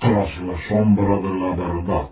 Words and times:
tras 0.00 0.38
la 0.40 0.68
sombra 0.68 1.18
de 1.18 1.40
la 1.40 1.54
verdad. 1.54 2.08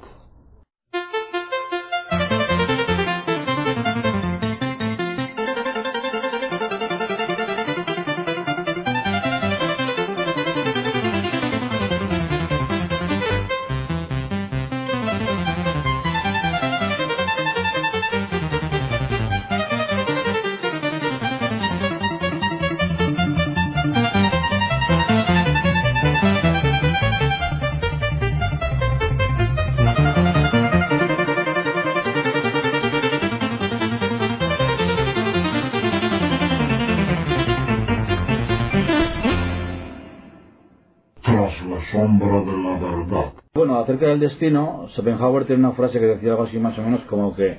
Del 44.19 44.31
destino, 44.31 44.89
Schopenhauer 44.89 45.45
tiene 45.45 45.65
una 45.65 45.77
frase 45.77 46.01
que 46.01 46.07
decía 46.07 46.31
algo 46.31 46.43
así 46.43 46.59
más 46.59 46.77
o 46.77 46.83
menos 46.83 47.03
como 47.03 47.37
que, 47.37 47.57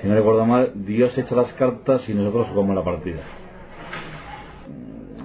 si 0.00 0.08
no 0.08 0.16
recuerdo 0.16 0.44
mal, 0.44 0.72
Dios 0.74 1.16
echa 1.16 1.36
las 1.36 1.52
cartas 1.52 2.08
y 2.08 2.14
nosotros 2.14 2.48
jugamos 2.48 2.74
la 2.74 2.82
partida. 2.82 3.20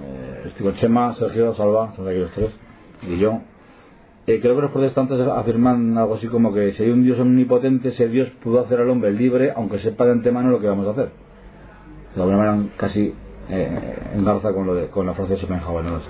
Eh, 0.00 0.42
estoy 0.46 0.66
con 0.66 0.76
Chema, 0.76 1.12
Sergio, 1.16 1.56
Salva, 1.56 1.92
son 1.96 2.06
aquí 2.06 2.18
los 2.18 2.30
tres, 2.30 2.50
y 3.02 3.18
yo. 3.18 3.40
Eh, 4.28 4.38
creo 4.40 4.54
que 4.54 4.62
los 4.62 4.70
protestantes 4.70 5.18
afirman 5.18 5.98
algo 5.98 6.14
así 6.14 6.28
como 6.28 6.54
que 6.54 6.72
si 6.74 6.84
hay 6.84 6.90
un 6.90 7.02
Dios 7.02 7.18
omnipotente, 7.18 7.88
ese 7.88 8.06
Dios 8.06 8.28
pudo 8.40 8.60
hacer 8.60 8.78
al 8.78 8.90
hombre 8.90 9.10
libre, 9.10 9.52
aunque 9.56 9.80
sepa 9.80 10.04
de 10.04 10.12
antemano 10.12 10.50
lo 10.50 10.60
que 10.60 10.68
vamos 10.68 10.86
a 10.86 10.92
hacer. 10.92 11.10
De 12.14 12.22
alguna 12.22 12.38
manera 12.38 12.68
casi 12.76 13.12
eh, 13.48 13.96
engarza 14.14 14.52
con, 14.52 14.66
lo 14.66 14.76
de, 14.76 14.86
con 14.86 15.04
la 15.04 15.14
frase 15.14 15.32
de 15.32 15.38
Schopenhauer. 15.40 15.84
¿no? 15.84 16.00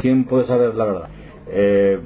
¿Quién 0.00 0.24
puede 0.24 0.46
saber 0.46 0.74
la 0.76 0.84
verdad? 0.86 1.08
Eh, 1.48 2.00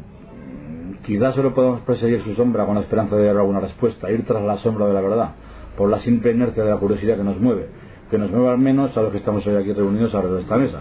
quizás 1.06 1.36
solo 1.36 1.54
podemos 1.54 1.80
perseguir 1.82 2.22
su 2.22 2.34
sombra 2.34 2.66
con 2.66 2.74
la 2.74 2.80
esperanza 2.80 3.16
de 3.16 3.26
dar 3.26 3.36
alguna 3.36 3.60
respuesta, 3.60 4.10
ir 4.10 4.26
tras 4.26 4.42
la 4.42 4.58
sombra 4.58 4.86
de 4.86 4.92
la 4.92 5.00
verdad, 5.00 5.30
por 5.76 5.88
la 5.88 6.00
simple 6.00 6.32
inercia 6.32 6.64
de 6.64 6.70
la 6.70 6.76
curiosidad 6.78 7.16
que 7.16 7.22
nos 7.22 7.40
mueve, 7.40 7.68
que 8.10 8.18
nos 8.18 8.30
mueve 8.30 8.50
al 8.50 8.58
menos 8.58 8.96
a 8.96 9.02
los 9.02 9.12
que 9.12 9.18
estamos 9.18 9.46
hoy 9.46 9.54
aquí 9.54 9.72
reunidos 9.72 10.14
alrededor 10.14 10.38
de 10.38 10.42
esta 10.42 10.56
mesa. 10.56 10.80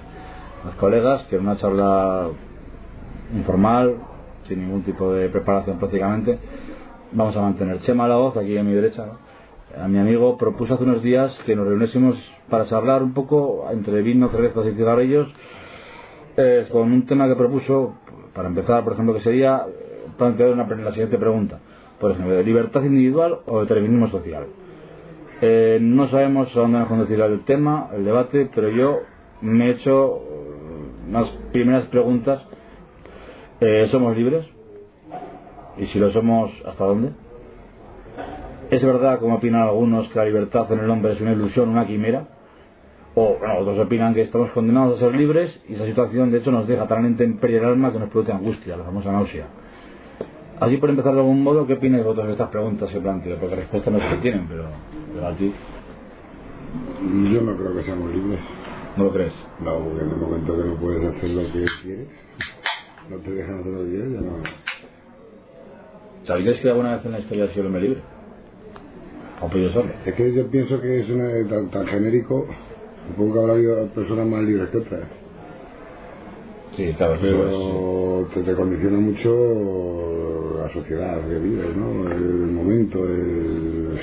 Los 0.66 0.76
colegas, 0.76 1.24
que 1.30 1.36
en 1.36 1.44
una 1.44 1.58
charla 1.58 2.30
informal, 3.36 3.98
sin 4.48 4.62
ningún 4.62 4.82
tipo 4.84 5.14
de 5.14 5.30
preparación 5.30 5.78
prácticamente, 5.78 6.40
vamos 7.12 7.38
a 7.38 7.42
mantener. 7.42 7.82
Chema 7.82 8.08
la 8.08 8.16
voz, 8.16 8.36
aquí 8.36 8.58
a 8.58 8.64
mi 8.64 8.74
derecha, 8.74 9.06
a 9.80 9.88
mi 9.88 10.00
amigo, 10.00 10.38
propuso 10.38 10.74
hace 10.74 10.84
unos 10.84 11.04
días 11.04 11.38
que 11.46 11.56
nos 11.56 11.68
reuniésemos 11.68 12.18
para 12.50 12.66
charlar 12.66 13.04
un 13.04 13.14
poco 13.14 13.68
entre 13.72 14.02
vino, 14.02 14.30
cervezas 14.30 14.66
y 14.66 14.72
cigarrillos, 14.72 15.32
eh, 16.38 16.68
con 16.72 16.92
un 16.92 17.06
tema 17.06 17.28
que 17.28 17.36
propuso 17.36 17.96
para 18.34 18.48
empezar, 18.48 18.84
por 18.84 18.94
ejemplo, 18.94 19.14
que 19.14 19.22
sería 19.22 19.66
plantear 20.18 20.52
una, 20.52 20.66
la 20.66 20.92
siguiente 20.92 21.18
pregunta. 21.18 21.60
Por 22.00 22.12
ejemplo, 22.12 22.42
¿libertad 22.42 22.84
individual 22.84 23.40
o 23.46 23.62
determinismo 23.62 24.10
social? 24.10 24.46
Eh, 25.42 25.80
no 25.82 26.10
sabemos 26.10 26.56
a 26.56 26.60
dónde 26.60 26.80
nos 26.80 26.88
conducirá 26.88 27.26
el 27.26 27.44
tema, 27.46 27.90
el 27.94 28.06
debate, 28.06 28.50
pero 28.54 28.70
yo 28.70 29.00
me 29.42 29.68
he 29.68 29.72
hecho 29.72 30.18
eh, 30.18 31.10
unas 31.10 31.28
primeras 31.52 31.86
preguntas. 31.88 32.42
Eh, 33.60 33.88
¿Somos 33.92 34.16
libres? 34.16 34.46
Y 35.78 35.88
si 35.88 36.00
lo 36.00 36.12
somos, 36.12 36.52
¿hasta 36.66 36.86
dónde? 36.86 37.12
¿Es 38.72 38.84
verdad, 38.84 39.20
como 39.20 39.36
opinan 39.36 39.62
algunos, 39.62 40.08
que 40.10 40.20
la 40.20 40.26
libertad 40.26 40.72
en 40.72 40.80
el 40.80 40.90
hombre 40.90 41.14
es 41.14 41.22
una 41.22 41.34
ilusión, 41.34 41.70
una 41.70 41.86
quimera? 41.86 42.28
O, 43.14 43.38
bueno, 43.40 43.60
otros 43.60 43.80
opinan 43.80 44.14
que 44.14 44.22
estamos 44.22 44.52
condenados 44.52 44.98
a 44.98 45.06
ser 45.06 45.16
libres 45.16 45.62
y 45.70 45.76
esa 45.76 45.86
situación, 45.86 46.32
de 46.32 46.40
hecho, 46.40 46.52
nos 46.52 46.68
deja 46.68 46.88
tan 46.88 47.06
en 47.06 47.40
el 47.42 47.66
alma 47.66 47.92
que 47.92 48.00
nos 48.00 48.10
produce 48.10 48.32
angustia, 48.32 48.76
la 48.76 48.84
famosa 48.84 49.12
náusea. 49.12 49.46
Así, 50.60 50.78
por 50.78 50.90
empezar 50.90 51.14
de 51.14 51.20
algún 51.20 51.44
modo, 51.44 51.68
¿qué 51.68 51.74
opináis 51.74 52.04
vosotros 52.04 52.28
de 52.28 52.34
estas 52.34 52.50
preguntas 52.50 52.90
que 52.90 53.00
planteo? 53.00 53.38
Porque 53.38 53.56
respuestas 53.56 53.94
no 53.94 54.00
se 54.00 54.18
tienen, 54.18 54.48
pero, 54.48 54.66
pero 55.14 55.28
a 55.28 55.36
ti. 55.36 55.54
Yo 57.32 57.42
no 57.42 57.58
creo 57.58 57.76
que 57.76 57.84
seamos 57.84 58.14
libres. 58.14 58.40
¿No 58.98 59.06
lo 59.06 59.12
crees? 59.12 59.34
No, 59.64 59.80
porque 59.80 60.04
en 60.04 60.10
el 60.12 60.18
momento 60.18 60.58
que 60.58 60.64
no 60.64 60.76
puedes 60.76 61.04
hacer 61.04 61.30
lo 61.30 61.42
que 61.42 61.66
quieres, 61.84 62.08
no 63.10 63.18
te 63.18 63.32
dejan 63.32 63.60
hacer 63.60 63.72
lo 63.74 63.84
que 63.84 63.90
quieres, 63.90 64.14
ya 64.14 64.22
no. 64.22 64.32
¿Sabéis 66.24 66.62
que 66.62 66.70
alguna 66.70 66.96
vez 66.96 67.06
en 67.06 67.12
la 67.12 67.20
historia 67.20 67.46
ha 67.46 67.48
sido 67.50 67.62
el 67.62 67.68
hombre 67.68 67.82
libre? 67.82 68.02
¿O 69.42 69.50
yo 69.50 69.70
solo? 69.72 69.92
Es 70.06 70.14
que 70.14 70.34
yo 70.34 70.48
pienso 70.48 70.80
que 70.82 71.02
es 71.02 71.10
una, 71.10 71.30
tan, 71.50 71.70
tan 71.70 71.86
genérico 71.88 72.48
Supongo 73.08 73.34
que 73.34 73.40
habrá 73.40 73.54
habido 73.54 73.88
personas 73.90 74.28
más 74.28 74.44
libres 74.44 74.70
que 74.70 74.78
otras. 74.78 75.02
Sí, 76.76 76.94
claro, 76.98 77.18
pero 77.22 78.28
te, 78.34 78.42
te, 78.42 78.54
condiciona 78.54 79.00
mucho 79.00 80.60
la 80.62 80.74
sociedad 80.74 81.22
que 81.22 81.40
vives, 81.40 81.76
¿no? 81.76 82.12
El, 82.12 82.48
momento, 82.52 83.06
el... 83.06 83.98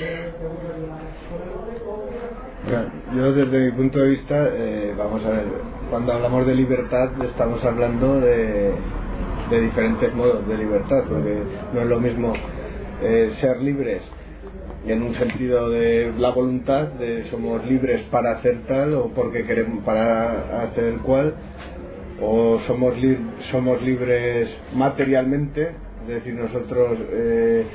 Yo 3.15 3.33
desde 3.33 3.65
mi 3.65 3.71
punto 3.73 3.99
de 3.99 4.09
vista, 4.09 4.47
eh, 4.53 4.93
vamos 4.97 5.23
a 5.25 5.29
ver, 5.29 5.45
cuando 5.89 6.13
hablamos 6.13 6.47
de 6.47 6.55
libertad 6.55 7.09
estamos 7.23 7.63
hablando 7.63 8.19
de, 8.19 8.71
de 9.51 9.61
diferentes 9.61 10.13
modos 10.15 10.47
de 10.47 10.57
libertad, 10.57 11.03
porque 11.07 11.43
no 11.73 11.81
es 11.81 11.87
lo 11.87 11.99
mismo 11.99 12.33
eh, 13.03 13.33
ser 13.39 13.61
libres 13.61 14.01
en 14.85 15.01
un 15.01 15.13
sentido 15.15 15.69
de 15.69 16.11
la 16.17 16.31
voluntad, 16.31 16.87
de 16.87 17.25
somos 17.29 17.65
libres 17.65 18.01
para 18.09 18.37
hacer 18.37 18.63
tal 18.67 18.93
o 18.95 19.09
porque 19.09 19.45
queremos 19.45 19.83
para 19.83 20.63
hacer 20.63 20.95
cual, 20.99 21.35
o 22.21 22.59
somos, 22.67 22.95
somos 23.51 23.81
libres 23.81 24.49
materialmente, 24.73 25.71
es 26.03 26.07
decir, 26.07 26.33
nosotros 26.33 26.97
eh, 27.11 27.65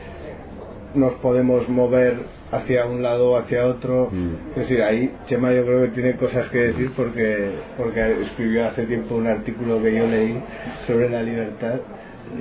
nos 0.94 1.15
podemos 1.15 1.69
mover 1.69 2.16
hacia 2.50 2.87
un 2.87 3.03
lado 3.03 3.32
o 3.32 3.37
hacia 3.37 3.66
otro. 3.66 4.09
Mm. 4.10 4.50
Es 4.50 4.69
decir, 4.69 4.82
ahí 4.82 5.15
Chema 5.27 5.53
yo 5.53 5.65
creo 5.65 5.82
que 5.82 5.88
tiene 5.88 6.16
cosas 6.16 6.48
que 6.48 6.59
decir 6.59 6.93
porque, 6.97 7.50
porque 7.77 8.22
escribió 8.22 8.69
hace 8.69 8.84
tiempo 8.84 9.16
un 9.16 9.27
artículo 9.27 9.82
que 9.82 9.94
yo 9.94 10.06
leí 10.06 10.41
sobre 10.87 11.10
la 11.10 11.22
libertad 11.22 11.81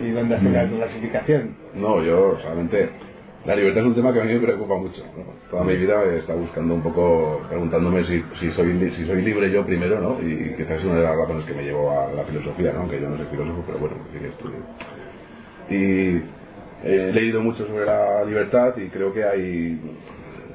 y 0.01 0.11
donde 0.11 0.35
hace 0.35 0.47
una 0.47 0.63
mm. 0.63 0.77
clasificación. 0.77 1.55
No, 1.75 2.03
yo 2.03 2.37
realmente 2.43 2.89
la 3.47 3.55
libertad 3.55 3.81
es 3.81 3.87
un 3.87 3.95
tema 3.95 4.11
que 4.11 4.19
a 4.19 4.25
mí 4.25 4.33
me 4.33 4.39
preocupa 4.41 4.75
mucho. 4.75 5.01
Toda 5.49 5.63
mi 5.63 5.77
vida 5.77 6.03
estado 6.15 6.37
buscando 6.39 6.73
un 6.73 6.83
poco, 6.83 7.41
preguntándome 7.47 8.03
si, 8.03 8.21
si, 8.41 8.51
soy, 8.51 8.91
si 8.97 9.05
soy 9.05 9.21
libre 9.21 9.49
yo 9.49 9.65
primero, 9.65 10.01
¿no? 10.01 10.19
Y 10.21 10.53
quizás 10.57 10.79
es 10.79 10.83
una 10.83 10.95
de 10.95 11.03
las 11.03 11.15
razones 11.15 11.45
que 11.45 11.53
me 11.53 11.63
llevó 11.63 11.97
a 11.97 12.11
la 12.11 12.25
filosofía, 12.25 12.73
¿no? 12.73 12.81
Aunque 12.81 12.99
yo 12.99 13.07
no 13.07 13.15
soy 13.15 13.25
filósofo, 13.27 13.63
pero 13.65 13.79
bueno, 13.79 13.95
sí 14.11 14.19
que 14.19 14.27
estudio. 14.27 14.57
Y 15.69 16.21
he 16.85 17.13
leído 17.13 17.39
mucho 17.39 17.65
sobre 17.67 17.85
la 17.85 18.25
libertad 18.25 18.75
y 18.75 18.89
creo 18.89 19.13
que 19.13 19.23
hay, 19.23 19.79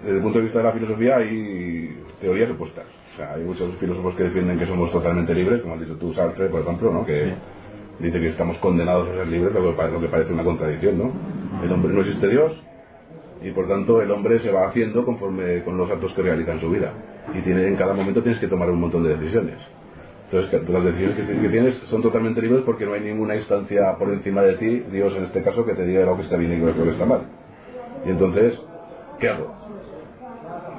desde 0.02 0.16
el 0.16 0.22
punto 0.22 0.40
de 0.40 0.44
vista 0.44 0.58
de 0.58 0.64
la 0.64 0.72
filosofía, 0.72 1.16
hay 1.16 1.96
teorías 2.20 2.50
opuestas. 2.50 2.84
O 3.14 3.16
sea, 3.16 3.32
hay 3.32 3.42
muchos 3.42 3.74
filósofos 3.76 4.14
que 4.16 4.24
defienden 4.24 4.58
que 4.58 4.66
somos 4.66 4.92
totalmente 4.92 5.32
libres, 5.32 5.62
como 5.62 5.74
has 5.74 5.80
dicho 5.80 5.96
tú, 5.96 6.12
Sartre, 6.12 6.48
por 6.50 6.60
ejemplo, 6.60 6.92
¿no? 6.92 7.06
Que 7.06 7.32
dice 8.00 8.20
que 8.20 8.28
estamos 8.28 8.58
condenados 8.58 9.08
a 9.08 9.14
ser 9.14 9.28
libres, 9.28 9.54
lo 9.54 9.98
que 9.98 10.08
parece 10.08 10.30
una 10.30 10.44
contradicción, 10.44 10.98
¿no? 10.98 11.10
El 11.64 11.72
hombre 11.72 11.94
no 11.94 12.00
existe 12.02 12.28
Dios, 12.28 12.52
y 13.42 13.50
por 13.50 13.68
tanto 13.68 14.00
el 14.02 14.10
hombre 14.10 14.38
se 14.40 14.50
va 14.50 14.68
haciendo 14.68 15.04
conforme 15.04 15.62
con 15.62 15.76
los 15.76 15.90
actos 15.90 16.12
que 16.14 16.22
realiza 16.22 16.52
en 16.52 16.60
su 16.60 16.70
vida 16.70 16.92
y 17.34 17.40
tiene 17.42 17.66
en 17.66 17.76
cada 17.76 17.94
momento 17.94 18.22
tienes 18.22 18.40
que 18.40 18.48
tomar 18.48 18.70
un 18.70 18.80
montón 18.80 19.02
de 19.04 19.16
decisiones 19.16 19.58
entonces 20.30 20.68
las 20.68 20.84
decisiones 20.84 21.16
que, 21.16 21.48
tienes 21.48 21.76
son 21.90 22.02
totalmente 22.02 22.40
libres 22.40 22.62
porque 22.64 22.86
no 22.86 22.94
hay 22.94 23.00
ninguna 23.00 23.36
instancia 23.36 23.96
por 23.98 24.08
encima 24.10 24.42
de 24.42 24.54
ti 24.54 24.84
Dios 24.90 25.14
en 25.16 25.24
este 25.24 25.42
caso 25.42 25.64
que 25.64 25.74
te 25.74 25.84
diga 25.84 26.04
lo 26.04 26.16
que 26.16 26.22
está 26.22 26.36
bien 26.36 26.52
y 26.52 26.58
lo 26.58 26.72
que 26.74 26.90
está 26.90 27.04
mal 27.04 27.22
y 28.06 28.10
entonces 28.10 28.58
¿qué 29.18 29.28
hago? 29.28 29.62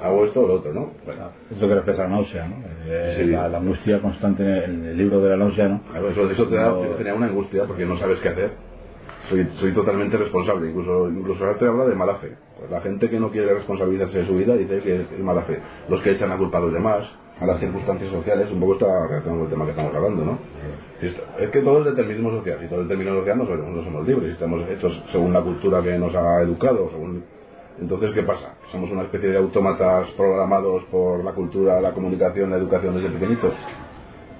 hago 0.03 0.25
esto 0.25 0.41
o 0.41 0.47
lo 0.47 0.53
otro, 0.55 0.73
¿no? 0.73 0.91
Bueno. 1.05 1.29
Es 1.49 1.61
lo 1.61 1.67
que 1.69 1.75
refleja 1.75 2.03
la 2.03 2.09
náusea, 2.09 2.45
¿no? 2.45 2.55
Eh, 2.85 3.25
la, 3.25 3.45
angustia 3.45 4.01
constante 4.01 4.65
en 4.65 4.85
el 4.85 4.97
libro 4.97 5.21
de 5.21 5.29
la 5.29 5.37
náusea, 5.37 5.69
¿no? 5.69 5.81
eso, 6.09 6.29
eso 6.29 6.47
te, 6.49 6.55
da, 6.55 6.77
te 6.77 6.97
genera 6.97 7.15
una 7.15 7.27
angustia 7.27 7.63
porque 7.63 7.85
no 7.85 7.97
sabes 7.97 8.19
qué 8.19 8.27
hacer 8.27 8.51
soy, 9.29 9.47
soy 9.59 9.73
totalmente 9.73 10.17
responsable. 10.17 10.69
Incluso, 10.69 11.09
incluso 11.09 11.45
te 11.59 11.65
habla 11.65 11.85
de 11.85 11.95
mala 11.95 12.15
fe. 12.15 12.35
Pues 12.57 12.69
la 12.69 12.81
gente 12.81 13.09
que 13.09 13.19
no 13.19 13.29
quiere 13.31 13.53
responsabilizarse 13.53 14.19
de 14.19 14.25
su 14.25 14.35
vida 14.35 14.55
dice 14.55 14.79
que 14.79 15.01
es, 15.01 15.19
mala 15.19 15.43
fe. 15.43 15.59
Los 15.89 16.01
que 16.01 16.11
echan 16.11 16.31
a 16.31 16.37
culpa 16.37 16.57
a 16.57 16.61
los 16.61 16.73
demás, 16.73 17.05
a 17.39 17.45
las 17.45 17.59
circunstancias 17.59 18.11
sociales, 18.11 18.49
un 18.51 18.59
poco 18.59 18.73
está 18.73 19.07
relacionado 19.07 19.39
con 19.39 19.43
el 19.45 19.49
tema 19.49 19.65
que 19.65 19.71
estamos 19.71 19.95
hablando, 19.95 20.25
¿no? 20.25 20.37
Es 21.39 21.49
que 21.49 21.61
todo 21.61 21.79
es 21.79 21.85
determinismo 21.85 22.31
social. 22.31 22.59
Y 22.63 22.67
todo 22.67 22.81
el 22.81 22.87
determinismo 22.87 23.19
social 23.19 23.37
no 23.37 23.45
somos, 23.45 23.67
no 23.67 23.83
somos 23.83 24.07
libres. 24.07 24.33
Estamos 24.33 24.69
hechos 24.69 25.03
según 25.11 25.33
la 25.33 25.41
cultura 25.41 25.81
que 25.81 25.97
nos 25.97 26.13
ha 26.15 26.41
educado. 26.41 26.89
Según... 26.91 27.23
Entonces, 27.79 28.11
¿qué 28.13 28.23
pasa? 28.23 28.55
Somos 28.71 28.91
una 28.91 29.03
especie 29.03 29.29
de 29.29 29.37
autómatas 29.37 30.07
programados 30.11 30.83
por 30.91 31.23
la 31.23 31.31
cultura, 31.31 31.81
la 31.81 31.91
comunicación, 31.91 32.51
la 32.51 32.57
educación 32.57 32.95
desde 32.95 33.09
pequeñitos. 33.09 33.53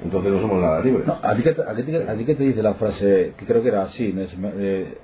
Entonces 0.04 0.32
no 0.32 0.42
somos 0.42 0.62
nada 0.62 0.82
libres. 0.82 1.06
No, 1.08 1.18
¿a 1.22 1.36
ti, 1.36 1.44
qué, 1.44 1.54
te- 1.54 1.62
a 1.62 1.74
ti 1.76 1.84
qué- 1.84 2.06
a 2.08 2.14
ti 2.16 2.26
qué 2.26 2.36
te 2.36 2.44
dice 2.44 2.62
la 2.64 2.74
frase, 2.76 3.34
que 3.38 3.46
creo 3.46 3.62
que 3.62 3.70
era 3.70 3.84
así, 3.84 4.14
eh, 4.58 4.98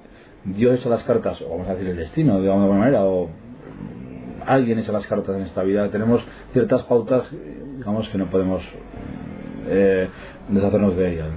Dios 0.46 0.80
echa 0.80 0.90
las 0.90 1.04
cartas, 1.04 1.42
o 1.42 1.50
vamos 1.50 1.68
a 1.68 1.74
decir 1.76 1.90
el 1.90 1.98
destino, 1.98 2.42
de 2.42 2.50
alguna 2.52 2.68
manera, 2.80 3.04
o 3.04 3.30
alguien 4.46 4.80
echa 4.80 4.92
las 4.92 5.06
cartas 5.08 5.36
en 5.36 5.44
esta 5.44 5.64
vida. 5.64 5.90
Tenemos 5.90 6.24
ciertas 6.54 6.84
pautas, 6.84 7.24
digamos, 7.78 8.08
que 8.10 8.18
no 8.18 8.30
podemos 8.30 8.62
eh, 9.68 10.08
deshacernos 10.48 10.96
de 10.98 11.14
ellas. 11.14 11.28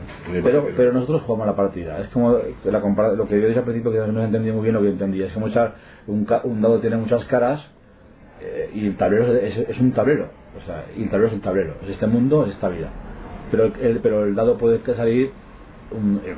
Pero, 0.43 0.62
pero 0.76 0.93
nosotros 0.93 1.23
jugamos 1.23 1.47
la 1.47 1.56
partida. 1.56 1.99
Es 2.00 2.08
como 2.08 2.37
que 2.62 2.70
la 2.70 2.81
lo 3.15 3.26
que 3.29 3.41
yo 3.41 3.47
dije 3.49 3.58
al 3.58 3.65
principio, 3.65 3.93
que 3.93 4.11
no 4.12 4.23
entendía 4.23 4.53
muy 4.53 4.62
bien 4.62 4.75
lo 4.75 4.81
que 4.82 4.88
entendía. 4.88 5.26
Es 5.26 5.32
como 5.32 5.49
echar 5.49 5.75
un, 6.06 6.25
ca- 6.25 6.41
un 6.44 6.61
dado 6.62 6.79
tiene 6.79 6.97
muchas 6.97 7.25
caras 7.26 7.61
eh, 8.41 8.70
y 8.75 8.87
el 8.87 8.97
tablero 8.97 9.35
es, 9.35 9.56
es- 9.58 9.69
es 9.70 9.81
un 9.81 9.93
tablero. 9.93 10.29
O 10.56 10.65
sea, 10.67 10.85
y 10.97 11.03
el 11.03 11.11
tablero 11.11 11.29
es 11.29 11.35
el 11.35 11.41
tablero. 11.43 11.75
Es 11.82 11.91
este 11.91 12.06
mundo, 12.06 12.47
es 12.47 12.53
esta 12.53 12.69
vida. 12.69 12.88
Pero 13.53 13.65
el, 13.65 14.01
pero 14.03 14.25
el 14.25 14.35
dado 14.35 14.57
puede 14.57 14.81
salir 14.97 15.31
un, 15.91 16.23
eh, 16.25 16.35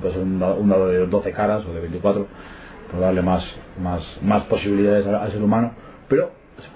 pues 0.00 0.14
un, 0.14 0.38
dado, 0.38 0.56
un 0.56 0.68
dado 0.68 0.88
de 0.88 1.06
12 1.06 1.32
caras 1.32 1.64
o 1.64 1.72
de 1.72 1.80
24 1.80 2.26
por 2.90 3.00
darle 3.00 3.22
más, 3.22 3.42
más, 3.82 4.02
más 4.22 4.44
posibilidades 4.44 5.06
al, 5.06 5.32
ser 5.32 5.42
humano. 5.42 5.72
Pero 6.06 6.30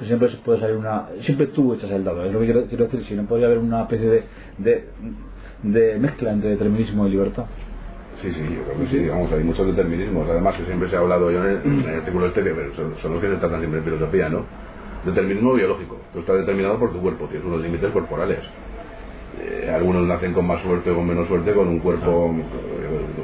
siempre 0.07 0.31
puede 0.43 0.59
salir 0.59 0.77
una. 0.77 1.09
Siempre 1.21 1.49
tú 1.49 1.75
echas 1.75 1.91
el 1.91 2.03
dado. 2.03 2.25
Es 2.25 2.33
lo 2.33 2.41
que 2.41 2.47
quiero, 2.47 2.85
decir. 2.87 3.05
Si 3.05 3.15
no 3.15 3.27
podría 3.27 3.47
haber 3.47 3.59
una 3.59 3.83
especie 3.83 4.25
de, 4.57 4.89
de, 5.63 5.99
mezcla 5.99 6.33
entre 6.33 6.49
determinismo 6.49 7.07
y 7.07 7.11
libertad. 7.11 7.45
Sí, 8.23 8.33
sí, 8.33 8.41
yo 8.41 8.65
creo 8.65 8.79
que 8.81 8.87
sí, 8.87 9.07
vamos, 9.07 9.31
hay 9.31 9.45
muchos 9.45 9.65
determinismos, 9.65 10.29
además 10.29 10.57
que 10.57 10.65
siempre 10.65 10.91
se 10.91 10.97
ha 10.97 10.99
hablado 10.99 11.31
yo 11.31 11.45
en 11.45 11.51
el, 11.51 11.63
en 11.63 11.89
el 11.89 12.01
artículo 12.01 12.27
este, 12.27 12.43
que 12.43 12.51
son, 12.75 12.97
son 13.01 13.13
los 13.13 13.21
que 13.21 13.29
se 13.29 13.37
tratan 13.37 13.61
siempre 13.61 13.79
en 13.79 13.85
filosofía, 13.85 14.29
¿no? 14.29 14.45
Determinismo 15.05 15.55
biológico, 15.55 16.01
tú 16.13 16.19
estás 16.19 16.39
determinado 16.39 16.81
por 16.81 16.93
tu 16.93 17.01
cuerpo, 17.01 17.27
tienes 17.27 17.47
unos 17.47 17.61
límites 17.61 17.93
corporales. 17.93 18.41
Eh, 19.41 19.71
algunos 19.73 20.07
nacen 20.07 20.33
con 20.33 20.47
más 20.47 20.63
suerte 20.63 20.91
o 20.91 20.97
con 20.97 21.07
menos 21.07 21.29
suerte, 21.29 21.53
con 21.53 21.69
un 21.69 21.81
cuerpo 21.81 22.35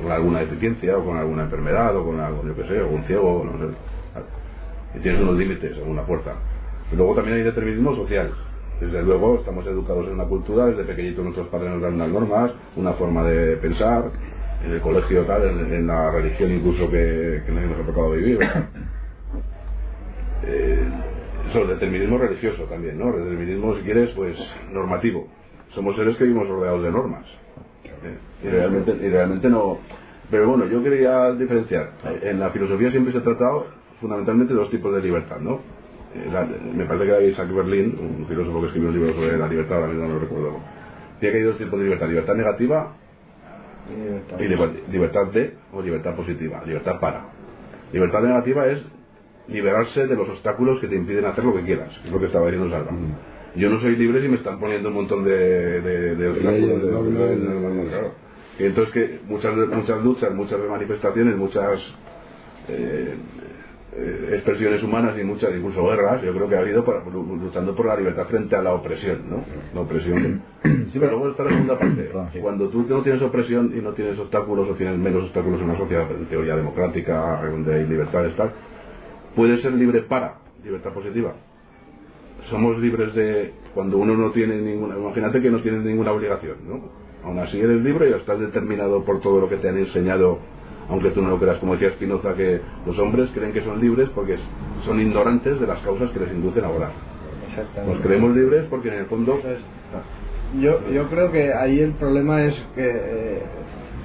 con 0.03 0.13
alguna 0.13 0.41
deficiencia 0.41 0.99
o 0.99 1.05
con 1.05 1.17
alguna 1.17 1.45
enfermedad 1.45 1.97
o 1.97 2.05
con 2.05 2.21
algo, 2.21 2.45
yo 2.47 2.55
qué 2.55 2.65
sé, 2.69 2.81
o 2.81 2.89
un 2.89 3.03
ciego, 3.05 3.45
no 3.45 3.59
sé. 3.59 3.75
Y 4.97 5.01
tienes 5.01 5.21
unos 5.23 5.37
límites, 5.37 5.77
alguna 5.79 6.03
fuerza. 6.03 6.35
Luego 6.95 7.15
también 7.15 7.39
hay 7.39 7.43
determinismo 7.43 7.97
social. 7.97 8.33
Desde 8.81 9.03
luego 9.03 9.37
estamos 9.37 9.67
educados 9.67 10.07
en 10.07 10.15
una 10.15 10.25
cultura, 10.25 10.67
desde 10.67 10.85
pequeñitos 10.85 11.25
nuestros 11.25 11.49
padres 11.49 11.71
nos 11.71 11.83
dan 11.83 11.95
unas 11.95 12.09
normas, 12.09 12.53
una 12.77 12.93
forma 12.93 13.25
de 13.25 13.57
pensar, 13.57 14.11
en 14.65 14.73
el 14.73 14.81
colegio 14.81 15.23
tal, 15.25 15.43
en, 15.43 15.87
la 15.87 16.11
religión 16.11 16.53
incluso 16.53 16.91
que, 16.91 17.43
que 17.47 17.53
nos 17.53 17.81
ha 17.81 17.87
tocado 17.87 18.13
vivir. 18.13 18.39
Eh, 20.47 20.79
eso, 21.49 21.67
determinismo 21.67 22.19
religioso 22.19 22.65
también, 22.65 22.99
¿no? 22.99 23.11
Determinismo, 23.17 23.77
si 23.77 23.83
quieres, 23.83 24.11
pues 24.11 24.37
normativo. 24.71 25.27
Somos 25.75 25.97
seres 25.97 26.17
que 26.17 26.25
vivimos 26.25 26.49
rodeados 26.49 26.83
de 26.83 26.91
normas. 26.91 27.25
¿eh? 28.05 28.19
Y, 28.45 28.49
realmente, 28.49 28.93
y 28.93 29.09
realmente 29.09 29.49
no... 29.49 29.79
Pero 30.31 30.49
bueno, 30.49 30.67
yo 30.67 30.83
quería 30.83 31.33
diferenciar. 31.33 31.91
En 32.23 32.41
la 32.41 32.51
filosofía 32.51 32.91
siempre 32.91 33.13
se 33.13 33.19
ha 33.19 33.23
tratado 33.23 33.67
fundamentalmente 34.01 34.55
dos 34.55 34.71
tipos 34.71 34.95
de 34.95 35.03
libertad, 35.03 35.39
¿no? 35.41 35.61
Eh, 36.15 36.29
la- 36.33 36.45
me 36.47 36.85
parece 36.87 37.05
que 37.07 37.11
era 37.11 37.21
Isaac 37.23 37.53
Berlin, 37.53 37.99
un 38.21 38.27
filósofo 38.27 38.61
que 38.61 38.67
escribió 38.69 38.89
un 38.91 38.95
libro 38.95 39.15
sobre 39.15 39.37
la 39.39 39.49
libertad, 39.49 39.77
ahora 39.77 39.89
mismo 39.89 40.07
no 40.09 40.15
lo 40.15 40.21
recuerdo. 40.21 40.53
Decía 41.15 41.33
que 41.33 41.39
hay 41.39 41.43
dos 41.45 41.59
tipos 41.59 41.79
de 41.79 41.85
libertad, 41.85 42.09
libertad 42.09 42.35
negativa 42.35 42.93
y 44.41 44.49
liber- 44.49 44.89
libertad 44.91 45.27
de 45.33 45.55
o 45.73 45.83
libertad 45.83 46.15
positiva, 46.15 46.63
libertad 46.65 47.01
para. 47.01 47.25
Libertad 47.93 48.23
negativa 48.23 48.67
es 48.69 48.83
liberarse 49.49 50.07
de 50.07 50.17
los 50.17 50.29
obstáculos 50.29 50.81
que 50.81 50.87
te 50.89 50.97
impiden 50.97 51.27
hacer 51.27 51.45
lo 51.45 51.55
que 51.55 51.63
quieras, 51.63 51.91
es 52.05 52.11
lo 52.11 52.19
que 52.19 52.27
estaba 52.27 52.47
diciendo 52.47 52.71
Salva. 52.75 52.93
Yo 53.57 53.71
no 53.71 53.81
soy 53.81 53.97
libre 53.97 54.21
si 54.21 54.29
me 54.29 54.37
están 54.37 54.59
poniendo 54.59 54.89
un 54.89 54.95
montón 54.97 55.25
de, 55.25 55.31
de, 55.81 56.17
de 56.17 56.29
obstáculos. 56.29 56.83
Y 58.59 58.65
entonces 58.65 58.93
que 58.95 59.21
muchas, 59.29 59.55
muchas 59.57 60.03
luchas, 60.03 60.35
muchas 60.35 60.59
manifestaciones, 60.69 61.37
muchas 61.37 61.81
eh, 62.69 63.15
eh, 63.97 64.31
expresiones 64.35 64.83
humanas 64.83 65.17
y 65.21 65.25
muchas 65.25 65.51
incluso 65.55 65.85
guerras, 65.87 66.23
yo 66.23 66.33
creo 66.35 66.49
que 66.49 66.57
ha 66.57 66.61
habido 66.61 66.85
para- 66.85 67.05
luchando 67.05 67.75
por 67.77 67.87
la 67.87 67.97
libertad 67.97 68.27
frente 68.27 68.57
a 68.57 68.63
la 68.63 68.73
opresión, 68.73 69.23
¿no? 69.29 69.45
La 69.75 69.81
opresión. 69.83 70.43
Sí, 70.93 70.99
pero 70.99 71.13
luego 71.13 71.31
está 71.31 71.45
la 71.45 71.51
segunda 71.51 71.79
parte. 71.79 72.11
Sí. 72.33 72.39
Cuando 72.41 72.69
tú 72.69 72.85
no 72.89 73.03
tienes 73.03 73.23
opresión 73.23 73.73
y 73.77 73.81
no 73.81 73.93
tienes 73.93 74.19
obstáculos 74.19 74.69
o 74.69 74.75
tienes 74.75 74.99
menos 74.99 75.25
obstáculos 75.25 75.61
en 75.61 75.71
una 75.71 75.79
sociedad 75.79 76.11
en 76.11 76.27
teoría 76.27 76.57
democrática, 76.57 77.41
donde 77.49 77.75
hay 77.75 77.87
libertades 77.87 78.35
tal, 78.37 78.53
puedes 79.37 79.63
ser 79.63 79.73
libre 79.73 80.03
para 80.03 80.39
libertad 80.65 80.93
positiva. 80.93 81.35
Somos 82.51 82.79
libres 82.79 83.15
de 83.15 83.53
cuando 83.75 83.99
uno 83.99 84.17
no 84.17 84.31
tiene 84.31 84.57
ninguna, 84.57 84.97
imagínate 84.97 85.41
que 85.41 85.51
no 85.51 85.61
tienes 85.61 85.83
ninguna 85.83 86.13
obligación, 86.13 86.57
¿no? 86.69 86.81
Aún 87.25 87.39
así 87.39 87.59
eres 87.59 87.83
libre 87.83 88.11
y 88.11 88.13
estás 88.13 88.39
determinado 88.39 89.03
por 89.05 89.21
todo 89.21 89.41
lo 89.41 89.49
que 89.49 89.57
te 89.57 89.69
han 89.69 89.79
enseñado, 89.79 90.39
aunque 90.89 91.11
tú 91.11 91.23
no 91.23 91.31
lo 91.31 91.39
creas, 91.39 91.57
como 91.59 91.73
decía 91.73 91.91
Spinoza, 91.91 92.35
que 92.35 92.61
los 92.87 92.99
hombres 92.99 93.31
creen 93.35 93.53
que 93.53 93.63
son 93.63 93.81
libres 93.81 94.11
porque 94.15 94.37
son 94.85 95.01
ignorantes 95.01 95.59
de 95.59 95.67
las 95.67 95.81
causas 95.81 96.11
que 96.11 96.21
les 96.21 96.33
inducen 96.33 96.65
a 96.65 96.69
volar. 96.69 96.93
Nos 97.87 98.01
creemos 98.01 98.35
libres 98.37 98.67
porque 98.69 98.89
en 98.89 98.95
el 98.95 99.07
fondo 99.07 99.41
Yo, 100.61 100.91
yo 100.91 101.09
creo 101.09 101.33
que 101.33 101.53
ahí 101.53 101.81
el 101.81 101.93
problema 101.93 102.45
es 102.45 102.55
que 102.75 102.89
eh, 102.89 103.43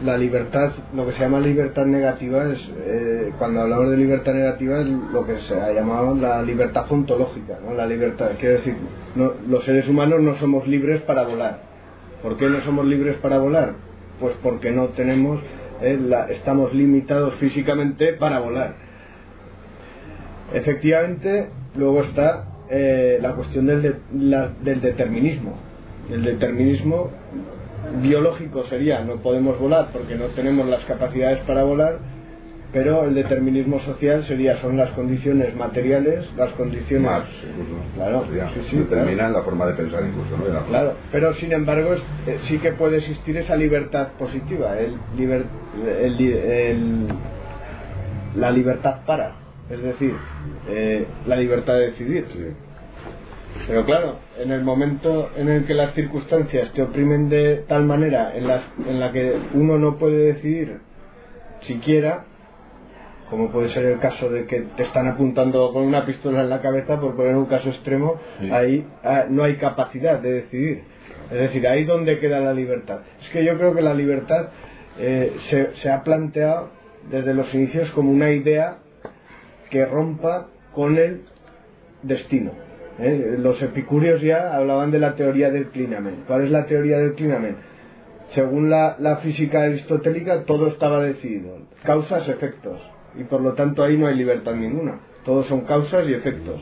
la 0.04 0.18
libertad, 0.18 0.72
lo 0.96 1.06
que 1.06 1.14
se 1.14 1.20
llama 1.20 1.40
libertad 1.42 1.86
negativa, 1.86 2.50
es 2.52 2.60
eh, 2.78 3.34
cuando 3.38 3.62
hablamos 3.62 3.92
de 3.92 3.98
libertad 3.98 4.34
negativa 4.34 4.80
es 4.82 4.88
lo 4.88 5.26
que 5.26 5.38
se 5.42 5.60
ha 5.60 5.72
llamado 5.74 6.16
la 6.16 6.42
libertad 6.42 6.86
ontológica, 6.90 7.60
¿no? 7.66 7.74
La 7.74 7.86
libertad, 7.86 8.32
quiere 8.40 8.56
decir, 8.56 8.76
no- 9.16 9.34
los 9.48 9.64
seres 9.66 9.88
humanos 9.90 10.22
no 10.22 10.36
somos 10.38 10.68
libres 10.68 11.02
para 11.02 11.24
volar. 11.24 11.60
¿Por 12.22 12.38
qué 12.38 12.50
no 12.50 12.62
somos 12.62 12.86
libres 12.86 13.18
para 13.18 13.40
volar? 13.40 13.74
Pues 14.20 14.36
porque 14.42 14.72
no 14.72 14.88
tenemos, 14.90 15.42
eh, 15.82 15.98
la- 16.02 16.26
estamos 16.30 16.74
limitados 16.74 17.36
físicamente 17.36 18.14
para 18.14 18.40
volar. 18.40 18.76
Efectivamente, 20.54 21.50
luego 21.76 22.02
está 22.04 22.46
eh, 22.72 23.18
la 23.22 23.34
cuestión 23.34 23.66
del, 23.66 23.82
de- 23.82 23.96
la- 24.14 24.50
del 24.64 24.80
determinismo. 24.82 25.58
El 26.12 26.24
determinismo 26.24 27.10
biológico 28.02 28.64
sería 28.66 29.04
no 29.04 29.18
podemos 29.22 29.60
volar 29.60 29.90
porque 29.92 30.16
no 30.16 30.26
tenemos 30.28 30.68
las 30.68 30.84
capacidades 30.86 31.40
para 31.42 31.64
volar, 31.64 32.00
pero 32.72 33.06
el 33.06 33.16
determinismo 33.16 33.80
social 33.80 34.24
sería 34.26 34.58
son 34.62 34.78
las 34.78 34.92
condiciones 34.92 35.56
materiales, 35.56 36.26
las 36.36 36.52
condiciones 36.52 37.06
más 37.06 37.24
incluso 37.44 37.80
Claro, 37.96 38.28
Ya, 38.36 38.50
sí, 38.54 38.62
sí, 38.70 38.78
determinan 38.78 39.34
la 39.34 39.44
forma 39.44 39.66
de 39.68 39.74
pensar 39.74 40.04
incluso 40.06 40.38
¿no? 40.38 40.48
La- 40.54 40.66
Claro, 40.66 40.94
pero 41.12 41.34
sin 41.36 41.52
embargo 41.52 41.94
es- 41.94 42.04
eh, 42.28 42.40
sí 42.48 42.60
que 42.60 42.72
puede 42.74 42.98
existir 42.98 43.36
esa 43.38 43.56
libertad 43.56 44.10
positiva, 44.18 44.78
el 44.80 45.00
liber- 45.18 45.48
el 46.04 46.18
li- 46.18 46.34
el- 46.34 47.08
la 48.36 48.52
libertad 48.52 48.98
para, 49.08 49.34
es 49.70 49.82
decir, 49.82 50.16
eh, 50.70 51.08
la 51.26 51.36
libertad 51.36 51.74
de 51.74 51.92
decidir. 51.92 52.26
Pero 53.68 53.86
claro, 53.86 54.16
en 54.40 54.52
el 54.52 54.64
momento 54.64 55.30
en 55.38 55.50
el 55.50 55.66
que 55.66 55.74
las 55.74 55.94
circunstancias 55.94 56.72
te 56.74 56.82
oprimen 56.82 57.30
de 57.30 57.64
tal 57.68 57.86
manera 57.86 58.36
en, 58.36 58.48
las, 58.48 58.64
en 58.88 59.00
la 59.00 59.12
que 59.12 59.36
uno 59.54 59.78
no 59.78 59.98
puede 59.98 60.34
decidir 60.34 60.80
siquiera, 61.68 62.26
como 63.30 63.52
puede 63.52 63.70
ser 63.70 63.86
el 63.86 64.00
caso 64.00 64.30
de 64.30 64.46
que 64.46 64.62
te 64.76 64.84
están 64.84 65.08
apuntando 65.08 65.72
con 65.72 65.84
una 65.84 66.06
pistola 66.06 66.42
en 66.42 66.50
la 66.50 66.62
cabeza, 66.62 67.00
por 67.00 67.16
poner 67.16 67.36
un 67.36 67.46
caso 67.46 67.70
extremo, 67.70 68.20
Sí. 68.40 68.50
ahí 68.52 68.88
ah, 69.04 69.26
no 69.30 69.44
hay 69.44 69.58
capacidad 69.58 70.20
de 70.20 70.32
decidir. 70.34 70.84
Es 71.32 71.38
decir, 71.40 71.68
ahí 71.68 71.84
donde 71.86 72.20
queda 72.20 72.40
la 72.40 72.54
libertad. 72.54 73.02
Es 73.22 73.30
que 73.30 73.46
yo 73.46 73.56
creo 73.58 73.76
que 73.76 73.84
la 73.84 73.94
libertad 73.94 74.48
eh, 74.98 75.36
se, 75.50 75.76
se 75.76 75.92
ha 75.92 76.04
planteado 76.04 76.70
desde 77.12 77.36
los 77.36 77.54
inicios 77.54 77.92
como 77.92 78.12
una 78.12 78.32
idea 78.32 78.78
que 79.70 79.86
rompa 79.86 80.48
con 80.74 80.98
el 80.98 81.22
destino. 82.02 82.52
¿Eh? 83.00 83.36
Los 83.40 83.62
epicúreos 83.62 84.22
ya 84.22 84.56
hablaban 84.56 84.92
de 84.92 85.00
la 85.00 85.16
teoría 85.16 85.50
del 85.50 85.68
clinamen. 85.68 86.24
¿Cuál 86.28 86.46
es 86.46 86.52
la 86.52 86.66
teoría 86.66 86.98
del 86.98 87.14
clinamen? 87.14 87.56
Según 88.34 88.70
la, 88.70 89.20
física 89.24 89.64
aristotélica, 89.64 90.44
todo 90.44 90.68
estaba 90.68 91.04
decidido. 91.04 91.58
Causas, 91.84 92.28
efectos. 92.30 92.80
Y 93.18 93.24
por 93.24 93.42
lo 93.42 93.54
tanto 93.54 93.84
ahí 93.84 93.98
no 93.98 94.08
hay 94.08 94.16
libertad 94.16 94.54
ninguna. 94.54 95.00
Todos 95.26 95.48
son 95.48 95.62
causas 95.62 96.08
y 96.08 96.14
efectos. 96.14 96.62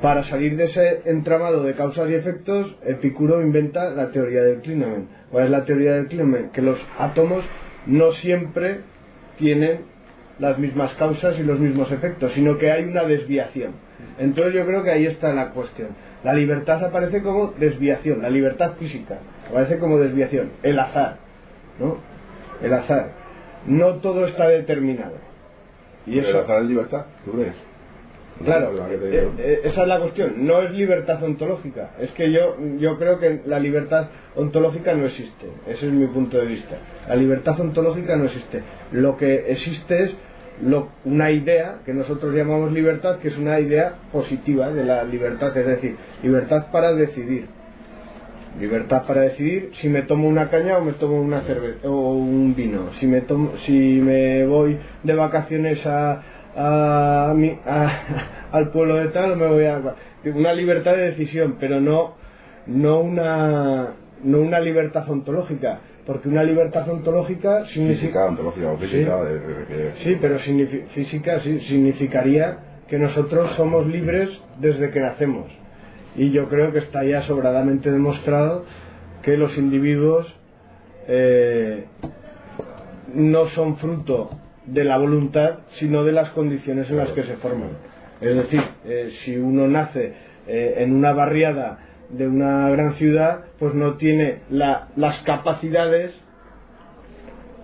Para 0.00 0.24
salir 0.24 0.56
de 0.56 0.64
ese 0.64 1.02
entramado 1.06 1.62
de 1.62 1.74
causas 1.74 2.08
y 2.10 2.14
efectos, 2.14 2.76
Epicuro 2.84 3.42
inventa 3.42 3.90
la 3.90 4.10
teoría 4.10 4.42
del 4.42 4.60
clinamen. 4.60 5.08
¿Cuál 5.30 5.44
es 5.44 5.50
la 5.50 5.64
teoría 5.64 5.94
del 5.94 6.06
clinamen? 6.06 6.50
Que 6.50 6.62
los 6.62 6.78
átomos 6.98 7.44
no 7.86 8.12
siempre 8.12 8.80
tienen 9.38 9.80
las 10.38 10.58
mismas 10.58 10.92
causas 10.94 11.38
y 11.38 11.42
los 11.42 11.58
mismos 11.58 11.90
efectos, 11.92 12.32
sino 12.32 12.58
que 12.58 12.70
hay 12.70 12.84
una 12.84 13.04
desviación. 13.04 13.85
Entonces 14.18 14.54
yo 14.54 14.66
creo 14.66 14.82
que 14.82 14.90
ahí 14.90 15.06
está 15.06 15.32
la 15.32 15.50
cuestión. 15.50 15.88
La 16.24 16.32
libertad 16.32 16.82
aparece 16.84 17.22
como 17.22 17.52
desviación, 17.58 18.22
la 18.22 18.30
libertad 18.30 18.72
física 18.78 19.18
aparece 19.48 19.78
como 19.78 19.98
desviación, 19.98 20.50
el 20.62 20.78
azar, 20.78 21.18
¿no? 21.78 21.98
El 22.62 22.72
azar. 22.72 23.10
No 23.66 23.96
todo 23.96 24.26
está 24.26 24.48
determinado. 24.48 25.14
Y 26.06 26.18
¿El 26.18 26.26
eso, 26.26 26.40
azar 26.40 26.62
es 26.62 26.68
libertad? 26.68 27.06
¿Tú 27.24 27.32
crees? 27.32 27.54
Claro, 28.44 28.70
eh, 28.90 29.30
eh, 29.38 29.60
esa 29.64 29.82
es 29.82 29.88
la 29.88 29.98
cuestión. 29.98 30.46
No 30.46 30.60
es 30.60 30.70
libertad 30.72 31.22
ontológica. 31.22 31.92
Es 31.98 32.10
que 32.10 32.30
yo, 32.30 32.56
yo 32.78 32.98
creo 32.98 33.18
que 33.18 33.40
la 33.46 33.58
libertad 33.58 34.08
ontológica 34.34 34.92
no 34.94 35.06
existe. 35.06 35.46
Ese 35.66 35.86
es 35.86 35.92
mi 35.92 36.06
punto 36.08 36.36
de 36.36 36.46
vista. 36.46 36.76
La 37.08 37.16
libertad 37.16 37.58
ontológica 37.58 38.14
no 38.16 38.26
existe. 38.26 38.62
Lo 38.92 39.16
que 39.16 39.50
existe 39.52 40.04
es 40.04 40.14
lo- 40.62 40.88
una 41.04 41.30
idea 41.30 41.78
que 41.84 41.92
nosotros 41.94 42.34
llamamos 42.34 42.72
libertad, 42.72 43.18
que 43.18 43.28
es 43.28 43.36
una 43.36 43.60
idea 43.60 43.94
positiva 44.12 44.70
de 44.70 44.84
la 44.84 45.04
libertad, 45.04 45.56
es 45.56 45.66
decir, 45.66 45.96
libertad 46.22 46.66
para 46.72 46.92
decidir. 46.94 47.46
Libertad 48.58 49.02
para 49.06 49.20
decidir 49.22 49.70
si 49.82 49.88
me 49.88 50.02
tomo 50.02 50.28
una 50.28 50.48
caña 50.48 50.78
o 50.78 50.80
me 50.80 50.92
tomo 50.92 51.20
una 51.20 51.42
cerveza 51.42 51.86
o 51.88 52.12
un 52.14 52.54
vino. 52.54 52.90
Si 52.98 53.06
me 53.06 53.20
tomo, 53.20 53.52
si 53.66 53.72
me 54.00 54.46
voy 54.46 54.78
de 55.02 55.14
vacaciones 55.14 55.84
a, 55.86 56.22
a 56.56 57.34
mi- 57.34 57.58
a- 57.66 58.02
al 58.52 58.70
pueblo 58.70 58.96
de 58.96 59.08
tal 59.08 59.32
o 59.32 59.36
me 59.36 59.46
voy 59.46 59.64
a 59.66 59.78
una 60.34 60.52
libertad 60.54 60.96
de 60.96 61.10
decisión, 61.10 61.56
pero 61.60 61.80
no 61.80 62.14
no 62.66 63.00
una 63.00 63.88
no 64.24 64.40
una 64.40 64.60
libertad 64.60 65.08
ontológica, 65.08 65.80
porque 66.06 66.28
una 66.28 66.44
libertad 66.44 66.88
ontológica 66.88 67.66
significa 67.66 68.00
Física, 68.00 68.24
ontológica 68.26 68.72
o 68.72 68.76
física. 68.78 69.18
Sí. 69.18 69.24
de- 69.24 69.40
de- 69.40 69.64
de- 69.84 69.92
Sí, 70.04 70.18
pero 70.20 70.38
física 70.94 71.40
sí, 71.40 71.60
significaría 71.68 72.58
que 72.88 72.98
nosotros 72.98 73.50
somos 73.56 73.86
libres 73.86 74.28
desde 74.60 74.90
que 74.90 75.00
nacemos. 75.00 75.46
Y 76.14 76.30
yo 76.30 76.48
creo 76.48 76.72
que 76.72 76.78
está 76.78 77.04
ya 77.04 77.22
sobradamente 77.22 77.90
demostrado 77.90 78.64
que 79.22 79.36
los 79.36 79.56
individuos 79.58 80.32
eh, 81.08 81.84
no 83.14 83.46
son 83.48 83.76
fruto 83.78 84.30
de 84.66 84.84
la 84.84 84.98
voluntad, 84.98 85.58
sino 85.78 86.04
de 86.04 86.12
las 86.12 86.30
condiciones 86.30 86.88
en 86.90 86.96
las 86.96 87.10
que 87.10 87.22
se 87.24 87.36
forman. 87.36 87.70
Es 88.20 88.34
decir, 88.34 88.60
eh, 88.84 89.10
si 89.24 89.36
uno 89.36 89.68
nace 89.68 90.12
eh, 90.48 90.74
en 90.78 90.94
una 90.94 91.12
barriada 91.12 91.78
de 92.10 92.28
una 92.28 92.68
gran 92.70 92.94
ciudad, 92.94 93.46
pues 93.58 93.74
no 93.74 93.94
tiene 93.94 94.40
la- 94.50 94.88
las 94.96 95.20
capacidades 95.22 96.12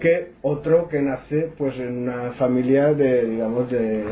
que 0.00 0.32
otro 0.42 0.88
que 0.88 1.00
nace 1.00 1.52
pues 1.56 1.78
en 1.78 2.08
una 2.08 2.32
familia 2.32 2.92
de 2.92 3.24
digamos 3.24 3.70
de, 3.70 4.02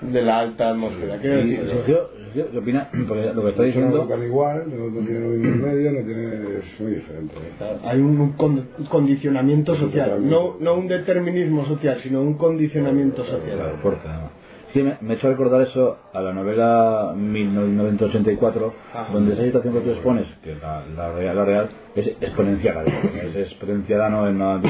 de 0.00 0.22
la 0.22 0.40
alta 0.40 0.70
atmósfera 0.70 1.18
Quiero 1.18 1.42
Y 1.42 1.50
decir, 1.50 1.66
Sergio, 1.70 2.08
Sergio, 2.24 2.50
¿qué 2.50 2.58
opina? 2.58 2.88
Porque 3.06 3.32
lo 3.32 3.42
que 3.44 3.48
está 3.50 3.60
No 3.62 3.66
diciendo. 3.66 3.98
educan 4.02 4.22
igual, 4.24 4.64
no, 4.68 4.90
no 4.90 5.06
tienen 5.06 5.22
los 5.22 5.38
mismos 5.38 5.72
medios, 5.72 5.94
no 5.94 6.00
tienen, 6.00 6.46
es 6.58 6.80
muy 6.80 6.90
diferente. 6.96 7.34
¿eh? 7.36 7.76
hay 7.84 8.00
un, 8.00 8.20
un 8.20 8.32
con- 8.32 8.66
condicionamiento 8.90 9.76
social 9.76 10.28
no, 10.28 10.56
no 10.58 10.74
un 10.74 10.88
determinismo 10.88 11.66
social 11.66 12.00
sino 12.02 12.20
un 12.20 12.34
condicionamiento 12.34 13.24
social 13.24 13.56
Claro, 13.58 13.76
fuerte, 13.82 14.08
además. 14.08 14.30
Sí, 14.76 14.82
me, 14.82 14.98
me 15.00 15.14
hecho 15.14 15.30
recordar 15.30 15.62
eso 15.62 15.96
a 16.12 16.20
la 16.20 16.34
novela 16.34 17.14
1984, 17.16 18.74
Ajá. 18.92 19.10
donde 19.10 19.32
esa 19.32 19.44
situación 19.44 19.72
que 19.72 19.80
tú 19.80 19.90
expones, 19.92 20.26
que 20.44 20.54
la, 20.56 20.84
la, 20.94 21.12
real, 21.14 21.34
la 21.34 21.44
real 21.46 21.68
es 21.94 22.08
exponencial, 22.08 22.84
es 23.24 23.36
exponenciada 23.36 24.10
no 24.10 24.28
en 24.28 24.38
la 24.38 24.60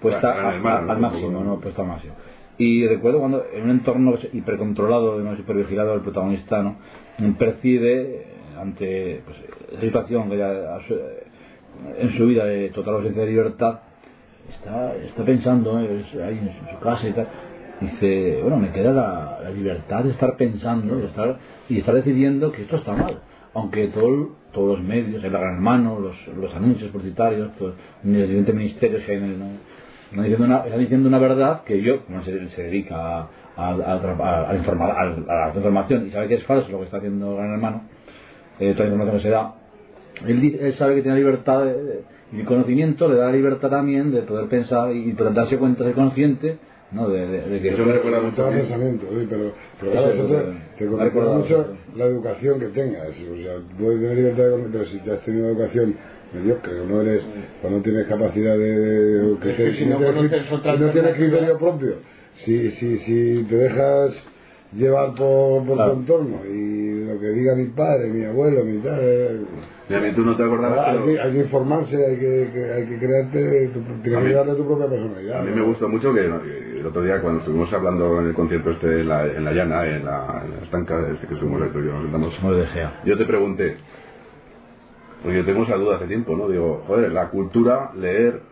puesta 0.00 0.30
al 0.52 1.00
máximo, 1.00 1.42
no 1.42 1.58
puesta 1.58 1.82
al 1.82 1.88
máximo. 1.88 2.14
Y 2.58 2.86
recuerdo 2.86 3.18
cuando 3.18 3.44
en 3.52 3.64
un 3.64 3.70
entorno 3.70 4.14
hipercontrolado, 4.32 5.18
no 5.18 5.32
hipervigilado, 5.34 5.94
el 5.94 6.02
protagonista 6.02 6.62
no 6.62 6.76
percibe 7.36 8.02
eh, 8.20 8.26
ante 8.56 9.22
pues, 9.24 9.36
esa 9.72 9.80
situación 9.80 10.30
que 10.30 10.38
ya 10.38 10.78
su- 10.86 10.94
en 11.98 12.16
su 12.16 12.24
vida 12.24 12.44
de 12.44 12.68
total 12.68 12.94
ausencia 12.94 13.22
de 13.22 13.30
libertad, 13.30 13.80
está, 14.48 14.94
está 14.94 15.24
pensando 15.24 15.80
¿eh? 15.80 16.04
ahí 16.24 16.38
en 16.38 16.72
su 16.72 16.78
casa 16.78 17.08
y 17.08 17.12
tal 17.14 17.26
dice 17.80 18.40
bueno 18.42 18.58
me 18.58 18.70
queda 18.72 18.92
la, 18.92 19.50
libertad 19.50 20.04
de 20.04 20.10
estar 20.10 20.36
pensando 20.36 20.96
de 20.96 21.06
estar, 21.06 21.38
y 21.68 21.78
estar 21.78 21.94
decidiendo 21.94 22.52
que 22.52 22.62
esto 22.62 22.76
está 22.76 22.92
mal 22.92 23.20
aunque 23.54 23.88
todo, 23.88 24.36
todos 24.52 24.78
los 24.78 24.86
medios 24.86 25.22
el 25.24 25.30
gran 25.30 25.54
hermano 25.54 25.98
los, 26.00 26.16
los 26.36 26.54
anuncios 26.54 26.90
publicitarios 26.90 27.54
todos 27.56 27.74
los 28.02 28.14
diferentes 28.14 28.54
ministerios 28.54 29.04
que 29.04 29.12
hay 29.12 29.18
en 29.18 29.24
el, 29.24 29.42
están 30.10 30.24
diciendo 30.24 30.44
una, 30.44 30.64
están 30.64 30.80
diciendo 30.80 31.08
una 31.08 31.18
verdad 31.18 31.62
que 31.64 31.82
yo 31.82 32.04
como 32.04 32.22
se, 32.24 32.48
se 32.50 32.62
dedica 32.62 32.96
a, 32.96 33.28
a, 33.56 34.54
informar, 34.56 34.90
a, 34.96 35.48
la 35.48 35.52
información 35.54 36.06
y 36.06 36.10
sabe 36.10 36.28
que 36.28 36.34
es 36.34 36.44
falso 36.44 36.70
lo 36.70 36.78
que 36.78 36.84
está 36.84 36.98
haciendo 36.98 37.32
el 37.32 37.36
gran 37.36 37.52
hermano 37.52 37.82
eh, 38.60 38.72
toda 38.72 38.88
la 38.88 38.94
información 38.94 39.16
que 39.16 39.22
se 39.22 39.30
da. 39.30 39.54
Él, 40.26 40.74
sabe 40.76 40.96
que 40.96 41.02
tiene 41.02 41.18
libertad 41.18 41.64
de- 41.64 42.02
y 42.32 42.40
el 42.40 42.44
conocimiento 42.44 43.08
le 43.08 43.16
da 43.16 43.26
la 43.26 43.32
libertad 43.32 43.70
también 43.70 44.10
de 44.10 44.22
poder 44.22 44.48
pensar 44.48 44.94
y 44.94 45.12
poder 45.12 45.32
darse 45.32 45.56
cuenta, 45.56 45.84
ser 45.84 45.94
consciente 45.94 46.58
¿no? 46.92 47.08
de, 47.08 47.26
de- 47.26 47.48
de 47.48 47.60
que 47.60 47.68
Eso 47.68 47.84
me 47.84 47.92
recuerda 47.92 48.20
Mucho 48.20 48.46
a 48.46 48.50
pensamiento, 48.50 49.06
sí, 49.10 49.26
pero, 49.28 49.52
pero 49.80 49.92
Eso 49.92 50.00
claro, 50.02 50.08
es 50.08 50.14
eso 50.14 50.26
te, 50.26 50.34
que- 50.78 50.84
te 50.84 51.04
recordado 51.04 51.34
mucho 51.38 51.76
la 51.96 52.04
educación 52.06 52.60
que 52.60 52.66
tengas. 52.68 53.08
O 53.08 53.36
sea, 53.36 53.56
puedes 53.78 54.00
tener 54.00 54.16
libertad 54.16 54.68
pero 54.72 54.84
si 54.86 54.98
te 54.98 55.12
has 55.12 55.20
tenido 55.20 55.48
educación 55.50 55.96
mediocre 56.32 56.80
o 56.80 56.84
no 56.86 57.00
eres, 57.02 57.22
o 57.62 57.70
no 57.70 57.80
tienes 57.82 58.06
capacidad 58.06 58.56
de... 58.56 58.78
de- 58.78 59.50
Es 59.50 59.56
que 59.56 59.72
si 59.72 59.86
no 59.86 59.98
tienes 59.98 60.50
no 60.50 60.90
tienes 60.92 61.14
criterio 61.16 61.58
propio, 61.58 61.94
si, 62.44 62.70
si, 62.72 62.98
si 62.98 63.46
te 63.48 63.56
dejas 63.56 64.12
llevar 64.72 65.14
por, 65.14 65.64
por 65.66 65.76
Claro. 65.76 65.92
tu 65.92 65.98
entorno 66.00 66.36
y 66.46 67.04
lo 67.06 67.18
que 67.18 67.26
diga 67.28 67.54
mi 67.54 67.66
padre, 67.68 68.08
mi 68.08 68.24
abuelo, 68.24 68.64
mi 68.64 68.78
tal... 68.80 68.98
eh, 69.00 69.40
Mira, 69.88 70.00
a 70.00 70.04
mí 70.04 70.12
tú 70.12 70.22
no 70.22 70.36
te 70.36 70.42
acordabas, 70.44 70.86
hay, 70.88 70.98
que, 71.02 71.20
hay 71.20 71.32
que 71.32 71.38
informarse, 71.38 71.96
hay 71.96 72.16
que, 72.18 72.50
que- 72.52 72.72
hay 72.72 72.86
que 72.86 72.98
crearte, 72.98 73.68
tu, 73.68 73.80
tienes 74.02 74.24
que 74.24 74.32
darle 74.34 74.54
tu 74.54 74.66
propia 74.66 74.86
personalidad. 74.86 75.40
a 75.40 75.42
mí 75.42 75.50
¿no? 75.50 75.56
me 75.56 75.62
gusta 75.62 75.86
mucho 75.86 76.12
que 76.12 76.20
el 76.20 76.86
otro 76.86 77.02
día 77.02 77.22
cuando 77.22 77.40
estuvimos 77.40 77.72
hablando 77.72 78.20
en 78.20 78.26
el 78.26 78.34
concierto 78.34 78.70
este 78.70 79.00
en 79.00 79.08
la, 79.08 79.24
en 79.26 79.44
la 79.44 79.52
llana, 79.52 79.86
en 79.86 80.04
la, 80.04 80.42
en 80.44 80.50
la 80.56 80.62
estanca, 80.62 81.00
este 81.14 81.26
que 81.26 81.34
estuvimos 81.34 81.62
y 81.62 81.74
yo 81.74 81.80
nos 81.92 82.02
sentamos, 82.02 82.42
no 82.42 83.04
yo 83.06 83.16
te 83.18 83.24
pregunté, 83.24 83.76
porque 85.22 85.38
yo 85.38 85.44
tengo 85.46 85.62
esa 85.64 85.76
duda 85.76 85.96
hace 85.96 86.06
tiempo, 86.06 86.36
¿no? 86.36 86.48
Digo, 86.48 86.84
joder, 86.86 87.10
la 87.10 87.30
cultura, 87.30 87.90
leer, 87.96 88.42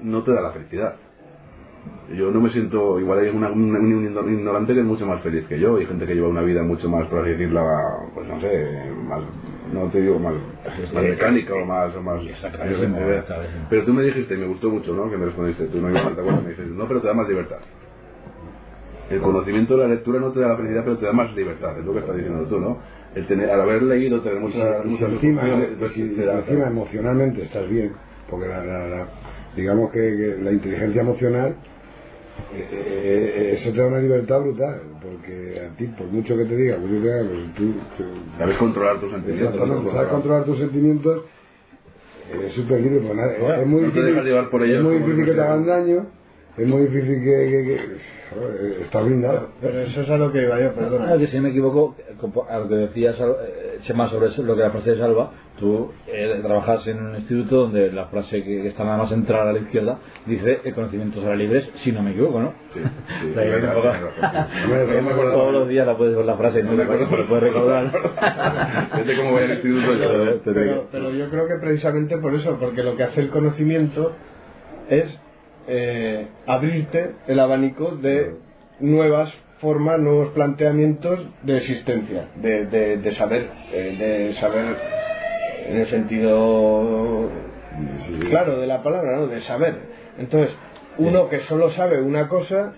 no 0.00 0.22
te 0.22 0.32
da 0.32 0.40
la 0.40 0.50
felicidad. 0.52 0.96
Yo 2.16 2.30
no 2.30 2.40
me 2.40 2.50
siento, 2.50 3.00
igual 3.00 3.18
hay 3.18 3.28
una- 3.30 3.50
un, 3.50 3.74
un 3.74 4.32
ignorante 4.32 4.72
que 4.74 4.80
es 4.80 4.86
mucho 4.86 5.06
más 5.06 5.20
feliz 5.22 5.44
que 5.48 5.58
yo, 5.58 5.80
y 5.80 5.86
gente 5.86 6.06
que 6.06 6.14
lleva 6.14 6.28
una 6.28 6.42
vida 6.42 6.62
mucho 6.62 6.88
más, 6.88 7.06
por 7.08 7.20
así 7.20 7.30
decirlo, 7.30 7.60
pues 8.14 8.28
no 8.28 8.40
sé, 8.40 8.64
más, 9.08 9.22
no 9.72 9.90
te 9.90 10.00
digo 10.00 10.18
más, 10.20 10.34
más 10.94 11.02
mecánica 11.10 11.54
o 11.54 11.64
más, 11.66 11.94
o 11.96 12.02
más 12.02 12.22
exactísimo. 12.24 12.96
Pero 13.68 13.84
tú 13.84 13.92
me 13.92 14.02
dijiste, 14.04 14.34
y 14.34 14.38
me 14.38 14.46
gustó 14.46 14.70
mucho, 14.70 14.94
¿no? 14.94 15.10
Que 15.10 15.16
me 15.16 15.26
respondiste, 15.26 15.64
tú 15.66 15.80
no 15.80 15.90
ibas 15.90 16.06
a 16.06 16.14
te 16.14 16.20
acuerdas, 16.20 16.44
me 16.44 16.50
dices, 16.50 16.66
no, 16.68 16.86
pero 16.86 17.00
te 17.00 17.08
da 17.08 17.14
más 17.14 17.28
libertad. 17.28 17.58
El 19.10 19.20
conocimiento 19.20 19.76
de 19.76 19.82
la 19.88 19.94
lectura 19.94 20.18
no 20.20 20.32
te 20.32 20.40
da 20.40 20.48
la 20.48 20.56
felicidad, 20.56 20.82
pero 20.84 20.98
te 20.98 21.06
da 21.06 21.12
más 21.12 21.34
libertad, 21.34 21.78
es 21.78 21.84
lo 21.84 21.92
que 21.92 22.00
estás 22.00 22.16
diciendo 22.16 22.44
tú, 22.48 22.58
¿no? 22.60 22.78
El 23.14 23.26
tener, 23.26 23.50
al 23.50 23.60
haber 23.60 23.82
leído, 23.82 24.20
tener 24.20 24.40
muchas, 24.40 24.82
si, 24.82 24.88
muchas 24.88 25.10
encima, 25.12 25.42
pues, 25.78 25.92
si- 25.92 26.02
encima 26.02 26.66
emocionalmente 26.68 27.42
estás 27.42 27.68
bien, 27.68 27.92
porque 28.28 28.48
la, 28.48 28.64
la- 28.64 28.86
la- 28.88 29.08
digamos 29.56 29.90
que, 29.92 29.98
que 30.00 30.36
la 30.42 30.52
inteligencia 30.52 31.00
emocional, 31.02 31.54
eh, 32.54 32.68
eh, 32.72 33.58
eso 33.60 33.72
te 33.72 33.78
da 33.80 33.86
una 33.86 33.98
libertad 34.00 34.40
brutal, 34.40 34.80
porque 35.02 35.60
a 35.60 35.76
ti, 35.76 35.86
por 35.86 36.06
mucho 36.08 36.36
que 36.36 36.44
te 36.44 36.56
diga, 36.56 36.78
mucho 36.78 36.94
que 36.94 37.00
te 37.00 37.12
haga, 37.12 37.28
pues 37.28 37.54
tú, 37.54 37.72
tú- 37.96 38.04
Sabes 38.38 38.56
controlar 38.56 39.00
tus 39.00 39.10
sentimientos. 39.12 39.92
sabes 39.92 40.08
controlar 40.08 40.44
tus 40.44 40.58
sentimientos, 40.58 41.24
es 42.46 42.52
súper 42.54 42.80
libre, 42.80 43.00
porque 43.00 43.14
nada- 43.16 43.38
Bueno, 43.38 43.62
es 43.62 43.66
muy 43.66 43.82
no 43.82 43.88
te 43.88 43.92
difícil, 43.94 44.10
dejas 44.10 44.24
llevar 44.24 44.50
por 44.50 44.62
ellos 44.64 44.78
es 44.78 44.82
muy 44.84 44.98
difícil 44.98 45.24
que 45.24 45.32
te 45.32 45.40
hagan 45.40 45.66
daño, 45.66 46.06
es 46.58 46.66
muy 46.66 46.82
difícil 46.86 47.22
que, 47.22 47.50
que, 47.50 47.78
que 48.76 48.82
estás 48.82 49.04
blindado. 49.04 49.48
pero 49.60 49.80
eso 49.80 50.00
es 50.00 50.10
a 50.10 50.16
lo 50.16 50.32
que 50.32 50.42
iba 50.42 50.58
yo 50.60 50.68
Ah, 50.68 50.72
perdona 50.74 51.18
que 51.18 51.26
si 51.26 51.36
no 51.36 51.42
me 51.42 51.50
equivoco, 51.50 51.96
a 52.48 52.58
lo 52.58 52.68
que 52.68 52.74
decía 52.76 53.14
Sal- 53.14 53.36
eh, 53.46 53.78
Chema 53.82 54.08
sobre 54.08 54.28
eso, 54.28 54.42
lo 54.42 54.54
que 54.56 54.62
la 54.62 54.70
frase 54.70 54.92
de 54.92 54.98
Salva, 54.98 55.32
tú 55.58 55.92
eh, 56.06 56.40
trabajas 56.42 56.86
en 56.86 56.98
un 57.04 57.14
instituto 57.16 57.56
donde 57.62 57.92
la 57.92 58.06
frase 58.06 58.42
que, 58.42 58.62
que 58.62 58.68
está 58.68 58.84
nada 58.84 58.96
más 58.98 59.08
centrada 59.10 59.50
a 59.50 59.52
la 59.52 59.58
izquierda 59.60 59.98
dice 60.26 60.60
el 60.64 60.74
conocimiento 60.74 61.20
será 61.20 61.36
libre, 61.36 61.62
si 61.76 61.92
no 61.92 62.02
me 62.02 62.12
equivoco, 62.12 62.40
¿no? 62.40 62.54
Sí, 62.72 62.80
sí, 63.20 63.32
No. 63.36 65.30
Todos 65.32 65.52
los 65.52 65.68
días 65.68 65.86
la 65.86 65.96
puedes 65.96 66.16
ver 66.16 66.24
la 66.24 66.36
frase, 66.36 66.62
no 66.62 66.70
No 66.72 66.76
me 66.78 66.82
acuerdo, 66.84 67.06
pero 67.10 67.26
puedes 67.28 67.44
recordar. 67.44 67.90
Fíjate 68.92 69.16
cómo 69.16 69.32
voy 69.32 69.42
al 69.44 69.50
instituto 69.52 69.86
pero, 69.98 70.40
pero, 70.44 70.88
pero 70.90 71.10
yo 71.10 71.28
creo 71.30 71.46
que 71.48 71.54
precisamente 71.60 72.16
por 72.18 72.34
eso, 72.34 72.56
porque 72.58 72.82
lo 72.82 72.96
que 72.96 73.02
hace 73.04 73.20
el 73.20 73.28
conocimiento 73.28 74.12
es 74.88 75.18
eh, 75.66 76.26
abrirte 76.46 77.12
el 77.26 77.40
abanico 77.40 77.92
de 77.96 78.36
nuevas 78.80 79.32
formas, 79.60 79.98
nuevos 79.98 80.32
planteamientos 80.32 81.26
de 81.42 81.56
existencia, 81.58 82.28
de, 82.36 82.66
de, 82.66 82.96
de 82.98 83.14
saber, 83.14 83.48
eh, 83.72 83.96
de 83.98 84.40
saber 84.40 84.76
en 85.68 85.76
el 85.78 85.88
sentido 85.88 87.30
claro 88.28 88.60
de 88.60 88.66
la 88.66 88.82
palabra, 88.82 89.16
¿no? 89.16 89.26
De 89.26 89.42
saber. 89.42 89.74
Entonces, 90.18 90.54
uno 90.98 91.28
que 91.28 91.40
solo 91.40 91.70
sabe 91.72 92.00
una 92.00 92.28
cosa, 92.28 92.72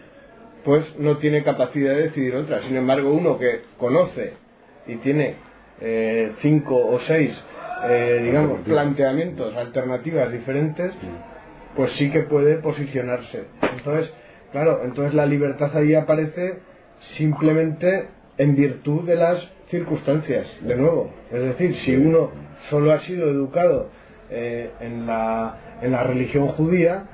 pues 0.65 0.85
no 0.99 1.19
tiene 1.19 1.43
capacidad 1.43 1.95
de 1.95 2.03
decidir 2.05 2.35
otra. 2.35 2.63
Sin 2.63 2.77
embargo, 2.77 3.13
uno 3.13 3.39
que 3.39 3.63
conoce 3.77 4.35
y 4.87 4.97
tiene 4.97 5.37
eh, 5.81 6.33
cinco 6.41 6.77
o 6.77 6.99
seis, 7.07 7.33
eh, 7.85 8.21
digamos, 8.25 8.61
planteamientos, 8.61 9.55
alternativas 9.57 10.33
diferentes, 10.33 10.93
pues 11.79 11.93
sí 11.93 12.11
que 12.11 12.23
puede 12.23 12.57
posicionarse. 12.57 13.45
Entonces, 13.63 14.13
claro, 14.51 14.81
entonces 14.83 15.15
la 15.15 15.27
libertad 15.27 15.71
ahí 15.77 15.95
aparece 15.95 16.59
simplemente 17.17 18.09
en 18.37 18.57
virtud 18.57 19.07
de 19.07 19.15
las 19.15 19.49
circunstancias, 19.71 20.49
de 20.63 20.75
nuevo. 20.75 21.13
Es 21.31 21.41
decir, 21.41 21.77
si 21.85 21.95
uno 21.95 22.33
solo 22.69 22.93
ha 22.93 22.99
sido 23.03 23.31
educado 23.31 23.91
eh, 24.29 24.73
en, 24.81 25.07
la, 25.07 25.79
en 25.81 25.93
la 25.93 26.03
religión 26.03 26.49
judía, 26.49 27.05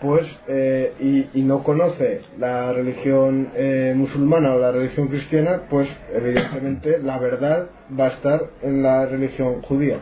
pues 0.00 0.26
eh, 0.46 0.94
y, 1.00 1.40
y, 1.40 1.42
no 1.42 1.62
conoce 1.62 2.22
la 2.38 2.72
religión 2.72 3.50
eh, 3.56 3.92
musulmana 3.94 4.54
o 4.54 4.58
la 4.58 4.72
religión 4.72 5.08
cristiana, 5.08 5.64
pues 5.68 5.86
evidentemente 6.14 6.98
la 7.00 7.18
verdad 7.18 7.66
va 7.98 8.06
a 8.06 8.10
estar 8.12 8.40
en 8.62 8.82
la 8.82 9.04
religión 9.04 9.60
judía. 9.60 9.98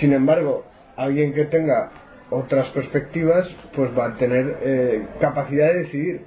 Sin 0.00 0.12
embargo, 0.12 0.66
alguien 0.96 1.32
que 1.32 1.46
tenga 1.46 2.03
otras 2.34 2.68
perspectivas, 2.68 3.48
pues 3.74 3.90
va 3.96 4.06
a 4.06 4.16
tener 4.16 4.58
eh, 4.62 5.06
capacidad 5.20 5.68
de 5.68 5.78
decidir 5.80 6.20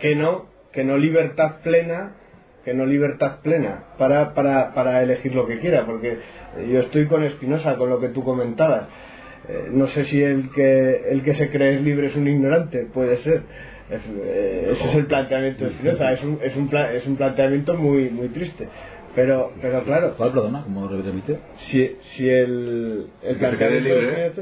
que 0.00 0.16
no, 0.16 0.46
que 0.72 0.84
no 0.84 0.96
libertad 0.96 1.56
plena, 1.62 2.16
que 2.64 2.74
no 2.74 2.86
libertad 2.86 3.40
plena 3.42 3.84
para, 3.98 4.34
para, 4.34 4.74
para 4.74 5.02
elegir 5.02 5.34
lo 5.34 5.46
que 5.46 5.58
quiera, 5.58 5.84
porque 5.84 6.18
yo 6.70 6.80
estoy 6.80 7.06
con 7.06 7.24
Espinosa, 7.24 7.76
con 7.76 7.90
lo 7.90 8.00
que 8.00 8.08
tú 8.08 8.24
comentabas 8.24 8.88
eh, 9.48 9.68
no 9.72 9.88
sé 9.88 10.04
si 10.04 10.22
el 10.22 10.50
que, 10.50 11.02
el 11.10 11.24
que 11.24 11.34
se 11.34 11.50
cree 11.50 11.74
es 11.74 11.82
libre 11.82 12.08
es 12.08 12.16
un 12.16 12.28
ignorante, 12.28 12.86
puede 12.92 13.16
ser. 13.18 13.42
Eh, 13.90 14.68
ese 14.72 14.88
es 14.88 14.94
el 14.94 15.06
planteamiento 15.06 15.64
de 15.64 15.70
Spinoza, 15.72 16.12
es 16.12 16.22
un, 16.22 16.38
es 16.42 16.56
un, 16.56 16.70
es 16.94 17.06
un 17.06 17.16
planteamiento 17.16 17.74
muy, 17.76 18.08
muy 18.10 18.28
triste. 18.28 18.68
Pero, 19.14 19.52
pero 19.60 19.82
claro. 19.82 20.14
¿Cuál, 20.16 20.32
perdona? 20.32 20.62
¿Cómo 20.62 20.88
repite? 20.88 21.38
Si, 21.56 21.96
si 22.14 22.28
el, 22.28 23.08
el 23.22 23.36
planteamiento 23.36 23.88
libre, 23.88 24.32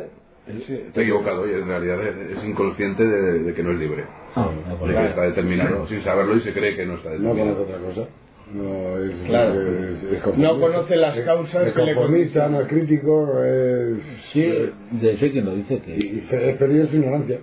sí. 0.67 0.75
está 0.87 1.03
equivocado 1.03 1.49
y 1.49 1.53
en 1.53 1.67
realidad 1.67 1.99
es, 2.07 2.45
inconsciente 2.45 3.05
de, 3.05 3.55
que 3.55 3.63
no 3.63 3.73
es 3.73 3.79
libre. 3.79 4.05
Ah, 4.35 4.51
de 4.87 4.95
que 4.95 5.07
está 5.07 5.23
determinado 5.23 5.87
sin 5.89 6.03
saberlo 6.03 6.37
y 6.37 6.41
se 6.41 6.53
cree 6.53 6.77
que 6.77 6.87
no 6.87 6.95
está 6.95 7.11
determinado. 7.11 7.47
No 7.47 7.55
conoce 7.55 7.75
otra 7.75 7.87
cosa. 7.87 8.09
No, 8.53 8.99
es, 8.99 9.15
claro. 9.29 9.55
no 10.37 10.61
conoce 10.61 10.97
las 10.97 11.17
causas 11.21 11.69
es, 11.69 11.73
que 11.73 11.83
le 11.83 11.95
no 11.95 12.61
es 12.61 12.67
crítico, 12.67 13.45
es... 13.45 13.99
Sí, 14.33 14.43
de 14.91 15.13
hecho 15.13 15.31
quien 15.31 15.45
lo 15.45 15.55
dice 15.55 15.79
que... 15.79 15.95
Y, 15.95 16.27
es 16.29 16.57
perdido 16.57 16.89
su 16.89 16.97
ignorancia. 16.97 17.39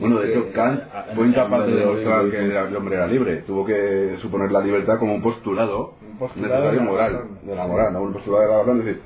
Bueno, 0.00 0.20
de 0.20 0.30
hecho 0.30 0.50
Kant 0.54 0.82
fue 1.14 1.26
incapaz 1.26 1.66
de 1.66 1.74
demostrar 1.74 2.30
que 2.30 2.38
el 2.38 2.76
hombre 2.76 2.96
era 2.96 3.06
libre. 3.06 3.42
Tuvo 3.46 3.66
que 3.66 4.16
suponer 4.22 4.50
la 4.50 4.60
libertad 4.60 4.98
como 4.98 5.14
un 5.14 5.22
postulado, 5.22 5.94
necesario 6.34 6.80
moral, 6.80 7.24
de 7.42 7.54
la 7.54 7.66
moral, 7.66 7.92
¿no? 7.92 8.02
un 8.02 8.12
postulado 8.14 8.42
de 8.42 8.48
la 8.48 8.58
moral, 8.58 8.78
es 8.80 8.84
decir, 8.86 9.02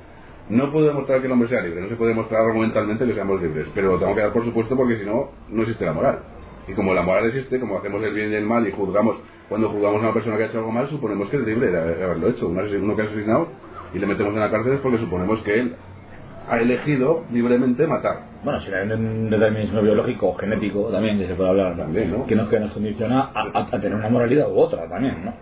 no 0.49 0.71
puedo 0.71 0.87
demostrar 0.87 1.21
que 1.21 1.27
el 1.27 1.31
hombre 1.31 1.49
sea 1.49 1.61
libre, 1.61 1.81
no 1.81 1.89
se 1.89 1.95
puede 1.95 2.11
demostrar 2.11 2.41
argumentalmente 2.41 3.05
que 3.05 3.13
seamos 3.13 3.41
libres, 3.41 3.67
pero 3.73 3.93
lo 3.93 3.99
tengo 3.99 4.13
que 4.15 4.21
dar 4.21 4.33
por 4.33 4.43
supuesto 4.43 4.75
porque 4.75 4.97
si 4.97 5.05
no, 5.05 5.31
no 5.49 5.61
existe 5.61 5.85
la 5.85 5.93
moral. 5.93 6.19
Y 6.67 6.73
como 6.73 6.93
la 6.93 7.01
moral 7.01 7.25
existe, 7.27 7.59
como 7.59 7.77
hacemos 7.77 8.03
el 8.03 8.13
bien 8.13 8.31
y 8.31 8.35
el 8.35 8.45
mal 8.45 8.67
y 8.67 8.71
juzgamos 8.71 9.17
cuando 9.49 9.69
juzgamos 9.69 9.97
a 9.97 10.05
una 10.05 10.13
persona 10.13 10.37
que 10.37 10.43
ha 10.43 10.45
hecho 10.47 10.59
algo 10.59 10.71
mal, 10.71 10.89
suponemos 10.89 11.29
que 11.29 11.37
es 11.37 11.43
libre 11.43 11.71
de 11.71 12.03
haberlo 12.03 12.29
hecho. 12.29 12.47
Uno 12.47 12.95
que 12.95 13.01
ha 13.01 13.05
asesinado 13.05 13.49
y 13.93 13.99
le 13.99 14.07
metemos 14.07 14.33
en 14.33 14.39
la 14.39 14.49
cárcel 14.49 14.73
es 14.73 14.79
porque 14.79 14.97
suponemos 14.97 15.41
que 15.43 15.59
él 15.59 15.75
ha 16.49 16.57
elegido 16.57 17.23
libremente 17.31 17.87
matar. 17.87 18.33
Bueno, 18.43 18.59
si 18.59 18.73
hay 18.73 18.89
un 18.91 19.29
determinismo 19.29 19.81
biológico 19.81 20.29
o 20.29 20.35
genético 20.35 20.89
también, 20.91 21.17
que 21.17 21.27
se 21.27 21.33
puede 21.33 21.49
hablar, 21.49 21.77
también, 21.77 22.11
¿no? 22.11 22.25
que, 22.25 22.35
nos, 22.35 22.49
que 22.49 22.59
nos 22.59 22.73
condiciona 22.73 23.31
a, 23.33 23.69
tener 23.71 23.95
una 23.95 24.09
moralidad 24.09 24.51
u 24.51 24.57
otra 24.57 24.87
también, 24.89 25.23
¿no? 25.23 25.33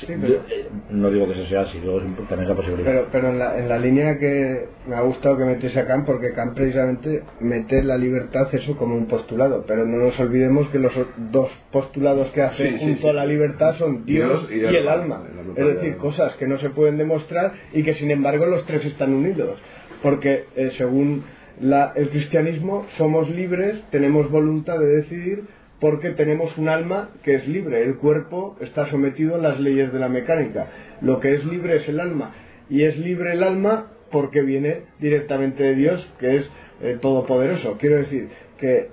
Sí, 0.00 0.06
pero, 0.06 0.34
eh, 0.34 0.68
no 0.90 1.10
digo 1.10 1.26
que 1.26 1.32
eso 1.32 1.46
sea 1.48 1.62
así, 1.62 1.78
luego 1.82 2.00
también 2.28 2.50
esa 2.50 2.54
posibilidad. 2.54 2.90
Pero, 2.90 3.08
pero 3.10 3.28
en, 3.28 3.38
la, 3.38 3.58
en 3.58 3.68
la 3.68 3.78
línea 3.78 4.18
que 4.18 4.68
me 4.86 4.96
ha 4.96 5.00
gustado 5.00 5.38
que 5.38 5.44
metiese 5.44 5.80
a 5.80 5.86
Kant, 5.86 6.04
porque 6.04 6.32
Kant 6.32 6.54
precisamente 6.54 7.22
mete 7.40 7.82
la 7.82 7.96
libertad 7.96 8.48
eso 8.52 8.76
como 8.76 8.96
un 8.96 9.06
postulado, 9.06 9.64
pero 9.66 9.86
no 9.86 9.98
nos 9.98 10.18
olvidemos 10.20 10.68
que 10.68 10.78
los 10.78 10.92
dos 11.30 11.50
postulados 11.70 12.28
que 12.30 12.42
hace 12.42 12.78
junto 12.78 13.08
a 13.08 13.12
la 13.14 13.24
libertad 13.24 13.76
son 13.76 14.04
Dios, 14.04 14.46
y, 14.50 14.60
el, 14.60 14.88
alma. 14.88 15.22
es 15.56 15.66
decir, 15.66 15.96
cosas 15.96 16.34
que 16.36 16.46
no 16.46 16.58
se 16.58 16.70
pueden 16.70 16.98
demostrar 16.98 17.52
y 17.72 17.82
que 17.82 17.94
sin 17.94 18.10
embargo 18.10 18.46
los 18.46 18.66
tres 18.66 18.84
están 18.84 19.12
unidos 19.14 19.58
porque 20.02 20.44
eh, 20.56 20.72
según 20.76 21.24
el 21.60 22.08
cristianismo 22.10 22.86
somos 22.96 23.28
libres, 23.30 23.80
tenemos 23.90 24.30
voluntad 24.30 24.78
de 24.78 24.86
decidir 24.86 25.44
porque 25.80 26.10
tenemos 26.10 26.56
un 26.58 26.68
alma 26.68 27.10
que 27.22 27.34
es 27.34 27.46
libre. 27.48 27.82
El 27.82 27.96
cuerpo 27.96 28.56
está 28.60 28.86
sometido 28.86 29.34
a 29.34 29.38
las 29.38 29.60
leyes 29.60 29.92
de 29.92 29.98
la 29.98 30.08
mecánica. 30.08 30.68
Lo 31.00 31.20
que 31.20 31.34
es 31.34 31.44
libre 31.44 31.76
es 31.76 31.88
el 31.88 32.00
alma. 32.00 32.34
Y 32.70 32.84
es 32.84 32.96
libre 32.98 33.32
el 33.32 33.42
alma 33.42 33.88
porque 34.10 34.42
viene 34.42 34.82
directamente 35.00 35.62
de 35.62 35.74
Dios, 35.74 36.12
que 36.20 36.36
es 36.36 36.50
eh, 36.82 36.98
todopoderoso. 37.00 37.78
Quiero 37.78 37.96
decir 37.96 38.28
que 38.58 38.88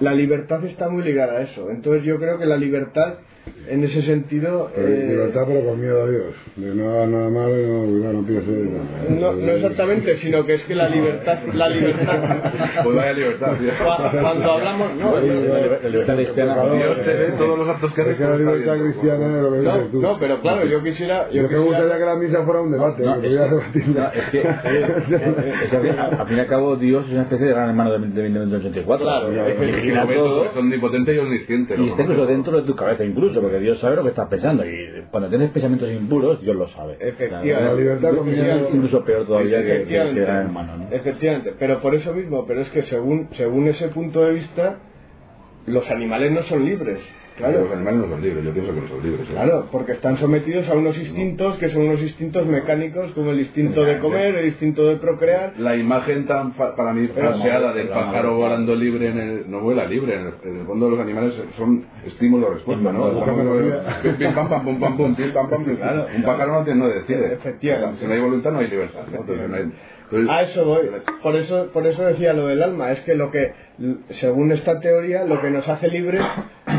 la 0.00 0.14
libertad 0.14 0.64
está 0.64 0.88
muy 0.88 1.02
ligada 1.02 1.38
a 1.38 1.42
eso. 1.42 1.70
Entonces 1.70 2.04
yo 2.04 2.18
creo 2.18 2.38
que 2.38 2.46
la 2.46 2.56
libertad 2.56 3.18
en 3.68 3.84
ese 3.84 4.02
sentido. 4.02 4.70
Eh, 4.76 5.06
libertad, 5.08 5.42
pero 5.46 5.64
con 5.64 5.80
miedo 5.80 6.02
a 6.02 6.10
Dios. 6.10 6.34
De 6.56 6.74
no 6.74 7.06
nada 7.06 7.30
malo 7.30 7.60
y 7.60 7.66
no, 7.66 8.12
no 8.12 8.26
piense. 8.26 8.50
No, 9.10 9.32
no 9.32 9.52
exactamente, 9.52 10.16
sino 10.16 10.44
que 10.44 10.54
es 10.54 10.64
que 10.64 10.74
la 10.74 10.88
libertad. 10.88 11.38
La 11.54 11.68
libertad. 11.68 12.42
Pues 12.82 12.96
vaya 12.96 13.12
libertad. 13.12 13.52
Cuando 14.20 14.52
hablamos. 14.52 14.96
No, 14.96 15.14
la 15.14 15.88
libertad 15.88 16.16
cristiana. 16.16 16.64
Dios 16.72 16.96
te 17.04 17.14
ve 17.14 17.32
todos 17.38 17.58
los 17.58 17.68
actos 17.68 17.94
que 17.94 18.02
haces. 18.02 18.20
la 18.20 18.36
libertad 18.36 18.78
cristiana 18.78 19.26
es 19.26 19.42
lo 19.42 19.52
que 19.52 19.58
no, 19.58 19.78
tú. 19.90 20.00
No, 20.00 20.18
pero 20.18 20.40
claro, 20.40 20.64
yo 20.66 20.82
quisiera. 20.82 21.30
Yo, 21.30 21.48
me 21.48 21.58
gustaría 21.58 21.98
que 21.98 22.04
la 22.04 22.16
misa 22.16 22.44
fuera 22.44 22.60
un 22.60 22.72
debate. 22.72 23.02
No, 23.02 23.14
es, 23.14 23.20
que, 24.30 24.40
es 24.40 24.50
que, 25.70 25.90
al 25.90 26.28
fin 26.28 26.36
y 26.36 26.40
al 26.40 26.46
cabo, 26.46 26.76
Dios 26.76 27.06
es 27.06 27.12
una 27.12 27.22
especie 27.22 27.46
de 27.46 27.52
gran 27.52 27.68
hermano 27.70 27.92
de 27.92 27.98
1984. 27.98 29.04
Claro, 29.04 29.46
es 29.46 30.56
omnipotente 30.56 31.14
y 31.14 31.18
omnisciente. 31.18 31.76
Y 31.78 31.88
está 31.88 32.02
incluso 32.02 32.26
dentro 32.26 32.56
de 32.60 32.62
tu 32.66 32.74
cabeza, 32.74 33.04
incluso 33.04 33.31
porque 33.40 33.58
Dios 33.58 33.78
sabe 33.78 33.96
lo 33.96 34.02
que 34.02 34.10
estás 34.10 34.28
pensando 34.28 34.64
y 34.66 35.04
cuando 35.10 35.28
tienes 35.28 35.50
pensamientos 35.50 35.90
impuros, 35.90 36.40
Dios 36.40 36.56
lo 36.56 36.68
sabe. 36.68 36.96
Efectivamente. 37.00 37.52
La 37.52 37.74
libertad 37.74 38.12
incluso 38.72 39.04
peor 39.04 39.26
todavía 39.26 39.62
que, 39.62 39.84
que, 39.84 39.96
hermano. 39.96 40.76
¿no? 40.76 40.88
Efectivamente, 40.90 41.54
pero 41.58 41.80
por 41.80 41.94
eso 41.94 42.12
mismo, 42.12 42.46
pero 42.46 42.60
es 42.60 42.68
que 42.70 42.82
según, 42.84 43.28
según 43.36 43.68
ese 43.68 43.88
punto 43.88 44.22
de 44.24 44.32
vista, 44.32 44.78
los 45.66 45.88
animales 45.90 46.32
no 46.32 46.42
son 46.44 46.64
libres. 46.64 46.98
Claro. 47.36 47.62
Los 47.62 47.72
animales 47.72 48.00
no 48.00 48.08
son 48.08 48.22
libres, 48.22 48.44
yo 48.44 48.52
pienso 48.52 48.74
que 48.74 48.80
no 48.80 48.88
son 48.88 49.02
libres. 49.02 49.28
¿eh? 49.28 49.32
Claro, 49.32 49.68
porque 49.72 49.92
están 49.92 50.18
sometidos 50.18 50.68
a 50.68 50.74
unos 50.74 50.96
instintos 50.96 51.56
que 51.58 51.70
son 51.70 51.82
unos 51.82 52.00
instintos 52.00 52.46
mecánicos, 52.46 53.10
como 53.12 53.30
el 53.30 53.40
instinto 53.40 53.84
de 53.84 53.98
comer, 53.98 54.36
el 54.36 54.46
instinto 54.46 54.86
de 54.86 54.96
procrear. 54.96 55.54
La 55.58 55.76
imagen 55.76 56.26
tan 56.26 56.52
para 56.52 56.92
mí 56.92 57.08
falseada 57.08 57.72
del 57.72 57.88
pájaro 57.88 58.36
volando 58.36 58.74
libre 58.74 59.08
en 59.08 59.18
el. 59.18 59.50
No 59.50 59.60
vuela 59.60 59.86
libre, 59.86 60.14
en 60.14 60.26
el, 60.26 60.66
fondo 60.66 60.90
los 60.90 61.00
animales 61.00 61.34
son 61.56 61.84
estímulo-respuesta, 62.06 62.92
¿no? 62.92 63.24
Pim, 64.18 64.34
pam, 64.34 64.48
pam, 64.48 64.64
pum, 64.64 64.80
pam, 64.80 64.96
pum, 64.96 65.14
pim, 65.14 65.32
pam, 65.32 65.48
pam, 65.48 65.64
claro, 65.64 66.06
Un 66.14 66.22
pájaro 66.22 66.64
no, 66.64 66.74
no 66.74 66.88
decide. 66.88 67.38
Si 67.98 68.06
no 68.06 68.12
hay 68.12 68.20
voluntad, 68.20 68.52
no 68.52 68.58
hay 68.58 68.68
libertad. 68.68 69.02
Entonces, 69.06 69.48
no 69.48 69.56
hay, 69.56 69.72
a 70.28 70.42
eso 70.42 70.64
voy. 70.64 70.90
Por 71.22 71.36
eso, 71.36 71.70
por 71.72 71.86
eso 71.86 72.02
decía 72.02 72.32
lo 72.32 72.46
del 72.46 72.62
alma. 72.62 72.92
Es 72.92 73.00
que 73.00 73.14
lo 73.14 73.30
que, 73.30 73.52
según 74.20 74.52
esta 74.52 74.80
teoría, 74.80 75.24
lo 75.24 75.40
que 75.40 75.50
nos 75.50 75.68
hace 75.68 75.88
libres 75.88 76.22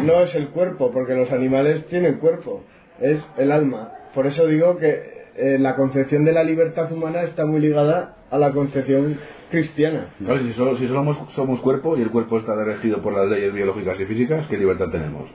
no 0.03 0.21
es 0.21 0.35
el 0.35 0.49
cuerpo, 0.49 0.91
porque 0.91 1.15
los 1.15 1.31
animales 1.31 1.85
tienen 1.87 2.19
cuerpo, 2.19 2.63
es 2.99 3.19
el 3.37 3.51
alma. 3.51 3.91
Por 4.13 4.27
eso 4.27 4.45
digo 4.47 4.77
que 4.77 5.23
eh, 5.35 5.57
la 5.59 5.75
concepción 5.75 6.25
de 6.25 6.31
la 6.31 6.43
libertad 6.43 6.91
humana 6.91 7.23
está 7.23 7.45
muy 7.45 7.59
ligada 7.59 8.17
a 8.29 8.37
la 8.37 8.51
concepción 8.51 9.17
cristiana. 9.49 10.09
si 10.19 10.53
solo, 10.53 10.77
si 10.77 10.87
somos, 10.87 11.59
cuerpo 11.61 11.97
y 11.97 12.01
el 12.01 12.11
cuerpo 12.11 12.39
está 12.39 12.55
regido 12.63 13.01
por 13.01 13.13
las 13.13 13.27
leyes 13.27 13.53
biológicas 13.53 13.99
y 13.99 14.05
físicas, 14.05 14.47
¿qué 14.47 14.57
libertad 14.57 14.89
tenemos? 14.91 15.29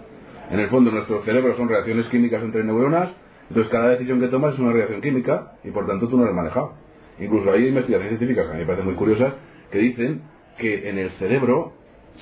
En 0.50 0.60
el 0.60 0.68
fondo, 0.68 0.90
nuestro 0.90 1.22
cerebro 1.24 1.56
son 1.56 1.68
reacciones 1.68 2.06
químicas 2.06 2.42
entre 2.42 2.62
neuronas, 2.64 3.10
entonces 3.48 3.70
cada 3.72 3.90
decisión 3.90 4.20
que 4.20 4.28
tomas 4.28 4.54
es 4.54 4.60
una 4.60 4.72
reacción 4.72 5.00
química 5.00 5.52
y 5.64 5.70
por 5.70 5.86
tanto 5.86 6.08
tú 6.08 6.16
no 6.16 6.24
eres 6.24 6.34
manejado. 6.34 6.74
Incluso 7.20 7.52
hay 7.52 7.68
investigaciones 7.68 8.18
científicas 8.18 8.46
que 8.46 8.50
a 8.50 8.54
mí 8.54 8.60
me 8.60 8.66
parecen 8.66 8.86
muy 8.86 8.94
curiosas 8.94 9.34
que 9.70 9.78
dicen 9.78 10.22
que 10.58 10.88
en 10.88 10.98
el 10.98 11.10
cerebro 11.12 11.72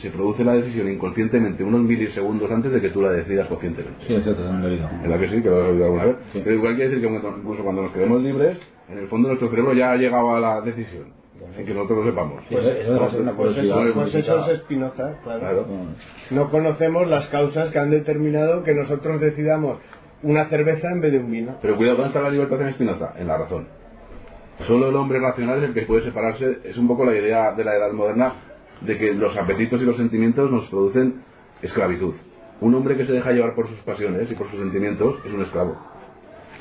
se 0.00 0.10
produce 0.10 0.44
la 0.44 0.54
decisión 0.54 0.90
inconscientemente 0.90 1.64
unos 1.64 1.80
milisegundos 1.80 2.50
antes 2.50 2.70
de 2.70 2.80
que 2.80 2.90
tú 2.90 3.00
la 3.00 3.12
decidas 3.12 3.46
conscientemente. 3.48 4.04
Sí, 4.06 4.14
exacto, 4.14 4.42
también 4.42 4.62
lo 4.62 4.68
he 4.68 4.72
oído. 4.72 4.88
¿Verdad 5.02 5.20
que 5.20 5.28
sí? 5.28 5.42
Que 5.42 5.48
lo 5.48 5.62
has 5.62 5.68
oído 5.70 5.84
alguna 5.84 6.04
vez. 6.04 6.16
Pero 6.32 6.54
igual 6.54 6.74
quiere 6.76 6.90
decir 6.90 7.08
que 7.08 7.14
incluso 7.14 7.62
cuando 7.62 7.82
nos 7.82 7.92
quedemos 7.92 8.22
libres, 8.22 8.58
en 8.88 8.98
el 8.98 9.08
fondo 9.08 9.28
nuestro 9.28 9.48
cerebro 9.48 9.72
ya 9.72 9.92
ha 9.92 9.96
llegado 9.96 10.36
a 10.36 10.40
la 10.40 10.60
decisión. 10.60 11.16
En 11.56 11.64
que 11.64 11.72
nosotros 11.72 12.04
lo 12.04 12.10
sepamos. 12.10 12.42
Pues, 12.50 12.64
eso, 12.64 12.98
pues, 12.98 13.12
pues 13.36 13.56
eso, 13.58 13.92
pues 13.94 14.14
eso 14.14 14.46
es 14.46 14.58
Espinoza, 14.58 15.18
claro. 15.22 15.40
claro. 15.40 15.66
No 16.30 16.50
conocemos 16.50 17.08
las 17.08 17.26
causas 17.28 17.70
que 17.70 17.78
han 17.78 17.90
determinado 17.90 18.62
que 18.62 18.74
nosotros 18.74 19.20
decidamos 19.20 19.78
una 20.22 20.46
cerveza 20.48 20.90
en 20.90 21.00
vez 21.00 21.12
de 21.12 21.18
un 21.18 21.30
vino. 21.30 21.54
Pero 21.62 21.76
cuidado, 21.76 21.98
¿dónde 21.98 22.08
está 22.08 22.22
la 22.22 22.30
libertad 22.30 22.60
en 22.62 22.68
Espinoza? 22.68 23.14
En 23.18 23.26
la 23.26 23.38
razón. 23.38 23.68
Solo 24.66 24.88
el 24.88 24.96
hombre 24.96 25.20
racional 25.20 25.58
es 25.58 25.68
el 25.68 25.74
que 25.74 25.82
puede 25.82 26.04
separarse. 26.04 26.60
Es 26.64 26.76
un 26.76 26.88
poco 26.88 27.04
la 27.04 27.14
idea 27.14 27.52
de 27.52 27.64
la 27.64 27.76
edad 27.76 27.92
moderna 27.92 28.34
de 28.80 28.98
que 28.98 29.12
los 29.14 29.36
apetitos 29.36 29.80
y 29.80 29.84
los 29.84 29.96
sentimientos 29.96 30.50
nos 30.50 30.66
producen 30.66 31.22
esclavitud. 31.62 32.14
Un 32.60 32.74
hombre 32.74 32.96
que 32.96 33.06
se 33.06 33.12
deja 33.12 33.32
llevar 33.32 33.54
por 33.54 33.68
sus 33.68 33.78
pasiones 33.80 34.30
y 34.30 34.34
por 34.34 34.50
sus 34.50 34.58
sentimientos 34.58 35.16
es 35.26 35.32
un 35.32 35.42
esclavo. 35.42 35.76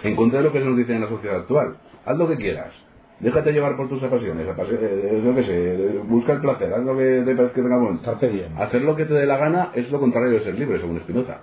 En 0.04 0.16
contra 0.16 0.40
de 0.40 0.46
lo 0.46 0.52
que 0.52 0.60
se 0.60 0.66
nos 0.66 0.78
dice 0.78 0.94
en 0.94 1.02
la 1.02 1.10
sociedad 1.10 1.38
actual. 1.38 1.78
Haz 2.06 2.18
lo 2.18 2.28
que 2.28 2.36
quieras. 2.38 2.74
Déjate 3.20 3.54
llevar 3.54 3.78
por 3.78 3.88
tus 3.88 4.02
pasiones. 4.04 4.46
Eh, 4.46 5.22
lo 5.24 5.34
que 5.34 5.44
sé, 5.44 6.00
busca 6.04 6.34
el 6.34 6.42
placer. 6.42 6.74
Haz 6.74 6.84
lo 6.84 6.98
que 6.98 7.24
te 7.26 7.36
parezca 7.36 7.56
que 7.56 7.62
tenga 7.62 7.80
bien. 7.80 8.52
Hacer 8.58 8.82
lo 8.82 8.96
que 8.96 9.06
te 9.06 9.14
dé 9.14 9.26
la 9.26 9.38
gana 9.38 9.72
es 9.74 9.90
lo 9.90 10.00
contrario 10.00 10.32
de 10.32 10.42
ser 10.42 10.56
libre, 10.60 10.80
según 10.80 11.00
Spinoza. 11.00 11.40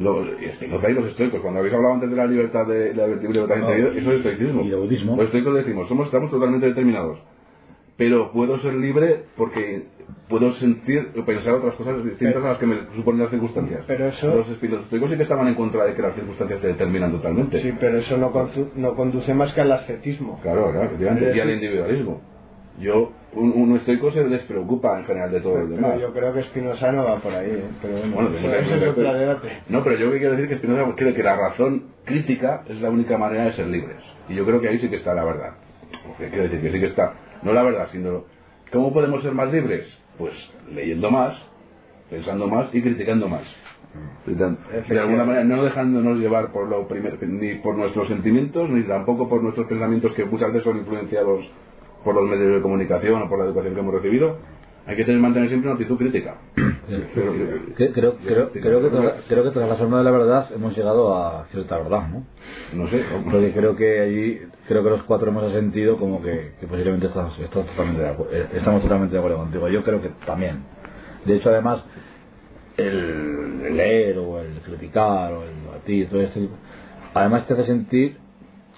Lo, 0.00 0.24
Spinoza 0.56 0.90
y 0.90 0.94
los 0.94 1.06
estoicos, 1.10 1.40
cuando 1.40 1.60
habéis 1.60 1.74
hablado 1.74 1.94
antes 1.94 2.10
de 2.10 2.16
la 2.16 2.26
libertad 2.26 2.66
de 2.66 2.94
la 2.94 3.06
libertad 3.06 3.56
No, 3.56 3.68
interior, 3.68 3.96
eso 3.96 4.10
es 4.12 4.16
estoicismo. 4.18 4.62
y 4.62 4.70
el 4.70 4.76
budismo. 4.76 5.16
Los 5.16 5.26
estoicos 5.26 5.54
decimos, 5.54 5.88
somos, 5.88 6.06
estamos 6.06 6.30
totalmente 6.30 6.66
determinados. 6.66 7.18
Pero 7.98 8.32
puedo 8.32 8.58
ser 8.60 8.72
libre 8.74 9.24
porque 9.36 9.82
puedo 10.30 10.54
sentir 10.54 11.10
o 11.18 11.24
pensar 11.26 11.52
otras 11.52 11.74
cosas 11.74 12.02
distintas 12.02 12.42
a 12.42 12.48
las 12.48 12.58
que 12.58 12.64
me 12.66 12.76
suponen 12.96 13.20
las 13.20 13.30
circunstancias. 13.30 13.84
Pero 13.86 14.08
eso- 14.08 14.34
Los 14.36 14.48
espíritus 14.48 14.84
estoicos 14.84 15.10
sí 15.10 15.16
que 15.18 15.22
estaban 15.24 15.46
en 15.48 15.54
contra 15.54 15.84
de 15.84 15.92
que 15.94 16.00
las 16.00 16.14
circunstancias 16.14 16.60
te 16.62 16.68
determinan 16.68 17.12
totalmente. 17.12 17.60
Sí, 17.60 17.70
pero 17.78 17.98
eso 17.98 18.16
no, 18.16 18.32
no 18.76 18.94
conduce 18.94 19.34
más 19.34 19.52
que 19.52 19.60
al 19.60 19.72
ascetismo. 19.72 20.40
Claro, 20.42 20.70
claro, 20.72 20.90
y 20.98 21.40
al 21.40 21.50
individualismo. 21.50 22.22
Yo, 22.80 23.12
un, 23.34 23.52
un 23.52 23.76
estoico 23.76 24.10
se 24.10 24.24
despreocupa 24.24 24.98
en 24.98 25.04
general 25.04 25.30
de 25.30 25.40
todo 25.40 25.52
Pero 25.54 25.64
el 25.66 25.70
demás. 25.76 26.00
yo 26.00 26.12
creo 26.12 26.32
que 26.32 26.42
Spinoza 26.44 26.90
no 26.92 27.04
va 27.04 27.16
por 27.16 27.32
ahí, 27.32 27.50
¿eh? 27.50 27.64
pero 27.82 27.94
bueno, 27.98 28.14
Bueno, 28.14 28.30
eso, 28.30 28.38
tenemos 28.38 28.68
que- 28.68 28.74
eso 28.74 28.84
es 28.84 28.90
otro 28.90 29.12
debate. 29.14 29.48
No, 29.68 29.84
pero 29.84 29.96
yo 29.98 30.10
quiero 30.12 30.30
decir 30.32 30.48
que 30.48 30.56
Spinoza 30.58 30.94
cree 30.96 31.14
que 31.14 31.22
la 31.22 31.36
razón 31.36 31.84
crítica 32.06 32.64
es 32.68 32.80
la 32.80 32.90
única 32.90 33.18
manera 33.18 33.44
de 33.44 33.52
ser 33.52 33.66
libres. 33.66 33.98
Y 34.28 34.34
yo 34.34 34.44
creo 34.46 34.60
que 34.60 34.68
ahí 34.68 34.78
sí 34.78 34.88
que 34.88 34.96
está 34.96 35.14
la 35.14 35.24
verdad. 35.24 35.50
Porque 36.06 36.28
quiero 36.28 36.44
decir 36.44 36.60
que 36.62 36.72
sí 36.72 36.80
que 36.80 36.86
está, 36.86 37.14
no 37.42 37.52
la 37.52 37.62
verdad, 37.62 37.88
sino 37.92 38.24
¿cómo 38.72 38.92
podemos 38.92 39.22
ser 39.22 39.32
más 39.32 39.52
libres? 39.52 39.86
Pues 40.16 40.32
leyendo 40.72 41.10
más, 41.10 41.36
pensando 42.08 42.46
más 42.48 42.74
y 42.74 42.80
criticando 42.82 43.28
más. 43.28 43.42
De 44.26 45.00
alguna 45.00 45.24
manera, 45.24 45.44
no 45.44 45.64
dejándonos 45.64 46.18
llevar 46.18 46.52
por 46.52 46.68
lo 46.68 46.86
primer, 46.86 47.20
ni 47.28 47.56
por 47.56 47.76
nuestros 47.76 48.06
sentimientos, 48.08 48.70
ni 48.70 48.84
tampoco 48.84 49.28
por 49.28 49.42
nuestros 49.42 49.66
pensamientos 49.66 50.12
que 50.12 50.24
muchas 50.24 50.48
veces 50.52 50.62
son 50.64 50.78
influenciados 50.78 51.44
por 52.04 52.14
los 52.14 52.28
medios 52.28 52.54
de 52.54 52.62
comunicación 52.62 53.22
o 53.22 53.28
por 53.28 53.38
la 53.38 53.46
educación 53.46 53.74
que 53.74 53.80
hemos 53.80 53.94
recibido. 53.94 54.38
Hay 54.86 54.96
que 54.96 55.04
tener, 55.04 55.20
mantener 55.20 55.48
siempre 55.48 55.70
una 55.70 55.78
actitud 55.78 55.98
crítica. 55.98 56.36
Que- 57.76 57.92
creo, 57.92 58.16
creo, 58.16 58.50
creo, 58.50 58.82
que 58.82 58.88
tras, 58.88 59.24
creo 59.28 59.44
que 59.44 59.50
tras 59.50 59.68
la 59.68 59.76
sombra 59.78 59.98
de 59.98 60.04
la 60.04 60.10
verdad 60.10 60.48
hemos 60.52 60.76
llegado 60.76 61.14
a 61.14 61.46
cierta 61.52 61.78
verdad, 61.78 62.08
¿no? 62.08 62.24
no 62.72 62.90
sé. 62.90 63.04
Porque 63.30 63.52
creo 63.52 63.76
que 63.76 64.00
allí, 64.00 64.40
creo 64.66 64.82
que 64.82 64.90
los 64.90 65.02
cuatro 65.04 65.28
hemos 65.28 65.52
sentido 65.52 65.96
como 65.98 66.20
que, 66.22 66.52
que 66.58 66.66
posiblemente 66.66 67.06
estamos, 67.06 67.38
estamos 67.38 67.68
totalmente 67.68 68.02
de 68.02 68.08
acuerdo, 68.08 68.32
eh, 68.34 68.46
estamos 68.54 68.82
totalmente 68.82 69.12
de 69.12 69.18
acuerdo 69.18 69.38
contigo. 69.38 69.68
Yo 69.68 69.84
creo 69.84 70.00
que 70.02 70.10
también. 70.26 70.64
De 71.24 71.36
hecho, 71.36 71.50
además, 71.50 71.84
el, 72.76 73.76
leer 73.76 74.18
o 74.18 74.40
el 74.40 74.60
criticar 74.64 75.32
o 75.32 75.42
el 75.44 75.50
batir, 75.70 76.08
todo 76.08 76.20
esto, 76.22 76.40
además 77.14 77.46
te 77.46 77.52
hace 77.54 77.66
sentir 77.66 78.16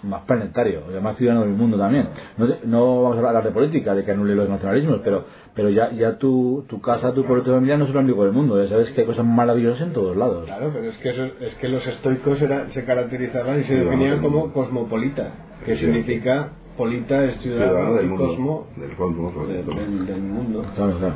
más 0.02 0.22
planetario, 0.22 0.82
más 1.00 1.16
ciudadano 1.16 1.44
del 1.46 1.54
mundo 1.54 1.78
también. 1.78 2.08
No, 2.36 2.46
no 2.64 3.02
vamos 3.02 3.16
a 3.22 3.28
hablar 3.28 3.44
de 3.44 3.50
política, 3.50 3.94
de 3.94 4.04
que 4.04 4.10
anule 4.12 4.34
los 4.34 4.48
nacionalismos, 4.48 5.00
pero 5.04 5.24
pero 5.54 5.68
ya 5.68 5.90
ya 5.92 6.16
tu, 6.18 6.64
tu 6.68 6.80
casa, 6.80 7.12
tu 7.12 7.24
pueblo, 7.24 7.42
tu 7.44 7.50
familia 7.52 7.76
no 7.76 7.84
es 7.84 7.90
el 7.90 7.96
único 7.98 8.24
del 8.24 8.32
mundo. 8.32 8.62
Ya 8.62 8.70
sabes 8.70 8.90
que 8.92 9.02
hay 9.02 9.06
cosas 9.06 9.24
maravillosas 9.26 9.82
en 9.82 9.92
todos 9.92 10.16
lados. 10.16 10.46
Claro, 10.46 10.70
pero 10.72 10.86
es 10.88 10.96
que, 10.98 11.10
eso- 11.10 11.28
es 11.40 11.54
que 11.56 11.68
los 11.68 11.86
estoicos 11.86 12.40
era- 12.40 12.68
se 12.70 12.84
caracterizaban 12.84 13.60
y 13.60 13.64
se 13.64 13.68
Sí, 13.74 13.74
definían 13.84 14.22
como 14.22 14.52
cosmopolita, 14.52 15.30
que 15.66 15.76
Sí. 15.76 15.84
significa 15.84 16.48
polita 16.76 17.22
es 17.24 17.36
ciudadano, 17.40 17.94
del 17.94 18.06
mundo. 18.06 18.26
cosmo 18.28 18.66
Del 18.76 18.96
cosmos, 18.96 19.46
de- 19.48 19.54
del 19.54 19.64
todo. 19.66 19.74
del, 19.80 20.06
del 20.06 20.20
mundo. 20.22 20.64
Claro, 20.74 20.98
claro. 20.98 21.14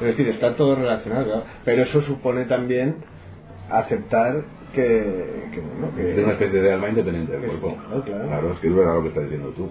Es 0.00 0.06
decir, 0.06 0.28
está 0.28 0.56
todo 0.56 0.74
relacionado, 0.74 1.44
pero 1.64 1.82
eso 1.82 2.00
supone 2.02 2.46
también 2.46 2.96
aceptar 3.70 4.42
que, 4.72 5.48
que, 5.52 5.60
bueno, 5.60 5.94
que- 5.96 6.12
Es 6.12 6.18
una 6.24 6.32
especie 6.32 6.60
de 6.60 6.72
alma 6.72 6.88
independiente 6.88 7.32
del 7.32 7.42
cuerpo. 7.42 7.76
claro, 7.88 8.02
claro. 8.04 8.52
es 8.52 8.58
que 8.60 8.68
es 8.68 8.74
verdad 8.74 8.94
lo 8.94 9.02
que 9.02 9.08
estás 9.08 9.22
diciendo 9.24 9.48
tú. 9.56 9.70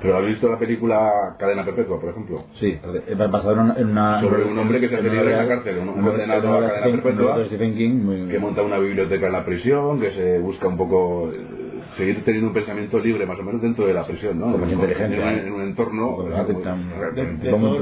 Pero 0.00 0.16
¿has 0.18 0.26
visto 0.26 0.48
la 0.50 0.58
película 0.58 1.36
Cadena 1.38 1.64
Perpetua, 1.64 2.00
por 2.00 2.10
ejemplo? 2.10 2.42
Sí, 2.58 2.76
eh, 3.06 3.14
basado 3.14 3.52
en 3.52 3.58
una, 3.60 3.74
en 3.78 3.86
una- 3.90 4.20
Sobre 4.20 4.42
un 4.44 4.58
hombre 4.58 4.80
que 4.80 4.88
se 4.88 4.94
una 4.98 5.02
libre 5.12 5.30
en 5.32 5.38
la 5.38 5.46
cárcel, 5.46 5.78
un 5.78 5.88
una 5.90 6.02
condenado 6.08 6.54
a 6.56 6.60
de 6.60 6.66
cadena 6.68 7.02
perpetua, 7.02 7.38
de 7.38 7.46
Stephen 7.46 7.74
King, 7.76 7.90
muy- 8.02 8.28
que 8.28 8.38
monta 8.40 8.62
una 8.62 8.78
biblioteca 8.78 9.26
en 9.26 9.32
la 9.32 9.44
prisión, 9.44 10.00
que 10.00 10.10
se 10.10 10.38
busca 10.40 10.66
un 10.66 10.76
poco 10.76 11.30
eh, 11.32 11.36
seguir 11.96 12.24
teniendo 12.24 12.48
un 12.48 12.54
pensamiento 12.54 12.98
libre 12.98 13.26
más 13.26 13.38
o 13.38 13.44
menos 13.44 13.62
dentro 13.62 13.86
de 13.86 13.94
la 13.94 14.04
prisión, 14.04 14.40
¿no? 14.40 14.50
Como 14.50 14.66
es 14.66 14.72
inteligente, 14.72 15.16
en, 15.22 15.38
en 15.46 15.52
un 15.52 15.62
entorno 15.62 16.16
Como 16.16 16.28
eh, 16.36 16.52
muy- 16.52 16.62
tan- 16.64 17.14
De, 17.14 17.52
muy 17.52 17.78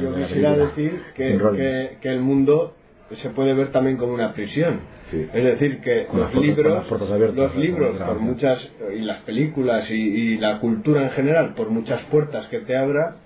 yo, 0.00 0.10
la 0.16 0.26
quisiera 0.28 0.56
decir 0.56 1.02
que, 1.16 1.98
que 2.00 2.08
el 2.08 2.20
mundo 2.20 2.74
se 3.16 3.30
puede 3.30 3.54
ver 3.54 3.72
también 3.72 3.96
como 3.96 4.12
una 4.14 4.32
prisión. 4.34 4.80
Sí. 5.10 5.26
Es 5.32 5.44
decir, 5.44 5.80
que 5.80 6.06
Con 6.06 6.20
los 6.20 6.34
libros, 6.34 6.86
abiertas, 7.10 7.36
los 7.36 7.56
libros, 7.56 7.96
por 7.98 8.18
muchas, 8.20 8.70
y 8.94 9.00
las 9.00 9.18
películas 9.22 9.90
y, 9.90 9.94
y 9.94 10.36
la 10.38 10.58
cultura 10.60 11.02
en 11.04 11.10
general, 11.10 11.54
por 11.54 11.70
muchas 11.70 12.02
puertas 12.04 12.46
que 12.48 12.58
te 12.60 12.76
abra, 12.76 13.16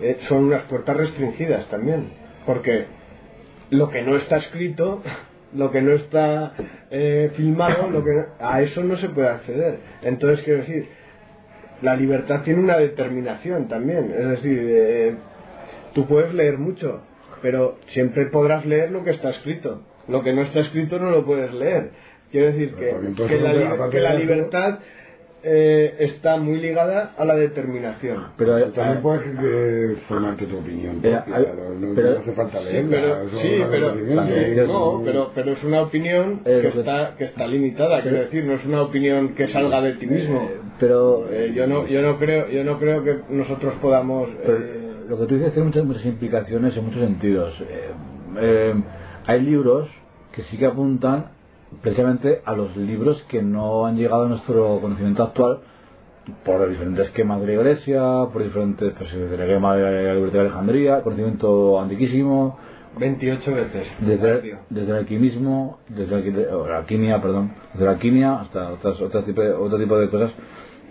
eh, 0.00 0.18
son 0.28 0.44
unas 0.44 0.62
puertas 0.64 0.96
restringidas 0.96 1.66
también. 1.68 2.10
Porque 2.46 2.84
lo 3.70 3.90
que 3.90 4.02
no 4.02 4.16
está 4.16 4.36
escrito, 4.36 5.02
lo 5.54 5.70
que 5.72 5.82
no 5.82 5.92
está 5.94 6.52
eh, 6.90 7.32
filmado, 7.34 7.90
lo 7.90 8.04
que 8.04 8.10
no- 8.12 8.26
a 8.38 8.62
eso 8.62 8.84
no 8.84 8.96
se 8.98 9.08
puede 9.08 9.28
acceder. 9.28 9.78
Entonces, 10.02 10.44
quiero 10.44 10.60
decir, 10.60 10.86
la 11.82 11.96
libertad 11.96 12.42
tiene 12.42 12.60
una 12.60 12.76
determinación 12.78 13.66
también. 13.68 14.14
Es 14.16 14.28
decir, 14.28 14.58
eh, 14.64 15.14
tú 15.94 16.06
puedes 16.06 16.32
leer 16.32 16.58
mucho, 16.58 17.02
pero 17.46 17.76
siempre 17.92 18.26
podrás 18.26 18.66
leer 18.66 18.90
lo 18.90 19.04
que 19.04 19.10
está 19.12 19.30
escrito. 19.30 19.82
Lo 20.08 20.24
que 20.24 20.32
no 20.32 20.42
está 20.42 20.58
escrito 20.58 20.98
no 20.98 21.10
lo 21.12 21.24
puedes 21.24 21.54
leer. 21.54 21.90
Quiero 22.32 22.48
decir 22.48 22.74
que, 22.74 22.86
que 23.28 23.38
la, 23.40 23.88
que 23.88 24.18
libertad 24.18 24.80
eh, 25.44 25.94
está 26.00 26.38
muy 26.38 26.58
ligada 26.58 27.14
a 27.16 27.24
la 27.24 27.36
determinación. 27.36 28.30
Pero, 28.36 28.64
también 28.72 28.96
eh, 28.98 29.00
puedes 29.00 29.22
eh, 29.44 29.96
formarte 30.08 30.46
tu 30.46 30.58
opinión. 30.58 30.98
Pero, 31.00 31.22
propia, 31.24 31.52
no, 31.54 31.86
no 31.86 31.94
pero- 31.94 32.18
hace 32.18 32.32
falta 32.32 32.58
Sí, 32.58 32.64
leerla. 32.64 32.90
pero, 32.90 33.28
sí, 33.30 33.64
pero, 33.70 33.94
sí, 33.94 34.60
no, 34.66 35.02
pero, 35.04 35.30
pero 35.32 35.52
es 35.52 35.62
una 35.62 35.82
opinión 35.82 36.40
Eh, 36.44 36.58
que 36.62 36.80
está, 36.80 37.14
que 37.16 37.24
está 37.26 37.46
limitada, 37.46 38.02
quiero 38.02 38.16
decir, 38.18 38.44
no 38.44 38.54
es 38.54 38.64
una 38.64 38.82
opinión 38.82 39.36
que 39.36 39.46
salga 39.52 39.80
de 39.82 39.92
ti 39.92 40.06
mismo. 40.08 40.50
pero, 40.80 41.28
Eh, 41.30 41.52
yo 41.54 41.68
no, 41.68 41.86
yo 41.86 42.02
no 42.02 42.18
creo, 42.18 42.48
yo 42.48 42.64
no 42.64 42.80
creo 42.80 43.04
que 43.04 43.18
nosotros 43.28 43.74
podamos. 43.80 44.30
Lo 45.08 45.18
que 45.18 45.26
tú 45.26 45.34
dices 45.34 45.52
tiene 45.52 45.66
muchas, 45.66 45.84
muchas 45.84 46.04
implicaciones 46.06 46.76
en 46.76 46.84
muchos 46.84 47.00
sentidos. 47.00 47.60
Eh, 47.60 47.90
eh, 48.38 48.74
hay 49.26 49.40
libros 49.40 49.88
que 50.32 50.42
sí 50.44 50.56
que 50.56 50.66
apuntan 50.66 51.26
precisamente 51.82 52.42
a 52.44 52.54
los 52.54 52.76
libros 52.76 53.22
que 53.28 53.42
no 53.42 53.86
han 53.86 53.96
llegado 53.96 54.24
a 54.24 54.28
nuestro 54.28 54.80
conocimiento 54.80 55.22
actual 55.22 55.60
por 56.44 56.68
diferentes 56.68 57.06
esquemas 57.06 57.40
de 57.40 57.46
la 57.46 57.52
iglesia, 57.52 58.00
por 58.32 58.42
diferentes, 58.42 58.92
pues 58.98 59.12
el 59.12 59.32
esquema 59.32 59.76
de 59.76 59.82
la 59.82 60.14
libertad 60.14 60.40
de 60.40 60.40
Alejandría, 60.40 61.02
conocimiento 61.02 61.80
antiquísimo, 61.80 62.58
28 62.98 63.54
veces. 63.54 63.86
desde, 64.00 64.58
desde 64.70 64.90
el 64.90 64.96
alquimismo, 64.96 65.78
desde 65.88 66.46
la, 66.50 66.78
alquimia, 66.78 67.20
perdón, 67.20 67.52
desde 67.72 67.84
la 67.84 67.92
alquimia 67.92 68.40
hasta 68.40 68.72
otras, 68.72 69.00
otro, 69.00 69.22
tipo 69.22 69.42
otro 69.42 69.78
tipo 69.78 69.98
de 69.98 70.08
cosas. 70.08 70.32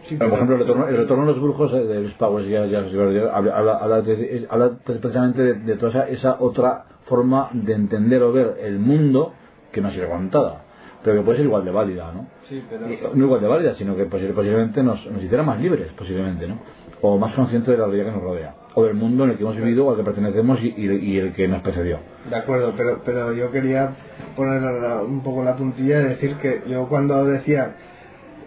Sí, 0.07 0.15
por 0.17 0.27
ejemplo, 0.33 0.55
el 0.55 0.61
retorno, 0.61 0.87
el 0.87 0.97
retorno 0.97 1.25
de 1.25 1.31
los 1.33 1.41
brujos 1.41 1.73
eh, 1.73 1.85
de 1.85 2.01
los 2.03 2.13
Powers, 2.13 2.47
ya, 2.47 2.65
ya, 2.65 2.85
ya- 2.87 3.35
habla, 3.35 3.57
habla, 3.57 3.77
habla 3.77 4.01
de- 4.01 4.47
habla 4.49 4.71
precisamente 4.85 5.41
de, 5.41 5.53
de 5.55 5.75
toda 5.77 5.89
esa, 5.91 6.09
esa 6.09 6.37
otra 6.39 6.85
forma 7.05 7.49
de 7.53 7.73
entender 7.73 8.21
o 8.23 8.31
ver 8.31 8.57
el 8.61 8.79
mundo 8.79 9.33
que 9.71 9.81
no 9.81 9.87
ha 9.87 9.91
sido 9.91 10.07
contada, 10.09 10.61
pero 11.03 11.17
que 11.17 11.21
puede 11.23 11.37
ser 11.37 11.45
igual 11.47 11.65
de 11.65 11.71
válida, 11.71 12.11
¿no? 12.13 12.27
Sí, 12.47 12.63
pero. 12.69 12.87
Y 12.87 12.99
no 13.17 13.25
igual 13.25 13.41
de 13.41 13.47
válida, 13.47 13.75
sino 13.75 13.95
que 13.95 14.07
posi- 14.09 14.31
posiblemente 14.33 14.83
nos, 14.83 15.05
nos 15.11 15.23
hiciera 15.23 15.43
más 15.43 15.59
libres, 15.59 15.87
posiblemente, 15.97 16.47
¿no? 16.47 16.59
O 17.01 17.17
más 17.17 17.33
conscientes 17.33 17.69
de 17.71 17.77
la 17.77 17.85
realidad 17.85 18.05
que 18.05 18.11
nos 18.13 18.21
rodea, 18.23 18.55
o 18.73 18.83
del 18.85 18.93
mundo 18.95 19.25
en 19.25 19.31
el 19.31 19.37
que 19.37 19.43
hemos 19.43 19.55
vivido 19.55 19.85
o 19.85 19.91
al 19.91 19.97
que 19.97 20.03
pertenecemos 20.03 20.59
y, 20.61 20.67
y- 20.77 20.95
y 21.13 21.17
el 21.19 21.33
que 21.33 21.47
nos 21.47 21.61
precedió. 21.61 21.99
De 22.29 22.35
acuerdo, 22.35 22.73
pero, 22.77 23.01
pero 23.05 23.33
yo 23.33 23.51
quería 23.51 23.95
poner 24.35 24.61
un 25.03 25.21
poco 25.21 25.43
la 25.43 25.55
puntilla 25.55 26.01
y 26.01 26.05
decir 26.05 26.35
que 26.37 26.61
yo 26.67 26.87
cuando 26.87 27.25
decía, 27.25 27.75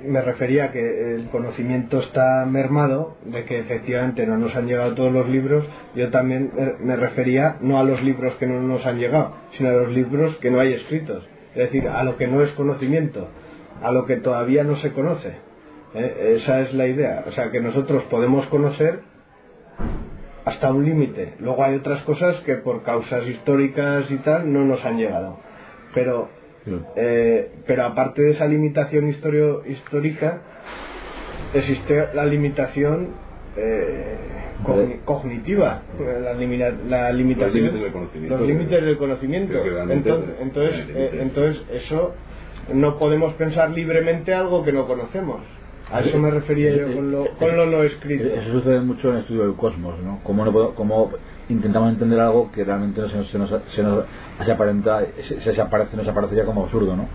me 0.05 0.21
refería 0.21 0.65
a 0.67 0.73
que 0.73 1.15
el 1.15 1.29
conocimiento 1.31 2.01
está 2.01 2.45
mermado, 2.47 3.17
de 3.25 3.45
que 3.45 3.59
efectivamente 3.59 4.27
no 4.27 4.37
nos 4.39 4.55
han 4.57 4.67
llegado 4.67 4.95
todos 4.95 5.13
los 5.13 5.29
libros, 5.29 5.65
yo 5.95 6.11
también 6.11 6.51
me- 6.81 6.97
refería 6.97 7.57
no 7.61 7.79
a 7.79 7.85
los 7.85 8.03
libros 8.03 8.35
que 8.37 8.47
no 8.47 8.61
nos 8.63 8.85
han 8.87 8.99
llegado, 8.99 9.35
sino 9.53 9.71
a 9.71 9.73
los 9.73 9.93
libros 9.93 10.37
que 10.39 10.51
no 10.51 10.61
hay 10.61 10.73
escritos. 10.75 11.27
Es 11.55 11.65
decir, 11.73 11.89
a 11.89 12.03
lo 12.05 12.17
que 12.17 12.27
no 12.29 12.43
es 12.43 12.51
conocimiento, 12.53 13.29
a 13.83 13.91
lo 13.93 14.07
que 14.07 14.17
todavía 14.17 14.65
no 14.65 14.77
se 14.77 14.93
conoce. 14.93 15.33
¿eh? 15.95 16.37
Esa 16.43 16.61
es 16.61 16.75
la 16.75 16.87
idea. 16.87 17.25
O 17.27 17.33
sea, 17.33 17.51
que 17.51 17.61
nosotros 17.61 18.05
podemos 18.05 18.47
conocer 18.47 19.01
hasta 20.45 20.71
un 20.73 20.85
límite. 20.85 21.35
Luego 21.41 21.63
hay 21.65 21.75
otras 21.77 22.03
cosas 22.05 22.37
que 22.43 22.55
por 22.57 22.83
causas 22.83 23.27
históricas 23.27 24.11
y 24.11 24.17
tal 24.19 24.53
no 24.53 24.65
nos 24.65 24.85
han 24.85 24.97
llegado. 24.97 25.39
Pero, 25.95 26.29
eh, 26.97 27.51
pero 27.67 27.85
aparte 27.85 28.23
de 28.23 28.31
esa 28.33 28.47
limitación 28.47 29.09
historio- 29.09 29.63
histórica, 29.67 30.41
existe 31.55 32.09
la 32.15 32.25
limitación 32.27 33.09
eh, 33.57 34.17
cogni- 34.65 35.01
cognitiva, 35.05 35.83
la, 36.23 36.35
limita- 36.35 36.75
la 36.89 37.11
limitación, 37.13 37.65
Los 37.65 37.73
límites 37.73 37.81
del 37.83 37.93
conocimiento. 37.93 38.37
los 38.39 38.47
límites 38.47 38.85
del 38.85 38.97
conocimiento. 38.99 39.53
Sí, 39.59 39.65
que 39.65 39.71
realmente- 39.71 40.15
Entonces, 40.41 40.87
eh, 40.95 41.19
entonces 41.23 41.63
eso 41.73 42.15
no 42.73 42.99
podemos 42.99 43.33
pensar 43.35 43.71
libremente 43.71 44.35
algo 44.35 44.63
que 44.65 44.73
no 44.73 44.87
conocemos. 44.87 45.41
A 45.91 46.01
eso 46.01 46.19
me 46.19 46.31
refería 46.31 46.71
yo 46.77 46.95
con 46.95 47.11
lo, 47.11 47.27
con 47.39 47.57
lo 47.57 47.65
no 47.67 47.83
escrito. 47.83 48.25
Eso 48.27 48.53
sucede 48.53 48.81
mucho 48.81 49.09
en 49.09 49.15
el 49.17 49.21
estudio 49.23 49.43
del 49.47 49.55
cosmos, 49.57 49.99
¿no? 50.01 50.21
Cómo, 50.23 50.45
no 50.45 50.75
cómo 50.75 51.11
intentamos 51.49 51.91
entender 51.93 52.21
algo 52.21 52.51
que 52.53 52.65
realmente 52.65 53.01
no 53.01 53.09
se 53.09 53.17
nos, 53.17 53.29
se 53.31 53.39
nos, 53.39 53.51
se 53.75 53.83
nos 53.83 54.05
se 54.45 54.53
aparenta, 54.53 55.01
se, 55.27 55.55
se 55.55 55.61
aparece, 55.61 55.97
nos 55.97 56.07
aparecería 56.09 56.45
como 56.45 56.65
absurdo, 56.65 56.95
¿no? 56.97 57.07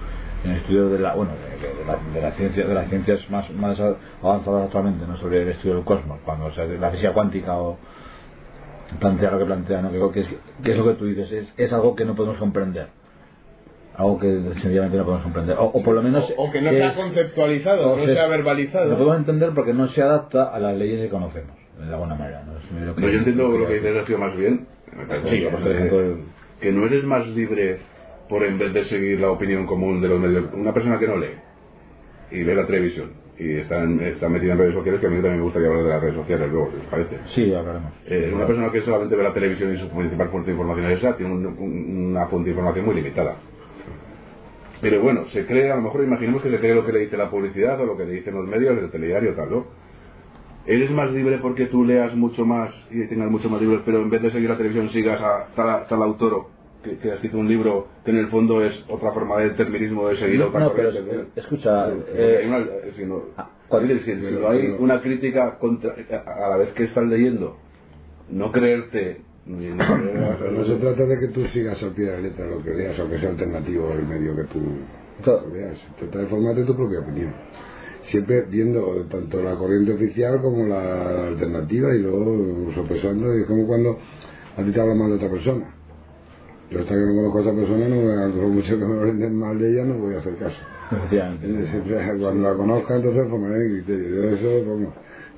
En 0.44 0.52
el 0.52 0.58
estudio 0.58 0.90
de 0.90 1.00
la, 1.00 1.14
bueno, 1.16 1.32
de, 1.34 1.68
de 1.80 1.86
la, 1.86 1.98
de 2.14 2.22
la 2.22 2.32
ciencia, 2.36 2.66
de 2.68 2.74
las 2.74 2.90
ciencias 2.90 3.30
más, 3.30 3.50
más 3.52 3.80
avanzadas 4.22 4.66
actualmente, 4.66 5.06
¿no? 5.08 5.16
Sobre 5.18 5.42
el 5.44 5.50
estudio 5.50 5.76
del 5.76 5.86
cosmos, 5.86 6.20
cuando 6.26 6.46
o 6.48 6.52
sea, 6.54 6.66
la 6.66 6.90
física 6.92 7.14
cuántica 7.14 7.56
o 7.58 7.78
plantea 9.00 9.32
lo 9.32 9.40
que 9.40 9.46
plantea, 9.46 9.82
¿no? 9.82 9.92
Que, 9.92 10.12
que 10.14 10.20
es, 10.22 10.28
que 10.64 10.72
es 10.72 10.78
lo 10.78 10.84
que 10.86 10.94
tú 10.94 11.06
dices, 11.06 11.32
es, 11.32 11.48
es 11.58 11.72
algo 11.74 11.96
que 11.96 12.04
no 12.06 12.16
podemos 12.16 12.38
comprender. 12.38 12.88
Algo 13.96 14.20
que 14.20 14.28
sencillamente 14.56 14.98
no 14.98 15.04
podemos 15.04 15.24
comprender. 15.24 15.56
O, 15.60 15.66
o 15.66 15.84
por 15.84 15.94
lo 15.96 16.02
menos. 16.02 16.26
O 16.36 16.52
que 16.52 16.62
no 16.62 16.72
se 16.72 16.84
ha 16.84 16.96
conceptualizado, 16.96 17.94
o 17.94 17.98
no 17.98 18.06
se- 18.06 18.14
se 18.14 18.20
ha 18.20 18.24
Lo 18.24 18.30
verbalizado. 18.32 18.90
podemos 18.98 19.18
entender 19.18 19.52
porque 19.54 19.74
no 19.74 19.88
se 19.90 20.02
adapta 20.02 20.44
a 20.46 20.60
las 20.60 20.76
leyes 20.76 21.00
que 21.02 21.10
conocemos, 21.10 21.56
de 21.80 21.94
alguna 21.94 22.16
manera. 22.16 22.44
¿no? 22.46 22.58
Es 22.58 22.86
lo 22.88 22.94
No, 23.02 23.10
yo 23.10 23.18
entiendo 23.18 23.48
lo 23.58 23.68
que 23.68 23.74
dice 23.76 23.94
Sergio 23.94 24.18
más 24.18 24.36
bien. 24.38 24.68
Sí, 25.30 25.40
que- 25.40 25.48
por 25.50 25.72
ejemplo, 25.72 26.18
que 26.62 26.72
no 26.72 26.86
eres 26.86 27.04
más 27.04 27.28
libre 27.28 27.80
por 28.30 28.44
en 28.44 28.58
vez 28.58 28.74
de 28.74 28.86
seguir 28.86 29.20
la 29.20 29.30
opinión 29.32 29.66
común 29.66 30.02
de 30.02 30.08
los 30.08 30.20
medios. 30.20 30.46
Una 30.54 30.74
persona 30.74 31.00
que 31.00 31.08
no 31.08 31.18
lee 31.18 31.34
y 32.32 32.44
ve 32.44 32.56
la 32.56 32.66
televisión 32.68 33.12
y 33.38 33.56
está, 33.56 33.84
en- 33.84 34.00
está 34.02 34.30
metida 34.30 34.54
en 34.54 34.60
redes 34.60 34.74
sociales, 34.76 35.02
que 35.02 35.08
a 35.08 35.10
mí 35.10 35.16
también 35.16 35.38
me 35.38 35.44
gustaría 35.44 35.68
hablar 35.68 35.84
de 35.84 35.90
las 35.90 36.02
redes 36.02 36.16
sociales 36.16 36.50
luego, 36.52 36.72
si 36.72 36.78
os 36.78 36.86
parece. 36.86 37.18
Sí, 37.34 37.54
hablaremos. 37.54 37.92
Eh, 38.06 38.32
una 38.34 38.46
persona 38.46 38.72
que 38.72 38.82
solamente 38.82 39.16
ve 39.16 39.24
la 39.24 39.34
televisión 39.34 39.74
y 39.76 39.80
su 39.80 39.90
principal 39.90 40.30
fuente 40.30 40.52
de 40.52 40.54
información 40.58 40.92
es 40.92 41.00
esa, 41.00 41.18
tiene 41.18 41.34
un- 41.34 41.46
un- 41.48 42.08
una 42.12 42.28
fuente 42.28 42.46
de 42.46 42.52
información 42.52 42.86
muy 42.86 42.96
limitada. 42.96 43.38
Pero 44.82 45.02
bueno, 45.02 45.26
se 45.28 45.46
cree, 45.46 45.72
a 45.72 45.76
lo 45.78 45.82
mejor 45.82 46.04
imaginemos 46.04 46.42
que 46.44 46.50
se 46.52 46.60
cree 46.60 46.76
lo 46.76 46.86
que 46.86 46.92
le 46.92 47.00
dice 47.00 47.18
la 47.18 47.30
publicidad 47.30 47.80
o 47.82 47.86
lo 47.86 47.98
que 47.98 48.06
le 48.06 48.14
dicen 48.14 48.36
los 48.36 48.48
medios, 48.48 48.78
el 48.78 48.92
telediario, 48.92 49.34
tal, 49.34 49.50
¿no? 49.50 49.66
Eres 50.66 50.92
más 50.92 51.12
libre 51.12 51.40
porque 51.40 51.66
tú 51.66 51.84
leas 51.84 52.16
mucho 52.16 52.46
más 52.46 52.74
y 52.90 53.06
tengas 53.08 53.30
mucho 53.30 53.50
más 53.50 53.62
libros, 53.62 53.82
pero 53.86 54.02
en 54.02 54.10
vez 54.10 54.22
de 54.22 54.32
seguir 54.32 54.50
la 54.50 54.58
televisión 54.58 54.90
sigas 54.92 55.22
a 55.22 55.48
tal, 55.56 55.88
tal 55.88 56.02
autor 56.04 56.46
que, 56.84 56.98
que 56.98 57.12
ha 57.12 57.16
escrito 57.16 57.38
un 57.38 57.48
libro 57.50 57.88
que 58.06 58.12
en 58.12 58.18
el 58.18 58.28
fondo 58.28 58.64
es 58.64 58.74
otra 58.88 59.12
forma 59.12 59.40
de 59.40 59.50
determinismo 59.50 60.08
de 60.08 60.18
seguir 60.18 60.40
No, 60.40 60.48
otra 60.48 60.62
no, 60.62 60.74
pero 60.74 60.92
¿no? 60.92 61.26
escucha, 61.36 61.86
hay 61.86 62.04
eh, 62.16 62.44
una- 62.48 62.66
si 62.96 63.06
no, 63.06 63.22
ah, 63.38 63.50
¿cuál 63.68 63.92
es? 63.92 64.04
si, 64.06 64.16
si 64.16 64.36
no 64.36 64.50
hay 64.50 64.76
una 64.80 65.02
crítica 65.02 65.58
contra, 65.60 65.94
a 65.94 66.50
la 66.50 66.58
vez 66.58 66.70
que 66.74 66.86
estás 66.86 67.06
leyendo, 67.06 67.58
no 68.30 68.52
creerte 68.52 69.22
Pero 69.46 70.52
no 70.52 70.64
se 70.66 70.76
trata 70.76 71.06
de 71.06 71.20
que 71.20 71.28
tú 71.28 71.46
sigas 71.48 71.82
al 71.84 71.92
pie 71.92 72.06
de 72.06 72.12
la 72.14 72.20
letra 72.22 72.48
lo 72.48 72.64
que 72.64 72.72
leas, 72.74 72.98
aunque 72.98 73.20
sea 73.20 73.30
alternativo 73.30 73.92
el 73.92 74.06
medio 74.08 74.34
que 74.38 74.44
tú 74.44 74.62
Claro. 75.22 75.52
veas. 75.52 75.78
Se 76.00 76.06
trata 76.06 76.20
de 76.20 76.28
formarte 76.28 76.64
tu 76.64 76.76
propia 76.76 77.00
opinión. 77.02 77.34
Siempre 78.12 78.42
viendo 78.44 79.06
tanto 79.10 79.42
la 79.42 79.56
corriente 79.56 79.94
oficial 79.94 80.42
como 80.42 80.66
la 80.68 81.28
alternativa 81.28 81.96
y 81.96 82.00
luego 82.00 82.72
sopesando. 82.76 83.36
Y 83.36 83.42
es 83.42 83.48
como 83.48 83.66
cuando 83.66 83.98
a 84.58 84.64
ti 84.64 84.72
te 84.72 84.82
habla 84.82 84.94
mal 84.94 85.10
de 85.10 85.16
otra 85.16 85.30
persona. 85.30 85.74
Yo 86.70 86.80
hasta 86.80 86.94
que 86.94 87.02
no 87.02 87.16
conozco 87.16 87.38
a 87.38 87.42
esa 87.42 87.54
persona, 87.54 87.88
no 87.88 87.96
me, 87.96 88.34
por 88.34 88.50
mucho 88.50 88.80
que 88.80 88.86
me 88.86 88.98
hablen 88.98 89.36
mal 89.36 89.60
de 89.60 89.72
ella, 89.72 89.84
no 89.86 89.96
voy 90.00 90.16
a 90.16 90.20
hacer 90.20 90.36
caso. 90.38 90.58
Eh, 91.44 91.68
siempre, 91.72 92.20
Cuando 92.20 92.50
la 92.50 92.56
conozca, 92.56 92.96
entonces 92.96 93.30
formaré 93.30 93.70
mi 93.70 93.82
criterio. 93.84 94.10
Yo 94.10 94.30
eso, 94.36 94.70
vamos, 94.70 94.94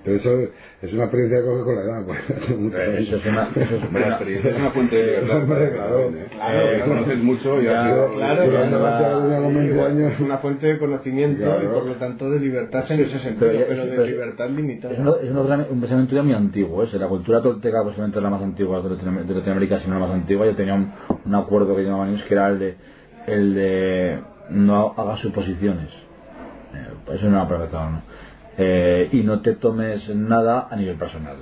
pero 0.06 0.18
eso 0.18 0.40
es 0.84 0.94
una 0.94 1.04
experiencia 1.06 1.40
que 1.40 1.46
coge 1.46 1.64
con 1.64 1.76
la 1.76 1.82
edad. 1.82 2.06
Pues, 2.06 2.20
Eh, 2.76 2.98
Eso 3.02 3.16
es 3.18 3.26
una, 3.26 3.50
eso 3.50 3.60
es 3.76 3.84
Hombre, 3.84 4.00
la 4.02 4.06
una- 4.08 4.16
experiencia 4.16 4.52
es 4.52 4.58
una 4.58 4.70
fuente 4.76 4.96
de 4.96 5.22
libertad. 5.22 5.46
Claro. 5.74 6.00
¿eh? 6.10 6.28
Claro, 6.32 6.86
conoces 6.86 7.18
mucho 7.24 7.62
y 7.62 7.66
Ya, 7.66 7.82
has 7.82 7.90
sido- 7.90 8.14
claro, 8.16 8.44
una 8.46 9.42
con 9.42 9.54
20 9.56 9.82
años. 9.82 10.14
Es 10.14 10.20
una 10.20 10.38
fuente 10.38 10.68
de 10.68 10.78
conocimiento 10.80 11.44
Claro. 11.44 11.64
y 11.64 11.68
por 11.74 11.86
lo 11.86 11.94
tanto 11.96 12.30
de 12.30 12.40
libertad 12.40 12.86
en 12.92 13.00
ese 13.02 13.20
sentido, 13.20 13.52
Pero 13.68 13.86
de 13.88 14.08
libertad 14.08 14.50
limitada. 14.50 14.94
Es, 14.94 15.00
uno- 15.00 15.16
es 15.18 15.30
uno 15.32 15.44
gran- 15.46 15.66
un 15.70 15.80
pensamiento 15.82 16.16
ya 16.16 16.24
muy 16.24 16.34
antiguo. 16.34 16.84
¿eh? 16.84 16.88
La 16.94 17.08
cultura 17.08 17.42
tolteca 17.42 17.82
posiblemente 17.84 18.20
es 18.20 18.24
la 18.24 18.30
más 18.30 18.42
antigua 18.42 18.82
de 18.82 18.90
Latinoam- 18.90 19.26
de 19.26 19.34
Latinoamérica, 19.34 19.80
si 19.80 19.88
no 19.90 19.96
la 20.00 20.06
más 20.08 20.12
antigua. 20.16 20.46
Yo 20.46 20.56
tenía 20.56 20.76
un, 20.76 20.92
un 21.26 21.36
acuerdo 21.36 21.76
que 21.76 21.84
llamaban 21.84 22.10
ellos 22.14 22.24
que 22.28 22.34
era 22.36 22.50
el 22.50 22.60
de, 22.60 22.76
el 23.28 23.54
de 23.56 24.20
no 24.52 24.94
hagas 24.98 25.20
suposiciones. 25.22 25.90
Eh, 26.74 27.14
eso 27.16 27.30
no 27.30 27.38
era 27.38 27.48
perfecto, 27.48 27.80
¿no? 27.90 28.02
Eh, 28.58 29.10
y 29.12 29.22
no 29.24 29.42
te 29.42 29.56
tomes 29.56 30.08
nada 30.16 30.68
a 30.72 30.76
nivel 30.76 30.96
personal. 30.98 31.38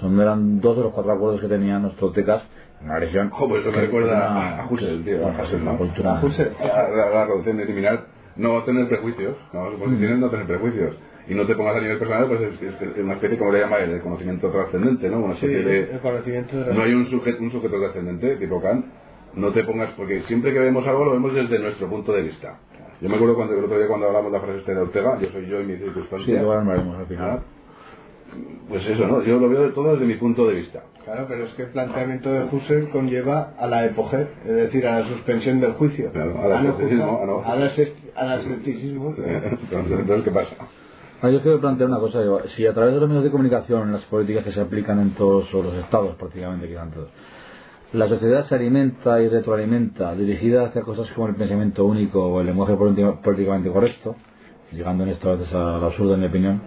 Son, 0.00 0.20
eran 0.20 0.60
dos 0.60 0.76
de 0.76 0.82
los 0.84 0.92
cuatro 0.92 1.12
acuerdos 1.12 1.40
que 1.40 1.48
tenían 1.48 1.82
los 1.82 1.96
toltecas 1.96 2.42
en 2.80 2.86
una 2.86 2.98
religión. 2.98 3.30
Ojo, 3.32 3.48
pues 3.48 3.62
eso 3.62 3.70
me 3.72 3.80
recuerda 3.80 4.12
una- 4.30 4.62
a 4.62 4.66
Husserl, 4.68 5.04
tío. 5.04 5.18
bueno, 5.20 5.38
a 5.38 5.42
Husserl, 5.44 5.62
una 5.62 5.72
¿no? 5.72 5.78
cultura. 5.78 6.18
A 6.18 6.24
Husserl. 6.24 6.52
La, 6.60 6.88
la, 6.88 7.10
la 7.10 7.24
reducción 7.26 7.56
de 7.56 7.62
eliminar, 7.62 8.06
no 8.36 8.62
tener 8.64 8.88
prejuicios, 8.88 9.36
no, 9.52 9.70
suposiciones, 9.70 10.18
no 10.18 10.28
tener 10.30 10.46
prejuicios. 10.46 10.96
Y 11.28 11.34
no 11.34 11.46
te 11.46 11.54
pongas 11.54 11.76
a 11.76 11.80
nivel 11.80 11.98
personal, 11.98 12.26
pues 12.26 12.40
es, 12.40 12.62
es- 12.62 12.82
es 12.82 12.98
una 13.04 13.14
especie, 13.14 13.38
como 13.38 13.52
le 13.52 13.60
llama 13.60 13.76
él, 13.78 13.92
de 13.92 14.00
conocimiento 14.00 14.50
trascendente, 14.50 15.08
¿no? 15.08 15.18
Una 15.20 15.36
Sí, 15.36 15.46
especie 15.46 15.64
de, 15.64 15.92
el 15.94 16.00
conocimiento 16.00 16.56
de 16.60 16.66
la 16.66 16.74
no 16.74 16.82
hay 16.82 16.92
un 16.94 17.06
sujeto, 17.08 17.42
un 17.42 17.52
sujeto 17.52 17.78
trascendente, 17.78 18.36
tipo 18.36 18.60
Kant, 18.60 18.86
no 19.34 19.52
te 19.52 19.62
pongas, 19.64 19.90
porque 19.96 20.20
siempre 20.22 20.52
que 20.52 20.58
vemos 20.58 20.86
algo 20.86 21.04
lo 21.04 21.12
vemos 21.12 21.32
desde 21.32 21.58
nuestro 21.60 21.88
punto 21.88 22.12
de 22.12 22.22
vista. 22.22 22.58
Yo 23.02 23.08
me 23.08 23.16
acuerdo 23.16 23.34
cuando 23.34 23.54
el 23.58 23.64
otro 23.64 23.76
día 23.78 23.88
cuando 23.88 24.06
hablamos 24.06 24.30
de 24.32 24.38
la 24.38 24.44
frase 24.44 24.58
esta 24.60 24.72
de 24.72 24.78
Ortega, 24.80 25.18
yo 25.20 25.28
soy 25.30 25.46
yo 25.48 25.60
y 25.60 25.64
mi 25.64 25.76
Sí, 25.76 25.82
circunstancia. 25.84 26.34
luego 26.36 26.52
hablaremos 26.52 26.96
al 26.98 27.06
final. 27.06 27.40
Pues 28.68 28.86
eso, 28.86 29.06
¿no? 29.06 29.22
Yo 29.24 29.38
lo 29.38 29.48
veo 29.48 29.62
de 29.64 29.70
todo 29.70 29.92
desde 29.92 30.06
mi 30.06 30.14
punto 30.14 30.46
de 30.46 30.54
vista. 30.54 30.84
Claro, 31.04 31.26
pero 31.28 31.44
es 31.44 31.52
que 31.54 31.62
el 31.64 31.68
planteamiento 31.70 32.32
de 32.32 32.44
Husserl 32.44 32.88
conlleva 32.90 33.54
a 33.58 33.66
la 33.66 33.84
epoge, 33.84 34.28
es 34.46 34.52
decir, 34.54 34.86
a 34.86 35.00
la 35.00 35.06
suspensión 35.08 35.60
del 35.60 35.72
juicio. 35.72 36.10
Claro, 36.12 36.40
al 36.42 36.52
A 36.52 36.58
juzgar, 36.72 37.10
a 38.14 38.32
asceticismo. 38.34 39.14
Entonces, 39.70 40.24
¿qué 40.24 40.30
pasa? 40.30 40.54
Ah, 41.20 41.28
yo 41.30 41.42
quiero 41.42 41.60
plantear 41.60 41.88
una 41.90 41.98
cosa. 41.98 42.22
digo, 42.22 42.40
si 42.56 42.66
a 42.66 42.72
través 42.72 42.94
de 42.94 43.00
los 43.00 43.08
medios 43.08 43.24
de 43.24 43.30
comunicación, 43.30 43.92
las 43.92 44.02
políticas 44.04 44.44
que 44.44 44.52
se 44.52 44.60
aplican 44.60 45.00
en 45.00 45.10
todos 45.14 45.52
los 45.52 45.74
estados, 45.74 46.14
prácticamente 46.16 46.68
quedan 46.68 46.90
todos, 46.92 47.08
la 47.92 48.08
sociedad 48.08 48.46
se 48.46 48.54
alimenta 48.54 49.20
y 49.20 49.28
retroalimenta 49.28 50.14
dirigida 50.14 50.64
hacia 50.64 50.82
cosas 50.82 51.10
como 51.12 51.28
el 51.28 51.34
pensamiento 51.34 51.84
único 51.84 52.24
o 52.24 52.40
el 52.40 52.46
lenguaje 52.46 52.74
políti- 52.74 53.20
políticamente 53.22 53.70
correcto, 53.70 54.16
llegando 54.72 55.04
en 55.04 55.10
esto 55.10 55.30
a 55.30 55.36
veces 55.36 55.52
al 55.52 55.84
absurdo 55.84 56.14
en 56.14 56.20
mi 56.20 56.26
opinión, 56.26 56.62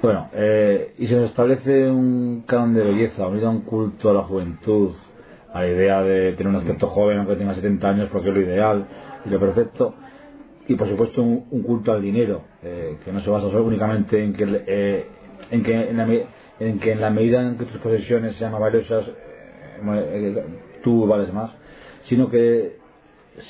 bueno, 0.00 0.30
eh, 0.32 0.94
y 0.98 1.06
se 1.06 1.16
nos 1.16 1.30
establece 1.30 1.90
un 1.90 2.44
canon 2.46 2.72
de 2.74 2.84
belleza 2.84 3.26
unido 3.26 3.48
a 3.48 3.50
un 3.50 3.60
culto 3.62 4.10
a 4.10 4.14
la 4.14 4.22
juventud, 4.22 4.92
a 5.52 5.60
la 5.60 5.68
idea 5.68 6.02
de 6.02 6.32
tener 6.32 6.48
un 6.48 6.56
aspecto 6.56 6.86
joven 6.88 7.18
aunque 7.18 7.36
tenga 7.36 7.54
70 7.54 7.88
años 7.88 8.08
porque 8.10 8.28
es 8.28 8.34
lo 8.34 8.40
ideal 8.40 8.86
y 9.26 9.28
lo 9.28 9.40
perfecto, 9.40 9.94
y 10.66 10.74
por 10.76 10.88
supuesto 10.88 11.22
un, 11.22 11.62
culto 11.62 11.92
al 11.92 12.00
dinero 12.00 12.42
eh, 12.62 12.96
que 13.04 13.12
no 13.12 13.20
se 13.20 13.28
basa 13.28 13.50
solo 13.50 13.64
únicamente 13.64 14.22
en 14.22 14.32
que 14.32 14.62
eh, 14.66 15.06
en 15.50 15.62
que 15.62 15.90
en 15.90 15.96
la, 15.96 16.06
en 16.60 16.78
que 16.78 16.92
en 16.92 17.00
la 17.00 17.10
medida 17.10 17.42
en 17.42 17.58
que 17.58 17.64
tus 17.64 17.80
posesiones 17.80 18.36
sean 18.36 18.52
valiosas 18.52 19.04
tú 20.82 21.06
vales 21.06 21.32
más 21.32 21.50
sino 22.08 22.30
que 22.30 22.78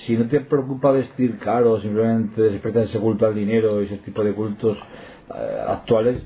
si 0.06 0.16
no 0.16 0.28
te 0.28 0.40
preocupa 0.40 0.90
vestir 0.90 1.38
caro 1.38 1.80
simplemente 1.80 2.42
despertar 2.42 2.84
ese 2.84 2.98
culto 2.98 3.26
al 3.26 3.34
dinero 3.34 3.82
y 3.82 3.86
ese 3.86 3.98
tipo 3.98 4.22
de 4.22 4.32
cultos 4.34 4.76
eh, 5.34 5.60
actuales 5.68 6.22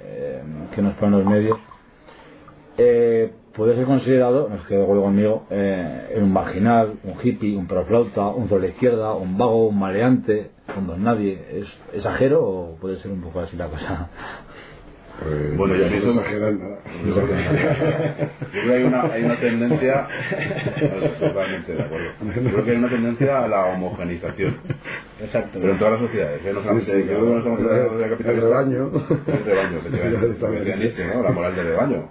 eh, 0.00 0.42
que 0.74 0.82
nos 0.82 0.94
ponen 0.94 1.18
los 1.20 1.28
medios 1.28 1.58
eh, 2.78 3.32
puede 3.58 3.74
ser 3.74 3.86
considerado, 3.86 4.48
no 4.48 4.54
es 4.54 4.62
que 4.68 4.76
de 4.76 4.82
acuerdo 4.84 5.02
conmigo, 5.02 5.46
eh, 5.50 6.16
un 6.16 6.32
marginal, 6.32 7.00
un 7.02 7.14
hippie, 7.20 7.56
un 7.56 7.66
proflauta, 7.66 8.28
un 8.28 8.48
sobre 8.48 8.68
izquierda, 8.68 9.14
un 9.14 9.36
vago, 9.36 9.66
un 9.66 9.78
maleante, 9.78 10.52
un 10.76 10.86
don 10.86 11.02
nadie. 11.02 11.44
¿Es 11.50 11.66
exagero 11.92 12.46
o 12.46 12.76
puede 12.76 12.98
ser 12.98 13.10
un 13.10 13.20
poco 13.20 13.40
así 13.40 13.56
la 13.56 13.66
cosa? 13.66 14.10
Pues, 15.22 15.56
Bueno, 15.56 15.74
yo 15.74 15.84
no 15.84 15.90
pienso- 15.90 16.10
exagerar 16.20 16.52
nada. 16.54 16.78
Yo 17.04 17.14
creo 17.14 17.26
que 17.28 18.72
hay 18.72 18.82
una, 18.84 19.02
hay 19.02 19.24
una 19.24 19.40
tendencia, 19.40 20.08
totalmente 21.18 21.72
de 21.74 21.82
acuerdo. 21.82 22.06
Yo 22.42 22.50
creo 22.52 22.64
que 22.64 22.70
hay 22.70 22.76
una 22.76 22.88
tendencia 22.88 23.44
a 23.44 23.48
la 23.48 23.64
homogenización, 23.66 24.56
Exacto. 25.20 25.58
pero 25.60 25.72
en 25.72 25.78
todas 25.78 25.92
las 25.94 26.02
sociedades, 26.08 26.40
¿eh? 26.46 26.52
no 26.54 26.60
solamente 26.62 26.92
Sí, 26.92 27.08
yo 27.08 27.18
creo 27.18 27.42
que 27.42 27.50
no 27.50 27.56
de 27.56 27.98
la 27.98 28.04
el 28.06 28.10
capitalista. 28.10 28.46
rebaño. 28.48 28.90
El 29.26 29.44
rebaño, 29.44 29.78
efectivamente. 29.78 31.04
¿no? 31.14 31.22
La 31.22 31.30
moral 31.30 31.56
del 31.56 31.66
rebaño. 31.66 32.08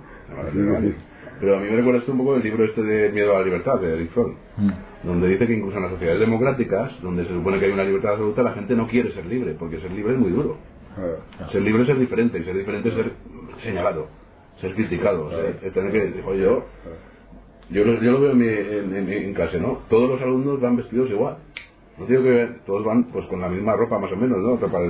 Pero 1.39 1.55
a 1.57 1.59
mí 1.59 1.69
me 1.69 1.75
recuerda 1.77 1.99
esto 1.99 2.11
un 2.11 2.17
poco 2.17 2.35
el 2.35 2.43
libro 2.43 2.65
este 2.65 2.81
de 2.81 3.09
Miedo 3.11 3.35
a 3.35 3.39
la 3.39 3.45
Libertad, 3.45 3.79
de 3.79 3.93
Eric 3.93 4.11
Fromm, 4.11 4.35
donde 5.03 5.27
dice 5.29 5.45
que 5.47 5.53
incluso 5.53 5.77
en 5.77 5.83
las 5.83 5.91
sociedades 5.93 6.19
democráticas, 6.19 6.91
donde 7.01 7.23
se 7.25 7.29
supone 7.33 7.59
que 7.59 7.65
hay 7.65 7.71
una 7.71 7.83
libertad 7.83 8.11
absoluta, 8.13 8.41
la 8.41 8.53
gente 8.53 8.75
no 8.75 8.87
quiere 8.87 9.11
ser 9.13 9.25
libre, 9.27 9.55
porque 9.57 9.79
ser 9.79 9.91
libre 9.91 10.13
es 10.13 10.19
muy 10.19 10.31
duro. 10.31 10.57
Claro. 10.97 11.51
Ser 11.51 11.61
libre 11.61 11.81
es 11.83 11.87
ser 11.87 11.99
diferente, 11.99 12.39
y 12.39 12.43
ser 12.43 12.57
diferente 12.57 12.89
es 12.89 12.95
ser 12.95 13.11
señalado, 13.63 14.07
ser 14.59 14.73
criticado, 14.73 15.29
ser- 15.31 15.59
es 15.63 15.73
tener 15.73 15.91
que 15.91 15.99
decir, 16.01 16.23
oye, 16.25 16.41
yo, 16.43 16.63
yo, 17.69 17.83
lo, 17.85 18.01
yo 18.01 18.11
lo 18.13 18.21
veo 18.21 18.31
en, 18.31 18.37
mi, 18.37 18.47
en, 18.47 18.95
en- 18.95 19.09
en 19.09 19.33
clase, 19.33 19.59
¿no? 19.59 19.79
Todos 19.89 20.09
los 20.09 20.21
alumnos 20.21 20.59
van 20.61 20.77
vestidos 20.77 21.09
igual. 21.09 21.37
No 21.97 22.05
digo 22.05 22.21
que 22.23 22.47
todos 22.67 22.85
van 22.85 23.05
pues 23.05 23.25
con 23.25 23.41
la 23.41 23.49
misma 23.49 23.75
ropa 23.75 23.97
más 23.97 24.11
o 24.11 24.15
menos, 24.15 24.37
¿no? 24.37 24.55
Pero 24.57 24.71
para- 24.71 24.85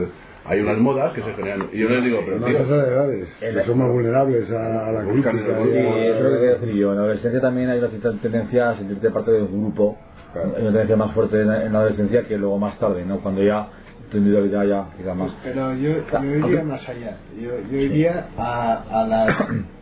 hay 0.46 0.60
unas 0.62 0.78
modas 0.78 1.14
que 1.14 1.22
se 1.22 1.34
generan. 1.34 1.68
Y 1.74 1.80
yo 1.80 1.90
les 1.90 2.04
digo, 2.04 2.20
pero 2.26 2.38
tío, 2.38 2.48
esas 2.58 2.70
edades, 2.88 3.30
que 3.40 3.64
son 3.64 3.78
más 3.80 3.90
vulnerables 3.92 4.52
a, 4.52 4.88
a 4.88 4.92
la 4.92 5.04
crítica. 5.06 5.32
Sí, 5.32 5.38
es 5.78 6.22
lo 6.22 6.30
que 6.30 6.36
quería 6.38 6.54
decir 6.56 6.70
yo. 6.76 6.92
En 6.92 6.98
la 6.98 7.04
adolescencia 7.04 7.42
también 7.42 7.70
hay 7.70 7.80
una 7.80 7.88
cierta 7.90 8.12
tendencia 8.22 8.70
a 8.70 8.76
sentirte 8.76 9.10
parte 9.12 9.32
de 9.32 9.42
un 9.42 9.62
grupo. 9.64 9.98
Claro. 10.34 10.50
Hay 10.56 10.62
una 10.62 10.72
tendencia 10.72 10.96
más 10.98 11.14
fuerte 11.14 11.42
en 11.42 11.48
la, 11.48 11.66
en 11.66 11.74
la 11.74 11.80
adolescencia 11.80 12.24
que 12.28 12.38
luego 12.38 12.60
más 12.60 12.78
tarde, 12.80 13.06
¿no? 13.06 13.20
Cuando 13.22 13.42
ya 13.44 13.70
individualidad 14.14 14.64
ya, 14.66 14.98
quizá 14.98 15.14
más. 15.14 15.32
Pero 15.44 15.74
yo, 15.76 16.06
yo 16.22 16.36
iría 16.36 16.64
más 16.64 16.88
allá. 16.88 17.18
Yo, 17.40 17.52
yo 17.70 17.78
iría 17.78 18.28
a, 18.38 19.02
a, 19.02 19.08
las, 19.08 19.36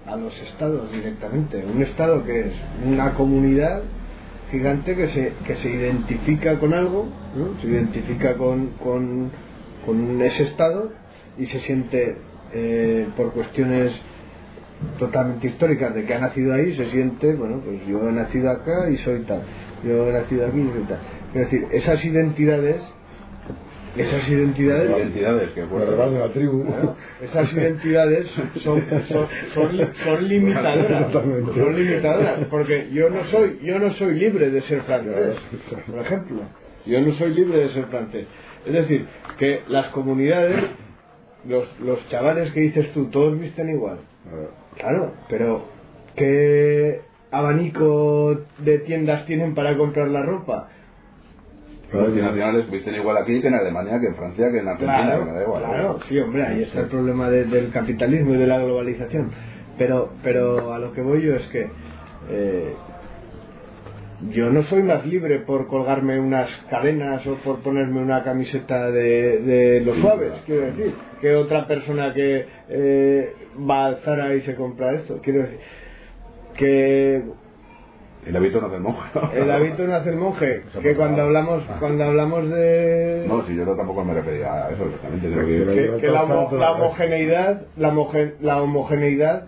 a 0.08 0.16
los 0.16 0.42
estados 0.42 0.92
directamente. 0.92 1.64
Un 1.66 1.82
estado 1.84 2.24
que 2.24 2.40
es 2.40 2.54
una 2.86 3.14
comunidad 3.14 3.84
gigante 4.52 4.96
que 4.96 5.08
se, 5.10 5.34
que 5.46 5.56
se 5.56 5.70
identifica 5.70 6.60
con 6.60 6.74
algo, 6.74 7.08
¿no? 7.36 7.60
se 7.62 7.68
identifica 7.68 8.36
con, 8.36 8.70
con, 8.84 9.32
con 9.86 10.22
ese 10.22 10.44
estado 10.44 10.92
y 11.38 11.46
se 11.48 11.60
siente 11.62 12.18
eh, 12.54 13.08
por 13.18 13.34
cuestiones 13.34 13.94
totalmente 15.00 15.48
históricas 15.48 15.94
de 15.96 16.06
que 16.06 16.14
ha 16.14 16.20
nacido 16.20 16.54
ahí, 16.54 16.76
se 16.76 16.90
siente, 16.92 17.36
bueno, 17.36 17.62
pues 17.64 17.86
yo 17.88 18.08
he 18.08 18.12
nacido 18.12 18.50
acá 18.50 18.90
y 18.90 18.98
soy 18.98 19.22
tal, 19.22 19.42
yo 19.84 20.10
he 20.10 20.14
nacido 20.14 20.48
aquí 20.48 20.60
y 20.60 20.72
soy 20.72 20.84
tal. 20.84 21.00
Es 21.34 21.42
decir, 21.42 21.68
esas 21.72 22.04
identidades, 22.06 22.82
esas 23.98 24.30
identidades, 24.30 24.92
Identidades 24.92 25.52
que 25.52 25.62
La 25.62 26.10
de 26.10 26.30
tribu. 26.30 26.66
Esas 27.22 27.54
identidades 27.54 28.28
son, 28.64 28.84
son, 29.08 29.28
son, 29.54 29.90
son 30.04 30.28
limitadoras. 30.28 31.12
Son 31.12 31.76
limitadoras 31.76 32.40
porque 32.50 32.90
yo 32.92 33.10
no 33.10 33.24
soy 33.26 33.60
yo 33.64 33.80
no 33.80 33.94
soy 33.94 34.16
libre 34.16 34.50
de 34.50 34.62
ser 34.64 34.82
francés 34.82 35.38
por 35.88 36.00
ejemplo. 36.00 36.42
Yo 36.86 37.02
no 37.02 37.14
soy 37.14 37.34
libre 37.34 37.60
de 37.60 37.70
ser 37.70 37.86
francés. 37.86 38.28
Es 38.66 38.74
decir 38.74 39.06
que 39.40 39.62
las 39.68 39.88
comunidades 39.88 40.64
los, 41.48 41.80
los 41.80 42.08
chavales 42.10 42.52
que 42.52 42.62
dices 42.62 42.92
tú 42.94 43.10
todos 43.10 43.40
visten 43.40 43.70
igual. 43.70 44.00
Claro 44.78 45.14
pero 45.30 45.66
qué 46.16 47.02
abanico 47.32 48.42
de 48.60 48.80
tiendas 48.80 49.26
tienen 49.26 49.56
para 49.56 49.78
comprar 49.78 50.10
la 50.10 50.22
ropa 50.22 50.70
multinacionales 52.02 52.70
visten 52.72 52.96
igual 52.96 53.18
aquí 53.18 53.42
que 53.42 53.48
en 53.48 53.56
Alemania, 53.56 54.00
que 54.00 54.08
en 54.08 54.16
Francia, 54.16 54.52
que 54.52 54.60
en 54.60 54.68
Argentina, 54.68 55.04
Claro, 55.06 55.20
que 55.20 55.32
me 55.32 55.38
da 55.38 55.44
igual. 55.44 55.64
claro, 55.64 56.00
sí, 56.08 56.20
hombre, 56.20 56.44
ahí 56.46 56.64
está 56.64 56.82
el 56.82 56.88
problema 56.88 57.30
de- 57.30 57.46
del 57.46 57.72
capitalismo 57.72 58.34
y 58.34 58.38
de 58.38 58.48
la 58.48 58.60
globalización. 58.60 59.32
Pero, 59.78 60.12
pero 60.24 60.74
a 60.74 60.80
lo 60.80 60.94
que 60.94 61.02
voy 61.02 61.22
yo 61.22 61.36
es 61.36 61.46
que 61.48 61.68
eh, 62.30 62.74
yo 64.32 64.50
no 64.50 64.64
soy 64.64 64.82
más 64.84 65.06
libre 65.06 65.40
por 65.40 65.68
colgarme 65.68 66.20
unas 66.20 66.50
cadenas 66.70 67.26
o 67.28 67.36
por 67.44 67.60
ponerme 67.60 68.00
una 68.02 68.24
camiseta 68.24 68.90
de, 68.90 69.40
de 69.42 69.82
los 69.82 69.98
suaves, 69.98 70.32
quiero 70.46 70.62
decir, 70.68 70.94
que 71.22 71.36
otra 71.36 71.68
persona 71.68 72.14
que 72.14 72.46
eh, 72.70 73.34
va 73.70 73.88
al 73.88 73.98
Zara 73.98 74.34
y 74.36 74.42
se 74.42 74.56
compra 74.56 74.94
esto. 74.94 75.20
Quiero 75.22 75.42
decir 75.42 75.60
que 76.58 77.22
El 78.26 78.36
hábito 78.36 78.60
no 78.62 78.68
hace 78.68 78.76
el 78.78 78.82
monje. 78.82 79.02
¿no? 79.14 79.32
el 79.32 79.52
hábito 79.52 79.88
nace 79.88 80.10
el 80.10 80.16
monje, 80.16 80.64
que 80.82 80.96
cuando 80.96 81.22
hablamos 81.24 81.64
cuando 81.80 82.04
hablamos 82.06 82.50
de 82.50 83.26
No, 83.28 83.46
si 83.46 83.56
yo 83.56 83.66
no 83.66 83.76
tampoco 83.76 84.04
me 84.04 84.14
refería 84.16 84.52
a 84.66 84.72
eso 84.72 84.84
exactamente. 84.86 85.30
Que... 85.30 85.92
que, 85.96 86.02
que 86.02 86.08
la, 86.08 86.24
homo- 86.24 86.52
la 86.58 86.72
homogeneidad 86.72 87.62
la, 87.78 87.92
homoge- 87.94 88.34
la 88.42 88.62
homogeneidad 88.62 89.48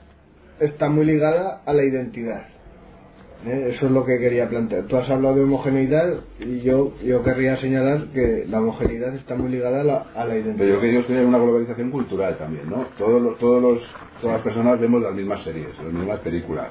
está 0.59 0.89
muy 0.89 1.05
ligada 1.05 1.61
a 1.65 1.73
la 1.73 1.83
identidad 1.83 2.41
¿eh? 3.47 3.71
eso 3.75 3.85
es 3.87 3.91
lo 3.91 4.05
que 4.05 4.17
quería 4.19 4.47
plantear 4.49 4.83
tú 4.83 4.97
has 4.97 5.09
hablado 5.09 5.35
de 5.35 5.43
homogeneidad 5.43 6.13
y 6.39 6.61
yo 6.61 6.93
yo 7.03 7.23
querría 7.23 7.57
señalar 7.57 8.07
que 8.13 8.45
la 8.49 8.59
homogeneidad 8.59 9.13
está 9.15 9.35
muy 9.35 9.49
ligada 9.51 9.81
a 9.81 9.83
la, 9.83 10.05
a 10.15 10.25
la 10.25 10.35
identidad 10.35 10.57
Pero 10.57 10.73
yo 10.75 10.79
creo 10.79 11.05
que 11.07 11.17
hay 11.17 11.25
una 11.25 11.37
globalización 11.37 11.91
cultural 11.91 12.37
también, 12.37 12.69
¿no? 12.69 12.85
Todos 12.97 13.21
los, 13.21 13.37
todos 13.39 13.61
los, 13.61 13.79
todas 14.21 14.37
las 14.37 14.43
personas 14.43 14.79
vemos 14.79 15.01
las 15.01 15.13
mismas 15.13 15.43
series, 15.43 15.67
las 15.83 15.93
mismas 15.93 16.19
películas. 16.19 16.69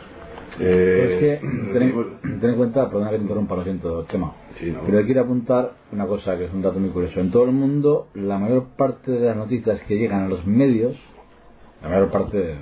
Eh, 0.60 1.04
es 1.04 1.40
que, 1.40 1.46
ten, 1.72 1.82
en- 1.82 2.40
ten 2.40 2.50
en 2.50 2.56
cuenta, 2.56 2.88
perdona 2.90 3.10
que 3.10 3.16
te 3.16 3.22
interrumpa, 3.22 3.56
lo 3.56 3.64
siento, 3.64 4.04
tema. 4.04 4.32
Sí, 4.58 4.70
¿no? 4.70 4.80
Pero 4.86 5.04
quiero 5.04 5.20
apuntar 5.22 5.72
una 5.92 6.06
cosa 6.06 6.36
que 6.38 6.44
es 6.46 6.52
un 6.52 6.62
dato 6.62 6.78
muy 6.78 6.90
curioso. 6.90 7.20
En 7.20 7.30
todo 7.30 7.44
el 7.44 7.52
mundo, 7.52 8.08
la 8.14 8.38
mayor 8.38 8.68
parte 8.76 9.10
de 9.12 9.26
las 9.26 9.36
noticias 9.36 9.80
que 9.82 9.98
llegan 9.98 10.24
a 10.24 10.28
los 10.28 10.46
medios, 10.46 10.96
la 11.82 11.88
mayor 11.88 12.10
parte, 12.10 12.54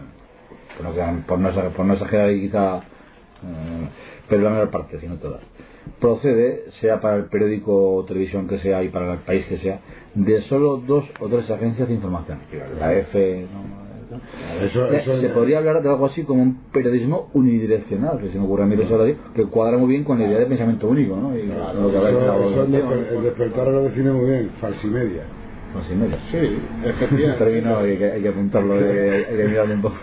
por 0.77 0.87
no, 0.87 1.27
por 1.27 1.39
no, 1.39 1.71
por 1.77 1.87
no 1.87 1.93
exagerar 1.95 2.33
y 2.33 2.41
quizá, 2.43 2.79
eh, 2.79 3.89
pero 4.29 4.43
la 4.43 4.51
mayor 4.51 4.71
parte, 4.71 4.99
si 4.99 5.07
no 5.07 5.17
todas, 5.17 5.41
procede, 6.01 6.65
sea 6.81 7.01
para 7.01 7.17
el 7.17 7.27
periódico 7.27 7.95
o 7.97 8.05
televisión 8.05 8.49
que 8.49 8.59
sea 8.59 8.83
y 8.83 8.89
para 8.89 9.13
el 9.13 9.19
país 9.21 9.47
que 9.47 9.59
sea, 9.59 9.81
de 10.15 10.43
solo 10.43 10.79
dos 10.79 11.05
o 11.21 11.29
tres 11.29 11.49
agencias 11.51 11.87
de 11.89 11.95
información. 11.95 12.39
La 12.81 12.93
EFE, 12.95 13.47
¿no? 13.53 13.84
Eso, 14.63 14.87
eso 14.93 15.21
se 15.21 15.29
podría 15.31 15.59
hablar 15.59 15.83
de 15.83 15.89
algo 15.89 16.07
así 16.07 16.23
como 16.23 16.43
un 16.43 16.57
periodismo 16.73 17.29
unidireccional, 17.35 18.19
que 18.19 18.31
se 18.31 18.39
me 18.39 18.45
ocurre 18.45 18.63
a 18.65 18.67
mí 18.67 18.77
eso 18.81 18.95
ahora, 18.97 19.13
que 19.35 19.45
cuadra 19.45 19.79
muy 19.79 19.89
bien 19.89 20.05
con 20.05 20.19
la 20.19 20.27
idea 20.27 20.39
de 20.39 20.47
pensamiento 20.47 20.89
único, 20.89 21.17
¿no? 21.17 21.37
Y 21.37 21.43
lo 21.47 21.91
que 21.91 21.99
de 21.99 22.09
eso, 22.11 22.49
eso 22.49 22.67
desper- 22.69 23.17
el 23.17 23.23
despertar 23.23 23.67
lo 23.69 23.83
define 23.85 24.11
muy 24.13 24.29
bien, 24.31 24.51
falsimedia. 24.61 25.23
Pues 25.73 25.87
sí, 26.31 26.59
efectivamente 26.85 27.45
término 27.45 27.79
hay 27.81 27.97
que, 27.99 28.05
hay 28.13 28.23
que 28.23 28.29
apuntarlo, 28.29 28.77
de- 28.81 29.27
hay 29.27 29.37
que 29.37 29.45
mirarlo 29.45 29.75
un 29.75 29.83
poco. 29.83 29.97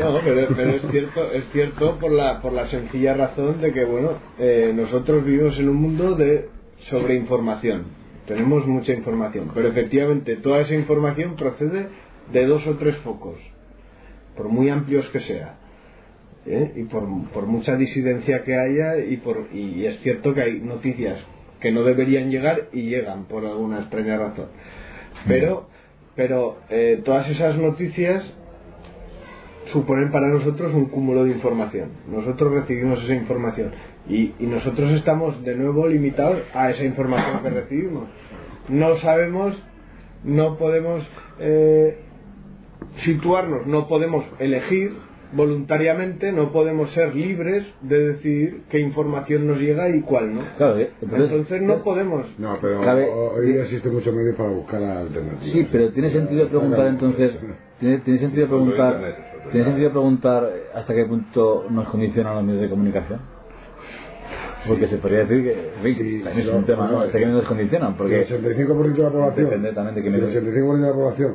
No, 0.00 0.18
pero, 0.24 0.48
pero 0.56 0.70
es 0.72 0.82
cierto, 0.90 1.32
es 1.32 1.44
cierto 1.52 1.98
por 2.00 2.10
la 2.10 2.40
por 2.42 2.52
la 2.52 2.66
sencilla 2.66 3.14
razón 3.14 3.60
de 3.60 3.72
que 3.72 3.84
bueno, 3.84 4.14
eh, 4.40 4.72
nosotros 4.74 5.24
vivimos 5.24 5.56
en 5.60 5.68
un 5.68 5.76
mundo 5.76 6.16
de 6.16 6.48
sobreinformación. 6.90 7.84
Tenemos 8.26 8.66
mucha 8.66 8.92
información, 8.92 9.52
pero 9.54 9.68
efectivamente 9.68 10.34
toda 10.36 10.62
esa 10.62 10.74
información 10.74 11.36
procede 11.36 11.86
de 12.32 12.46
dos 12.46 12.66
o 12.66 12.76
tres 12.76 12.96
focos, 12.98 13.36
por 14.36 14.48
muy 14.48 14.68
amplios 14.68 15.08
que 15.10 15.20
sea. 15.20 15.56
¿eh? 16.46 16.72
Y 16.76 16.84
por, 16.84 17.04
por 17.32 17.46
mucha 17.46 17.76
disidencia 17.76 18.42
que 18.44 18.56
haya 18.56 18.98
y 18.98 19.16
por 19.18 19.48
y 19.52 19.84
es 19.86 20.00
cierto 20.00 20.34
que 20.34 20.42
hay 20.42 20.60
noticias 20.60 21.18
que 21.60 21.72
no 21.72 21.82
deberían 21.82 22.30
llegar 22.30 22.68
y 22.72 22.82
llegan 22.82 23.24
por 23.24 23.44
alguna 23.44 23.80
extraña 23.80 24.18
razón. 24.18 24.48
Pero 25.26 25.68
pero 26.14 26.56
eh, 26.70 27.02
todas 27.04 27.28
esas 27.28 27.58
noticias 27.58 28.24
suponen 29.72 30.10
para 30.10 30.28
nosotros 30.28 30.74
un 30.74 30.86
cúmulo 30.86 31.24
de 31.24 31.32
información. 31.32 31.90
Nosotros 32.08 32.52
recibimos 32.52 33.02
esa 33.04 33.14
información 33.14 33.72
y, 34.08 34.32
y 34.38 34.46
nosotros 34.46 34.92
estamos 34.92 35.44
de 35.44 35.54
nuevo 35.56 35.86
limitados 35.86 36.40
a 36.54 36.70
esa 36.70 36.84
información 36.84 37.42
que 37.42 37.50
recibimos. 37.50 38.08
No 38.68 38.96
sabemos, 38.96 39.60
no 40.24 40.56
podemos 40.56 41.06
eh, 41.38 41.98
situarnos, 43.04 43.66
no 43.66 43.88
podemos 43.88 44.24
elegir 44.38 44.92
voluntariamente, 45.32 46.30
no 46.32 46.52
podemos 46.52 46.90
ser 46.92 47.14
libres 47.14 47.64
de 47.82 48.12
decidir 48.12 48.62
qué 48.70 48.78
información 48.78 49.46
nos 49.46 49.58
llega 49.58 49.88
y 49.88 50.00
cuál 50.02 50.34
no. 50.34 50.40
Claro, 50.56 50.78
eh, 50.78 50.90
entonces, 51.02 51.30
Entonces 51.30 51.62
no 51.62 51.82
podemos. 51.82 52.26
No, 52.38 52.56
pero 52.60 52.80
Cabe- 52.80 53.08
hoy 53.10 53.52
día 53.52 53.62
existen 53.64 53.92
muchos 53.92 54.14
medios 54.14 54.36
para 54.36 54.50
buscar 54.50 54.82
alternativas. 54.82 55.52
Sí, 55.52 55.68
pero 55.70 55.90
tiene 55.90 56.10
sentido 56.10 56.48
preguntar 56.48 56.86
entonces, 56.86 57.32
tiene, 57.80 57.98
tiene 57.98 58.18
sentido 58.20 58.46
preguntar, 58.46 59.14
tiene 59.50 59.66
sentido 59.66 59.90
preguntar 59.90 60.50
hasta 60.74 60.94
qué 60.94 61.04
punto 61.04 61.66
nos 61.70 61.88
condicionan 61.88 62.36
los 62.36 62.44
medios 62.44 62.62
de 62.62 62.70
comunicación. 62.70 63.20
Porque 64.66 64.88
se 64.88 64.96
podría 64.96 65.24
decir 65.24 65.44
que, 65.44 65.94
Sí, 65.94 66.22
también 66.24 66.34
sí, 66.34 66.40
es 66.40 66.54
un 66.54 66.60
no, 66.62 66.66
tema, 66.66 66.86
¿no? 66.86 66.92
no, 66.94 67.00
Hasta 67.02 67.18
qué 67.18 67.26
nos 67.26 67.44
condicionan, 67.44 67.90
El 67.92 67.96
porque 67.96 68.26
85% 68.28 68.94
de 68.94 69.02
la 69.02 69.10
población. 69.10 69.44
Depende 69.44 69.72
también 69.72 69.94
de 69.94 70.02
qué 70.02 70.08
si 70.10 70.14
el 70.16 70.22
medios. 70.22 70.44
85% 70.44 70.80
de 70.80 70.86
la 70.88 70.92
población 70.94 71.34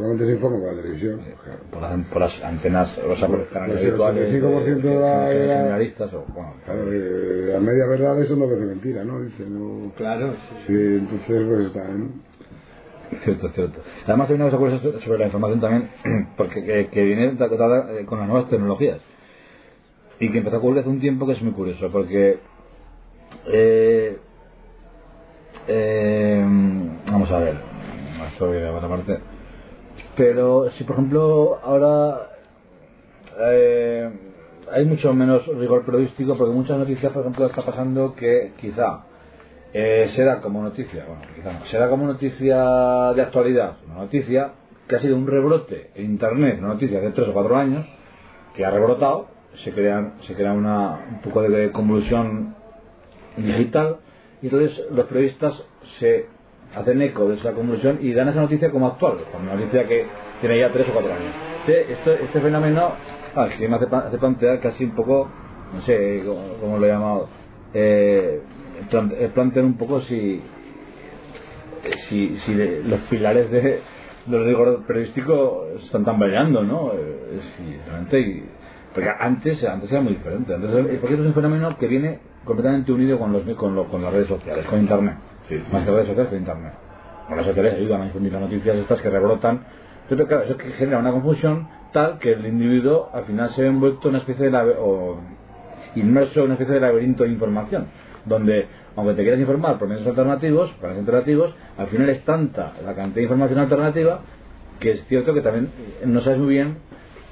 solamente 0.00 0.26
se 0.26 0.32
informa 0.32 0.58
por 0.58 0.74
la 0.74 0.82
televisión. 0.82 1.20
claro. 1.44 1.60
por 1.70 1.82
las, 1.82 2.06
por 2.06 2.20
las 2.20 2.42
antenas, 2.42 2.98
o 2.98 3.16
sea, 3.16 3.28
por 3.28 3.38
los 3.38 3.48
canales 3.48 3.74
Pues 3.74 3.84
el 3.84 3.90
virtuales, 3.90 4.34
85% 4.34 4.88
de 4.88 4.94
la- 5.00 5.30
eh, 5.32 5.38
de 5.38 5.46
la- 5.46 5.54
generalistas, 5.56 6.14
o, 6.14 6.24
bueno, 6.32 6.54
Claro, 6.64 6.80
eh, 6.92 7.48
las 7.52 7.62
medias 7.62 7.88
verdades 7.88 8.28
son 8.28 8.38
dos 8.40 8.50
veces 8.50 8.66
mentira, 8.66 9.04
¿no? 9.04 9.20
Dice, 9.20 9.44
no. 9.46 9.92
Claro, 9.96 10.34
Sí, 10.66 10.72
entonces, 10.72 11.46
pues 11.48 11.66
está 11.66 11.84
bien. 11.84 12.22
Cierto, 13.24 13.48
cierto. 13.50 13.80
Además 14.06 14.28
hay 14.30 14.36
una 14.36 14.44
cosa 14.46 14.56
curiosa 14.58 14.82
so- 14.82 15.00
sobre 15.00 15.18
la 15.18 15.26
información 15.26 15.60
también, 15.60 15.90
porque 16.36 16.62
que, 16.64 16.88
que 16.88 17.02
viene 17.04 17.28
tratada 17.34 17.92
eh, 17.92 18.06
con 18.06 18.18
las 18.20 18.28
nuevas 18.28 18.48
tecnologías 18.48 19.00
y 20.20 20.30
que 20.30 20.38
empezó 20.38 20.56
a 20.56 20.58
ocurrir 20.60 20.80
hace 20.80 20.88
un 20.90 21.00
tiempo 21.00 21.26
que 21.26 21.32
es 21.32 21.42
muy 21.42 21.52
curioso, 21.52 21.90
porque 21.90 22.38
eh, 23.52 24.18
eh, 25.68 26.44
vamos 27.10 27.30
a 27.30 27.38
ver, 27.38 27.56
esto 28.32 28.46
voy 28.46 28.58
a 28.62 28.72
otra 28.72 28.88
parte, 28.88 29.18
pero 30.20 30.70
si 30.72 30.84
por 30.84 30.96
ejemplo 30.96 31.58
ahora 31.62 32.28
eh, 33.40 34.10
hay 34.70 34.84
mucho 34.84 35.14
menos 35.14 35.46
rigor 35.46 35.86
periodístico, 35.86 36.36
porque 36.36 36.52
muchas 36.52 36.76
noticias, 36.76 37.10
por 37.10 37.22
ejemplo, 37.22 37.46
está 37.46 37.62
pasando 37.62 38.14
que 38.14 38.52
quizá 38.60 39.06
eh, 39.72 40.10
se 40.14 40.22
da 40.22 40.42
como 40.42 40.62
noticia, 40.62 41.06
bueno, 41.06 41.22
quizá 41.34 41.54
no, 41.54 41.64
se 41.64 41.78
da 41.78 41.88
como 41.88 42.06
noticia 42.06 43.14
de 43.14 43.22
actualidad, 43.22 43.78
una 43.86 43.94
noticia 43.94 44.52
que 44.86 44.96
ha 44.96 45.00
sido 45.00 45.16
un 45.16 45.26
rebrote 45.26 45.90
en 45.94 46.10
internet, 46.10 46.58
una 46.58 46.74
noticia 46.74 47.00
de 47.00 47.12
tres 47.12 47.28
o 47.28 47.32
cuatro 47.32 47.56
años, 47.56 47.86
que 48.54 48.62
ha 48.62 48.70
rebrotado, 48.70 49.28
se 49.64 49.72
crea, 49.72 50.16
se 50.26 50.34
crea 50.34 50.52
una, 50.52 51.00
un 51.12 51.20
poco 51.22 51.40
de 51.40 51.72
convulsión 51.72 52.56
digital, 53.38 54.00
y 54.42 54.48
entonces 54.48 54.84
los 54.90 55.06
periodistas 55.06 55.64
se 55.98 56.26
hacen 56.76 57.02
eco 57.02 57.28
de 57.28 57.36
esa 57.36 57.52
convulsión 57.52 57.98
y 58.00 58.12
dan 58.12 58.28
esa 58.28 58.40
noticia 58.40 58.70
como 58.70 58.86
actual, 58.88 59.18
una 59.42 59.54
noticia 59.54 59.86
que 59.86 60.06
tiene 60.40 60.58
ya 60.58 60.72
tres 60.72 60.88
o 60.88 60.92
cuatro 60.92 61.12
años. 61.14 61.34
Este, 61.66 61.92
este, 61.92 62.24
este 62.24 62.40
fenómeno 62.40 62.94
ah, 63.36 63.48
que 63.58 63.68
me 63.68 63.76
hace, 63.76 63.86
hace 63.94 64.18
plantear 64.18 64.60
casi 64.60 64.84
un 64.84 64.94
poco, 64.94 65.28
no 65.74 65.82
sé 65.82 66.22
cómo, 66.60 66.78
lo 66.78 66.86
he 66.86 66.88
llamado, 66.88 67.28
eh, 67.74 68.40
eh, 68.92 69.30
plantear 69.34 69.64
un 69.64 69.76
poco 69.76 70.00
si 70.02 70.40
eh, 71.84 71.94
si, 72.08 72.38
si 72.40 72.54
de- 72.54 72.82
los 72.84 73.00
pilares 73.02 73.50
de 73.50 73.80
del 74.26 74.44
rigor 74.44 74.86
periodístico 74.86 75.66
están 75.82 76.04
tambaleando, 76.04 76.62
¿no? 76.62 76.92
Eh, 76.92 77.40
sí, 77.56 77.76
realmente, 77.86 78.20
y- 78.20 78.44
porque 78.94 79.08
antes, 79.18 79.64
antes 79.64 79.90
era 79.90 80.02
muy 80.02 80.14
diferente. 80.14 80.54
Antes, 80.54 80.70
eh, 80.70 80.98
porque 81.00 81.14
es 81.14 81.20
un 81.20 81.34
fenómeno 81.34 81.76
que 81.78 81.86
viene 81.86 82.20
completamente 82.44 82.92
unido 82.92 83.18
con, 83.18 83.32
los, 83.32 83.42
con, 83.56 83.74
lo- 83.74 83.88
con 83.88 84.02
las 84.02 84.12
redes 84.12 84.28
sociales, 84.28 84.66
con 84.66 84.80
Internet. 84.80 85.14
Más 85.72 85.84
que 85.84 85.90
redes 85.90 86.06
sociales, 86.06 86.28
con 86.30 86.38
Internet. 86.38 86.72
Las 87.28 87.30
redes 87.38 87.46
sociales 87.46 87.74
ayudan 87.74 88.02
a 88.02 88.04
difundir 88.06 88.32
las 88.32 88.42
noticias 88.42 88.76
estas 88.76 89.00
que 89.00 89.10
rebrotan. 89.10 89.60
Pero 90.08 90.26
claro, 90.26 90.44
eso 90.44 90.56
que 90.56 90.70
genera 90.72 90.98
una 90.98 91.12
confusión 91.12 91.68
tal 91.92 92.18
que 92.18 92.32
el 92.32 92.46
individuo 92.46 93.10
al 93.12 93.24
final 93.24 93.50
se 93.50 93.62
ve 93.62 93.68
envuelto 93.68 94.08
en 94.08 94.14
una 94.14 94.18
especie 94.18 94.50
de... 94.50 94.56
o 94.78 95.18
inmerso 95.96 96.40
en 96.40 96.44
una 96.46 96.54
especie 96.54 96.74
de 96.74 96.80
laberinto 96.80 97.24
de 97.24 97.30
información, 97.30 97.86
donde, 98.24 98.66
aunque 98.96 99.14
te 99.14 99.22
quieras 99.22 99.40
informar 99.40 99.78
por 99.78 99.88
medios 99.88 100.06
alternativos, 100.06 100.70
por 100.72 100.90
medios 100.90 101.00
alternativos, 101.00 101.54
al 101.78 101.88
final 101.88 102.08
es 102.10 102.24
tanta 102.24 102.72
la 102.84 102.94
cantidad 102.94 103.16
de 103.16 103.22
información 103.22 103.58
alternativa 103.60 104.20
que 104.78 104.92
es 104.92 105.04
cierto 105.08 105.34
que 105.34 105.42
también 105.42 105.70
no 106.06 106.20
sabes 106.22 106.38
muy 106.38 106.54
bien, 106.54 106.78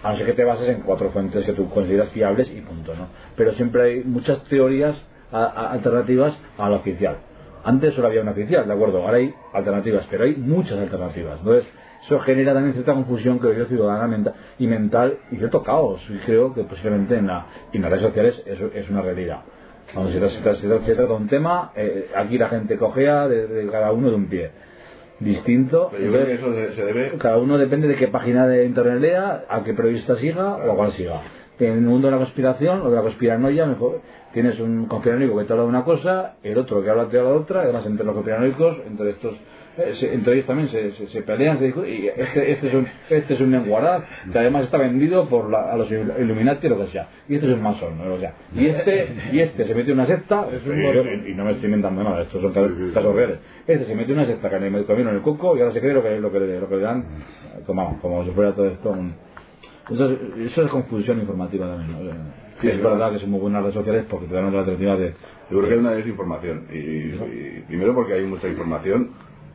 a 0.02 0.10
no 0.12 0.16
ser 0.18 0.26
que 0.26 0.32
te 0.34 0.44
bases 0.44 0.68
en 0.68 0.82
cuatro 0.82 1.10
fuentes 1.10 1.44
que 1.44 1.52
tú 1.54 1.68
consideras 1.70 2.10
fiables 2.10 2.48
y 2.54 2.60
punto, 2.60 2.94
¿no? 2.94 3.08
Pero 3.36 3.52
siempre 3.54 3.82
hay 3.82 4.04
muchas 4.04 4.42
teorías 4.44 4.96
a- 5.32 5.70
alternativas 5.72 6.36
a 6.58 6.68
la 6.68 6.76
oficial. 6.76 7.16
Antes 7.68 7.94
solo 7.94 8.08
había 8.08 8.22
una 8.22 8.30
oficial, 8.32 8.66
¿de 8.66 8.72
acuerdo? 8.72 9.02
Ahora 9.04 9.18
hay 9.18 9.34
alternativas, 9.52 10.06
pero 10.10 10.24
hay 10.24 10.36
muchas 10.36 10.78
alternativas. 10.78 11.38
Entonces, 11.40 11.64
eso 12.06 12.18
genera 12.20 12.54
también 12.54 12.72
cierta 12.74 12.94
confusión, 12.94 13.38
creo 13.38 13.52
yo, 13.54 13.64
ciudadana 13.66 14.32
y 14.58 14.66
mental 14.66 15.18
y 15.30 15.36
cierto 15.36 15.62
caos. 15.62 16.00
Y 16.08 16.18
creo 16.26 16.54
que 16.54 16.62
posiblemente 16.64 17.16
en, 17.16 17.26
la, 17.26 17.46
en 17.72 17.82
las 17.82 17.90
redes 17.90 18.04
sociales 18.06 18.42
eso 18.46 18.70
es 18.74 18.88
una 18.88 19.02
realidad. 19.02 19.40
Cuando 19.92 20.12
se, 20.12 20.20
tra- 20.20 20.30
se 20.30 20.40
tra- 20.42 20.56
se 20.56 20.66
tra- 20.68 20.84
se 20.84 20.94
trata 20.94 21.12
de 21.12 21.18
un 21.18 21.28
tema, 21.28 21.72
eh, 21.76 22.08
aquí 22.16 22.38
la 22.38 22.48
gente 22.48 22.76
cogea 22.78 23.26
de, 23.28 23.46
de 23.46 23.66
cada 23.70 23.92
uno 23.92 24.10
de 24.10 24.16
un 24.16 24.28
pie. 24.28 24.50
Distinto. 25.20 25.88
Pero 25.90 26.04
yo 26.04 26.12
creo 26.12 26.26
que 26.26 26.34
eso 26.34 26.52
se, 26.54 26.74
se 26.76 26.84
debe. 26.84 27.12
cada 27.18 27.38
uno 27.38 27.58
depende 27.58 27.88
de 27.88 27.96
qué 27.96 28.06
página 28.08 28.46
de 28.46 28.64
internet 28.64 29.00
lea, 29.00 29.44
a 29.48 29.64
qué 29.64 29.74
periodista 29.74 30.16
siga 30.16 30.56
o 30.56 30.72
a 30.72 30.76
cuál 30.76 30.92
siga. 30.92 31.20
En 31.60 31.72
el 31.72 31.80
mundo 31.80 32.06
de 32.08 32.12
la 32.12 32.18
conspiración 32.18 32.82
o 32.82 32.90
de 32.90 32.96
la 32.96 33.02
conspiranoia, 33.02 33.66
mejor, 33.66 34.00
tienes 34.32 34.58
un 34.60 34.86
conspiranoico 34.86 35.38
que 35.38 35.44
te 35.44 35.52
habla 35.52 35.64
de 35.64 35.68
una 35.68 35.84
cosa, 35.84 36.34
el 36.42 36.56
otro 36.58 36.82
que 36.82 36.90
habla 36.90 37.06
de 37.06 37.18
otra, 37.18 37.60
y 37.62 37.64
además 37.64 37.84
entre 37.86 38.04
los 38.04 38.14
conspiranoicos, 38.14 38.76
entre 38.86 39.10
estos, 39.10 39.34
eh, 39.78 40.10
entre 40.12 40.34
ellos 40.34 40.46
también 40.46 40.68
se, 40.68 40.92
se, 40.92 41.08
se 41.08 41.22
pelean, 41.22 41.58
se 41.58 41.64
discuten, 41.66 41.92
y 41.92 42.06
este, 42.08 42.52
este 42.52 42.68
es 42.68 42.74
un, 42.74 42.86
este 43.10 43.34
es 43.34 43.40
un 43.40 43.50
lenguaraz, 43.50 44.02
que 44.32 44.38
además 44.38 44.64
está 44.64 44.78
vendido 44.78 45.28
por 45.28 45.50
la- 45.50 45.72
a 45.72 45.76
los 45.76 45.90
Illuminati 45.90 46.66
o 46.66 46.70
lo 46.70 46.84
que 46.86 46.92
sea, 46.92 47.08
y 47.28 47.34
este 47.34 47.46
es 47.48 47.52
un 47.54 47.62
masón, 47.62 48.00
o 48.00 48.18
sea, 48.18 48.34
y 48.54 48.66
este, 48.66 49.08
y 49.32 49.40
este 49.40 49.64
se 49.64 49.74
mete 49.74 49.90
en 49.92 49.98
una 49.98 50.06
secta, 50.06 50.46
y, 51.26 51.30
y 51.30 51.34
no 51.34 51.44
me 51.44 51.52
estoy 51.52 51.66
inventando 51.66 52.04
nada, 52.04 52.22
estos 52.22 52.40
son 52.42 52.52
casos, 52.52 52.72
casos 52.94 53.14
reales, 53.16 53.38
este 53.66 53.84
se 53.86 53.94
mete 53.96 54.12
en 54.12 54.18
una 54.18 54.26
secta 54.28 54.48
que 54.50 54.60
le 54.60 54.84
comieron 54.84 55.14
el 55.16 55.22
coco 55.22 55.56
y 55.56 55.60
ahora 55.60 55.72
se 55.72 55.80
cree 55.80 55.92
lo 55.94 56.02
que, 56.02 56.20
lo 56.20 56.30
que, 56.30 56.40
le- 56.40 56.60
lo 56.60 56.68
que 56.68 56.76
le 56.76 56.82
dan, 56.82 57.04
como, 57.66 57.98
como 58.00 58.24
si 58.24 58.30
fuera 58.30 58.52
todo 58.52 58.68
esto 58.68 58.90
un, 58.90 59.14
entonces, 59.90 60.18
eso 60.50 60.62
es 60.64 60.70
confusión 60.70 61.20
informativa 61.20 61.66
también. 61.66 62.06
¿no? 62.08 62.32
Sí, 62.60 62.68
es 62.68 62.82
verdad 62.82 63.12
que 63.12 63.20
son 63.20 63.30
muy 63.30 63.40
buenas 63.40 63.62
redes 63.62 63.74
sociales 63.74 64.04
porque 64.10 64.26
te 64.26 64.34
dan 64.34 64.52
la 64.52 64.60
alternativa 64.60 64.96
de. 64.96 65.14
Yo 65.50 65.58
creo 65.58 65.62
que 65.68 65.72
hay 65.74 65.78
una 65.78 65.92
desinformación. 65.92 66.66
Y, 66.72 66.78
y 66.78 67.62
primero 67.68 67.94
porque 67.94 68.14
hay 68.14 68.24
mucha 68.24 68.48
información 68.48 69.10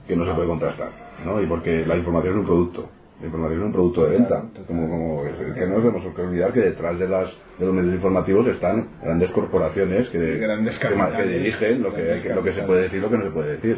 que 0.07 0.15
no 0.15 0.25
se 0.25 0.33
puede 0.33 0.47
contrastar, 0.47 0.89
¿no? 1.25 1.41
Y 1.41 1.47
porque 1.47 1.85
la 1.85 1.97
información 1.97 2.33
es 2.33 2.39
un 2.39 2.45
producto. 2.45 2.89
La 3.21 3.27
información 3.27 3.59
es 3.61 3.65
un 3.67 3.71
producto 3.71 4.03
de 4.05 4.09
venta. 4.17 4.43
Como, 4.67 4.89
como 4.89 5.25
es 5.25 5.53
que 5.55 5.61
no 5.67 5.75
nos 5.79 5.83
tenemos 5.83 6.15
que 6.15 6.21
olvidar 6.21 6.51
que 6.51 6.59
detrás 6.59 6.99
de 6.99 7.07
las 7.07 7.29
de 7.59 7.65
los 7.67 7.73
medios 7.75 7.93
informativos 7.93 8.47
están 8.47 8.89
grandes 9.01 9.29
corporaciones 9.31 10.09
que, 10.09 10.37
Grandes 10.39 10.77
que, 10.79 10.87
que 10.87 11.23
dirigen 11.27 11.83
lo 11.83 11.93
que, 11.93 12.19
que- 12.23 12.33
lo 12.33 12.43
que 12.43 12.53
se 12.53 12.63
puede 12.63 12.81
decir 12.83 12.97
y 12.97 13.01
lo 13.01 13.09
que 13.11 13.17
no 13.17 13.23
se 13.25 13.29
puede 13.31 13.51
decir. 13.51 13.77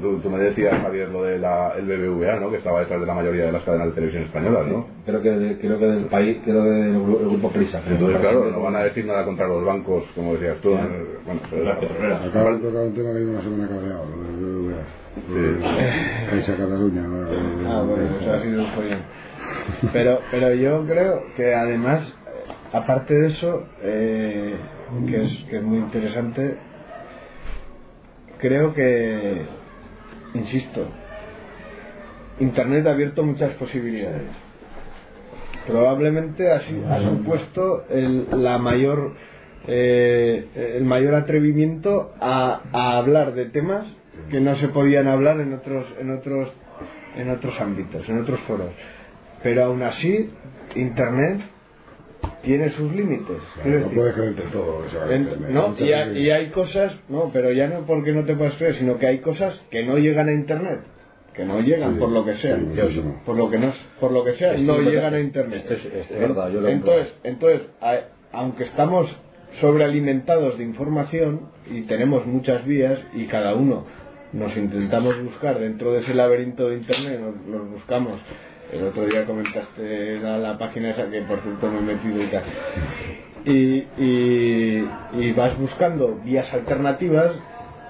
Tú, 0.00 0.18
tú 0.20 0.30
me 0.30 0.38
decías, 0.38 0.80
Javier, 0.80 1.08
lo 1.10 1.22
del 1.24 1.44
el 1.44 1.84
BBVA, 1.86 2.40
¿no? 2.40 2.50
Que 2.50 2.56
estaba 2.56 2.80
detrás 2.80 3.00
de 3.00 3.06
la 3.06 3.14
mayoría 3.14 3.44
de 3.46 3.52
las 3.52 3.62
cadenas 3.62 3.88
de 3.88 3.92
televisión 3.92 4.24
españolas, 4.24 4.66
¿no? 4.66 4.86
Creo 5.04 5.20
que, 5.20 5.58
creo 5.60 5.78
que 5.78 5.86
del 5.86 6.04
país, 6.06 6.38
creo 6.44 6.62
que 6.64 6.70
del 6.70 6.94
gru- 6.96 7.20
el 7.20 7.28
grupo 7.28 7.50
Prisa. 7.50 7.80
Entonces, 7.86 8.18
claro, 8.20 8.50
no 8.50 8.60
van 8.62 8.76
a 8.76 8.84
decir 8.84 9.04
nada 9.04 9.24
contra 9.24 9.46
los 9.46 9.64
bancos, 9.64 10.04
como 10.14 10.32
decías 10.34 10.56
tú. 10.62 10.70
¿no? 10.70 10.80
Bueno, 11.26 11.40
pero 11.50 11.70
Acabo 11.70 12.52
de 12.56 12.58
tocar 12.58 12.82
un 12.82 12.94
tema 12.94 13.10
Caixa 16.30 16.56
Cataluña. 16.56 17.02
Ah, 17.68 17.82
bueno, 17.86 18.18
eso 18.20 18.32
ha 18.32 18.40
sido 18.40 18.62
un 18.62 18.70
follón. 18.72 18.98
Pero, 19.92 20.20
pero 20.30 20.54
yo 20.54 20.86
creo 20.86 21.22
que 21.36 21.54
además, 21.54 22.00
eh, 22.02 22.52
aparte 22.72 23.14
de 23.14 23.26
eso, 23.28 23.66
eh, 23.82 24.56
que, 25.06 25.22
es, 25.22 25.44
que 25.50 25.56
es 25.58 25.62
muy 25.62 25.78
interesante, 25.78 26.56
creo 28.38 28.72
que, 28.74 29.42
insisto, 30.34 30.86
Internet 32.40 32.86
ha 32.86 32.92
abierto 32.92 33.22
muchas 33.22 33.52
posibilidades. 33.54 34.30
Probablemente 35.66 36.50
ha, 36.50 36.56
ha 36.56 37.00
supuesto 37.02 37.84
el, 37.90 38.26
la 38.42 38.58
mayor, 38.58 39.12
eh, 39.68 40.74
el 40.76 40.84
mayor 40.84 41.14
atrevimiento 41.14 42.12
a, 42.20 42.62
a 42.72 42.96
hablar 42.96 43.34
de 43.34 43.46
temas 43.46 43.86
que 44.30 44.40
no 44.40 44.54
se 44.56 44.68
podían 44.68 45.08
hablar 45.08 45.40
en 45.40 45.52
otros, 45.54 45.86
en 46.00 46.10
otros, 46.10 46.52
en 47.16 47.30
otros 47.30 47.60
ámbitos, 47.60 48.08
en 48.08 48.20
otros 48.20 48.40
foros. 48.40 48.70
Pero 49.42 49.64
aún 49.64 49.82
así, 49.82 50.30
Internet 50.76 51.40
tiene 52.42 52.70
sus 52.70 52.92
límites. 52.94 53.38
Quiero 53.62 53.80
No 53.80 53.88
puedes 53.88 54.14
creerte 54.14 54.42
todo 54.52 54.84
en- 55.10 55.52
no, 55.54 55.74
y, 55.78 55.92
hay, 55.92 56.08
veces- 56.08 56.22
y 56.22 56.30
hay 56.30 56.46
cosas, 56.50 56.96
no, 57.08 57.30
pero 57.32 57.52
ya 57.52 57.68
no 57.68 57.80
porque 57.86 58.12
no 58.12 58.24
te 58.24 58.34
puedas 58.34 58.54
creer, 58.54 58.76
sino 58.76 58.98
que 58.98 59.06
hay 59.06 59.18
cosas 59.18 59.60
que 59.70 59.84
no 59.84 59.98
llegan 59.98 60.28
a 60.28 60.32
internet, 60.32 60.80
que 61.34 61.44
no 61.44 61.60
llegan 61.60 61.94
Sí, 61.94 61.98
por 62.00 62.10
lo 62.10 62.24
que 62.24 62.34
sea, 62.36 62.56
sí, 62.56 63.02
por 63.24 63.36
lo 63.36 63.50
que 63.50 63.58
no, 63.58 63.72
por 64.00 64.12
lo 64.12 64.24
que 64.24 64.34
sea, 64.34 64.54
no 64.54 64.78
llegan 64.80 65.14
a 65.14 65.20
internet. 65.20 65.64
Esto 65.70 65.74
es- 65.88 66.10
es 66.10 66.18
verdad, 66.20 66.50
yo 66.50 66.60
lo 66.60 66.68
entonces, 66.68 67.14
entonces, 67.24 67.62
a- 67.80 68.00
aunque 68.32 68.64
estamos 68.64 69.08
sobrealimentados 69.60 70.58
de 70.58 70.64
información 70.64 71.48
y 71.70 71.82
tenemos 71.82 72.26
muchas 72.26 72.64
vías 72.64 72.98
y 73.14 73.26
cada 73.26 73.54
uno 73.54 73.84
nos 74.32 74.56
intentamos 74.56 75.22
buscar 75.22 75.58
dentro 75.58 75.92
de 75.92 76.00
ese 76.00 76.14
laberinto 76.14 76.68
de 76.68 76.76
internet, 76.76 77.20
nos, 77.20 77.36
nos 77.46 77.70
buscamos. 77.70 78.20
El 78.72 78.84
otro 78.84 79.04
día 79.04 79.26
comentaste 79.26 80.18
la, 80.20 80.38
la 80.38 80.56
página 80.56 80.90
esa 80.90 81.10
que 81.10 81.20
por 81.22 81.40
cierto 81.40 81.70
me 81.70 81.78
he 81.78 81.94
metido 81.94 82.22
y 82.22 82.26
tal. 82.28 82.42
Y, 83.44 83.86
y, 83.98 84.88
y 85.12 85.32
vas 85.32 85.58
buscando 85.58 86.18
vías 86.24 86.50
alternativas 86.54 87.32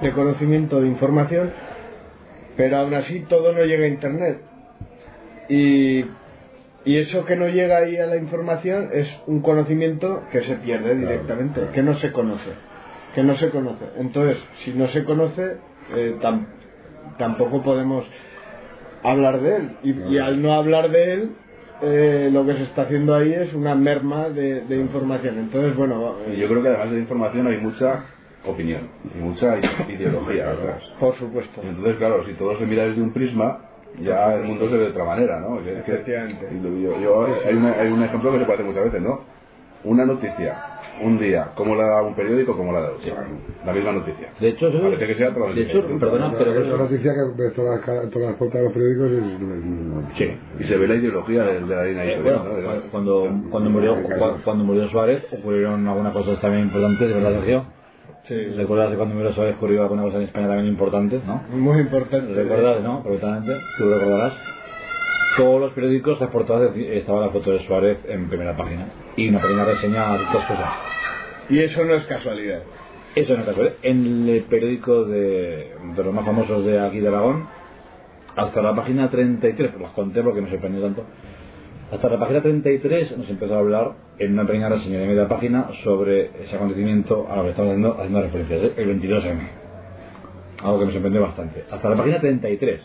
de 0.01 0.11
conocimiento 0.13 0.81
de 0.81 0.89
información, 0.89 1.53
pero 2.57 2.79
aún 2.79 2.95
así 2.95 3.21
todo 3.29 3.53
no 3.53 3.65
llega 3.65 3.85
a 3.85 3.89
internet. 3.89 4.41
Y, 5.49 6.05
y 6.85 6.97
eso 6.97 7.25
que 7.27 7.37
no 7.37 7.47
llega 7.49 7.77
ahí 7.77 7.97
a 7.99 8.07
la 8.07 8.17
información 8.17 8.91
es 8.93 9.09
un 9.29 9.41
conocimiento 9.41 10.25
que 10.33 10.43
se 10.43 10.57
pierde 10.57 10.97
directamente, 10.97 11.61
que 11.73 11.83
no 11.83 11.95
se 11.99 12.11
conoce. 12.11 12.51
Que 13.15 13.23
no 13.23 13.37
se 13.37 13.51
conoce. 13.51 13.85
Entonces, 13.99 14.39
si 14.65 14.73
no 14.73 14.89
se 14.89 15.05
conoce, 15.05 15.59
eh, 15.95 16.17
tam- 16.21 16.47
tampoco 17.19 17.63
podemos 17.63 18.05
hablar 19.03 19.41
de 19.41 19.57
él. 19.57 19.71
Y, 19.83 20.15
y 20.15 20.19
al 20.19 20.41
no 20.43 20.55
hablar 20.55 20.91
de 20.91 21.13
él, 21.15 21.31
eh, 21.83 22.31
lo 22.33 22.47
que 22.47 22.55
se 22.55 22.63
está 22.65 22.83
haciendo 22.83 23.15
ahí 23.15 23.33
es 23.33 23.53
una 23.55 23.75
merma 23.75 24.29
de, 24.29 24.63
de 24.63 24.77
información. 24.77 25.39
Entonces, 25.39 25.77
bueno, 25.77 26.17
eh, 26.27 26.37
yo 26.37 26.49
creo 26.49 26.63
que 26.63 26.69
además 26.69 26.91
de 26.93 26.99
información 27.01 27.47
hay 27.49 27.59
mucha 27.59 28.05
opinión 28.47 28.89
y 29.15 29.19
mucha 29.19 29.57
ideología 29.89 30.47
por 31.01 31.15
supuesto. 31.17 31.61
Entonces, 31.63 31.97
claro, 31.97 32.25
si 32.27 32.35
todo 32.35 32.57
se 32.59 32.67
mira 32.67 32.85
desde 32.87 33.03
un 33.03 33.13
prisma, 33.13 33.59
ya 34.01 34.35
el 34.35 34.45
mundo 34.45 34.69
se 34.69 34.77
ve 34.77 34.85
de 34.85 34.91
otra 34.91 35.05
manera, 35.05 35.41
¿no? 35.41 35.61
Efectivamente. 35.61 36.49
yo- 36.63 37.01
yo- 37.01 37.27
hay, 37.47 37.55
una- 37.55 37.73
hay 37.73 37.89
un 37.89 38.03
ejemplo 38.03 38.33
que 38.33 38.39
se 38.45 38.53
hacer 38.53 38.65
muchas 38.65 38.85
veces, 38.85 39.03
¿no? 39.03 39.21
Una 39.85 40.05
noticia, 40.05 40.57
un 41.03 41.19
día, 41.19 41.49
¿cómo 41.55 41.75
la 41.75 41.85
da 41.87 42.03
un 42.03 42.15
periódico, 42.15 42.57
cómo 42.57 42.73
la 42.73 42.81
da 42.81 42.91
otro? 42.93 43.15
La 43.65 43.73
misma 43.73 43.93
noticia. 43.93 44.29
De 44.41 44.49
hecho, 44.49 44.71
Parece 44.73 45.07
que 45.07 45.15
sea 45.15 45.29
totalmente 45.29 45.61
de 45.65 45.67
hecho, 45.69 45.99
perdona, 45.99 46.33
pero 46.37 46.53
Esa 46.63 46.77
noticia 46.77 47.13
que 47.13 47.51
todas 47.55 47.81
las, 47.87 48.11
todas 48.11 48.29
las 48.29 48.37
portadas 48.37 48.53
de 48.55 48.63
los 48.65 48.73
periódicos 48.73 49.11
es... 49.13 50.19
Sí. 50.19 50.31
Y 50.61 50.65
se 50.65 50.77
ve 50.77 50.89
la 50.89 50.95
ideología 50.97 51.43
de, 51.45 51.61
de 51.61 51.75
la 51.77 51.85
línea 51.85 52.05
Eh, 52.05 52.15
editorial, 52.15 52.39
bueno, 52.41 52.61
¿no? 52.61 52.81
cu- 52.83 52.89
cuando, 52.91 53.29
cuando, 53.51 53.71
murió, 53.71 53.95
cu- 54.03 54.41
cuando 54.45 54.65
murió 54.65 54.89
Suárez 54.89 55.25
ocurrieron 55.33 55.87
algunas 55.87 56.13
cosas 56.13 56.41
también 56.41 56.65
importantes, 56.65 57.15
¿verdad, 57.15 57.33
Sergio? 57.35 57.65
Sí, 58.25 58.35
¿Recuerdas 58.57 58.91
que 58.91 58.97
cuando 58.97 59.15
murió 59.17 59.33
Suárez 59.33 59.57
ocurrió 59.57 59.83
alguna 59.83 60.03
cosa 60.03 60.19
en 60.19 60.23
España 60.25 60.47
también 60.47 60.69
importante, 60.69 61.21
no? 61.27 61.43
muy 61.57 61.81
importante. 61.81 62.33
¿Recuerdas, 62.33 62.83
no? 62.83 63.03
Perfectamente, 63.03 63.53
tú 63.79 63.85
lo 63.87 63.99
recordarás. 63.99 64.33
Todos 65.37 65.61
los 65.61 65.73
periódicos, 65.73 66.21
las 66.21 66.31
portadas, 66.31 66.77
estaba 66.77 67.27
la 67.27 67.31
foto 67.31 67.53
de 67.53 67.61
Suárez 67.67 67.99
en 68.07 68.29
primera 68.29 68.57
página. 68.57 68.89
Y 69.17 69.29
una 69.29 69.41
pequeña 69.41 69.65
reseña 69.65 70.19
de 70.19 70.25
estas 70.25 70.47
cosas. 70.47 70.71
Y 71.49 71.59
eso 71.61 71.85
no 71.85 71.95
es 71.95 72.05
casualidad. 72.05 72.63
Eso 73.15 73.35
no 73.35 73.41
es 73.41 73.47
casual. 73.47 73.75
En 73.83 74.29
el 74.29 74.43
periódico 74.45 75.05
de, 75.05 75.75
de 75.97 76.05
los 76.05 76.15
más 76.15 76.25
famosos 76.25 76.65
de 76.65 76.81
aquí 76.81 77.01
de 77.01 77.09
Aragón, 77.09 77.47
hasta 78.37 78.63
la 78.63 78.75
página 78.75 79.11
33, 79.11 79.71
pues 79.71 79.83
las 79.83 79.93
conté 79.93 80.23
porque 80.23 80.41
me 80.41 80.51
sorprendió 80.51 80.83
tanto, 80.83 81.05
hasta 81.93 82.09
la 82.09 82.19
página 82.19 82.41
33 82.41 83.19
nos 83.19 83.29
empezó 83.29 83.55
a 83.55 83.59
hablar 83.59 83.93
en 84.19 84.33
una 84.33 84.47
pequeña 84.47 84.71
reseña 84.71 85.01
de 85.01 85.07
media 85.07 85.29
página 85.29 85.69
sobre 85.85 86.31
ese 86.43 86.57
acontecimiento 86.57 87.27
a 87.31 87.37
lo 87.37 87.43
que 87.45 87.51
estamos 87.51 87.71
haciendo, 87.71 87.93
haciendo 87.93 88.23
referencias, 88.23 88.63
¿eh? 88.63 88.73
el 88.79 88.99
22M. 88.99 89.49
algo 90.63 90.79
que 90.79 90.87
me 90.87 90.93
sorprendió 90.93 91.21
bastante. 91.21 91.65
Hasta 91.71 91.91
la 91.91 91.97
página 91.97 92.19
33. 92.19 92.81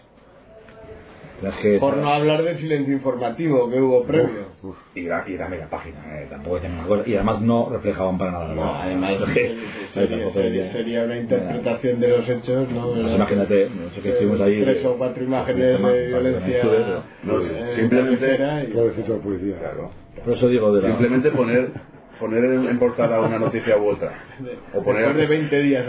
Por 1.80 1.98
no 1.98 2.10
hablar 2.10 2.44
del 2.44 2.58
silencio 2.58 2.94
informativo 2.96 3.70
que 3.70 3.80
hubo 3.80 4.04
previo. 4.06 4.48
Uf, 4.64 4.76
y, 4.96 5.06
era, 5.06 5.24
y 5.28 5.34
era 5.36 5.48
media 5.48 5.70
página, 5.70 5.98
eh, 6.20 6.28
tampoco 6.30 6.60
tenía 6.60 6.80
una 6.80 6.88
cosa. 6.88 7.04
Y 7.08 7.14
además 7.16 7.42
no 7.42 7.70
reflejaban 7.70 8.18
para 8.18 8.32
nada. 8.32 8.48
la 8.48 8.56
No, 8.56 8.62
verdad. 8.62 8.82
además 8.82 9.12
sería, 9.94 10.30
sería- 10.32 10.72
sería 10.72 11.04
una 11.04 11.18
interpretación 11.20 12.00
de 12.00 12.08
los 12.08 12.28
hechos, 12.30 12.72
¿no? 12.72 12.92
Pues 12.92 13.16
imagínate, 13.16 13.70
no 13.70 13.90
sé 13.92 14.02
que 14.02 14.10
estuvimos 14.10 14.42
ahí. 14.42 14.62
Tres 14.64 14.86
o 14.86 14.98
cuatro 14.98 15.24
imágenes 15.24 15.82
de 15.82 16.08
violencia. 16.08 16.64
No, 17.24 17.40
eh, 17.42 17.76
simplemente- 17.76 18.38
la 18.38 19.18
policía. 19.22 19.58
Claro. 19.60 19.92
Por 20.24 20.34
eso 20.34 20.48
digo 20.50 20.74
de 20.76 20.82
la. 20.82 20.88
Simplemente 20.90 21.30
poner, 21.32 21.72
poner 22.20 22.44
en, 22.46 22.68
en 22.68 22.80
portada 22.80 23.20
una 23.22 23.40
noticia 23.40 23.78
u 23.78 23.88
otra. 23.90 24.12
O 24.74 24.84
poner, 24.84 25.06
Después 25.14 25.18
de 25.30 25.38
20 25.38 25.62
días 25.62 25.86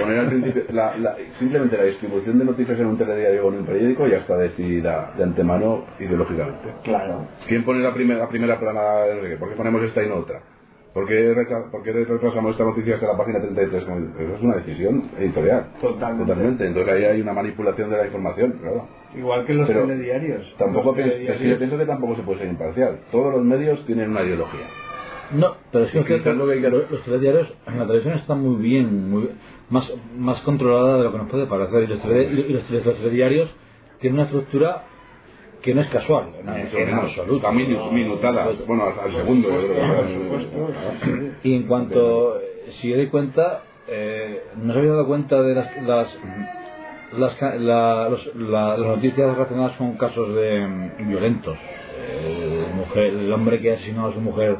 poner 0.00 0.18
al 0.18 0.26
principio, 0.28 0.62
la, 0.72 0.96
la- 0.96 1.16
simplemente 1.38 1.76
la 1.76 1.84
distribución 1.84 2.38
de 2.38 2.44
noticias 2.44 2.78
en 2.78 2.86
un 2.86 2.98
telediario 2.98 3.46
o 3.46 3.52
en 3.52 3.58
un 3.60 3.66
periódico 3.66 4.06
ya 4.06 4.18
está 4.18 4.36
decidida 4.36 5.12
de 5.16 5.22
antemano 5.24 5.84
ideológicamente. 5.98 6.68
Claro. 6.84 7.26
¿Quién 7.46 7.64
pone 7.64 7.80
la 7.80 7.92
primera, 7.94 8.20
la 8.20 8.28
primera 8.28 8.58
plana? 8.58 8.80
¿Por 9.38 9.48
qué 9.50 9.54
ponemos 9.56 9.82
esta 9.82 10.02
y 10.02 10.08
no 10.08 10.16
otra? 10.16 10.40
¿Por 10.94 11.06
qué, 11.06 11.34
recha- 11.34 11.70
por 11.70 11.82
qué 11.82 11.92
retrasamos 11.92 12.52
esta 12.52 12.64
noticia 12.64 12.94
hasta 12.94 13.06
la 13.08 13.18
página 13.18 13.38
33? 13.38 13.82
Eso 13.82 14.34
es 14.34 14.40
una 14.42 14.56
decisión 14.56 15.10
editorial. 15.18 15.66
Totalmente. 15.80 16.66
Entonces 16.66 16.90
ahí 16.94 17.04
hay 17.04 17.20
una 17.20 17.34
manipulación 17.34 17.90
de 17.90 17.98
la 17.98 18.06
información, 18.06 18.52
claro. 18.62 18.88
Igual 19.14 19.44
que 19.44 19.52
los 19.54 19.66
Pero 19.66 19.86
telediarios. 19.86 20.54
Tampoco 20.58 20.86
Los 20.86 20.94
pienso, 20.96 21.12
es 21.14 21.18
que 21.18 21.24
yo 21.26 21.32
telediarios- 21.34 21.58
pienso 21.58 21.78
que 21.78 21.84
tampoco 21.84 22.16
se 22.16 22.22
puede 22.22 22.38
ser 22.38 22.48
imparcial. 22.48 22.98
Todos 23.12 23.30
los 23.34 23.44
medios 23.44 23.84
tienen 23.84 24.10
una 24.10 24.22
ideología. 24.22 24.66
No, 25.32 25.56
pero 25.72 25.84
es 25.86 25.90
que, 25.90 25.98
lo 26.32 26.46
los, 26.46 26.90
los 26.90 27.02
telediarios 27.02 27.48
en 27.66 27.78
la 27.78 27.86
televisión 27.86 28.18
están 28.18 28.40
muy 28.42 28.62
bien, 28.62 29.10
muy 29.10 29.30
más, 29.70 29.90
más 30.16 30.40
controlada 30.42 30.98
de 30.98 31.04
lo 31.04 31.12
que 31.12 31.18
nos 31.18 31.30
puede 31.30 31.46
parecer. 31.46 31.82
Y 31.84 31.86
los, 31.88 32.02
tele- 32.02 32.44
y 32.48 32.52
los, 32.52 32.70
los 32.70 32.96
telediarios 32.96 33.50
tienen 34.00 34.14
una 34.20 34.24
estructura 34.24 34.84
que 35.62 35.74
no 35.74 35.80
es 35.80 35.88
casual, 35.88 36.28
en, 36.38 36.46
Mucho 36.46 36.78
en 36.78 36.86
menos. 36.86 37.04
absoluto. 37.06 37.36
Está 37.36 37.50
minu- 37.50 37.90
minutada. 37.92 38.48
Bueno, 38.66 38.84
al, 38.84 39.00
al 39.00 39.12
segundo, 39.16 39.48
yo 39.48 39.68
creo 39.68 40.06
que 40.06 40.14
supuesto. 40.22 41.38
Y 41.42 41.54
en 41.56 41.62
cuanto, 41.64 42.38
si 42.80 42.92
os 42.92 42.96
doy 42.98 43.06
cuenta, 43.08 43.62
eh, 43.88 44.42
no 44.56 44.70
os 44.72 44.76
habéis 44.76 44.92
dado 44.92 45.06
cuenta 45.06 45.42
de 45.42 45.54
las, 45.54 45.76
las, 45.82 46.08
las, 47.18 47.34
ca- 47.34 47.54
la- 47.56 48.08
los- 48.10 48.34
la- 48.36 48.76
las 48.76 48.86
noticias 48.86 49.32
relacionadas 49.34 49.76
con 49.76 49.96
casos 49.96 50.34
de 50.36 50.66
mm, 50.66 51.08
violentos. 51.08 51.56
Eh, 51.98 52.66
mujer, 52.76 53.04
el 53.06 53.32
hombre 53.32 53.60
que 53.60 53.72
asesinó 53.72 54.06
a 54.08 54.12
su 54.12 54.20
mujer. 54.20 54.56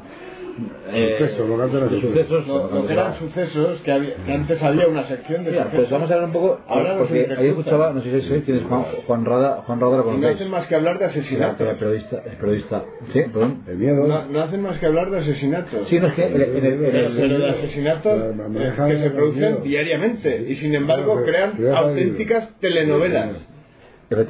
Eh, 0.92 1.16
Sucesos, 1.18 1.48
lo 1.48 1.57
que 1.57 1.62
antes 1.64 1.76
era 1.76 1.88
sucesos. 1.90 2.11
sucesos, 2.11 2.46
Lo, 2.46 2.70
lo 2.80 2.86
que 2.86 2.92
eran 2.94 3.18
sucesos, 3.18 3.80
que, 3.82 3.92
había- 3.92 4.14
que 4.24 4.32
antes 4.32 4.62
había 4.62 4.88
una 4.88 5.04
sección 5.07 5.44
de 5.44 5.50
Mira, 5.50 5.68
pues 5.70 5.90
vamos 5.90 6.11
a 6.11 6.14
hablar 6.14 6.28
un 6.28 6.32
poco, 6.32 6.61
Ahora 6.66 6.96
porque 6.98 7.14
ahí 7.14 7.20
intercruzan. 7.22 7.59
escuchaba, 7.59 7.92
no 7.92 8.00
sé 8.02 8.20
si 8.20 8.26
sabéis 8.26 8.44
quién 8.44 8.57
es 8.59 8.64
Juan, 8.64 8.82
Juan 9.07 9.24
Rada, 9.26 9.62
Juan 9.66 9.80
Rada 9.80 9.96
lo 9.98 10.12
no 10.16 10.28
hacen 10.28 10.50
más 10.50 10.66
que 10.66 10.74
hablar 10.74 10.98
de 10.98 11.04
Era 11.04 11.12
asesinatos. 11.12 11.68
periodista, 11.78 12.22
es 12.24 12.34
periodista. 12.36 12.84
Sí, 13.12 13.20
perdón. 13.32 13.62
El 13.68 13.76
miedo. 13.76 14.07
No, 14.07 14.24
no 14.26 14.40
hacen 14.42 14.62
más 14.62 14.78
que 14.78 14.86
hablar 14.86 15.11
de 15.11 15.18
asesinatos. 15.18 15.88
Sí, 15.88 16.00
no 16.00 16.07
es 16.07 16.14
que 16.14 16.26
en 16.26 16.34
el- 16.34 16.42
en 16.42 16.57
el- 16.64 16.72
en 16.72 16.80
Pero, 16.92 17.07
el- 17.09 17.16
pero 17.16 17.38
de 17.38 17.50
asesinatos 17.50 18.12
eh, 18.16 18.72
que 18.88 18.98
se 18.98 19.11
producen 19.11 19.62
diariamente 19.62 20.46
y 20.48 20.57
sin 20.57 20.74
embargo 20.74 21.22
crean 21.24 21.54
es 21.59 21.68
auténticas 21.74 22.48
telenovelas. 22.61 23.30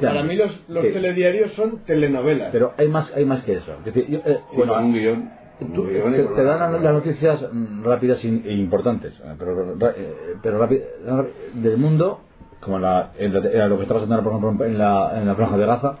Para 0.01 0.23
mí 0.23 0.35
los, 0.35 0.51
los 0.69 0.83
Sí. 0.85 0.89
telediarios 0.91 1.53
son 1.53 1.85
telenovelas. 1.85 2.49
Pero 2.51 2.73
hay 2.77 2.87
más, 2.87 3.15
hay 3.15 3.25
más 3.25 3.43
que 3.43 3.53
eso. 3.53 3.75
Es 3.79 3.85
decir, 3.93 4.07
yo, 4.09 4.17
eh, 4.25 4.39
Bueno, 4.55 4.73
bueno, 4.73 4.87
un 4.87 4.93
guion. 4.93 5.29
Tú- 5.59 5.87
te, 6.35 6.43
dan 6.43 6.71
las 6.83 6.93
noticias 6.93 7.41
mm, 7.51 7.83
rápidas 7.83 8.23
e 8.23 8.27
importantes, 8.53 9.13
eh, 9.23 9.33
pero, 9.39 9.73
eh, 9.89 10.35
pero 10.41 10.59
rápi- 10.59 10.81
ra- 11.05 11.25
del 11.53 11.77
mundo, 11.77 12.21
como 12.61 12.77
la, 12.79 13.11
en 13.17 13.33
la- 13.33 13.49
era 13.49 13.67
lo 13.67 13.77
que 13.77 13.83
está 13.83 13.95
pasando 13.95 14.21
por 14.23 14.33
ejemplo, 14.33 14.65
en 14.65 14.77
la, 14.77 15.19
en 15.19 15.25
la 15.27 15.35
franja 15.35 15.57
de 15.57 15.65
Gaza, 15.65 15.97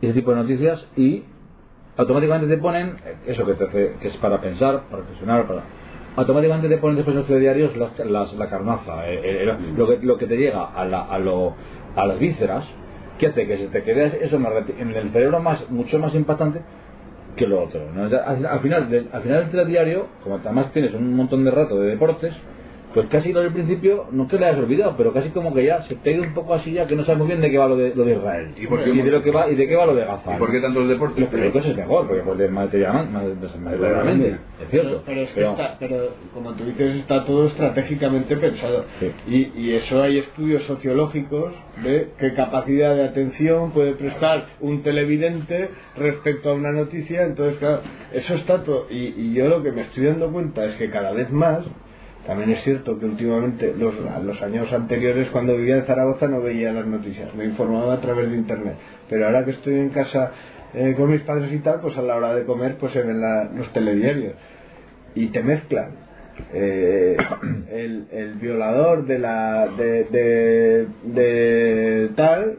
ese 0.00 0.12
tipo 0.12 0.30
de 0.32 0.36
noticias, 0.38 0.84
y 0.96 1.22
automáticamente 1.96 2.48
te 2.54 2.60
ponen 2.60 2.96
eh, 3.06 3.16
eso 3.28 3.46
que, 3.46 3.54
te 3.54 3.64
hace- 3.64 3.92
que 4.00 4.08
es 4.08 4.16
para 4.16 4.40
pensar, 4.40 4.82
para 4.90 5.02
reflexionar, 5.02 5.46
para 5.46 5.62
automáticamente 6.16 6.68
te 6.68 6.78
ponen 6.78 6.96
después 6.96 7.14
en 7.14 7.18
los 7.20 7.28
telediarios 7.28 7.76
las, 7.76 7.98
las- 7.98 8.32
la 8.34 8.48
carnaza, 8.50 9.08
eh, 9.08 9.46
lo, 9.76 9.86
que, 9.86 9.98
lo 10.04 10.16
que 10.18 10.26
te 10.26 10.36
llega 10.36 10.64
a, 10.64 10.84
la, 10.84 11.02
a, 11.02 11.18
lo, 11.18 11.54
a 11.94 12.06
las 12.06 12.18
vísceras, 12.18 12.64
que 13.18 13.28
hace 13.28 13.46
que 13.46 13.56
se 13.58 13.68
te 13.68 13.82
quede 13.82 14.24
eso 14.24 14.36
en 14.36 14.90
el 14.96 15.10
cerebro 15.12 15.40
más 15.40 15.70
mucho 15.70 15.98
más 15.98 16.14
impactante 16.14 16.60
que 17.36 17.46
lo 17.46 17.62
otro. 17.62 17.80
¿no? 17.92 18.04
Al, 18.04 18.46
al 18.46 18.60
final 18.60 18.90
del, 18.90 19.08
al 19.12 19.22
final 19.22 19.40
del 19.42 19.50
telediario, 19.50 20.06
como 20.22 20.36
además 20.36 20.72
tienes 20.72 20.94
un 20.94 21.14
montón 21.14 21.44
de 21.44 21.50
rato 21.50 21.78
de 21.78 21.88
deportes, 21.90 22.34
pues 22.96 23.08
casi 23.08 23.32
lo 23.32 23.42
del 23.42 23.52
principio 23.52 24.06
no 24.10 24.26
te 24.26 24.38
lo 24.38 24.46
has 24.46 24.56
olvidado, 24.56 24.94
pero 24.96 25.12
casi 25.12 25.28
como 25.28 25.52
que 25.54 25.64
ya 25.66 25.82
se 25.82 25.94
te 25.96 26.10
ha 26.10 26.12
ido 26.14 26.22
un 26.24 26.32
poco 26.34 26.54
así 26.54 26.72
ya 26.72 26.86
que 26.86 26.96
no 26.96 27.04
sabes 27.04 27.18
muy 27.18 27.26
bien 27.28 27.40
de 27.42 27.50
qué 27.50 27.58
va 27.58 27.68
lo 27.68 27.76
de, 27.76 27.94
lo 27.94 28.04
de 28.04 28.12
Israel. 28.14 28.54
¿Y 28.56 28.66
por 28.66 28.82
qué- 28.82 28.90
de 28.90 29.10
lo 29.10 29.22
que 29.22 29.30
va 29.30 29.50
y 29.50 29.54
de 29.54 29.68
qué 29.68 29.76
va 29.76 29.84
lo 29.86 29.94
de 29.94 30.04
Gaza. 30.06 30.34
¿Y 30.34 30.38
por 30.38 30.50
qué 30.50 30.60
tantos 30.60 30.88
deportes? 30.88 31.20
Los 31.20 31.28
periódicos 31.28 31.66
es 31.66 31.76
mejor, 31.76 32.06
porque 32.08 32.22
pues 32.22 32.38
de 32.38 32.48
material, 32.48 33.08
materialmente, 33.60 34.28
es 34.30 34.36
Pero, 34.70 34.82
cierto. 34.82 35.02
pero 35.06 35.20
es 35.20 35.28
que 35.28 35.34
pero- 35.36 35.50
está, 35.50 35.76
pero 35.78 35.96
como 36.32 36.52
tú 36.54 36.64
dices, 36.64 36.96
está 36.96 37.24
todo 37.24 37.46
estratégicamente 37.48 38.36
pensado. 38.36 38.84
Sí. 39.00 39.12
Y, 39.28 39.60
y 39.60 39.74
eso 39.74 40.02
hay 40.02 40.18
estudios 40.18 40.62
sociológicos 40.64 41.52
de 41.84 42.08
qué 42.18 42.34
capacidad 42.34 42.94
de 42.94 43.04
atención 43.04 43.72
puede 43.72 43.92
prestar 43.94 44.46
un 44.60 44.82
televidente 44.82 45.68
respecto 45.96 46.50
a 46.50 46.54
una 46.54 46.72
noticia. 46.72 47.24
Entonces, 47.24 47.58
claro, 47.58 47.80
eso 48.12 48.34
está 48.34 48.62
todo. 48.62 48.86
Y, 48.90 49.14
y 49.16 49.34
yo 49.34 49.48
lo 49.48 49.62
que 49.62 49.72
me 49.72 49.82
estoy 49.82 50.06
dando 50.06 50.30
cuenta 50.30 50.64
es 50.64 50.74
que 50.76 50.90
cada 50.90 51.12
vez 51.12 51.30
más, 51.30 51.64
también 52.26 52.50
es 52.50 52.62
cierto 52.64 52.98
que 52.98 53.06
últimamente, 53.06 53.72
los, 53.76 53.94
los 54.24 54.42
años 54.42 54.72
anteriores, 54.72 55.28
cuando 55.30 55.56
vivía 55.56 55.76
en 55.76 55.84
Zaragoza, 55.84 56.26
no 56.28 56.40
veía 56.42 56.72
las 56.72 56.86
noticias, 56.86 57.34
me 57.34 57.44
informaba 57.44 57.94
a 57.94 58.00
través 58.00 58.30
de 58.30 58.36
internet. 58.36 58.74
Pero 59.08 59.26
ahora 59.26 59.44
que 59.44 59.52
estoy 59.52 59.74
en 59.76 59.90
casa 59.90 60.32
eh, 60.74 60.94
con 60.96 61.10
mis 61.10 61.22
padres 61.22 61.52
y 61.52 61.58
tal, 61.60 61.80
pues 61.80 61.96
a 61.96 62.02
la 62.02 62.16
hora 62.16 62.34
de 62.34 62.44
comer, 62.44 62.76
pues 62.78 62.92
se 62.92 63.02
ven 63.02 63.20
la- 63.20 63.50
los 63.54 63.72
telediarios 63.72 64.34
y 65.14 65.28
te 65.28 65.42
mezclan 65.42 65.90
eh, 66.52 67.16
el, 67.72 68.06
el 68.12 68.34
violador 68.34 69.06
de 69.06 69.18
la 69.18 69.68
de, 69.68 70.04
de, 70.04 70.86
de 71.04 72.10
tal 72.14 72.58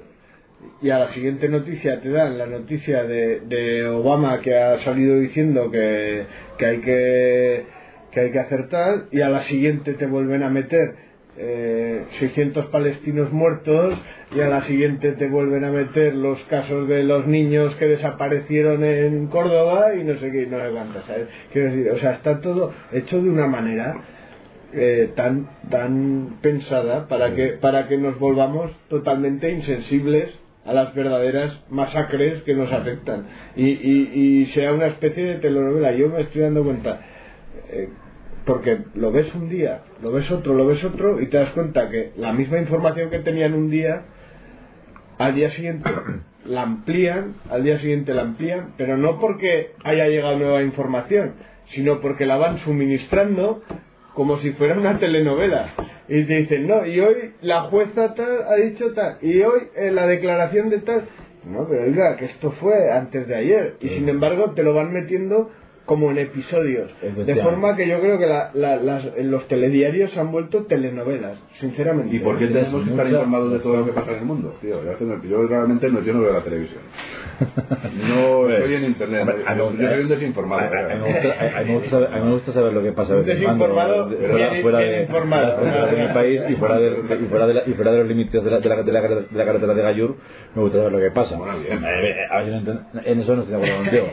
y 0.81 0.89
a 0.89 0.97
la 0.99 1.09
siguiente 1.09 1.47
noticia 1.47 2.01
te 2.01 2.09
dan 2.09 2.37
la 2.39 2.47
noticia 2.47 3.03
de, 3.03 3.41
de 3.41 3.85
Obama 3.87 4.41
que 4.41 4.55
ha 4.57 4.79
salido 4.83 5.19
diciendo 5.19 5.69
que, 5.69 6.25
que 6.57 6.65
hay 6.65 6.77
que 6.79 7.65
que 8.11 8.21
hay 8.21 8.31
que 8.31 8.39
hacer 8.39 8.69
tal 8.69 9.07
y 9.11 9.21
a 9.21 9.29
la 9.29 9.43
siguiente 9.43 9.93
te 9.93 10.05
vuelven 10.05 10.43
a 10.43 10.49
meter 10.49 11.07
eh, 11.39 12.05
600 12.19 12.65
palestinos 12.67 13.31
muertos 13.31 13.93
y 14.35 14.39
a 14.39 14.47
la 14.47 14.63
siguiente 14.63 15.11
te 15.11 15.27
vuelven 15.27 15.63
a 15.65 15.71
meter 15.71 16.15
los 16.15 16.41
casos 16.45 16.87
de 16.87 17.03
los 17.03 17.27
niños 17.27 17.75
que 17.75 17.85
desaparecieron 17.85 18.83
en 18.83 19.27
Córdoba 19.27 19.93
y 19.93 20.03
no 20.03 20.15
sé 20.15 20.31
qué, 20.31 20.47
no 20.47 20.57
sé 20.57 21.05
¿sabes? 21.05 21.27
Quiero 21.53 21.71
decir, 21.71 21.91
o 21.91 21.97
sea, 21.97 22.13
está 22.13 22.41
todo 22.41 22.73
hecho 22.91 23.21
de 23.21 23.29
una 23.29 23.45
manera 23.45 23.97
eh, 24.73 25.11
tan 25.15 25.47
tan 25.69 26.39
pensada 26.41 27.07
para 27.07 27.35
que 27.35 27.49
para 27.49 27.87
que 27.87 27.97
nos 27.97 28.17
volvamos 28.17 28.71
totalmente 28.89 29.51
insensibles 29.51 30.33
a 30.65 30.73
las 30.73 30.93
verdaderas 30.95 31.63
masacres 31.69 32.41
que 32.43 32.55
nos 32.55 32.73
afectan 32.73 33.27
y, 33.55 33.67
y, 33.67 34.11
y 34.41 34.45
sea 34.47 34.73
una 34.73 34.87
especie 34.87 35.23
de 35.23 35.35
telenovela. 35.35 35.93
Yo 35.93 36.09
me 36.09 36.21
estoy 36.21 36.41
dando 36.41 36.63
cuenta 36.63 36.99
eh, 37.71 37.89
porque 38.45 38.79
lo 38.95 39.11
ves 39.11 39.33
un 39.35 39.49
día, 39.49 39.81
lo 40.01 40.11
ves 40.11 40.31
otro, 40.31 40.53
lo 40.53 40.65
ves 40.65 40.83
otro 40.83 41.19
y 41.19 41.27
te 41.27 41.37
das 41.37 41.51
cuenta 41.51 41.89
que 41.89 42.11
la 42.15 42.31
misma 42.31 42.57
información 42.59 43.09
que 43.09 43.19
tenían 43.19 43.53
un 43.53 43.69
día, 43.69 44.03
al 45.17 45.35
día 45.35 45.51
siguiente 45.51 45.89
la 46.45 46.61
amplían, 46.63 47.35
al 47.49 47.63
día 47.63 47.79
siguiente 47.79 48.13
la 48.13 48.21
amplían, 48.21 48.73
pero 48.77 48.97
no 48.97 49.19
porque 49.19 49.71
haya 49.83 50.07
llegado 50.07 50.37
nueva 50.37 50.63
información, 50.63 51.33
sino 51.71 51.99
porque 51.99 52.25
la 52.25 52.37
van 52.37 52.59
suministrando 52.59 53.61
como 54.13 54.39
si 54.39 54.51
fuera 54.53 54.79
una 54.79 54.97
telenovela. 54.97 55.73
Y 56.07 56.23
te 56.23 56.33
dicen, 56.37 56.67
no, 56.67 56.85
y 56.85 56.99
hoy 56.99 57.33
la 57.41 57.63
jueza 57.63 58.13
tal 58.15 58.47
ha 58.49 58.55
dicho 58.55 58.93
tal, 58.93 59.17
y 59.21 59.41
hoy 59.41 59.59
eh, 59.75 59.91
la 59.91 60.07
declaración 60.07 60.69
de 60.69 60.79
tal. 60.79 61.03
No, 61.45 61.67
pero 61.69 61.83
oiga, 61.83 62.17
que 62.17 62.25
esto 62.25 62.51
fue 62.51 62.91
antes 62.91 63.27
de 63.27 63.35
ayer. 63.35 63.75
Y 63.79 63.89
sin 63.89 64.09
embargo 64.09 64.51
te 64.51 64.63
lo 64.63 64.73
van 64.73 64.91
metiendo 64.91 65.51
como 65.87 66.11
en 66.11 66.19
episodios. 66.19 66.91
De 67.01 67.35
forma 67.37 67.75
que 67.75 67.87
yo 67.87 67.99
creo 67.99 68.19
que 68.19 68.27
la- 68.27 68.51
la- 68.53 68.75
las- 68.75 69.05
los 69.17 69.47
telediarios 69.47 70.11
se 70.11 70.19
han 70.19 70.31
vuelto 70.31 70.65
telenovelas, 70.65 71.37
sinceramente. 71.59 72.15
¿Y 72.15 72.19
por 72.19 72.37
qué 72.37 72.45
tenemos 72.47 72.83
que 72.83 72.91
estar 72.91 73.07
informados 73.07 73.53
de 73.53 73.59
todo 73.59 73.77
lo 73.77 73.85
que 73.85 73.93
pasa 73.93 74.11
en 74.11 74.17
el 74.19 74.25
mundo? 74.25 74.53
Tío, 74.61 74.81
yo, 75.23 75.47
realmente 75.47 75.89
no, 75.89 76.03
yo 76.03 76.13
no 76.13 76.21
veo 76.21 76.33
la 76.33 76.43
televisión. 76.43 76.81
No 78.07 78.49
estoy 78.49 78.75
en 78.75 78.83
internet. 78.85 79.25
Yo 79.55 79.65
gusta- 79.65 79.89
soy 79.89 80.01
un 80.01 80.09
desinformado. 80.09 80.61
a- 80.61 80.93
mí 80.93 80.99
me 81.65 81.73
gusta- 82.31 82.51
saber- 82.53 82.73
lo 82.73 82.83
que 82.83 82.91
pasa 82.91 83.13
desinformado, 83.25 84.09
fuera, 84.61 84.79
de, 84.79 85.97
mi 86.07 86.13
país 86.13 86.41
y 86.49 86.55
fuera 86.55 86.77
de, 86.77 87.99
los 87.99 88.07
límites 88.07 88.43
de 88.43 88.51
la, 88.51 88.59
de, 88.59 88.69
la, 88.69 88.83
de, 88.83 88.91
la, 88.91 89.01
de 89.01 89.25
la 89.31 89.45
carretera 89.45 89.73
de 89.73 89.81
Gallur 89.81 90.15
me 90.55 90.61
gusta 90.63 90.77
saber 90.79 90.91
lo 90.91 90.99
que 90.99 91.11
pasa. 91.11 91.35
Eh, 91.35 91.67
eh, 91.71 92.27
a 92.29 92.41
ver 92.41 92.53
en 93.05 93.19
eso 93.21 93.35
no 93.35 93.43
estoy 93.43 93.55
de 93.59 93.63
acuerdo 93.71 93.83
contigo 93.83 94.07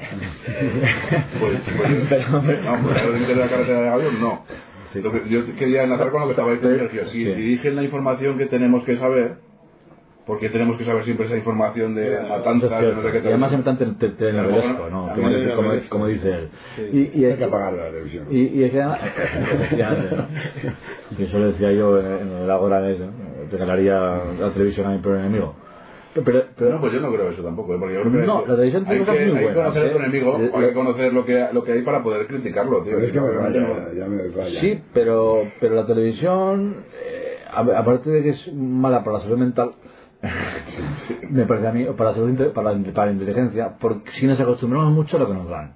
Pues, 1.41 1.53
pues, 1.64 1.64
Pero, 2.09 2.29
no, 2.31 2.43
pues 2.83 3.03
los 3.05 3.15
límites 3.15 3.29
de 3.29 3.35
la 3.37 3.49
carretera 3.49 3.81
de 3.81 3.87
Gallur 3.91 4.13
no. 4.21 4.45
Sí. 4.93 5.01
Lo 5.01 5.11
que- 5.13 5.29
yo 5.29 5.57
quería 5.57 5.83
enlazar 5.85 6.11
con 6.11 6.21
lo 6.21 6.27
que 6.29 6.33
estaba 6.33 6.53
diciendo 6.53 6.79
Sergio. 6.79 7.07
Si 7.09 7.25
Sí. 7.25 7.35
dirigen 7.35 7.77
la 7.77 7.83
información 7.83 8.39
que 8.39 8.47
tenemos 8.47 8.85
que 8.85 8.97
saber, 8.97 9.37
porque 10.27 10.49
tenemos 10.51 10.79
que 10.79 10.85
saber 10.85 11.05
siempre 11.05 11.27
esa 11.27 11.37
información 11.37 11.95
de 11.95 12.19
matanzas, 12.29 12.71
no 12.71 13.03
sé 13.03 13.13
y 13.25 13.29
además 13.29 13.53
Pero 14.47 14.91
¿no? 14.91 15.03
bueno, 15.03 15.15
Como, 15.15 15.29
dice- 15.29 15.41
como- 15.41 15.55
telenovelesco. 15.57 15.89
como 15.91 16.07
dice 16.07 16.31
él. 16.31 16.49
Sí. 16.77 17.11
Y, 17.15 17.21
y 17.21 17.25
Hay 17.27 17.37
que 17.37 17.45
apagar 17.45 17.73
la 17.73 17.85
televisión. 17.91 18.27
Y, 18.31 18.41
y 18.41 18.65
es 18.65 18.71
que 18.71 18.81
además, 18.83 19.01
eso 21.19 21.39
lo 21.39 21.47
decía 21.53 21.73
yo 21.73 21.99
en, 22.01 22.31
el 22.45 22.51
Agora, 22.51 22.89
es, 22.89 22.99
¿no? 23.01 23.11
regalaría 23.51 23.99
la 24.41 24.51
televisión 24.53 24.87
a 24.87 24.91
mi 24.91 24.99
peor 24.99 25.17
enemigo. 25.19 25.57
Pero, 26.15 26.45
pero, 26.57 26.71
No, 26.75 26.81
pues 26.81 26.93
yo 26.93 27.01
no 27.01 27.13
creo 27.13 27.31
eso 27.31 27.43
tampoco, 27.43 27.75
¿eh? 27.75 27.79
porque 27.79 27.95
yo 27.95 28.01
creo 28.03 28.13
que 28.13 28.27
No, 28.27 28.41
la 28.47 28.55
televisión 28.55 28.85
hay 28.87 29.01
tiene 29.01 29.05
que, 29.19 29.27
muy 29.27 29.39
hay 29.41 29.47
que 29.49 29.53
buenas, 29.55 29.63
conocer 29.75 29.87
a 29.87 29.91
tu 29.91 29.97
¿eh? 29.99 30.01
enemigo, 30.05 30.37
hay 30.55 30.67
que 30.69 30.73
conocer 30.75 31.13
lo 31.13 31.25
que, 31.25 31.47
lo 31.53 31.65
que 31.65 31.73
hay 31.73 31.83
para 31.83 32.03
poder 32.03 32.27
criticarlo, 32.27 32.83
tío. 32.83 32.93
Pero 32.95 32.99
es 33.01 33.07
Si 33.07 33.13
que 33.13 33.19
no, 33.19 33.27
me 33.27 33.33
realmente 33.33 33.59
raya, 33.61 33.85
no- 33.93 33.99
ya 33.99 34.07
me 34.07 34.29
raya. 34.37 34.61
Sí, 34.61 34.83
pero, 34.93 35.43
pero 35.61 35.75
la 35.75 35.87
televisión, 35.87 36.85
eh, 37.05 37.39
a- 37.51 37.79
aparte 37.79 38.11
de 38.11 38.23
que 38.23 38.29
es 38.31 38.53
mala 38.55 39.03
para 39.03 39.19
la 39.19 39.23
salud 39.25 39.39
mental, 39.39 39.73
me 41.31 41.47
parece 41.47 41.67
a 41.67 41.73
mí, 41.73 41.85
para 41.97 42.11
la 42.11 42.17
salud, 42.17 42.53
para 42.53 42.73
la, 42.73 42.93
para 42.93 43.07
la 43.07 43.13
inteligencia, 43.13 43.77
porque 43.81 44.11
si 44.13 44.27
nos 44.27 44.39
acostumbramos 44.41 44.93
mucho 44.93 45.17
a 45.17 45.21
lo 45.21 45.27
que 45.27 45.35
nos 45.35 45.49
dan, 45.49 45.75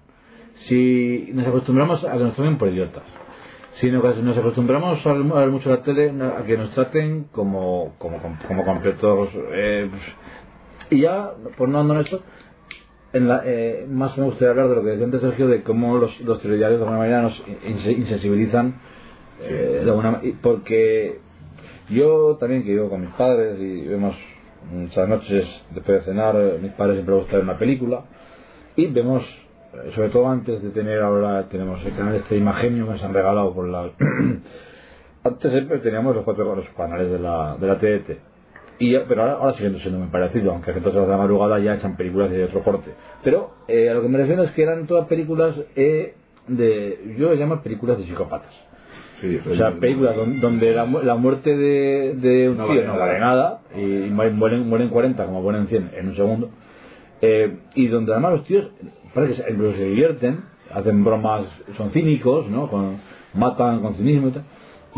si 0.68 1.30
nos 1.32 1.46
acostumbramos 1.46 2.04
a 2.04 2.12
que 2.12 2.18
nos 2.18 2.34
tomen 2.36 2.58
por 2.58 2.68
idiotas, 2.68 3.02
si 3.74 3.90
nos 3.90 4.02
nos 4.22 4.36
acostumbramos 4.38 5.04
a 5.06 5.12
ver 5.12 5.32
a 5.32 5.40
ver 5.40 5.50
mucho 5.50 5.68
la 5.70 5.82
tele, 5.82 6.10
a 6.22 6.44
que 6.44 6.56
nos 6.56 6.70
traten 6.72 7.24
como, 7.30 7.94
como, 7.98 8.18
como 8.46 8.64
completos, 8.64 9.28
eh, 9.52 9.88
y 10.90 11.00
ya, 11.00 11.32
por 11.56 11.68
no 11.68 11.80
andar 11.80 11.98
en 11.98 12.04
esto, 12.04 12.22
en 13.12 13.28
la, 13.28 13.42
eh, 13.44 13.86
más 13.88 14.16
me 14.18 14.24
gustaría 14.24 14.50
hablar 14.50 14.68
de 14.68 14.74
lo 14.76 14.82
que 14.82 14.90
decía 14.90 15.04
antes 15.04 15.20
Sergio, 15.20 15.48
de 15.48 15.62
cómo 15.62 15.98
los, 15.98 16.20
los 16.20 16.40
telediarios 16.42 16.78
de 16.80 16.84
alguna 16.84 16.98
manera 17.00 17.22
nos 17.22 17.42
inse- 17.46 17.96
insensibilizan 17.96 18.74
eh, 19.40 19.82
de 19.84 19.90
alguna 19.90 20.20
porque 20.42 21.20
yo 21.90 22.36
también 22.38 22.64
que 22.64 22.72
vivo 22.72 22.90
con 22.90 23.00
mis 23.00 23.10
padres 23.10 23.58
y 23.60 23.86
vemos 23.86 24.14
muchas 24.70 25.08
noches 25.08 25.46
después 25.74 26.00
de 26.00 26.04
cenar, 26.04 26.36
eh, 26.36 26.58
mis 26.60 26.72
padres 26.72 26.96
siempre 26.96 27.14
les 27.14 27.22
gusta 27.24 27.36
ver 27.36 27.44
una 27.44 27.58
película 27.58 28.04
y 28.76 28.86
vemos, 28.88 29.22
eh, 29.22 29.90
sobre 29.94 30.10
todo 30.10 30.28
antes 30.28 30.62
de 30.62 30.70
tener 30.70 31.00
ahora, 31.00 31.48
tenemos 31.48 31.82
el 31.86 31.96
canal 31.96 32.14
este 32.16 32.36
Imagenio 32.36 32.86
que 32.86 32.92
nos 32.92 33.02
han 33.02 33.14
regalado 33.14 33.54
por 33.54 33.68
la... 33.68 33.90
antes 35.24 35.50
siempre 35.52 35.78
teníamos 35.78 36.14
los 36.14 36.24
cuatro 36.24 36.54
los 36.54 36.68
canales 36.76 37.10
de 37.10 37.18
la, 37.18 37.56
de 37.58 37.66
la 37.66 37.78
TDT. 37.78 38.37
Y, 38.80 38.96
pero 39.08 39.22
ahora, 39.22 39.34
ahora 39.34 39.54
siguen 39.54 39.78
siendo 39.80 39.98
muy 39.98 40.08
parecido, 40.08 40.52
aunque 40.52 40.70
a 40.70 40.74
horas 40.74 40.94
de 40.94 41.06
la 41.08 41.16
madrugada 41.16 41.58
ya 41.58 41.74
echan 41.74 41.96
películas 41.96 42.30
de 42.30 42.44
otro 42.44 42.62
corte. 42.62 42.92
Pero 43.24 43.50
eh, 43.66 43.90
a 43.90 43.94
lo 43.94 44.02
que 44.02 44.08
me 44.08 44.18
refiero 44.18 44.44
es 44.44 44.52
que 44.52 44.62
eran 44.62 44.86
todas 44.86 45.06
películas 45.08 45.56
eh, 45.74 46.14
de, 46.46 47.14
yo 47.18 47.30
les 47.30 47.40
llamo 47.40 47.60
películas 47.60 47.98
de 47.98 48.04
psicópatas. 48.04 48.52
Sí, 49.20 49.36
O 49.50 49.56
sea, 49.56 49.72
películas 49.72 50.14
don- 50.16 50.40
donde 50.40 50.72
la, 50.72 50.84
la 50.86 51.16
muerte 51.16 51.56
de, 51.56 52.14
de 52.14 52.48
un 52.50 52.56
No 52.56 52.66
tío 52.66 52.74
vale 52.76 52.86
no 52.86 52.98
vale 52.98 53.18
nada 53.18 53.60
y 53.76 53.80
mu- 54.10 54.30
mueren, 54.30 54.68
mueren 54.68 54.88
40 54.90 55.26
como 55.26 55.42
mueren 55.42 55.66
100 55.66 55.90
en 55.96 56.08
un 56.10 56.14
segundo. 56.16 56.50
Eh, 57.20 57.56
y 57.74 57.88
donde 57.88 58.12
además 58.12 58.32
los 58.34 58.44
tíos 58.44 58.68
parece 59.12 59.42
que 59.42 59.72
se 59.72 59.84
divierten, 59.84 60.38
hacen 60.72 61.02
bromas, 61.02 61.46
son 61.76 61.90
cínicos, 61.90 62.48
¿no? 62.48 62.68
Con, 62.70 62.98
matan 63.34 63.80
con 63.82 63.94
cinismo 63.94 64.28
y 64.28 64.30
tal. 64.30 64.44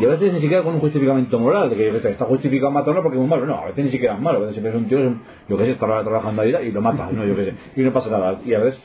Y 0.01 0.05
a 0.07 0.09
veces 0.09 0.33
ni 0.33 0.41
siquiera 0.41 0.63
con 0.63 0.75
un 0.75 0.81
justificamiento 0.81 1.39
moral, 1.39 1.71
de 1.71 1.77
que 1.77 2.01
qué 2.01 2.09
está 2.09 2.25
justificado 2.25 2.71
matarlo 2.71 3.03
porque 3.03 3.17
es 3.17 3.21
muy 3.21 3.29
malo. 3.29 3.45
No, 3.47 3.57
a 3.59 3.67
veces 3.67 3.85
ni 3.85 3.91
siquiera 3.91 4.15
es 4.15 4.21
malo, 4.21 4.39
a 4.39 4.41
veces 4.41 4.55
siempre 4.55 4.71
es 4.73 4.77
un 4.79 4.89
tío, 4.89 4.99
es 4.99 5.07
un- 5.07 5.23
yo 5.49 5.57
que 5.59 5.65
sé, 5.65 5.71
está 5.73 5.87
trabajando 5.87 6.43
ahí 6.43 6.55
y 6.69 6.73
lo 6.73 6.81
mata, 6.81 7.09
¿no? 7.13 7.25
Yo 7.27 7.37
qué 7.37 7.45
sé, 7.47 7.55
y 7.77 7.83
no 7.83 7.93
pasa 7.93 8.11
nada. 8.11 8.41
Y 8.45 8.55
a 8.55 8.61
veces, 8.61 8.81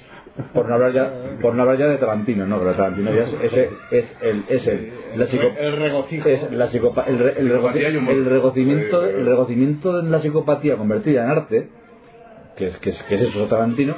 por 0.53 0.68
no 0.68 0.76
hablar 0.76 0.91
ya, 0.91 1.13
por 1.41 1.55
no 1.55 1.61
hablar 1.61 1.78
ya 1.78 1.88
de 1.88 1.97
Tarantino, 1.97 2.45
¿no? 2.45 2.59
Pero 2.59 2.74
Tarantino 2.74 3.13
ya 3.13 3.24
es, 3.24 3.34
ese, 3.43 3.70
es 3.91 4.05
el, 4.22 4.43
es 4.49 4.68
el, 4.68 4.93
la 5.16 5.26
psico- 5.28 5.53
El 5.57 5.78
regocijo. 5.78 6.28
es 6.30 6.51
la 6.51 6.68
psicopa- 6.70 7.05
el, 7.07 7.20
re- 7.20 7.36
el, 7.38 7.49
regoci- 7.51 7.72
el 8.09 8.26
regocimiento, 8.26 9.05
el 9.05 9.26
regocimiento 9.26 9.99
en 10.01 10.11
la 10.11 10.22
psicopatía 10.22 10.76
convertida 10.76 11.24
en 11.24 11.30
arte, 11.30 11.70
que 12.57 12.68
es, 12.68 12.78
que 12.80 12.89
es, 12.89 13.03
que 13.03 13.16
es 13.16 13.22
eso 13.22 13.45
Tarantino, 13.45 13.95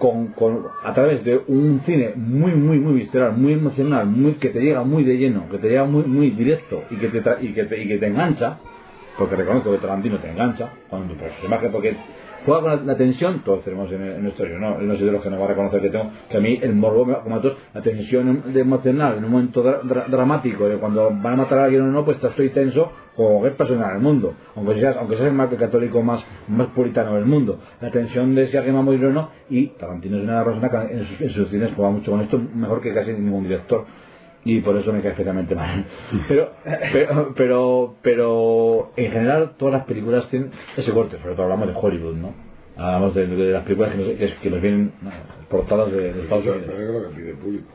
con, 0.00 0.28
con, 0.28 0.66
a 0.82 0.94
través 0.94 1.22
de 1.24 1.42
un 1.46 1.82
cine 1.84 2.14
muy, 2.16 2.52
muy, 2.52 2.78
muy 2.78 2.94
visceral, 2.94 3.36
muy 3.36 3.52
emocional, 3.52 4.06
muy, 4.06 4.32
que 4.36 4.48
te 4.48 4.58
llega 4.58 4.82
muy 4.82 5.04
de 5.04 5.18
lleno, 5.18 5.46
que 5.50 5.58
te 5.58 5.68
llega 5.68 5.84
muy, 5.84 6.04
muy 6.04 6.30
directo 6.30 6.84
y 6.90 6.96
que 6.96 7.08
te, 7.08 7.20
y 7.42 7.52
que 7.52 7.64
te, 7.64 7.82
y 7.82 7.86
que 7.86 7.98
te 7.98 8.06
engancha, 8.06 8.58
porque 9.18 9.36
reconozco 9.36 9.70
que 9.72 9.76
Tarantino 9.76 10.18
te 10.18 10.30
engancha, 10.30 10.70
por 10.88 11.00
su 11.38 11.46
imagen, 11.46 11.70
porque 11.70 11.94
juega 12.46 12.60
con 12.62 12.86
la, 12.86 12.96
tensión, 12.96 13.42
todos 13.44 13.64
tenemos 13.64 13.90
en, 13.92 14.22
nuestro, 14.22 14.46
yo 14.46 14.58
no, 14.58 14.78
no 14.78 14.96
soy 14.96 15.06
de 15.06 15.12
los 15.12 15.22
que 15.22 15.30
no 15.30 15.38
va 15.38 15.44
a 15.46 15.48
reconocer 15.48 15.80
que 15.80 15.90
tengo, 15.90 16.10
que 16.30 16.36
a 16.36 16.40
mí 16.40 16.58
el 16.62 16.74
morbo, 16.74 17.04
como 17.22 17.36
a 17.36 17.40
todos, 17.40 17.56
la 17.74 17.82
tensión 17.82 18.28
em- 18.28 18.56
emocional 18.58 19.18
en 19.18 19.24
un 19.24 19.30
momento 19.30 19.62
dra- 19.64 19.82
dra- 19.82 20.06
dramático, 20.08 20.68
de 20.68 20.76
cuando 20.78 21.10
van 21.10 21.34
a 21.34 21.36
matar 21.36 21.58
a 21.58 21.64
alguien 21.64 21.82
o 21.82 21.86
no, 21.86 22.04
pues 22.04 22.22
estoy 22.22 22.50
tenso 22.50 22.90
como 23.16 23.40
cualquier 23.40 23.56
persona 23.56 23.90
en 23.90 23.96
el 23.96 24.02
mundo, 24.02 24.34
aunque 24.56 24.74
seas, 24.80 24.96
aunque 24.96 25.16
seas 25.16 25.28
el 25.28 25.34
más 25.34 25.48
católico 25.54 26.02
más, 26.02 26.24
más 26.48 26.68
puritano 26.68 27.14
del 27.16 27.26
mundo, 27.26 27.58
la 27.80 27.90
tensión 27.90 28.34
de 28.34 28.46
si 28.48 28.56
alguien 28.56 28.76
va 28.76 28.80
a 28.80 28.82
morir 28.82 29.04
o 29.06 29.12
no, 29.12 29.30
y 29.50 29.68
Tarantino 29.78 30.16
es 30.18 30.24
una 30.24 30.44
persona 30.44 30.68
que 30.70 30.94
en 30.94 31.04
sus, 31.06 31.20
en 31.20 31.30
sus 31.30 31.48
cines 31.50 31.72
juega 31.76 31.90
mucho 31.90 32.10
con 32.10 32.20
esto, 32.22 32.38
mejor 32.54 32.80
que 32.80 32.94
casi 32.94 33.12
ningún 33.12 33.42
director 33.44 33.84
y 34.44 34.60
por 34.60 34.76
eso 34.76 34.92
me 34.92 35.00
cae 35.02 35.10
especialmente 35.12 35.54
mal. 35.54 35.84
Pero, 36.28 36.50
pero, 36.92 37.34
pero, 37.36 37.94
pero 38.02 38.90
en 38.96 39.10
general 39.12 39.52
todas 39.58 39.74
las 39.74 39.84
películas 39.84 40.28
tienen 40.28 40.50
ese 40.76 40.90
corte, 40.92 41.18
sobre 41.20 41.34
todo 41.34 41.44
hablamos 41.44 41.68
de 41.68 41.74
Hollywood, 41.76 42.14
¿no? 42.16 42.34
Hablamos 42.76 43.14
de, 43.14 43.26
de 43.26 43.52
las 43.52 43.64
películas 43.64 43.92
que 43.92 43.98
nos, 43.98 44.06
que, 44.16 44.34
que 44.42 44.50
nos 44.50 44.62
vienen 44.62 44.92
portadas 45.50 45.92
de, 45.92 46.12
de 46.14 46.22
Estados 46.22 46.44
Pero 46.44 46.56
Unidos. 46.56 46.74
es 46.78 46.88
lo 47.02 47.08
que 47.10 47.16
pide 47.16 47.30
el 47.30 47.36
público. 47.36 47.66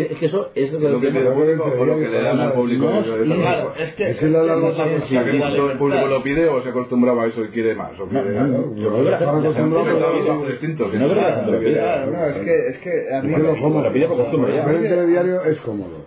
Es 0.00 0.18
que 0.18 0.26
eso 0.26 0.50
es 0.54 0.72
lo 0.72 0.78
que, 0.78 0.88
lo 0.88 1.00
que 1.00 1.06
que- 1.08 1.20
le 1.20 1.30
público 1.30 1.64
o 1.78 1.84
lo 1.84 1.98
que 1.98 2.08
le 2.08 2.22
dan 2.22 2.40
al 2.40 2.52
público. 2.52 2.86
No, 2.86 3.74
es 3.76 3.92
que 3.94 4.10
Es 4.10 4.18
que 4.18 4.28
la- 4.28 4.40
el 4.42 5.78
público 5.78 6.06
lo 6.06 6.22
pide 6.22 6.48
o 6.48 6.62
se 6.62 6.70
acostumbraba 6.70 7.24
a 7.24 7.26
eso 7.26 7.44
y 7.44 7.48
quiere 7.48 7.74
más. 7.74 7.98
O 8.00 8.06
quiere, 8.06 8.30
No, 8.32 8.46
no, 8.48 10.46
distintos. 10.46 10.92
No 10.94 11.08
gente 11.08 11.52
lo 11.52 11.60
pida. 11.60 11.82
Claro, 11.82 12.10
no, 12.12 12.26
es 12.26 12.38
que, 12.38 12.68
es 12.68 12.78
que 12.78 13.14
a 13.14 13.22
mí 13.22 13.34
lo 13.36 13.54
somos. 13.56 13.84
lo 13.84 13.92
pide 13.92 14.06
por 14.08 14.16
costumbre 14.16 14.54
ya. 14.56 14.64
Ver 14.66 14.76
el 14.76 14.82
telediario 14.88 15.44
es 15.44 15.58
cómodo. 15.60 16.06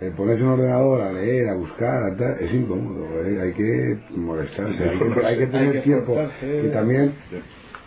El 0.00 0.12
ponerse 0.12 0.42
en 0.42 0.48
un 0.48 0.52
ordenador 0.60 1.00
a 1.00 1.12
leer, 1.12 1.48
a 1.48 1.54
buscar, 1.54 2.04
a 2.04 2.16
tal, 2.16 2.36
es 2.40 2.54
incómodo. 2.54 3.04
¿eh? 3.26 3.40
Hay 3.42 3.52
que 3.52 3.98
molestarse, 4.16 4.70
hay 4.84 4.96
que, 4.96 5.26
hay 5.26 5.38
que 5.38 5.46
tener 5.48 5.66
Hay 5.66 5.72
que 5.72 5.80
tiempo. 5.80 6.16
Y 6.64 6.68
también, 6.68 7.14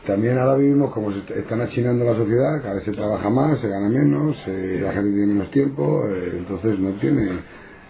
también 0.07 0.37
ahora 0.37 0.55
vivimos 0.55 0.91
como 0.93 1.11
se 1.11 1.39
están 1.39 1.61
achinando 1.61 2.05
la 2.05 2.15
sociedad, 2.15 2.61
cada 2.61 2.75
vez 2.75 2.83
se 2.83 2.91
trabaja 2.91 3.29
más, 3.29 3.59
se 3.59 3.67
gana 3.67 3.87
menos, 3.89 4.35
eh, 4.47 4.79
la 4.81 4.91
gente 4.93 5.11
tiene 5.11 5.27
menos 5.33 5.51
tiempo, 5.51 6.07
eh, 6.09 6.35
entonces 6.39 6.79
no 6.79 6.91
tiene. 6.93 7.29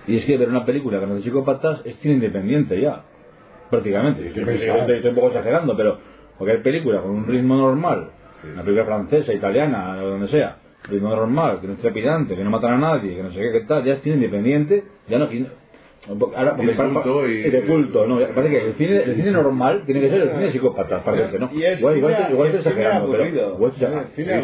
Y 0.07 0.17
es 0.17 0.25
que 0.25 0.37
ver 0.37 0.49
una 0.49 0.65
película 0.65 0.99
con 0.99 1.09
los 1.09 1.23
psicópatas 1.23 1.81
es 1.85 1.95
cine 1.97 2.15
independiente 2.15 2.79
ya, 2.81 3.03
prácticamente. 3.69 4.27
Estoy, 4.27 4.43
estoy- 4.85 4.95
estoy 4.95 5.09
un 5.09 5.15
poco 5.15 5.27
exagerando, 5.27 5.77
pero 5.77 5.97
cualquier 6.37 6.63
película 6.63 7.01
con 7.01 7.11
un 7.11 7.27
ritmo 7.27 7.55
normal, 7.55 8.09
una 8.53 8.63
película 8.63 8.85
francesa, 8.85 9.33
italiana, 9.33 9.95
donde 9.97 10.27
sea, 10.27 10.57
ritmo 10.89 11.09
normal, 11.15 11.59
que 11.61 11.67
no 11.67 11.73
es 11.73 11.79
trepidante, 11.79 12.35
que 12.35 12.43
no 12.43 12.49
matan 12.49 12.73
a 12.73 12.77
nadie, 12.77 13.15
que 13.15 13.23
no 13.23 13.31
sé 13.31 13.39
qué, 13.39 13.51
qué 13.51 13.59
tal, 13.61 13.83
ya 13.85 13.93
es 13.93 14.01
cine 14.01 14.15
independiente, 14.15 14.83
ya 15.07 15.19
no... 15.19 15.27
Ahora, 16.35 16.55
Y 16.59 16.65
de 16.65 16.73
para- 16.73 16.89
culto 16.89 17.27
y- 17.27 17.41
de 17.49 17.61
culto, 17.61 18.07
no, 18.07 18.19
parece 18.33 18.49
que 18.49 18.65
el 18.69 18.73
cine, 18.73 19.03
el 19.03 19.15
cine 19.15 19.31
normal 19.31 19.83
tiene 19.85 20.01
que 20.01 20.09
ser 20.09 20.21
el 20.21 20.29
cine 20.31 20.43
de 20.45 20.51
psicópatas, 20.51 21.03
parece, 21.03 21.37
¿no? 21.37 21.49
Y 21.53 21.63
es 21.63 21.79
igual, 21.79 22.47
es 22.49 22.55
exagerando, 22.55 23.11
pero... 23.11 23.23
igual 23.53 23.71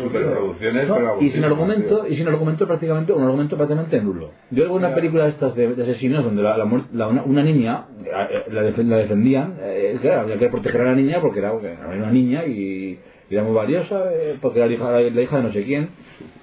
superproducciones, 0.03 0.87
no, 0.87 0.95
y 1.25 1.29
sin 1.31 1.43
argumento 1.43 2.05
y 2.07 2.15
sin 2.15 2.27
argumento 2.27 2.67
prácticamente 2.67 3.11
un 3.11 3.23
argumento 3.23 3.57
prácticamente 3.57 3.99
nulo. 4.01 4.31
Yo 4.51 4.63
veo 4.65 4.73
una 4.73 4.93
película 4.93 5.23
de 5.23 5.29
estas 5.31 5.55
de, 5.55 5.73
de 5.73 5.83
asesinos 5.83 6.23
donde 6.23 6.43
la, 6.43 6.57
la 6.57 6.65
la- 6.93 7.07
una, 7.07 7.23
una 7.23 7.41
niña 7.43 7.85
eh, 8.05 8.43
la, 8.51 8.61
la 8.61 8.97
defendían 8.97 9.55
eh, 9.59 9.97
claro, 9.99 10.21
había 10.21 10.37
que 10.37 10.49
proteger 10.49 10.81
a 10.81 10.85
la 10.85 10.95
niña 10.95 11.19
porque 11.21 11.39
era, 11.39 11.53
era 11.59 11.87
una 11.97 12.11
niña 12.11 12.45
y, 12.45 12.99
y 13.29 13.33
era 13.33 13.43
muy 13.43 13.55
valiosa 13.55 14.03
eh, 14.13 14.35
porque 14.41 14.59
era 14.59 14.67
la 14.67 14.73
hija, 14.73 14.91
la 14.91 15.21
hija 15.21 15.37
de 15.37 15.43
no 15.43 15.51
sé 15.51 15.63
quién 15.63 15.89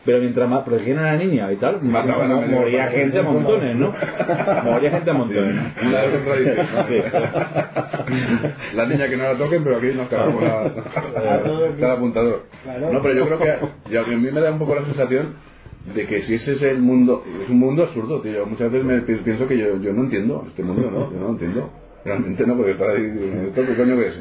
pero 0.05 0.18
mientras 0.20 0.49
más 0.49 0.62
protegían 0.64 0.99
a 0.99 1.03
la 1.12 1.16
niña 1.16 1.51
y 1.53 1.57
tal 1.57 1.81
medio 1.83 2.16
moría 2.61 2.87
gente 2.89 3.18
a 3.18 3.22
montones 3.22 3.77
¿no? 3.77 3.93
moría 4.64 4.91
gente 4.91 5.11
a 5.11 5.14
montones. 5.14 5.55
Sí. 6.89 7.03
La 8.75 8.87
niña 8.87 9.09
que 9.09 9.16
no 9.16 9.25
la 9.25 9.35
toquen, 9.37 9.64
pero 9.64 9.77
aquí 9.77 9.87
nos 9.97 10.09
cargamos 10.09 10.43
la, 10.43 10.62
el 11.79 11.91
apuntador. 11.91 12.43
No, 12.93 13.03
pero 13.03 13.14
yo 13.14 13.27
creo 13.27 13.39
que 13.39 13.93
y 13.93 13.97
a 13.97 14.03
mí 14.05 14.16
me 14.16 14.41
da 14.41 14.51
un 14.53 14.59
poco 14.59 14.75
la 14.75 14.85
sensación 14.85 15.35
de 15.95 16.07
que 16.07 16.22
si 16.22 16.35
ese 16.35 16.53
es 16.53 16.62
el 16.62 16.79
mundo, 16.79 17.25
es 17.43 17.49
un 17.51 17.59
mundo 17.59 17.83
absurdo, 17.85 18.20
tío. 18.20 18.47
Muchas 18.47 18.70
veces 18.72 18.87
me 18.87 19.01
pi- 19.03 19.16
pienso 19.25 19.47
que 19.47 19.59
yo, 19.59 19.79
yo 19.81 19.93
no 19.93 20.05
entiendo 20.05 20.45
este 20.49 20.62
mundo, 20.62 20.91
¿no? 20.91 21.11
Yo 21.12 21.18
no 21.18 21.27
lo 21.27 21.31
entiendo. 21.33 21.70
Realmente 22.05 22.47
no, 22.47 22.57
porque 22.57 22.73
está 22.73 22.85
ahí. 22.85 23.47
¿Esto 23.49 23.63
qué 23.67 23.75
coño 23.77 23.97
que 23.97 24.07
es? 24.09 24.15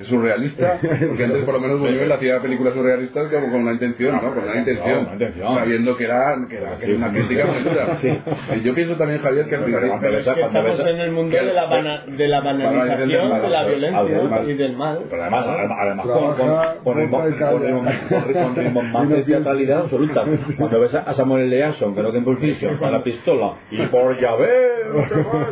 ¿Es 0.00 0.06
surrealista? 0.06 0.78
Porque 0.80 1.24
antes, 1.24 1.44
por 1.44 1.54
lo 1.54 1.60
menos, 1.60 1.80
Buñuel 1.80 2.10
hacía 2.10 2.40
películas 2.40 2.72
surrealistas 2.74 3.30
como 3.30 3.50
con 3.50 3.60
una 3.62 3.72
intención, 3.72 4.14
¿no? 4.22 4.32
Con 4.34 4.44
una 4.44 4.56
intención. 4.56 5.08
Sabiendo 5.54 5.96
que 5.96 6.04
era, 6.04 6.34
que 6.48 6.56
era, 6.56 6.78
que 6.78 6.84
era 6.86 6.96
una 6.96 7.12
crítica 7.12 7.44
muy 7.46 7.62
dura. 7.62 7.98
Y 8.56 8.60
yo 8.62 8.74
pienso 8.74 8.94
también, 8.96 9.20
Javier, 9.20 9.46
que 9.48 9.54
el 9.56 9.64
Pero 9.64 9.98
Pero 10.00 10.18
es 10.18 10.24
que 10.24 10.40
estamos 10.40 10.80
en 10.80 11.00
el 11.00 11.12
mundo 11.12 11.36
de 11.36 11.52
la, 11.52 11.66
bana- 11.66 12.04
de 12.06 12.28
la 12.28 12.40
banalización 12.40 13.42
de 13.42 13.48
la 13.48 13.64
violencia 13.64 14.42
y 14.46 14.54
del 14.54 14.76
mal. 14.76 14.98
Pero 15.10 15.22
además, 15.22 15.46
además, 15.46 16.06
con, 16.06 16.34
con, 16.36 16.58
con 16.84 16.96
ritmo, 16.96 17.18
boca 17.18 17.28
y 17.28 17.32
con 17.32 17.38
calla. 17.38 17.58
ritmo- 17.58 17.84
con 18.08 18.24
ritmo- 18.28 18.42
con 18.44 18.56
ritmo 18.56 18.82
más 18.92 19.08
de 19.10 19.22
teatralidad 19.24 19.78
absoluta. 19.80 20.24
Cuando 20.58 20.80
ves 20.80 20.94
a 20.94 21.12
Samuel 21.12 21.42
L. 21.52 21.58
Jackson, 21.58 21.94
que 21.94 22.02
no 22.02 22.10
tiene 22.10 22.24
Pulp 22.24 22.40
con 22.78 22.92
la 22.92 23.02
pistola, 23.02 23.52
y 23.70 23.82
por 23.86 24.18
llave, 24.20 24.48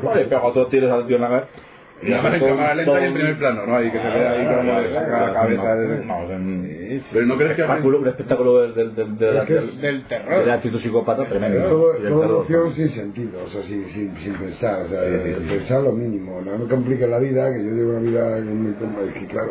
vale, 0.03 0.25
pega 0.25 0.43
otros 0.43 0.71
tiros 0.71 0.91
al 0.91 1.07
tío 1.07 1.17
en 1.17 1.23
la 1.23 1.29
cabeza. 1.29 1.47
Y 2.07 2.13
además 2.13 2.35
en 2.35 2.41
cámara 2.49 2.75
lenta 2.75 3.01
y 3.01 3.05
en 3.05 3.15
primer 3.15 3.39
plano, 3.39 3.67
¿no? 3.67 3.77
Ahí 3.77 3.91
que 3.91 3.99
se 3.99 4.07
ve 4.09 4.29
ahí 4.29 4.47
como 4.47 4.81
le 4.81 4.95
saca 4.95 5.27
la 5.27 5.33
cabeza. 5.35 5.75
de- 5.77 5.95
en- 6.35 6.65
Pero 7.13 7.27
no 7.27 7.37
crees 7.37 7.57
que 7.57 7.63
espectáculo, 7.63 7.99
un 7.99 8.09
espectáculo 8.09 8.61
del, 8.63 8.75
del, 8.75 8.95
del, 8.95 9.19
del, 9.19 9.37
Es 9.37 9.45
que 9.45 9.55
del, 9.55 9.65
es- 9.65 9.81
Del 9.81 9.83
del 9.99 10.05
terror. 10.07 10.51
actitud 10.51 10.81
psicópata 10.81 11.25
tremendo. 11.27 11.61
Todo, 11.69 11.93
del 11.95 12.03
terror. 12.03 12.25
emoción 12.25 12.73
sin 12.75 12.89
sentido, 12.91 13.41
o 13.45 13.49
sea, 13.49 13.63
sin, 13.63 13.85
sin, 13.91 14.17
sin 14.19 14.35
pensar, 14.35 14.83
o 14.83 14.89
sea, 14.89 15.01
Sí, 15.03 15.17
sí, 15.25 15.35
sí. 15.41 15.47
pensar 15.49 15.83
lo 15.83 15.93
mínimo, 15.93 16.41
no 16.41 16.59
me 16.59 16.67
complica 16.67 17.07
la 17.07 17.19
vida, 17.19 17.53
que 17.53 17.65
yo 17.65 17.71
llevo 17.71 17.91
una 17.93 18.01
vida 18.01 18.41
muy 18.45 18.73
cómoda, 18.75 19.05
es 19.07 19.15
que 19.15 19.27
claro, 19.27 19.51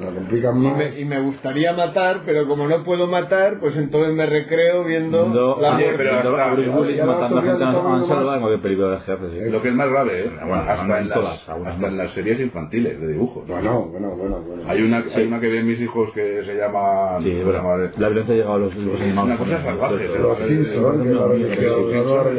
la 0.00 0.06
complican 0.10 0.56
Y 0.62 0.66
más. 0.68 0.76
me, 0.78 1.00
y 1.00 1.04
me 1.04 1.20
gustaría 1.20 1.72
matar, 1.72 2.20
pero 2.26 2.46
como 2.46 2.68
no 2.68 2.84
puedo 2.84 3.06
matar, 3.06 3.58
pues 3.60 3.76
entonces 3.76 4.14
me 4.14 4.26
recreo 4.26 4.84
viendo 4.84 5.22
Viendo- 5.22 5.58
la 5.60 5.76
Oye, 5.76 5.84
muerte. 5.84 5.94
pero 5.98 6.10
viendo 6.12 6.30
hasta- 6.36 6.44
a 6.44 6.54
Bruce 6.54 6.96
la 6.96 7.06
matando 7.06 7.38
a 7.38 7.42
gente 7.42 7.62
en 7.64 7.68
está 7.70 7.82
dando 7.82 8.06
Salva 8.06 8.24
más. 8.24 8.34
en 8.34 8.40
cualquier 8.40 8.62
película 8.62 8.90
de 8.90 8.98
jefe, 9.00 9.24
sí. 9.30 9.50
Lo 9.50 9.62
que 9.62 9.68
es 9.68 9.74
más 9.74 9.88
grave, 9.90 10.20
¿eh? 10.24 10.30
Bueno, 10.40 10.54
hasta, 10.54 10.84
no 10.84 10.96
en 10.96 11.02
en 11.04 11.08
las, 11.08 11.48
en 11.94 11.98
las 11.98 12.12
series 12.12 12.38
infantiles 12.40 13.00
de 13.00 13.08
dibujos. 13.12 13.46
Bueno, 13.46 13.86
bueno, 13.90 14.10
bueno, 14.16 14.40
bueno. 14.46 14.62
Hay 14.68 14.82
una, 14.82 15.04
hay 15.14 15.26
una 15.26 15.40
que 15.40 15.48
ven 15.48 15.66
mis 15.66 15.80
hijos 15.80 16.12
que 16.12 16.42
se 16.44 16.54
llama... 16.56 17.18
Sí, 17.22 17.30
es. 17.30 17.98
La 17.98 18.08
violencia 18.08 18.34
ha 18.34 18.36
llegado 18.36 18.54
a 18.54 18.58
los 18.58 18.74
dibujos 18.76 19.00
Es 19.00 19.06
animados. 19.06 19.28
una 19.28 19.38
cosa 19.38 19.62
salvaje, 19.64 20.08
Los 20.18 20.38
Simpsons, 20.38 21.06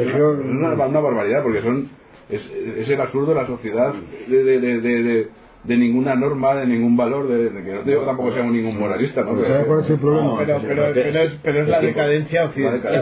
Es 0.00 0.14
una, 0.14 0.86
una 0.86 1.00
barbaridad 1.00 1.42
porque 1.42 1.62
son 1.62 1.88
es, 2.28 2.42
es 2.78 2.88
el 2.88 3.00
absurdo 3.00 3.28
de 3.28 3.34
la 3.36 3.46
sociedad 3.46 3.94
de, 4.28 4.44
de, 4.44 4.60
de, 4.60 4.80
de, 4.80 5.28
de- 5.64 5.76
ninguna 5.76 6.14
norma, 6.14 6.54
de 6.54 6.66
ningún 6.66 6.96
valor, 6.96 7.28
de, 7.28 7.50
de 7.50 7.62
que 7.64 7.72
no 7.72 7.82
digo 7.82 8.02
tampoco 8.02 8.32
seamos 8.32 8.52
ningún 8.52 8.78
moralista, 8.78 9.22
¿no? 9.22 9.32
¿Sabes 9.48 9.64
cuál 9.66 9.80
es 9.80 9.90
el 9.90 9.98
problema? 9.98 10.28
Pero, 10.38 10.58
pero, 10.68 10.82
pero, 10.94 11.20
es, 11.20 11.32
pero 11.42 11.62
es 11.62 11.68
la 11.68 11.80
decadencia 11.88 12.44
occidental. 12.44 12.94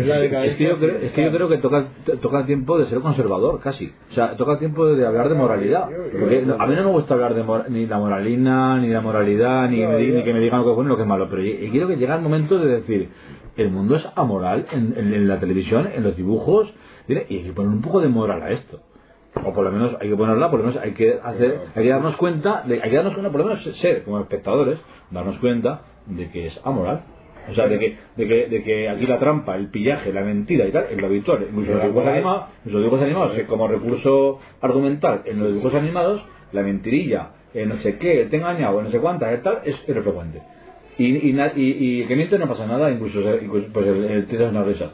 Es 0.00 0.06
la 0.06 0.18
Es 0.50 0.56
que, 0.56 0.64
yo 0.64 0.78
creo, 0.78 0.96
es 0.98 1.12
que 1.12 1.24
yo 1.24 1.30
creo 1.32 1.48
que 1.48 1.58
toca, 1.58 1.84
toca 2.22 2.38
el 2.40 2.46
tiempo 2.46 2.78
de 2.78 2.86
ser 2.86 3.00
conservador, 3.00 3.60
casi. 3.60 3.92
O 4.10 4.14
sea, 4.14 4.36
toca 4.36 4.52
el 4.52 4.58
tiempo 4.58 4.86
de 4.86 5.06
hablar 5.06 5.28
de 5.28 5.34
moralidad. 5.34 5.88
Porque 6.20 6.36
a 6.58 6.66
mí 6.66 6.74
no 6.76 6.84
me 6.84 6.90
gusta 6.90 7.14
hablar 7.14 7.34
de 7.34 7.42
mor- 7.42 7.68
ni 7.70 7.86
la 7.86 7.98
moralina, 7.98 8.78
ni 8.78 8.88
la 8.88 9.00
moralidad, 9.00 9.68
ni, 9.68 9.78
me 9.78 9.98
ni 10.18 10.22
que 10.24 10.32
me 10.32 10.40
digan 10.40 10.60
lo 10.60 10.64
que 10.66 10.70
es 10.70 10.76
bueno 10.76 10.90
y 10.90 10.92
lo 10.92 10.96
que 10.96 11.02
es 11.02 11.08
malo. 11.08 11.28
Pero 11.28 11.42
yo- 11.42 11.58
yo 11.58 11.70
quiero 11.70 11.88
que 11.88 11.96
llegue 11.96 12.12
el 12.14 12.20
momento 12.20 12.58
de 12.58 12.76
decir, 12.76 13.08
el 13.56 13.70
mundo 13.70 13.96
es 13.96 14.06
amoral 14.16 14.66
en, 14.72 14.94
en- 14.96 15.14
en 15.14 15.28
la 15.28 15.38
televisión, 15.40 15.88
en 15.94 16.02
los 16.02 16.16
dibujos, 16.16 16.72
y 17.08 17.14
hay 17.16 17.42
que 17.44 17.52
poner 17.52 17.70
un 17.70 17.82
poco 17.82 18.00
de 18.00 18.08
moral 18.08 18.42
a 18.42 18.50
esto. 18.50 18.80
O 19.42 19.52
por 19.52 19.64
lo 19.64 19.72
menos 19.72 19.96
hay 20.00 20.08
que 20.08 20.16
ponerla, 20.16 20.50
por 20.50 20.60
lo 20.60 20.66
menos 20.66 20.80
hay 20.80 20.92
que 20.92 21.18
hacer, 21.22 21.60
hay 21.74 21.82
que 21.82 21.88
darnos 21.88 22.16
cuenta, 22.16 22.62
de, 22.66 22.80
hay 22.82 22.90
que 22.90 22.96
darnos 22.96 23.14
cuenta, 23.14 23.32
por 23.32 23.40
lo 23.40 23.46
menos 23.46 23.64
ser 23.78 24.04
como 24.04 24.20
espectadores, 24.20 24.78
darnos 25.10 25.38
cuenta 25.38 25.82
de 26.06 26.30
que 26.30 26.46
es 26.48 26.60
amoral. 26.64 27.02
O 27.50 27.54
sea, 27.54 27.68
de 27.68 27.78
que, 27.78 27.98
de 28.16 28.26
que, 28.26 28.46
de 28.48 28.62
que 28.62 28.88
aquí 28.88 29.06
la 29.06 29.18
trampa, 29.18 29.56
el 29.56 29.68
pillaje, 29.68 30.12
la 30.12 30.22
mentira 30.22 30.66
y 30.66 30.70
tal, 30.70 30.86
es 30.90 30.98
lo 30.98 31.06
habitual. 31.08 31.46
Incluso 31.50 31.72
en 31.72 31.78
los 31.78 31.86
dibujos 31.86 32.08
animados, 32.08 32.44
en 32.64 32.72
los 32.72 32.82
dibujos 32.82 33.02
animados, 33.02 33.32
como 33.48 33.68
recurso 33.68 34.40
argumental, 34.62 35.22
en 35.26 35.40
los 35.40 35.48
dibujos 35.48 35.74
animados, 35.74 36.22
la 36.52 36.62
mentirilla, 36.62 37.30
eh, 37.52 37.66
no 37.66 37.76
sé 37.78 37.98
qué, 37.98 38.26
te 38.30 38.36
he 38.36 38.38
engañado, 38.38 38.80
no 38.80 38.90
sé 38.90 38.98
cuántas, 38.98 39.38
y 39.38 39.42
tal, 39.42 39.58
es 39.64 39.76
frecuente. 39.80 40.40
Y, 40.96 41.04
y, 41.06 41.30
y, 41.56 42.02
y 42.02 42.04
que 42.06 42.16
miente 42.16 42.38
no 42.38 42.48
pasa 42.48 42.66
nada, 42.66 42.90
incluso, 42.90 43.20
incluso, 43.42 43.66
pues 43.72 43.86
el, 43.88 44.04
el 44.04 44.26
es 44.30 44.50
una 44.50 44.62
risa. 44.62 44.92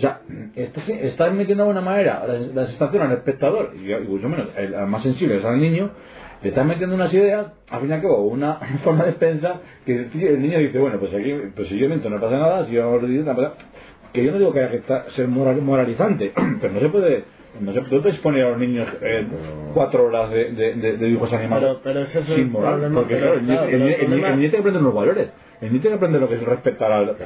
O 0.00 0.02
sea, 0.02 0.20
estás, 0.56 0.88
estás 0.88 1.32
metiendo 1.32 1.64
de 1.64 1.70
alguna 1.70 1.84
manera 1.84 2.24
la, 2.26 2.38
la 2.62 2.66
sensación 2.68 3.02
al 3.02 3.12
espectador, 3.12 3.72
y 3.76 3.92
incluso 3.92 4.28
menos 4.28 4.48
el, 4.56 4.74
más 4.86 5.02
sensible 5.02 5.36
es 5.38 5.44
al 5.44 5.60
niño, 5.60 5.90
le 6.42 6.48
estás 6.48 6.64
metiendo 6.64 6.94
unas 6.94 7.12
ideas, 7.12 7.48
al 7.68 7.80
fin 7.82 7.90
y 7.90 7.92
al 7.92 8.00
cabo, 8.00 8.22
una 8.22 8.54
forma 8.84 9.04
de 9.04 9.12
pensar, 9.12 9.60
que 9.84 9.92
el, 9.94 10.40
niño 10.40 10.58
dice, 10.58 10.78
bueno, 10.78 10.98
pues 10.98 11.12
aquí, 11.12 11.34
pues 11.54 11.68
si 11.68 11.76
yo 11.76 11.86
miento 11.88 12.08
no 12.08 12.18
pasa 12.18 12.38
nada, 12.38 12.66
si 12.66 12.72
yo 12.72 12.84
hago 12.84 12.98
ridículo, 12.98 13.34
no 13.34 13.36
pasa 13.36 13.52
Que 14.14 14.24
yo 14.24 14.32
no 14.32 14.38
digo 14.38 14.52
que 14.54 14.60
haya 14.60 14.70
que 14.70 14.78
estar- 14.78 15.04
ser 15.14 15.28
moral- 15.28 15.60
moralizante, 15.60 16.32
pero 16.62 16.72
no 16.72 16.80
se 16.80 16.88
puede, 16.88 17.24
no 17.60 17.72
se 17.74 17.82
puede 17.82 18.08
exponer 18.08 18.44
a 18.46 18.50
los 18.50 18.58
niños 18.58 18.88
eh, 19.02 19.26
cuatro 19.74 20.04
horas 20.06 20.30
de, 20.30 20.52
de, 20.52 20.74
de- 20.76 20.96
de 20.96 21.06
dibujos 21.06 21.30
animados 21.34 21.80
Pero- 21.84 22.06
pero 22.08 22.20
es 22.20 22.26
sin 22.26 22.50
moral, 22.50 22.72
problema, 22.80 23.00
porque 23.00 23.14
pero, 23.16 23.26
claro, 23.34 23.38
el, 23.40 23.46
niño- 23.46 23.62
el 24.00 24.10
niño 24.10 24.22
tiene 24.38 24.50
que 24.50 24.56
aprender 24.56 24.80
unos 24.82 24.94
valores, 24.94 25.30
el 25.60 25.68
niño 25.72 25.80
tiene 25.82 25.88
que 25.90 25.94
aprender 25.96 26.20
lo 26.22 26.28
que 26.28 26.36
es 26.36 26.42
respetar 26.44 26.90
al... 26.92 27.16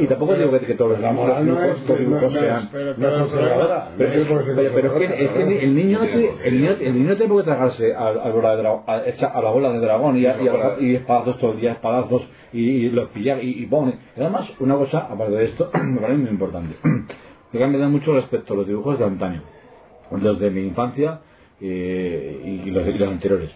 y 0.00 0.06
tampoco 0.06 0.34
digo 0.34 0.50
que, 0.50 0.60
que 0.66 0.74
todos 0.74 0.92
los 0.92 1.00
los 1.00 1.98
dibujos 1.98 2.22
no 2.22 2.30
es- 2.30 2.32
sean... 2.32 2.68
pero- 3.98 4.14
pero- 4.74 4.88
es, 4.88 4.92
que, 5.10 5.24
es 5.24 5.30
que 5.30 5.64
el 5.64 5.74
niño 5.74 5.98
no 5.98 6.04
tiene, 6.06 6.30
el 6.44 6.54
niño, 6.60 6.70
el 6.80 6.94
niño 6.94 7.16
tiene 7.16 7.28
qué 7.36 7.42
tragarse 7.44 7.94
al, 7.94 8.18
al 8.20 8.32
bola 8.32 8.56
de 8.56 8.62
a, 8.86 9.02
a 9.26 9.42
la 9.42 9.50
bola 9.50 9.72
de 9.72 9.78
dragón 9.80 10.16
y, 10.16 10.26
a- 10.26 10.40
y, 10.42 10.48
a- 10.48 10.76
y 10.80 10.94
espadazos 10.96 11.38
todo 11.38 11.52
el 11.52 11.60
día, 11.60 11.72
espadazos 11.72 12.26
y, 12.52 12.60
y 12.62 12.90
los 12.90 13.08
pillar 13.08 13.42
y, 13.44 13.62
y 13.62 13.66
pone. 13.66 13.94
Además, 14.16 14.50
una 14.60 14.76
cosa, 14.76 15.00
aparte 15.10 15.34
de 15.34 15.44
esto, 15.44 15.70
me 15.82 16.00
parece 16.00 16.18
muy 16.18 16.30
importante, 16.30 16.74
que 17.52 17.58
cambia 17.58 17.86
mucho 17.88 18.14
respecto 18.14 18.54
a 18.54 18.56
los 18.56 18.66
dibujos 18.66 18.98
de 18.98 19.04
antaño, 19.04 19.42
los 20.10 20.38
de 20.40 20.50
mi 20.50 20.62
infancia 20.62 21.20
eh, 21.60 22.62
y, 22.64 22.70
los, 22.70 22.86
y 22.88 22.92
los 22.94 23.08
anteriores. 23.08 23.50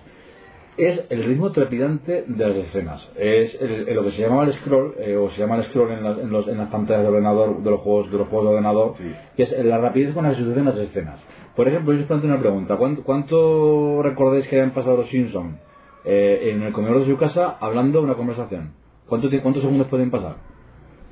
Es 0.79 1.07
el 1.09 1.24
ritmo 1.24 1.53
trepidante 1.53 2.24
de 2.27 2.49
las 2.49 2.57
escenas. 2.57 3.09
Es 3.16 3.55
el- 3.61 3.89
el- 3.89 3.95
lo 3.97 4.05
que 4.05 4.11
se 4.12 4.22
llamaba 4.22 4.45
el 4.45 4.53
scroll, 4.55 4.95
eh, 4.99 5.16
o 5.16 5.31
se 5.31 5.39
llama 5.41 5.57
el 5.57 5.64
scroll 5.70 5.91
en, 5.93 6.03
las- 6.05 6.18
en 6.18 6.31
los- 6.31 6.49
en 6.49 6.59
las 6.59 6.68
pantallas 6.68 7.03
de 7.03 7.09
ordenador, 7.09 7.62
de 7.62 7.70
los 7.70 7.81
juegos, 7.81 8.11
de 8.12 8.18
los 8.18 8.29
juegos 8.29 8.45
de 8.49 8.51
ordenador, 8.57 8.95
que 9.37 9.43
es 9.45 9.64
la 9.64 9.79
rapidez 9.79 10.12
con 10.14 10.24
la 10.24 10.31
que 10.31 10.37
se 10.37 10.43
suceden 10.43 10.66
las 10.66 10.77
escenas. 10.77 11.18
Por 11.55 11.66
ejemplo, 11.68 11.95
yo 11.95 12.01
os 12.01 12.07
planteo 12.07 12.29
una 12.31 12.41
pregunta. 12.41 12.77
¿Cuánto, 12.77 13.03
cuánto 13.05 14.03
recordáis 14.03 14.47
que 14.49 14.57
hayan 14.57 14.72
pasado 14.72 14.99
los 14.99 15.09
Simpsons 15.09 15.57
eh, 16.05 16.51
en 16.53 16.62
el 16.62 16.72
comedor 16.72 17.01
de 17.01 17.07
su 17.07 17.16
casa 17.16 17.57
hablando 17.59 17.99
de 18.01 18.05
una 18.05 18.14
conversación? 18.14 18.72
¿Cuánto, 19.09 19.29
¿Cuántos 19.43 19.62
segundos 19.62 19.87
pueden 19.89 20.11
pasar? 20.11 20.37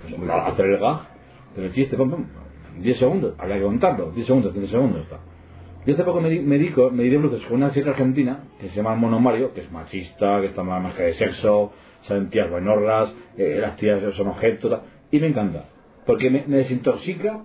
Pues, 0.02 0.30
hacer 0.30 0.66
el 0.66 0.78
gag, 0.78 1.00
hacer 1.52 1.64
el 1.64 1.72
chiste, 1.72 1.96
pum, 1.96 2.10
pum, 2.10 2.24
10 2.80 2.98
segundos, 2.98 3.34
habría 3.38 3.56
que 3.56 3.62
contarlo, 3.62 4.10
10 4.10 4.26
segundos, 4.26 4.52
15 4.52 4.70
segundos. 4.70 5.02
Está. 5.02 5.18
Yo 5.86 5.94
hace 5.94 6.04
poco 6.04 6.20
me 6.20 6.30
di, 6.30 6.40
me 6.40 6.58
di, 6.58 6.70
co- 6.70 6.90
me 6.90 7.04
di 7.04 7.16
bruces 7.16 7.44
con 7.46 7.56
una 7.58 7.72
serie 7.72 7.90
argentina 7.90 8.40
que 8.60 8.68
se 8.70 8.76
llama 8.76 8.94
Mono 8.94 9.20
Mario, 9.20 9.52
que 9.54 9.62
es 9.62 9.70
machista, 9.72 10.40
que 10.40 10.46
está 10.48 10.62
más 10.62 10.82
más 10.82 10.94
que 10.94 11.02
de 11.04 11.14
sexo, 11.14 11.72
salen 12.08 12.30
tías 12.30 12.50
buenorras, 12.50 13.12
eh, 13.36 13.58
las 13.60 13.76
tías 13.76 14.02
son 14.14 14.28
objetos, 14.28 14.80
y 15.10 15.20
me 15.20 15.28
encanta, 15.28 15.66
porque 16.06 16.30
me, 16.30 16.44
me 16.46 16.58
desintoxica 16.58 17.42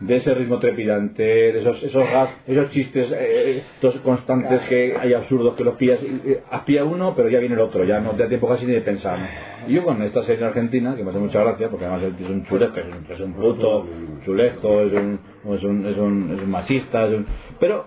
de 0.00 0.16
ese 0.16 0.32
ritmo 0.34 0.58
trepidante, 0.60 1.22
de 1.22 1.58
esos 1.58 1.82
esos 1.82 2.08
gas, 2.10 2.30
esos 2.46 2.70
chistes 2.70 3.08
eh, 3.12 3.62
todos 3.80 3.96
constantes 4.00 4.60
que 4.68 4.96
hay 4.96 5.12
absurdos 5.12 5.54
que 5.56 5.64
los 5.64 5.74
pillas, 5.74 6.00
y, 6.02 6.30
eh, 6.32 6.42
uno 6.84 7.14
pero 7.16 7.28
ya 7.28 7.40
viene 7.40 7.54
el 7.56 7.60
otro, 7.60 7.84
ya 7.84 7.98
no 8.00 8.12
te 8.12 8.22
da 8.22 8.28
tiempo 8.28 8.48
casi 8.48 8.64
ni 8.66 8.72
de 8.74 8.80
pensar. 8.82 9.18
Y 9.66 9.74
yo 9.74 9.84
con 9.84 10.00
esta 10.02 10.24
serie 10.24 10.44
argentina, 10.44 10.94
que 10.96 11.02
me 11.02 11.10
hace 11.10 11.18
mucha 11.18 11.42
gracia, 11.42 11.68
porque 11.68 11.86
además 11.86 12.12
es 12.20 12.30
un 12.30 12.44
chulesco, 12.46 12.78
es 12.78 12.86
un, 12.86 13.12
es 13.12 13.20
un 13.20 13.34
bruto, 13.36 13.86
chulesco, 14.24 14.82
es 14.82 14.92
un, 14.92 15.18
es 15.54 15.64
un, 15.64 15.86
es 15.86 15.96
un, 15.98 16.32
es 16.36 16.42
un 16.42 16.50
machista, 16.50 17.06
es 17.06 17.14
un... 17.14 17.26
pero 17.58 17.86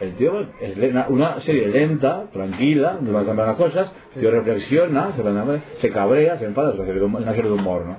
el 0.00 0.14
tío 0.14 0.32
es 0.60 0.76
le- 0.78 0.92
una, 1.08 1.40
serie 1.40 1.66
lenta, 1.68 2.24
tranquila, 2.32 2.92
donde 2.94 3.10
van 3.12 3.24
cambiar 3.26 3.48
las 3.48 3.56
cosas, 3.56 3.92
el 4.14 4.20
tío 4.20 4.30
reflexiona, 4.30 5.12
se, 5.16 5.80
se 5.80 5.90
cabrea, 5.90 6.38
se 6.38 6.44
enfada, 6.46 6.72
de 7.00 7.06
humor, 7.06 7.22
una 7.22 7.34
serie 7.34 7.50
de 7.50 7.56
humor 7.56 7.84
¿no? 7.86 7.96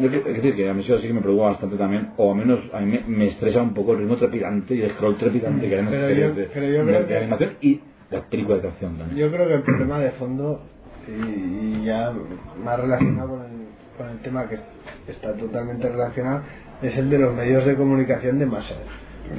Yo 0.00 0.06
Es 0.08 0.24
decir, 0.36 0.54
que 0.56 0.68
a 0.68 0.74
mí 0.74 0.82
eso 0.82 0.98
sí 1.00 1.06
que 1.08 1.12
me 1.12 1.20
preocupa 1.20 1.50
bastante 1.50 1.76
también, 1.76 2.10
o 2.16 2.32
al 2.32 2.38
menos 2.38 2.60
a 2.72 2.80
mí 2.80 2.86
me, 2.86 3.16
me 3.16 3.26
estresa 3.28 3.62
un 3.62 3.74
poco 3.74 3.92
el 3.92 3.98
ritmo 3.98 4.16
trepidante 4.16 4.74
y 4.74 4.82
el 4.82 4.90
scroll 4.92 5.16
trepidante 5.16 5.68
que 5.68 5.74
hay 5.74 5.80
en 5.80 5.84
las 5.86 5.94
series 5.94 6.36
de, 6.36 6.48
pero 6.52 6.66
yo 6.66 6.72
de- 6.72 6.84
creo 6.84 7.00
de 7.00 7.06
que- 7.06 7.16
animación 7.16 7.50
y 7.60 7.80
las 8.10 8.22
películas 8.24 8.62
de 8.62 8.68
acción 8.68 8.96
también. 8.98 9.18
Yo 9.18 9.30
creo 9.30 9.48
que 9.48 9.54
el 9.54 9.62
problema 9.62 9.98
de 10.00 10.10
fondo, 10.12 10.62
y, 11.08 11.80
y 11.80 11.84
ya 11.84 12.12
más 12.64 12.80
relacionado 12.80 13.28
con 13.28 13.40
el, 13.42 13.50
con 13.96 14.08
el 14.10 14.18
tema 14.20 14.48
que 14.48 14.58
está 15.10 15.34
totalmente 15.34 15.88
relacionado, 15.88 16.42
es 16.82 16.96
el 16.96 17.10
de 17.10 17.18
los 17.18 17.34
medios 17.34 17.64
de 17.66 17.74
comunicación 17.74 18.38
de 18.38 18.46
masas. 18.46 18.78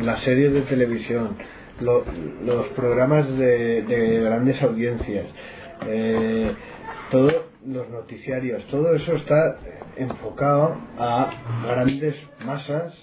Las 0.01 0.22
series 0.24 0.53
de 0.53 0.62
televisión, 0.62 1.30
lo- 1.80 2.03
los 2.45 2.68
programas 2.76 3.28
de, 3.38 3.82
de 3.84 4.20
grandes 4.22 4.62
audiencias, 4.62 5.26
eh, 5.88 6.51
todos 7.12 7.34
los 7.68 7.89
noticiarios, 7.89 8.66
todo 8.68 8.93
eso 8.95 9.16
está 9.16 9.57
enfocado 9.97 10.78
a 10.97 11.30
grandes 11.68 12.16
masas 12.45 12.97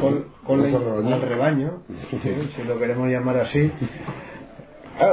con, 0.00 0.26
con 0.46 0.62
la- 0.62 1.14
al 1.16 1.22
rebaño, 1.22 1.82
¿sí? 2.10 2.18
si 2.56 2.62
lo 2.64 2.78
queremos 2.78 3.08
llamar 3.08 3.38
así, 3.38 3.70
Ah, 4.96 5.12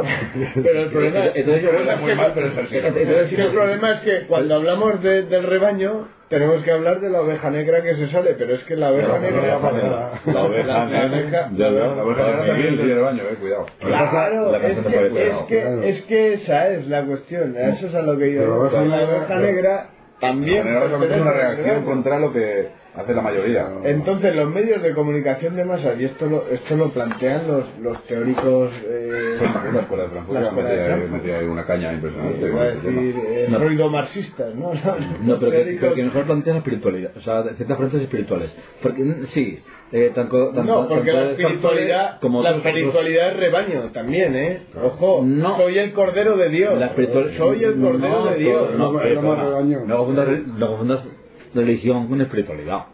pero 0.61 0.81
el 0.83 0.89
problema, 0.91 1.25
Entonces, 1.33 1.63
el 1.63 1.69
problema 1.69 1.95
muy 1.95 2.11
es 2.11 2.69
que, 2.69 2.77
entonces, 2.87 3.31
el 3.39 3.49
problema 3.51 3.91
es 3.93 3.99
que 4.01 4.27
cuando 4.27 4.55
hablamos 4.55 5.01
de- 5.01 5.23
del 5.23 5.43
rebaño 5.43 6.07
tenemos 6.31 6.63
que 6.63 6.71
hablar 6.71 7.01
de 7.01 7.09
la 7.09 7.21
oveja 7.21 7.49
negra 7.51 7.83
que 7.83 7.93
se 7.95 8.07
sale, 8.07 8.35
pero 8.35 8.55
es 8.55 8.63
que 8.63 8.77
la 8.77 8.91
oveja 8.91 9.19
negra... 9.19 9.47
La 9.47 10.43
oveja 10.43 10.85
negra. 10.85 11.49
La 11.51 12.03
oveja 12.03 12.23
negra 12.23 12.45
también 12.47 12.77
tiene 12.77 12.95
baño, 12.95 13.23
eh, 13.23 13.35
cuidado. 13.37 13.65
Claro, 13.79 14.51
La 14.51 14.57
es 14.59 14.77
que, 14.79 15.27
es, 15.27 15.37
que, 15.49 15.89
es 15.89 16.01
que 16.03 16.33
esa 16.35 16.69
es 16.69 16.87
la 16.87 17.05
cuestión, 17.05 17.57
eso 17.57 17.85
es 17.85 17.93
a 17.93 18.01
lo 18.01 18.17
que 18.17 18.33
yo... 18.33 18.45
La 18.45 19.03
oveja 19.03 19.35
negra 19.39 19.89
también... 20.21 20.65
Es 20.67 21.21
una 21.21 21.31
reacción 21.33 21.83
contra 21.83 22.19
lo 22.19 22.31
que 22.31 22.69
hace 22.95 23.13
la 23.13 23.21
mayoría. 23.21 23.65
Entonces 23.83 24.35
los 24.35 24.49
medios 24.53 24.81
de 24.81 24.93
comunicación 24.93 25.55
de 25.57 25.65
masas, 25.65 25.99
y 25.99 26.05
esto 26.05 26.27
lo, 26.27 26.47
esto 26.49 26.75
lo 26.77 26.91
plantean 26.91 27.47
los, 27.47 27.65
los 27.81 28.03
teóricos... 28.05 28.71
eh, 28.85 29.37
La 29.73 29.81
escuela 29.81 30.03
de 30.03 30.09
Frankfurt 30.09 30.39
la 30.39 30.47
escuela 30.47 30.51
metía 30.51 30.71
ahí- 30.83 30.85
Frankfurt. 30.87 31.11
metía 31.11 31.37
ahí 31.39 31.45
una 31.45 31.65
caña 31.65 31.93
impresionante. 31.93 32.47
iba 32.47 32.61
a 32.61 32.67
este 32.69 32.91
decir, 32.91 33.15
eh, 33.27 33.47
No. 33.49 33.59
ruido 33.59 33.89
marxistas, 33.89 34.55
¿no? 34.55 34.71
No, 35.23 35.39
pero 35.39 35.51
que, 35.51 35.77
pero 35.81 35.93
que 35.95 36.03
mejor 36.03 36.25
plantea 36.25 36.53
la 36.53 36.59
espiritualidad, 36.59 37.11
o 37.17 37.21
sea, 37.21 37.43
ciertas 37.55 37.75
creencias 37.77 38.03
espirituales. 38.03 38.53
Porque 38.81 39.03
sí, 39.27 39.59
eh, 39.91 40.11
tanto, 40.15 40.51
tanto- 40.53 40.63
No, 40.63 40.87
porque 40.87 41.11
tanto 41.11 41.25
la 41.25 41.31
espiritualidad, 41.31 42.19
como 42.21 42.41
la 42.43 42.51
otros- 42.51 42.65
espiritualidad 42.65 43.31
es 43.31 43.37
rebaño 43.37 43.81
también, 43.91 44.35
¿eh? 44.35 44.61
Ojo, 44.83 45.21
No. 45.25 45.57
soy 45.57 45.77
el 45.79 45.91
cordero 45.93 46.37
de 46.37 46.49
Dios. 46.49 46.77
La 46.79 46.87
espiritual- 46.87 47.31
soy 47.37 47.63
el 47.63 47.75
cordero 47.81 48.25
no, 48.25 48.31
de 48.31 48.37
Dios. 48.37 48.71
No, 48.71 48.77
No, 48.77 48.85
no 48.85 48.91
más 48.93 49.05
no, 49.15 49.35
rebaño. 49.49 49.79
no 49.85 49.97
confundas, 49.97 50.27
no 50.57 50.67
confundas 50.67 51.07
religión 51.53 52.07
con 52.07 52.21
espiritualidad. 52.21 52.85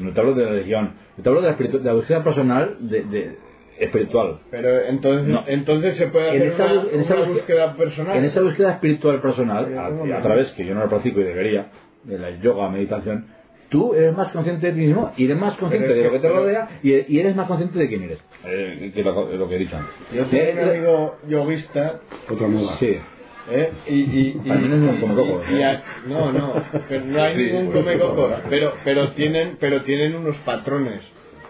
No 0.00 0.12
te 0.12 0.20
hablo 0.20 0.34
de 0.34 0.46
religión, 0.46 0.94
yo 1.16 1.22
te 1.22 1.28
hablo 1.28 1.40
de 1.40 1.48
la, 1.48 1.56
espiritu- 1.56 1.78
de 1.78 1.84
la 1.84 1.92
búsqueda 1.94 2.22
personal 2.24 2.76
de, 2.80 3.02
de- 3.04 3.36
espiritual. 3.78 4.38
Pero 4.50 4.80
entonces, 4.82 5.26
No. 5.28 5.42
entonces 5.48 5.96
se 5.96 6.06
puede 6.06 6.28
En 6.36 6.42
hacer 6.42 6.48
esa 6.52 6.64
una, 6.64 6.74
bus- 6.82 6.92
en 6.92 7.00
esa 7.00 7.14
una 7.16 7.26
búsqueda 7.26 7.76
personal. 7.76 8.16
En 8.16 8.24
esa 8.24 8.40
búsqueda 8.40 8.70
espiritual 8.72 9.20
personal, 9.20 9.76
a, 9.76 10.16
a 10.18 10.22
través 10.22 10.52
que 10.52 10.64
yo 10.64 10.74
no 10.74 10.80
lo 10.82 10.88
practico 10.88 11.20
y 11.20 11.24
debería, 11.24 11.66
de 12.04 12.18
la 12.18 12.30
yoga, 12.40 12.68
meditación, 12.70 13.26
tú 13.74 13.92
eres 13.92 14.16
más 14.16 14.30
consciente 14.30 14.68
de 14.68 14.72
ti 14.72 14.78
mismo 14.86 15.10
y 15.16 15.24
eres 15.24 15.36
más 15.36 15.56
consciente 15.56 15.88
de 15.88 15.96
lo 15.96 16.02
que- 16.04 16.10
que 16.10 16.18
te 16.20 16.28
pero- 16.28 16.40
rodea 16.42 16.68
y, 16.80 17.12
y 17.12 17.18
eres 17.18 17.34
más 17.34 17.48
consciente 17.48 17.76
de 17.76 17.88
quién 17.88 18.02
eres. 18.04 18.18
Eh, 18.46 18.92
que 18.94 19.02
lo, 19.02 19.32
lo 19.36 19.48
que 19.48 19.56
he 19.56 19.58
dicho 19.58 19.76
antes. 19.76 19.92
Yo 20.14 20.24
tengo 20.26 20.52
un 20.52 20.58
Eh, 20.58 20.70
amigo 20.70 21.16
yoguista 21.28 22.00
Otra 22.30 22.46
moda. 22.46 22.76
Sí. 22.78 22.96
¿eh? 23.50 23.70
y, 23.88 23.92
y, 23.94 24.40
y, 24.44 24.48
y- 24.48 25.54
y 25.56 25.58
¿eh? 25.60 25.64
a- 25.64 25.82
no, 26.06 26.32
no, 26.32 26.54
pero 26.88 27.04
no 27.04 27.22
hay 27.22 27.34
Sí, 27.34 27.42
ningún 27.52 27.72
come 27.72 27.98
coco, 27.98 28.28
pues, 28.28 28.40
pero, 28.48 28.74
pero 28.84 29.08
tienen, 29.12 29.56
pero 29.58 29.82
tienen 29.82 30.14
unos 30.14 30.36
patrones 30.44 31.00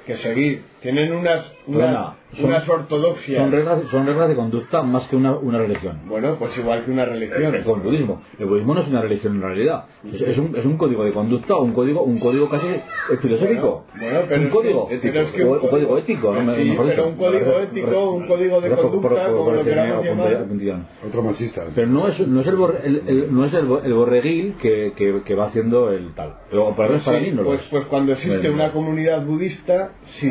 que 0.07 0.17
seguir, 0.17 0.63
tienen 0.81 1.13
unas, 1.13 1.45
Bueno, 1.67 1.89
unas, 1.89 2.15
son- 2.37 2.47
unas 2.47 2.69
ortodoxias. 2.69 3.41
Son 3.43 3.53
reglas, 3.53 3.83
son 3.91 4.07
reglas 4.07 4.29
de 4.29 4.35
conducta 4.37 4.83
más 4.83 5.07
que 5.09 5.17
una, 5.17 5.33
una 5.37 5.59
religión. 5.59 6.01
Bueno, 6.07 6.37
pues 6.39 6.57
igual 6.59 6.85
que 6.85 6.91
una 6.91 7.05
religión. 7.05 7.55
Es 7.55 7.63
como 7.65 7.77
el 7.77 7.83
budismo. 7.83 8.23
El 8.39 8.47
budismo 8.47 8.75
no 8.75 8.81
es 8.83 8.89
una 8.89 9.01
religión 9.03 9.37
en 9.37 9.43
realidad. 9.43 9.85
Es, 10.13 10.21
es 10.21 10.39
un, 10.39 10.55
es 10.57 10.65
un 10.65 10.77
código 10.77 11.05
de 11.05 11.13
conducta, 11.13 11.57
un 11.57 11.73
código, 11.73 12.03
un 12.03 12.19
código 12.19 12.49
casi 12.49 12.67
filosófico. 13.21 13.85
Bueno, 13.99 14.11
bueno, 14.11 14.27
pero 14.29 14.41
un 14.41 14.47
es 14.47 14.49
que- 14.53 14.57
código 14.57 14.89
pero 14.89 15.21
es 15.21 15.31
que 15.33 15.45
un 15.45 15.53
un 15.55 15.69
código 15.69 15.99
ético. 15.99 16.33
¿no? 16.35 16.55
Sí, 16.55 16.65
Mejor 16.71 16.87
pero 16.87 17.03
dicho. 17.05 17.09
un 17.09 17.17
código 17.17 17.59
ético, 17.61 18.11
un 18.11 18.27
código 18.27 18.61
de 18.61 18.69
Por- 18.71 18.79
por- 18.79 18.91
conducta, 18.91 19.09
por- 19.09 19.33
como 19.33 19.45
por 19.45 19.55
lo 19.57 19.65
queramos 19.65 20.05
llamar. 20.05 20.47
Otro 21.07 21.23
machista. 21.23 21.63
Pero 21.75 21.87
no 21.89 22.09
es, 22.09 22.27
no 22.27 22.41
es, 22.41 22.47
el, 22.47 22.57
borre- 22.57 22.81
el- 22.85 23.03
el- 23.07 23.35
no 23.35 23.45
es 23.45 23.55
el, 23.55 23.65
bo- 23.67 23.81
el 23.83 23.93
borreguil 23.95 24.55
que, 24.61 24.93
que, 24.97 25.23
que 25.25 25.35
va 25.35 25.47
haciendo 25.47 25.91
el 25.91 26.15
tal. 26.15 26.35
Pero 26.51 26.75
para, 26.75 26.99
para 27.05 27.19
Sí, 27.21 27.27
mí 27.27 27.31
no 27.33 27.43
lo 27.43 27.49
pues, 27.51 27.61
es. 27.61 27.67
pues 27.69 27.85
cuando 27.87 28.13
existe 28.13 28.37
Bueno. 28.39 28.55
una 28.55 28.73
comunidad 28.73 29.25
budista, 29.25 29.93
sí. 30.21 30.31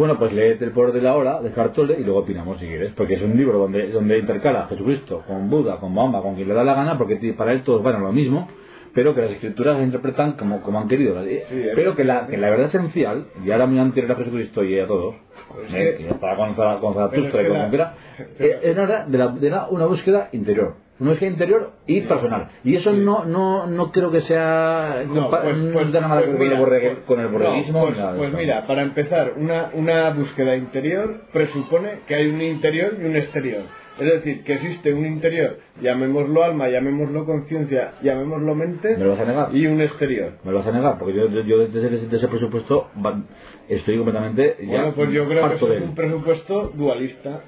Bueno, 0.00 0.18
pues 0.18 0.32
léete 0.32 0.64
El 0.64 0.70
poder 0.70 0.94
de 0.94 1.02
la 1.02 1.14
hora 1.14 1.42
de 1.42 1.50
Cartole 1.52 1.96
y 2.00 2.04
luego 2.04 2.20
opinamos 2.20 2.58
si 2.58 2.66
quieres, 2.66 2.92
porque 2.96 3.14
es 3.14 3.22
un 3.22 3.36
libro 3.36 3.58
donde, 3.58 3.88
donde 3.90 4.18
intercala 4.18 4.62
a 4.64 4.68
Jesucristo 4.68 5.22
con 5.26 5.50
Buda, 5.50 5.76
con 5.78 5.92
Mahoma, 5.92 6.22
con 6.22 6.36
quien 6.36 6.48
le 6.48 6.54
da 6.54 6.64
la 6.64 6.72
gana, 6.72 6.96
porque 6.96 7.16
para 7.36 7.52
él 7.52 7.62
todos 7.64 7.82
van 7.82 7.96
a 7.96 7.98
lo 7.98 8.10
mismo, 8.10 8.48
pero 8.94 9.14
que 9.14 9.20
las 9.20 9.30
escrituras 9.32 9.76
se 9.76 9.82
interpretan 9.84 10.32
como, 10.38 10.62
como 10.62 10.80
han 10.80 10.88
querido. 10.88 11.22
Eh, 11.22 11.44
Sí, 11.50 11.62
pero 11.74 11.94
que 11.94 12.04
la, 12.04 12.26
que 12.28 12.38
la 12.38 12.48
verdad 12.48 12.68
esencial, 12.68 13.26
y 13.44 13.50
ahora 13.50 13.66
muy 13.66 13.78
anterior 13.78 14.12
a 14.12 14.14
Jesucristo 14.16 14.64
y 14.64 14.78
a 14.78 14.86
todos, 14.86 15.16
Pues 15.52 15.68
eh, 15.74 15.90
que- 15.92 15.96
que 15.98 16.04
ya 16.04 16.10
estaba 16.12 16.34
con, 16.36 16.54
con 16.80 16.94
Zaratustra 16.94 17.40
es 17.42 17.46
y 17.46 17.48
que 17.48 17.48
con 17.50 17.58
la- 17.58 17.68
quiera, 17.68 17.94
pero- 18.38 18.50
eh, 18.54 18.58
era 18.62 19.04
de, 19.04 19.18
la, 19.18 19.28
de 19.28 19.50
la- 19.50 19.68
una 19.68 19.84
búsqueda 19.84 20.30
interior. 20.32 20.76
Una 21.00 21.10
búsqueda 21.10 21.30
interior 21.30 21.72
y 21.86 22.02
personal. 22.02 22.50
Y 22.62 22.76
eso 22.76 22.92
no, 22.92 23.24
no, 23.24 23.66
no 23.66 23.90
creo 23.90 24.10
que 24.10 24.20
sea. 24.20 25.02
No, 25.08 25.30
pues, 25.30 25.56
no 25.56 25.72
pues- 25.72 25.92
nada 25.92 26.20
que 26.20 26.26
pues 26.28 26.38
mira, 26.38 26.58
con 27.06 27.20
el 27.20 27.28
pues- 27.28 27.32
borreguismo. 27.32 27.78
no, 27.80 27.86
pues, 27.86 27.98
nada 27.98 28.16
pues 28.16 28.32
mira, 28.34 28.66
para 28.66 28.82
empezar, 28.82 29.32
una, 29.36 29.70
una 29.72 30.10
búsqueda 30.10 30.54
interior 30.56 31.22
presupone 31.32 32.00
que 32.06 32.14
hay 32.14 32.26
un 32.28 32.42
interior 32.42 32.96
y 33.00 33.04
un 33.06 33.16
exterior. 33.16 33.62
Es 33.98 34.06
decir, 34.06 34.44
que 34.44 34.54
existe 34.54 34.94
un 34.94 35.04
interior, 35.04 35.58
llamémoslo 35.82 36.42
alma, 36.42 36.68
llamémoslo 36.68 37.26
conciencia, 37.26 37.92
llamémoslo 38.02 38.54
mente, 38.54 38.96
¿Me 38.96 39.04
lo 39.04 39.10
vas 39.10 39.20
a 39.20 39.24
negar? 39.26 39.48
y 39.54 39.66
un 39.66 39.80
exterior. 39.80 40.32
Me 40.44 40.52
lo 40.52 40.58
vas 40.58 40.66
a 40.66 40.72
negar, 40.72 40.98
porque 40.98 41.14
yo, 41.14 41.28
yo, 41.28 41.42
yo 41.42 41.58
desde, 41.66 41.80
ese- 41.80 42.04
desde 42.04 42.16
ese 42.16 42.28
presupuesto 42.28 42.88
estoy 43.68 43.96
completamente. 43.96 44.56
ya 44.60 44.66
Bueno, 44.68 44.92
pues 44.94 45.10
yo 45.10 45.28
creo 45.28 45.48
que 45.50 45.54
es 45.56 45.82
un 45.82 45.94
presupuesto 45.94 46.72
dualista. 46.74 47.40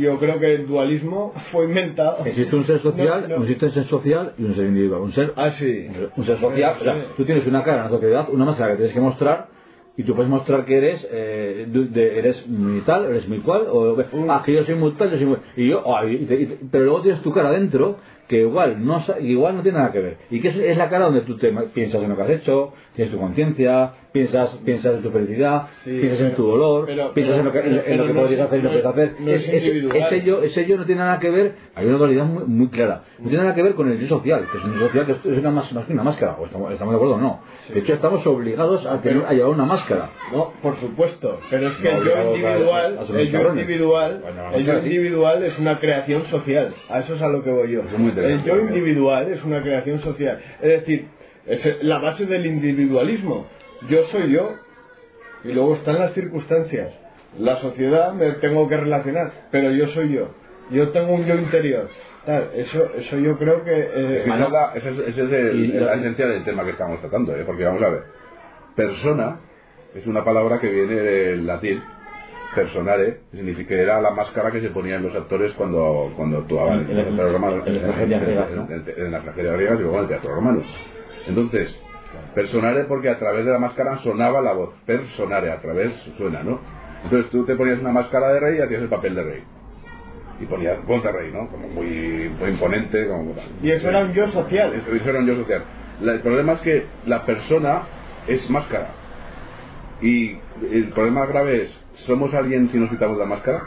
Yo 0.00 0.18
creo 0.18 0.38
que 0.40 0.54
el 0.54 0.66
dualismo 0.66 1.32
fue 1.52 1.66
inventado. 1.66 2.24
Existe 2.24 2.56
un 2.56 2.66
ser 2.66 2.80
social, 2.80 3.26
No, 3.28 3.36
no. 3.36 3.42
existe 3.42 3.66
un 3.66 3.72
ser 3.72 3.84
social 3.86 4.32
y 4.38 4.44
un 4.44 4.54
ser 4.54 4.66
individual. 4.66 5.02
Un 5.02 5.12
ser, 5.12 5.32
Ah, 5.36 5.50
sí. 5.50 5.86
un 6.16 6.24
ser 6.24 6.38
social, 6.38 6.76
o 6.80 6.84
sea, 6.84 7.04
tú 7.16 7.24
tienes 7.24 7.46
una 7.46 7.62
cara 7.62 7.78
en 7.78 7.84
la 7.84 7.90
sociedad, 7.90 8.28
una 8.32 8.44
máscara 8.46 8.70
que 8.72 8.76
tienes 8.76 8.94
que 8.94 9.00
mostrar. 9.00 9.48
Y 9.96 10.02
tú 10.02 10.14
puedes 10.16 10.28
mostrar 10.28 10.64
que 10.64 10.76
eres 10.76 11.06
eh, 11.12 11.66
de- 11.68 11.84
de- 11.86 12.18
eres 12.18 12.48
muy 12.48 12.80
tal, 12.80 13.04
eres 13.04 13.28
muy 13.28 13.38
cual, 13.38 13.66
o 13.70 13.96
ah, 14.28 14.42
que 14.44 14.52
yo 14.52 14.64
soy 14.64 14.74
muy 14.74 14.90
tal, 14.92 15.08
yo 15.12 15.18
soy 15.18 15.26
muy. 15.26 15.36
Y 15.56 15.68
yo, 15.68 15.84
y 16.08 16.16
te- 16.26 16.40
y 16.40 16.46
te- 16.46 16.58
pero 16.72 16.84
luego 16.84 17.02
tienes 17.02 17.22
tu 17.22 17.30
cara 17.30 17.52
dentro 17.52 17.98
que 18.26 18.40
igual 18.40 18.84
no, 18.84 19.00
igual 19.20 19.54
no 19.56 19.62
tiene 19.62 19.78
nada 19.78 19.92
que 19.92 20.00
ver. 20.00 20.16
Y 20.30 20.40
que 20.40 20.48
es, 20.48 20.56
es 20.56 20.76
la 20.76 20.88
cara 20.88 21.04
donde 21.04 21.20
tú 21.20 21.36
te 21.36 21.52
piensas 21.74 22.02
en 22.02 22.08
lo 22.08 22.16
que 22.16 22.22
has 22.22 22.30
hecho, 22.30 22.72
tienes 22.94 23.12
tu 23.12 23.18
conciencia, 23.20 23.92
piensas, 24.12 24.50
piensas 24.64 24.94
en 24.96 25.02
tu 25.02 25.10
felicidad, 25.10 25.66
Sí, 25.82 25.98
piensas 26.00 26.20
en 26.20 26.34
tu 26.36 26.46
dolor, 26.46 26.84
pero- 26.86 27.12
piensas 27.12 27.38
en 27.38 27.44
lo 27.44 27.52
que, 27.52 27.58
en, 27.58 27.66
en 27.74 27.82
pero 27.84 27.96
lo 27.96 28.06
que 28.06 28.12
no 28.14 28.20
podrías 28.20 28.40
es- 28.40 28.46
hacer 28.46 28.58
y 28.58 28.62
no 28.62 28.68
puedes 28.70 28.86
hacer. 28.86 29.12
no 29.18 29.30
es 29.32 29.48
Es- 29.48 29.64
ese- 29.64 30.22
yo, 30.24 30.42
ese 30.42 30.66
yo 30.66 30.76
no 30.76 30.84
tiene 30.86 31.00
nada 31.00 31.18
que 31.18 31.30
ver, 31.30 31.54
hay 31.74 31.86
una 31.86 31.98
dualidad 31.98 32.24
muy, 32.24 32.44
muy 32.44 32.68
clara. 32.68 33.02
No 33.18 33.28
tiene 33.28 33.42
nada 33.42 33.54
que 33.54 33.62
ver 33.64 33.74
con 33.74 33.90
el 33.90 33.98
yo 33.98 34.06
social, 34.06 34.46
que 34.50 34.58
es 34.58 34.64
un 34.64 34.74
yo 34.78 34.86
social 34.86 35.06
que 35.06 35.28
es 35.32 35.38
una 35.38 35.50
más, 35.50 35.72
más 35.72 35.84
que 35.86 35.92
una 35.92 36.02
máscara. 36.04 36.36
¿O 36.38 36.46
estamos, 36.46 36.72
¿Estamos 36.72 36.92
de 36.92 36.96
acuerdo 36.96 37.14
o 37.16 37.18
no? 37.20 37.40
De 37.72 37.80
hecho, 37.80 37.94
estamos 37.94 38.24
obligados 38.26 38.84
a, 38.86 39.00
tener, 39.00 39.24
a 39.26 39.32
llevar 39.32 39.50
una 39.50 39.64
máscara. 39.64 40.10
No, 40.32 40.52
por 40.62 40.76
supuesto, 40.76 41.40
pero 41.50 41.68
es 41.68 41.76
que 41.78 41.88
el 41.90 42.04
yo 42.04 42.14
a- 42.16 42.24
individual, 42.24 42.98
a 42.98 43.18
el 43.20 43.30
yo 43.32 43.48
individual, 43.50 44.20
Bueno, 44.22 44.52
el 44.54 44.64
yo 44.66 44.72
sí. 44.74 44.78
individual 44.86 45.42
es 45.44 45.58
una 45.58 45.78
creación 45.80 46.24
social. 46.26 46.74
A 46.88 47.00
eso 47.00 47.14
es 47.14 47.22
a 47.22 47.28
lo 47.28 47.42
que 47.42 47.50
voy 47.50 47.72
yo. 47.72 47.80
El 47.80 48.44
yo 48.44 48.60
individual 48.60 49.28
es 49.32 49.42
una 49.44 49.62
creación 49.62 49.98
social. 50.00 50.38
Es 50.62 50.68
decir, 50.68 51.06
es 51.46 51.82
la 51.82 51.98
base 51.98 52.26
del 52.26 52.46
individualismo. 52.46 53.46
Yo 53.88 54.04
soy 54.06 54.30
yo 54.32 54.52
y 55.44 55.52
luego 55.52 55.74
están 55.76 55.98
las 55.98 56.12
circunstancias. 56.14 56.92
La 57.38 57.56
sociedad 57.56 58.12
me 58.14 58.30
tengo 58.34 58.68
que 58.68 58.76
relacionar, 58.76 59.32
pero 59.50 59.70
yo 59.72 59.88
soy 59.88 60.12
yo. 60.12 60.28
Yo 60.70 60.90
tengo 60.90 61.14
un 61.14 61.26
yo 61.26 61.34
interior. 61.34 61.88
Tal, 62.24 62.50
eso, 62.54 62.90
eso 62.96 63.18
yo 63.18 63.36
creo 63.36 63.62
que 63.64 63.72
eh, 63.72 64.18
Es 64.20 64.26
nada, 64.50 64.72
ese 64.74 64.90
es, 64.90 64.98
ese 65.00 65.24
es 65.24 65.32
el- 65.32 65.84
la 65.84 65.94
esencia 65.94 66.26
del 66.26 66.44
tema 66.44 66.64
que 66.64 66.70
estamos 66.70 67.00
tratando, 67.00 67.36
¿eh? 67.36 67.42
porque 67.44 67.64
vamos 67.64 67.82
a 67.82 67.88
ver, 67.90 68.02
persona 68.74 69.40
es 69.94 70.06
una 70.06 70.24
palabra 70.24 70.58
que 70.60 70.68
viene 70.68 70.94
del 70.94 71.46
latín, 71.46 71.82
personare, 72.54 73.18
que 73.30 73.36
significa 73.36 73.68
que 73.70 73.82
era 73.82 74.00
la 74.00 74.10
máscara 74.12 74.50
que 74.52 74.60
se 74.60 74.70
ponían 74.70 75.02
los 75.02 75.14
actores 75.14 75.52
cuando, 75.52 76.12
cuando 76.16 76.38
actuaban 76.38 76.86
En- 77.68 77.76
en- 77.76 78.70
en- 78.70 78.84
en 79.06 79.12
las 79.12 79.22
tragedias 79.24 79.54
griegas 79.56 79.78
y 79.78 79.82
luego 79.82 79.96
en 79.96 80.02
el 80.04 80.08
teatro 80.08 80.34
romano. 80.34 80.62
Entonces, 81.26 81.74
personare 82.34 82.84
porque 82.84 83.08
a 83.08 83.18
través 83.18 83.44
de 83.44 83.52
la 83.52 83.58
máscara 83.58 83.98
sonaba 83.98 84.40
la 84.40 84.52
voz, 84.52 84.70
personare, 84.86 85.50
a 85.50 85.60
través 85.60 85.92
suena, 86.16 86.42
¿no? 86.42 86.60
Entonces 87.04 87.30
tú 87.30 87.44
te 87.44 87.54
ponías 87.56 87.78
una 87.80 87.92
máscara 87.92 88.32
de 88.32 88.40
rey 88.40 88.58
y 88.58 88.62
hacías 88.62 88.82
el 88.82 88.88
papel 88.88 89.14
de 89.14 89.22
rey. 89.24 89.44
Y 90.40 90.46
ponías 90.46 90.84
voz 90.86 91.02
de 91.02 91.12
rey, 91.12 91.30
¿no? 91.32 91.48
Como 91.48 91.68
muy, 91.68 92.30
muy 92.40 92.50
imponente, 92.50 93.06
como 93.06 93.32
tal. 93.32 93.44
y 93.62 93.70
eso 93.70 93.88
era 93.88 94.00
un 94.04 94.12
yo 94.12 94.26
social. 94.28 94.72
Eso 94.74 94.94
eso 94.94 95.10
era 95.10 95.18
un 95.20 95.26
yo 95.26 95.36
social. 95.36 95.62
La- 96.00 96.12
el 96.14 96.20
problema 96.20 96.54
es 96.54 96.60
que 96.60 96.86
la 97.06 97.24
persona 97.24 97.82
es 98.26 98.48
máscara. 98.50 98.88
Y 100.00 100.32
el 100.72 100.90
problema 100.94 101.24
grave 101.26 101.62
es, 101.64 101.70
¿somos 102.06 102.34
alguien 102.34 102.68
si 102.70 102.78
nos 102.78 102.90
quitamos 102.90 103.16
la 103.18 103.26
máscara? 103.26 103.62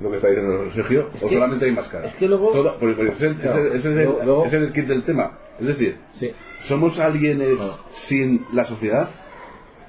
Lo 0.00 0.10
que 0.10 0.16
está 0.16 0.28
diciendo 0.28 0.70
Sergio, 0.74 1.08
o 1.08 1.28
que- 1.28 1.34
solamente 1.34 1.64
hay 1.64 1.72
máscara. 1.72 2.08
es 2.08 2.14
que 2.16 2.28
luego- 2.28 2.52
Todo- 2.52 2.76
porque- 2.78 2.94
porque 2.96 3.12
ese, 3.12 3.26
ese- 3.30 3.76
es 3.78 3.84
el, 3.84 3.94
luego- 3.94 4.20
luego- 4.24 4.46
ese 4.46 4.56
es 4.56 4.62
el 4.64 4.72
kit 4.72 4.86
del 4.86 5.02
tema. 5.04 5.38
Es 5.60 5.66
decir, 5.66 6.00
Sí. 6.18 6.32
¿Somos 6.68 6.98
alguien 6.98 7.38
Claro. 7.38 7.78
sin 8.08 8.46
la 8.52 8.64
sociedad? 8.64 9.08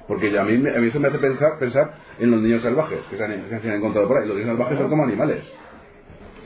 Porque 0.06 0.36
a 0.38 0.44
mí, 0.44 0.58
me- 0.58 0.70
a 0.76 0.80
mí 0.80 0.88
eso 0.88 1.00
me 1.00 1.08
hace 1.08 1.18
pensar, 1.18 1.58
pensar 1.58 1.94
en 2.18 2.30
los 2.30 2.40
niños 2.42 2.62
salvajes 2.62 2.98
que 3.10 3.16
se 3.16 3.24
han, 3.24 3.48
que 3.48 3.58
se 3.60 3.70
han 3.70 3.76
encontrado 3.76 4.06
por 4.08 4.18
ahí. 4.18 4.26
Los 4.28 4.36
niños 4.36 4.50
salvajes 4.50 4.78
son 4.78 4.88
como 4.90 5.04
animales. 5.04 5.42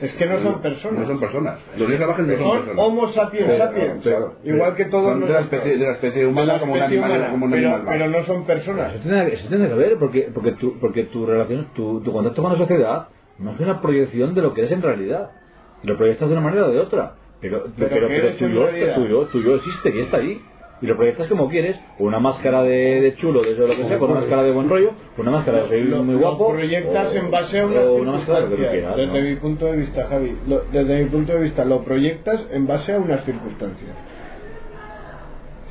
Es 0.01 0.13
que 0.13 0.25
no 0.27 0.39
son 0.39 0.61
personas. 0.61 0.99
No 1.01 1.07
son 1.07 1.19
personas. 1.19 1.59
Los 1.77 1.87
niños 1.89 1.99
salvajes 1.99 2.25
no 2.25 2.33
son 2.37 2.43
Son 2.43 2.57
personas. 2.59 2.85
Homo 2.85 3.09
sapiens 3.09 3.57
sapiens. 3.57 4.01
claro. 4.01 4.33
Igual 4.45 4.75
que 4.75 4.85
todos 4.85 5.11
Son 5.11 5.19
de 5.19 5.27
la 5.33 5.39
especie, 5.41 5.77
de 5.77 5.85
la 5.85 5.91
especie 5.91 6.25
humana 6.25 6.57
como 6.59 6.73
un 6.73 6.79
animal, 6.81 7.09
humana, 7.11 7.31
como 7.31 7.45
un 7.47 7.53
animal 7.53 7.83
pero 7.85 8.07
no 8.07 8.23
son 8.25 8.45
personas. 8.45 8.93
Eso 8.93 9.03
tiene, 9.03 9.27
eso 9.33 9.47
tiene 9.49 9.67
que 9.67 9.73
ver 9.73 9.97
porque, 9.99 10.29
porque, 10.33 10.51
tu, 10.53 10.79
porque 10.79 11.03
tu 11.03 11.25
relación, 11.25 11.67
tu, 11.73 11.99
tu 11.99 12.13
contacto 12.13 12.41
con 12.41 12.53
la 12.53 12.57
sociedad 12.57 13.07
no 13.39 13.51
es 13.51 13.59
una 13.59 13.81
proyección 13.81 14.33
de 14.33 14.41
lo 14.41 14.53
que 14.53 14.61
eres 14.61 14.71
en 14.71 14.81
realidad. 14.81 15.31
Lo 15.83 15.97
proyectas 15.97 16.29
de 16.29 16.33
una 16.35 16.43
manera 16.45 16.67
o 16.67 16.71
de 16.71 16.79
otra. 16.79 17.15
Pero, 17.41 17.63
Pero 17.77 17.89
pero, 17.89 18.07
¿qué 18.07 18.15
pero 18.15 18.27
eres 18.27 18.37
tu, 18.37 18.45
en 18.45 18.53
yo, 18.53 18.63
realidad? 18.65 18.95
tu, 18.95 19.07
yo, 19.07 19.25
tu 19.27 19.41
yo 19.41 19.55
existe 19.55 19.89
y 19.95 19.99
está 20.01 20.17
ahí. 20.17 20.41
Y 20.81 20.85
lo 20.87 20.95
proyectas 20.95 21.27
como 21.27 21.49
quieres, 21.49 21.75
una 21.97 22.19
máscara 22.19 22.63
de, 22.63 23.01
de 23.01 23.15
chulo, 23.15 23.41
de 23.41 23.51
eso 23.51 23.67
lo 23.67 23.75
que 23.75 23.83
sea, 23.83 23.99
con 23.99 24.11
una 24.11 24.21
máscara 24.21 24.43
de 24.43 24.51
buen 24.51 24.69
rollo, 24.69 24.91
con 25.17 25.27
una 25.27 25.37
máscara 25.39 25.63
de 25.63 25.67
soy 25.67 25.83
lo, 25.83 26.03
muy 26.03 26.13
lo 26.15 26.21
guapo. 26.21 26.53
proyectas 26.53 27.13
o- 27.13 27.17
en 27.17 27.29
base 27.31 27.59
a 27.59 27.65
unas 27.65 27.83
o 27.83 27.93
una 27.95 28.11
máscara 28.13 28.39
de 28.39 28.45
lo 28.45 28.49
que 28.51 28.55
tú 28.55 28.61
circunstancias. 28.61 28.95
quieras. 28.95 28.95
desde 28.95 29.23
¿no? 29.23 29.29
mi 29.29 29.35
punto 29.35 29.65
de 29.65 29.75
vista, 29.77 30.07
Javi, 30.07 30.37
lo- 30.47 30.63
desde 30.71 31.03
mi 31.03 31.09
punto 31.09 31.33
de 31.33 31.39
vista 31.41 31.65
lo 31.65 31.83
proyectas 31.83 32.47
en 32.51 32.65
base 32.65 32.93
a 32.93 32.97
unas 32.97 33.25
circunstancias. 33.25 33.91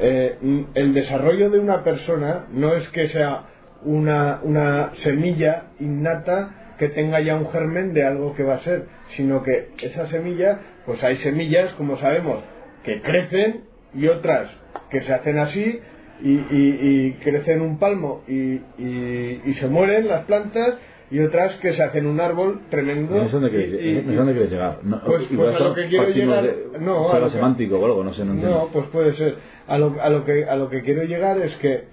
Eh, 0.01 0.37
mm, 0.41 0.61
el 0.75 0.95
desarrollo 0.95 1.51
de 1.51 1.59
una 1.59 1.83
persona 1.83 2.47
no 2.53 2.75
es 2.75 2.89
que 2.91 3.09
sea 3.09 3.45
una, 3.85 4.41
una 4.43 4.93
semilla 5.03 5.69
innata 5.81 6.75
que 6.79 6.89
tenga 6.91 7.21
ya 7.21 7.35
un 7.35 7.49
germen 7.51 7.95
de 7.95 8.05
algo 8.05 8.35
que 8.35 8.43
va 8.45 8.57
a 8.57 8.59
ser, 8.61 8.85
sino 9.17 9.43
que 9.43 9.71
esa 9.83 10.07
semilla, 10.09 10.61
pues 10.89 11.05
hay 11.05 11.19
semillas, 11.19 11.73
como 11.75 11.99
sabemos, 11.99 12.43
que 12.83 13.01
crecen 13.03 13.65
y 13.95 14.09
otras 14.09 14.51
que 14.91 15.03
se 15.03 15.13
hacen 15.13 15.39
así 15.39 15.81
y, 16.23 16.31
y, 16.33 16.79
y 16.81 17.13
crecen 17.23 17.61
un 17.61 17.79
palmo 17.79 18.23
y, 18.27 18.55
y, 18.79 19.43
y 19.45 19.53
se 19.61 19.69
mueren 19.69 20.09
las 20.09 20.25
plantas 20.25 20.79
y 21.11 21.21
otras 21.21 21.55
que 21.57 21.75
se 21.75 21.83
hacen 21.83 22.07
un 22.07 22.21
árbol 22.21 22.63
tremendo. 22.71 23.15
No 23.17 23.27
sé 23.27 23.33
dónde 23.33 23.51
quieres, 23.51 24.51
llegar. 24.51 24.79
No, 24.83 25.03
Pues- 25.05 25.27
pues 25.35 25.55
a 25.55 25.59
lo 25.61 25.75
que 25.75 25.89
quiero 25.89 26.09
llegar- 26.09 26.43
de 26.43 26.79
no, 26.81 27.13
a 27.13 27.19
lo 27.19 27.27
que- 27.27 27.33
semántico 27.33 27.79
o 27.79 27.85
algo, 27.85 28.03
no 28.03 28.15
sé, 28.15 28.25
no. 28.25 28.33
No, 28.35 28.69
pues 28.73 28.87
puede 28.89 29.13
ser. 29.15 29.37
A 29.67 29.77
lo, 29.79 29.95
a 30.01 30.09
lo 30.09 30.25
que 30.25 30.45
a 30.47 30.57
lo 30.57 30.71
que 30.71 30.81
quiero 30.83 31.03
llegar 31.05 31.39
es 31.39 31.55
que 31.57 31.85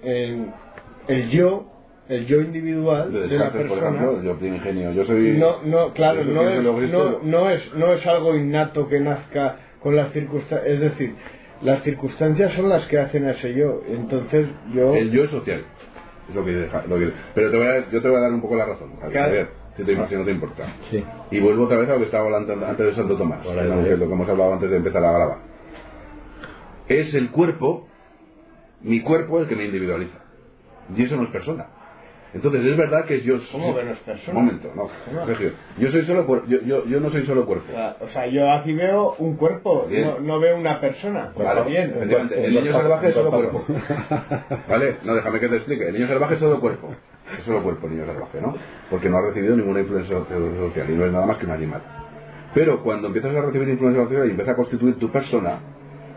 el 1.08 1.28
yo, 1.30 1.66
el 2.08 2.26
yo 2.26 2.40
individual 2.40 3.12
De 3.12 3.26
de 3.28 3.38
la 3.38 3.50
por 3.50 3.62
persona, 3.62 3.88
ejemplo, 3.88 4.22
yo 4.38 4.46
ingenio. 4.46 4.92
Yo 4.92 5.04
soy. 5.04 5.36
no, 5.38 5.62
no, 5.62 5.92
claro, 5.92 6.24
no 6.24 6.48
es, 6.48 6.62
no, 6.92 7.18
no 7.22 7.50
es, 7.50 7.74
no 7.74 7.92
es 7.92 8.06
algo 8.06 8.36
innato 8.36 8.88
que 8.88 9.00
nazca 9.00 9.56
con 9.80 9.96
las 9.96 10.12
circunstancias, 10.12 10.70
es 10.72 10.80
decir, 10.80 11.14
las 11.62 11.82
circunstancias 11.82 12.52
son 12.54 12.68
las 12.68 12.86
que 12.86 12.98
hacen 12.98 13.26
a 13.26 13.32
ese 13.32 13.54
yo. 13.54 13.80
Entonces 13.88 14.46
yo, 14.72 14.94
El 14.94 15.10
yo 15.10 15.24
es 15.24 15.30
social. 15.30 15.62
Es 16.28 16.34
lo 16.34 16.44
que 16.44 16.50
deja. 16.52 16.84
Lo 16.88 16.98
que, 16.98 17.12
pero 17.34 17.50
te 17.50 17.56
voy 17.56 17.66
a, 17.66 17.90
yo 17.90 18.02
te 18.02 18.08
voy 18.08 18.18
a 18.18 18.20
dar 18.20 18.32
un 18.32 18.40
poco 18.40 18.56
la 18.56 18.66
razón. 18.66 18.90
A 19.02 19.06
Claro. 19.08 19.32
ver, 19.32 19.48
si, 19.76 19.84
te, 19.84 19.94
si 20.08 20.14
no 20.16 20.24
te 20.24 20.30
importa. 20.32 20.64
Sí. 20.90 21.04
Y 21.30 21.40
vuelvo 21.40 21.64
otra 21.64 21.78
vez 21.78 21.88
a 21.88 21.92
lo 21.94 21.98
que 21.98 22.04
estaba 22.06 22.24
hablando 22.24 22.52
antes 22.66 22.86
de 22.86 22.94
Santo 22.94 23.16
Tomás, 23.16 23.44
lo 23.44 23.52
que 23.54 24.04
hemos 24.04 24.28
hablado 24.28 24.52
antes 24.54 24.70
de 24.70 24.76
empezar 24.76 25.02
la 25.02 25.12
grava. 25.12 25.38
Es 26.88 27.12
el 27.14 27.30
cuerpo, 27.30 27.88
mi 28.82 29.00
cuerpo 29.00 29.40
el 29.40 29.48
que 29.48 29.56
me 29.56 29.64
individualiza. 29.64 30.18
Y 30.96 31.02
eso 31.02 31.16
no 31.16 31.24
es 31.24 31.30
persona. 31.30 31.66
Entonces 32.36 32.64
es 32.64 32.76
verdad 32.76 33.04
que 33.06 33.22
yo 33.22 33.38
¿Cómo 33.50 33.74
que 33.74 33.82
no 33.84 33.90
es 33.92 33.98
persona? 34.00 34.38
Un 34.38 34.44
momento, 34.46 34.70
no. 34.74 35.26
Sergio, 35.26 35.50
yo 35.78 35.90
soy 35.90 36.04
solo 36.04 36.26
cuer- 36.26 36.46
yo, 36.46 36.60
yo, 36.62 36.84
yo 36.86 37.00
no 37.00 37.10
soy 37.10 37.24
solo 37.26 37.46
cuerpo. 37.46 37.66
sea, 37.72 37.96
o 38.00 38.08
sea, 38.08 38.26
yo 38.26 38.50
aquí 38.52 38.72
veo 38.74 39.14
un 39.18 39.36
cuerpo, 39.36 39.86
no, 39.90 40.20
no 40.20 40.38
veo 40.40 40.56
una 40.56 40.80
persona. 40.80 41.32
Claro, 41.36 41.64
bien. 41.64 41.94
un 41.96 42.02
el 42.32 42.54
niño 42.54 42.72
cuerpo, 42.72 42.80
salvaje 42.80 43.08
es 43.08 43.14
solo 43.14 43.30
cuerpo. 43.30 43.64
cuerpo. 43.66 43.84
¿Vale? 44.68 44.96
No, 45.04 45.14
déjame 45.14 45.40
que 45.40 45.48
te 45.48 45.56
explique. 45.56 45.88
El 45.88 45.94
niño 45.94 46.08
salvaje 46.08 46.34
es 46.34 46.40
solo 46.40 46.60
cuerpo. 46.60 46.94
Es 47.38 47.44
solo 47.44 47.62
cuerpo 47.62 47.86
el 47.86 47.94
niño 47.94 48.06
salvaje, 48.06 48.40
¿no? 48.40 48.54
Porque 48.90 49.08
no 49.08 49.16
ha 49.18 49.22
recibido 49.22 49.56
ninguna 49.56 49.80
influencia 49.80 50.16
so- 50.16 50.26
social 50.28 50.90
y 50.90 50.94
no 50.94 51.06
es 51.06 51.12
nada 51.12 51.26
más 51.26 51.38
que 51.38 51.46
un 51.46 51.52
animal. 51.52 51.82
Pero 52.54 52.82
cuando 52.82 53.08
empiezas 53.08 53.34
a 53.34 53.40
recibir 53.42 53.68
influencia 53.68 54.04
social 54.04 54.26
y 54.28 54.30
empieza 54.30 54.52
a 54.52 54.56
constituir 54.56 54.94
tu 54.98 55.10
persona, 55.10 55.58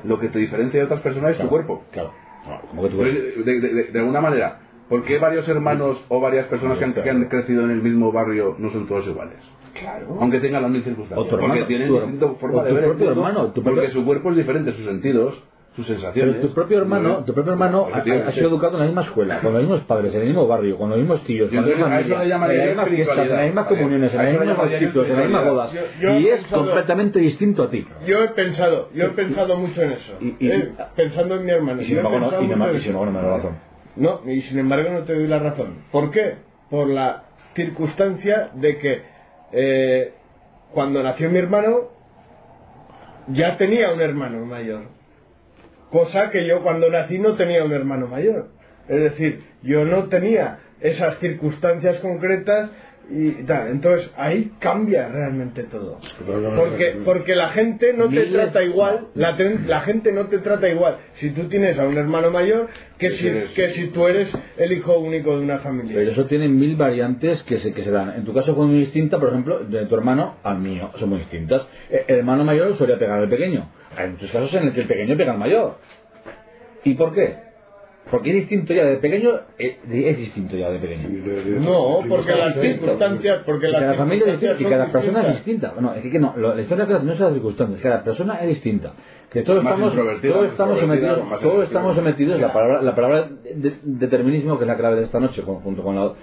lo 0.03 0.19
que 0.19 0.27
te 0.29 0.39
diferencia 0.39 0.79
de 0.79 0.85
otras 0.85 1.01
personas 1.01 1.31
es 1.31 1.37
tu 1.39 1.47
cuerpo. 1.47 1.83
Claro. 1.91 2.11
No, 2.47 2.61
como 2.69 2.83
que 2.83 2.89
de, 2.89 3.43
de- 3.43 3.59
de- 3.73 3.83
de 3.91 3.99
alguna 3.99 4.21
manera, 4.21 4.59
¿por 4.89 5.03
qué 5.03 5.17
varios 5.19 5.47
hermanos 5.47 6.03
o 6.09 6.19
varias 6.19 6.47
personas 6.47 6.77
que 6.77 6.85
han, 6.85 6.93
que 6.93 7.09
han 7.09 7.25
crecido 7.29 7.63
en 7.63 7.71
el 7.71 7.81
mismo 7.81 8.11
barrio 8.11 8.55
no 8.57 8.69
son 8.71 8.87
todos 8.87 9.07
iguales? 9.07 9.37
Claro. 9.79 10.17
Aunque 10.19 10.39
tengan 10.39 10.63
las 10.63 10.71
mismas 10.71 10.87
circunstancias. 10.89 11.19
O 11.19 11.29
tu 11.29 11.29
porque 11.29 11.45
hermano, 11.45 11.67
tienen 11.67 11.87
tu- 11.87 11.95
distinta 11.99 12.27
forma 12.39 12.63
de 12.63 12.73
ver 12.73 12.83
el 12.83 12.89
propio 12.89 13.05
mundo, 13.07 13.21
hermano, 13.27 13.47
tu 13.53 13.63
porque 13.63 13.79
propio- 13.81 13.93
su 13.93 14.05
cuerpo 14.05 14.31
es 14.31 14.37
diferente, 14.37 14.71
sus 14.73 14.85
sentidos, 14.85 15.43
sus 15.75 15.85
sensaciones. 15.87 16.35
Pero 16.37 16.47
tu 16.47 16.53
propio 16.55 16.79
hermano, 16.79 17.07
¿no? 17.09 17.23
tu 17.23 17.33
propio 17.33 17.53
hermano 17.53 17.87
ha, 17.93 17.99
ha 17.99 18.31
sido 18.33 18.49
educado 18.49 18.73
en 18.73 18.79
la 18.79 18.85
misma 18.87 19.03
escuela, 19.03 19.39
con 19.39 19.53
los 19.53 19.61
mismos 19.61 19.81
padres, 19.81 20.13
en 20.15 20.21
el 20.21 20.27
mismo 20.27 20.47
barrio, 20.47 20.75
con 20.77 20.89
los 20.89 20.97
mismos 20.97 21.23
tíos, 21.23 21.49
Y 21.53 21.55
con 21.55 21.63
la 21.69 21.75
misma 21.75 21.85
familia, 21.89 22.35
en 22.35 22.39
las 22.41 22.49
mismas 22.67 22.89
fiestas, 22.89 23.17
en 23.19 23.29
las 23.29 23.45
mismas 23.45 23.67
comuniones, 23.67 24.13
en 24.13 24.19
A 24.19 24.23
los 24.23 24.31
mismos 24.41 24.57
bautizos, 24.57 25.05
en 25.07 25.13
las 25.15 25.23
mismas 25.23 25.45
bodas. 25.45 25.73
espiritualidad. 25.73 26.01
Yo- 26.01 26.13
yo 26.13 26.19
y 26.19 26.27
es 26.29 26.39
pensado- 26.41 26.61
completamente 26.65 27.19
distinto 27.19 27.63
a 27.63 27.69
ti. 27.69 27.87
Yo 28.07 28.23
he 28.23 28.27
pensado, 28.29 28.89
yo 28.93 29.05
he 29.05 29.09
pensado 29.09 29.55
mucho 29.55 29.81
en 29.83 29.91
eso. 29.91 30.13
Y- 30.19 30.35
y- 30.39 30.51
Eh, 30.51 30.71
pensando 30.95 31.35
en 31.35 31.45
mi 31.45 31.51
hermano. 31.51 31.81
Y 31.83 31.85
sin 31.85 31.97
embargo 31.99 32.19
no 32.19 33.11
me 33.11 33.21
da 33.21 33.37
razón. 33.37 33.68
No, 33.95 34.21
y 34.29 34.41
sin 34.43 34.59
embargo 34.59 34.91
no 34.91 35.03
te 35.03 35.13
doy 35.13 35.27
la 35.27 35.39
razón. 35.39 35.83
¿Por 35.91 36.11
qué? 36.11 36.35
Por 36.69 36.89
la 36.89 37.23
circunstancia 37.55 38.51
de 38.53 38.77
que 38.77 39.01
eh, 39.51 40.13
cuando 40.73 41.01
nació 41.03 41.29
mi 41.29 41.39
hermano 41.39 41.89
ya 43.27 43.57
tenía 43.57 43.91
un 43.91 44.01
hermano 44.01 44.45
mayor. 44.45 44.83
Cosa 45.91 46.29
que 46.29 46.45
yo 46.45 46.61
cuando 46.61 46.89
nací 46.89 47.17
no 47.17 47.35
tenía 47.35 47.63
un 47.63 47.73
hermano 47.73 48.07
mayor. 48.07 48.49
Es 48.87 48.99
decir, 49.01 49.43
yo 49.63 49.85
no 49.85 50.05
tenía 50.05 50.59
esas 50.81 51.19
circunstancias 51.19 51.99
concretas 51.99 52.71
y 53.11 53.31
tal. 53.45 53.69
Entonces 53.69 54.09
ahí 54.17 54.51
cambia 54.59 55.07
realmente 55.09 55.63
todo. 55.63 55.99
Porque, 56.55 56.85
porque 57.05 57.35
la 57.35 57.49
gente 57.49 57.93
no 57.93 58.07
te 58.09 58.25
trata 58.33 58.63
igual, 58.63 59.07
la, 59.15 59.35
la 59.67 59.81
gente 59.81 60.11
no 60.11 60.27
te 60.27 60.37
trata 60.39 60.69
igual 60.69 60.97
si 61.15 61.31
tú 61.31 61.43
tienes 61.49 61.77
a 61.79 61.87
un 61.87 61.97
hermano 61.97 62.29
mayor 62.31 62.67
que 62.97 63.09
si, 63.11 63.27
eres- 63.27 63.49
que 63.51 63.69
si 63.71 63.87
tú 63.87 64.07
eres 64.07 64.31
el 64.57 64.71
hijo 64.73 64.99
único 64.99 65.35
de 65.37 65.43
una 65.43 65.59
familia. 65.59 65.95
Pero 65.95 66.11
eso 66.11 66.25
tiene 66.25 66.47
mil 66.47 66.75
variantes 66.75 67.41
que 67.43 67.59
se, 67.59 67.73
que 67.73 67.83
se 67.83 67.91
dan. 67.91 68.13
En 68.15 68.25
tu 68.25 68.33
caso 68.33 68.53
fue 68.55 68.65
muy 68.67 68.79
distinta, 68.79 69.19
por 69.19 69.29
ejemplo, 69.29 69.59
de 69.65 69.85
tu 69.85 69.95
hermano 69.95 70.35
al 70.43 70.59
mío, 70.59 70.91
son 70.99 71.09
muy 71.09 71.19
distintas. 71.19 71.63
Eh, 71.89 72.05
El 72.07 72.17
hermano 72.19 72.43
mayor 72.43 72.77
solía 72.77 72.97
pegar 72.99 73.19
al 73.19 73.29
pequeño. 73.29 73.69
Hay 73.97 74.09
muchos 74.11 74.29
casos 74.31 74.53
en 74.53 74.63
el 74.67 74.73
que 74.73 74.81
el 74.81 74.87
pequeño 74.87 75.17
pega 75.17 75.31
al 75.33 75.39
mayor. 75.39 75.77
¿Y 76.83 76.93
por 76.93 77.13
qué? 77.13 77.48
Porque 78.11 78.29
es 78.31 78.35
distinto 78.37 78.73
ya 78.73 78.85
de 78.85 78.95
pequeño, 78.97 79.29
eh, 79.59 79.77
es 79.91 80.17
distinto 80.17 80.55
ya 80.57 80.69
de 80.71 80.79
pequeño. 80.79 81.09
No, 81.59 81.99
porque 82.07 82.31
las 82.35 82.55
circunstancias, 82.59 83.41
porque 83.45 83.67
las 83.67 83.81
cada 83.81 83.93
familia 83.95 84.25
es 84.33 84.39
distinta 84.39 84.61
y 84.63 84.65
cada 84.71 84.85
persona 84.87 85.21
es 85.27 85.33
distinta. 85.35 85.73
No, 85.79 85.93
es 85.93 86.03
que 86.11 86.19
no, 86.19 86.33
lo- 86.37 86.55
la 86.55 86.61
historia 86.61 86.85
no 86.85 87.13
es 87.13 87.19
las 87.19 87.33
circunstancias, 87.33 87.81
cada 87.81 88.03
persona 88.03 88.35
es 88.41 88.47
distinta. 88.49 88.93
Que 89.31 89.43
todos 89.43 89.63
Más 89.63 89.73
estamos, 89.73 89.93
todos 90.21 90.49
estamos 90.49 90.79
sometidos, 90.79 91.19
todos 91.41 91.63
estamos 91.65 91.95
sometidos, 91.95 92.39
la 92.39 92.51
palabra, 92.51 92.81
la 92.81 92.95
palabra 92.95 93.29
de- 93.53 93.73
determinismo, 93.83 94.57
que 94.57 94.63
es 94.63 94.67
la 94.67 94.75
clave 94.77 94.95
de 94.95 95.03
esta 95.03 95.19
noche, 95.19 95.43
con- 95.43 95.57
junto 95.61 95.83
con 95.83 95.95
la 95.95 96.13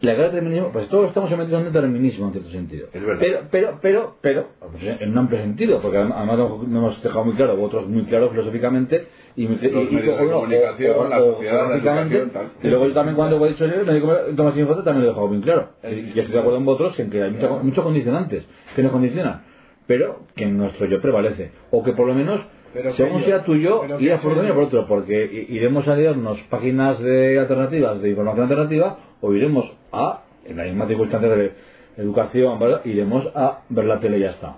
la 0.00 0.14
clave 0.16 0.30
de 0.30 0.34
determinismo, 0.34 0.70
pues 0.72 0.88
todos 0.88 1.06
estamos 1.06 1.30
sometidos 1.30 1.62
a 1.62 1.66
un 1.68 1.72
determinismo 1.72 2.26
en 2.26 2.32
cierto 2.32 2.50
sentido. 2.50 2.88
Es 2.92 3.00
verdad. 3.06 3.20
Pero, 3.20 3.38
pero, 3.52 3.78
pero, 3.80 4.16
pero, 4.20 4.46
pues, 4.72 5.00
en 5.00 5.10
un 5.12 5.18
amplio 5.18 5.38
sentido, 5.40 5.80
porque 5.80 5.98
además 5.98 6.36
no 6.36 6.64
hemos 6.64 7.00
dejado 7.00 7.24
muy 7.24 7.34
claro, 7.34 7.62
otros 7.62 7.86
muy 7.86 8.02
claro 8.06 8.28
filosóficamente, 8.30 9.06
y, 9.36 9.48
Los 9.48 9.62
y- 9.62 9.66
y- 9.66 9.68
medios 9.94 10.18
de 10.18 10.24
o- 10.24 10.28
o- 10.36 10.40
comunicación, 10.40 10.96
o- 10.98 11.08
la 11.08 11.22
o- 11.22 11.32
sociedad, 11.34 11.52
la 11.54 11.60
geográficamente, 11.62 12.16
educación, 12.16 12.50
tal. 12.52 12.66
y 12.66 12.68
luego 12.70 12.86
yo 12.88 12.94
también 12.94 13.16
cuando 13.16 13.46
he 13.46 13.48
dicho 13.48 13.64
me 13.66 13.94
digo, 13.94 14.12
Tomás 14.36 14.56
Infote 14.58 14.82
también 14.82 14.98
lo 15.02 15.04
he 15.04 15.08
dejado 15.08 15.26
muy 15.28 15.40
claro. 15.40 15.68
Y 15.82 16.08
estoy 16.18 16.24
de 16.32 16.38
acuerdo 16.38 16.58
en 16.58 16.64
vosotros 16.64 17.00
en 17.00 17.10
que 17.10 17.22
hay 17.22 17.30
mucha- 17.30 17.48
muchos 17.62 17.84
condicionantes 17.84 18.44
que 18.76 18.82
nos 18.82 18.92
condicionan, 18.92 19.42
pero 19.86 20.20
que 20.36 20.46
nuestro 20.46 20.86
yo 20.86 21.00
prevalece. 21.00 21.52
O 21.70 21.82
que 21.82 21.92
por 21.92 22.06
lo 22.06 22.14
menos, 22.14 22.40
Pero 22.74 22.90
según 22.92 23.20
yo- 23.20 23.26
sea 23.26 23.44
tu 23.44 23.54
yo, 23.56 23.80
pero 23.82 23.98
que 23.98 24.04
irás 24.04 24.20
por 24.20 24.34
por 24.34 24.58
otro, 24.64 24.86
porque 24.86 25.46
iremos 25.48 25.86
a 25.88 25.94
leernos 25.96 26.38
páginas 26.50 26.98
de 27.00 27.38
alternativas, 27.38 28.00
de 28.02 28.10
información 28.10 28.44
alternativa, 28.44 28.98
o 29.20 29.32
iremos 29.34 29.70
a, 29.92 30.22
en 30.46 30.56
las 30.56 30.66
mismas 30.66 30.88
circunstancias 30.88 31.36
de 31.38 31.52
educación, 31.98 32.58
iremos 32.84 33.28
a 33.34 33.60
ver 33.68 33.84
la 33.84 34.00
tele 34.00 34.18
y 34.18 34.20
ya 34.20 34.30
está. 34.30 34.56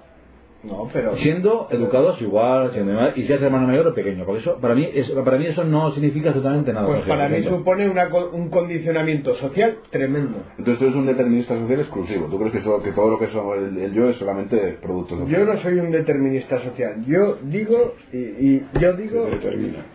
No, 0.65 0.89
pero. 0.93 1.15
Siendo 1.17 1.69
educados 1.71 2.21
igual, 2.23 2.73
siendo 2.73 2.93
igual, 2.93 3.12
y 3.17 3.23
seas 3.25 3.43
hermano 3.43 3.67
mayor 3.67 3.87
o 3.89 3.95
pequeño, 3.95 4.25
porque 4.25 4.41
eso, 4.41 4.59
para 4.61 4.75
mí, 4.75 4.89
es, 4.93 5.11
para 5.11 5.37
mí 5.39 5.47
eso 5.47 5.65
no 5.65 5.93
significa 5.93 6.29
absolutamente 6.31 6.73
nada. 6.73 6.87
Pues 6.87 7.03
para 7.03 7.29
mí 7.29 7.43
supone 7.45 7.89
una 7.89 8.09
co- 8.11 8.31
un 8.33 8.49
condicionamiento 8.51 9.35
social 9.35 9.77
tremendo. 9.91 10.39
Entonces 10.59 10.79
tú 10.79 10.85
eres 10.85 10.97
un 10.97 11.07
determinista 11.07 11.55
social 11.59 11.81
exclusivo. 11.81 12.27
¿Tú 12.27 12.39
crees 12.39 12.53
que, 12.53 12.59
eso- 12.59 12.83
que 12.83 12.93
todo 12.93 13.11
lo 13.11 13.19
que 13.19 13.27
es 13.27 13.31
el, 13.35 13.79
el 13.79 13.93
yo 13.93 14.09
es 14.09 14.17
solamente 14.17 14.79
producto 14.83 15.19
social? 15.19 15.39
Yo 15.41 15.45
no 15.53 15.59
soy 15.61 15.79
un 15.79 15.91
determinista 15.91 16.59
social. 16.62 17.05
Yo 17.07 17.37
digo 17.43 17.95
y, 18.12 18.17
y 18.19 18.62
yo 18.81 18.93
digo 18.95 19.29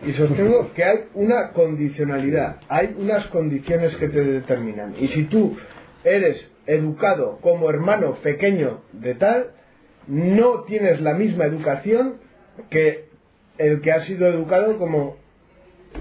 y 0.06 0.12
sostengo 0.12 0.70
que 0.74 0.84
hay 0.84 0.98
una 1.14 1.50
condicionalidad, 1.52 2.56
hay 2.68 2.94
unas 2.98 3.26
condiciones 3.28 3.96
que 3.96 4.08
te 4.08 4.22
determinan. 4.22 4.94
Y 5.00 5.08
si 5.08 5.24
tú 5.24 5.56
eres 6.04 6.50
educado 6.66 7.38
como 7.40 7.68
hermano 7.68 8.14
pequeño 8.22 8.80
de 8.92 9.14
tal, 9.16 9.46
no 10.10 10.64
tienes 10.66 11.00
la 11.00 11.14
misma 11.14 11.44
educación 11.44 12.14
que 12.68 13.04
el 13.58 13.80
que 13.80 13.92
ha 13.92 14.02
sido 14.04 14.26
educado 14.26 14.76
como 14.78 15.16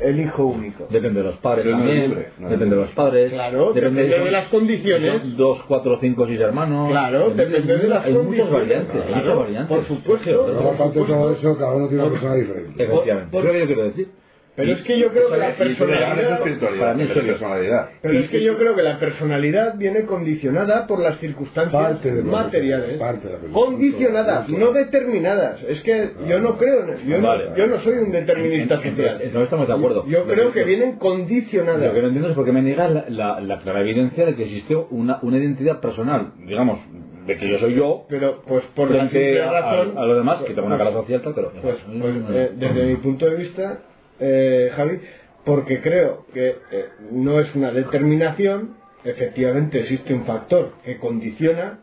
el 0.01 0.19
hijo 0.19 0.45
único. 0.45 0.85
Depende 0.89 1.21
de 1.21 1.25
los 1.29 1.37
padres 1.37 1.65
Pero 1.65 1.77
no 1.77 1.83
es 1.83 1.89
también, 1.89 2.09
libre, 2.11 2.29
no 2.39 2.49
depende 2.49 2.75
de 2.75 2.81
los 2.83 2.91
padres. 2.91 3.31
Claro, 3.31 3.73
depende 3.73 4.05
si 4.07 4.11
son- 4.13 4.23
de 4.25 4.31
las 4.31 4.47
condiciones. 4.47 5.37
Dos, 5.37 5.63
cuatro, 5.67 5.97
cinco, 5.99 6.25
seis 6.27 6.39
hermanos. 6.39 6.89
Claro, 6.91 7.29
depende 7.31 7.75
de 7.77 7.87
las 7.87 8.05
Hay 8.05 8.13
muchas 8.13 8.23
condiciones. 8.47 8.53
variantes, 8.53 8.95
hay 8.95 9.01
Claro, 9.07 9.21
muchas 9.23 9.37
variantes. 9.37 9.77
por 9.77 9.85
supuesto. 9.85 10.69
Aparte 10.73 10.99
de 10.99 11.05
todo 11.05 11.31
eso, 11.33 11.57
cada 11.57 11.75
uno 11.75 11.87
tiene 11.87 12.03
una 12.03 12.11
persona 12.11 12.35
diferente. 12.35 12.83
Efectivamente. 12.83 13.31
Por- 13.31 13.41
es 13.41 13.45
lo 13.47 13.51
que 13.53 13.59
yo 13.59 13.65
quiero 13.65 13.83
decir. 13.85 14.07
Pero 14.55 14.69
Y- 14.69 14.73
es 14.73 14.81
que 14.83 14.99
yo 14.99 15.09
creo 15.11 15.29
que 15.31 15.37
la 15.37 15.55
personalidad... 15.55 16.39
para 16.79 16.93
mí 16.93 17.05
personalidad. 17.05 17.89
Pero 18.01 18.19
es 18.19 18.29
que 18.29 18.41
yo 18.43 18.57
creo 18.57 18.75
que 18.75 18.81
la 18.81 18.99
personalidad 18.99 19.75
viene 19.77 20.01
condicionada 20.05 20.85
por 20.85 20.99
las 20.99 21.17
circunstancias 21.19 21.81
Parte 21.81 22.11
de 22.11 22.23
materiales. 22.23 22.97
parte 22.97 23.27
de 23.29 23.37
condicionadas, 23.53 24.45
Punto. 24.47 24.59
no 24.59 24.71
determinadas. 24.73 25.63
Es 25.63 25.81
que 25.83 26.11
yo 26.27 26.39
no 26.39 26.57
creo, 26.57 26.83
en- 26.89 27.07
yo, 27.07 27.21
Vale. 27.21 27.49
no, 27.51 27.55
yo 27.55 27.67
no 27.67 27.79
soy 27.79 27.93
un 27.99 28.11
determinista 28.11 28.75
En- 28.75 28.81
en- 28.81 28.95
social. 28.97 29.21
en- 29.21 29.33
No 29.33 29.43
estamos 29.43 29.67
de 29.67 29.73
acuerdo. 29.73 30.05
Yo 30.07 30.19
Lo 30.19 30.25
creo 30.33 30.51
que 30.51 30.59
lo- 30.61 30.65
vienen 30.65 30.91
Lo 30.93 30.99
condicionadas. 30.99 31.93
que 31.93 32.01
no 32.01 32.07
entiendo 32.07 32.29
es 32.29 32.35
por 32.35 32.45
qué 32.45 32.51
me 32.51 32.61
niegas 32.61 32.91
la, 32.91 33.05
la, 33.07 33.39
la 33.39 33.59
clara 33.59 33.81
evidencia 33.81 34.25
de 34.25 34.35
que 34.35 34.43
existió 34.43 34.87
una, 34.91 35.19
una 35.21 35.37
identidad 35.37 35.79
personal, 35.79 36.33
digamos, 36.45 36.79
de 37.27 37.37
que 37.37 37.47
yo 37.47 37.59
soy 37.59 37.75
yo, 37.75 38.05
Pero 38.09 38.41
pues 38.47 38.63
por 38.75 38.89
la 38.91 39.03
razón... 39.05 39.93
a, 39.97 40.01
a 40.01 40.05
los 40.05 40.17
demás, 40.17 40.41
que 40.43 40.53
tengo 40.53 40.67
una 40.67 40.77
pues- 40.77 40.87
cara 40.89 40.99
social, 41.01 41.21
pero. 41.35 41.51
Pues, 41.61 41.77
pues, 42.01 42.15
eh, 42.31 42.51
desde 42.55 42.83
mi 42.85 42.95
punto 42.95 43.25
de 43.27 43.35
vista, 43.35 43.79
eh, 44.19 44.71
Javi, 44.75 44.99
porque 45.45 45.81
creo 45.81 46.25
que 46.33 46.49
eh, 46.71 46.85
no 47.11 47.39
es 47.39 47.53
una 47.55 47.71
determinación, 47.71 48.75
efectivamente 49.03 49.79
existe 49.79 50.13
un 50.13 50.25
factor 50.25 50.73
que 50.83 50.97
condiciona 50.97 51.79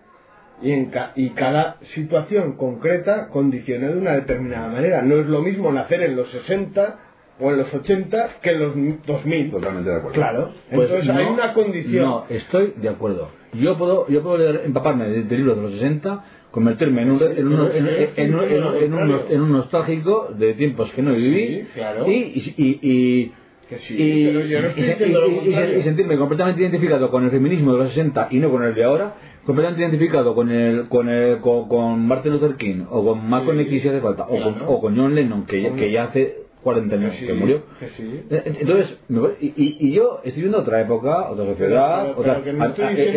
y, 0.63 0.73
en 0.73 0.87
ca- 0.87 1.13
y 1.17 1.31
cada 1.31 1.77
situación 1.95 2.57
concreta 2.57 3.29
condiciona 3.29 3.89
de 3.89 3.97
una 3.99 4.13
determinada 4.13 4.69
manera. 4.69 5.03
No 5.03 5.17
es 5.21 5.27
lo 5.27 5.43
mismo 5.43 5.71
nacer 5.73 6.03
en 6.03 6.17
los 6.17 6.31
60 6.31 6.99
o 7.41 7.51
en 7.51 7.59
los 7.59 7.73
80 7.75 8.29
que 8.41 8.51
en 8.51 8.59
los 8.61 8.75
2000. 9.07 9.51
Totalmente 9.51 9.91
de 9.91 9.97
acuerdo. 9.97 10.15
Claro, 10.15 10.53
Pues 10.73 10.89
entonces 10.91 11.15
hay 11.15 11.25
no, 11.27 11.33
una 11.35 11.53
condición. 11.53 12.05
No, 12.05 12.25
estoy 12.31 12.73
de 12.77 12.89
acuerdo. 12.89 13.31
Yo 13.53 13.77
puedo, 13.77 14.07
yo 14.09 14.23
puedo 14.23 14.39
leer- 14.39 14.63
empaparme 14.65 15.09
de, 15.09 15.23
de 15.25 15.37
libros 15.37 15.57
de 15.57 15.63
los 15.63 15.73
60, 15.73 16.25
convertirme 16.57 17.03
en 17.03 17.11
un, 17.11 17.23
en 17.23 17.47
un, 17.49 17.53
en, 17.71 17.85
un- 17.85 17.91
en 18.17 18.35
un- 18.35 18.77
en 18.83 18.95
un- 18.95 19.21
en 19.31 19.41
un 19.43 19.53
nostálgico 19.53 20.29
de 20.39 20.55
tiempos 20.55 20.91
que 20.93 21.03
no 21.03 21.13
viví 21.13 21.45
Sí, 21.47 21.67
claro. 21.75 22.11
y, 22.11 22.13
y, 22.15 22.55
y- 22.57 22.79
y- 22.83 23.33
Que 23.69 23.79
sí, 23.79 23.95
y- 23.99 24.27
pero 24.27 24.41
yo 24.47 24.63
no 24.63 24.69
estoy 24.69 24.83
y 24.83 24.87
se- 24.87 24.93
diciendo 24.93 25.21
lo 25.21 25.29
y- 25.29 25.33
y- 25.33 25.37
contrario. 25.41 25.79
y 25.79 25.83
sentirme 25.83 26.17
completamente 26.17 26.63
identificado 26.63 27.11
con 27.11 27.25
el 27.25 27.31
feminismo 27.31 27.73
de 27.75 27.79
los 27.79 27.89
60 27.89 28.29
y 28.31 28.39
no 28.39 28.51
con 28.51 28.63
el 28.65 28.75
de 28.75 28.85
ahora, 28.85 29.15
completamente 29.45 29.83
identificado 29.83 30.35
con 30.35 30.51
el 30.51 30.89
con 30.89 31.09
el 31.11 31.39
con, 31.41 31.69
con 31.69 32.07
Martin 32.09 32.33
Luther 32.33 32.55
King 32.57 32.85
o 32.91 33.05
con 33.05 33.29
Malcolm 33.29 33.61
X 33.61 33.83
si 33.83 33.89
hace 33.89 34.01
falta 34.01 34.23
o, 34.25 34.41
con, 34.41 34.55
claro. 34.55 34.71
o 34.71 34.81
con 34.81 34.97
John 34.97 35.15
Lennon 35.15 35.45
que, 35.47 35.73
que 35.77 35.91
ya 35.93 36.05
hace 36.05 36.46
40 36.67 36.95
años 36.97 37.13
Que 37.13 37.19
sí, 37.21 37.27
que 37.27 37.35
murió. 37.35 37.63
que 37.79 37.89
sí. 37.91 38.21
Eh, 38.31 38.43
Entonces, 38.61 38.99
y, 39.41 39.47
y- 39.57 39.77
y 39.89 39.93
yo 39.93 40.21
estoy 40.25 40.43
viendo 40.43 40.59
otra 40.59 40.81
época, 40.81 41.31
otra 41.31 41.45
sociedad, 41.47 42.03
Pero- 42.03 42.17
pero- 42.23 42.39
otra, 42.41 42.53
no 42.53 42.65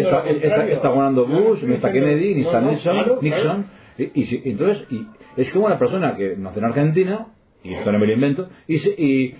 está, 0.01 0.29
está- 0.29 0.67
está 0.67 0.89
ganando 0.91 1.27
no 1.27 1.41
Bush, 1.41 1.63
ni 1.63 1.73
está 1.73 1.91
Kennedy, 1.91 2.35
ni 2.35 2.41
está 2.41 2.61
no, 2.61 2.67
no, 2.67 2.71
Nixon, 2.73 2.93
claro, 2.93 3.19
Nixon 3.21 3.65
y, 3.97 4.21
y 4.21 4.25
si- 4.25 4.41
entonces, 4.45 4.85
y 4.91 5.07
es 5.35 5.49
como 5.51 5.65
una 5.65 5.79
persona 5.79 6.15
que 6.15 6.35
nació 6.37 6.59
en 6.59 6.65
Argentina, 6.65 7.27
y 7.63 7.73
esto 7.73 7.91
no 7.91 7.97
me 7.99 8.05
lo 8.07 8.13
invento, 8.13 8.49
y, 8.67 8.75
y, 8.75 9.35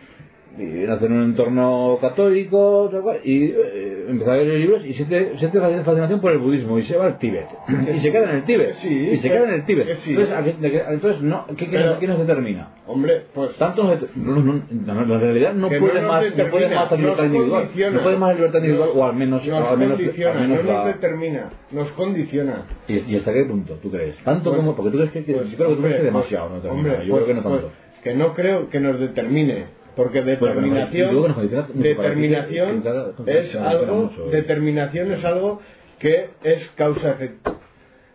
y 0.58 0.64
nació 0.88 1.08
en 1.08 1.14
un 1.14 1.24
entorno 1.24 1.97
católico, 2.02 2.89
tal 2.91 3.02
cual, 3.02 3.20
y 3.24 3.45
eh, 3.45 4.06
empezó 4.10 4.32
a 4.32 4.36
leer 4.38 4.60
libros 4.60 4.86
y 4.86 4.93
siente, 4.93 5.38
siente 5.38 5.60
fascinación 5.60 6.20
por 6.20 6.32
el 6.34 6.39
budismo 6.39 6.78
y 6.80 6.84
se 6.84 6.97
va 6.97 7.06
al 7.06 7.18
Tíbet. 7.20 7.45
Y 7.95 8.00
se 8.00 8.12
queda 8.12 8.30
en 8.32 8.36
el 8.38 8.43
Tíbet. 8.43 8.74
Sí, 8.82 8.89
y 9.14 9.16
se 9.18 9.22
que- 9.22 9.30
queda 9.30 9.43
en 9.47 9.54
el 9.54 9.66
Tíbet. 9.66 9.88
que 9.88 9.95
sí. 9.97 10.12
Entonces, 10.12 10.36
¿a 10.36 10.43
qué- 10.43 10.54
de 10.54 10.72
qué- 10.72 10.84
entonces 10.89 11.22
no, 11.22 11.45
¿qué, 11.47 11.56
qué, 11.56 11.66
Pero- 11.78 12.00
qué 12.00 12.08
nos 12.08 12.20
determina? 12.20 12.70
Hombre, 12.88 13.22
pues 13.34 13.56
Tanto 13.58 13.84
no, 13.84 13.95
no, 14.16 14.41
no, 14.43 15.06
no, 15.06 15.16
en 15.16 15.22
realidad 15.22 15.54
no 15.54 15.68
puede 15.70 16.02
no 16.02 16.08
más, 16.08 16.26
no 16.36 16.50
puede 16.50 16.70
más 16.76 16.91
la 16.91 16.97
libertad 16.97 17.26
individual. 17.26 17.70
No 17.93 18.00
puede 18.02 18.18
más 18.18 18.30
la 18.30 18.36
libertad 18.36 18.60
individual, 18.60 18.89
o 18.95 19.06
al 19.06 19.16
menos, 19.16 19.45
nos 19.47 19.68
al 19.68 19.78
menos, 19.78 19.97
condiciona, 19.97 20.32
al 20.41 20.47
menos 20.47 20.66
no 20.66 20.72
la- 20.72 20.78
nos 20.80 20.88
determina, 20.88 21.50
nos 21.72 21.91
condiciona. 21.91 22.66
¿Y, 22.88 22.93
¿Y 23.14 23.16
hasta 23.18 23.32
qué 23.34 23.43
punto 23.45 23.76
tú 23.82 23.91
crees? 23.91 24.16
¿Tanto 24.24 24.50
Pues- 24.50 24.58
como? 24.58 24.76
Porque 24.76 24.91
tú 24.91 24.97
crees 24.97 25.12
que, 25.12 25.22
Pues, 25.22 25.52
yo 25.52 25.58
creo 25.58 25.70
que 25.70 25.76
tú 25.76 25.82
crees 25.82 25.95
que 26.02 26.02
hombre, 26.02 26.04
demasiado, 26.06 26.50
pues, 26.50 26.52
no 26.52 26.62
determina. 26.64 26.89
hombre, 26.93 27.08
Yo 27.08 27.12
pues, 27.14 27.24
creo 27.24 27.28
que 27.36 27.41
no 27.41 27.50
pues, 27.50 27.62
tanto. 27.62 27.76
que 28.04 28.14
no 28.16 28.34
creo 28.34 28.70
que 28.70 28.80
nos 28.80 29.00
determine, 29.00 29.66
porque 30.00 30.22
determinación, 30.22 31.36
ti, 31.36 31.52
determinación 31.74 32.82
es 33.26 33.54
algo, 33.54 34.10
eh. 34.18 34.30
determinación 34.32 35.12
es 35.12 35.26
algo 35.26 35.60
que 36.00 36.30
es 36.41 36.70
causa-efecto. 36.78 37.60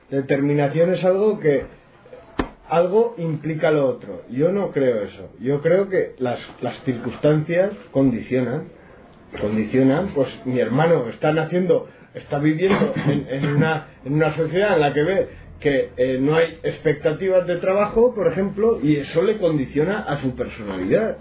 Determinación 0.08 0.94
es 0.94 1.04
algo 1.04 1.38
que 1.40 1.64
algo 2.70 3.14
implica 3.18 3.70
lo 3.70 3.86
otro. 3.86 4.22
Yo 4.30 4.50
no 4.50 4.70
creo 4.70 5.02
eso. 5.02 5.32
Yo 5.40 5.60
creo 5.60 5.90
que 5.90 6.14
las, 6.16 6.40
las 6.62 6.82
circunstancias 6.84 7.72
condicionan. 7.90 8.68
Condicionan, 9.38 10.14
pues 10.14 10.28
mi 10.46 10.60
hermano 10.60 11.10
está 11.10 11.34
naciendo, 11.34 11.86
está 12.14 12.38
viviendo 12.38 12.94
en, 12.96 13.26
en 13.28 13.56
una, 13.56 13.88
en 14.06 14.14
una 14.14 14.34
sociedad 14.34 14.76
en 14.76 14.80
la 14.80 14.94
que 14.94 15.02
ve 15.02 15.28
que 15.60 15.90
eh, 15.98 16.18
no 16.18 16.36
hay 16.36 16.58
expectativas 16.62 17.46
de 17.46 17.56
trabajo, 17.56 18.14
por 18.14 18.26
ejemplo, 18.26 18.80
y 18.82 18.96
eso 18.96 19.20
le 19.20 19.36
condiciona 19.36 20.00
a 20.00 20.16
su 20.22 20.34
personalidad. 20.34 21.18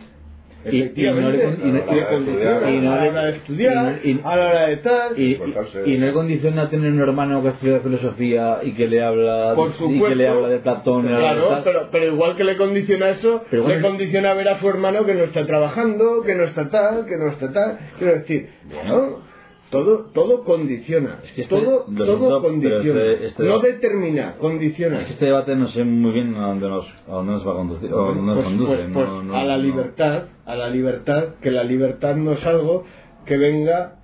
Y- 0.66 0.78
y 0.96 1.04
no 1.04 1.30
le 1.30 1.44
y 1.44 1.72
no- 1.72 1.94
le 1.94 2.06
condiciona 2.08 2.72
y 2.72 2.80
no 2.80 2.94
a 2.94 2.96
le- 3.00 3.06
la 3.06 3.12
hora 3.12 3.24
de 3.26 3.32
estudiar, 3.32 4.00
y- 4.04 4.10
y- 4.12 4.22
a 4.24 4.36
la 4.38 4.46
hora 4.48 4.68
de 4.68 4.78
tal. 4.78 5.20
Y, 5.20 5.32
esforzarse. 5.34 5.84
y, 5.86 5.94
y 5.94 5.98
no 5.98 6.06
le 6.06 6.14
condiciona 6.14 6.70
tener 6.70 6.92
un 6.94 7.02
hermano 7.02 7.42
que 7.44 7.50
estudia 7.50 7.80
filosofía 7.80 8.60
y 8.64 8.72
que 8.72 8.88
le 8.88 9.04
habla 9.04 9.54
Por 9.56 9.72
y 9.90 10.02
que 10.02 10.16
le 10.16 10.28
habla 10.28 10.48
de 10.48 10.60
Platón 10.60 11.06
y 11.10 11.14
habla 11.14 11.18
de 11.18 11.34
Claro, 11.36 11.48
tal. 11.50 11.64
pero, 11.64 11.90
pero 11.92 12.06
igual 12.08 12.36
que 12.38 12.44
le 12.46 12.56
condiciona 12.58 13.10
eso, 13.10 13.44
Pero 13.50 13.64
bueno, 13.64 13.76
le 13.82 13.82
condiciona 13.88 14.34
ver 14.34 14.50
a 14.50 14.60
su 14.60 14.70
hermano 14.70 15.06
que 15.06 15.16
no 15.16 15.24
está 15.26 15.46
trabajando, 15.46 16.22
que 16.26 16.36
no 16.36 16.44
está 16.44 16.70
tal, 16.70 17.06
que 17.06 17.18
no 17.18 17.32
está 17.32 17.52
tal. 17.52 17.80
Quiero 18.00 18.14
decir, 18.14 18.50
bueno, 18.72 19.33
todo, 19.74 20.06
todo 20.14 20.44
condiciona. 20.44 21.20
Es 21.24 21.32
que 21.34 21.42
este- 21.42 21.56
todo 21.56 21.86
todo 21.96 22.42
condiciona. 22.42 23.02
este- 23.02 23.28
este- 23.28 23.44
no 23.44 23.60
determina, 23.60 24.36
condiciona. 24.38 25.02
Es 25.02 25.08
que 25.08 25.14
este 25.14 25.26
debate 25.26 25.56
no 25.56 25.68
sé 25.70 25.84
muy 25.84 26.12
bien 26.12 26.36
a 26.36 26.48
dónde 26.48 26.70
nos, 26.70 26.86
a 27.08 27.12
dónde 27.12 27.34
nos 27.34 27.48
va 27.48 27.52
a 27.52 27.56
conducir. 27.56 27.90
a 27.90 27.96
dónde 27.96 28.22
nos 28.22 28.36
Pues- 28.36 28.46
conduce. 28.48 28.76
pues- 28.76 28.90
pues 28.94 29.08
no- 29.10 29.24
no- 29.24 29.36
a 29.36 29.44
la 29.44 29.58
libertad, 29.58 30.24
a 30.46 30.56
la 30.56 30.70
libertad, 30.70 31.36
que 31.42 31.52
la 31.52 31.64
libertad 31.64 32.16
no 32.16 32.34
es 32.34 32.46
algo 32.46 32.86
que 33.26 33.38
venga 33.38 33.96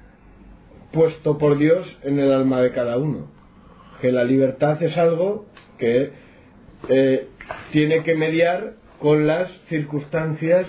puesto 0.92 1.38
por 1.38 1.58
Dios 1.58 1.86
en 2.04 2.20
el 2.20 2.32
alma 2.34 2.62
de 2.62 2.72
cada 2.72 2.98
uno. 2.98 3.28
Que 4.02 4.12
la 4.12 4.24
libertad 4.24 4.82
es 4.84 4.98
algo 4.98 5.46
que 5.78 6.12
eh, 6.88 7.28
tiene 7.72 8.04
que 8.04 8.16
mediar 8.16 8.74
con 9.00 9.28
las 9.28 9.52
circunstancias 9.68 10.66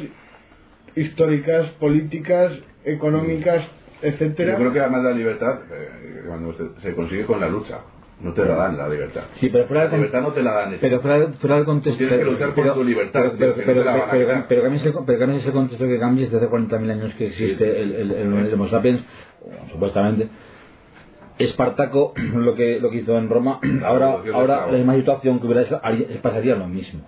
históricas, 0.96 1.68
políticas, 1.78 2.52
económicas, 2.84 3.64
etcétera. 4.02 4.52
Yo 4.52 4.58
creo 4.58 4.72
que 4.72 4.80
además 4.80 5.04
la 5.04 5.10
libertad, 5.12 5.60
eh, 5.72 6.22
cuando 6.26 6.52
se, 6.54 6.80
se 6.82 6.94
consigue 6.94 7.24
con 7.26 7.40
la 7.40 7.48
lucha, 7.48 7.80
no 8.20 8.32
te 8.34 8.44
la 8.44 8.54
dan 8.54 8.76
la 8.76 8.88
libertad. 8.88 9.22
Sí, 9.40 9.48
pero 9.48 9.66
fuera 9.66 9.84
La 9.86 9.96
libertad 9.96 10.20
no 10.22 10.32
te 10.32 10.42
la 10.42 10.52
dan. 10.52 10.76
Pero 10.80 11.00
fuera, 11.00 11.28
fuera 11.40 11.56
del 11.56 11.64
contexto. 11.64 11.98
Tienes 11.98 12.18
que 12.18 12.24
luchar 12.24 12.48
por 12.54 12.62
pero- 12.64 12.74
tu 12.74 12.84
libertad, 12.84 13.20
Pero, 13.22 13.32
pero, 13.38 13.48
no 13.48 13.54
pero- 13.54 13.64
pero 13.64 14.62
cambies 14.62 14.84
el, 14.84 14.94
pero 15.06 15.18
cambies 15.18 15.44
contexto 15.52 15.86
que 15.86 15.98
cambies 15.98 16.30
desde 16.30 16.44
hace 16.46 16.54
40.000 16.54 16.90
años 16.90 17.14
que 17.14 17.26
existe 17.28 17.64
Sí. 17.64 17.80
el, 17.80 17.92
el, 17.94 18.10
el, 18.12 18.32
el 18.46 18.54
Homo 18.54 18.68
sapiens, 18.68 19.00
supuestamente. 19.72 20.28
Espartaco, 21.38 22.12
lo 22.34 22.54
que, 22.54 22.78
lo 22.80 22.90
que 22.90 22.98
hizo 22.98 23.16
en 23.16 23.28
Roma, 23.28 23.58
ahora, 23.84 24.18
ahora 24.34 24.66
la 24.66 24.76
misma 24.76 24.96
situación 24.96 25.40
que 25.40 25.46
hubiera 25.46 25.62
hecho, 25.62 25.80
pasaría 26.22 26.54
lo 26.56 26.66
mismo. 26.68 27.00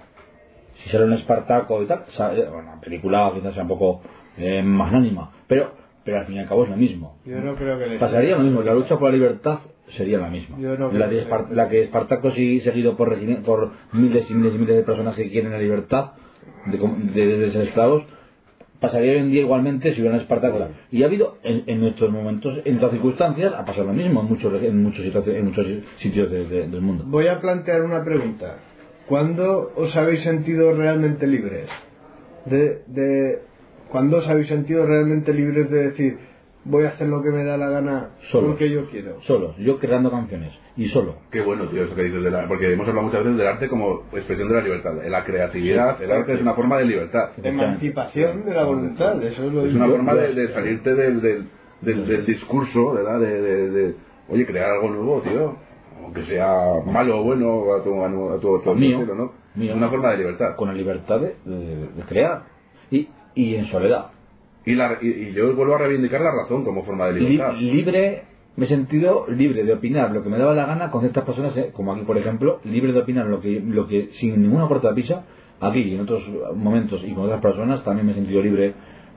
Si 0.82 0.90
sale 0.90 1.04
un 1.04 1.12
Espartaco 1.12 1.82
y 1.82 1.86
tal, 1.86 2.04
sa- 2.08 2.34
eh, 2.34 2.48
película 2.82 3.30
quizás 3.34 3.52
sea 3.54 3.62
un 3.64 3.68
poco 3.68 4.00
eh, 4.38 4.62
magnánima, 4.62 5.30
pero, 5.46 5.72
pero 6.04 6.18
al 6.18 6.26
fin 6.26 6.36
y 6.36 6.38
al 6.40 6.48
cabo 6.48 6.64
es 6.64 6.70
lo 6.70 6.76
mismo. 6.76 7.18
Yo 7.24 7.40
no 7.40 7.54
creo 7.56 7.78
que 7.78 7.96
Pasaría 7.98 8.36
lo 8.36 8.42
mismo, 8.42 8.62
la 8.62 8.74
lucha 8.74 8.98
por 8.98 9.10
la 9.10 9.16
libertad 9.16 9.58
sería 9.96 10.18
la 10.18 10.28
misma. 10.28 10.58
Yo 10.58 10.76
no 10.76 10.90
la, 10.92 11.06
creo 11.08 11.20
de 11.24 11.26
que- 11.48 11.54
la 11.54 11.68
que 11.68 11.82
Espartaco 11.82 12.30
sí 12.32 12.60
seguido 12.60 12.96
por, 12.96 13.08
por 13.44 13.70
miles 13.92 14.30
y 14.30 14.34
miles 14.34 14.54
y 14.54 14.58
miles 14.58 14.76
de 14.76 14.82
personas 14.82 15.14
que 15.16 15.30
quieren 15.30 15.52
la 15.52 15.58
libertad 15.58 16.12
de, 16.66 16.78
de- 17.26 17.38
de 17.38 17.50
ser 17.52 17.68
esclavos, 17.68 18.04
pasaría 18.80 19.12
hoy 19.12 19.18
en 19.18 19.30
día 19.30 19.42
igualmente 19.42 19.94
si 19.94 20.00
hubiera 20.00 20.16
un 20.16 20.22
Espartaco. 20.22 20.68
Y 20.90 21.02
ha 21.02 21.06
habido 21.06 21.38
en, 21.44 21.64
en 21.66 21.80
nuestros 21.80 22.10
momentos, 22.10 22.58
en 22.64 22.76
otras 22.78 22.90
circunstancias, 22.92 23.52
ha 23.56 23.64
pasado 23.64 23.86
lo 23.86 23.92
mismo 23.92 24.20
en 24.22 24.26
muchos, 24.26 24.62
en 24.62 24.82
muchos, 24.82 25.04
en 25.04 25.44
muchos 25.44 25.66
sitios 25.98 26.30
de- 26.30 26.46
de- 26.48 26.68
del 26.68 26.80
mundo. 26.80 27.04
Voy 27.06 27.28
a 27.28 27.40
plantear 27.40 27.82
una 27.82 28.02
pregunta. 28.04 28.56
¿Cuándo 29.08 29.72
os 29.76 29.94
habéis 29.96 30.22
sentido 30.22 30.72
realmente 30.74 31.26
libres? 31.26 31.68
De, 32.46 32.82
¿Cuándo 33.92 34.18
os 34.18 34.28
habéis 34.28 34.48
sentido 34.48 34.86
realmente 34.86 35.32
libres 35.32 35.70
de 35.70 35.90
decir, 35.90 36.18
voy 36.64 36.84
a 36.84 36.88
hacer 36.88 37.08
lo 37.08 37.22
que 37.22 37.30
me 37.30 37.44
da 37.44 37.56
la 37.56 37.68
gana 37.68 38.10
Solo. 38.30 38.48
porque 38.48 38.70
yo 38.70 38.88
quiero? 38.90 39.20
Solo, 39.22 39.54
yo 39.58 39.78
creando 39.78 40.10
canciones, 40.10 40.52
y 40.76 40.86
solo. 40.88 41.16
Qué 41.30 41.40
bueno, 41.42 41.66
tío, 41.66 41.84
eso 41.84 41.94
que 41.94 42.04
dices 42.04 42.22
de 42.24 42.30
la... 42.30 42.48
Porque 42.48 42.72
hemos 42.72 42.88
hablado 42.88 43.06
muchas 43.06 43.22
veces 43.24 43.38
del 43.38 43.46
arte 43.46 43.68
como 43.68 44.02
expresión 44.12 44.48
de 44.48 44.54
la 44.54 44.60
libertad. 44.62 44.92
La 45.08 45.24
creatividad, 45.24 46.02
el 46.02 46.10
arte 46.10 46.34
es 46.34 46.40
una 46.40 46.54
forma 46.54 46.78
de 46.78 46.84
libertad. 46.86 47.30
Emancipación 47.42 48.44
de 48.44 48.54
la 48.54 48.64
voluntad, 48.64 49.22
eso 49.22 49.44
es 49.46 49.52
lo 49.52 49.66
Es 49.66 49.74
una 49.74 49.86
yo- 49.86 49.92
forma 49.92 50.14
de, 50.14 50.34
de 50.34 50.48
salirte 50.48 50.94
del, 50.94 51.20
del, 51.20 51.48
del, 51.82 52.06
del 52.06 52.24
discurso, 52.26 52.92
¿verdad? 52.94 53.20
De, 53.20 53.40
de, 53.42 53.70
de, 53.70 53.94
oye, 54.28 54.46
crear 54.46 54.70
algo 54.70 54.88
nuevo, 54.90 55.20
tío. 55.22 55.56
Aunque 56.02 56.22
sea 56.24 56.52
malo 56.86 57.20
o 57.20 57.22
bueno 57.24 57.74
a 57.74 57.82
tu, 57.84 58.02
a 58.02 58.08
tu, 58.10 58.30
a 58.30 58.40
tu, 58.40 58.56
a 58.56 58.62
tu 58.62 58.74
Mío, 58.74 58.96
estilo, 58.98 59.14
¿no? 59.14 59.32
mío. 59.54 59.70
Es 59.72 59.76
una 59.76 59.88
forma 59.88 60.10
de 60.12 60.18
libertad. 60.18 60.56
Con 60.56 60.68
la 60.68 60.74
libertad 60.74 61.20
de, 61.20 61.34
de- 61.44 61.88
de 61.94 62.02
crear. 62.08 62.42
Y, 62.90 63.08
y 63.34 63.54
en 63.54 63.66
soledad. 63.66 64.06
Y, 64.64 64.74
la, 64.74 64.98
y, 65.00 65.06
y 65.08 65.32
yo 65.32 65.54
vuelvo 65.54 65.74
a 65.74 65.78
reivindicar 65.78 66.20
la 66.20 66.30
razón 66.32 66.64
como 66.64 66.84
forma 66.84 67.06
de 67.06 67.14
Li- 67.20 67.30
libertad. 67.30 67.54
libre, 67.58 68.22
me 68.56 68.64
he 68.66 68.68
sentido 68.68 69.26
libre 69.28 69.64
de 69.64 69.72
opinar 69.72 70.10
lo 70.12 70.22
que 70.22 70.28
me 70.28 70.38
daba 70.38 70.54
la 70.54 70.66
gana 70.66 70.90
con 70.90 71.00
ciertas 71.00 71.24
personas, 71.24 71.56
eh, 71.56 71.70
como 71.72 71.92
aquí 71.92 72.02
por 72.02 72.16
ejemplo, 72.18 72.60
libre 72.64 72.92
de 72.92 73.00
opinar 73.00 73.26
lo 73.26 73.40
que, 73.40 73.60
lo 73.60 73.86
que 73.88 74.10
sin 74.20 74.40
ninguna 74.40 74.68
corta 74.68 74.94
pisa, 74.94 75.24
aquí 75.60 75.80
y 75.80 75.94
en 75.94 76.00
otros 76.02 76.22
momentos 76.54 77.02
y 77.04 77.12
con 77.12 77.24
otras 77.24 77.40
personas 77.40 77.82
también 77.84 78.06
me 78.06 78.12
he 78.12 78.14
sentido 78.16 78.42
libre 78.42 78.74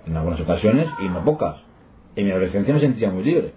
en 0.08 0.16
algunas 0.16 0.40
ocasiones 0.42 0.88
y 1.04 1.08
no 1.10 1.24
pocas. 1.24 1.58
En 2.16 2.26
mi 2.26 2.32
adolescencia 2.32 2.74
me 2.74 2.80
sentía 2.80 3.10
muy 3.12 3.24
libre. 3.24 3.52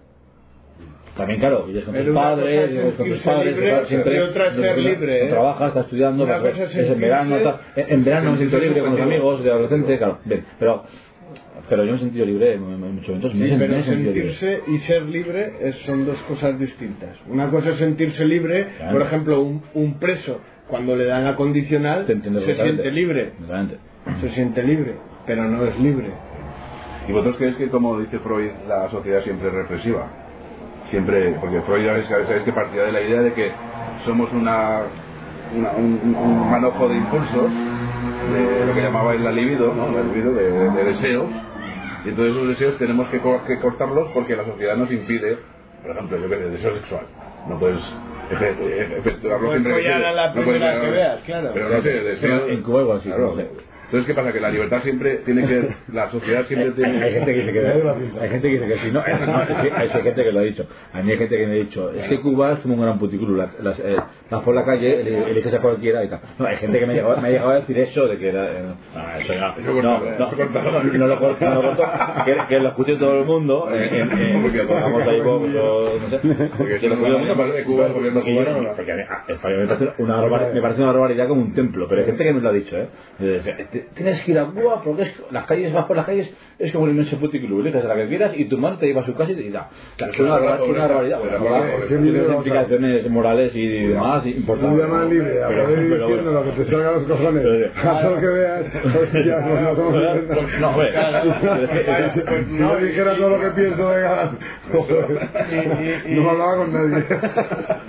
También, 1.19 1.41
claro, 1.41 1.65
vives 1.67 1.85
con 1.85 1.95
tus 1.95 2.15
padres, 2.15 2.71
vives 2.71 2.95
con 2.95 3.09
tus 3.09 3.23
padres, 3.23 3.55
libre 3.55 3.69
claro, 3.71 3.87
siempre 3.87 4.15
y 4.17 4.19
otra 4.21 4.47
es 4.47 4.55
ser 4.55 4.79
libre, 4.79 5.25
¿eh? 5.27 5.29
trabajas, 5.29 5.69
estás 5.69 5.85
estudiando, 5.85 6.25
Una 6.25 6.33
vas- 6.39 6.43
cosa 6.43 6.63
es 6.63 6.77
es 6.77 6.91
en 6.91 7.01
verano, 7.01 7.37
en 7.77 7.93
en 7.93 8.05
verano 8.05 8.33
me 8.33 8.39
sentido 8.39 8.61
libre 8.61 8.81
con 8.81 8.91
los 8.93 9.01
amigos 9.01 9.45
de 9.45 9.51
adolescente, 9.51 9.99
claro, 9.99 10.19
bien, 10.25 10.45
pero, 10.59 10.85
pero 11.69 11.85
yo 11.85 11.91
me 11.93 11.97
he 11.99 12.01
sentido 12.01 12.25
libre 12.25 12.55
en, 12.55 12.61
muchos 12.63 13.09
momentos, 13.09 13.33
Sí, 13.33 13.57
pero 13.59 13.75
libre. 13.77 13.83
sentirse 13.85 14.61
y 14.69 14.79
ser 14.79 15.03
libre 15.03 15.53
es- 15.61 15.77
son 15.85 16.07
dos 16.07 16.17
cosas 16.23 16.59
distintas. 16.59 17.17
Una 17.29 17.51
cosa 17.51 17.71
es 17.71 17.77
sentirse 17.77 18.25
libre, 18.25 18.69
Claro. 18.79 18.93
por 18.93 19.03
ejemplo, 19.03 19.41
un, 19.43 19.63
un 19.75 19.99
preso 19.99 20.41
cuando 20.69 20.95
le 20.95 21.05
dan 21.05 21.25
la 21.25 21.35
condicional 21.35 22.07
se 22.07 22.55
siente 22.55 22.91
libre, 22.93 23.33
se 24.21 24.31
siente 24.31 24.63
libre, 24.63 24.95
pero 25.27 25.45
no 25.45 25.67
es 25.67 25.79
libre. 25.81 26.11
¿Y 27.09 27.13
vosotros 27.13 27.37
creéis 27.39 27.57
que, 27.57 27.69
como 27.69 27.99
dice 27.99 28.19
Freud, 28.21 28.51
la 28.69 28.89
sociedad 28.91 29.23
siempre 29.25 29.49
es 29.49 29.55
represiva? 29.55 30.07
Siempre, 30.91 31.37
porque 31.41 31.61
Freud 31.63 31.87
sabéis, 31.87 32.43
que 32.45 32.53
partía 32.53 32.85
de 32.85 32.93
la 32.93 33.01
idea 33.03 33.21
de 33.21 33.33
que 33.35 33.53
somos 34.07 34.33
una, 34.33 34.83
una- 35.55 35.73
un, 35.73 36.17
manojo 36.51 36.89
de 36.89 36.97
impulsos, 36.97 37.51
de 38.33 38.67
lo 38.67 38.75
que 38.75 38.81
llamaba 38.83 39.15
la 39.15 39.31
libido, 39.33 39.75
¿no? 39.75 39.91
La 39.93 40.03
libido 40.03 40.33
de, 40.33 40.71
de 40.71 40.85
deseos, 40.85 41.27
y 42.05 42.09
entonces 42.11 42.35
esos 42.35 42.49
deseos 42.49 42.79
tenemos 42.79 43.09
que, 43.09 43.19
co- 43.21 43.43
que 43.47 43.59
cortarlos 43.61 44.09
porque 44.15 44.35
la 44.37 44.45
sociedad 44.45 44.77
nos 44.77 44.91
impide, 44.91 45.39
por 45.83 45.91
ejemplo, 45.93 46.19
yo 46.19 46.29
que 46.29 46.35
el 46.37 46.53
deseo 46.53 46.75
sexual. 46.77 47.07
No 47.49 47.59
puedes 47.59 47.79
efe- 48.31 48.57
efe- 48.59 48.99
efectuarlo 48.99 49.47
Puedes 49.49 49.63
siempre 49.63 49.73
follar 49.75 49.95
quieras. 49.95 50.11
a 50.13 50.15
la 50.15 50.27
No 50.29 50.33
puedes 50.35 50.51
primera 50.51 50.73
follar- 50.73 50.81
que 50.85 50.91
veas, 50.91 51.21
claro. 51.23 51.51
Pero 51.55 51.69
no 51.69 51.83
sé, 51.83 51.89
deseo... 51.89 52.49
En 52.49 52.63
Cuba 52.63 52.81
igual 52.83 53.01
sí, 53.03 53.09
Claro. 53.09 53.27
no 53.29 53.37
sé. 53.37 53.49
Entonces, 53.89 54.07
¿qué 54.07 54.15
pasa? 54.15 54.33
Que 54.35 54.41
la 54.41 54.51
libertad 54.51 54.83
siempre 54.83 55.17
tiene 55.25 55.47
que... 55.47 55.69
La 55.95 56.11
sociedad 56.11 56.45
siempre 56.47 56.73
tiene... 56.73 57.03
Hay 57.03 57.13
gente 57.15 57.33
que 57.33 57.41
dice 57.41 57.53
que 57.53 57.67
hay 58.21 58.29
gente 58.29 58.49
que 58.49 58.55
dice 58.59 58.67
que 58.69 58.79
sí, 58.81 58.91
no, 58.93 59.01
es- 59.01 59.27
no, 59.27 59.43
es 59.43 59.49
que 59.49 59.73
hay 59.75 59.89
gente 60.03 60.25
que 60.25 60.33
lo 60.33 60.41
ha 60.41 60.43
dicho. 60.43 60.67
A 60.93 61.03
mí 61.03 61.11
hay 61.11 61.17
gente 61.17 61.37
que 61.39 61.47
me 61.47 61.53
ha 61.53 61.57
dicho, 61.57 61.91
es 61.93 62.07
que 62.09 62.21
Cuba 62.21 62.53
es 62.53 62.59
como 62.59 62.75
un 62.75 62.83
gran 62.83 62.99
puticlub, 62.99 63.37
la- 63.37 63.51
las, 63.63 63.79
eh, 63.81 63.97
vas 64.31 64.43
por 64.43 64.55
la 64.55 64.65
calle, 64.67 65.01
eliges 65.31 65.55
a 65.55 65.61
cualquiera 65.61 66.05
y 66.05 66.09
tal. 66.09 66.21
No, 66.39 66.47
hay 66.47 66.57
gente 66.59 66.79
que 66.79 66.85
me 66.87 66.93
ha 66.93 66.97
llegado, 66.97 67.17
me 67.21 67.29
ha 67.29 67.31
llegado 67.31 67.51
a 67.51 67.55
decir 67.61 67.79
eso 67.79 68.07
de 68.07 68.19
que 68.19 68.29
era, 68.29 68.45
eh, 68.47 68.63
no, 68.95 69.21
eso 69.21 69.33
ya, 69.33 69.55
Eso 69.59 69.73
no, 69.73 69.83
no, 69.83 70.01
no, 70.01 70.83
no 70.99 71.07
lo 71.07 71.19
corto, 71.19 71.45
no 71.47 71.55
lo 71.55 71.63
corto, 71.63 71.85
que, 72.27 72.37
que 72.49 72.61
lo 72.61 72.69
escuche 72.69 72.97
todo 72.97 73.21
el 73.21 73.25
mundo, 73.25 73.69
eh, 73.73 73.89
en- 73.91 74.13
en- 74.13 74.43
Porque 74.43 74.59
que 74.59 74.65
pongamos 74.65 75.03
ahí 75.09 75.21
Vox 75.23 75.49
o 75.55 75.99
no 75.99 76.11
sé, 76.11 76.19
Porque 76.59 76.79
que 76.79 76.89
lo 76.89 76.97
si 76.97 77.31
aparte 77.31 77.53
de 77.57 77.65
Cuba, 77.65 77.87
el 77.87 77.93
gobierno 77.95 78.21
cubano, 78.23 78.63
¿no? 78.63 78.73
porque 78.77 78.93
a 78.93 78.97
mí, 78.97 79.03
a- 79.03 79.49
mí 79.49 79.55
me 79.57 79.67
parece 79.67 79.93
una 80.03 80.17
barbaridad, 80.21 80.53
me 80.53 80.61
parece 80.61 80.83
una 80.83 80.93
barbaridad 80.93 81.29
como 81.29 81.41
un 81.41 81.55
templo, 81.55 81.87
pero 81.89 82.01
hay 82.03 82.07
gente 82.07 82.23
que 82.25 82.33
me 82.35 82.41
lo 82.43 82.49
ha 82.51 82.53
dicho, 82.53 82.77
¿eh? 82.77 82.89
Me 83.79 83.79
dice, 83.79 83.89
"Te- 83.95 83.95
Tienes 83.95 84.21
que 84.23 84.31
ir 84.33 84.39
a 84.39 84.45
Cuba 84.47 84.83
porque 84.83 85.03
es, 85.03 85.13
las 85.31 85.45
calles, 85.45 85.73
vas 85.73 85.85
por 85.87 85.97
las 85.97 86.07
calles, 86.07 86.31
es 86.59 86.73
como 86.73 86.85
un 86.85 86.91
inmenso 86.91 87.17
puticlub, 87.19 87.61
eliges 87.61 87.85
a 87.85 87.89
la 87.89 87.95
que 87.97 88.09
quieras 88.09 88.33
y 88.37 88.45
tu 88.47 88.59
madre 88.59 88.79
te 88.81 88.87
lleva 88.87 89.03
a 89.03 89.05
su 89.05 89.15
casa 89.15 89.33
y 89.33 89.37
te 89.37 89.51
da. 89.51 89.69
Es 89.97 90.19
una, 90.21 90.39
barbar- 90.39 90.63
es 90.63 90.69
una 90.69 90.87
barbaridad, 90.89 91.21
claro, 91.21 91.65
porque 91.73 91.87
tiene 91.89 92.19
implicaciones 92.35 93.11
morales 93.11 93.53
y 93.55 93.87
demás 93.89 94.27
importantes. 94.27 94.85
llamas 94.85 95.09
libre, 95.11 95.43
a 95.43 95.47
poder 95.49 95.79
ir 95.79 95.99
diciendo 95.99 96.33
lo 96.33 96.45
que 96.45 96.51
te 96.51 96.65
salga 96.71 96.93
los 96.93 97.03
cojones. 97.05 97.45
Haz 97.77 98.05
lo 98.05 98.21
que 98.21 98.27
veas. 98.27 98.63
Pues 100.39 100.61
no. 100.61 100.73
Pues 100.75 100.95
Si- 102.49 102.59
yo 102.59 102.77
dijera 102.79 103.15
todo 103.17 103.31
lo 103.31 103.41
que 103.41 103.51
pienso 103.51 103.93
no 106.21 106.31
hablaba 106.31 106.57
con 106.57 106.73
nadie. 106.73 107.05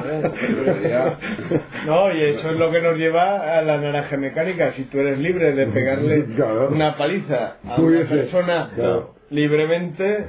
No, 1.86 2.11
y 2.14 2.22
eso 2.24 2.49
es 2.52 2.57
lo 2.57 2.72
que 2.72 2.82
nos 2.82 2.98
lleva 2.98 3.57
a 3.57 3.61
la 3.61 3.78
naranja 3.78 4.18
mecánica. 4.18 4.72
Si 4.74 4.84
tú 4.86 4.99
eres 4.99 5.20
libre 5.20 5.53
de 5.53 5.66
pegarle 5.80 6.26
Claro. 6.35 6.69
una 6.72 6.97
paliza 6.97 7.57
a 7.68 7.76
una 7.76 7.88
Hubiese, 7.88 8.15
persona 8.15 8.69
claro. 8.76 9.15
libremente, 9.30 10.26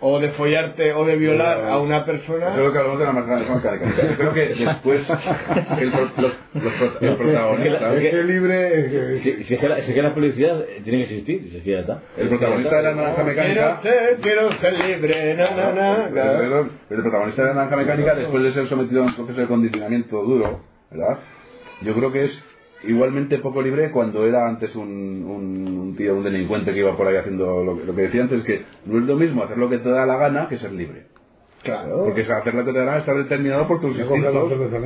o 0.00 0.20
de 0.20 0.28
follarte 0.30 0.92
o 0.92 1.04
de 1.04 1.16
violar 1.16 1.64
a 1.64 1.78
una 1.80 1.98
Eso 1.98 2.12
es 2.12 2.20
persona, 2.20 2.56
lo 2.56 2.72
que 2.72 2.78
hablamos 2.78 2.98
de 3.00 3.04
la 3.04 3.12
mecánica. 3.12 4.02
Yo 4.10 4.16
creo 4.16 4.32
que 4.32 4.48
después 4.64 5.10
el 5.80 5.90
pro- 5.90 6.10
los, 6.18 6.32
los, 6.54 6.72
pro- 6.74 6.92
los 7.00 7.16
protagonistas... 7.18 7.94
Es 7.94 8.10
que 8.10 8.22
libre. 8.22 9.18
Si, 9.20 9.44
si 9.44 9.54
es 9.54 9.60
que 9.60 9.68
la, 9.68 9.76
si 9.80 9.88
es 9.88 9.94
que 9.94 10.02
la 10.02 10.14
publicidad 10.14 10.60
eh, 10.60 10.80
tiene 10.84 10.98
que 10.98 11.04
existir, 11.04 11.48
si 11.50 11.56
es 11.56 11.62
que 11.64 11.70
ya 11.72 11.80
está. 11.80 12.00
El 12.16 12.28
protagonista 12.28 12.76
de 12.76 12.82
la 12.84 12.94
naranja 12.94 13.24
quiero 13.24 13.28
mecánica... 13.28 13.80
ser, 13.82 14.16
quiero 14.22 14.52
ser 14.52 14.72
libre, 14.74 15.34
na, 15.34 15.50
na, 15.50 15.72
na, 15.72 16.08
claro. 16.12 16.38
Pero 16.38 16.68
el 16.90 17.02
protagonista 17.02 17.42
de 17.42 17.48
la 17.48 17.54
naranja 17.54 17.76
mecánica, 17.76 18.14
después 18.14 18.42
de 18.44 18.52
ser 18.52 18.66
sometido 18.68 19.02
a 19.02 19.06
un 19.06 19.14
proceso 19.16 19.40
de 19.40 19.46
condicionamiento 19.48 20.22
duro, 20.22 20.60
¿verdad? 20.92 21.18
Yo 21.82 21.92
creo 21.94 22.12
que 22.12 22.24
es 22.26 22.44
igualmente 22.84 23.38
poco 23.38 23.60
libre 23.62 23.90
cuando 23.90 24.24
era 24.26 24.46
antes 24.48 24.74
un, 24.76 24.88
un, 24.88 25.78
un 25.78 25.96
tío, 25.96 26.14
un 26.16 26.24
delincuente 26.24 26.72
que 26.72 26.80
iba 26.80 26.96
por 26.96 27.06
ahí 27.08 27.16
haciendo 27.16 27.64
lo, 27.64 27.78
que- 27.78 27.84
lo 27.84 27.94
que 27.94 28.02
decía 28.02 28.22
antes, 28.22 28.42
que 28.44 28.62
no 28.86 28.98
es 28.98 29.04
lo 29.04 29.16
mismo 29.16 29.42
hacer 29.42 29.58
lo 29.58 29.68
que 29.68 29.78
te 29.78 29.88
da 29.90 30.06
la 30.06 30.16
gana 30.16 30.48
que 30.48 30.56
ser 30.58 30.72
libre. 30.72 31.06
Claro. 31.62 32.04
Porque 32.04 32.20
hacer 32.22 32.54
lo 32.54 32.64
que 32.64 32.72
te 32.72 32.78
da 32.78 32.84
la 32.84 32.90
gana 32.92 32.98
está 33.00 33.14
determinado 33.14 33.66
por 33.66 33.80
tus 33.80 33.96
instintos, 33.98 34.32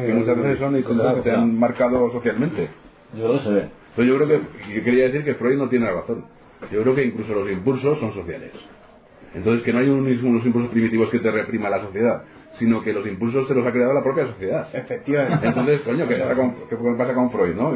que 0.06 0.12
muchas 0.14 0.36
veces 0.42 0.58
son 0.58 0.76
instintos 0.76 1.14
que 1.14 1.20
te 1.22 1.30
han 1.30 1.58
marcado 1.58 2.10
socialmente. 2.12 2.68
Yo 3.16 3.38
se 3.40 3.50
ve. 3.50 3.68
Pero 3.94 4.08
yo 4.08 4.16
creo 4.16 4.28
que, 4.28 4.74
yo 4.74 4.84
quería 4.84 5.04
decir 5.04 5.24
que 5.24 5.34
Freud 5.34 5.58
no 5.58 5.68
tiene 5.68 5.90
razón. 5.90 6.24
Yo 6.72 6.80
creo 6.82 6.94
que 6.94 7.04
incluso 7.04 7.34
los 7.34 7.50
impulsos 7.50 7.98
son 7.98 8.14
sociales. 8.14 8.52
Entonces 9.34 9.62
que 9.64 9.72
no 9.72 9.80
hay 9.80 9.88
un- 9.88 10.06
unos 10.24 10.46
impulsos 10.46 10.70
primitivos 10.72 11.10
que 11.10 11.18
te 11.18 11.30
reprima 11.30 11.68
la 11.68 11.80
sociedad, 11.82 12.22
sino 12.58 12.82
que 12.82 12.92
los 12.92 13.06
impulsos 13.06 13.48
se 13.48 13.54
los 13.54 13.66
ha 13.66 13.72
creado 13.72 13.94
la 13.94 14.02
propia 14.02 14.26
sociedad. 14.26 14.68
Efectivamente. 14.72 15.46
Entonces, 15.46 15.80
coño, 15.82 16.06
¿qué 16.06 16.16
pasa 16.16 16.34
con, 16.34 16.54
qué 16.68 16.76
pasa 16.98 17.14
con 17.14 17.30
Freud, 17.30 17.54
no? 17.54 17.72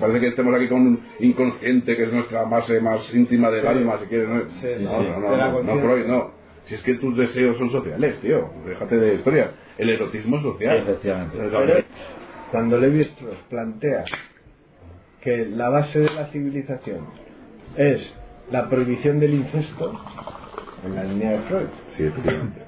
Parece 0.00 0.20
que 0.20 0.28
estemos 0.28 0.54
aquí 0.54 0.68
con 0.68 0.80
un 0.82 1.00
inconsciente 1.20 1.96
que 1.96 2.04
es 2.04 2.12
nuestra 2.12 2.44
base 2.44 2.80
más 2.80 3.00
íntima 3.14 3.50
del 3.50 3.62
Sí. 3.62 3.66
alma, 3.66 3.98
si 4.00 4.06
quieres, 4.06 4.28
¿no? 4.28 4.40
Sí, 4.42 4.68
sí, 4.78 4.84
no, 4.84 4.90
sí. 5.02 5.08
no, 5.20 5.62
no. 5.62 5.80
Freud, 5.80 6.06
no. 6.06 6.30
Si 6.66 6.76
es 6.76 6.82
que 6.82 6.94
tus 6.94 7.16
deseos 7.16 7.56
son 7.58 7.70
sociales, 7.72 8.20
tío. 8.20 8.48
Déjate 8.66 8.96
de 8.96 9.14
historia. 9.14 9.50
El 9.76 9.90
erotismo 9.90 10.36
es 10.36 10.42
social. 10.42 10.76
Efectivamente. 10.78 11.36
Pero 11.36 11.84
cuando 12.52 12.78
Levi 12.78 13.00
Strauss 13.00 13.38
plantea 13.48 14.04
que 15.20 15.46
la 15.46 15.68
base 15.70 15.98
de 15.98 16.10
la 16.10 16.26
civilización 16.26 17.06
es 17.76 18.14
la 18.50 18.68
prohibición 18.68 19.18
del 19.18 19.34
incesto, 19.34 19.98
en 20.84 20.94
la 20.94 21.04
línea 21.04 21.30
de 21.32 21.38
Freud, 21.40 21.66
Sí, 21.96 22.04
efectivamente. 22.04 22.61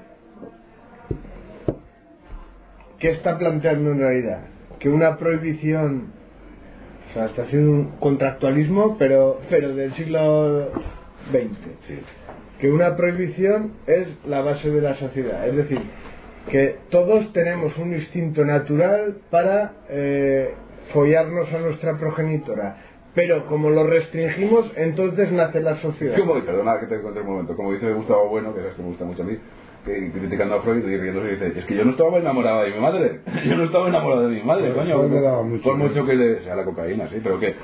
¿Qué 3.05 3.11
está 3.11 3.37
planteando 3.37 3.91
en 3.91 3.99
realidad? 3.99 4.39
Que 4.79 4.89
una 4.89 5.17
prohibición, 5.17 6.07
o 7.07 7.13
sea, 7.13 7.27
está 7.27 7.43
haciendo 7.43 7.71
un 7.71 7.91
contractualismo, 7.99 8.97
pero, 8.97 9.41
pero 9.47 9.75
del 9.75 9.93
siglo 9.93 10.71
XX. 11.29 11.55
Sí. 11.87 11.99
que 12.59 12.71
una 12.71 12.95
prohibición 12.95 13.73
es 13.85 14.07
la 14.25 14.41
base 14.41 14.71
de 14.71 14.81
la 14.81 14.95
sociedad. 14.95 15.47
Es 15.47 15.55
decir, 15.55 15.79
que 16.49 16.77
todos 16.89 17.31
tenemos 17.31 17.77
un 17.77 17.93
instinto 17.93 18.43
natural 18.43 19.17
para 19.29 19.73
eh, 19.87 20.55
follarnos 20.91 21.53
a 21.53 21.59
nuestra 21.59 21.99
progenitora. 21.99 22.77
Pero 23.13 23.45
como 23.45 23.69
lo 23.69 23.85
restringimos, 23.85 24.71
entonces 24.77 25.31
nace 25.31 25.59
la 25.59 25.77
sociedad. 25.77 26.17
Como, 26.17 26.43
perdona 26.43 26.79
que 26.79 26.87
te 26.87 26.95
encuentre 26.95 27.21
un 27.21 27.29
momento, 27.29 27.55
como 27.55 27.71
dice 27.71 27.93
Gustavo 27.93 28.29
Bueno, 28.29 28.51
que 28.55 28.61
sabes 28.61 28.75
que 28.75 28.81
me 28.81 28.87
gusta 28.89 29.05
mucho 29.05 29.21
a 29.21 29.25
mí, 29.25 29.37
criticando 29.85 30.55
a 30.55 30.61
Freud 30.61 30.87
y 30.87 30.97
riéndose, 30.97 31.27
dice, 31.27 31.59
es 31.59 31.65
que 31.65 31.75
yo 31.75 31.85
no 31.85 31.91
estaba 31.91 32.17
enamorada 32.17 32.63
de 32.63 32.71
mi 32.71 32.79
madre, 32.79 33.19
yo 33.45 33.55
no 33.55 33.63
estaba 33.65 33.87
enamorada 33.87 34.23
de 34.23 34.35
mi 34.35 34.41
madre, 34.41 34.71
Pues, 34.71 34.77
coño, 34.77 34.97
Freud 34.97 35.11
me 35.11 35.21
daba 35.21 35.43
mucho, 35.43 35.63
por 35.63 35.77
mucho 35.77 36.05
que 36.05 36.15
le 36.15 36.43
sea 36.43 36.55
la 36.55 36.65
cocaína, 36.65 37.07
sí, 37.09 37.19
pero 37.23 37.39
que 37.39 37.55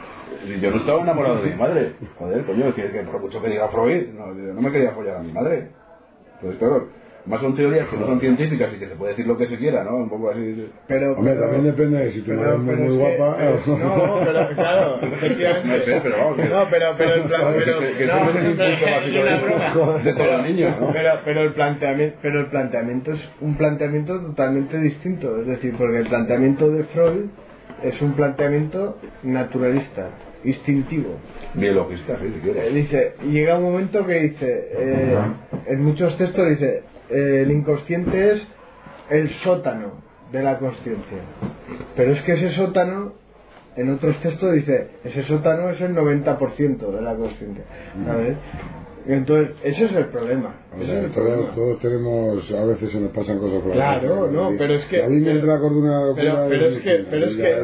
yo 0.62 0.72
no 0.72 0.78
estaba 0.78 1.02
enamorado 1.02 1.42
de 1.42 1.50
mi 1.50 1.56
madre, 1.56 1.94
joder, 2.18 2.46
coño, 2.46 2.74
que, 2.76 2.92
que 2.92 3.00
por 3.02 3.22
mucho 3.22 3.42
que 3.42 3.50
diga 3.50 3.68
Freud, 3.70 4.08
no, 4.14 4.28
yo 4.36 4.54
no 4.54 4.62
me 4.62 4.72
quería 4.72 4.92
follar 4.92 5.18
a 5.18 5.24
mi 5.24 5.32
madre. 5.32 5.70
Entonces, 6.36 6.60
claro, 6.60 6.88
más 7.26 7.40
son 7.42 7.56
teorías 7.56 7.88
que 7.88 7.98
no 7.98 8.06
son 8.08 8.20
científicas 8.20 8.70
y 8.76 8.80
que 8.80 8.88
se 8.88 8.96
puede 8.96 9.12
decir 9.12 9.28
lo 9.28 9.38
que 9.38 9.48
se 9.48 9.58
quiera, 9.58 9.84
¿no? 9.84 9.96
Un 9.98 10.10
poco 10.10 10.32
así... 10.32 10.68
Pero, 10.88 11.14
Hombre, 11.14 11.34
pero- 11.34 11.42
también 11.46 11.64
depende 11.66 11.98
de 12.06 12.12
si 12.14 12.22
tu 12.22 12.34
madre 12.34 12.54
es 12.56 12.60
muy, 12.62 12.76
que- 12.76 13.18
guapa. 13.18 13.38
pero- 13.38 13.78
no, 13.78 14.20
pero 14.26 14.50
claro, 14.56 15.00
efectivamente. 15.14 15.68
No 15.68 15.84
sé, 15.86 16.00
pero 16.04 16.18
vamos, 16.18 16.36
que- 16.38 16.46
No, 16.50 16.68
pero, 16.70 16.86
pero 16.98 17.14
el 17.16 17.22
plan, 17.24 17.54
Que- 17.54 17.60
pero, 17.60 17.80
que- 17.80 17.94
que 17.98 18.06
no, 18.06 18.14
eso 18.30 18.30
es 18.40 18.46
impulso 18.46 18.64
es 18.64 18.82
básico 18.82 19.24
de- 19.24 20.04
de 20.04 20.14
todos 20.18 20.32
los 20.32 20.44
niños, 20.44 20.80
¿no? 20.82 20.92
Pero, 20.94 21.10
pero 21.26 21.42
el 21.42 21.54
planteamiento, 21.54 22.18
pero 22.22 22.40
el 22.40 22.46
planteamiento 22.48 23.12
es 23.14 23.32
un 23.42 23.56
planteamiento 23.56 24.20
totalmente 24.22 24.78
distinto, 24.80 25.40
es 25.42 25.48
decir, 25.48 25.76
porque 25.78 25.98
el 26.00 26.08
planteamiento 26.08 26.70
de 26.70 26.84
Freud 26.86 27.26
es 27.84 28.02
un 28.02 28.14
planteamiento 28.14 28.98
naturalista, 29.24 30.10
instintivo. 30.44 31.18
Biologista, 31.54 32.18
sí, 32.22 32.28
si 32.42 32.50
Eh, 32.50 32.54
quieres. 32.54 32.74
dice, 32.74 33.14
llega 33.30 33.58
un 33.58 33.64
momento 33.64 34.06
que 34.06 34.14
dice, 34.20 34.68
eh, 34.78 35.16
en 35.68 35.84
muchos 35.84 36.18
textos 36.18 36.50
dice, 36.50 36.84
el 37.12 37.52
inconsciente 37.52 38.32
es 38.32 38.48
el 39.10 39.30
sótano 39.44 40.02
de 40.32 40.42
la 40.42 40.58
consciencia. 40.58 41.18
Pero 41.96 42.14
es 42.14 42.22
que 42.22 42.34
ese 42.34 42.52
sótano, 42.52 43.14
en 43.76 43.90
otros 43.90 44.20
textos 44.22 44.54
dice, 44.54 44.92
ese 45.04 45.24
sótano 45.24 45.70
es 45.70 45.82
el 45.82 45.96
90% 45.96 46.92
de 46.92 47.02
la 47.02 47.16
consciencia. 47.16 47.64
Entonces, 49.08 49.56
ese 49.64 49.86
es 49.86 49.96
el 49.96 50.06
problema. 50.08 50.56
O 50.74 50.84
sea, 50.84 51.00
es 51.00 51.06
el 51.06 51.12
todos, 51.12 51.28
problema. 51.28 51.56
todos 51.56 51.80
tenemos, 51.80 52.52
a 52.52 52.66
veces 52.66 52.92
se 52.92 53.00
nos 53.00 53.12
pasan 53.12 53.40
cosas 53.40 53.60
por 53.62 53.68
la 53.70 53.74
Claro, 53.74 54.32
no, 54.32 54.52
pero 54.58 54.74
es 54.76 54.86
que- 54.86 55.04
A 55.04 55.10
mí 55.10 55.20
me 55.20 55.32
entra 55.32 55.60
con 55.60 55.76
una 55.76 56.14
pero- 56.16 56.46
pero 56.48 56.66
es 56.68 56.78
que- 56.80 57.06
pero 57.10 57.26
es 57.26 57.36
que- 57.36 57.52
es 57.52 57.62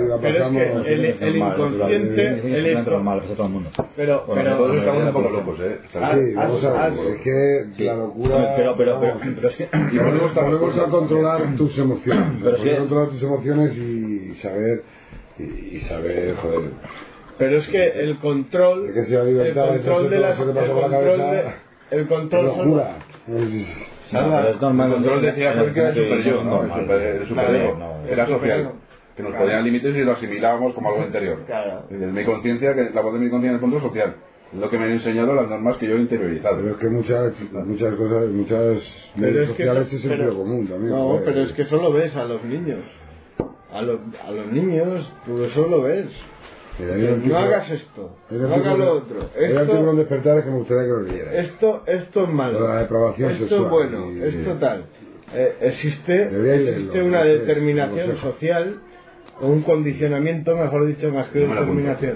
el- 0.88 1.23
el 1.23 1.35
inconsciente, 1.38 2.38
es 2.39 2.43
el 2.45 2.65
es 2.65 2.77
esto- 2.80 2.91
normal, 2.91 3.19
a 3.19 3.34
todo 3.35 3.47
el 3.47 3.53
mundo. 3.53 3.69
Pero, 3.95 4.23
Bueno, 4.27 4.41
pero, 4.43 4.57
Todos 4.57 4.76
estamos 4.77 5.03
un 5.03 5.14
poco 5.14 5.30
locos, 5.30 5.59
¿eh? 5.61 5.77
Ah, 5.95 6.11
Sí, 6.15 6.34
vamos 6.35 6.64
a 6.64 6.72
ver, 6.72 6.80
ah, 6.81 6.88
es 6.88 7.22
que 7.22 7.64
Sí. 7.77 7.84
la 7.84 7.95
locura... 7.95 8.53
Pero, 8.57 8.76
pero, 8.77 8.99
pero, 8.99 9.19
pero 9.35 9.47
es 9.49 9.55
que. 9.55 9.69
Y 9.91 9.97
volvemos 9.97 10.38
a- 10.38 10.89
controlar 10.89 11.55
tus 11.55 11.77
emociones. 11.77 12.41
Pero 12.43 12.55
es 12.57 12.77
controlar 12.80 13.09
tus 13.09 13.23
emociones 13.23 13.77
y 13.77 14.34
saber, 14.41 14.84
y, 15.39 15.43
y 15.77 15.80
saber, 15.81 16.35
joder, 16.38 16.72
pero 17.38 17.57
es 17.57 17.68
que 17.68 17.88
el 18.01 18.18
control, 18.18 18.88
Es 18.89 18.93
que 18.93 19.05
si 19.05 19.11
la 19.14 19.23
libertad 19.23 19.64
el 19.76 19.81
control 19.81 20.09
de 20.09 20.19
las, 20.19 20.39
el 20.39 20.45
control 20.45 20.91
cabeza, 20.91 21.31
de, 21.31 21.43
el 21.91 22.07
control 22.07 22.45
locura. 22.45 22.97
No, 23.27 23.34
pero 24.11 24.49
es 24.49 24.61
normal. 24.61 24.88
El 24.88 24.93
control 24.95 25.22
decía 25.22 25.53
pues, 25.57 25.73
que 25.73 25.80
era 25.80 25.89
el 25.89 25.95
super 25.95 26.23
yo, 26.23 26.43
¿no? 26.43 26.61
Super, 27.27 27.77
no, 27.77 28.07
Era 28.09 28.26
social. 28.27 28.72
Que 29.15 29.23
nos 29.23 29.34
ponían 29.34 29.64
límites 29.64 29.95
y 29.95 30.03
lo 30.03 30.11
asimilábamos 30.11 30.76
como 30.76 30.89
algo 30.89 31.03
interior. 31.03 31.39
Claro. 31.47 31.84
Mi 31.89 32.23
conciencia, 32.23 32.76
que 32.76 32.91
la 32.93 33.01
voz 33.01 33.14
de 33.14 33.19
mi 33.19 33.30
conciencia 33.30 33.49
en 33.49 33.55
el 33.55 33.61
fondo 33.61 33.77
es 33.77 33.84
social. 33.84 34.15
Es 34.53 34.59
lo 34.59 34.69
que 34.69 34.77
me 34.77 34.85
han 34.85 34.91
enseñado 34.91 35.34
las 35.34 35.49
normas 35.49 35.76
que 35.77 35.88
yo 35.88 35.95
he 35.95 35.99
interiorizado. 35.99 36.57
Pero 36.57 36.72
es 36.72 36.77
que 36.77 36.88
muchas, 36.88 37.34
muchas 37.51 37.95
cosas, 37.95 38.30
muchas 38.30 38.77
Pero 39.19 39.41
es 39.41 39.47
que 39.49 39.53
sociales 39.55 39.88
eso- 39.88 39.95
es 39.97 40.01
sentido 40.03 40.35
común 40.38 40.68
también. 40.68 40.91
No, 40.93 41.03
joder. 41.03 41.26
pero 41.26 41.41
es 41.41 41.51
que 41.53 41.64
eso 41.64 41.77
lo 41.77 41.91
ves 41.91 42.15
a 42.15 42.23
los 42.26 42.43
niños. 42.45 42.80
A 43.73 43.81
los, 43.81 43.99
a 44.26 44.31
los 44.31 44.51
niños, 44.51 45.11
tú 45.26 45.43
eso 45.43 45.68
lo 45.68 45.81
ves. 45.81 46.05
No 46.80 47.38
hagas 47.38 47.72
esto, 47.72 48.16
no 48.30 48.54
hagas 48.54 48.78
lo 48.78 48.94
otro. 48.94 49.20
Esto, 49.36 49.94
Despertar 49.95 50.44
que 50.44 50.49
me 50.52 50.58
gustaría 50.58 50.84
que 50.84 50.90
lo 50.90 51.02
leyera. 51.02 51.34
esto, 51.34 51.84
esto 51.88 52.24
es 52.24 52.30
malo. 52.30 52.68
La 52.68 52.82
depravación 52.82 53.32
Esto 53.32 53.48
sexual 53.48 53.64
es 53.66 53.70
bueno, 53.72 54.12
y- 54.14 54.24
esto 54.24 54.54
tal. 54.60 54.86
Eh, 55.34 55.56
existe 55.62 57.02
una 57.02 57.24
determinación 57.24 58.18
social, 58.18 58.80
o 59.41 59.48
un 59.48 59.62
condicionamiento, 59.64 60.56
mejor 60.56 60.88
dicho, 60.88 61.12
más 61.12 61.28
que 61.30 61.44
apunto. 61.44 61.62
determinación. 61.62 62.16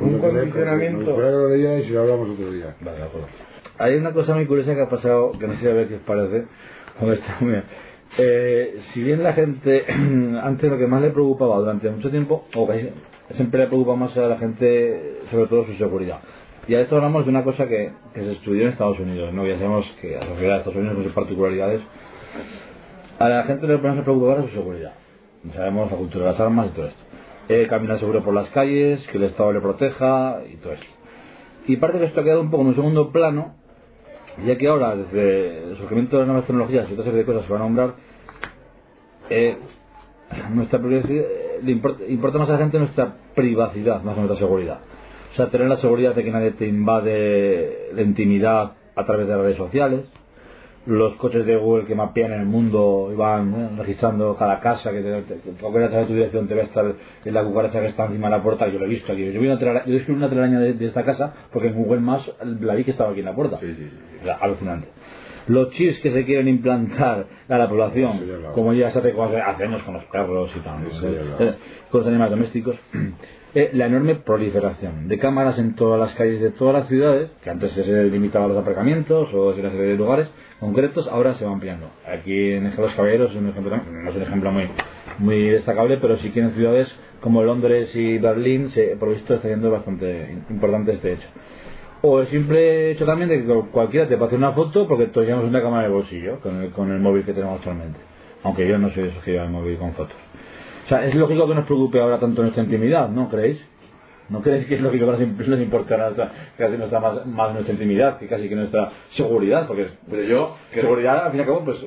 Un 0.00 0.18
condicionamiento. 0.18 1.14
que 1.14 1.20
lo 1.20 1.48
leyerais 1.50 1.86
y 1.86 1.90
lo 1.90 2.00
hablamos 2.00 2.30
otro 2.30 2.50
día. 2.50 2.74
Vale. 2.80 2.98
Hay 3.78 3.96
una 3.96 4.12
cosa 4.12 4.34
muy 4.34 4.46
curiosa 4.46 4.74
que 4.74 4.80
ha 4.82 4.88
pasado, 4.88 5.32
que 5.32 5.46
no 5.46 5.54
sé 5.56 5.70
a 5.70 5.74
ver 5.74 5.88
qué 5.88 5.96
os 5.96 6.02
parece, 6.02 6.44
con 6.98 7.12
esta 7.12 7.38
mía. 7.40 7.64
Eh, 8.18 8.78
si 8.92 9.02
bien 9.02 9.22
la 9.22 9.32
gente, 9.32 9.84
antes 10.42 10.70
lo 10.70 10.78
que 10.78 10.86
más 10.86 11.00
le 11.02 11.10
preocupaba 11.10 11.58
durante 11.58 11.90
mucho 11.90 12.10
tiempo, 12.10 12.46
o 12.54 12.66
casi 12.66 12.90
siempre 13.30 13.60
le 13.60 13.66
preocupa 13.66 13.96
más 13.96 14.16
a 14.16 14.22
la 14.22 14.38
gente, 14.38 15.20
sobre 15.30 15.46
todo 15.46 15.66
su 15.66 15.74
seguridad. 15.74 16.20
Y 16.68 16.74
a 16.74 16.80
esto 16.80 16.96
hablamos 16.96 17.24
de 17.24 17.30
una 17.30 17.42
cosa 17.42 17.66
que, 17.66 17.92
que 18.14 18.20
se 18.20 18.32
estudió 18.32 18.62
en 18.62 18.68
Estados 18.68 18.98
Unidos, 19.00 19.32
¿no? 19.32 19.46
Ya 19.46 19.56
sabemos 19.56 19.84
que 20.00 20.12
la 20.12 20.26
sociedad 20.26 20.52
de 20.52 20.58
Estados 20.58 20.76
Unidos 20.76 20.94
con 20.94 21.04
sus 21.04 21.12
particularidades, 21.12 21.80
a 23.18 23.28
la 23.28 23.44
gente 23.44 23.66
le 23.66 23.78
más 23.78 23.96
le 23.96 24.02
preocupa 24.02 24.42
su 24.42 24.48
seguridad. 24.48 24.92
Sabemos 25.54 25.90
la 25.90 25.96
cultura 25.96 26.26
de 26.26 26.32
las 26.32 26.40
armas 26.40 26.68
y 26.68 26.70
todo 26.70 26.86
esto. 26.86 27.02
Eh, 27.48 27.66
caminar 27.68 27.98
seguro 27.98 28.22
por 28.22 28.32
las 28.32 28.48
calles, 28.50 29.04
que 29.08 29.18
el 29.18 29.24
Estado 29.24 29.52
le 29.52 29.60
proteja 29.60 30.40
y 30.50 30.56
todo 30.56 30.74
esto. 30.74 30.86
Y 31.66 31.76
parte 31.76 31.98
de 31.98 32.06
esto 32.06 32.20
ha 32.20 32.24
quedado 32.24 32.40
un 32.40 32.50
poco 32.50 32.62
en 32.62 32.68
un 32.68 32.74
segundo 32.74 33.10
plano, 33.10 33.56
ya 34.44 34.56
que 34.56 34.68
ahora, 34.68 34.94
desde 34.96 35.64
el 35.64 35.76
surgimiento 35.76 36.16
de 36.16 36.22
las 36.22 36.28
nuevas 36.28 36.46
tecnologías 36.46 36.88
y 36.88 36.92
otra 36.92 37.04
serie 37.04 37.20
de 37.20 37.24
cosas 37.26 37.44
que 37.44 37.52
van 37.52 37.62
a 37.62 37.64
nombrar, 37.64 37.94
eh, 39.30 39.56
nuestra 40.50 40.80
privacidad, 40.80 41.24
le 41.62 41.72
importa, 41.72 42.04
importa 42.08 42.38
más 42.38 42.48
a 42.48 42.52
la 42.52 42.58
gente 42.58 42.78
nuestra 42.78 43.14
privacidad 43.34 44.02
más 44.02 44.14
que 44.14 44.20
nuestra 44.20 44.38
seguridad. 44.38 44.78
O 45.32 45.36
sea, 45.36 45.48
tener 45.48 45.68
la 45.68 45.78
seguridad 45.78 46.14
de 46.14 46.24
que 46.24 46.30
nadie 46.30 46.52
te 46.52 46.66
invade 46.66 47.90
la 47.94 48.02
intimidad 48.02 48.72
a 48.94 49.04
través 49.04 49.26
de 49.26 49.34
las 49.34 49.42
redes 49.42 49.56
sociales, 49.56 50.06
los 50.84 51.14
coches 51.14 51.46
de 51.46 51.56
Google 51.56 51.86
que 51.86 51.94
mapean 51.94 52.32
el 52.32 52.44
mundo 52.44 53.10
y 53.12 53.16
van 53.16 53.54
eh, 53.54 53.70
registrando 53.78 54.36
cada 54.36 54.58
casa 54.60 54.90
que 54.90 55.00
te, 55.00 55.22
te, 55.22 55.60
sabe 55.60 56.06
tu 56.06 56.14
dirección 56.14 56.48
te 56.48 56.54
va 56.56 56.62
a 56.62 56.64
estar 56.64 56.92
en 57.24 57.34
la 57.34 57.44
cucaracha 57.44 57.80
que 57.80 57.86
está 57.86 58.06
encima 58.06 58.28
de 58.28 58.36
la 58.36 58.42
puerta. 58.42 58.66
Yo 58.68 58.78
lo 58.78 58.86
he 58.86 58.88
visto 58.88 59.12
aquí. 59.12 59.32
Yo 59.32 59.40
vi 59.40 59.46
una 59.46 59.58
telaraña, 59.58 59.86
yo 59.86 59.94
descubrí 59.94 60.18
una 60.18 60.28
telaraña 60.28 60.58
de, 60.58 60.74
de 60.74 60.86
esta 60.86 61.04
casa 61.04 61.32
porque 61.52 61.68
en 61.68 61.74
Google 61.74 62.00
Maps 62.00 62.30
la 62.60 62.74
vi 62.74 62.84
que 62.84 62.90
estaba 62.90 63.10
aquí 63.10 63.20
en 63.20 63.26
la 63.26 63.34
puerta. 63.34 63.58
Sí, 63.60 63.74
sí, 63.74 63.88
sí. 63.88 64.18
O 64.22 64.24
sea, 64.24 64.34
alucinante 64.40 64.88
los 65.48 65.70
chips 65.70 66.00
que 66.00 66.12
se 66.12 66.24
quieren 66.24 66.48
implantar 66.48 67.26
a 67.48 67.58
la 67.58 67.68
población 67.68 68.20
como 68.54 68.72
ya 68.72 68.90
se 68.90 68.98
hace 68.98 69.12
hace 69.12 69.64
años 69.64 69.82
con 69.82 69.94
los 69.94 70.04
perros 70.04 70.50
y 70.56 70.60
tal 70.60 70.82
Eh, 71.38 71.54
con 71.90 72.00
los 72.00 72.08
animales 72.08 72.30
domésticos 72.30 72.76
eh, 73.54 73.70
la 73.74 73.86
enorme 73.86 74.16
proliferación 74.16 75.08
de 75.08 75.18
cámaras 75.18 75.58
en 75.58 75.74
todas 75.74 76.00
las 76.00 76.14
calles 76.14 76.40
de 76.40 76.50
todas 76.50 76.74
las 76.74 76.88
ciudades, 76.88 77.30
que 77.42 77.50
antes 77.50 77.72
se 77.72 78.04
limitaba 78.04 78.46
a 78.46 78.48
los 78.48 78.56
aparcamientos 78.58 79.32
o 79.34 79.50
a 79.50 79.54
una 79.54 79.70
serie 79.70 79.86
de 79.88 79.96
lugares 79.96 80.28
concretos, 80.60 81.06
ahora 81.08 81.34
se 81.34 81.44
va 81.44 81.52
ampliando. 81.52 81.90
Aquí 82.06 82.52
en 82.52 82.64
Los 82.76 82.94
Caballeros 82.94 83.30
es 83.32 83.36
un 83.36 83.48
ejemplo, 83.48 83.76
no 83.76 84.10
es 84.10 84.16
un 84.16 84.22
ejemplo 84.22 84.52
muy, 84.52 84.68
muy 85.18 85.50
destacable, 85.50 85.98
pero 85.98 86.16
sí 86.18 86.30
que 86.30 86.40
en 86.40 86.52
ciudades 86.52 86.94
como 87.20 87.42
Londres 87.42 87.94
y 87.94 88.18
Berlín, 88.18 88.70
se, 88.70 88.96
por 88.96 89.08
lo 89.08 89.14
visto, 89.14 89.34
está 89.34 89.46
siendo 89.46 89.70
bastante 89.70 90.36
importante 90.50 90.92
este 90.92 91.12
hecho. 91.12 91.28
O 92.02 92.20
el 92.20 92.26
simple 92.28 92.90
hecho 92.90 93.06
también 93.06 93.28
de 93.28 93.44
que 93.44 93.54
cualquiera 93.70 94.08
te 94.08 94.16
hacer 94.16 94.36
una 94.38 94.52
foto 94.52 94.88
porque 94.88 95.06
todos 95.06 95.26
llevamos 95.26 95.48
una 95.48 95.62
cámara 95.62 95.84
de 95.84 95.88
bolsillo 95.94 96.40
con 96.40 96.60
el, 96.60 96.70
con 96.70 96.90
el 96.90 96.98
móvil 96.98 97.24
que 97.24 97.32
tenemos 97.32 97.58
actualmente. 97.58 97.98
Aunque 98.42 98.66
yo 98.66 98.76
no 98.78 98.90
soy 98.90 99.04
de 99.04 99.08
esos 99.10 99.22
que 99.22 99.32
llevan 99.32 99.46
el 99.48 99.52
móvil 99.52 99.78
con 99.78 99.92
fotos. 99.92 100.16
O 100.86 100.88
sea, 100.88 101.04
es 101.06 101.14
lógico 101.14 101.46
que 101.46 101.54
nos 101.54 101.64
preocupe 101.64 102.00
ahora 102.00 102.18
tanto 102.18 102.42
nuestra 102.42 102.64
intimidad, 102.64 103.08
¿no 103.08 103.28
creéis? 103.28 103.64
¿No 104.28 104.40
creéis 104.40 104.66
que 104.66 104.74
es 104.76 104.80
lógico 104.80 105.04
que 105.12 105.24
nos, 105.26 105.48
nos 105.48 105.60
importará 105.60 106.04
nuestra, 106.06 106.32
casi 106.58 106.76
nuestra 106.76 106.98
más, 106.98 107.24
más 107.26 107.52
nuestra 107.52 107.72
intimidad 107.74 108.18
que 108.18 108.26
casi 108.26 108.48
que 108.48 108.56
nuestra 108.56 108.90
seguridad? 109.10 109.66
Porque 109.68 109.86
Pero 110.10 110.22
yo, 110.24 110.56
que- 110.72 110.80
seguridad, 110.80 111.26
al 111.26 111.30
fin 111.30 111.38
y 111.38 111.42
al 111.42 111.46
cabo, 111.46 111.64
pues... 111.64 111.78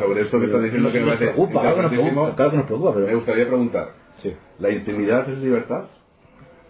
sobre 0.00 0.20
esto 0.22 0.38
que 0.38 0.46
estás 0.46 0.62
diciendo 0.64 0.92
que 0.92 1.00
me 1.00 1.06
nos 1.06 1.14
parece 1.16 1.32
preocupa, 1.32 1.60
claro 1.62 1.76
que 1.76 1.82
nos 1.82 1.90
preocupa, 1.92 2.34
claro 2.36 2.50
que 2.50 2.56
nos 2.58 2.66
preocupa, 2.66 2.90
me 2.92 3.04
pero... 3.06 3.16
gustaría 3.16 3.46
preguntar, 3.46 3.88
Sí. 4.22 4.34
¿la 4.58 4.70
intimidad 4.70 5.30
es 5.30 5.38
libertad? 5.38 5.84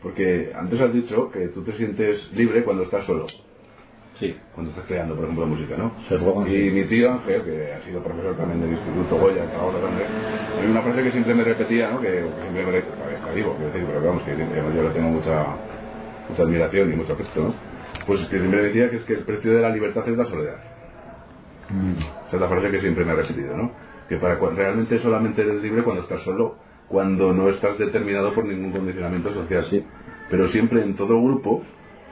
Porque 0.02 0.52
antes 0.54 0.80
has 0.80 0.92
dicho 0.92 1.30
que 1.30 1.48
tú 1.48 1.62
te 1.62 1.72
sientes 1.76 2.32
libre 2.32 2.64
cuando 2.64 2.82
estás 2.82 3.04
solo. 3.04 3.26
Sí. 4.18 4.36
cuando 4.54 4.70
estás 4.70 4.86
creando, 4.86 5.16
por 5.16 5.24
ejemplo, 5.24 5.46
música, 5.46 5.76
¿no? 5.76 5.90
Y 6.46 6.70
mi 6.70 6.84
tío 6.84 7.10
Ángel, 7.10 7.42
que 7.42 7.72
ha 7.72 7.80
sido 7.82 8.02
profesor 8.04 8.36
también 8.36 8.60
del 8.60 8.72
Instituto 8.72 9.18
Goya, 9.18 9.50
que 9.50 9.56
ahora 9.56 9.80
también, 9.80 10.06
hay 10.60 10.70
una 10.70 10.82
frase 10.82 11.02
que 11.02 11.10
siempre 11.10 11.34
me 11.34 11.42
repetía, 11.42 11.90
¿no? 11.90 12.00
Que, 12.00 12.08
que 12.08 12.42
siempre 12.42 12.66
me 12.66 12.72
repetía, 12.72 13.16
está 13.16 13.32
vivo, 13.32 13.56
quiero 13.56 13.72
decir, 13.72 13.86
pero 13.88 14.06
vamos, 14.06 14.22
que 14.22 14.36
yo 14.36 14.82
le 14.82 14.90
tengo 14.90 15.08
mucha, 15.08 15.44
mucha 16.28 16.42
admiración 16.42 16.92
y 16.92 16.96
mucho 16.96 17.14
afecto, 17.14 17.42
¿no? 17.42 17.54
Pues 18.06 18.20
que 18.28 18.38
siempre 18.38 18.60
me 18.60 18.68
decía 18.68 18.90
que 18.90 18.96
es 18.96 19.02
que 19.04 19.14
el 19.14 19.24
precio 19.24 19.54
de 19.54 19.62
la 19.62 19.70
libertad 19.70 20.08
es 20.08 20.16
la 20.16 20.26
soledad. 20.26 20.56
Mm. 21.70 21.98
Esa 22.28 22.36
es 22.36 22.40
la 22.40 22.48
frase 22.48 22.70
que 22.70 22.80
siempre 22.80 23.04
me 23.04 23.12
ha 23.12 23.16
repetido, 23.16 23.56
¿no? 23.56 23.72
Que 24.08 24.18
para 24.18 24.36
realmente 24.36 25.00
solamente 25.00 25.42
eres 25.42 25.62
libre 25.62 25.82
cuando 25.82 26.02
estás 26.02 26.22
solo, 26.22 26.58
cuando 26.92 27.32
no 27.32 27.48
estás 27.48 27.76
determinado 27.78 28.32
por 28.34 28.44
ningún 28.44 28.70
condicionamiento 28.70 29.32
social. 29.34 29.66
Sí. 29.70 29.82
Pero 30.30 30.48
siempre 30.50 30.82
en 30.82 30.94
todo 30.94 31.20
grupo, 31.22 31.62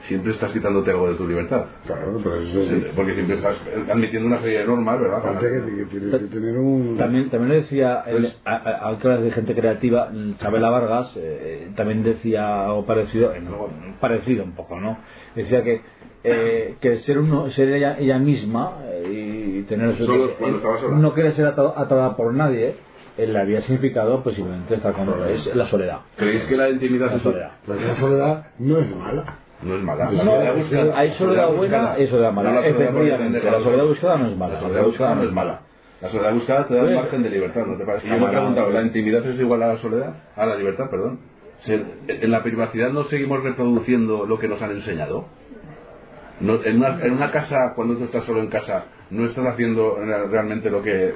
siempre 0.07 0.33
estás 0.33 0.51
quitándote 0.51 0.89
algo 0.91 1.09
de 1.11 1.15
tu 1.15 1.27
libertad. 1.27 1.65
Claro, 1.85 2.19
pero 2.23 2.35
eso 2.37 2.63
sí. 2.63 2.83
Porque 2.95 3.13
siempre 3.13 3.35
estás 3.37 3.55
admitiendo 3.89 4.27
una 4.27 4.41
serie 4.41 4.59
de 4.59 4.65
normas, 4.65 4.99
¿verdad? 4.99 5.19
Aparte 5.19 5.47
que, 5.47 5.75
que 5.77 5.85
tienes 5.85 6.11
que 6.19 6.25
tener 6.27 6.57
un... 6.57 6.97
También, 6.97 7.29
también 7.29 7.49
lo 7.49 7.55
decía 7.61 8.03
el- 8.07 8.23
Pues- 8.23 8.41
a, 8.43 8.55
a- 8.55 8.77
a 8.79 8.89
otras 8.91 9.21
de 9.21 9.31
gente 9.31 9.53
creativa, 9.55 10.11
Chabela 10.39 10.69
Vargas, 10.71 11.13
eh, 11.17 11.69
también 11.75 12.01
decía 12.03 12.65
algo 12.65 12.85
parecido, 12.85 13.33
eh, 13.33 13.41
no, 13.41 13.67
parecido 13.99 14.43
un 14.43 14.53
poco, 14.53 14.79
¿no? 14.79 14.97
Decía 15.35 15.63
que 15.63 15.81
eh, 16.23 16.75
que 16.81 16.97
ser 16.99 17.17
uno, 17.17 17.49
ser 17.49 17.69
ella, 17.69 17.97
ella 17.97 18.19
misma 18.19 18.77
eh, 18.85 19.59
y 19.59 19.63
tener 19.63 19.97
Solo 19.97 20.25
estaba 20.29 20.79
sola. 20.79 20.97
no 20.97 21.13
querer 21.15 21.33
ser 21.33 21.45
atado- 21.47 21.73
atada 21.75 22.15
por 22.15 22.31
nadie, 22.33 22.67
eh, 22.69 22.75
le 23.17 23.39
había 23.39 23.61
significado 23.61 24.23
pues 24.23 24.35
simplemente 24.35 24.75
estar 24.75 24.93
con 24.93 25.09
es 25.29 25.55
la 25.55 25.65
soledad. 25.67 25.99
¿Creéis 26.15 26.43
que 26.45 26.55
la 26.55 26.69
intimidad 26.69 27.07
La 27.07 27.15
es 27.15 27.21
soledad. 27.21 27.51
La 27.67 27.95
soledad 27.97 28.45
no 28.59 28.79
es 28.79 28.95
mala. 28.95 29.37
No 29.61 29.75
es 29.75 29.83
mala. 29.83 30.11
No, 30.11 30.55
buscada. 30.55 30.97
hay 30.97 31.11
soledad 31.11 31.51
buena 31.53 31.95
y 31.99 32.07
soledad 32.07 32.31
mala. 32.31 32.49
No, 32.49 32.55
la 32.55 32.61
soledad 32.61 32.81
Efectivamente, 32.89 33.39
buscada 33.39 33.57
la 33.57 33.63
soledad 33.63 33.85
buscada 33.85 34.17
no 34.17 34.27
es 34.27 34.37
mala. 34.37 34.53
La 34.53 34.59
soledad 34.61 34.83
buscada 34.83 35.15
no 35.15 35.23
es 35.23 35.31
mala. 35.31 35.61
La 36.01 36.09
soledad 36.09 36.33
buscada 36.33 36.67
te 36.67 36.73
da 36.73 36.83
un 36.83 36.95
margen 36.95 37.23
de 37.23 37.29
libertad, 37.29 37.65
¿no 37.67 37.77
te 37.77 37.85
parece? 37.85 38.07
Yo 38.07 38.17
me 38.17 38.25
he 38.25 38.29
preguntado, 38.29 38.71
¿la 38.71 38.81
intimidad 38.81 39.25
es 39.25 39.39
igual 39.39 39.61
a 39.61 39.73
la 39.73 39.77
soledad? 39.77 40.15
A 40.35 40.45
la 40.47 40.55
libertad, 40.55 40.89
perdón. 40.89 41.19
En 41.67 42.31
la 42.31 42.41
privacidad 42.41 42.89
no 42.89 43.03
seguimos 43.03 43.43
reproduciendo 43.43 44.25
lo 44.25 44.39
que 44.39 44.47
nos 44.47 44.59
han 44.63 44.71
enseñado. 44.71 45.25
No- 46.41 46.63
en, 46.63 46.77
una, 46.77 47.03
en 47.05 47.13
una 47.13 47.31
casa, 47.31 47.73
cuando 47.75 47.95
tú 47.97 48.05
estás 48.05 48.23
solo 48.25 48.41
en 48.41 48.47
casa, 48.47 48.85
no 49.11 49.25
estás 49.25 49.45
haciendo 49.45 49.97
realmente 50.29 50.69
lo 50.69 50.81
que 50.81 51.13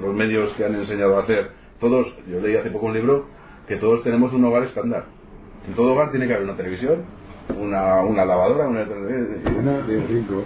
los 0.00 0.14
medios 0.14 0.56
te 0.56 0.64
han 0.64 0.74
enseñado 0.74 1.18
a 1.18 1.22
hacer. 1.22 1.50
Todos, 1.80 2.06
yo 2.28 2.40
leí 2.40 2.56
hace 2.56 2.70
poco 2.70 2.86
un 2.86 2.94
libro 2.94 3.26
que 3.66 3.76
todos 3.76 4.02
tenemos 4.04 4.32
un 4.32 4.44
hogar 4.44 4.64
estándar. 4.64 5.04
En 5.66 5.74
todo 5.74 5.92
hogar 5.92 6.10
tiene 6.10 6.26
que 6.26 6.34
haber 6.34 6.44
una 6.44 6.56
televisión, 6.56 7.02
una, 7.58 8.02
una 8.02 8.24
lavadora, 8.24 8.68
una... 8.68 8.82
Una 9.58 9.78
de 9.86 10.00
rico. 10.06 10.44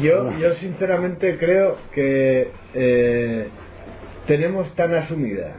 Yo, 0.00 0.30
yo 0.38 0.54
sinceramente 0.54 1.36
creo 1.38 1.76
que 1.92 2.50
eh, 2.74 3.48
tenemos 4.26 4.72
tan 4.76 4.94
asumida 4.94 5.56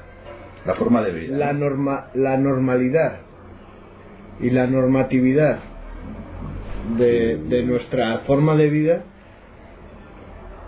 La 0.66 0.74
forma 0.76 1.02
de 1.02 1.12
vida. 1.12 1.38
la, 1.38 1.54
norma, 1.54 2.08
la 2.14 2.38
normalidad 2.38 3.18
y 4.40 4.50
la 4.52 4.68
normatividad 4.68 5.60
de, 6.98 7.38
de 7.38 7.64
nuestra 7.64 8.20
forma 8.20 8.56
de 8.56 8.70
vida 8.70 9.04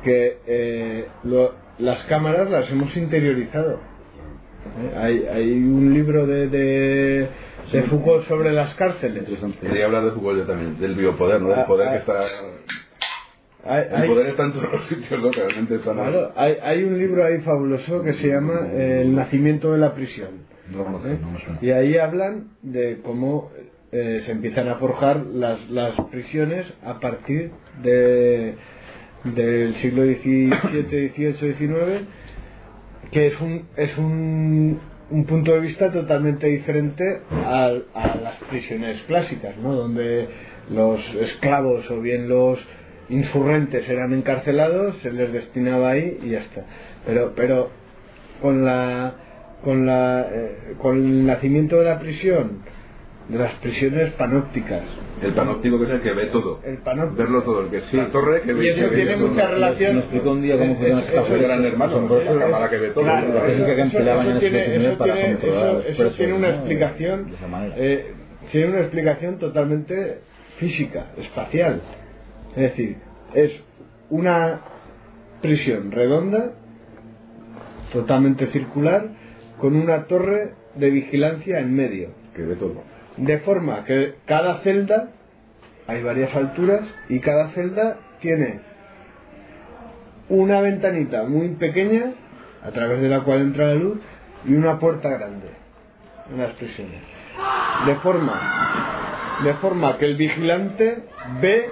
que 0.03 0.37
eh, 0.47 1.07
lo- 1.23 1.53
las 1.79 2.03
cámaras 2.05 2.49
las 2.49 2.69
hemos 2.71 2.95
interiorizado. 2.97 3.73
¿Eh? 3.75 4.93
Hay, 4.97 5.25
hay 5.27 5.51
un 5.53 5.93
libro 5.93 6.25
de, 6.27 6.47
de, 6.47 7.27
de 7.71 7.83
Foucault 7.83 8.25
sobre 8.27 8.51
las 8.51 8.73
cárceles. 8.75 9.25
Quería 9.61 9.85
hablar 9.85 10.05
de 10.05 10.11
Foucault 10.11 10.39
yo 10.39 10.45
también, 10.45 10.79
del 10.79 10.95
biopoder, 10.95 11.41
¿no? 11.41 11.49
Del 11.49 11.59
Ah, 11.59 11.65
poder 11.67 11.87
ah. 11.87 11.91
que 11.93 11.97
está... 11.99 12.19
Hay, 13.65 13.83
El 13.89 13.95
hay- 13.95 14.07
poder 14.09 14.27
está 14.27 14.43
en 14.45 14.53
todos 14.53 14.71
los 14.71 14.87
sitios, 14.87 15.21
¿no? 15.21 15.31
Realmente 15.31 15.75
está... 15.75 15.93
claro, 15.93 16.31
hay, 16.35 16.57
hay 16.61 16.83
un 16.83 16.97
libro 16.97 17.25
ahí 17.25 17.39
fabuloso 17.41 18.01
que 18.03 18.13
se 18.13 18.27
llama 18.29 18.67
eh, 18.71 19.01
El 19.01 19.15
nacimiento 19.15 19.71
de 19.73 19.77
la 19.79 19.93
prisión. 19.93 20.45
No 20.71 20.81
¿eh? 21.05 21.17
no. 21.21 21.57
Y 21.61 21.71
ahí 21.71 21.97
hablan 21.97 22.49
de 22.61 22.99
cómo 23.03 23.51
eh, 23.91 24.21
se 24.25 24.31
empiezan 24.31 24.67
a 24.69 24.75
forjar 24.75 25.25
las, 25.27 25.69
las 25.69 25.95
prisiones 26.11 26.65
a 26.83 26.99
partir 26.99 27.51
de, 27.81 28.55
del 29.23 29.75
siglo 29.75 30.03
XVII, 30.03 30.49
XVIII, 31.15 31.33
XIX, 31.53 32.07
que 33.11 33.27
es 33.27 33.39
un, 33.41 33.63
es 33.77 33.97
un, 33.97 34.79
un 35.09 35.25
punto 35.25 35.53
de 35.53 35.59
vista 35.61 35.89
totalmente 35.91 36.47
diferente 36.47 37.21
al- 37.45 37.85
a, 37.93 38.15
las 38.17 38.35
prisiones 38.49 39.01
clásicas, 39.03 39.55
¿no? 39.57 39.73
donde 39.73 40.27
los 40.69 40.99
esclavos 41.15 41.89
o 41.89 42.01
bien 42.01 42.27
los 42.27 42.59
insurrentes 43.09 43.87
eran 43.87 44.11
encarcelados, 44.13 44.97
se 44.97 45.11
les 45.13 45.31
destinaba 45.31 45.91
ahí 45.91 46.17
y 46.23 46.31
ya 46.31 46.39
está. 46.39 46.65
Pero, 47.05 47.31
pero 47.35 47.69
con 48.41 48.65
la 48.65 49.15
con 49.63 49.85
la 49.85 50.27
eh, 50.29 50.57
con 50.77 50.97
el 50.97 51.25
nacimiento 51.25 51.79
de 51.79 51.85
la 51.85 51.99
prisión 51.99 52.59
de 53.29 53.37
las 53.37 53.53
prisiones 53.55 54.11
panópticas 54.13 54.83
El 55.21 55.33
panóptico 55.33 55.77
que 55.79 55.85
es 55.85 55.89
el 55.91 56.01
que 56.01 56.13
ve 56.13 56.25
todo. 56.27 56.61
el 56.63 56.77
panóptico 56.77 57.17
Verlo 57.23 57.43
todo, 57.43 57.61
el 57.61 57.69
que 57.69 57.77
es 57.79 57.93
la 57.93 58.07
torre 58.07 58.41
que 58.43 58.53
ve 58.53 58.65
y 58.65 58.69
eso 58.69 58.89
tiene 58.89 59.15
todo. 59.15 59.27
mucha 59.27 59.47
relación 59.47 59.93
Me 59.95 59.99
explicó 60.01 60.31
un 60.31 60.41
día 60.41 60.57
cómo 60.57 60.73
eso- 60.81 61.35
el 61.35 61.41
gran 61.41 61.65
hermano, 61.65 61.91
asombroso. 61.91 62.33
la 62.35 62.45
cámara 62.45 62.69
que 62.69 62.77
ve 62.77 62.89
todo. 62.91 63.03
Claro, 63.03 63.27
La 63.33 63.47
eso, 63.47 63.65
que 63.65 63.71
eso- 63.73 63.81
empleaban 63.97 64.25
eso 64.27 64.33
en 64.35 64.39
tiene, 64.39 64.75
eso 64.87 64.97
para 64.97 65.13
tiene- 65.13 65.33
eso- 65.33 65.81
eso 65.81 66.09
tiene 66.11 66.33
una 66.33 66.47
¿no? 66.49 66.53
explicación 66.55 67.27
De 67.29 67.35
esa 67.35 67.47
manera. 67.47 67.75
eh, 67.77 68.05
tiene 68.51 68.67
una 68.69 68.79
explicación 68.79 69.39
totalmente 69.39 70.19
física, 70.57 71.07
espacial. 71.17 71.81
Es 72.55 72.61
decir, 72.61 72.97
es 73.33 73.51
una 74.09 74.61
prisión 75.41 75.91
redonda, 75.91 76.53
totalmente 77.91 78.47
circular, 78.47 79.09
con 79.59 79.75
una 79.75 80.05
torre 80.05 80.51
de 80.75 80.89
vigilancia 80.91 81.59
en 81.59 81.75
medio. 81.75 82.09
Que 82.35 82.43
ve 82.43 82.55
todo. 82.55 82.83
De 83.17 83.39
forma 83.39 83.83
que 83.83 84.15
cada 84.25 84.59
celda, 84.59 85.09
hay 85.87 86.03
varias 86.03 86.35
alturas, 86.35 86.81
y 87.09 87.19
cada 87.19 87.49
celda 87.49 87.97
tiene 88.19 88.59
una 90.29 90.61
ventanita 90.61 91.23
muy 91.23 91.49
pequeña, 91.55 92.13
a 92.63 92.71
través 92.71 93.01
de 93.01 93.09
la 93.09 93.21
cual 93.21 93.41
entra 93.41 93.67
la 93.67 93.75
luz, 93.75 93.99
y 94.45 94.53
una 94.53 94.79
puerta 94.79 95.09
grande 95.09 95.49
en 96.31 96.37
las 96.39 96.51
prisiones. 96.53 97.01
De 97.85 97.95
forma, 97.95 99.39
de 99.43 99.53
forma 99.55 99.97
que 99.97 100.05
el 100.05 100.15
vigilante 100.15 101.03
ve 101.41 101.69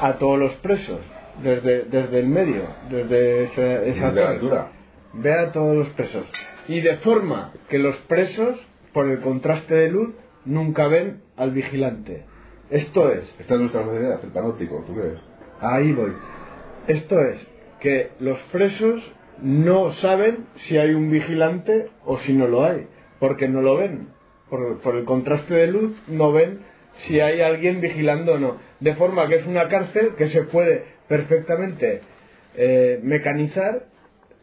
a 0.00 0.14
todos 0.14 0.38
los 0.38 0.52
presos, 0.56 1.00
desde, 1.42 1.84
desde 1.84 2.20
el 2.20 2.28
medio, 2.28 2.62
desde 2.90 3.44
esa, 3.44 3.82
esa 3.84 4.28
altura. 4.28 4.68
Ve 5.14 5.32
a 5.32 5.52
todos 5.52 5.76
los 5.76 5.88
presos. 5.90 6.24
Y 6.68 6.80
de 6.80 6.96
forma 6.98 7.52
que 7.68 7.78
los 7.78 7.96
presos, 8.08 8.58
por 8.94 9.10
el 9.10 9.20
contraste 9.20 9.74
de 9.74 9.90
luz, 9.90 10.14
nunca 10.46 10.88
ven 10.88 11.20
al 11.36 11.50
vigilante. 11.50 12.24
Esto 12.70 13.12
es, 13.12 13.24
Esta 13.38 13.54
es 13.54 13.60
nuestra 13.60 13.84
sociedad, 13.84 14.20
el 14.22 14.30
panóptico, 14.30 14.82
¿tú 14.86 14.94
crees? 14.94 15.18
ahí 15.60 15.92
voy. 15.92 16.12
Esto 16.88 17.20
es 17.20 17.46
que 17.80 18.10
los 18.20 18.38
presos 18.52 19.02
no 19.42 19.92
saben 19.94 20.46
si 20.66 20.78
hay 20.78 20.94
un 20.94 21.10
vigilante 21.10 21.90
o 22.04 22.18
si 22.20 22.32
no 22.32 22.46
lo 22.46 22.64
hay, 22.64 22.86
porque 23.18 23.48
no 23.48 23.60
lo 23.60 23.76
ven. 23.76 24.08
Por, 24.48 24.80
por 24.80 24.96
el 24.96 25.04
contraste 25.04 25.52
de 25.54 25.66
luz 25.66 25.92
no 26.08 26.32
ven 26.32 26.60
si 27.06 27.20
hay 27.20 27.40
alguien 27.40 27.80
vigilando 27.80 28.34
o 28.34 28.38
no. 28.38 28.56
De 28.80 28.94
forma 28.94 29.28
que 29.28 29.36
es 29.36 29.46
una 29.46 29.68
cárcel 29.68 30.14
que 30.16 30.28
se 30.28 30.42
puede 30.44 30.84
perfectamente 31.08 32.00
eh, 32.56 33.00
mecanizar 33.02 33.86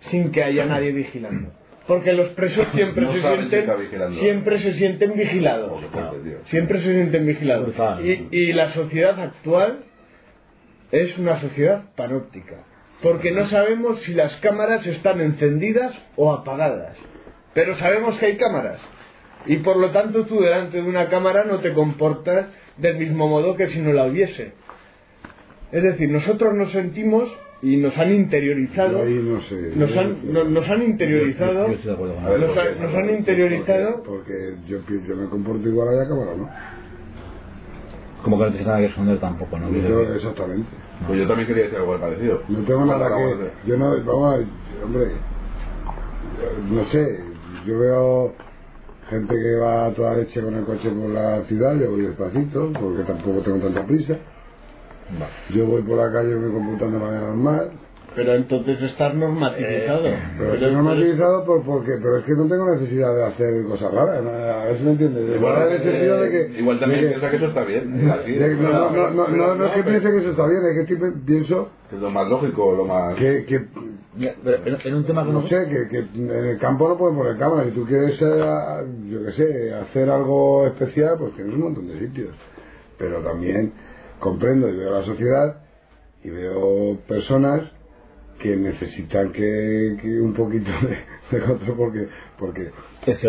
sin 0.10 0.32
que 0.32 0.44
haya 0.44 0.66
nadie 0.66 0.92
vigilando. 0.92 1.52
Porque 1.92 2.14
los 2.14 2.30
presos 2.30 2.66
siempre 2.74 3.04
No 3.04 3.12
se 3.12 3.20
si 3.20 3.28
sienten 3.28 4.14
siempre 4.14 4.62
se 4.62 4.74
sienten 4.76 5.14
vigilados. 5.14 5.84
Siempre 6.46 6.80
se 6.80 6.94
sienten 6.94 7.28
vigilados. 7.28 7.74
Y 8.32 8.54
la 8.54 8.72
sociedad 8.72 9.20
actual 9.20 9.84
es 10.94 11.18
una 11.18 11.42
sociedad 11.42 11.84
panóptica. 11.98 12.64
Porque 13.04 13.34
no 13.34 13.46
sabemos 13.50 14.00
si 14.04 14.14
las 14.14 14.34
cámaras 14.38 14.88
están 14.88 15.20
encendidas 15.20 15.94
o 16.16 16.32
apagadas. 16.32 16.96
Pero 17.54 17.76
sabemos 17.76 18.18
que 18.20 18.28
hay 18.28 18.38
cámaras. 18.38 18.80
Y 19.46 19.58
por 19.58 19.76
lo 19.76 19.92
tanto 19.92 20.26
tú 20.26 20.40
delante 20.40 20.78
de 20.78 20.84
una 20.84 21.10
cámara 21.10 21.44
no 21.44 21.60
te 21.60 21.74
comportas 21.74 22.48
del 22.78 23.00
mismo 23.00 23.28
modo 23.28 23.58
que 23.58 23.68
si 23.68 23.82
no 23.82 23.92
la 23.92 24.06
hubiese. 24.06 24.54
Es 25.74 25.84
decir, 25.84 26.10
nosotros 26.10 26.54
nos 26.54 26.72
sentimos 26.72 27.30
y 27.64 27.78
nos 27.78 27.98
han 27.98 28.12
interiorizado. 28.12 28.92
Yo 29.00 29.04
ahí 29.04 29.22
no 29.24 29.42
sé. 29.44 29.56
Nos 29.76 29.96
han, 29.98 30.34
no- 30.34 30.44
nos 30.46 30.70
han 30.70 30.84
interiorizado. 30.84 31.68
Yo 31.68 31.74
estoy 31.74 31.88
de 31.90 31.94
acuerdo 31.94 32.16
con 32.16 32.26
A 32.26 32.30
ver, 32.30 32.36
él. 32.40 32.42
Nos, 32.48 32.50
¿por 32.56 32.60
han- 32.68 32.74
qué? 32.76 32.80
nos 32.82 32.96
han 32.96 33.10
interiorizado. 33.10 34.04
Porque 34.04 34.56
yo, 34.68 34.80
pi- 34.82 35.02
yo 35.08 35.16
me 35.16 35.30
comporto 35.30 35.68
igual 35.70 35.88
a 35.90 35.92
la 35.92 36.08
cámara, 36.08 36.32
¿no? 36.38 36.50
Como 38.24 38.38
que 38.38 38.44
no 38.46 38.50
tienes 38.50 38.68
nada 38.68 38.80
que 38.80 38.86
esconder 38.86 39.20
tampoco, 39.20 39.58
¿no? 39.60 39.70
Yo- 39.72 40.14
exactamente. 40.16 40.70
Pues 41.08 41.20
yo 41.20 41.28
también 41.28 41.48
quería 41.48 41.64
decir 41.64 41.78
algo 41.80 42.00
parecido. 42.00 42.42
No 42.48 42.60
tengo 42.66 42.86
nada 42.86 43.10
que. 43.10 43.68
Yo 43.70 43.78
no. 43.78 43.90
Vamos 44.06 44.36
a- 44.36 44.86
Hombre. 44.86 45.06
yo- 46.40 46.76
No 46.76 46.86
sé. 46.86 47.20
Yo 47.66 47.78
veo 47.80 48.34
gente 49.10 49.36
que 49.36 49.56
va 49.60 49.88
a 49.88 49.92
toda 49.94 50.16
leche 50.16 50.42
con 50.42 50.54
el 50.56 50.64
coche 50.66 50.90
por 50.90 51.10
la 51.10 51.42
ciudad. 51.44 51.76
Yo 51.80 51.92
voy 51.92 52.02
despacito 52.02 52.72
porque 52.74 53.04
tampoco 53.04 53.40
tengo 53.42 53.58
tanta 53.60 53.86
prisa. 53.86 54.18
Yo 55.54 55.66
voy 55.66 55.82
por 55.84 55.98
la 55.98 56.12
calle 56.12 56.32
y 56.32 56.36
me 56.40 56.52
comportando 56.54 56.98
de 57.00 57.04
manera 57.06 57.28
normal. 57.28 57.72
Pero 58.14 58.34
entonces 58.34 58.82
estás 58.82 59.14
normativizado. 59.16 60.04
Pero 60.04 60.18
Pero- 60.38 60.54
estoy 60.56 60.74
normativizado 60.74 61.46
por, 61.46 61.64
porque, 61.64 61.92
pero 62.04 62.18
es 62.18 62.26
que 62.26 62.34
no 62.34 62.46
tengo 62.46 62.70
necesidad 62.76 63.16
de 63.16 63.24
hacer 63.24 63.64
cosas 63.64 63.94
raras. 63.94 64.22
¿no? 64.22 64.30
A 64.32 64.66
ver 64.66 64.78
si 64.80 64.84
me 64.84 64.92
entiendes. 64.92 65.36
Igual, 65.38 65.68
en 65.68 65.74
el 65.76 65.84
sentido 65.84 66.22
de 66.22 66.30
que. 66.30 66.60
igual 66.60 66.80
también 66.80 67.02
de 67.02 67.08
que- 67.08 67.12
piensa 67.14 67.30
que 67.32 67.36
eso 67.38 67.46
está 67.46 67.64
bien. 67.64 68.02
es 68.06 68.12
así. 68.12 68.32
de 68.34 68.50
que- 68.50 68.56
no, 68.56 68.72
no, 68.72 68.90
no, 68.92 69.10
no, 69.12 69.28
no, 69.30 69.56
no 69.56 69.66
es 69.66 69.72
que 69.72 69.84
piense 69.84 70.12
que 70.12 70.18
eso 70.18 70.30
está 70.32 70.46
bien, 70.46 70.62
es 70.66 70.88
que 70.88 70.96
pienso 71.26 71.70
Es 71.90 72.00
lo 72.00 72.10
más 72.10 72.28
lógico, 72.28 72.76
lo 72.76 72.84
más... 72.84 73.16
que, 73.16 73.46
que 73.46 73.56
en, 73.56 74.96
un 74.96 75.06
tema 75.06 75.24
que 75.26 75.32
no 75.32 75.42
no 75.42 75.48
sé, 75.48 75.66
que, 75.70 75.88
que 75.90 76.00
en 76.20 76.30
el 76.30 76.58
campo 76.60 76.90
no 76.90 76.98
pueden 76.98 77.16
poner 77.18 77.38
cámaras. 77.38 77.68
Si 77.68 77.72
tú 77.72 77.86
quieres, 77.86 78.22
eh, 78.22 78.44
yo 79.10 79.24
qué 79.26 79.32
sé, 79.32 79.74
hacer 79.74 80.10
algo 80.10 80.68
especial, 80.68 81.16
pues 81.18 81.34
tienes 81.36 81.54
un 81.54 81.62
montón 81.62 81.88
de 81.88 81.98
sitios. 81.98 82.36
Pero 82.98 83.20
también 83.22 83.72
comprendo 84.22 84.70
y 84.70 84.78
veo 84.78 84.92
la 84.92 85.04
sociedad 85.04 85.58
y 86.24 86.30
veo 86.30 86.98
personas 87.08 87.64
que 88.40 88.56
necesitan 88.56 89.32
que, 89.34 89.98
que 90.02 90.20
un 90.20 90.34
poquito 90.34 90.72
de, 91.32 91.38
de 91.38 91.46
control 91.46 91.78
porque 91.78 92.08
porque, 92.40 92.72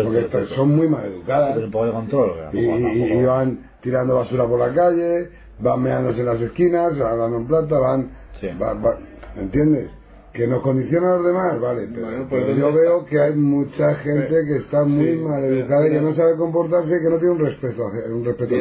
porque 0.03 0.45
son 0.55 0.75
muy 0.75 0.87
mal 0.87 1.05
educadas 1.05 1.53
Pero 1.55 1.65
un 1.67 1.71
poco 1.71 1.85
de 1.85 1.91
control. 1.91 2.31
y, 2.53 3.23
van 3.23 3.59
tirando 3.81 4.15
basura 4.15 4.47
por 4.47 4.59
la 4.59 4.73
calle, 4.73 5.29
van 5.59 5.81
meándose 5.83 6.21
en 6.21 6.25
las 6.25 6.41
esquinas, 6.41 6.99
hablando 6.99 7.37
en 7.37 7.47
plata, 7.47 7.77
van, 7.77 8.09
Sí. 8.39 8.47
va- 8.59 8.73
va- 8.73 8.97
¿me 9.35 9.43
entiendes? 9.43 9.89
Que 10.33 10.47
nos 10.47 10.63
condiciona 10.63 11.11
a 11.13 11.17
los 11.17 11.25
demás, 11.27 11.59
vale, 11.61 11.87
pero, 11.93 12.05
Bueno, 12.07 12.25
pues 12.27 12.41
pero 12.41 12.45
¿dónde 12.47 12.59
yo 12.61 12.69
está? 12.69 12.79
veo 12.81 13.05
que 13.05 13.19
hay 13.19 13.35
mucha 13.35 13.95
gente 13.95 14.35
que 14.47 14.55
está 14.63 14.83
muy 14.83 15.11
Sí, 15.11 15.15
mal 15.17 15.43
educada 15.43 15.87
y 15.87 15.91
que 15.91 16.01
no 16.01 16.15
sabe 16.15 16.35
comportarse 16.37 16.89
y 16.89 17.03
que 17.03 17.09
no 17.09 17.17
tiene 17.17 17.31
un 17.33 17.39
respeto 17.39 17.83
un 18.09 18.25
respeto 18.25 18.55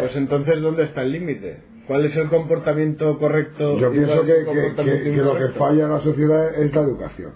pues 0.00 0.16
entonces 0.16 0.60
¿dónde 0.60 0.82
está 0.82 1.02
el 1.02 1.12
límite? 1.12 1.58
¿Cuál 1.86 2.04
es 2.06 2.16
el 2.16 2.28
comportamiento 2.28 3.18
correcto? 3.18 3.78
Yo 3.78 3.90
pienso 3.90 4.22
que, 4.22 4.34
que- 4.34 4.44
comportamiento 4.44 5.04
que- 5.04 5.10
que 5.10 5.16
lo 5.16 5.36
que 5.36 5.48
falla 5.58 5.84
en 5.84 5.90
la 5.90 6.00
sociedad 6.00 6.54
es 6.54 6.74
la 6.74 6.80
educación. 6.82 7.32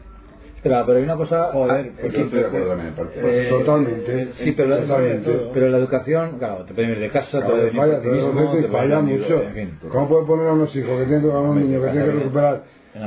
Espera, 0.56 0.84
pero 0.86 0.98
hay 0.98 1.04
una 1.04 1.16
cosa. 1.16 1.52
Joder, 1.52 1.86
ah, 1.86 1.98
pues 2.00 2.12
Yo 2.12 2.20
estoy 2.22 2.40
de 2.40 2.46
acuerdo 2.46 2.68
también, 2.68 2.88
en 2.88 2.94
parte. 2.94 3.20
Eh, 3.22 3.48
Totalmente. 3.50 4.32
Sí, 4.34 4.52
pero 4.52 4.68
la, 4.68 4.80
Totalmente. 4.80 5.40
pero 5.54 5.68
la 5.68 5.78
educación, 5.78 6.38
claro, 6.38 6.64
te 6.64 6.74
puede 6.74 6.86
venir 6.88 7.02
de 7.02 7.10
casa, 7.10 7.30
te 7.30 7.38
Claro, 7.38 7.50
puede 7.50 7.64
venir 7.70 7.82
ti 8.00 8.10
te 8.62 8.68
puede 8.68 8.68
falla 8.68 9.00
mucho. 9.00 9.42
en 9.42 9.52
fin. 9.54 9.78
¿Cómo 9.92 10.08
puede 10.08 10.26
poner 10.26 10.48
a 10.48 10.52
unos 10.54 10.74
hijos 10.74 10.98
que 10.98 11.04
tienen, 11.06 11.30
a 11.30 11.40
un 11.40 11.60
niño 11.60 11.82
que 11.82 11.88
tiene 11.88 12.06
que 12.06 12.12
recuperar 12.12 12.62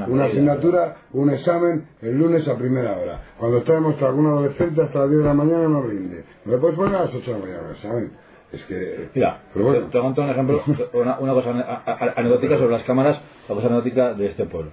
una 0.07 0.25
asignatura, 0.25 0.95
un 1.13 1.29
examen 1.31 1.85
el 2.01 2.17
lunes 2.17 2.47
a 2.47 2.55
primera 2.55 2.97
hora? 2.97 3.21
Cuando 3.37 3.57
está 3.57 3.73
demostrado 3.73 4.13
que 4.13 4.19
un 4.19 4.27
adolescente 4.27 4.81
hasta 4.83 4.99
las 4.99 5.09
10 5.09 5.19
de 5.21 5.27
la 5.27 5.33
mañana 5.33 5.67
no 5.67 5.81
rinde. 5.81 6.23
No 6.45 6.51
le 6.53 6.57
puedes 6.59 6.77
poner 6.77 6.95
a 6.95 7.01
las 7.01 7.13
8 7.15 7.25
de 7.33 7.39
la 7.39 7.45
mañana 7.45 7.71
examen. 7.71 8.11
Es 8.51 8.63
que. 8.65 9.09
Mira, 9.13 9.41
Pero 9.53 9.65
bueno. 9.65 9.85
te, 9.85 9.91
te 9.91 9.99
conto 9.99 10.21
un 10.21 10.29
ejemplo, 10.29 10.63
una, 10.93 11.19
una 11.19 11.33
cosa 11.33 11.83
anecdótica 12.15 12.57
sobre 12.57 12.71
las 12.71 12.83
cámaras, 12.83 13.19
la 13.47 13.55
cosa 13.55 13.67
anecdótica 13.67 14.13
de 14.13 14.27
este 14.27 14.45
pueblo. 14.45 14.71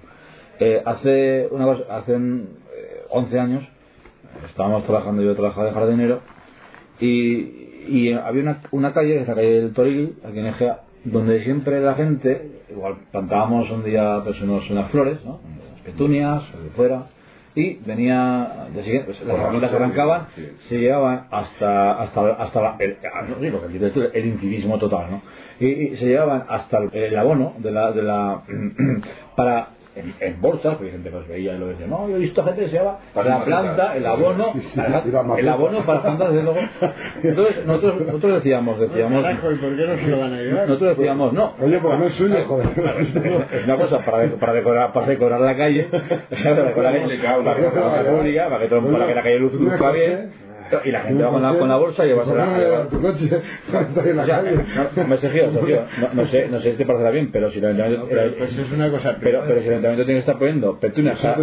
Eh, 0.59 0.81
hace 0.83 1.47
una 1.51 1.65
cosa, 1.65 1.83
hace 1.97 2.13
eh, 2.15 3.03
11 3.09 3.39
años 3.39 3.63
estábamos 4.49 4.83
trabajando, 4.85 5.21
yo 5.21 5.35
trabajaba 5.35 5.67
de 5.67 5.73
jardinero 5.73 6.21
y, 6.99 7.07
y 7.87 8.13
había 8.13 8.41
una, 8.41 8.61
una 8.71 8.93
calle, 8.93 9.15
que 9.15 9.21
es 9.21 9.27
la 9.27 9.35
calle 9.35 9.61
del 9.61 9.73
Toril, 9.73 10.15
aquí 10.25 10.39
en 10.39 10.47
Egea, 10.47 10.81
donde 11.03 11.43
siempre 11.43 11.79
la 11.79 11.93
gente, 11.93 12.61
igual 12.69 12.95
plantábamos 13.11 13.69
un 13.69 13.83
día 13.83 14.21
pues, 14.23 14.41
unos, 14.41 14.69
unas 14.69 14.89
flores, 14.91 15.23
¿no? 15.23 15.39
unas 15.43 15.81
petunias, 15.85 16.43
o 16.55 16.63
de 16.63 16.69
fuera, 16.71 17.05
y 17.57 17.79
venía, 17.85 18.67
de 18.73 18.83
siguiente, 18.83 19.07
pues, 19.07 19.21
las 19.27 19.37
noche, 19.69 19.75
arrancaban, 19.77 20.27
sí. 20.35 20.47
se 20.69 20.79
llevaban 20.79 21.27
hasta 21.31 22.01
hasta 22.03 22.21
hasta 22.35 22.61
la- 22.61 22.77
el, 22.79 22.97
ah, 23.13 23.23
no 23.23 23.37
el 24.13 24.25
incivismo 24.27 24.79
total 24.79 25.11
no 25.11 25.23
y, 25.59 25.67
y 25.67 25.97
se 25.97 26.05
llevaban 26.05 26.45
hasta 26.49 26.77
el, 26.79 26.95
el 26.95 27.17
abono 27.17 27.55
de 27.59 27.71
la 27.71 27.91
de 27.93 28.03
la 28.03 28.43
para 29.37 29.69
en, 29.99 30.13
en 30.19 30.41
bolsas 30.41 30.75
porque 30.75 30.91
gente 30.91 31.09
pues 31.09 31.27
veía 31.27 31.53
y 31.55 31.57
lo 31.59 31.67
decía 31.67 31.87
no 31.87 32.07
yo 32.09 32.15
he 32.15 32.19
visto 32.19 32.43
gente 32.43 32.61
que 32.61 32.67
se 32.69 32.77
lleva 32.77 32.99
Para 33.13 33.29
la 33.39 33.43
planta 33.45 33.95
el 33.95 34.05
abono 34.05 34.53
Sí, 34.53 34.61
sí, 34.61 34.71
la- 34.79 35.03
el 35.39 35.49
abono 35.49 35.85
para 35.85 36.01
plantas 36.01 36.29
desde 36.31 36.43
luego. 36.43 36.59
Entonces 37.23 37.65
nosotros 37.65 38.01
nosotros 38.01 38.33
decíamos 38.43 38.79
decíamos 38.79 39.23
Carajo, 39.23 39.51
¿y 39.51 39.55
por 39.55 39.75
qué 39.75 39.85
no 39.87 39.95
se 39.97 40.07
lo 40.07 40.19
van 40.19 40.33
a 40.33 40.37
llevar? 40.37 40.67
nosotros 40.67 40.97
decíamos 40.97 41.33
no 41.33 41.53
Oye, 41.61 41.79
pues 41.79 41.99
no 41.99 42.05
es 42.05 42.13
suyo, 42.13 42.35
joder. 42.47 42.67
es 43.51 43.63
una 43.63 43.77
cosa 43.77 43.99
para, 44.05 44.27
para 44.35 44.53
decorar 44.53 44.93
para 44.93 45.07
decorar 45.07 45.41
la 45.41 45.55
calle. 45.57 45.87
Para 46.47 46.63
decorar 46.63 46.93
la 46.93 46.99
calle 47.07 47.43
para 47.43 47.55
que 47.55 47.61
¿no? 47.63 47.71
sea 47.71 48.03
pública 48.17 48.49
para 48.49 48.59
que, 48.61 48.67
todo- 48.69 48.91
para 48.91 49.07
que 49.07 49.15
la 49.15 49.23
calle 49.23 49.39
luzca 49.39 49.91
bien 49.91 50.31
y 50.83 50.91
la 50.91 50.99
gente 51.01 51.23
va 51.23 51.29
con 51.31 51.41
la, 51.41 51.53
con 51.57 51.67
la 51.69 51.75
bolsa 51.77 52.05
y 52.05 52.09
lleva 52.09 52.23
a 52.23 52.87
tu 52.89 53.01
coche, 53.01 53.29
en 54.09 54.17
la 54.17 54.23
o 54.23 54.25
sea, 54.25 54.37
calle. 54.43 54.55
no, 54.55 56.13
me 56.13 56.25
sé, 56.27 56.47
no 56.49 56.59
sé 56.59 56.71
si 56.71 56.77
te 56.77 56.85
parecerá 56.85 57.11
bien, 57.11 57.31
pero 57.31 57.49
si 57.51 57.59
el 57.59 57.65
ayuntamiento, 57.65 58.05
Pero, 58.09 58.21
el- 58.21 58.33
es 58.41 58.71
una 58.71 58.89
cosa 58.91 59.17
pero, 59.21 59.43
pero 59.47 59.59
si 59.61 59.65
el 59.67 59.71
ayuntamiento 59.73 60.05
tiene 60.05 60.19
que 60.19 60.25
estar 60.25 60.37
poniendo 60.37 60.79
petunias 60.79 61.19
cada, 61.21 61.35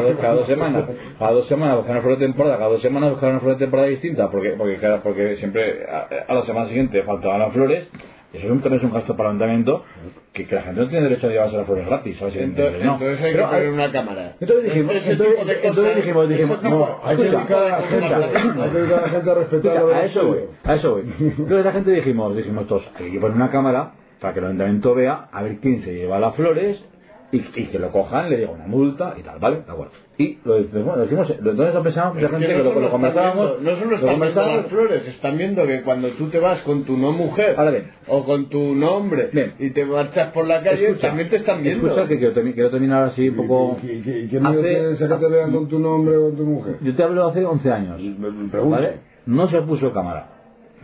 dos, 0.00 0.16
cada 0.18 0.32
dos 0.34 0.46
semanas, 0.46 0.84
cada 1.18 1.32
dos 1.32 1.46
semanas 1.48 1.76
buscar 1.76 1.92
una 1.92 2.02
flor 2.02 2.18
de 2.18 2.26
temporada, 2.26 2.56
cada 2.58 2.70
dos 2.70 2.82
semanas 2.82 3.10
buscar 3.10 3.30
una 3.30 3.40
flor 3.40 3.52
de 3.54 3.58
temporada 3.58 3.88
distinta, 3.88 4.30
porque, 4.30 4.50
porque, 4.58 4.78
porque 5.02 5.36
siempre 5.36 5.84
a, 5.90 6.08
a 6.28 6.34
la 6.34 6.42
semana 6.42 6.66
siguiente 6.68 7.02
faltaban 7.02 7.40
las 7.40 7.52
flores, 7.52 7.88
eso 8.32 8.44
es 8.46 8.50
un, 8.52 8.60
también 8.60 8.80
es 8.80 8.84
un 8.84 8.92
gasto 8.92 9.16
para 9.16 9.30
el 9.30 9.36
ayuntamiento 9.36 9.84
que, 10.32 10.46
que 10.46 10.54
la 10.54 10.62
gente 10.62 10.80
no 10.82 10.88
tiene 10.88 11.04
derecho 11.08 11.26
a 11.28 11.30
llevarse 11.30 11.56
las 11.56 11.66
flores 11.66 11.86
gratis, 11.86 12.16
¿sabes? 12.18 12.36
Entonces, 12.36 12.84
No. 12.84 12.92
entonces 12.94 13.20
hay 13.22 13.30
que 13.32 13.36
Pero, 13.38 13.50
poner 13.50 13.68
una 13.70 13.92
cámara. 13.92 14.36
entonces 14.38 14.64
dijimos, 14.64 14.94
entonces, 15.04 15.96
dijimos, 15.96 16.28
dijimos, 16.28 16.62
no, 16.62 16.98
Hay 17.04 17.16
que 17.16 17.26
educar 17.28 17.62
a 17.62 17.68
la 17.80 17.82
gente, 17.88 18.14
hay 18.14 18.70
que 18.70 18.78
educar 18.78 18.98
a 18.98 19.02
la 19.02 19.08
gente 19.08 19.30
a 19.30 19.34
respetar 19.34 19.76
a 19.78 20.04
eso 20.04 20.26
voy, 20.26 20.38
a 20.64 20.74
eso 20.74 20.90
voy. 20.92 21.02
Entonces 21.20 21.64
la 21.64 21.72
gente 21.72 21.90
dijimos, 21.90 22.36
dijimos 22.36 22.66
todos, 22.66 22.86
hay 22.98 23.10
que 23.12 23.18
poner 23.18 23.36
una 23.36 23.50
cámara 23.50 23.92
para 24.20 24.34
que 24.34 24.40
el 24.40 24.46
ayuntamiento 24.46 24.94
vea 24.94 25.28
a 25.32 25.42
ver 25.42 25.58
quién 25.60 25.82
se 25.82 25.94
lleva 25.94 26.18
las 26.18 26.34
flores 26.34 26.84
y, 27.32 27.38
y 27.38 27.66
que 27.68 27.78
lo 27.78 27.90
cojan, 27.90 28.28
le 28.30 28.36
diga 28.38 28.50
una 28.50 28.66
multa 28.66 29.14
y 29.18 29.22
tal, 29.22 29.38
¿vale? 29.38 29.62
De 29.64 29.72
acuerdo. 29.72 29.92
Y 30.20 30.36
lo 30.44 30.54
decimos, 30.54 30.96
lo 30.96 31.02
decimos 31.04 31.30
entonces 31.30 31.74
lo 31.74 31.82
pensamos 31.84 32.16
Es 32.16 32.22
la 32.24 32.28
que 32.28 32.34
gente 32.38 32.46
que 32.48 32.62
lo, 32.64 32.80
lo 32.80 32.90
conversábamos, 32.90 33.62
no 33.62 33.76
solo 33.76 33.90
lo 33.92 33.96
están 33.96 34.20
viendo 34.20 34.40
las 34.42 34.66
flores, 34.66 35.06
están 35.06 35.38
viendo 35.38 35.64
que 35.64 35.82
cuando 35.82 36.08
tú 36.10 36.28
te 36.28 36.40
vas 36.40 36.60
con 36.62 36.82
tu 36.84 36.96
no 36.96 37.12
mujer 37.12 37.54
Ahora 37.56 37.70
bien. 37.70 37.92
o 38.08 38.24
con 38.24 38.48
tu 38.48 38.74
nombre 38.74 39.30
Bien. 39.32 39.54
y 39.60 39.70
te 39.70 39.84
marchas 39.86 40.32
por 40.32 40.46
la 40.48 40.60
calle, 40.62 40.88
Escucha, 40.88 41.06
también 41.08 41.30
te 41.30 41.36
están 41.36 41.62
viendo. 41.62 41.86
Escucha 41.86 42.08
que 42.08 42.18
quiero, 42.18 42.34
quiero 42.34 42.70
terminar 42.70 43.04
así 43.04 43.28
un 43.28 43.36
poco... 43.36 43.78
¿Y, 43.82 43.86
y, 43.86 44.28
qué 44.28 44.40
miedo 44.40 44.48
Hace- 44.60 44.60
tienes 44.74 45.02
a 45.02 45.08
que 45.08 45.24
te 45.24 45.30
vean 45.30 45.52
con 45.52 45.68
tu 45.68 45.78
nombre 45.78 46.16
o 46.16 46.22
con 46.30 46.36
tu 46.36 46.44
mujer? 46.46 46.74
Yo 46.82 46.96
te 46.96 47.02
hablo 47.04 47.28
hace 47.28 47.44
11 47.44 47.70
años, 47.70 48.00
Me- 48.00 48.30
me 48.30 48.48
pregunto. 48.50 48.74
¿vale? 48.74 48.94
No 49.26 49.48
se 49.48 49.62
puso 49.62 49.92
cámara. 49.92 50.30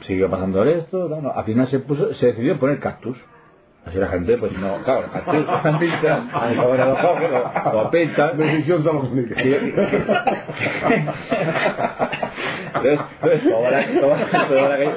Siguió 0.07 0.31
pasando 0.31 0.63
esto, 0.65 1.09
no, 1.09 1.21
no. 1.21 1.31
al 1.33 1.45
final 1.45 1.67
se 1.67 1.81
puso, 1.81 2.15
se 2.15 2.27
decidió 2.27 2.57
poner 2.61 2.79
cactus. 2.79 3.17
Así 3.87 3.99
la 3.99 4.09
gente, 4.09 4.39
pues 4.39 4.53
no, 4.59 4.79
claro, 4.83 5.05
el 5.05 5.11
cactus, 5.11 5.47
la 5.47 5.79
pinta, 5.79 6.25
a 6.33 6.49
mi 6.49 6.55
favor 6.57 6.79
lo 7.75 7.91
pincha. 7.91 8.33
Decisión 8.33 8.83
salomónica. 8.83 9.35
Entonces, 12.75 13.51
toda 13.51 13.71
la, 13.71 14.01
toda, 14.01 14.49
toda 14.49 14.69
la 14.69 14.77
calle, 14.77 14.91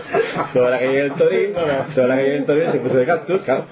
toda 0.54 0.70
la 0.70 0.80
calle 0.80 1.04
del 1.04 1.12
Toril, 1.14 1.54
toda 1.96 2.08
la 2.08 2.16
calle 2.16 2.30
del 2.32 2.46
Toril 2.46 2.72
se 2.72 2.80
puso 2.80 2.98
de 2.98 3.06
cactus, 3.06 3.42
claro. 3.42 3.66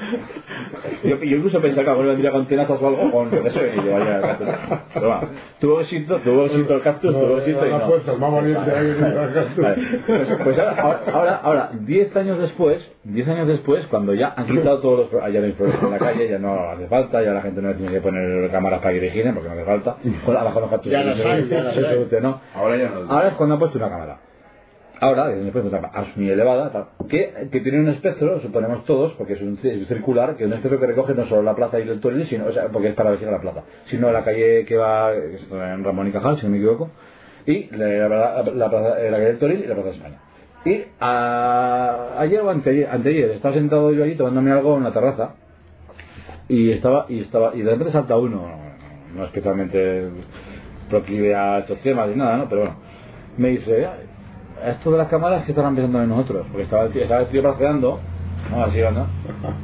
Yo, 1.03 1.17
yo 1.17 1.37
incluso 1.37 1.61
pensaba 1.61 1.83
que 1.83 1.89
alguno 1.89 2.09
vendría 2.09 2.31
con 2.31 2.45
tenazas 2.47 2.81
o 2.81 2.87
algo, 2.87 3.11
con 3.11 3.33
eso 3.47 3.59
y 3.59 3.81
llevaría 3.81 4.15
el 4.17 4.21
cactus. 4.21 4.47
Pero 4.93 5.07
bueno, 5.07 5.29
tuvo 5.59 5.81
éxito, 5.81 6.19
tuvo 6.19 6.45
éxito 6.45 6.75
el 6.75 6.81
cactus, 6.81 7.13
tuvo 7.13 7.37
éxito 7.39 7.65
y 7.65 7.69
no. 7.69 7.75
apuestas, 7.77 8.17
más 8.17 8.31
valiente 8.31 8.71
que 8.71 8.81
llevar 8.81 9.33
cactus. 9.33 9.65
Pues, 10.43 10.59
ahora, 10.59 10.81
ahora, 10.81 10.99
ahora, 11.11 11.35
ahora, 11.43 11.69
10 11.73 12.15
años 12.15 12.39
después, 12.39 12.85
10 13.03 13.27
años 13.27 13.47
después, 13.47 13.85
cuando 13.87 14.13
ya 14.13 14.33
han 14.35 14.45
quitado 14.45 14.79
todos 14.79 14.99
los, 14.99 15.04
ya 15.11 15.39
no 15.39 15.45
hay 15.45 15.51
flores 15.53 15.75
en 15.81 15.91
la 15.91 15.97
calle, 15.99 16.29
ya 16.29 16.39
no 16.39 16.69
hace 16.71 16.87
falta, 16.87 17.21
ya 17.23 17.33
la 17.33 17.41
gente 17.41 17.61
no 17.61 17.73
tiene 17.73 17.91
que 17.91 18.01
poner 18.01 18.49
cámaras 18.51 18.79
para 18.79 18.93
que 18.93 18.99
vigilen, 18.99 19.33
porque 19.33 19.49
no 19.49 19.55
hace 19.55 19.65
falta, 19.65 19.95
con 20.25 20.37
abajo 20.37 20.59
los 20.61 20.69
cactus 20.69 20.91
Ya 20.91 21.03
las 21.03 21.17
se- 21.17 21.23
hay, 21.27 21.47
ya 21.49 21.63
las 21.63 21.73
se 21.75 21.85
hay. 21.87 21.93
solucionó. 21.95 22.41
Ahora 22.55 22.77
ya 22.77 22.89
no. 22.89 23.11
Ahora 23.11 23.27
es 23.29 23.33
cuando 23.35 23.55
han 23.55 23.59
puesto 23.59 23.77
una 23.77 23.89
cámara. 23.89 24.17
Ahora, 25.01 25.27
después 25.27 25.65
una 25.65 25.81
cámara 25.81 26.07
muy 26.15 26.29
elevada, 26.29 26.71
tal, 26.71 26.85
que, 27.09 27.49
que 27.51 27.59
tiene 27.59 27.79
un 27.81 27.89
espectro, 27.89 28.39
suponemos 28.39 28.85
todos, 28.85 29.11
porque 29.13 29.33
es 29.33 29.41
un, 29.41 29.57
ci- 29.57 29.85
circular, 29.87 30.35
que 30.37 30.43
es 30.45 30.47
un 30.47 30.53
espectro 30.53 30.79
que 30.79 30.87
recoge 30.87 31.13
no 31.13 31.25
solo 31.25 31.43
la 31.43 31.53
plaza 31.53 31.79
y 31.79 31.83
el 31.89 31.99
toril, 31.99 32.25
sino, 32.27 32.45
o 32.45 32.51
sea, 32.53 32.67
porque 32.69 32.87
es 32.89 32.93
para 32.95 33.11
vigilar 33.11 33.33
la 33.33 33.41
plaza, 33.41 33.63
sino 33.87 34.09
la 34.11 34.23
calle 34.23 34.63
que 34.65 34.77
va, 34.77 35.11
que 35.11 35.35
es 35.35 35.51
en 35.51 35.83
Ramón 35.83 36.07
y 36.07 36.11
Cajal, 36.11 36.37
si 36.37 36.45
no 36.45 36.51
me 36.53 36.57
equivoco, 36.59 36.91
y 37.45 37.65
la, 37.75 38.07
la, 38.07 38.43
la 38.55 38.69
plaza- 38.69 38.97
la 38.99 39.11
calle 39.17 39.25
del 39.25 39.37
Toril 39.39 39.63
y 39.65 39.67
la 39.67 39.73
plaza 39.75 39.89
de 39.89 39.95
España. 39.97 40.17
Y 40.65 40.83
a- 40.99 42.15
ayer 42.19 42.41
o 42.41 42.49
anteayer 42.49 43.31
estaba 43.31 43.53
sentado 43.53 43.91
yo 43.93 44.03
allí 44.03 44.15
tomándome 44.15 44.51
algo 44.51 44.77
en 44.77 44.83
la 44.83 44.91
terraza 44.91 45.35
y 46.49 46.71
estaba 46.71 47.05
y 47.09 47.19
estaba 47.21 47.55
y 47.55 47.61
de 47.61 47.69
repente 47.71 47.91
salta 47.91 48.17
uno 48.17 48.47
no, 49.15 49.25
especialmente 49.25 50.09
proclive 50.89 51.35
a 51.35 51.59
estos 51.59 51.79
temas 51.79 52.09
ni 52.09 52.15
nada 52.15 52.37
no 52.37 52.49
pero 52.49 52.61
bueno 52.61 52.75
me 53.37 53.49
dice 53.49 53.85
"Ah, 53.85 53.97
esto 54.71 54.91
de 54.91 54.97
las 54.97 55.07
cámaras 55.07 55.43
que 55.45 55.51
estarán 55.51 55.75
pensando 55.75 56.01
en 56.03 56.09
nosotros 56.09 56.45
porque 56.51 56.63
estaba 56.63 56.83
el 56.85 56.91
tío, 56.91 57.03
estaba 57.03 57.21
el 57.21 57.27
tío 57.27 57.41
braceando 57.41 57.99
¿no? 58.51 58.63
así 58.63 58.79
¿no? 58.79 59.07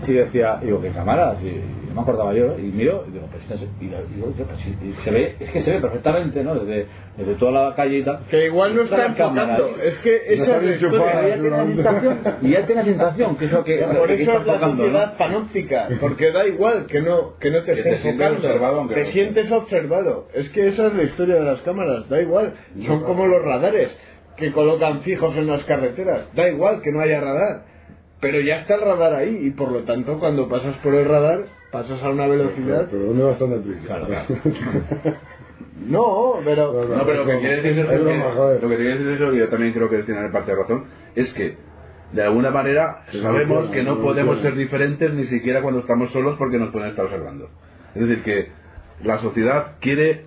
y 0.07 0.13
decía 0.13 0.59
digo 0.61 0.81
qué 0.81 0.89
cámaras 0.89 1.37
y 1.43 1.61
no 1.91 1.95
me 1.95 2.01
acordaba 2.01 2.33
yo 2.33 2.57
y 2.57 2.63
miro 2.63 3.05
y 3.07 3.11
digo 3.11 3.27
pues 3.31 3.43
no 3.49 3.57
sé", 3.57 3.67
y 3.79 3.85
digo, 3.85 4.33
"Yo, 4.37 4.45
pues, 4.45 4.59
sí", 4.61 4.75
y 4.81 4.93
se 5.03 5.11
ve 5.11 5.35
es 5.39 5.51
que 5.51 5.61
se 5.61 5.71
ve 5.73 5.79
perfectamente 5.81 6.43
no 6.43 6.55
desde, 6.55 6.87
desde 7.17 7.35
toda 7.35 7.69
la 7.69 7.75
calle 7.75 7.97
y 7.99 8.03
tal 8.03 8.19
Que 8.29 8.45
igual 8.47 8.75
no 8.75 8.83
está 8.83 9.05
enfocando. 9.05 9.69
y- 9.77 9.87
Es 9.87 9.97
que 9.99 10.15
esa 10.33 10.57
es 10.57 10.81
la 10.81 11.27
ya 11.27 11.39
tiene 11.39 11.75
sensación 11.75 12.19
y 12.41 12.49
ya 12.51 12.65
tiene 12.65 12.81
la 12.81 12.87
sensación 12.87 13.35
que 13.37 13.45
es 13.45 13.51
lo 13.51 13.63
que, 13.63 13.77
Por 13.77 14.11
eso 14.11 14.21
es 14.21 14.27
la 14.27 14.53
enfocando, 14.53 14.87
¿no? 14.87 15.17
panóptica, 15.17 15.89
porque 15.99 16.31
da 16.31 16.47
igual 16.47 16.85
que 16.87 17.01
no, 17.01 17.37
que 17.39 17.51
no 17.51 17.61
te 17.63 17.73
esté 17.73 17.95
enfocando, 17.95 18.35
observado, 18.37 18.87
te 18.87 19.03
no. 19.03 19.11
sientes 19.11 19.51
observado. 19.51 20.27
Es 20.33 20.49
que 20.49 20.67
esa 20.69 20.87
es 20.87 20.93
la 20.93 21.03
historia 21.03 21.35
de 21.35 21.43
las 21.43 21.61
cámaras, 21.61 22.07
da 22.09 22.21
igual. 22.21 22.53
Son 22.85 23.03
como 23.03 23.27
los 23.27 23.41
radares 23.43 23.89
que 24.37 24.51
colocan 24.51 25.01
fijos 25.01 25.35
en 25.35 25.47
las 25.47 25.63
carreteras, 25.65 26.33
da 26.33 26.47
igual 26.49 26.81
que 26.81 26.91
no 26.91 27.01
haya 27.01 27.19
radar. 27.21 27.65
Pero 28.21 28.39
ya 28.39 28.57
está 28.57 28.75
el 28.75 28.81
radar 28.81 29.15
ahí 29.15 29.37
y 29.47 29.51
por 29.51 29.71
lo 29.71 29.79
tanto 29.79 30.19
cuando 30.19 30.47
pasas 30.47 30.75
por 30.77 30.93
el 30.95 31.05
radar 31.05 31.45
pasas 31.71 32.01
a 32.03 32.09
una 32.09 32.27
velocidad. 32.27 32.87
Pero 32.91 33.05
¿dónde 33.05 33.23
vas 33.23 33.39
tan 33.39 33.49
deprisa? 33.51 33.87
Claro, 33.87 34.07
No, 35.87 36.33
pero 36.45 36.73
No, 36.85 37.05
pero 37.05 37.25
lo 37.25 37.25
que 37.25 37.39
quiere 37.39 37.61
decir 37.61 37.85
Es 37.85 38.01
lo 38.01 38.69
que 38.69 38.75
quiere 38.75 38.97
decir 38.99 39.21
es 39.23 39.35
yo 39.39 39.49
también 39.49 39.73
creo 39.73 39.89
que 39.89 40.03
tiene 40.03 40.29
parte 40.29 40.51
de 40.51 40.57
razón, 40.57 40.83
es 41.15 41.33
que 41.33 41.57
de 42.13 42.23
alguna 42.23 42.51
manera 42.51 43.03
Sí, 43.09 43.21
sabemos 43.21 43.65
no, 43.65 43.71
que 43.71 43.83
no 43.83 43.95
no, 43.95 44.01
podemos 44.01 44.37
no. 44.37 44.41
ser 44.41 44.55
diferentes 44.55 45.13
ni 45.13 45.25
siquiera 45.27 45.61
cuando 45.61 45.79
estamos 45.79 46.11
solos 46.11 46.35
porque 46.37 46.57
nos 46.57 46.69
pueden 46.71 46.89
estar 46.89 47.05
observando. 47.05 47.49
Es 47.95 48.01
decir, 48.07 48.23
que 48.23 48.47
la 49.03 49.19
sociedad 49.19 49.77
quiere 49.79 50.25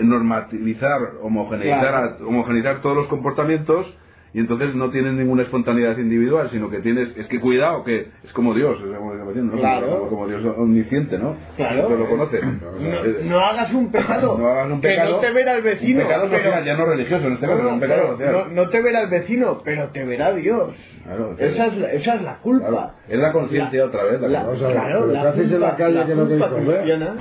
normativizar, 0.00 1.00
homogeneizar, 1.22 1.80
Claro. 1.80 2.28
homogeneizar 2.28 2.80
todos 2.82 2.96
los 2.96 3.06
comportamientos 3.08 3.86
y 4.34 4.40
entonces 4.40 4.74
no 4.74 4.90
tienes 4.90 5.12
ninguna 5.12 5.42
espontaneidad 5.42 5.98
individual, 5.98 6.48
sino 6.50 6.70
que 6.70 6.78
tienes, 6.80 7.14
es 7.18 7.26
que 7.28 7.38
cuidado, 7.38 7.84
que 7.84 8.08
es 8.24 8.32
como 8.32 8.54
Dios, 8.54 8.78
es 8.80 8.96
como, 8.96 9.12
¿no? 9.14 9.52
Claro. 9.58 9.86
como, 9.98 10.08
como 10.08 10.28
Dios 10.28 10.42
omnisciente, 10.56 11.18
¿no? 11.18 11.36
Claro. 11.56 11.88
Que 11.88 11.96
lo 11.96 12.08
conoce. 12.08 12.40
no, 12.42 13.24
no 13.30 13.40
hagas 13.40 13.72
un 13.74 13.92
pecado, 13.92 14.38
no 14.38 14.46
hagas 14.48 14.70
un 14.70 14.80
que 14.80 14.88
pecado, 14.88 15.10
no 15.16 15.18
te 15.20 15.30
verá 15.32 15.52
el 15.54 15.62
vecino. 15.62 16.00
Un 16.00 16.06
pecado 16.06 16.26
pero- 16.30 16.42
social, 16.44 16.64
ya 16.64 16.76
no 16.76 16.84
religioso 16.86 17.26
en 17.26 17.32
este 17.34 17.46
caso, 17.46 17.62
No, 17.62 17.68
un 17.74 17.80
pecado 17.80 18.14
pero 18.16 18.16
social. 18.38 18.54
no, 18.54 18.62
no 18.62 18.70
te 18.70 18.82
verá 18.82 19.02
el 19.02 19.10
vecino, 19.10 19.60
pero 19.64 19.88
te 19.88 20.04
verá 20.04 20.32
Dios. 20.32 20.74
Claro, 21.04 21.36
que- 21.36 21.46
esa, 21.46 21.66
es 21.66 21.76
la, 21.76 21.92
esa 21.92 22.14
es 22.14 22.22
la 22.22 22.38
culpa. 22.38 22.68
Claro, 22.68 22.90
es 23.08 23.18
la 23.18 23.32
conciencia 23.32 23.84
otra 23.84 24.04
vez. 24.04 24.20
La 24.22 24.28
La- 24.28 24.40
que- 24.40 24.46
Vamos 24.46 24.62
a 24.62 24.66
ver, 24.66 24.72
claro, 24.76 25.00
pero 25.00 25.12
la 25.12 25.22
¿qué 25.22 25.28
hacéis 25.28 25.52
en 25.52 25.60
la 25.60 25.66
culpa- 25.68 25.76
calle 25.84 25.94
la 25.98 26.06
que 26.06 26.14
no 26.14 26.24
queréis 26.24 26.42
culpa 26.42 26.56
comer? 26.56 27.16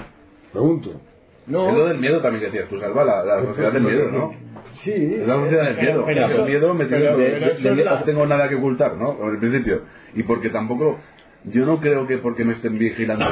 Pregunto. 0.51 1.01
no. 1.47 1.69
Es 1.69 1.75
lo 1.75 1.85
del 1.87 1.97
miedo 1.97 2.21
también 2.21 2.39
que 2.45 2.51
decías 2.51 2.69
tú, 2.69 2.79
Salva, 2.79 3.03
la, 3.03 3.23
la 3.25 3.41
sociedad 3.43 3.71
del 3.73 3.83
miedo, 3.83 4.11
¿no? 4.11 4.33
Sí. 4.83 4.91
Es 5.21 5.27
la 5.27 5.35
sociedad 5.35 5.63
del 5.65 5.77
miedo. 5.77 6.03
Pero 6.05 6.25
el 6.27 6.45
miedo 6.45 6.73
me 6.73 6.85
pero- 6.85 7.17
de, 7.17 7.23
de- 7.39 7.75
de- 7.75 7.85
no 7.85 8.03
tengo 8.03 8.25
nada 8.25 8.49
que 8.49 8.55
ocultar, 8.55 8.95
¿no? 8.97 9.17
Al 9.23 9.37
principio. 9.39 9.81
Y 10.15 10.23
porque 10.23 10.49
tampoco, 10.49 10.99
yo 11.45 11.65
no 11.65 11.79
creo 11.79 12.07
que 12.07 12.17
porque 12.17 12.43
me 12.45 12.53
estén 12.53 12.77
vigilando 12.77 13.25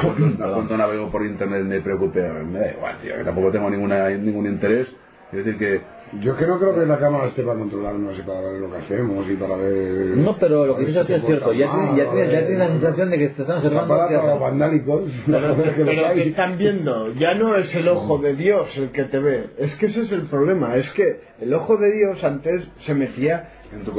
cuando 0.52 0.76
navego 0.78 1.10
por 1.10 1.24
internet 1.26 1.62
me 1.64 1.80
preocupe. 1.80 2.20
Me 2.22 2.58
da 2.58 2.70
igual, 2.72 2.96
tío, 3.02 3.16
que 3.16 3.24
tampoco 3.24 3.50
tengo 3.50 3.68
ninguna, 3.70 4.08
ningún 4.10 4.46
interés. 4.46 4.88
Es 5.32 5.44
decir, 5.44 5.58
que 5.58 5.80
Yo 6.20 6.36
que 6.36 6.44
no 6.44 6.58
creo 6.58 6.74
que 6.74 6.86
la 6.86 6.98
cámara 6.98 7.28
esté 7.28 7.42
para 7.44 7.56
controlarnos 7.58 8.18
y 8.18 8.22
para 8.22 8.40
ver 8.40 8.60
lo 8.60 8.70
que 8.70 8.78
hacemos 8.78 9.30
y 9.30 9.36
para 9.36 9.54
ver... 9.56 10.16
No, 10.16 10.36
pero 10.38 10.66
lo 10.66 10.76
que 10.76 10.86
dices 10.86 11.08
es 11.08 11.24
cierto. 11.24 11.52
Ya 11.52 11.68
mal, 11.68 11.94
tienes- 11.94 12.06
ya 12.06 12.12
ver- 12.12 12.28
tienes 12.46 12.58
la 12.58 12.68
sensación 12.68 13.10
de 13.10 13.18
que 13.18 13.28
te 13.28 13.42
están 13.42 13.56
observando. 13.58 13.88
Para 13.96 14.26
los 14.26 14.40
vandálicos, 14.40 15.02
Pero, 15.26 15.56
que 15.62 15.70
pero 15.70 15.90
están 16.20 16.58
viendo, 16.58 17.12
ya 17.14 17.34
no 17.34 17.54
es 17.54 17.72
el 17.76 17.86
ojo 17.88 18.18
de 18.18 18.34
Dios 18.34 18.76
el 18.76 18.90
que 18.90 19.04
te 19.04 19.18
ve, 19.20 19.46
es 19.58 19.72
que 19.76 19.86
ese 19.86 20.00
es 20.02 20.10
el 20.12 20.22
problema, 20.22 20.74
es 20.76 20.90
que 20.90 21.20
el 21.40 21.54
ojo 21.54 21.76
de 21.76 21.92
Dios 21.92 22.24
antes 22.24 22.66
se 22.80 22.94
metía 22.94 23.50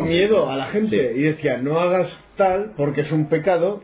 miedo 0.03 0.49
a 0.49 0.57
la 0.57 0.65
gente 0.65 1.13
Sí. 1.13 1.19
y 1.19 1.23
decía 1.23 1.59
no 1.59 1.79
hagas 1.79 2.07
tal 2.35 2.73
porque 2.75 3.01
es 3.01 3.11
un 3.13 3.29
pecado 3.29 3.83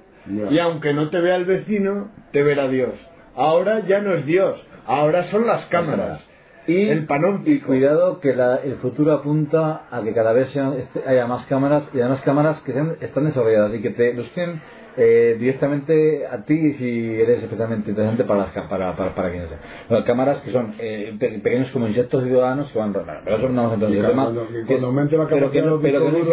y 0.52 0.60
aunque 0.60 0.94
no 0.94 1.10
te 1.10 1.22
vea 1.22 1.38
el 1.38 1.46
vecino, 1.46 2.12
te 2.34 2.44
verá 2.44 2.68
Dios. 2.68 2.92
Ahora 3.36 3.86
ya 3.88 4.02
no 4.02 4.14
es 4.16 4.26
Dios, 4.26 4.62
ahora 4.86 5.24
son 5.32 5.48
las 5.48 5.66
cámaras. 5.68 6.27
Y, 6.68 6.90
el 6.90 7.06
panóptico. 7.06 7.68
cuidado 7.68 8.20
que 8.20 8.36
la- 8.36 8.58
el 8.58 8.76
futuro 8.78 9.14
apunta 9.14 9.84
a 9.90 10.02
que 10.04 10.14
cada 10.14 10.34
vez 10.34 10.50
sean- 10.52 10.74
este- 10.74 11.04
haya 11.08 11.26
más 11.28 11.46
cámaras 11.48 11.84
y 11.94 12.00
además 12.02 12.22
cámaras 12.24 12.60
que 12.62 12.74
sean, 12.74 12.98
están 13.02 13.26
desarrolladas 13.26 13.74
y 13.74 13.82
que 13.82 13.90
te 13.92 14.14
busquen 14.14 14.62
eh, 14.98 15.38
directamente 15.40 16.26
a 16.26 16.44
ti 16.44 16.74
si 16.74 17.16
eres 17.22 17.44
especialmente 17.44 17.90
interesante 17.92 18.24
para 18.24 18.40
las 18.42 18.50
para, 18.68 18.96
para, 18.96 19.14
para 19.16 19.30
quienes 19.30 19.48
sean. 19.50 19.62
Bueno, 19.90 20.04
cámaras 20.06 20.40
que 20.42 20.52
son 20.52 20.74
eh, 20.80 21.16
pe- 21.20 21.40
pequeños 21.40 21.70
como 21.72 21.88
insectos 21.88 22.24
ciudadanos 22.24 22.72
que 22.72 22.80
van 22.80 22.94
pero 23.24 23.38
eso 23.38 23.50
no 23.50 23.56
vamos 23.56 23.72
a 23.72 23.74
entrar 23.76 23.92
en 23.92 23.98
Y 23.98 24.00
el 24.00 24.06
cuando- 24.06 24.32
tema 24.32 24.46
cuando- 24.48 24.48
que 24.48 24.66
cuando 24.66 24.76
es- 24.78 24.84
aumente 24.90 25.18
la 25.18 25.28
pero 25.28 25.52
que 25.52 25.62
no 25.62 25.80
pero 25.80 26.06
que 26.06 26.12
no 26.12 26.18
es- 26.18 26.28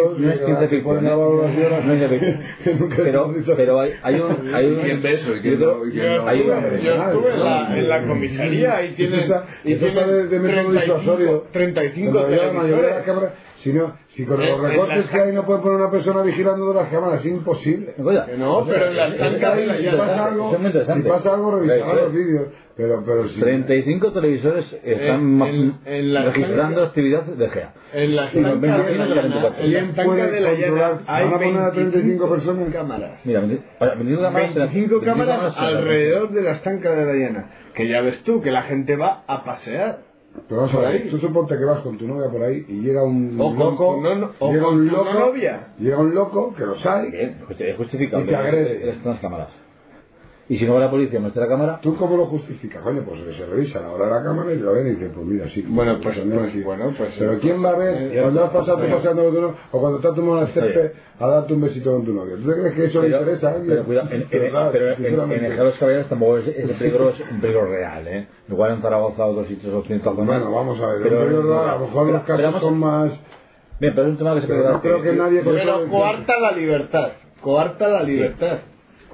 pero 2.97 3.33
pero 3.55 3.79
hay, 3.81 3.91
hay 4.03 4.15
un 4.19 4.53
hay 4.55 4.65
un 4.67 4.79
¿Quién 4.81 5.01
ve 5.01 5.13
eso 5.13 5.31
no? 5.31 5.85
Yo? 5.85 6.27
Hay 6.27 6.39
estuve, 6.39 6.57
una- 6.57 6.77
yo 6.77 6.93
estuve 7.05 7.33
en, 7.33 7.43
la, 7.43 7.77
en 7.79 7.89
la 7.89 8.03
comisaría 8.07 8.83
y 8.85 8.93
tienen, 8.95 9.31
y 9.63 9.75
tienen 9.75 10.07
de, 10.07 10.27
de 10.27 10.39
método 10.39 10.71
35, 10.71 10.71
disuasorio. 10.81 11.43
35 11.51 12.11
Cuando 12.11 12.35
ya 12.35 12.45
la 12.47 12.53
mayoría 12.53 12.75
de 12.83 12.89
las 12.95 13.05
televisores. 13.05 13.54
Cámaras, 13.65 13.65
si, 13.65 13.73
no, 13.73 13.93
si 14.15 14.25
con 14.25 14.41
En- 14.41 14.49
los 14.51 14.61
recortes 14.61 14.97
las 14.97 15.09
que 15.09 15.19
hay 15.21 15.31
no 15.33 15.45
puede 15.45 15.59
poner 15.61 15.81
una 15.81 15.91
persona 15.91 16.21
vigilando 16.21 16.69
de 16.69 16.75
las 16.75 16.89
cámaras, 16.89 17.19
es 17.21 17.25
imposible. 17.31 17.93
No, 17.97 18.63
pero 18.65 18.85
en 18.87 18.95
las 18.95 19.17
la 19.19 19.75
si 19.77 19.87
pasa 19.97 20.25
algo, 20.25 20.57
si 20.95 21.01
pasa 21.01 21.33
algo 21.33 21.51
revisará 21.55 21.85
Pero- 21.91 22.01
los 22.03 22.13
vídeos, 22.13 22.47
pero, 22.77 23.03
pero 23.05 23.27
si... 23.29 23.39
35 23.39 24.11
televisores 24.11 24.65
están 24.83 25.15
En- 25.15 25.37
ma- 25.37 25.49
en- 25.49 25.73
en 25.85 26.13
las 26.13 26.25
registrando 26.25 26.63
tantas- 26.63 26.87
actividad 26.89 27.23
de 27.23 27.49
GEA. 27.49 27.73
En 27.93 28.15
la 28.15 28.29
en 28.31 28.43
la 28.43 28.55
llana, 28.55 28.83
24. 28.83 29.63
en 29.63 29.73
las 29.73 29.81
¿Quién 29.83 29.85
tancas 29.95 30.05
puede 30.05 30.31
de 30.31 30.39
la 30.41 30.51
llana 30.53 30.67
controlar? 30.67 30.97
hay 31.07 31.23
¿Van 31.25 31.33
a 31.33 31.37
poner 31.37 31.61
a 31.61 31.71
35 31.71 32.29
personas? 32.29 32.73
cámaras. 32.73 33.25
Mira, 33.25 33.39
25 33.39 34.21
cámaras. 34.21 34.55
25 34.55 34.99
cámaras 35.01 35.37
cámaras 35.37 35.57
alrededor 35.57 36.29
de 36.31 36.41
las 36.41 36.61
tancas 36.63 36.95
de 36.97 37.05
la 37.05 37.13
llana. 37.13 37.49
Que 37.73 37.87
ya 37.87 38.01
ves 38.01 38.23
tú, 38.23 38.41
que 38.41 38.51
la 38.51 38.63
gente 38.63 38.95
va 38.95 39.23
a 39.27 39.43
pasear. 39.43 39.99
Pero 40.47 40.61
vamos 40.61 40.73
a 40.73 40.77
Por 40.77 40.85
ver, 40.85 41.01
ahí. 41.03 41.09
tú 41.09 41.17
suponte 41.17 41.57
que 41.57 41.65
vas 41.65 41.81
con 41.81 41.97
tu 41.97 42.07
novia 42.07 42.29
por 42.29 42.43
ahí 42.43 42.65
y 42.67 42.81
llega 42.81 43.03
un 43.03 43.35
O 43.39 43.49
con 43.49 43.59
loco, 43.59 43.95
tu 43.95 44.01
no- 44.01 44.31
o 44.39 44.51
llega 44.51 44.63
con 44.65 44.73
un 44.79 44.87
tu 44.89 44.95
loco, 44.95 45.13
no 45.13 45.19
novia. 45.19 45.67
llega 45.79 45.97
un 45.97 46.13
loco 46.15 46.53
que 46.55 46.65
los 46.65 46.85
hay. 46.85 47.11
Bien, 47.11 47.37
es 47.59 47.77
justificable. 47.77 48.25
Y 48.25 48.27
te 48.29 48.35
agrede. 48.35 48.95
Las 49.03 49.19
cámaras. 49.19 49.49
Y 50.47 50.59
si 50.59 50.65
no 50.67 50.75
va 50.75 50.81
la 50.81 50.91
policía, 50.91 51.19
muestra 51.19 51.41
la 51.43 51.49
cámara. 51.49 51.79
¿Tú 51.81 51.95
cómo 51.95 52.15
lo 52.17 52.27
justificas? 52.27 52.83
Coño, 52.83 53.01
pues 53.03 53.19
que 53.23 53.33
se 53.33 53.45
revisa 53.47 53.79
la 53.81 53.89
hora 53.91 54.05
de 54.05 54.11
la 54.11 54.23
cámara 54.23 54.53
y 54.53 54.59
lo 54.59 54.73
ven 54.73 54.85
y 54.85 54.89
dicen, 54.91 55.11
pues 55.15 55.25
mira, 55.25 55.47
sí. 55.49 55.65
Bueno, 55.67 55.97
pues- 56.03 56.23
no 56.23 56.35
pues- 56.35 56.49
aquí. 56.49 56.61
bueno, 56.61 56.93
pues- 56.95 57.15
Pero 57.17 57.39
¿quién 57.39 57.65
va 57.65 57.69
a 57.69 57.75
ver 57.77 57.95
Eh, 58.15 58.21
cuando 58.21 58.43
has 58.43 58.51
pasado 58.51 58.77
paseando 58.77 59.23
con 59.23 59.33
tu 59.33 59.41
novio 59.41 59.55
o 59.71 59.79
cuando 59.79 59.97
estás 59.97 60.13
tomando 60.13 60.41
el 60.45 60.53
césped 60.53 60.91
a 61.19 61.27
darte 61.27 61.53
un 61.53 61.61
besito 61.61 61.91
con 61.93 62.05
tu 62.05 62.13
novio? 62.13 62.35
¿Tú 62.37 62.47
te 62.47 62.59
crees 62.59 62.73
que 62.75 62.85
eso 62.85 63.01
le 63.01 63.07
Pero, 63.07 63.19
interesa 63.21 63.47
a 63.47 63.51
alguien? 63.53 63.69
pero 63.71 63.83
cuidado, 63.85 64.07
en, 64.11 64.21
en, 64.21 64.27
pero 64.29 64.45
en, 64.45 64.91
en 64.91 64.95
Sinceramente. 64.97 65.47
el 65.47 65.57
los 65.65 65.75
Caballeros 65.77 66.09
tampoco 66.09 66.37
es, 66.37 66.47
ese 66.47 66.73
peligro 66.75 67.09
es 67.09 67.15
un 67.31 67.41
peligro 67.41 67.65
real, 67.65 68.07
¿eh? 68.07 68.27
Igual 68.47 68.71
en 68.73 68.81
Zaragoza 68.83 69.25
o 69.25 69.31
otros 69.31 69.47
sitios 69.47 69.73
o 69.73 69.83
en 69.91 70.01
zonas. 70.01 70.25
Bueno, 70.27 70.51
vamos 70.51 70.79
a 70.79 70.87
ver, 70.93 71.01
Pero, 71.01 71.25
pero, 71.25 71.59
a 71.67 71.73
lo 71.79 71.87
mejor 71.87 72.07
los 72.11 72.21
pero 72.21 72.37
casos 72.43 72.61
son 72.61 72.77
más... 72.79 73.11
Bien, 73.79 73.93
pero 73.95 74.07
es 74.07 74.11
un 74.11 74.17
tema 74.19 74.35
que 74.35 74.41
se 74.41 74.47
Pero 74.47 74.61
puede 74.61 74.73
no 74.75 74.81
creo 74.81 75.01
que 75.01 75.13
nadie... 75.13 75.41
Pero 75.43 75.87
coarta 75.89 76.39
la 76.39 76.51
libertad. 76.51 77.09
Coarta 77.41 77.87
la 77.87 78.03
libertad. 78.03 78.57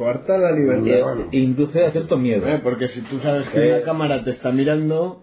Coarta 0.01 0.37
la 0.37 0.51
libertad. 0.51 1.03
bueno. 1.03 1.27
induce 1.31 1.85
a 1.85 1.91
cierto 1.91 2.17
miedo. 2.17 2.47
Eh, 2.47 2.59
Porque 2.63 2.87
si 2.89 3.01
tú 3.01 3.19
sabes 3.19 3.47
que 3.49 3.59
Eh. 3.63 3.75
una 3.75 3.83
cámara 3.83 4.23
te 4.23 4.31
está 4.31 4.51
mirando, 4.51 5.21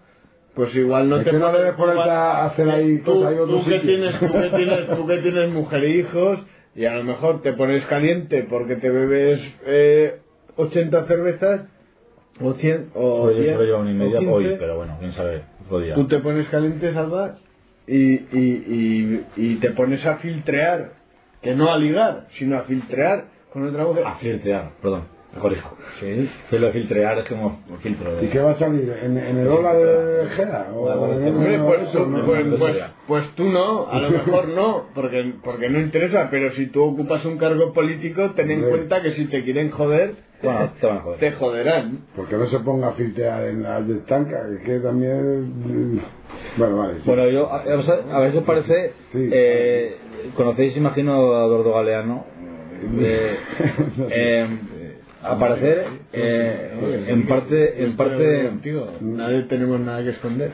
pues 0.55 0.75
igual 0.77 1.09
no 1.09 1.17
Es 1.19 1.25
te 1.25 1.31
que 1.33 1.37
no 1.39 1.51
debes 1.53 1.73
ponerte 1.73 1.95
igual- 2.03 2.11
a 2.11 2.45
hacer 2.47 2.71
ahí 2.71 2.99
tú, 2.99 3.13
cosas 3.23 3.33
otro 3.41 3.47
tú 3.47 3.65
que 3.65 3.71
sitio. 3.81 3.81
tienes, 3.83 4.19
tú 4.21 4.27
que 4.33 4.51
tienes, 4.57 4.87
tú 4.97 5.07
que 5.07 5.17
tienes 5.19 5.51
mujer 5.53 5.85
e 5.85 5.91
hijos 5.99 6.39
y 6.77 6.85
a 6.85 6.95
lo 6.95 7.03
mejor 7.05 7.43
te 7.43 7.53
pones 7.55 7.85
caliente 7.87 8.47
porque 8.49 8.77
te 8.77 8.89
bebes 8.89 9.41
eh, 9.67 10.19
80 10.57 11.07
cervezas 11.07 11.63
o 12.41 12.53
100 12.53 12.91
o 12.95 13.23
Pues 13.25 13.37
yo 13.37 13.43
10, 13.43 13.53
solo 13.55 13.65
llevo 13.67 13.79
una 13.81 13.91
y 13.91 13.95
media 13.95 14.19
15, 14.21 14.33
hoy, 14.33 14.57
pero 14.61 14.77
bueno, 14.77 14.97
quién 15.01 15.13
sabe, 15.13 15.43
otro 15.67 15.81
día. 15.81 15.95
tú 15.97 16.07
te 16.07 16.19
pones 16.21 16.47
caliente, 16.49 16.93
Salva, 16.93 17.35
y, 17.89 17.97
y, 17.97 18.27
y, 18.37 19.27
y 19.37 19.55
te 19.57 19.71
pones 19.73 20.07
a 20.07 20.19
filtrear, 20.19 20.93
que 21.43 21.55
no 21.57 21.73
a 21.73 21.79
ligar, 21.79 22.27
sino 22.39 22.59
a 22.59 22.63
filtrear 22.63 23.37
con. 23.63 24.07
A 24.07 24.15
filtrear, 24.17 24.71
perdón, 24.81 25.05
me 25.35 25.41
corrijo. 25.41 25.77
Sí, 26.01 26.29
que 26.51 26.59
lo 26.59 26.67
de 26.69 26.73
filtrear 26.73 27.19
es 27.19 27.25
como 27.29 27.61
un 27.69 27.79
filtro. 27.79 28.15
De... 28.17 28.27
¿Y 28.27 28.29
qué 28.29 28.39
va 28.41 28.53
a 28.53 28.55
salir? 28.59 28.89
¿En, 29.03 29.17
en 29.19 29.39
el 29.39 29.49
ola 29.49 29.75
de 29.75 30.23
en- 30.23 31.65
pues, 31.67 31.83
eso, 31.83 31.99
tú- 32.05 32.07
no? 32.11 32.25
pues, 32.25 32.47
pues- 32.59 32.85
pues 33.07 33.31
tú 33.35 33.45
no, 33.45 33.89
a 33.91 33.99
lo 34.01 34.11
mejor 34.11 34.49
no, 34.49 34.85
porque, 34.95 35.33
porque 35.43 35.69
no 35.69 35.81
interesa, 35.81 36.29
pero 36.31 36.51
si 36.53 36.67
tú 36.67 36.85
ocupas 36.85 37.25
un 37.25 37.39
cargo 37.39 37.73
político, 37.73 38.31
ten 38.33 38.51
en 38.51 38.63
cuenta 38.69 39.03
que 39.03 39.13
si 39.13 39.27
te 39.27 39.45
quieren 39.45 39.71
joder, 39.71 40.15
Bueno, 40.43 40.71
te 40.81 40.87
van 40.87 40.99
a 40.99 41.01
joder. 41.01 41.19
te 41.21 41.33
joderán. 41.33 41.99
Porque 42.15 42.37
no 42.37 42.47
se 42.47 42.59
ponga 42.61 42.89
a 42.89 42.93
filtrear 42.93 43.45
en 43.45 43.63
las 43.63 43.87
de 43.89 43.95
estanca, 43.95 44.37
que, 44.65 44.79
también... 44.81 46.01
Bueno, 46.57 46.77
vale. 46.79 46.95
sí. 46.97 47.03
Bueno, 47.07 47.29
yo, 47.29 47.51
a, 47.53 47.57
a- 47.63 48.17
a 48.17 48.21
veces 48.21 48.43
parece. 48.45 48.93
Sí. 49.13 49.29
eh, 49.33 49.97
Conocéis, 50.37 50.77
imagino, 50.77 51.33
a 51.35 51.47
Eduardo 51.47 51.73
Galeano. 51.75 52.25
Eh, 53.01 53.37
eh, 54.11 54.99
a 55.23 55.37
parecer, 55.39 55.85
eh, 56.13 57.05
en 57.09 57.27
parte. 57.27 57.83
En 57.85 57.97
parte 57.97 58.53
nadie 59.01 59.43
tenemos 59.43 59.81
nada 59.81 60.03
que 60.03 60.11
esconder. 60.11 60.53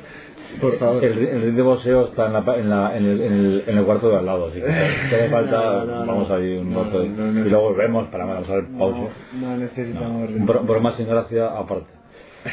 Por 0.61 0.79
favor. 0.79 1.05
el, 1.05 1.19
el 1.19 1.43
ring 1.43 1.57
de 1.57 1.63
boxeo 1.63 2.07
está 2.07 2.27
en, 2.27 2.33
la, 2.35 2.45
en, 2.57 2.71
la, 2.71 2.97
en, 2.97 3.05
el, 3.07 3.21
en, 3.21 3.33
el, 3.33 3.65
en 3.67 3.79
el 3.79 3.85
cuarto 3.85 4.09
de 4.11 4.17
al 4.19 4.27
lado, 4.27 4.47
así 4.49 4.61
que 4.61 4.67
hace 4.71 5.29
falta, 5.31 5.57
No, 5.57 5.85
no, 5.85 6.01
no. 6.01 6.07
vamos 6.07 6.31
a 6.31 6.39
ir 6.41 6.61
un 6.61 6.73
No, 6.73 6.85
rato 6.85 7.05
no, 7.05 7.33
no. 7.33 7.41
y 7.41 7.51
luego 7.51 7.71
volvemos 7.71 8.09
para 8.09 8.25
ver 8.27 8.37
pausa. 8.79 9.15
No, 9.33 9.49
no 9.51 9.57
necesitamos. 9.57 10.31
No, 10.31 10.47
bro- 10.47 10.63
bromas 10.67 10.97
sin 10.97 11.09
gracia 11.09 11.47
aparte. 11.59 11.89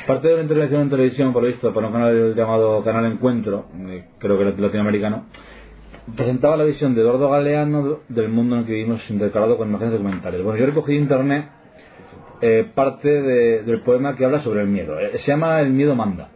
Parte 0.07 0.29
de 0.29 0.33
una 0.35 0.43
intervención 0.43 0.81
en 0.83 0.89
televisión, 0.89 1.33
por 1.33 1.43
lo 1.43 1.49
visto, 1.49 1.73
para 1.73 1.87
un 1.87 1.93
canal 1.93 2.33
llamado 2.35 2.83
Canal 2.83 3.05
Encuentro, 3.05 3.65
eh, 3.89 4.05
creo 4.19 4.37
que 4.37 4.45
latinoamericano, 4.61 5.25
presentaba 6.15 6.57
la 6.57 6.63
visión 6.63 6.95
de 6.95 7.01
Eduardo 7.01 7.29
Galeano 7.29 7.99
del 8.09 8.29
mundo 8.29 8.55
en 8.55 8.61
el 8.61 8.67
que 8.67 8.73
vivimos 8.73 9.01
intercalado 9.09 9.57
con 9.57 9.69
imágenes 9.69 9.93
documentales. 9.93 10.43
Bueno, 10.43 10.59
yo 10.59 10.65
recogí 10.65 10.93
de 10.93 10.99
internet 10.99 11.45
eh, 12.41 12.69
parte 12.73 13.07
de- 13.21 13.63
del 13.63 13.81
poema 13.81 14.15
que 14.15 14.25
habla 14.25 14.41
sobre 14.41 14.61
el 14.61 14.67
miedo. 14.67 14.99
Eh, 14.99 15.11
se 15.19 15.27
llama 15.31 15.59
El 15.61 15.69
miedo 15.71 15.95
manda. 15.95 16.29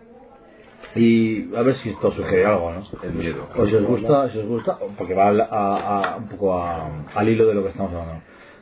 Y 0.93 1.53
a 1.55 1.61
ver 1.63 1.75
si 1.77 1.89
esto 1.89 2.11
sugiere 2.11 2.45
algo, 2.45 2.71
¿no? 2.71 2.83
El 3.01 3.13
miedo. 3.13 3.49
O 3.55 3.65
si 3.65 3.75
os 3.75 3.83
gusta, 3.85 4.29
si 4.31 4.37
os 4.37 4.45
gusta, 4.45 4.77
porque 4.97 5.13
va 5.15 5.29
a, 5.29 5.31
a- 5.49 6.13
a- 6.13 6.17
un 6.17 6.27
poco 6.29 6.53
a- 6.57 7.05
al 7.15 7.27
hilo 7.29 7.47
de 7.47 7.55
lo 7.55 7.63
que 7.63 7.69
estamos 7.69 7.91
hablando. 7.91 8.21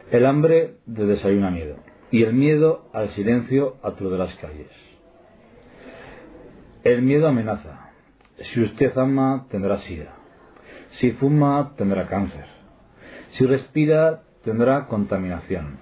El 0.09 0.25
hambre 0.25 0.75
de 0.85 1.05
desayuna 1.05 1.51
miedo. 1.51 1.75
Y 2.11 2.23
el 2.23 2.34
miedo 2.34 2.85
al 2.93 3.09
silencio 3.09 3.75
a 3.84 3.91
de 3.91 4.17
las 4.17 4.34
calles. 4.35 4.69
El 6.84 7.01
miedo 7.01 7.27
amenaza. 7.27 7.89
Si 8.53 8.61
usted 8.61 8.97
ama, 8.97 9.47
tendrá 9.49 9.80
sida. 9.80 10.15
Si 10.99 11.11
fuma, 11.11 11.74
tendrá 11.78 12.07
cáncer. 12.07 12.45
Si 13.38 13.45
respira, 13.45 14.22
tendrá 14.44 14.88
contaminación. 14.88 15.80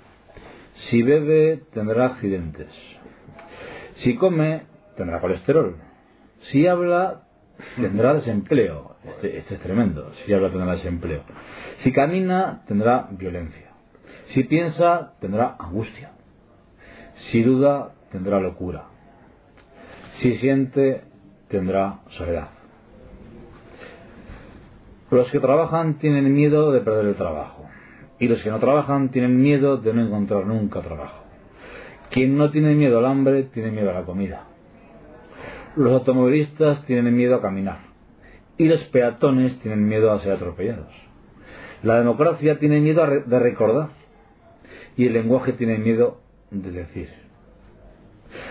Si 0.89 1.03
bebe, 1.03 1.63
tendrá 1.73 2.05
accidentes. 2.07 2.69
Si 3.97 4.15
come, 4.15 4.63
tendrá 4.95 5.19
colesterol. 5.19 5.77
Si 6.51 6.65
habla, 6.65 7.23
tendrá 7.75 8.13
desempleo. 8.13 8.95
Este, 9.03 9.37
este 9.37 9.55
es 9.55 9.61
tremendo. 9.61 10.11
Si 10.25 10.33
habla, 10.33 10.49
tendrá 10.49 10.75
desempleo. 10.75 11.23
Si 11.83 11.91
camina, 11.91 12.63
tendrá 12.67 13.07
violencia. 13.11 13.71
Si 14.27 14.43
piensa, 14.45 15.13
tendrá 15.19 15.55
angustia. 15.59 16.11
Si 17.31 17.43
duda, 17.43 17.93
tendrá 18.11 18.39
locura. 18.39 18.85
Si 20.19 20.37
siente, 20.37 21.03
tendrá 21.49 21.99
soledad. 22.11 22.60
Los 25.11 25.29
que 25.29 25.39
trabajan 25.39 25.99
tienen 25.99 26.33
miedo 26.33 26.71
de 26.71 26.79
perder 26.81 27.05
el 27.05 27.15
trabajo. 27.15 27.65
Y 28.17 28.27
los 28.27 28.41
que 28.41 28.49
no 28.49 28.59
trabajan 28.59 29.09
tienen 29.09 29.41
miedo 29.41 29.77
de 29.77 29.93
no 29.93 30.05
encontrar 30.05 30.45
nunca 30.45 30.81
trabajo. 30.81 31.23
Quien 32.11 32.37
no 32.37 32.51
tiene 32.51 32.73
miedo 32.75 32.99
al 32.99 33.05
hambre, 33.05 33.43
tiene 33.53 33.71
miedo 33.71 33.89
a 33.89 33.93
la 33.93 34.03
comida. 34.03 34.45
Los 35.75 35.91
automovilistas 35.91 36.85
tienen 36.85 37.15
miedo 37.15 37.35
a 37.35 37.41
caminar. 37.41 37.79
Y 38.57 38.65
los 38.65 38.81
peatones 38.85 39.57
tienen 39.59 39.87
miedo 39.87 40.11
a 40.11 40.21
ser 40.21 40.33
atropellados. 40.33 40.93
La 41.83 41.97
democracia 41.97 42.59
tiene 42.59 42.79
miedo 42.79 43.05
re- 43.05 43.23
de 43.25 43.39
recordar. 43.39 43.89
Y 44.97 45.07
el 45.07 45.13
lenguaje 45.13 45.53
tiene 45.53 45.77
miedo 45.77 46.19
de 46.51 46.71
decir. 46.71 47.09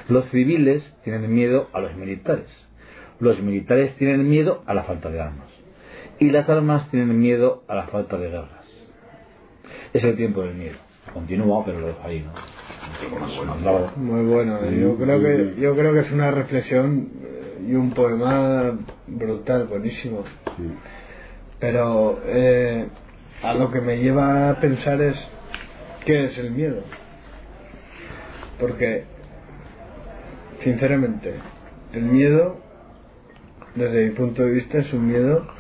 Los 0.09 0.25
civiles 0.31 0.83
tienen 1.05 1.33
miedo 1.33 1.69
a 1.73 1.81
los 1.81 1.95
militares. 1.97 2.49
Los 3.19 3.41
militares 3.41 3.95
tienen 3.97 4.29
miedo 4.29 4.63
a 4.67 4.75
la 4.75 4.85
falta 4.85 5.11
de 5.11 5.21
armas. 5.21 5.50
Y 6.21 6.29
las 6.31 6.47
armas 6.51 6.89
tienen 6.91 7.19
miedo 7.19 7.65
a 7.67 7.75
la 7.75 7.87
falta 7.87 8.19
de 8.19 8.29
guerras. 8.29 8.67
Es 9.95 10.05
el 10.05 10.17
tiempo 10.17 10.43
del 10.43 10.55
miedo. 10.55 10.77
Continúa, 11.15 11.65
pero 11.65 11.81
lo 11.81 11.87
dejo 11.87 12.03
ahí, 12.05 12.21
¿no? 12.21 12.33
Muy 13.97 14.27
bueno. 14.27 14.61
Yo 14.71 14.97
creo 14.97 15.19
que 15.19 15.55
yo 15.59 15.75
creo 15.75 15.95
que 15.95 16.01
es 16.01 16.13
una 16.13 16.31
reflexión 16.31 17.09
eh, 17.23 17.65
y 17.69 17.75
un 17.75 17.93
poema 17.93 18.79
brutal, 19.07 19.65
buenísimo. 19.65 20.25
Pero 21.59 22.21
eh, 22.27 22.87
a 23.43 23.55
lo 23.55 23.71
que 23.71 23.81
me 23.81 23.97
lleva 23.97 24.51
a 24.51 24.61
pensar 24.61 25.01
es 25.01 25.17
qué 26.05 26.27
es 26.27 26.37
el 26.37 26.51
miedo. 26.51 26.83
Porque, 28.59 29.05
sinceramente, 30.63 31.33
el 31.95 32.03
miedo, 32.03 32.61
desde 33.75 34.05
mi 34.05 34.11
punto 34.11 34.43
de 34.43 34.51
vista, 34.51 34.79
es 34.79 34.93
un 34.93 35.07
miedo 35.07 35.60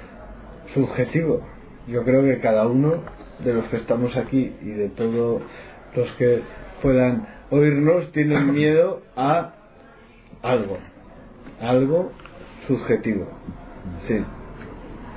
subjetivo. 0.74 1.40
Yo 1.88 2.04
creo 2.04 2.22
que 2.22 2.40
cada 2.40 2.66
uno 2.66 3.02
de 3.44 3.54
los 3.54 3.64
que 3.66 3.76
estamos 3.76 4.16
aquí 4.16 4.54
y 4.62 4.70
de 4.70 4.88
todos 4.90 5.42
los 5.96 6.10
que 6.12 6.42
puedan 6.82 7.26
oírnos 7.50 8.12
tienen 8.12 8.52
miedo 8.52 9.02
a 9.16 9.54
algo, 10.42 10.78
algo 11.60 12.12
subjetivo. 12.66 13.26
Sí. 14.06 14.22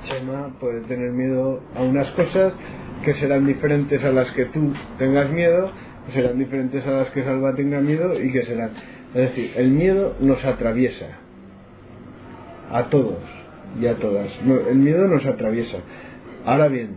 Chema 0.04 0.52
puede 0.60 0.82
tener 0.82 1.12
miedo 1.12 1.60
a 1.74 1.82
unas 1.82 2.10
cosas 2.10 2.52
que 3.04 3.14
serán 3.14 3.46
diferentes 3.46 4.02
a 4.04 4.10
las 4.10 4.30
que 4.32 4.46
tú 4.46 4.72
tengas 4.98 5.30
miedo, 5.30 5.70
que 6.06 6.12
serán 6.12 6.38
diferentes 6.38 6.86
a 6.86 6.90
las 6.90 7.10
que 7.10 7.24
Salva 7.24 7.54
tenga 7.54 7.80
miedo 7.80 8.20
y 8.20 8.32
que 8.32 8.42
serán. 8.44 8.70
Es 9.14 9.30
decir, 9.30 9.52
el 9.56 9.70
miedo 9.70 10.16
nos 10.20 10.44
atraviesa 10.44 11.06
a 12.70 12.84
todos 12.90 13.43
y 13.80 13.86
a 13.86 13.96
todas. 13.96 14.28
No, 14.44 14.60
el 14.60 14.76
miedo 14.76 15.06
nos 15.08 15.24
atraviesa. 15.26 15.78
Ahora 16.44 16.68
bien, 16.68 16.96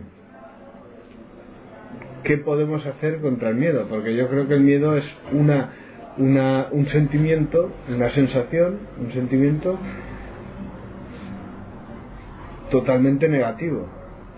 ¿qué 2.24 2.38
podemos 2.38 2.84
hacer 2.86 3.20
contra 3.20 3.50
el 3.50 3.56
miedo? 3.56 3.86
Porque 3.88 4.14
yo 4.16 4.28
creo 4.28 4.46
que 4.48 4.54
el 4.54 4.60
miedo 4.60 4.96
es 4.96 5.04
una, 5.32 5.70
una, 6.18 6.68
un 6.70 6.86
sentimiento, 6.86 7.70
una 7.88 8.10
sensación, 8.10 8.78
un 9.00 9.12
sentimiento 9.12 9.78
totalmente 12.70 13.28
negativo. 13.28 13.88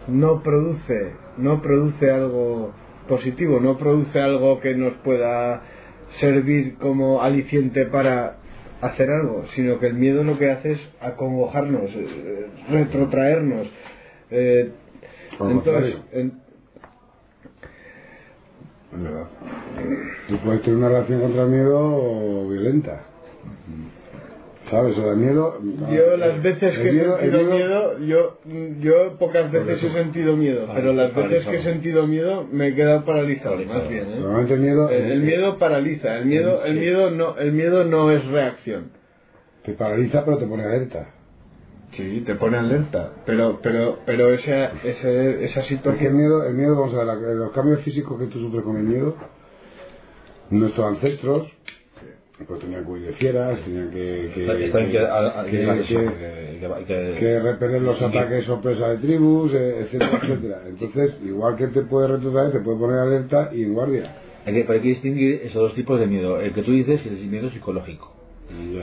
No 0.08 0.42
produce, 0.42 1.12
no 1.36 1.60
produce 1.60 2.10
algo 2.10 2.72
positivo, 3.08 3.60
no 3.60 3.76
produce 3.76 4.20
algo 4.20 4.60
que 4.60 4.74
nos 4.74 4.94
pueda 4.98 5.62
servir 6.20 6.76
como 6.78 7.22
aliciente 7.22 7.86
para 7.86 8.39
hacer 8.80 9.10
algo, 9.10 9.44
sino 9.54 9.78
que 9.78 9.86
el 9.88 9.94
miedo 9.94 10.24
lo 10.24 10.38
que 10.38 10.50
hace 10.50 10.72
es 10.72 10.80
acongojarnos, 11.00 11.90
eh, 11.94 12.46
retrotraernos. 12.70 13.68
Eh, 14.30 14.70
entonces, 15.38 15.96
en-. 16.12 16.40
Tú 20.28 20.38
puedes 20.44 20.62
tener 20.62 20.78
una 20.78 20.88
reacción 20.88 21.20
contra 21.20 21.42
el 21.42 21.48
miedo 21.48 22.48
violenta. 22.48 23.09
¿Sabes? 24.70 24.96
O 24.96 25.02
sea, 25.02 25.10
el 25.12 25.16
miedo. 25.16 25.58
Yo 25.90 26.16
las 26.16 26.42
veces 26.42 26.76
el 26.76 26.82
que 26.82 26.88
he 26.88 26.92
miedo- 26.92 27.18
el 27.18 27.30
sentido 27.32 27.50
miedo- 27.56 27.94
miedo, 27.98 28.38
yo, 28.44 28.78
yo 28.80 29.18
pocas 29.18 29.50
veces 29.50 29.82
he 29.82 29.90
sentido 29.92 30.36
miedo, 30.36 30.68
pero 30.74 30.92
las 30.92 31.12
veces 31.14 31.44
que 31.46 31.56
he 31.56 31.62
sentido 31.62 32.06
miedo 32.06 32.46
me 32.50 32.68
he 32.68 32.74
quedado 32.74 33.04
paralizado, 33.04 33.56
más 33.64 33.88
bien. 33.88 34.04
¿eh? 34.04 34.16
Normalmente 34.20 34.54
el 34.54 34.60
miedo. 34.60 34.88
El, 34.88 35.02
el 35.10 35.20
miedo 35.22 35.58
paraliza, 35.58 36.18
el 36.18 36.26
miedo, 36.26 36.64
el 36.64 36.74
miedo 36.78 37.10
no, 37.10 37.36
el 37.36 37.52
miedo 37.52 37.84
no 37.84 38.10
es 38.12 38.24
reacción. 38.28 38.92
Te 39.64 39.72
paraliza, 39.72 40.24
pero 40.24 40.38
te 40.38 40.46
pone 40.46 40.62
alerta. 40.62 41.14
Sí, 41.92 42.22
te 42.24 42.36
pone 42.36 42.56
alerta, 42.56 43.10
pero, 43.26 43.58
pero, 43.62 43.98
pero 44.06 44.28
esa, 44.32 44.66
ese- 44.84 45.44
esa 45.46 45.60
Porque 45.60 45.68
el 45.72 45.78
situación. 45.78 46.16
miedo, 46.16 46.46
el 46.46 46.54
miedo, 46.54 46.76
vamos 46.80 46.94
a 46.94 46.98
ver, 46.98 47.06
la- 47.06 47.34
los 47.34 47.50
cambios 47.50 47.80
físicos 47.80 48.20
que 48.20 48.26
tú 48.26 48.38
sufres 48.38 48.62
con 48.62 48.76
el 48.76 48.84
miedo, 48.84 49.16
nuestros 50.50 50.86
ancestros, 50.86 51.48
pues 52.46 52.60
tenían 52.60 52.84
que 52.84 52.90
huir 52.90 53.06
de 53.06 53.12
fieras, 53.12 53.58
tenían 53.64 53.90
que, 53.90 54.30
que, 54.34 54.46
que, 54.46 54.70
que- 56.86 57.16
que 57.18 57.40
repeler 57.40 57.82
los 57.82 58.00
ataques 58.00 58.44
sorpresa 58.44 58.88
de 58.90 58.96
tribus, 58.98 59.52
eh, 59.54 59.80
etcétera, 59.82 60.20
etcétera. 60.22 60.62
Entonces, 60.68 61.14
igual 61.24 61.56
que 61.56 61.66
te 61.68 61.82
puede 61.82 62.08
retroceder, 62.08 62.52
te 62.52 62.60
puede 62.60 62.78
poner 62.78 62.98
alerta 62.98 63.50
y 63.52 63.62
en 63.64 63.74
guardia. 63.74 64.16
Hay 64.46 64.54
que, 64.54 64.60
pero 64.62 64.74
hay 64.74 64.80
que 64.80 64.88
distinguir 64.88 65.40
esos 65.44 65.54
dos 65.62 65.74
tipos 65.74 66.00
de 66.00 66.06
miedo. 66.06 66.40
El 66.40 66.52
que 66.52 66.62
tú 66.62 66.72
dices 66.72 67.00
es 67.04 67.12
el 67.12 67.26
miedo 67.28 67.50
psicológico. 67.50 68.14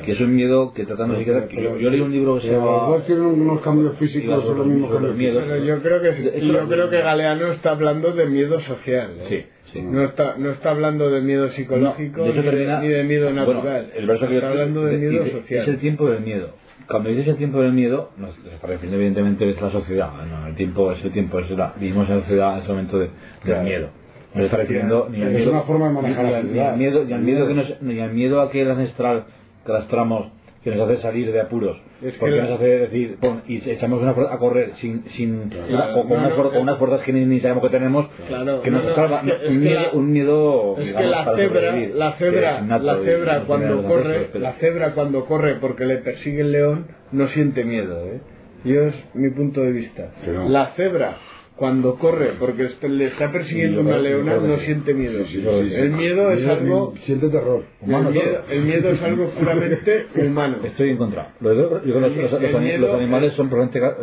Que 0.05 0.13
es 0.13 0.19
un 0.21 0.33
miedo 0.33 0.73
que 0.73 0.85
trata 0.85 1.05
no 1.07 1.17
siquiera. 1.17 1.45
que 1.47 1.61
yo, 1.61 1.77
yo 1.77 1.89
leí 1.89 1.99
un 1.99 2.11
libro 2.11 2.35
que 2.35 2.41
se 2.43 2.47
Pero 2.47 2.61
los 2.61 2.81
llama. 2.81 2.87
dos 2.95 3.05
tienen 3.05 3.25
unos 3.25 3.59
cambios 3.61 3.97
físicos, 3.97 4.45
son 4.45 4.57
los 4.59 4.67
mismos 4.67 4.91
cambios 4.93 5.15
miedos. 5.15 5.43
Pero 5.45 5.63
yo 5.65 5.81
creo 5.81 6.01
que 6.01 6.41
yo 6.47 6.67
creo 6.69 6.89
que 6.89 7.01
Galeano 7.01 7.51
está 7.51 7.71
hablando 7.71 8.13
de 8.13 8.25
miedo 8.27 8.59
social. 8.61 9.11
¿eh? 9.19 9.25
Sí, 9.27 9.45
sí. 9.73 9.81
No 9.81 10.03
está, 10.03 10.35
no 10.37 10.49
está 10.51 10.71
hablando 10.71 11.09
de 11.09 11.21
miedo 11.21 11.49
psicológico 11.49 12.19
No, 12.19 12.23
de 12.25 12.29
hecho 12.31 12.39
ni, 12.41 12.45
de, 12.45 12.51
termina- 12.51 12.81
ni 12.81 12.87
de 12.89 13.03
miedo 13.03 13.25
bueno, 13.25 13.45
natural. 13.53 13.91
el 13.95 14.05
verso 14.07 14.27
que 14.27 14.33
yo 14.33 14.39
está 14.39 14.49
hablando 14.51 14.85
de 14.85 14.97
miedo 14.97 15.25
social. 15.27 15.61
Es 15.61 15.67
el 15.67 15.77
tiempo 15.79 16.09
del 16.09 16.21
miedo. 16.21 16.49
Cuando 16.87 17.09
dices 17.09 17.27
el 17.27 17.35
tiempo 17.37 17.61
del 17.61 17.73
miedo, 17.73 18.11
no 18.17 18.31
se 18.31 18.53
está 18.53 18.67
refiriendo 18.67 18.95
evidentemente 18.97 19.49
es 19.49 19.61
la 19.61 19.71
sociedad. 19.71 20.09
¿no? 20.25 20.47
El 20.47 20.55
tiempo 20.55 20.91
es 20.91 21.03
el 21.03 21.11
tiempo, 21.11 21.39
es 21.39 21.49
la, 21.51 21.73
vivimos 21.79 22.07
en 22.09 22.15
la 22.15 22.21
sociedad 22.21 22.53
en 22.53 22.59
ese 22.63 22.69
momento 22.69 22.99
de, 22.99 23.09
del 23.43 23.63
miedo. 23.63 23.89
No 24.33 24.39
se 24.41 24.45
está 24.45 24.57
refiriendo 24.57 25.07
ni 25.11 25.21
al 25.21 25.29
Es 25.29 25.35
miedo, 25.37 25.51
una 25.51 25.61
forma 25.61 25.87
de 25.87 25.93
manejar 25.93 26.25
ni, 26.45 26.59
al- 26.59 26.77
miedo, 26.77 27.03
ni 27.05 27.13
al 27.13 27.21
miedo 27.21 27.47
que 27.47 27.53
nos, 27.55 27.81
ni 27.81 27.99
al 27.99 28.13
miedo 28.13 28.41
aquel 28.41 28.69
ancestral 28.71 29.25
que 29.65 29.71
arrastramos 29.71 30.27
que 30.71 30.77
nos 30.77 30.89
hace 30.89 31.01
salir 31.01 31.31
de 31.31 31.41
apuros. 31.41 31.77
Es 32.01 32.15
porque 32.17 32.41
nos 32.41 32.51
hace 32.51 32.65
decir, 32.67 33.17
pon, 33.19 33.41
y 33.47 33.69
echamos 33.69 34.01
una 34.01 34.13
fuerza 34.13 34.33
a 34.33 34.37
correr 34.37 34.71
sin, 34.75 35.03
sin 35.09 35.49
Claro, 35.49 35.93
con, 35.93 36.07
con 36.07 36.17
no, 36.21 36.25
unas, 36.27 36.37
no, 36.37 36.49
con 36.51 36.61
unas 36.61 36.77
fuerzas 36.77 37.01
que 37.01 37.13
ni, 37.13 37.25
ni 37.25 37.39
sabemos 37.39 37.63
que 37.63 37.69
tenemos, 37.69 38.07
Claro, 38.27 38.61
que 38.61 38.71
no, 38.71 38.77
nos 38.77 38.87
no, 38.87 38.95
salva. 38.95 39.21
es 39.21 39.31
que- 39.33 39.45
es 39.45 39.49
un, 39.51 39.59
miedo, 39.61 39.79
la- 39.81 39.91
un 39.93 40.11
miedo 40.11 40.75
Es 40.79 40.93
que 40.93 41.03
la 41.03 41.25
cebra, 41.35 41.71
la 41.93 42.13
cebra, 42.13 42.61
la 42.79 42.97
cebra 43.03 43.43
cuando 43.47 43.83
corre, 43.83 44.29
pero- 44.31 44.43
la 44.43 44.53
cebra 44.53 44.91
cuando 44.93 45.25
corre 45.25 45.55
porque 45.55 45.85
le 45.85 45.97
persigue 45.97 46.41
el 46.41 46.51
león 46.51 46.87
no 47.11 47.27
siente 47.29 47.63
miedo, 47.63 48.05
¿eh? 48.05 48.19
Yo 48.63 48.81
es 48.83 48.95
mi 49.13 49.29
punto 49.31 49.61
de 49.61 49.71
vista. 49.71 50.11
La 50.47 50.73
cebra 50.75 51.15
cuando 51.57 51.95
corre 51.95 52.33
porque 52.39 52.65
est- 52.65 52.83
le 52.83 53.05
está 53.07 53.31
persiguiendo 53.31 53.81
Sí, 53.81 53.87
una 53.87 53.97
leona 53.97 54.37
no 54.37 54.57
siente 54.57 54.93
miedo. 54.93 55.25
Sí, 55.25 55.37
sí, 55.37 55.41
sí, 55.41 55.69
sí. 55.69 55.75
El 55.75 55.89
miedo 55.91 56.31
es 56.31 56.45
algo, 56.47 56.93
Siente 56.99 57.29
terror. 57.29 57.63
el 57.81 57.87
humano 57.89 58.11
miedo, 58.11 58.41
el 58.49 58.61
miedo 58.61 58.89
es 58.91 59.01
algo 59.01 59.29
puramente 59.31 60.05
humano. 60.15 60.57
Estoy 60.63 60.91
en 60.91 60.97
contra. 60.97 61.33
Lo 61.41 61.49
de- 61.49 61.87
yo 61.87 61.95
creo 61.97 62.13
que 62.13 62.21
los, 62.21 62.31
los- 62.31 62.41
los 62.51 62.61
miedo- 62.61 62.87
los 62.87 62.95
animales 62.95 63.33
son, 63.33 63.49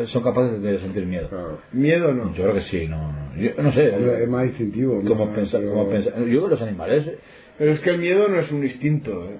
son 0.08 0.22
capaces 0.22 0.60
de 0.60 0.78
sentir 0.80 1.06
miedo. 1.06 1.28
Claro. 1.28 1.58
Miedo 1.72 2.12
no. 2.12 2.34
Yo 2.34 2.42
creo 2.42 2.54
que 2.54 2.62
sí, 2.62 2.86
no, 2.88 3.12
no. 3.12 3.36
Yo 3.40 3.50
no 3.62 3.72
sé. 3.72 3.90
Hombre, 3.90 4.22
Es 4.24 4.28
más 4.28 4.46
instintivo. 4.46 5.00
¿no? 5.02 5.08
Como 5.10 5.32
pensar, 5.32 5.60
Pero- 5.60 5.88
pensar. 5.88 6.12
Yo 6.18 6.24
creo 6.26 6.44
que 6.44 6.50
los 6.50 6.62
animales. 6.62 7.10
Pero 7.56 7.70
es 7.70 7.80
que 7.80 7.90
el 7.90 7.98
miedo 7.98 8.28
no 8.28 8.40
es 8.40 8.50
un 8.50 8.64
instinto. 8.64 9.24
¿eh? 9.30 9.36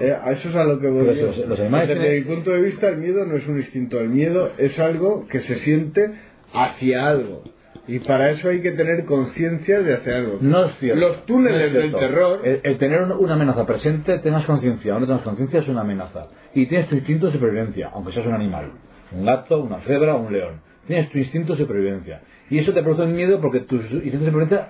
Eh, 0.00 0.12
a 0.22 0.32
eso 0.32 0.48
es 0.50 0.54
a 0.54 0.64
lo 0.64 0.78
que 0.80 0.88
voy 0.88 1.06
los- 1.06 1.46
los 1.48 1.60
animales 1.60 1.88
Desde 1.88 2.00
tienen- 2.02 2.28
mi 2.28 2.34
punto 2.34 2.50
de 2.52 2.60
vista, 2.62 2.88
el 2.88 2.98
miedo 2.98 3.24
no 3.24 3.36
es 3.36 3.46
un 3.48 3.56
instinto. 3.56 4.00
El 4.00 4.08
miedo 4.10 4.50
es 4.58 4.78
algo 4.78 5.26
que 5.28 5.40
se 5.40 5.56
siente 5.56 6.10
hacia 6.52 7.06
algo. 7.08 7.42
Y 7.86 7.98
para 7.98 8.30
eso 8.30 8.48
hay 8.48 8.62
que 8.62 8.72
tener 8.72 9.04
conciencia 9.04 9.80
de 9.82 9.94
hacia 9.94 10.16
algo. 10.16 10.38
No 10.40 10.64
es 10.66 10.78
cierto. 10.78 11.00
Los 11.00 11.26
túneles 11.26 11.72
No 11.72 11.78
del 11.80 11.90
terror. 11.94 12.40
El, 12.44 12.60
el 12.62 12.78
tener 12.78 13.02
un- 13.02 13.12
una 13.12 13.34
amenaza 13.34 13.66
presente, 13.66 14.18
tengas 14.20 14.46
conciencia 14.46 14.96
o 14.96 15.00
no 15.00 15.06
tengas 15.06 15.22
conciencia, 15.22 15.60
es 15.60 15.68
una 15.68 15.82
amenaza. 15.82 16.28
Y 16.54 16.66
tienes 16.66 16.88
tu 16.88 16.94
instinto 16.96 17.26
de 17.26 17.32
supervivencia, 17.32 17.90
aunque 17.92 18.12
seas 18.12 18.26
un 18.26 18.32
animal. 18.34 18.72
Un 19.12 19.24
gato, 19.26 19.60
una 19.62 19.80
cebra, 19.80 20.14
un 20.14 20.32
león. 20.32 20.60
Tienes 20.86 21.10
tu 21.10 21.18
instinto 21.18 21.52
de 21.54 21.58
supervivencia. 21.60 22.22
Y 22.50 22.58
eso 22.58 22.72
te 22.72 22.82
produce 22.82 23.02
un 23.02 23.14
miedo 23.14 23.40
porque 23.40 23.60
tu 23.60 23.76
instinto 23.76 24.02
de 24.18 24.26
supervivencia 24.30 24.68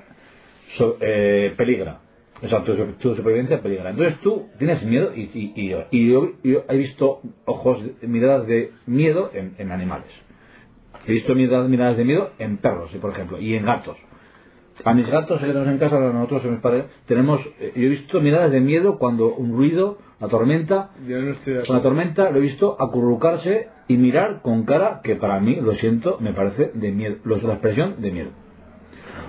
so- 0.76 0.96
eh, 1.00 1.54
peligra. 1.56 2.00
O 2.42 2.48
sea, 2.48 2.64
tu, 2.64 2.74
tu 2.98 3.14
supervivencia 3.14 3.60
peligra. 3.62 3.90
Entonces 3.90 4.18
tú 4.20 4.48
tienes 4.58 4.82
miedo 4.84 5.12
y, 5.14 5.22
y, 5.32 5.52
y 5.54 5.68
yo, 5.70 5.84
y 5.90 6.10
yo- 6.10 6.32
yo 6.42 6.64
he 6.68 6.76
visto 6.76 7.20
ojos, 7.44 7.78
miradas 8.02 8.46
de 8.46 8.72
miedo 8.86 9.30
en, 9.32 9.54
en 9.58 9.70
animales. 9.70 10.08
He 11.06 11.12
visto 11.12 11.34
miradas, 11.34 11.68
miradas 11.68 11.96
de 11.96 12.04
miedo 12.04 12.30
en 12.38 12.56
perros, 12.58 12.90
por 13.00 13.10
ejemplo, 13.12 13.38
y 13.38 13.54
en 13.54 13.64
gatos. 13.64 13.96
A 14.84 14.92
mis 14.92 15.08
gatos, 15.08 15.40
que 15.40 15.46
tenemos 15.46 15.68
en 15.68 15.78
casa, 15.78 15.96
a 15.96 16.00
nosotros, 16.12 16.44
a 16.44 16.48
mis 16.48 16.60
padres, 16.60 16.84
tenemos, 17.06 17.40
eh, 17.60 17.72
yo 17.76 17.82
he 17.82 17.88
visto 17.90 18.20
miradas 18.20 18.50
de 18.50 18.60
miedo 18.60 18.98
cuando 18.98 19.32
un 19.34 19.56
ruido, 19.56 19.98
la 20.20 20.28
tormenta, 20.28 20.90
Yo 21.06 21.20
no 21.20 21.30
estoy 21.32 21.64
con 21.66 21.76
la 21.76 21.82
tormenta 21.82 22.30
lo 22.30 22.38
he 22.38 22.40
visto 22.40 22.76
acurrucarse 22.80 23.68
y 23.86 23.96
mirar 23.96 24.40
con 24.42 24.64
cara 24.64 25.00
que 25.04 25.14
para 25.16 25.38
mí, 25.38 25.56
lo 25.60 25.74
siento, 25.74 26.16
me 26.20 26.32
parece 26.32 26.70
de 26.74 26.90
miedo, 26.90 27.16
lo- 27.24 27.36
la 27.38 27.52
expresión 27.54 27.96
de 28.00 28.10
miedo. 28.10 28.30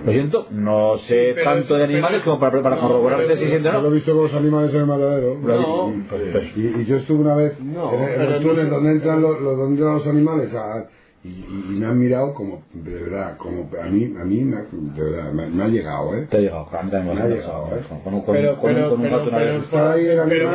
Lo 0.04 0.12
siento, 0.12 0.46
no 0.50 0.98
sé 1.06 1.34
tanto 1.44 1.74
es- 1.74 1.78
de 1.78 1.84
animales 1.84 2.20
pero- 2.22 2.32
como 2.32 2.40
para, 2.40 2.62
para 2.62 2.76
no, 2.76 2.82
corroborarte 2.82 3.26
pero 3.28 3.40
si 3.40 3.46
siento 3.46 3.68
Yo 3.68 3.72
lo 3.74 3.86
he 3.86 3.90
no. 3.90 3.94
visto 3.94 4.12
con 4.14 4.22
los 4.24 4.34
animales 4.34 4.70
en 4.74 4.80
el 4.80 4.86
matadero. 4.86 5.38
No. 5.40 5.92
Pues, 6.08 6.22
pues, 6.32 6.56
Y, 6.56 6.80
y 6.80 6.84
yo 6.86 6.96
estuve 6.96 7.20
una 7.20 7.34
vez 7.36 7.58
No, 7.60 7.92
en, 7.94 8.00
en 8.02 8.06
pero 8.16 8.30
los 8.30 8.40
túneles 8.42 8.64
no- 8.68 8.74
donde 8.74 8.90
entran 8.92 9.22
los, 9.22 9.40
los- 9.40 9.56
donde 9.56 9.74
entran 9.80 9.94
los 9.94 10.06
animales 10.06 10.54
a- 10.54 10.86
y, 11.26 11.28
y- 11.28 11.74
y 11.76 11.80
me 11.80 11.86
han 11.86 11.98
mirado 11.98 12.32
como, 12.34 12.62
de 12.72 12.94
verdad, 12.94 13.36
como 13.38 13.68
a 13.82 13.86
mí, 13.86 14.14
a 14.20 14.24
mí 14.24 14.44
me 14.44 14.56
ha, 14.56 14.60
de 14.70 15.02
verdad, 15.02 15.32
me, 15.32 15.46
me 15.48 15.64
ha 15.64 15.68
llegado, 15.68 16.14
¿eh? 16.14 16.26
Te 16.30 16.36
ha 16.36 16.40
llegado, 16.40 16.68
a 16.70 16.82
mí 16.84 16.90
también 16.90 17.14
me 17.16 17.20
Me 17.20 17.26
ha 17.26 17.28
llegado. 17.36 17.64
llegado, 17.66 17.80
¿eh? 17.80 17.84
Con, 17.88 18.00
con, 18.00 18.20
con, 18.22 18.34
Pero- 18.34 18.56
con, 18.60 18.74
pero- 18.74 18.90
con 18.90 18.98
un 19.00 19.02
pero- 19.04 19.16
gato 19.18 19.28
una 19.30 19.38
pero- 19.38 19.52
vez. 19.54 19.62
Está 19.64 19.92
ahí 19.92 20.06
el 20.06 20.16
Pero 20.16 20.28
pero 20.28 20.50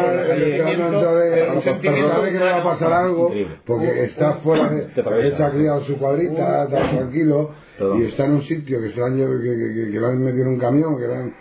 porque 1.53 1.69
sentimiento 1.69 2.09
sabe 2.09 2.31
que 2.31 2.37
le 2.39 2.45
va 2.45 2.57
a 2.57 2.63
pasar 2.63 2.93
algo, 2.93 3.25
Increíble. 3.27 3.55
porque 3.65 4.03
está 4.05 4.33
fuera 4.35 4.69
de, 4.69 5.27
está 5.29 5.51
criado 5.51 5.79
en 5.81 5.85
su 5.87 5.97
cuadrita, 5.97 6.63
está 6.63 6.89
tranquilo, 6.91 7.51
Perdón. 7.77 8.01
y 8.01 8.05
está 8.05 8.25
en 8.25 8.31
un 8.31 8.41
sitio 8.43 8.81
que 8.81 8.89
se 8.91 8.95
lo 8.97 9.05
han 9.05 9.17
llevado, 9.17 9.39
que, 9.41 9.49
que, 9.49 9.73
que, 9.85 9.91
que 9.91 9.99
lo 9.99 10.07
han 10.07 10.19
metido 10.23 10.43
en 10.43 10.49
un 10.49 10.59
camión, 10.59 10.97
que 10.97 11.07
lo 11.07 11.13
han, 11.15 11.33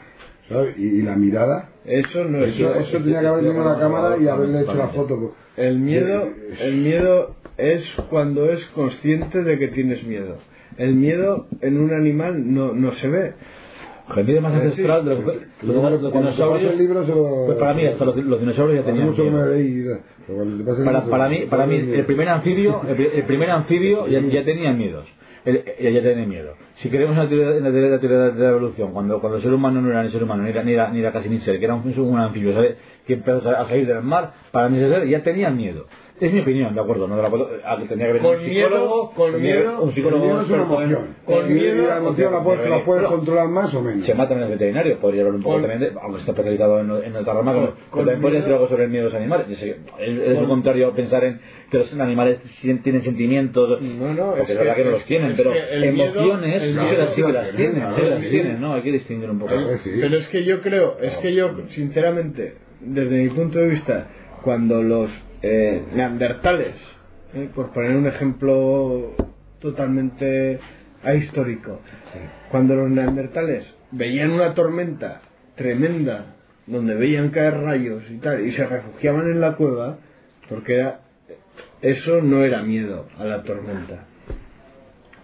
¿sabes? 0.49 0.79
Y, 0.79 0.87
y 0.99 1.03
la 1.03 1.17
mirada, 1.17 1.69
Eso 1.85 2.25
no 2.25 2.45
es 2.45 2.55
eso, 2.57 2.75
eso 2.75 2.99
tenía 2.99 3.21
que 3.21 3.27
haber 3.27 3.45
tenido 3.45 3.65
la 3.65 3.79
cámara 3.79 4.17
y 4.19 4.29
haberle 4.29 4.63
hecho 4.63 4.75
la 4.75 4.89
foto. 4.89 5.35
El 5.57 5.79
miedo, 5.81 6.29
el 6.61 6.77
miedo 6.77 7.35
es 7.61 7.85
cuando 8.09 8.47
es 8.51 8.65
consciente 8.75 9.43
de 9.43 9.59
que 9.59 9.69
tienes 9.69 10.03
miedo. 10.05 10.37
El 10.77 10.95
miedo 10.95 11.47
en 11.61 11.79
un 11.81 11.93
animal 11.93 12.53
no, 12.55 12.73
no 12.73 12.93
se 12.93 13.09
ve. 13.09 13.33
El 14.17 14.25
miedo 14.25 14.41
más 14.41 14.53
ancestral 14.55 15.05
de 15.05 15.15
los, 15.15 15.25
dinosaurios. 16.13 16.73
Pues 17.47 17.59
para 17.59 17.75
mí, 17.75 17.87
hasta 17.87 18.05
los, 18.05 18.17
los 18.17 18.41
dinosaurios 18.41 18.79
ya 18.81 18.85
tenían 18.87 19.07
mucho 19.11 19.23
miedo. 19.31 19.47
leí, 19.55 19.85
Para, 20.85 21.01
para 21.11 21.29
mí, 21.29 21.37
para 21.49 21.67
mí 21.67 21.77
el 21.95 22.05
primer 22.07 22.29
anfibio, 22.29 22.81
el, 22.89 22.97
pri- 22.97 23.11
el 23.15 23.25
primer 23.25 23.51
anfibio 23.51 24.07
ya, 24.09 24.21
ya 24.21 24.45
tenía 24.45 24.73
miedos. 24.73 25.07
El- 25.45 25.63
ya, 25.95 26.03
tenía 26.03 26.27
miedo. 26.27 26.55
Si 26.77 26.89
creemos 26.91 27.17
en 27.17 27.23
la 27.23 27.29
teoría, 27.29 27.57
en 27.57 27.63
la 27.65 27.71
teoría, 27.71 27.91
la 27.91 27.99
teoría 28.01 28.19
de 28.31 28.43
la 28.43 28.51
evolución, 28.51 28.93
cuando, 28.93 29.21
cuando 29.21 29.37
el 29.39 29.43
ser 29.43 29.53
humano 29.55 29.81
no 29.81 29.91
era 29.91 30.03
ni 30.03 30.11
ser 30.11 30.23
humano, 30.23 30.43
ni 30.43 30.51
era, 30.51 30.63
ni 30.65 30.73
era, 30.73 30.91
ni 30.91 31.01
era 31.01 31.13
casi 31.13 31.29
ni 31.29 31.39
ser, 31.39 31.59
que 31.59 31.65
era 31.65 31.75
un, 31.75 31.99
un 31.99 32.19
anfibio, 32.19 32.53
¿sabe? 32.53 32.77
que 33.07 33.15
empezó 33.15 33.49
a 33.49 33.65
salir 33.67 33.87
del 33.87 34.03
mar, 34.03 34.33
para 34.51 34.69
mí 34.69 34.77
ese 34.79 34.89
ser 34.91 35.07
ya 35.09 35.23
tenía 35.23 35.51
miedo. 35.51 35.87
Es 36.21 36.31
mi 36.33 36.41
opinión, 36.41 36.75
¿de 36.75 36.81
acuerdo? 36.83 37.09
No 37.09 37.17
la 37.21 37.31
puedo- 37.31 37.49
ah, 37.65 37.79
tenía 37.89 38.07
que 38.09 38.13
venir 38.13 38.21
Con 38.29 38.37
un 38.39 38.45
psicólogo, 38.45 38.87
miedo- 38.87 39.11
con 39.15 39.41
miedo- 39.43 39.83
un 39.83 39.89
El 39.89 39.95
psicólogo 39.95 40.25
miedo 40.25 40.41
es 40.43 40.49
una 40.51 40.63
emoción. 40.65 41.07
con 41.25 41.55
miedo- 41.55 41.89
la 41.89 41.97
emoción 41.97 42.33
la 42.35 42.43
puedes, 42.45 42.69
la 42.69 42.85
puedes 42.85 43.03
Pero- 43.05 43.17
controlar 43.17 43.49
más 43.49 43.73
o 43.75 43.81
menos. 43.81 44.05
se 44.05 44.15
matan 44.15 44.37
en 44.39 44.45
el 44.45 44.51
veterinario, 44.51 44.99
podría 44.99 45.23
hablar 45.23 45.37
un 45.37 45.43
poco 45.43 45.55
Con- 45.55 45.63
también, 45.69 45.81
de, 45.95 45.99
aunque 46.01 46.21
está 46.21 46.33
especializado 46.33 46.81
en, 46.81 46.91
en 47.07 47.17
otra 47.17 47.33
rama, 47.33 47.53
Con- 47.55 47.63
pero 47.65 47.75
también 48.05 48.21
podría 48.21 48.21
miedo- 48.21 48.33
decir 48.43 48.53
algo 48.53 48.69
sobre 48.69 48.85
el 48.85 48.91
miedo 48.91 49.05
a 49.05 49.09
los 49.09 49.15
animales. 49.15 49.47
Es, 49.51 50.17
lo 50.29 50.35
Con- 50.41 50.47
contrario 50.49 50.89
a 50.89 50.95
pensar 50.95 51.25
en 51.25 51.41
que 51.71 51.79
los 51.79 51.93
animales 51.99 52.39
tienen 52.83 53.03
sentimientos, 53.03 53.81
No, 53.81 54.13
no, 54.13 54.27
porque 54.33 54.43
es 54.43 54.51
es 54.51 54.59
verdad 54.59 54.77
que, 54.77 54.85
no 54.85 54.91
los 54.91 55.05
tienen, 55.07 55.33
pero 55.39 55.53
el 55.55 55.85
emociones 55.85 56.63
el 56.63 56.75
sí 56.75 56.87
que 56.91 56.97
las, 56.99 57.15
sí 57.15 57.23
que 57.23 57.33
las 57.33 57.51
tienen, 57.57 57.83
sí 57.97 58.03
las 58.03 58.21
tienen, 58.21 58.61
¿no? 58.61 58.75
Hay 58.75 58.83
que 58.83 58.93
distinguir 58.93 59.31
un 59.31 59.39
poco. 59.39 59.53
Pero 59.83 60.17
es 60.19 60.29
que 60.29 60.45
yo 60.45 60.61
creo, 60.61 60.99
es 61.01 61.17
que 61.17 61.33
yo, 61.35 61.51
sinceramente, 61.69 62.57
desde 62.81 63.23
mi 63.23 63.31
punto 63.31 63.59
de 63.59 63.69
vista, 63.69 64.07
cuando 64.43 64.83
los 64.83 65.11
eh, 65.43 65.83
neandertales, 65.95 66.75
eh, 67.35 67.49
por 67.55 67.73
poner 67.73 67.97
un 67.97 68.07
ejemplo 68.07 69.15
totalmente 69.61 70.59
ahistórico, 71.03 71.81
cuando 72.51 72.75
los 72.75 72.91
neandertales 72.91 73.75
veían 73.93 74.31
una 74.31 74.55
tormenta 74.55 75.23
tremenda, 75.57 76.37
donde 76.67 76.95
veían 76.95 77.31
caer 77.31 77.55
rayos 77.55 78.03
y 78.11 78.19
tal, 78.19 78.47
y 78.47 78.53
se 78.53 78.67
refugiaban 78.67 79.27
en 79.31 79.41
la 79.41 79.57
cueva, 79.57 79.99
porque 80.49 80.75
era, 80.75 81.01
eso 81.83 82.21
no 82.23 82.43
era 82.45 82.63
miedo 82.63 83.07
a 83.19 83.25
la 83.25 83.43
tormenta. 83.43 84.07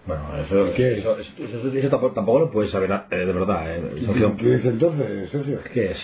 Bueno, 0.05 0.23
eso, 0.37 0.73
¿Qué? 0.75 0.99
eso, 0.99 1.17
eso, 1.19 1.31
eso- 1.37 1.67
eso 1.77 1.89
tampoco, 1.89 2.13
tampoco 2.13 2.39
lo 2.39 2.51
puedes 2.51 2.71
saber 2.71 2.89
eh, 3.11 3.15
de 3.17 3.25
verdad. 3.25 3.75
Eh. 3.77 3.81
¿Qué 4.37 4.55
es 4.55 4.65
entonces, 4.65 5.29
Sergio? 5.31 5.59
¿Qué 5.73 5.91
es? 5.91 5.97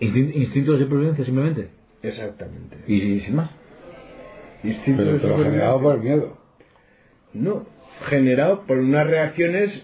Instin- 0.00 0.32
¿Instinto 0.34 0.72
de 0.72 0.84
supervivencia 0.84 1.24
simplemente? 1.24 1.68
Exactamente. 2.02 2.76
¿Y, 2.86 2.94
y 2.96 3.20
sin 3.20 3.36
más? 3.36 3.50
Instinto 4.64 5.02
Pero 5.02 5.12
de 5.14 5.18
te 5.20 5.26
lo 5.26 5.34
supervivencia. 5.34 5.50
generado 5.50 5.80
por 5.82 5.94
el 5.96 6.00
miedo. 6.02 6.38
No, 7.34 7.66
generado 8.08 8.66
por 8.66 8.78
unas 8.78 9.06
reacciones 9.06 9.82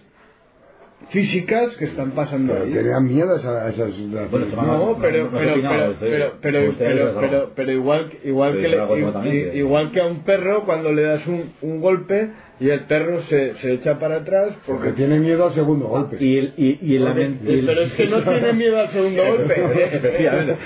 físicas 1.11 1.77
que 1.77 1.87
están 1.87 2.13
pasando 2.13 2.53
Pero 2.53 2.65
ahí. 2.65 2.73
tenían 2.73 3.05
miedo 3.07 3.35
a 3.35 3.39
esas, 3.39 3.55
a 3.63 3.69
esas 3.71 3.95
situaciones. 3.95 4.31
Bueno, 4.31 4.47
toma- 4.47 4.63
No, 4.67 4.99
pero, 5.01 5.31
pero, 5.33 5.55
pero, 6.41 7.51
pero, 7.55 7.73
igual, 7.73 8.11
igual 8.25 8.53
Pero 8.61 8.63
que 8.63 8.69
le- 9.31 9.57
igual 9.59 9.93
que 9.93 10.01
a 10.01 10.07
un 10.07 10.25
perro 10.25 10.65
cuando 10.65 10.93
le 10.93 11.03
das 11.03 11.27
un, 11.27 11.53
un 11.63 11.81
golpe 11.81 12.31
y 12.61 12.69
el 12.71 12.81
perro 12.83 13.21
se, 13.23 13.55
se 13.57 13.73
echa 13.73 13.99
para 13.99 14.17
atrás 14.17 14.51
Porque 14.67 14.85
porque 14.85 14.93
tiene 14.93 15.19
miedo 15.19 15.47
al 15.47 15.55
segundo 15.55 15.87
golpe. 15.89 16.17
Y, 16.21 16.39
el, 16.39 16.55
y, 16.57 16.79
y 16.83 16.97
en 16.97 17.05
la 17.05 17.11
Porque- 17.11 17.29
mente. 17.29 17.53
y 17.53 17.59
el- 17.59 17.67
pero 17.67 17.81
es 17.83 17.93
que 17.95 18.07
no 18.07 18.23
tiene 18.23 18.53
miedo 18.53 18.79
al 18.81 18.89
segundo 18.91 19.25
golpe. 19.25 19.55
Efectivamente. 19.97 20.57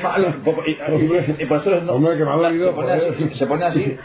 Y, 0.69 0.71
y- 0.71 1.37
y 1.43 1.47
por 1.47 1.59
eso 1.59 1.81
no- 1.83 1.93
Hombre, 1.95 2.17
que 2.17 2.25
me 2.25 2.31
ha 2.31 2.35
dolido, 2.35 2.71
se, 2.71 2.75
pone 2.75 2.93
así, 2.93 3.31
se 3.39 3.47
pone 3.47 3.65
así, 3.65 3.97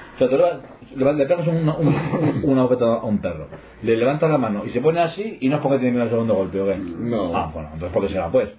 le, 0.96 1.14
le 1.14 1.26
pegas 1.26 1.48
un, 1.48 1.68
un, 1.70 2.42
una 2.44 2.64
bofetada 2.64 2.96
a 2.98 3.06
un 3.06 3.20
perro, 3.22 3.48
le 3.84 3.98
levantas 3.98 4.30
la 4.30 4.38
mano 4.38 4.64
y 4.66 4.70
se 4.70 4.82
pone 4.82 5.00
así 5.02 5.38
y 5.42 5.50
no 5.50 5.58
es 5.58 5.62
porque 5.62 5.78
tiene 5.80 5.92
miedo 5.92 6.04
al 6.04 6.10
segundo 6.10 6.36
golpe, 6.36 6.60
¿o 6.62 6.66
qué? 6.68 6.76
No. 6.78 7.36
Ah, 7.36 7.52
bueno, 7.54 7.70
entonces 7.74 7.94
¿por 7.94 8.04
qué 8.08 8.14
será 8.14 8.30
pues? 8.32 8.50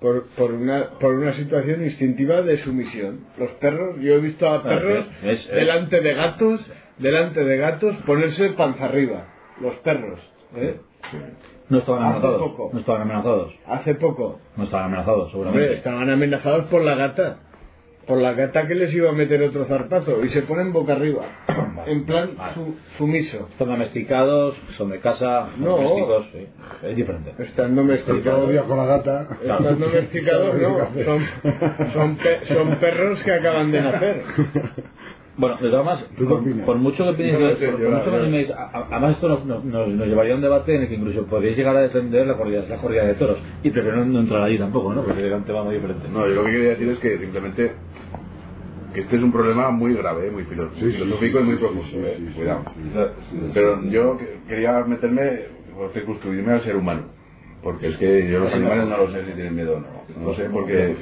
Por, 0.00 0.26
por, 0.36 0.52
una, 0.52 0.90
por 0.98 1.14
una 1.14 1.32
situación 1.34 1.82
instintiva 1.84 2.42
de 2.42 2.56
sumisión. 2.58 3.20
Los 3.38 3.50
perros, 3.52 3.96
yo 4.00 4.14
he 4.14 4.18
visto 4.20 4.48
a 4.48 4.62
perros 4.62 5.06
es- 5.22 5.40
es- 5.46 5.48
delante 5.54 6.00
de 6.00 6.14
gatos, 6.14 6.60
delante 6.98 7.44
de 7.44 7.56
gatos 7.56 7.96
ponerse 8.06 8.50
panza 8.50 8.86
arriba. 8.86 9.28
Los 9.60 9.74
perros. 9.76 10.18
¿eh? 10.56 10.76
No 11.68 11.78
estaban 11.78 12.02
Hace 12.02 12.10
amenazados. 12.16 12.42
poco. 12.50 12.70
No 12.72 12.78
estaban 12.80 13.02
amenazados. 13.02 13.54
Hace 13.66 13.94
poco. 13.94 14.40
No 14.56 14.64
estaban 14.64 14.86
amenazados, 14.86 15.18
Hombre, 15.26 15.30
seguramente. 15.32 15.72
estaban 15.74 16.10
amenazados 16.10 16.64
por 16.66 16.82
la 16.82 16.94
gata. 16.96 17.38
Por 18.06 18.18
la 18.18 18.32
gata 18.32 18.66
que 18.66 18.74
les 18.74 18.92
iba 18.94 19.10
a 19.10 19.12
meter 19.12 19.40
otro 19.42 19.64
zarpazo. 19.64 20.24
Y 20.24 20.28
se 20.30 20.42
ponen 20.42 20.72
boca 20.72 20.94
arriba. 20.94 21.22
Vale. 21.48 21.92
En 21.92 22.04
plan 22.04 22.30
Vale. 22.36 22.54
su- 22.54 22.74
sumiso. 22.98 23.48
Están 23.52 23.68
domesticados, 23.68 24.56
son 24.76 24.90
de 24.90 24.98
casa, 25.00 25.50
son 25.52 25.64
No. 25.64 25.76
domésticos, 25.76 26.26
sí. 26.32 26.46
Es 26.88 26.96
diferente. 26.96 27.34
Están 27.38 27.76
domesticados. 27.76 28.50
con 28.66 28.76
la 28.76 28.86
gata. 28.86 29.28
Están 29.40 29.78
domesticados, 29.80 30.54
no. 30.60 31.04
Son, 31.04 31.24
son, 31.92 32.16
pe- 32.16 32.40
son 32.46 32.76
perros 32.78 33.22
que 33.22 33.32
acaban 33.32 33.70
de 33.70 33.80
nacer. 33.82 34.22
Bueno, 35.34 35.56
de 35.56 35.70
todas 35.70 35.84
formas, 35.84 36.04
¿Tú 36.16 36.28
qué 36.28 36.62
por, 36.66 36.76
mucho 36.76 37.04
que 37.04 37.10
opinéis, 37.10 37.32
No, 37.38 37.56
por 37.56 37.90
mucho 37.90 38.10
que 38.10 38.16
animéis, 38.16 38.50
además 38.50 39.12
esto 39.12 39.28
nos, 39.30 39.44
nos, 39.64 39.88
llevaría 40.06 40.34
a 40.34 40.36
un 40.36 40.42
debate 40.42 40.76
en 40.76 40.82
el 40.82 40.88
que 40.88 40.94
incluso 40.96 41.26
podríais 41.26 41.56
llegar 41.56 41.74
a 41.74 41.80
defender 41.80 42.26
la 42.26 42.36
corrida, 42.36 42.64
la 42.68 42.76
corrida 42.76 43.04
de 43.06 43.14
toros. 43.14 43.38
Y 43.62 43.70
prefiero 43.70 44.04
no, 44.04 44.20
entrar 44.20 44.42
ahí 44.42 44.58
tampoco, 44.58 44.92
¿no? 44.92 45.02
Porque 45.02 45.26
era 45.26 45.36
un 45.36 45.44
tema 45.44 45.64
muy 45.64 45.76
diferente. 45.76 46.06
No, 46.10 46.26
yo 46.28 46.34
lo 46.34 46.44
que 46.44 46.50
quería 46.50 46.68
decir 46.70 46.88
es 46.90 46.98
que 46.98 47.18
simplemente 47.18 47.72
que 48.92 49.00
este 49.00 49.16
es 49.16 49.22
un 49.22 49.32
problema 49.32 49.70
muy 49.70 49.94
grave, 49.94 50.30
muy 50.30 50.44
filo- 50.44 50.70
Sí, 50.74 50.80
sí, 50.92 50.98
filosófico 50.98 51.38
sí, 51.38 51.44
y 51.44 51.46
muy 51.46 51.56
profundo. 51.56 51.84
sí, 51.90 51.96
eh, 51.96 52.14
sí, 52.18 52.26
sí, 52.28 52.32
cuidado. 52.34 52.64
sí, 52.74 52.88
O 52.90 52.92
sea, 52.92 53.06
sí, 53.30 53.36
sí, 53.40 53.50
Pero 53.54 53.82
yo 53.84 54.18
que- 54.18 54.38
quería 54.48 54.72
meterme 54.84 55.40
o 55.78 55.88
circunscribirme 55.94 56.52
al 56.52 56.60
ser 56.62 56.76
humano. 56.76 57.04
Porque 57.62 57.88
es 57.88 57.96
que 57.96 58.28
yo 58.28 58.40
los 58.40 58.52
animales 58.52 58.86
no 58.86 58.98
lo 58.98 59.10
sé 59.10 59.24
si 59.24 59.32
tienen 59.32 59.54
miedo 59.54 59.76
o 59.76 59.80
no. 59.80 59.86
No 60.20 60.26
lo 60.26 60.34
sé 60.34 60.44
porque... 60.52 60.94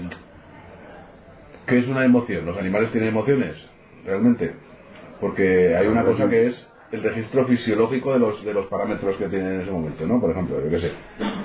¿Qué 1.67 1.79
es 1.79 1.89
una 1.89 2.05
emoción? 2.05 2.47
¿Los 2.47 2.57
animales 2.57 2.93
tienen 2.93 3.09
emociones? 3.11 3.57
Realmente. 4.07 4.53
Porque 5.21 5.77
hay 5.77 5.87
una 5.87 6.05
cosa 6.05 6.29
que 6.29 6.47
es 6.47 6.67
el 6.93 7.03
registro 7.03 7.47
fisiológico 7.47 8.13
de 8.13 8.19
los, 8.19 8.45
de 8.45 8.53
los 8.55 8.67
parámetros 8.67 9.17
que 9.17 9.29
tienen 9.29 9.55
en 9.55 9.61
ese 9.61 9.71
momento, 9.71 10.07
¿no? 10.07 10.21
Por 10.21 10.31
ejemplo, 10.33 10.61
yo 10.65 10.71
qué 10.71 10.81
sé, 10.81 10.91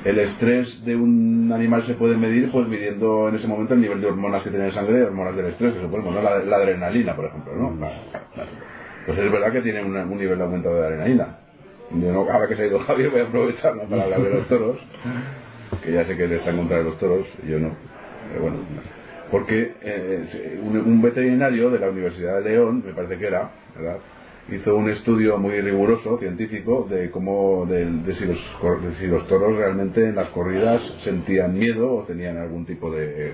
el 0.06 0.18
estrés 0.20 0.84
de 0.86 0.96
un 0.96 1.52
animal 1.54 1.86
se 1.86 1.94
puede 1.94 2.18
medir 2.18 2.50
pues 2.52 2.68
midiendo 2.68 3.30
en 3.30 3.36
ese 3.36 3.48
momento 3.48 3.74
el 3.76 3.82
nivel 3.82 4.02
de 4.02 4.08
hormonas 4.08 4.42
que 4.44 4.50
tiene 4.50 4.66
en 4.68 4.74
sangre, 4.74 5.04
hormonas 5.04 5.36
del 5.36 5.48
estrés, 5.48 5.74
que 5.74 5.82
suponemos, 5.82 6.16
¿no? 6.16 6.22
La, 6.22 6.40
la 6.40 6.56
adrenalina, 6.56 7.16
por 7.16 7.26
ejemplo, 7.26 7.54
¿no? 7.56 7.78
Pues 9.06 9.18
es 9.20 9.32
verdad 9.32 9.52
que 9.52 9.62
tiene 9.62 9.84
una- 9.84 10.04
un 10.04 10.18
nivel 10.18 10.38
de 10.38 10.44
aumento 10.46 10.74
de 10.74 10.84
adrenalina. 10.88 11.38
Yo 11.92 12.12
no, 12.12 12.22
ahora 12.32 12.48
que 12.48 12.56
se 12.56 12.64
ha 12.64 12.68
ido 12.68 12.80
Javier 12.80 13.12
voy 13.12 13.20
a 13.22 13.26
aprovechar 13.26 13.76
¿no? 13.76 13.84
para 13.84 14.04
hablar 14.04 14.22
de 14.24 14.30
los 14.32 14.48
toros, 14.48 14.78
que 15.84 15.92
ya 15.92 16.06
sé 16.06 16.18
que 16.18 16.24
él 16.24 16.32
está 16.32 16.50
en 16.50 16.58
contra 16.58 16.78
de 16.80 16.84
los 16.86 16.98
toros, 16.98 17.28
yo 17.48 17.60
no, 17.60 17.76
pero 18.30 18.42
bueno. 18.42 18.58
Porque 19.32 19.74
eh, 19.82 20.60
un, 20.64 20.78
un 20.78 21.02
veterinario 21.02 21.70
de 21.70 21.80
la 21.80 21.90
Universidad 21.90 22.42
de 22.42 22.50
León, 22.50 22.84
me 22.86 22.94
parece 22.94 23.18
que 23.18 23.28
era, 23.28 23.52
¿verdad? 23.76 23.98
hizo 24.52 24.76
un 24.76 24.90
estudio 24.90 25.38
muy 25.38 25.60
riguroso, 25.60 26.20
científico, 26.20 26.88
de 26.90 27.10
cómo, 27.10 27.66
de, 27.66 27.86
de 27.86 28.16
si 28.16 28.26
los, 28.26 28.38
de 28.84 28.96
si 29.00 29.08
los 29.08 29.28
toros 29.28 29.58
realmente 29.58 30.08
en 30.08 30.16
las 30.16 30.30
corridas 30.30 30.82
sentían 31.04 31.58
miedo 31.58 31.92
o 31.92 32.04
tenían 32.04 32.38
algún 32.38 32.66
tipo 32.66 32.92
de, 32.92 33.34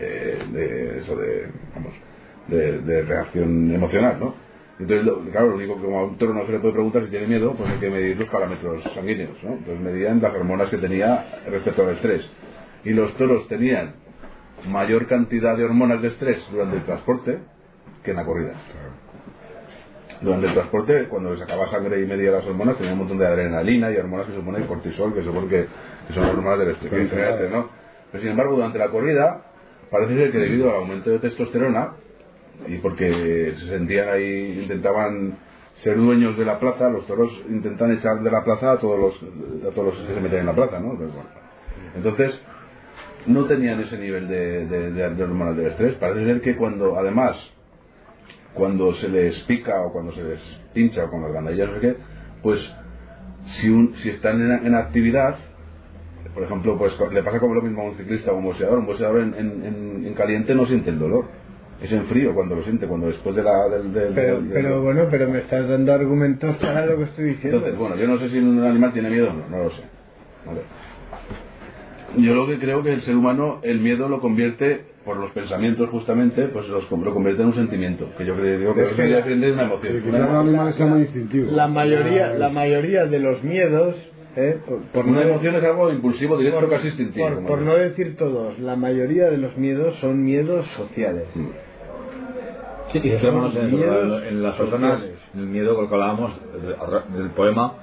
eh, 0.00 0.38
de 0.52 0.98
eso 0.98 1.16
de, 1.16 2.80
de, 2.80 3.02
reacción 3.02 3.72
emocional, 3.72 4.18
¿no? 4.18 4.34
Entonces, 4.80 5.30
claro, 5.30 5.50
lo 5.50 5.56
único 5.56 5.76
que 5.76 5.84
como 5.84 5.98
a 6.00 6.04
un 6.06 6.18
toro 6.18 6.34
no 6.34 6.44
se 6.44 6.52
le 6.52 6.58
puede 6.58 6.72
preguntar 6.72 7.04
si 7.04 7.10
tiene 7.10 7.28
miedo, 7.28 7.54
pues 7.54 7.70
hay 7.70 7.78
que 7.78 7.90
medir 7.90 8.16
los 8.16 8.28
parámetros 8.28 8.82
sanguíneos, 8.94 9.36
¿no? 9.44 9.52
Entonces 9.52 9.80
medían 9.80 10.20
las 10.20 10.34
hormonas 10.34 10.70
que 10.70 10.78
tenía 10.78 11.42
respecto 11.46 11.86
al 11.86 11.94
estrés. 11.94 12.28
Y 12.84 12.90
los 12.90 13.14
toros 13.16 13.46
tenían 13.46 13.94
mayor 14.68 15.06
cantidad 15.06 15.56
de 15.56 15.64
hormonas 15.64 16.02
de 16.02 16.08
estrés 16.08 16.38
durante 16.50 16.76
el 16.76 16.84
transporte 16.84 17.38
que 18.02 18.10
en 18.10 18.16
la 18.16 18.24
corrida. 18.24 18.54
Durante 20.20 20.46
el 20.46 20.54
transporte, 20.54 21.08
cuando 21.08 21.30
les 21.30 21.40
sacaba 21.40 21.68
sangre 21.68 22.00
y 22.00 22.06
medía 22.06 22.30
las 22.30 22.46
hormonas, 22.46 22.76
tenía 22.76 22.92
un 22.92 23.00
montón 23.00 23.18
de 23.18 23.26
adrenalina 23.26 23.90
y 23.90 23.96
hormonas 23.96 24.26
que 24.26 24.34
supone 24.34 24.64
cortisol, 24.66 25.14
que 25.14 25.22
supone 25.22 25.48
que, 25.48 25.66
que 26.06 26.14
son 26.14 26.24
hormonas 26.24 26.60
del 26.60 26.70
estrés, 26.70 26.90
que 26.92 27.08
genera 27.08 27.30
estrés, 27.30 27.50
¿no? 27.50 27.68
Pero 28.10 28.22
sin 28.22 28.30
embargo, 28.30 28.54
durante 28.54 28.78
la 28.78 28.88
corrida, 28.88 29.42
parece 29.90 30.14
ser 30.14 30.32
que 30.32 30.38
debido 30.38 30.70
al 30.70 30.76
aumento 30.76 31.10
de 31.10 31.18
testosterona, 31.18 31.94
y 32.68 32.78
porque 32.78 33.54
se 33.58 33.66
sentían 33.66 34.08
ahí, 34.10 34.60
intentaban 34.62 35.38
ser 35.82 35.96
dueños 35.96 36.38
de 36.38 36.44
la 36.44 36.60
plaza, 36.60 36.88
los 36.88 37.06
toros 37.06 37.32
intentan 37.48 37.92
echar 37.92 38.22
de 38.22 38.30
la 38.30 38.44
plaza 38.44 38.72
a 38.72 38.78
todos 38.78 38.98
los, 38.98 39.14
a 39.66 39.74
todos 39.74 39.94
los 39.94 40.06
que 40.06 40.14
se 40.14 40.20
meten 40.20 40.40
en 40.40 40.46
la 40.46 40.54
plaza, 40.54 40.78
¿no? 40.78 40.92
Entonces, 40.92 41.14
bueno. 41.14 41.30
Entonces, 41.96 42.40
no 43.26 43.44
tenían 43.46 43.80
ese 43.80 43.98
nivel 43.98 44.28
de, 44.28 44.66
de, 44.66 44.90
de, 44.92 45.10
de 45.14 45.24
hormonas 45.24 45.56
del 45.56 45.66
estrés. 45.66 45.94
Parece 45.94 46.24
ser 46.26 46.40
que 46.40 46.56
cuando, 46.56 46.96
además, 46.98 47.36
cuando 48.54 48.92
se 48.94 49.08
les 49.08 49.38
pica 49.44 49.80
o 49.86 49.92
cuando 49.92 50.12
se 50.12 50.22
les 50.22 50.40
pincha 50.74 51.04
o 51.04 51.10
con 51.10 51.22
las 51.22 51.32
bandillas 51.32 51.68
no 51.68 51.74
sé 51.76 51.80
qué, 51.80 51.96
pues 52.42 52.58
si, 53.60 53.68
un, 53.70 53.94
si 53.96 54.10
están 54.10 54.40
en, 54.40 54.66
en 54.66 54.74
actividad, 54.74 55.36
por 56.34 56.44
ejemplo, 56.44 56.78
pues 56.78 56.92
le 57.12 57.22
pasa 57.22 57.40
como 57.40 57.54
lo 57.54 57.62
mismo 57.62 57.82
a 57.82 57.84
un 57.86 57.96
ciclista 57.96 58.30
o 58.32 58.34
a 58.34 58.38
un 58.38 58.44
boxeador. 58.44 58.78
Un 58.78 58.86
boxeador 58.86 59.20
en, 59.20 59.34
en, 59.34 59.64
en- 59.64 60.06
en 60.06 60.14
caliente 60.14 60.54
no 60.54 60.66
siente 60.66 60.90
el 60.90 60.98
dolor. 60.98 61.26
Es 61.82 61.90
en 61.90 62.06
frío 62.06 62.32
cuando 62.34 62.54
lo 62.54 62.62
siente, 62.62 62.86
cuando 62.86 63.08
después 63.08 63.34
de 63.34 63.42
la, 63.42 63.68
del, 63.68 63.92
del- 63.92 64.14
Pero, 64.14 64.34
del- 64.36 64.44
del- 64.44 64.52
pero 64.52 64.82
bueno, 64.82 65.08
pero 65.10 65.28
me 65.28 65.38
estás 65.40 65.68
dando 65.68 65.92
argumentos 65.92 66.56
para 66.56 66.86
lo 66.86 66.96
que 66.98 67.04
estoy 67.04 67.24
diciendo. 67.24 67.56
entonces, 67.58 67.78
bueno, 67.78 67.96
yo 67.96 68.06
no 68.06 68.18
sé 68.18 68.28
si 68.30 68.38
un 68.38 68.62
animal 68.62 68.92
tiene 68.92 69.10
miedo 69.10 69.30
o 69.30 69.32
no, 69.32 69.48
no 69.48 69.64
lo 69.64 69.70
sé. 69.70 69.82
Vale. 70.46 70.60
Yo 72.18 72.34
lo 72.34 72.46
que 72.46 72.58
creo 72.58 72.82
que 72.82 72.92
el 72.92 73.02
ser 73.02 73.16
humano, 73.16 73.58
el 73.62 73.80
miedo 73.80 74.08
lo 74.08 74.20
convierte, 74.20 74.82
por 75.04 75.16
los 75.16 75.30
pensamientos 75.32 75.88
justamente, 75.90 76.46
pues 76.48 76.68
los, 76.68 76.88
lo 76.90 77.12
convierte 77.14 77.42
en 77.42 77.48
un 77.48 77.54
sentimiento. 77.54 78.06
Que 78.16 78.24
yo 78.26 78.34
creo 78.36 78.74
que 78.74 78.82
Es 78.82 78.88
es, 78.90 78.94
que- 78.94 79.02
de 79.02 79.52
una 79.52 79.62
emoción. 79.64 81.06
La 81.56 81.66
mayoría, 81.68 82.26
Ah, 82.34 82.38
la 82.38 82.48
es- 82.48 82.52
mayoría 82.52 83.06
de 83.06 83.18
los 83.18 83.42
miedos, 83.42 83.96
¿eh? 84.36 84.58
por, 84.66 84.80
por 84.92 85.06
una 85.06 85.22
no- 85.24 85.30
emoción 85.30 85.54
es 85.56 85.64
algo 85.64 85.90
impulsivo, 85.90 86.36
directo, 86.38 86.60
por- 86.60 86.70
casi 86.70 86.88
instintivo. 86.88 87.28
por- 87.28 87.46
por 87.46 87.58
no 87.62 87.74
decir 87.74 88.16
todos, 88.16 88.58
la 88.58 88.76
mayoría 88.76 89.30
de 89.30 89.38
los 89.38 89.56
miedos 89.56 89.94
son 90.00 90.22
miedos 90.22 90.66
sociales. 90.76 91.24
Mm. 91.34 91.46
Sí, 92.92 92.98
y 92.98 93.08
centrémonos 93.10 93.56
en, 93.56 93.66
eso, 93.68 93.76
Miedos 93.76 94.22
en 94.28 94.42
las 94.42 94.54
personas, 94.54 95.02
el 95.34 95.46
miedo 95.46 95.78
que 95.88 95.94
hablábamos 95.94 96.32
del, 96.52 97.18
del 97.22 97.30
poema, 97.30 97.74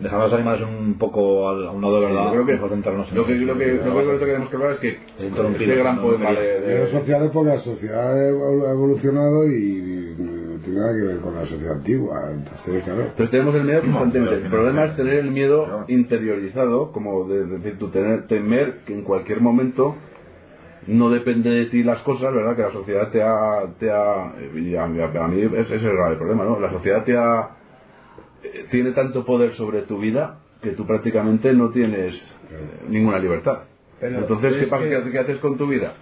dejando 0.00 0.24
a 0.24 0.28
los 0.28 0.34
animales 0.34 0.62
un 0.62 0.98
poco 0.98 1.48
al- 1.50 1.66
a 1.68 1.70
un 1.70 1.82
lado 1.82 2.00
de 2.00 2.06
verdad, 2.06 2.24
Yo 2.24 2.30
creo 2.32 2.46
que, 2.46 2.52
mejor 2.54 2.70
centrarnos 2.70 3.08
en 3.10 3.16
lo 3.16 3.26
que, 3.26 3.34
lo 3.34 3.58
que, 3.58 3.66
lo 3.66 3.82
que, 3.82 4.04
lo 4.04 4.18
que 4.18 4.24
tenemos 4.26 4.48
que 4.48 4.56
hablar 4.56 4.70
es 4.72 4.78
que 4.78 4.88
El 5.18 5.26
interrumpido, 5.26 5.72
este 5.72 5.82
gran 5.82 5.96
no, 5.96 6.08
de, 6.10 6.18
de- 6.60 6.66
Miedos 6.74 6.90
sociales 6.90 7.30
porque 7.32 7.50
la 7.50 7.60
sociedad 7.60 8.12
ha 8.12 8.30
evol- 8.30 8.66
ha 8.66 8.70
evolucionado 8.72 9.46
y 9.46 10.14
no 10.18 10.56
tiene 10.64 10.78
nada 10.80 10.92
que 10.98 11.06
ver 11.06 11.16
con 11.20 11.34
la 11.34 11.46
sociedad 11.46 11.74
antigua. 11.74 12.14
Entonces, 12.32 12.84
claro. 12.84 13.00
Entonces 13.02 13.30
tenemos 13.30 13.54
el 13.54 13.64
miedo 13.64 13.80
constantemente. 13.82 14.34
El 14.36 14.50
problema 14.50 14.84
es 14.86 14.96
tener 14.96 15.14
el 15.18 15.30
miedo 15.30 15.84
interiorizado, 15.88 16.92
como 16.92 17.24
de, 17.28 17.44
de 17.46 17.58
decir, 17.58 17.78
tú 17.78 17.88
tener, 17.88 18.26
temer 18.26 18.78
que 18.86 18.94
en 18.94 19.02
cualquier 19.04 19.40
momento 19.40 19.96
no 20.86 21.10
depende 21.10 21.50
de 21.50 21.66
ti 21.66 21.82
las 21.82 22.00
cosas, 22.02 22.32
¿verdad? 22.32 22.56
Que 22.56 22.62
la 22.62 22.72
sociedad 22.72 23.10
te 23.10 23.22
ha... 23.22 23.66
Te 23.78 23.90
ha 23.90 24.32
y 24.54 24.74
a, 24.76 24.86
mí- 24.86 25.00
a 25.02 25.28
mí 25.28 25.42
ese 25.42 25.76
es 25.76 25.82
el 25.82 25.92
grave 25.94 26.16
problema, 26.16 26.44
¿no? 26.44 26.58
La 26.58 26.70
sociedad 26.70 27.04
te 27.04 27.16
ha... 27.16 27.50
eh, 28.42 28.66
Tiene 28.70 28.92
tanto 28.92 29.24
poder 29.24 29.52
sobre 29.54 29.82
tu 29.82 29.98
vida 29.98 30.38
que 30.62 30.70
tú 30.70 30.86
prácticamente 30.86 31.52
no 31.52 31.70
tienes 31.70 32.14
eh, 32.14 32.86
ninguna 32.88 33.18
libertad. 33.18 33.60
Pero 34.00 34.18
Entonces, 34.20 34.54
¿qué 34.56 34.66
pasa? 34.66 34.84
que- 34.84 34.90
¿Qué 34.90 34.96
haces- 34.96 35.12
¿Qué 35.12 35.18
haces 35.18 35.38
con 35.38 35.56
tu 35.58 35.66
vida? 35.66 35.94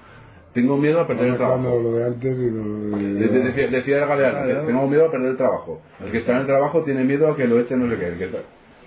Tengo 0.54 0.76
miedo 0.78 1.00
a 1.00 1.06
perder 1.06 1.28
el 1.28 1.36
trabajo. 1.36 1.80
lo 1.80 1.92
de 1.92 2.04
antes 2.06 2.36
y 2.38 2.50
lo 2.50 2.96
de... 2.96 3.14
De- 3.14 3.28
de- 3.28 3.40
Decía, 3.44 3.68
decía 3.68 4.06
Galeano, 4.06 4.66
tengo 4.66 4.86
miedo 4.88 5.06
a 5.06 5.10
perder 5.10 5.30
el 5.32 5.36
trabajo. 5.36 5.82
El 6.04 6.10
que 6.10 6.18
está 6.18 6.32
en 6.32 6.38
el 6.38 6.46
trabajo 6.46 6.82
tiene 6.84 7.04
miedo 7.04 7.28
a 7.30 7.36
que 7.36 7.46
lo 7.46 7.60
echen 7.60 7.80
no 7.80 7.90
sé 7.92 7.98
qué. 8.00 8.06
el 8.08 8.18
que 8.18 8.24
está- 8.24 8.38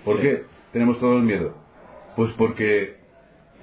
¿Por 0.04 0.20
qué 0.20 0.42
tenemos 0.72 0.98
todos 0.98 1.22
miedo? 1.22 1.54
Pues 2.16 2.32
porque 2.36 2.96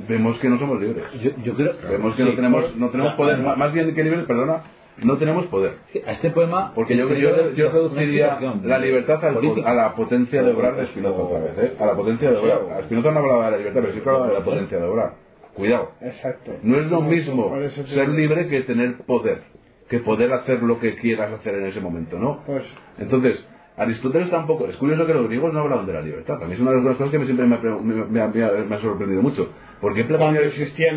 vemos 0.08 0.40
que 0.40 0.50
no 0.50 0.58
somos 0.58 0.80
libres. 0.82 1.04
Yo, 1.22 1.32
yo 1.44 1.56
creo 1.56 1.74
Vemos 1.90 2.16
que 2.16 2.24
sí, 2.24 2.30
no 2.30 2.36
tenemos, 2.36 2.64
por- 2.66 2.78
no 2.78 2.90
tenemos 2.90 3.14
poder, 3.16 3.38
más 3.40 3.58
más 3.58 3.74
bien 3.74 3.94
que 3.94 4.04
libres, 4.04 4.26
perdona, 4.26 4.64
no 5.04 5.18
tenemos 5.18 5.46
poder. 5.48 5.74
A 6.06 6.12
este 6.14 6.30
poema 6.32 6.74
Porque 6.76 6.96
yo, 6.96 7.08
yo, 7.14 7.52
yo 7.52 7.72
reduciría 7.72 8.40
la 8.64 8.78
libertad 8.80 9.24
al 9.26 9.38
a 9.66 9.74
la 9.74 9.96
potencia 9.96 10.42
de 10.44 10.52
obrar 10.52 10.76
de 10.76 10.88
Spinoza 10.88 11.18
otra 11.22 11.40
vez, 11.40 11.58
¿eh? 11.60 11.74
A 11.80 11.86
la 11.86 11.94
potencia 11.96 12.32
de 12.32 12.38
obrar. 12.38 12.60
A 12.78 12.84
Spinoza 12.84 13.12
no 13.12 13.20
hablaba 13.20 13.46
de 13.46 13.52
la 13.52 13.58
libertad, 13.58 13.82
pero 13.82 13.94
sí 13.94 14.00
que 14.02 14.10
hablaba 14.10 14.28
de 14.28 14.34
la 14.34 14.46
potencia 14.46 14.78
de 14.78 14.84
obrar. 14.86 15.14
Cuidado. 15.54 15.92
Exacto. 16.02 16.52
No 16.64 16.80
es 16.80 16.90
lo 16.90 17.02
mismo 17.02 17.54
ser 17.88 18.10
libre 18.10 18.48
que 18.48 18.62
tener 18.62 18.98
poder, 19.06 19.42
que 19.90 20.00
poder 20.00 20.32
hacer 20.34 20.62
lo 20.64 20.80
que 20.80 20.96
quieras 20.96 21.32
hacer 21.34 21.56
en 21.56 21.66
ese 21.66 21.82
momento, 21.82 22.18
¿no? 22.18 22.44
Pues 22.46 22.64
Entonces, 22.98 23.46
Aristóteles 23.76 24.30
tampoco. 24.30 24.68
Es 24.68 24.76
curioso 24.76 25.06
que 25.08 25.14
los 25.14 25.28
griegos 25.28 25.54
no 25.54 25.62
hablaban 25.62 25.86
de 25.86 25.94
la 25.94 26.02
libertad. 26.02 26.36
A 26.44 26.46
mí 26.48 26.54
es 26.54 26.60
una 26.60 26.72
de 26.72 26.82
las 26.82 26.98
cosas 26.98 27.12
que 27.12 27.20
me- 27.20 27.26
siempre 27.26 27.46
me 27.46 27.56
ha, 27.56 27.60
me, 27.60 28.28
me 28.28 28.44
ha- 28.44 28.52
me 28.68 28.82
sorprendido 28.82 29.22
mucho. 29.22 29.50
¿Por 29.80 29.94
qué 29.96 30.04
Platón, 30.04 30.36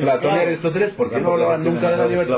Platón 0.01 0.35
y. 0.35 0.39
Aristóteles, 0.41 0.93
¿por 0.95 1.09
qué 1.11 1.20
no 1.20 1.33
hablaban 1.33 1.62
nunca 1.65 1.91
de 1.91 1.97
la 1.97 2.07
libertad? 2.07 2.35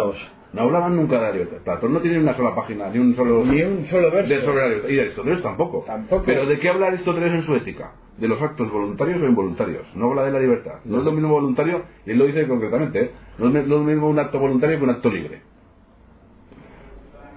No 0.55 0.62
hablaban 0.62 0.94
nunca 0.97 1.16
de 1.16 1.22
la 1.22 1.32
libertad. 1.32 1.56
Platón 1.64 1.93
no 1.94 2.01
tiene 2.01 2.18
una 2.20 2.35
sola 2.36 2.55
página, 2.55 2.89
ni 2.89 2.98
un 3.01 3.16
solo... 3.16 3.44
ni 3.44 3.60
un 3.62 3.86
solo 3.86 4.10
verso. 4.10 4.32
de 4.32 4.43
sobre. 4.43 4.93
Y 4.94 5.01
Aristóteles 5.01 5.43
tampoco. 5.43 5.85
Tampoco. 5.86 6.22
Pero 6.24 6.47
¿de 6.47 6.59
qué 6.60 6.68
habla 6.68 6.86
Aristóteles 6.89 7.32
en 7.32 7.43
su 7.43 7.55
ética? 7.56 7.93
De 8.18 8.28
los 8.28 8.40
actos 8.40 8.70
voluntarios 8.70 9.20
o 9.20 9.26
involuntarios. 9.26 9.82
No 9.97 10.10
habla 10.10 10.24
de 10.24 10.31
la 10.31 10.39
libertad. 10.39 10.74
No 10.85 10.98
es 10.98 11.05
lo 11.05 11.10
mismo 11.12 11.31
voluntario, 11.31 11.82
y 12.06 12.12
él 12.12 12.18
lo 12.18 12.26
dice 12.26 12.47
concretamente, 12.47 13.01
¿eh? 13.01 13.10
no 13.39 13.59
es 13.59 13.66
lo 13.66 13.81
mismo 13.81 14.09
un 14.09 14.18
acto 14.20 14.39
voluntario 14.39 14.78
que 14.78 14.85
un 14.85 14.90
acto 14.90 15.10
libre. 15.10 15.40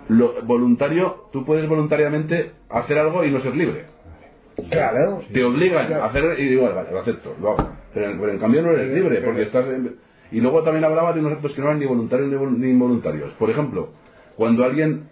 Lo 0.10 0.41
voluntario, 0.44 1.26
tú 1.34 1.44
puedes 1.44 1.68
voluntariamente 1.68 2.52
hacer 2.69 2.98
algo 2.99 3.26
y 3.26 3.31
no 3.31 3.39
ser 3.41 3.56
libre. 3.56 3.85
Claro. 4.69 5.22
Te 5.34 5.44
obligan 5.44 5.88
Claro. 5.88 6.03
a 6.03 6.07
hacer 6.07 6.39
y 6.39 6.48
digo, 6.49 6.64
vale, 6.64 6.76
vale, 6.76 6.91
lo 6.91 6.99
acepto, 6.99 7.35
lo 7.41 7.52
hago. 7.52 7.69
Pero, 7.94 8.10
en- 8.11 8.19
pero 8.19 8.31
en 8.31 8.39
cambio 8.39 8.61
no 8.61 8.72
eres 8.72 8.94
libre, 8.94 9.22
porque 9.22 9.41
estás... 9.44 9.65
en- 9.68 9.95
Y 10.32 10.41
luego 10.41 10.64
también 10.64 10.84
hablaba 10.86 11.14
de 11.14 11.20
unos 11.22 11.34
actos 11.34 11.54
que 11.54 11.62
no 11.62 11.68
eran 11.68 11.80
ni 11.80 11.86
voluntarios 11.86 12.30
ni 12.30 12.36
vol- 12.36 12.58
ni 12.58 12.70
involuntarios. 12.70 13.32
Por 13.34 13.49
ejemplo, 13.49 13.90
cuando 14.36 14.64
alguien 14.66 15.10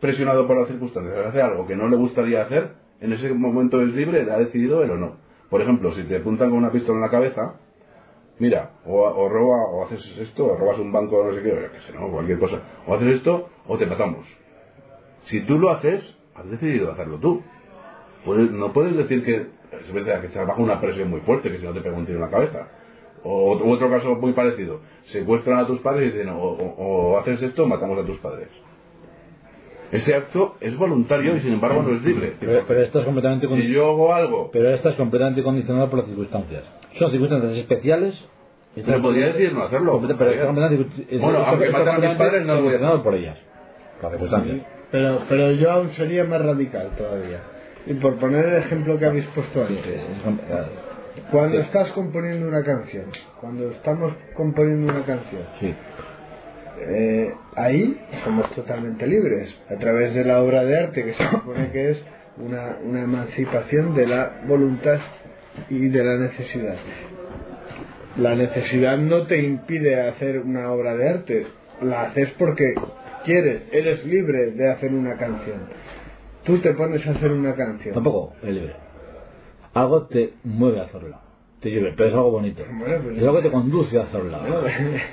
presionado 0.00 0.46
por 0.46 0.58
las 0.58 0.68
circunstancias 0.68 1.26
hace 1.26 1.40
algo 1.40 1.66
que 1.66 1.74
no 1.76 1.88
le 1.88 1.96
gustaría 1.96 2.42
hacer, 2.42 2.72
en 3.00 3.12
ese 3.12 3.32
momento 3.32 3.80
es 3.82 3.88
libre, 3.94 4.30
ha 4.30 4.38
decidido 4.38 4.82
él 4.82 4.90
o 4.90 4.96
no. 4.96 5.16
Por 5.50 5.62
ejemplo, 5.62 5.94
si 5.94 6.02
te 6.04 6.16
apuntan 6.16 6.50
con 6.50 6.58
una 6.58 6.70
pistola 6.72 6.96
en 6.96 7.02
la 7.02 7.10
cabeza, 7.10 7.54
mira, 8.38 8.72
o, 8.84 9.00
o 9.00 9.28
roba, 9.28 9.64
o 9.70 9.84
haces 9.86 10.02
esto, 10.18 10.44
o 10.46 10.56
robas 10.56 10.78
un 10.78 10.92
banco, 10.92 11.24
no 11.24 11.34
sé 11.34 11.42
qué, 11.42 11.52
o 11.52 11.56
qué 11.72 11.80
sé, 11.86 11.98
¿no? 11.98 12.10
Cualquier 12.10 12.38
cosa. 12.38 12.60
O 12.86 12.94
haces 12.94 13.16
esto, 13.16 13.48
o 13.66 13.78
te 13.78 13.86
matamos. 13.86 14.26
Si 15.24 15.40
tú 15.42 15.58
lo 15.58 15.70
haces, 15.70 16.02
has 16.34 16.48
decidido 16.50 16.92
hacerlo 16.92 17.18
tú. 17.18 17.42
No 18.26 18.72
puedes 18.72 18.96
decir 18.96 19.24
que 19.24 19.36
es 19.36 20.20
que 20.20 20.26
estás 20.26 20.46
bajo 20.46 20.62
una 20.62 20.80
presión 20.80 21.10
muy 21.10 21.20
fuerte, 21.20 21.50
que 21.50 21.58
si 21.58 21.64
no 21.64 21.72
te 21.72 21.80
pega 21.80 21.96
un 21.96 22.06
tiro 22.06 22.18
en 22.18 22.24
la 22.24 22.30
cabeza. 22.30 22.68
O 23.28 23.50
otro- 23.52 23.66
otro 23.68 23.90
caso 23.90 24.14
muy 24.14 24.32
parecido, 24.32 24.80
secuestran 25.06 25.58
a 25.58 25.66
tus 25.66 25.80
padres 25.80 26.10
y 26.10 26.16
dicen, 26.16 26.28
o, 26.28 26.38
o- 26.38 26.74
o 27.14 27.18
haces 27.18 27.42
esto 27.42 27.66
matamos 27.66 27.98
a 27.98 28.06
tus 28.06 28.18
padres. 28.18 28.48
Ese 29.92 30.14
acto 30.14 30.56
es 30.60 30.76
voluntario 30.76 31.36
y 31.36 31.40
sin 31.40 31.52
embargo 31.54 31.82
no 31.82 31.94
es 31.96 32.02
libre. 32.02 32.34
Pero, 32.40 32.64
pero 32.66 32.82
esto 32.82 32.98
es 33.00 33.04
completamente 33.04 33.46
Si 33.48 33.68
yo 33.68 33.86
hago 33.90 34.12
algo, 34.14 34.50
pero 34.52 34.70
esto 34.74 34.88
es 34.90 34.96
completamente 34.96 35.42
condicionado 35.42 35.88
por 35.90 36.00
las 36.00 36.08
circunstancias. 36.08 36.64
Son 36.98 37.10
circunstancias 37.10 37.52
especiales. 37.58 38.14
y 38.76 38.82
me 38.82 38.98
podría 39.00 39.28
decir 39.28 39.52
no 39.54 39.62
hacerlo. 39.64 40.00
Pero 40.18 40.30
es- 40.30 40.46
Bueno, 41.20 41.38
esto- 41.38 41.50
aunque 41.50 41.66
esto 41.66 41.78
maten 41.78 41.94
a 41.94 41.98
mis 41.98 42.08
completamente 42.08 42.16
padres, 42.18 42.46
no 42.46 42.54
lo 42.54 42.62
voy 42.62 42.72
a 42.72 42.76
hacer. 42.76 42.80
condicionado 42.80 43.02
por 43.02 43.14
ellas. 43.14 43.38
Las 44.02 44.10
circunstancias. 44.12 44.56
Pero, 44.92 45.18
pero 45.28 45.52
yo 45.52 45.70
aún 45.72 45.90
sería 45.92 46.24
más 46.24 46.42
radical 46.44 46.90
todavía. 46.96 47.40
Y 47.86 47.94
por 47.94 48.16
poner 48.18 48.44
el 48.44 48.54
ejemplo 48.56 48.98
que 48.98 49.06
habéis 49.06 49.26
puesto 49.28 49.66
Sí, 49.66 49.76
antes. 49.78 50.06
Cuando 51.30 51.58
estás 51.58 51.90
componiendo 51.92 52.46
una 52.46 52.62
canción, 52.62 53.06
cuando 53.40 53.70
estamos 53.70 54.12
componiendo 54.34 54.92
una 54.92 55.04
canción, 55.04 55.42
Sí. 55.60 55.74
eh, 56.80 57.34
ahí 57.56 58.00
somos 58.24 58.50
totalmente 58.54 59.06
libres, 59.06 59.54
a 59.68 59.76
través 59.76 60.14
de 60.14 60.24
la 60.24 60.40
obra 60.40 60.64
de 60.64 60.78
arte, 60.78 61.04
que 61.04 61.14
se 61.14 61.28
supone 61.30 61.70
que 61.72 61.90
es 61.90 61.98
una, 62.38 62.76
una 62.84 63.02
emancipación 63.02 63.94
de 63.94 64.06
la 64.06 64.40
voluntad 64.46 64.98
y 65.68 65.88
de 65.88 66.04
la 66.04 66.16
necesidad. 66.18 66.76
La 68.18 68.34
necesidad 68.34 68.96
no 68.98 69.26
te 69.26 69.38
impide 69.42 70.08
hacer 70.08 70.38
una 70.38 70.70
obra 70.70 70.94
de 70.94 71.08
arte, 71.08 71.46
la 71.82 72.02
haces 72.02 72.30
porque 72.38 72.74
quieres, 73.24 73.62
eres 73.72 74.04
libre 74.06 74.52
de 74.52 74.70
hacer 74.70 74.92
una 74.92 75.16
canción. 75.16 75.60
Tú 76.44 76.58
te 76.58 76.72
pones 76.72 77.04
a 77.06 77.10
hacer 77.10 77.32
una 77.32 77.54
canción. 77.54 77.94
Tampoco 77.94 78.34
es 78.42 78.50
libre. 78.50 78.85
Algo 79.76 80.02
te 80.06 80.32
mueve 80.44 80.80
a 80.80 80.84
hacerla. 80.84 81.20
Te 81.60 81.70
lleve, 81.70 81.94
pero 81.96 82.08
es 82.10 82.14
algo 82.14 82.30
bonito. 82.32 82.62
Bueno, 82.78 82.96
pues- 83.02 83.16
es 83.16 83.22
algo 83.24 83.36
que 83.38 83.42
te 83.44 83.50
conduce 83.50 83.98
a 83.98 84.02
hacerla. 84.02 84.40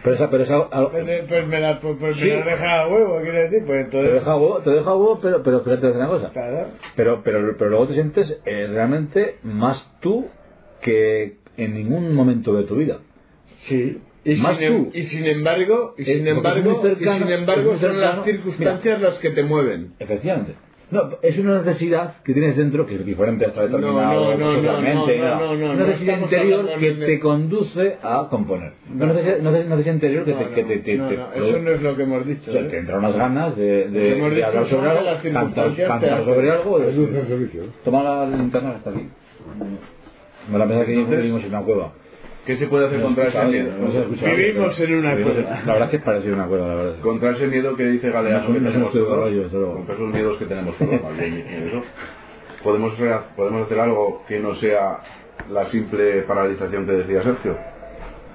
Pero, 0.03 0.15
esa- 0.15 0.30
pero 0.30 0.44
es 0.44 0.49
algo, 0.52 0.68
algo- 0.72 0.91
Pues, 0.91 1.23
pues 1.27 1.48
me 1.48 1.60
la, 1.60 1.80
pues, 1.80 1.95
pues 1.99 2.15
Sí. 2.18 2.23
me 2.26 2.35
la 2.35 2.45
deja 2.45 2.81
a 2.81 2.88
huevo, 2.90 3.19
quiero 3.22 3.38
decir, 3.38 3.60
pues 3.65 3.69
te 3.77 3.81
entonces... 3.98 4.14
deja 4.14 4.35
huevo, 4.35 4.60
te 4.60 4.69
deja 4.72 4.95
huevo, 4.95 5.19
pero, 5.22 5.41
pero 5.44 5.61
fíjate 5.61 5.88
una 5.91 6.07
cosa. 6.07 6.30
Claro. 6.31 6.68
Pero, 6.95 7.22
pero, 7.23 7.56
pero 7.57 7.69
luego 7.69 7.88
te 7.88 7.94
sientes 7.94 8.41
eh, 8.45 8.68
realmente 8.69 9.38
más 9.44 9.90
tú 10.02 10.27
que 10.81 11.38
en 11.57 11.73
ningún 11.76 12.14
momento 12.14 12.53
de 12.56 12.64
tu 12.64 12.76
vida. 12.76 12.99
Sí. 13.68 13.99
Y 14.26 14.35
Más 14.35 14.56
sin, 14.57 14.64
em- 14.64 14.84
tú. 14.85 14.91
y 14.98 15.03
sin 15.07 15.26
embargo, 15.26 15.95
y 15.98 16.03
sin 16.06 16.27
embargo, 16.27 16.81
cercano- 16.81 17.15
y 17.18 17.19
sin 17.23 17.31
embargo 17.31 17.77
son 17.77 17.99
las 17.99 18.23
circunstancias 18.26 19.02
las 19.02 19.15
que 19.19 19.30
te 19.31 19.44
mueven. 19.44 19.94
Efectivamente. 19.99 20.53
No, 20.94 21.10
es 21.22 21.38
una 21.40 21.61
necesidad 21.61 22.15
que 22.24 22.34
tienes 22.34 22.56
dentro 22.56 22.86
que 22.86 22.95
es 22.95 23.06
diferente 23.06 23.45
a 23.45 23.48
estar 23.49 23.64
determinado 23.65 24.32
No, 24.32 24.38
no, 24.38 24.38
no, 24.38 24.56
socialmente, 24.56 25.18
no, 25.18 25.26
no, 25.26 25.40
no, 25.40 25.56
no, 25.56 25.72
Una 25.74 25.86
necesidad 25.86 26.20
interior 26.20 26.70
que 26.80 26.94
de- 26.94 27.06
te 27.06 27.20
conduce 27.20 27.98
a 28.03 28.28
componer. 28.30 28.74
Una 28.94 29.07
necesidad, 29.07 29.94
interior 29.94 30.24
que 30.26 30.34
te, 30.34 30.49
que 30.49 30.64
te, 30.64 30.78
te- 30.80 30.98
no, 30.98 31.07
te- 31.10 31.18
no, 31.18 31.26
te- 31.28 31.40
eso 31.49 31.60
no 31.60 31.72
es 31.72 31.82
lo 31.82 31.95
que 31.98 32.03
hemos 32.03 32.26
dicho. 32.28 32.49
o 32.49 32.53
sea, 32.53 32.61
¿eh? 32.61 32.65
te 32.65 32.78
entran 32.78 32.99
unas 32.99 33.15
ganas 33.18 33.57
de, 33.57 33.64
de, 33.64 33.86
Lo 33.88 33.91
que 33.91 34.14
hemos 34.18 34.30
de 34.30 34.36
dicho 34.36 34.48
hablar 34.48 34.65
sobre 34.68 34.90
algo, 34.90 35.02
las 35.03 35.22
cantar, 35.22 35.76
cantar 35.88 36.24
sobre 36.26 36.52
algo, 36.52 36.80
Es 36.80 36.95
de- 36.95 37.03
un 37.03 37.11
buen 37.14 37.28
servicio. 37.28 37.61
toma 37.84 38.03
la 38.03 38.26
linterna 38.28 38.72
que 38.72 38.78
está 38.78 38.90
aquí. 38.91 39.10
Me 40.52 40.57
la 40.60 40.65
pensaba 40.68 40.86
que 40.86 41.15
vivimos 41.18 41.41
en 41.44 41.49
una 41.49 41.61
cueva. 41.61 41.94
¿Qué 42.45 42.57
se 42.57 42.68
puede 42.68 42.88
hacer 42.88 43.02
contra 43.02 43.28
ese 43.28 43.45
miedo? 43.45 43.72
No 43.80 43.88
Vivimos 44.36 44.76
pero- 44.78 44.94
en 44.94 44.99
una. 44.99 45.15
La 45.15 45.74
verdad 45.74 45.84
es 45.84 45.90
que 45.91 45.99
parece 45.99 46.32
una 46.32 46.45
cueva, 46.45 46.68
la 46.68 46.76
verdad. 46.76 46.99
Contra 47.02 47.32
ese 47.32 47.48
miedo 47.48 47.76
que 47.78 47.86
dice 47.86 48.10
Galeano 48.10 48.48
No 48.49 48.53
que 48.53 48.60
tenemos 48.60 48.91
todos, 48.91 49.32
contra 49.76 49.95
esos 49.95 50.10
miedos 50.11 50.38
que 50.38 50.45
tenemos 50.45 50.76
todos, 50.78 50.99
¿podemos, 52.64 52.94
hacer- 52.94 53.20
podemos 53.36 53.65
hacer 53.65 53.80
algo 53.80 54.24
que 54.28 54.40
no 54.40 54.56
sea 54.56 54.99
la 55.49 55.70
simple 55.72 56.24
paralización 56.24 56.86
que 56.86 56.91
decía 56.94 57.24
Sergio. 57.24 57.57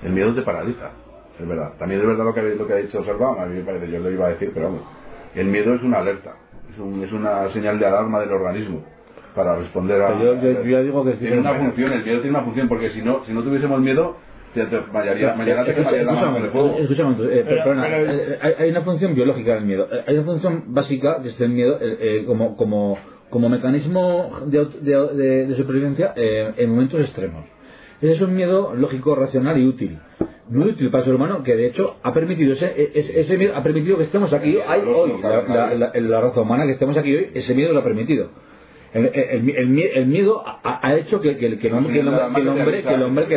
El 0.02 0.12
miedo 0.12 0.34
te 0.34 0.42
paraliza, 0.42 0.90
es 1.38 1.46
verdad. 1.48 1.72
También 1.78 2.00
es 2.00 2.06
verdad 2.06 2.24
lo 2.24 2.34
que, 2.34 2.42
lo 2.42 2.66
que 2.66 2.72
ha 2.72 2.76
dicho 2.76 3.04
Salvador, 3.04 3.40
a 3.40 3.46
mí 3.46 3.56
me 3.58 3.62
parece, 3.64 3.90
yo 3.90 3.98
lo 3.98 4.10
iba 4.10 4.26
a 4.26 4.30
decir, 4.30 4.50
pero 4.54 4.66
vamos. 4.66 4.82
El 5.34 5.46
miedo 5.48 5.74
es 5.74 5.82
una 5.82 5.98
alerta, 5.98 6.34
es, 6.72 6.78
un- 6.78 7.02
es 7.02 7.12
una 7.12 7.50
señal 7.52 7.78
de 7.78 7.86
alarma 7.86 8.20
del 8.20 8.32
organismo 8.32 8.84
para 9.38 9.56
responder 9.56 10.02
a... 10.02 10.18
Yo- 10.22 10.34
yo- 10.42 10.62
yo 10.64 10.70
ya 10.70 10.80
digo 10.82 11.04
que 11.04 11.10
es 11.12 11.18
tiene 11.20 11.38
una 11.38 11.54
función, 11.54 11.92
el 11.92 12.04
miedo 12.04 12.20
tiene 12.20 12.36
una 12.36 12.44
función, 12.44 12.68
porque 12.68 12.90
si 12.90 13.00
no, 13.02 13.22
si 13.24 13.32
no 13.32 13.42
tuviésemos 13.42 13.80
miedo, 13.80 14.16
te, 14.54 14.64
te 14.66 14.76
mañana, 14.92 15.34
mañana 15.36 15.64
te 15.64 15.74
quemaría 15.74 16.02
la 16.02 16.12
mano 16.12 16.32
con 16.32 16.42
el 16.44 16.50
fuego. 16.50 16.76
Escucha 16.78 17.04
un 17.06 17.12
momento, 17.12 17.32
eh, 17.32 17.44
Pero- 17.48 17.64
perdona, 17.64 17.82
pero- 17.88 18.12
eh, 18.12 18.38
hay, 18.42 18.52
hay 18.58 18.70
una 18.70 18.82
función 18.82 19.14
biológica 19.14 19.54
del 19.54 19.64
miedo. 19.64 19.88
Eh, 19.92 20.02
Hay 20.06 20.14
una 20.16 20.24
función 20.26 20.64
básica 20.68 21.22
que 21.22 21.28
es 21.28 21.40
el 21.40 21.50
miedo 21.50 21.78
eh, 21.80 21.96
eh, 22.00 22.24
como, 22.26 22.56
como, 22.56 22.98
como 23.30 23.48
mecanismo 23.48 24.40
de, 24.46 24.64
de- 24.80 25.08
de- 25.14 25.46
de 25.46 25.56
supervivencia 25.56 26.12
eh, 26.16 26.52
en 26.56 26.70
momentos 26.70 27.00
extremos. 27.00 27.44
Ese 28.02 28.12
es 28.14 28.20
un 28.20 28.34
miedo 28.34 28.74
lógico, 28.74 29.14
racional 29.14 29.58
y 29.58 29.66
útil. 29.66 29.98
Muy 30.50 30.70
útil 30.70 30.88
para 30.90 31.00
el 31.02 31.04
ser 31.08 31.14
humano 31.14 31.42
que 31.42 31.54
de 31.56 31.66
hecho 31.66 31.96
ha 32.02 32.14
permitido 32.14 32.54
ese, 32.54 32.72
ese, 32.94 33.20
ese 33.20 33.36
miedo 33.36 33.54
ha 33.54 33.62
permitido 33.62 33.98
que 33.98 34.04
estemos 34.04 34.32
aquí 34.32 34.58
hay 34.66 34.80
hoy. 34.80 35.20
La, 35.22 35.42
la- 35.42 35.74
la- 35.74 35.92
la 36.00 36.20
raza 36.22 36.40
humana 36.40 36.64
que 36.64 36.72
estemos 36.72 36.96
aquí 36.96 37.14
hoy, 37.14 37.28
ese 37.34 37.54
miedo 37.54 37.72
lo 37.74 37.80
ha 37.80 37.84
permitido. 37.84 38.30
El, 38.94 39.06
el- 39.06 39.50
el 39.50 39.64
el 39.94 40.06
miedo 40.06 40.42
ha, 40.46 40.80
ha 40.86 40.94
hecho 40.96 41.20
que, 41.20 41.36
que, 41.36 41.58
que 41.58 41.66
el 41.68 41.74
hombre 41.74 41.92
que 41.92 42.00
el 42.00 42.08
hombre 42.08 42.32
que 42.34 42.40
el 42.40 42.48
hombre 42.48 42.82
que 42.82 42.94
el 42.94 43.02
hombre 43.02 43.26
que 43.26 43.34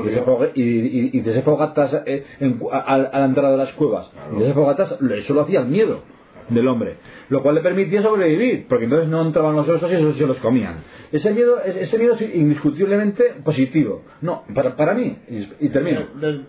y 0.00 0.02
que 0.02 0.10
se 0.14 0.22
fogue- 0.22 0.50
y, 0.54 1.20
fogatas 1.42 2.02
eh, 2.06 2.24
en 2.40 2.58
cu- 2.58 2.70
a, 2.72 2.78
a 2.80 3.18
la 3.20 3.24
entrada 3.26 3.52
de 3.52 3.58
las 3.58 3.72
cuevas 3.74 4.10
y 4.34 4.38
de 4.40 4.44
ese 4.46 4.54
fogatas 4.54 5.00
lo- 5.00 5.14
eso 5.14 5.34
lo 5.34 5.42
hacía 5.42 5.60
el 5.60 5.66
miedo 5.68 6.00
del 6.48 6.66
hombre 6.66 6.96
lo 7.28 7.42
cual 7.42 7.54
le 7.54 7.60
permitía 7.60 8.02
sobrevivir 8.02 8.66
porque 8.68 8.84
entonces 8.84 9.08
no 9.08 9.22
entraban 9.22 9.54
los 9.54 9.68
osos 9.68 9.90
y 9.90 9.94
esos 9.94 10.16
se 10.16 10.26
los 10.26 10.36
comían. 10.38 10.78
Ese 11.12 11.30
miedo 11.32 11.62
ese 11.62 11.96
miedo 11.98 12.14
es 12.14 12.34
indiscutiblemente 12.34 13.24
positivo. 13.44 14.02
No 14.20 14.42
para, 14.54 14.76
para 14.76 14.94
mí 14.94 15.16
y, 15.30 15.48
y 15.66 15.68
termino. 15.70 16.00
Del- 16.20 16.46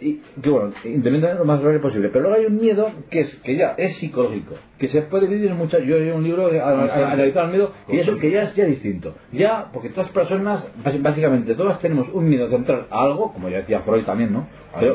y, 0.00 0.20
que 0.42 0.50
bueno, 0.50 0.72
intentando 0.84 1.40
lo 1.40 1.44
más 1.44 1.60
breve 1.62 1.80
posible. 1.80 2.08
Pero 2.10 2.20
luego 2.28 2.36
hay 2.38 2.46
un 2.46 2.56
miedo 2.60 2.90
que 3.10 3.20
es 3.20 3.34
que 3.42 3.56
ya 3.56 3.74
es 3.76 3.96
psicológico, 3.96 4.54
que 4.78 4.88
se 4.88 5.02
puede 5.02 5.26
dividir 5.26 5.50
en 5.50 5.56
muchas. 5.56 5.82
Yo 5.82 5.96
he 5.96 6.12
un 6.12 6.22
libro 6.22 6.48
de- 6.48 6.60
a- 6.60 6.68
a- 6.68 7.12
analizar 7.12 7.44
el 7.46 7.50
miedo 7.50 7.72
y 7.88 7.98
eso 7.98 8.16
que 8.18 8.30
ya 8.30 8.42
es 8.44 8.54
ya 8.54 8.64
distinto. 8.66 9.14
Ya, 9.32 9.70
porque 9.72 9.88
todas 9.90 10.06
las 10.06 10.14
personas, 10.14 10.66
básicamente 11.02 11.54
todas 11.54 11.80
tenemos 11.80 12.08
un 12.12 12.28
miedo 12.28 12.48
central 12.50 12.86
a 12.90 13.02
algo, 13.04 13.32
como 13.32 13.48
ya 13.48 13.58
decía 13.58 13.80
Freud 13.80 14.04
también, 14.04 14.32
¿no? 14.32 14.46
Pero, 14.80 14.94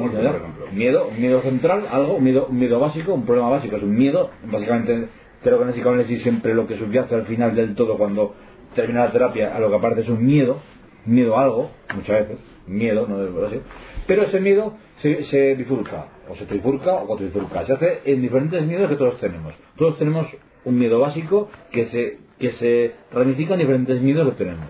miedo, 0.75 1.07
un 1.09 1.21
miedo 1.21 1.41
central, 1.41 1.83
algo, 1.91 2.15
un 2.15 2.23
miedo, 2.23 2.47
un 2.49 2.57
miedo 2.59 2.79
básico, 2.79 3.13
un 3.13 3.25
problema 3.25 3.49
básico, 3.49 3.75
es 3.75 3.83
un 3.83 3.95
miedo, 3.97 4.29
básicamente 4.51 5.07
creo 5.43 5.57
que 5.57 5.63
en 5.63 5.69
el 5.69 5.73
psicoanálisis 5.75 6.21
siempre 6.23 6.53
lo 6.53 6.67
que 6.67 6.77
subyace 6.77 7.15
al 7.15 7.25
final 7.25 7.55
del 7.55 7.75
todo 7.75 7.97
cuando 7.97 8.33
termina 8.75 9.05
la 9.05 9.11
terapia 9.11 9.55
a 9.55 9.59
lo 9.59 9.69
que 9.69 9.75
aparte 9.75 10.01
es 10.01 10.09
un 10.09 10.25
miedo, 10.25 10.57
miedo 11.05 11.37
a 11.37 11.43
algo, 11.43 11.71
muchas 11.95 12.27
veces, 12.27 12.37
miedo, 12.67 13.07
no 13.07 13.23
es 13.23 13.61
pero 14.09 14.23
ese 14.23 14.41
miedo 14.41 14.73
se, 15.01 15.23
se 15.25 15.55
bifurca, 15.55 16.07
o 16.29 16.35
se 16.35 16.45
trifurca 16.45 16.91
o 16.95 17.07
cuatrifurca, 17.07 17.65
se 17.65 17.73
hace 17.73 17.99
en 18.03 18.21
diferentes 18.21 18.61
miedos 18.65 18.89
que 18.89 18.97
todos 18.97 19.17
tenemos. 19.21 19.53
Todos 19.77 19.97
tenemos 19.97 20.27
un 20.65 20.77
miedo 20.77 20.99
básico 20.99 21.47
que 21.71 21.85
se, 21.85 22.17
que 22.37 22.51
se 22.51 22.91
ramifica 23.13 23.53
en 23.53 23.59
diferentes 23.61 24.01
miedos 24.01 24.29
que 24.31 24.35
tenemos. 24.43 24.65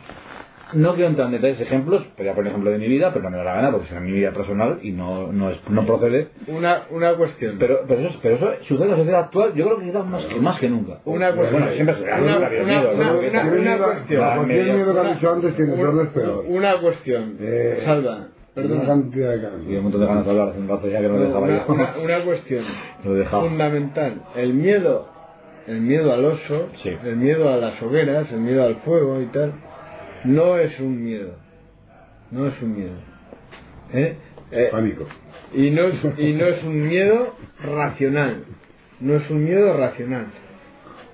No 0.73 0.93
quiero 0.93 1.09
entrar 1.09 1.25
en 1.25 1.31
detalles 1.33 1.59
ejemplos, 1.61 2.03
podría 2.15 2.35
poner 2.35 2.51
ejemplo 2.51 2.69
de 2.69 2.77
mi 2.77 2.87
vida, 2.87 3.11
pero 3.11 3.23
no 3.23 3.31
me 3.31 3.37
da 3.37 3.43
la 3.43 3.55
gana 3.55 3.71
porque 3.71 3.87
es 3.91 4.01
mi 4.01 4.11
vida 4.11 4.31
personal 4.31 4.77
y 4.83 4.91
no, 4.91 5.31
no, 5.31 5.49
es, 5.49 5.57
no 5.67 5.83
procede. 5.83 6.27
Una, 6.45 6.83
una 6.91 7.15
cuestión. 7.15 7.55
Pero, 7.57 7.79
pero, 7.87 8.01
eso, 8.01 8.19
pero 8.21 8.35
eso 8.35 8.51
sucede 8.67 8.83
en 8.85 8.91
la 8.91 8.97
sociedad 8.97 9.19
actual, 9.21 9.53
yo 9.55 9.65
creo 9.65 9.79
que 9.79 9.85
quizás 9.85 10.05
más, 10.05 10.25
que, 10.25 10.35
más 10.35 10.59
que 10.59 10.69
nunca. 10.69 10.99
Una 11.05 11.33
cuestión. 11.33 11.61
Bueno, 11.61 11.73
siempre 11.75 11.95
será, 11.95 12.21
Una- 12.21 12.37
una- 12.37 12.49
miedo, 12.49 12.91
una- 12.93 13.05
¿no? 13.13 13.19
una- 13.19 13.41
Tiene 13.41 13.59
miedo 13.61 13.83
a- 13.85 13.87
cuestión. 13.93 14.21
Cualquier 14.35 14.63
miedo 14.65 14.85
que 14.85 14.91
una- 14.99 15.09
has 15.09 15.15
dicho 15.15 15.31
antes 15.31 15.55
tiene 15.55 15.71
es 15.73 16.07
peor. 16.09 16.45
Una 16.47 16.77
cuestión. 16.81 17.37
Eh, 17.39 17.81
Una 18.59 18.67
Perdona. 18.67 18.85
cantidad 18.87 19.29
de 19.31 19.37
Y 19.37 19.41
ganas. 19.41 19.59
un 19.67 19.83
montón 19.83 20.01
de 20.01 20.07
ganas 20.07 20.25
de 20.25 20.31
hablar 20.31 20.49
hace 20.49 20.59
un 20.59 20.67
rato 20.67 20.87
ya 20.87 21.01
que 21.01 21.07
no 21.07 21.13
lo 21.13 21.19
No, 21.19 21.25
dejaba 21.25 21.45
una, 21.45 21.65
yo. 21.67 21.73
una- 21.73 21.97
una 22.17 22.25
cuestión 22.25 22.65
Lo 23.03 23.13
dejaba. 23.15 23.43
fundamental. 23.47 24.21
El 24.35 24.53
miedo, 24.53 25.07
el 25.67 25.81
miedo 25.81 26.13
al 26.13 26.25
oso, 26.25 26.69
Sí. 26.83 26.89
el 27.03 27.15
miedo 27.17 27.53
a 27.53 27.57
las 27.57 27.81
hogueras, 27.81 28.31
el 28.31 28.39
miedo 28.41 28.63
al 28.65 28.75
fuego 28.77 29.21
y 29.21 29.25
tal, 29.27 29.53
no 30.25 30.57
es 30.57 30.79
un 30.79 31.03
miedo. 31.03 31.35
No 32.31 32.47
es 32.47 32.61
un 32.61 32.75
miedo. 32.75 32.95
¿Eh? 33.93 34.15
Eh, 34.51 34.69
Pánico. 34.71 35.05
y, 35.53 35.69
no 35.71 35.83
es, 35.83 35.95
y 36.17 36.33
no 36.33 36.45
es 36.45 36.63
un 36.63 36.87
miedo 36.87 37.33
racional. 37.63 38.43
No 38.99 39.15
es 39.15 39.29
un 39.29 39.43
miedo 39.45 39.77
racional. 39.77 40.27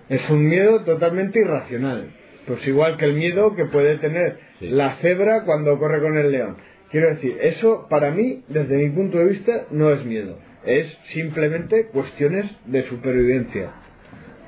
Es 0.10 0.30
un 0.30 0.48
miedo 0.48 0.84
totalmente 0.84 1.40
irracional. 1.40 2.10
Pues 2.48 2.66
igual 2.68 2.98
que 2.98 3.06
el 3.06 3.14
miedo 3.14 3.56
que 3.56 3.66
puede 3.66 3.98
tener 3.98 4.40
Sí. 4.60 4.70
la 4.70 4.96
cebra 4.96 5.44
cuando 5.46 5.78
corre 5.80 6.02
con 6.02 6.18
el 6.18 6.32
león. 6.32 6.58
Quiero 6.92 7.10
decir, 7.10 7.38
eso 7.42 7.88
para 7.90 8.12
mí, 8.12 8.44
desde 8.48 8.78
mi 8.78 8.90
punto 8.90 9.18
de 9.18 9.26
vista, 9.26 9.66
no 9.72 9.92
es 9.92 10.06
miedo. 10.06 10.38
Es 10.66 10.88
simplemente 11.14 11.88
cuestiones 11.88 12.46
de 12.66 12.84
supervivencia. 12.84 13.72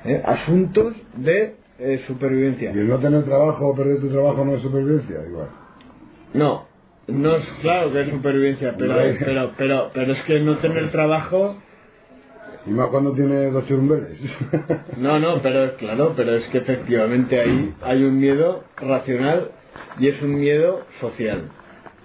¿eh? 0.04 0.22
Asuntos 0.24 0.94
de 1.16 1.56
eh, 1.78 2.02
supervivencia. 2.06 2.72
Y 2.72 2.78
el 2.78 2.88
no 2.88 2.98
tener 2.98 3.24
trabajo 3.24 3.68
o 3.68 3.76
perder 3.76 4.00
tu 4.00 4.08
trabajo 4.08 4.44
no 4.44 4.56
es 4.56 4.62
supervivencia, 4.62 5.16
igual. 5.28 5.48
No, 6.34 6.66
no 7.06 7.36
es 7.36 7.44
claro 7.62 7.92
que 7.92 8.00
es 8.02 8.08
supervivencia, 8.10 8.74
pero, 8.76 8.94
pero, 9.18 9.52
pero, 9.56 9.90
pero 9.94 10.12
es 10.12 10.22
que 10.22 10.40
no 10.40 10.58
tener 10.58 10.90
trabajo 10.90 11.56
Y 12.66 12.70
más 12.70 12.88
cuando 12.88 13.12
tiene 13.12 13.50
dos 13.50 13.66
churumbeles. 13.66 14.20
No, 14.98 15.18
no, 15.18 15.40
pero 15.40 15.76
claro, 15.76 16.14
pero 16.16 16.34
es 16.34 16.46
que 16.48 16.58
efectivamente 16.58 17.40
ahí 17.40 17.74
hay 17.82 18.04
un 18.04 18.18
miedo 18.18 18.64
racional 18.76 19.52
y 19.98 20.08
es 20.08 20.20
un 20.20 20.38
miedo 20.38 20.84
social. 21.00 21.48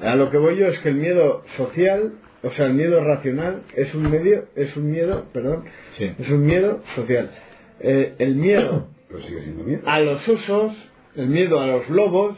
A 0.01 0.15
lo 0.15 0.29
que 0.31 0.37
voy 0.37 0.57
yo 0.57 0.67
es 0.67 0.79
que 0.79 0.89
el 0.89 0.95
miedo 0.95 1.43
social, 1.57 2.13
o 2.41 2.49
sea, 2.51 2.65
el 2.67 2.73
miedo 2.73 3.03
racional 3.03 3.63
es 3.75 3.93
un 3.93 4.09
medio, 4.09 4.45
es 4.55 4.75
un 4.75 4.91
miedo, 4.91 5.25
perdón, 5.33 5.65
Sí. 5.97 6.11
es 6.17 6.29
un 6.29 6.43
miedo 6.45 6.81
social. 6.95 7.29
Eh, 7.79 8.15
el 8.19 8.35
miedo 8.35 8.87
Pero 9.07 9.21
sigue 9.21 9.41
siendo 9.43 9.63
miedo. 9.63 9.81
a 9.85 9.99
los 9.99 10.27
osos, 10.27 10.73
el 11.15 11.27
miedo 11.27 11.59
a 11.59 11.67
los 11.67 11.89
lobos, 11.89 12.37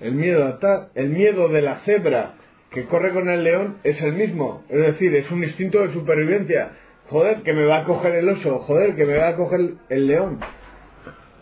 el 0.00 0.12
miedo 0.12 0.44
a 0.46 0.58
tal, 0.58 0.88
el 0.94 1.08
miedo 1.10 1.48
de 1.48 1.62
la 1.62 1.76
cebra 1.80 2.34
que 2.70 2.84
corre 2.84 3.12
con 3.12 3.28
el 3.28 3.42
león 3.42 3.78
es 3.82 4.00
el 4.02 4.12
mismo. 4.12 4.64
Es 4.68 4.78
decir, 4.86 5.14
es 5.16 5.30
un 5.30 5.42
instinto 5.42 5.80
de 5.80 5.92
supervivencia. 5.92 6.70
Joder, 7.08 7.42
que 7.42 7.52
me 7.52 7.64
va 7.64 7.78
a 7.80 7.84
coger 7.84 8.14
el 8.14 8.28
oso, 8.28 8.60
joder, 8.60 8.94
que 8.94 9.04
me 9.04 9.16
va 9.16 9.28
a 9.28 9.36
coger 9.36 9.60
el 9.88 10.06
león. 10.06 10.38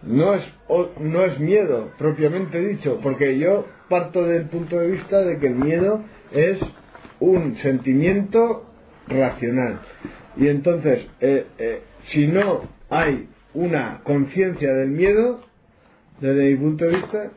No 0.03 0.35
es, 0.35 0.45
no 1.01 1.25
es 1.25 1.39
miedo, 1.41 1.91
propiamente 1.99 2.61
dicho, 2.61 3.01
porque 3.03 3.39
yo 3.39 3.67
parto 3.89 4.25
del 4.25 4.47
punto 4.47 4.79
de 4.79 4.93
vista 4.93 5.19
de 5.19 5.39
que 5.39 5.49
el 5.49 5.57
miedo 5.57 6.05
es 6.33 6.61
un 7.21 7.57
sentimiento 7.57 8.65
racional. 9.09 9.81
Y 10.37 10.49
entonces, 10.49 11.07
eh, 11.21 11.47
eh, 11.59 11.83
si 12.13 12.27
no 12.29 12.63
hay 12.91 13.29
una 13.55 14.01
conciencia 14.05 14.73
del 14.73 14.91
miedo, 14.91 15.41
desde 16.21 16.51
mi 16.51 16.57
punto 16.57 16.85
de 16.85 16.97
vista, 16.97 17.31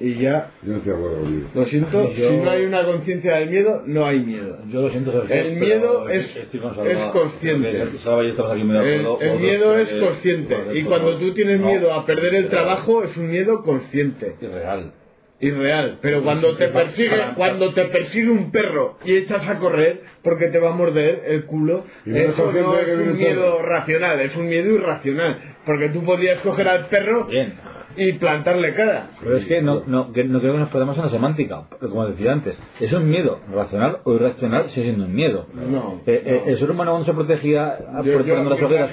y 0.00 0.14
ya, 0.14 0.50
Yo 0.62 0.72
no 0.72 0.76
estoy 0.78 0.92
de 0.92 0.98
acuerdo 0.98 1.20
conmigo. 1.22 1.48
lo 1.54 1.64
siento, 1.66 2.12
Yo- 2.14 2.30
si 2.30 2.36
no 2.36 2.50
hay 2.50 2.64
una 2.64 2.84
conciencia 2.84 3.36
del 3.36 3.50
miedo, 3.50 3.82
no 3.86 4.06
hay 4.06 4.20
miedo. 4.20 4.58
Yo 4.68 4.82
lo 4.82 4.90
siento, 4.90 5.12
Sergio, 5.12 5.34
El 5.36 5.56
miedo 5.60 6.08
es- 6.08 6.48
Salva, 6.52 6.90
es 6.90 6.98
consciente. 7.12 7.70
El, 7.70 9.38
miedo 9.40 9.78
es 9.78 9.88
consciente, 9.94 10.56
y 10.74 10.82
cuando 10.82 11.18
tú 11.18 11.32
tienes 11.34 11.60
No, 11.60 11.66
miedo 11.66 11.92
a 11.92 12.06
perder 12.06 12.34
el 12.34 12.48
trabajo, 12.48 13.02
es 13.02 13.16
un 13.16 13.30
miedo 13.30 13.62
consciente. 13.62 14.36
Irreal. 14.40 14.92
Irreal, 15.40 15.98
pero 16.02 16.22
cuando 16.24 16.56
te 16.56 16.66
persigue, 16.66 17.16
cuando 17.36 17.72
te 17.72 17.84
persigue 17.84 18.28
un 18.28 18.50
perro 18.50 18.98
y 19.04 19.18
echas 19.18 19.46
a 19.48 19.58
correr 19.60 20.00
porque 20.24 20.48
te 20.48 20.58
va 20.58 20.70
a 20.70 20.74
morder 20.74 21.22
el 21.28 21.44
culo, 21.44 21.84
eso 22.04 22.50
no 22.52 22.76
es 22.76 22.98
un 22.98 23.16
miedo 23.16 23.62
racional, 23.62 24.18
es 24.20 24.34
un 24.34 24.48
miedo 24.48 24.74
irracional, 24.74 25.38
porque 25.64 25.90
tú 25.90 26.02
podrías 26.04 26.40
coger 26.40 26.68
al 26.68 26.86
perro 26.88 27.26
Bien. 27.26 27.54
Y 27.98 28.12
plantarle 28.14 28.74
cara. 28.74 29.10
Pero 29.22 29.36
es 29.36 29.46
que 29.46 29.60
no, 29.62 29.82
no, 29.86 30.12
que 30.12 30.24
no 30.24 30.40
creo 30.40 30.52
que 30.54 30.58
nos 30.60 30.68
perdamos 30.70 30.96
en 30.96 31.02
la 31.04 31.10
semántica. 31.10 31.62
Como 31.80 32.06
decía 32.06 32.32
antes, 32.32 32.56
es 32.80 32.92
un 32.92 33.08
miedo. 33.10 33.40
Racional 33.52 33.98
o 34.04 34.14
irracional 34.14 34.70
sigue 34.70 34.86
siendo 34.86 35.04
un 35.06 35.14
miedo. 35.14 35.46
No, 35.54 36.00
Eh, 36.06 36.22
eh, 36.24 36.42
no. 36.44 36.50
el 36.52 36.58
ser 36.58 36.70
humano 36.70 36.92
cuando 36.92 37.06
se 37.06 37.12
protegía 37.14 37.76
poniendo 38.02 38.50
las 38.50 38.62
hogueras, 38.62 38.90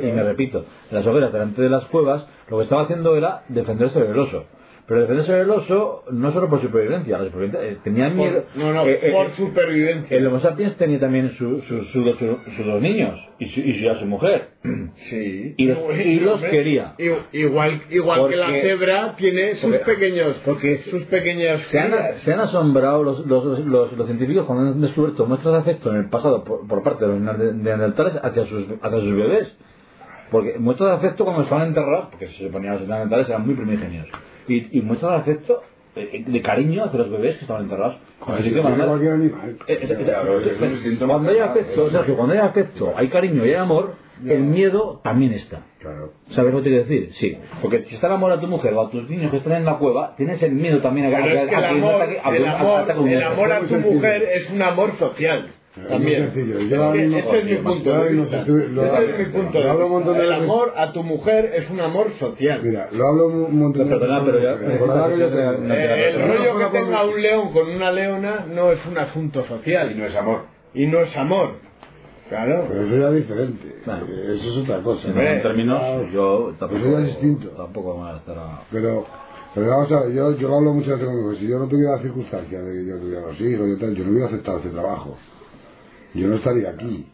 y 0.00 0.06
me- 0.12 0.22
repito, 0.22 0.64
las 0.90 1.06
hogueras 1.06 1.32
delante 1.32 1.60
de 1.62 1.68
las 1.68 1.84
cuevas, 1.86 2.26
lo 2.48 2.58
que 2.58 2.62
estaba 2.64 2.82
haciendo 2.82 3.16
era 3.16 3.42
defenderse 3.48 4.00
del 4.00 4.18
oso. 4.18 4.44
Pero 4.90 5.02
defenderse 5.02 5.32
del 5.32 5.48
oso 5.50 6.02
no 6.10 6.32
solo 6.32 6.48
por 6.50 6.60
supervivencia, 6.60 7.16
la 7.16 7.26
supervivencia 7.26 7.62
eh, 7.62 7.76
tenían 7.84 8.16
Por- 8.16 8.26
miedo. 8.28 8.44
no, 8.56 8.72
no, 8.72 8.84
eh, 8.86 8.98
eh, 9.00 9.12
por 9.12 9.26
eh, 9.26 9.30
supervivencia. 9.36 10.16
el 10.16 10.26
Homo 10.26 10.40
sapiens 10.40 10.76
tenía 10.78 10.98
también 10.98 11.30
sus 11.36 11.62
su, 11.66 11.84
su, 11.84 12.02
dos- 12.02 12.18
su- 12.18 12.38
sus 12.56 12.66
dos 12.66 12.82
niños 12.82 13.14
y 13.38 13.46
su, 13.50 13.60
y 13.60 13.80
su, 13.80 13.88
a 13.88 14.00
su 14.00 14.06
mujer. 14.06 14.48
Sí. 15.08 15.54
Y 15.56 15.66
los- 15.66 15.78
y 16.04 16.18
los 16.18 16.34
Hombre, 16.34 16.50
quería. 16.50 16.94
Igual, 17.32 17.82
igual 17.90 18.28
que 18.30 18.36
la 18.36 18.48
cebra 18.50 19.14
tiene 19.16 19.54
sus 19.54 19.70
porque- 19.70 19.78
pequeños, 19.92 20.36
porque 20.44 20.78
sus 20.78 21.04
pequeñas 21.04 21.60
Se 21.70 21.78
han, 21.78 21.92
crías. 21.92 22.16
se 22.22 22.32
han 22.32 22.40
asombrado 22.40 23.04
los, 23.04 23.24
los, 23.26 23.60
los, 23.64 23.92
los 23.96 24.06
científicos 24.06 24.44
cuando 24.46 24.72
han 24.72 24.80
descubierto 24.80 25.24
muestras 25.24 25.54
de 25.54 25.60
afecto 25.60 25.90
en 25.92 25.98
el 25.98 26.08
pasado 26.10 26.42
por, 26.42 26.66
por 26.66 26.82
parte 26.82 27.06
de 27.06 27.12
los 27.12 27.20
neandertales 27.54 28.14
hacia 28.20 28.44
sus, 28.46 28.64
hacia 28.82 28.98
sus 29.00 29.14
bebés. 29.14 29.56
Porque 30.32 30.58
muestras 30.58 30.90
de 30.90 30.96
afecto 31.06 31.24
cuando 31.24 31.42
estaban 31.44 31.68
enterrados, 31.68 32.08
porque 32.10 32.26
se 32.26 32.46
suponía 32.46 32.72
que 32.72 32.80
los 32.80 32.88
neandertales 32.88 33.28
eran 33.28 33.46
muy 33.46 33.54
primigenios, 33.54 34.06
y, 34.48 34.78
y 34.78 34.82
muestras 34.82 35.12
de 35.12 35.32
afecto, 35.32 35.62
eh, 35.96 36.24
de 36.26 36.42
cariño 36.42 36.84
hacia 36.84 36.98
los 37.00 37.10
bebés 37.10 37.36
que 37.36 37.42
estaban 37.42 37.64
enterrados. 37.64 37.96
Eh, 37.96 37.98
eh, 39.66 39.78
eh, 39.82 40.04
Claro, 40.04 40.40
eh, 40.40 40.52
es 40.54 40.60
un 40.60 40.70
instinto 40.72 41.06
cuando 41.06 41.30
hay 41.30 41.38
afecto, 41.38 41.90
Sergio, 41.90 42.16
cuando 42.16 42.34
hay 42.34 42.40
afecto, 42.40 42.92
hay 42.96 43.08
cariño 43.08 43.44
y 43.44 43.48
hay 43.50 43.54
amor, 43.54 43.94
el 44.26 44.40
miedo 44.40 45.00
también 45.02 45.32
está. 45.32 45.62
Claro. 45.78 46.12
¿Sabes 46.30 46.52
lo 46.52 46.58
que 46.58 46.64
te 46.64 46.70
quiero 46.70 46.84
decir? 46.84 47.10
Sí. 47.14 47.38
Porque 47.62 47.84
si 47.88 47.94
está 47.94 48.08
el 48.08 48.12
amor 48.14 48.32
a 48.32 48.40
tu 48.40 48.46
mujer 48.46 48.74
o 48.74 48.82
a 48.82 48.90
tus 48.90 49.08
niños 49.08 49.30
que 49.30 49.38
están 49.38 49.54
en 49.54 49.64
la 49.64 49.78
cueva, 49.78 50.14
tienes 50.16 50.42
el 50.42 50.52
miedo 50.52 50.80
también 50.80 51.06
a, 51.06 51.10
que 51.10 51.16
el 51.16 51.54
amor, 51.64 52.02
a 52.02 52.04
el 52.36 52.46
amor, 52.46 53.08
el 53.08 53.22
amor 53.22 53.52
a 53.52 53.60
tu 53.60 53.76
mujer 53.76 54.22
es 54.34 54.50
un 54.50 54.60
amor 54.60 54.96
social. 54.98 55.50
También. 55.88 56.24
ese 56.24 56.40
es 57.38 57.44
mi 57.44 57.56
punto 57.56 57.90
de 58.02 58.08
vista. 58.12 58.44
lo- 58.44 58.84
Ese 58.84 59.68
hablo 59.68 59.86
un 59.86 59.92
montón 59.92 60.14
de 60.16 60.22
El 60.24 60.28
veces. 60.30 60.42
amor 60.44 60.72
a 60.76 60.92
tu 60.92 61.02
mujer 61.04 61.52
es 61.54 61.70
un 61.70 61.80
amor 61.80 62.10
social. 62.18 62.60
Mira, 62.62 62.88
lo 62.92 63.06
hablo 63.08 63.26
un 63.28 63.56
montón 63.58 63.88
de 63.88 63.94
el 63.94 64.00
rollo 66.28 66.58
que 66.58 66.78
tenga 66.78 67.04
un 67.04 67.22
león 67.22 67.52
con 67.52 67.68
una 67.70 67.92
leona 67.92 68.46
no 68.52 68.72
es 68.72 68.84
un 68.86 68.98
asunto 68.98 69.40
Y 69.44 69.48
social 69.48 69.96
no 69.98 70.06
es 70.06 70.16
amor. 70.16 70.40
y 70.74 70.86
no 70.86 71.00
es 71.00 71.16
amor. 71.16 71.52
Claro. 72.28 72.66
Pero 72.68 72.82
eso 72.86 72.96
ya 72.96 73.08
es 73.08 73.14
diferente. 73.16 73.74
Claro. 73.84 74.06
Eso 74.06 74.50
es 74.52 74.56
otra 74.58 74.80
cosa. 74.82 75.08
En 75.08 75.42
términos, 75.42 76.12
yo 76.12 76.52
tampoco, 76.58 76.80
Eso 76.80 76.98
es 77.00 77.06
distinto. 77.06 77.48
tampoco 77.50 77.98
me. 77.98 78.10
Pero, 78.70 79.04
pero 79.54 79.68
vamos 79.68 79.90
a 79.90 80.00
ver, 80.04 80.12
yo, 80.14 80.36
yo 80.36 80.48
lo 80.48 80.56
hablo 80.58 80.72
muchas 80.74 80.90
veces 80.92 81.06
con 81.06 81.16
mi 81.16 81.22
mujer. 81.22 81.38
Si 81.40 81.48
yo 81.48 81.58
no 81.58 81.66
tuviera 81.66 81.96
la 81.96 82.02
circunstancia 82.02 82.60
de 82.60 82.72
que 82.72 82.86
yo 82.88 82.98
tuviera 82.98 83.22
los 83.22 83.40
hijos 83.40 83.68
y 83.68 83.80
tal, 83.80 83.94
yo 83.96 84.04
no 84.04 84.10
hubiera 84.12 84.26
aceptado 84.28 84.58
este 84.58 84.70
trabajo. 84.70 85.16
Yo 86.14 86.28
no 86.28 86.36
estaría 86.36 86.70
aquí. 86.70 87.06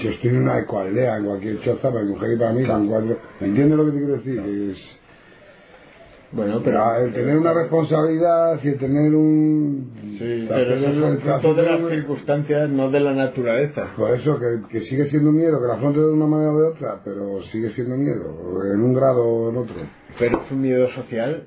Si 0.00 0.08
estoy 0.08 0.30
en 0.30 0.42
una 0.42 0.58
ecoaldea, 0.58 1.18
en 1.18 1.26
cualquier 1.26 1.60
choza, 1.62 1.90
para 1.90 2.02
mi 2.02 2.10
mujer 2.12 2.32
y 2.32 2.38
para 2.38 2.52
mí, 2.52 2.64
son 2.66 2.88
cuatro. 2.88 3.18
¿Me 3.40 3.46
entiendes 3.48 3.76
lo 3.76 3.84
que 3.86 3.90
te 3.92 3.98
quiero 3.98 4.12
decir? 4.14 4.38
Es, 4.40 4.98
Bueno, 6.32 6.60
pero 6.64 6.78
pero. 6.94 7.04
el 7.04 7.12
tener 7.12 7.36
una 7.36 7.52
responsabilidad 7.52 8.58
y 8.62 8.68
el 8.68 8.78
tener 8.78 9.14
un. 9.14 9.92
Sí, 10.18 10.46
pero 10.48 10.74
eso 10.76 11.08
es 11.12 11.20
fruto 11.22 11.54
de 11.54 11.62
las 11.62 11.90
circunstancias, 11.90 12.70
no 12.70 12.90
de 12.90 13.00
la 13.00 13.12
naturaleza. 13.12 13.88
Por 13.96 14.12
eso 14.12 14.38
que, 14.38 14.68
que 14.70 14.80
sigue 14.86 15.10
siendo 15.10 15.30
miedo, 15.30 15.60
que 15.60 15.66
la 15.66 15.74
afronte 15.74 16.00
de 16.00 16.10
una 16.10 16.26
manera 16.26 16.52
o 16.52 16.60
de 16.60 16.68
otra, 16.68 17.00
pero 17.04 17.42
sigue 17.52 17.70
siendo 17.72 17.96
miedo, 17.96 18.62
en 18.72 18.80
un 18.80 18.94
grado 18.94 19.22
o 19.24 19.50
en 19.50 19.56
otro. 19.58 19.74
Pero 20.18 20.42
es 20.42 20.50
un 20.52 20.60
miedo 20.62 20.88
social. 20.88 21.44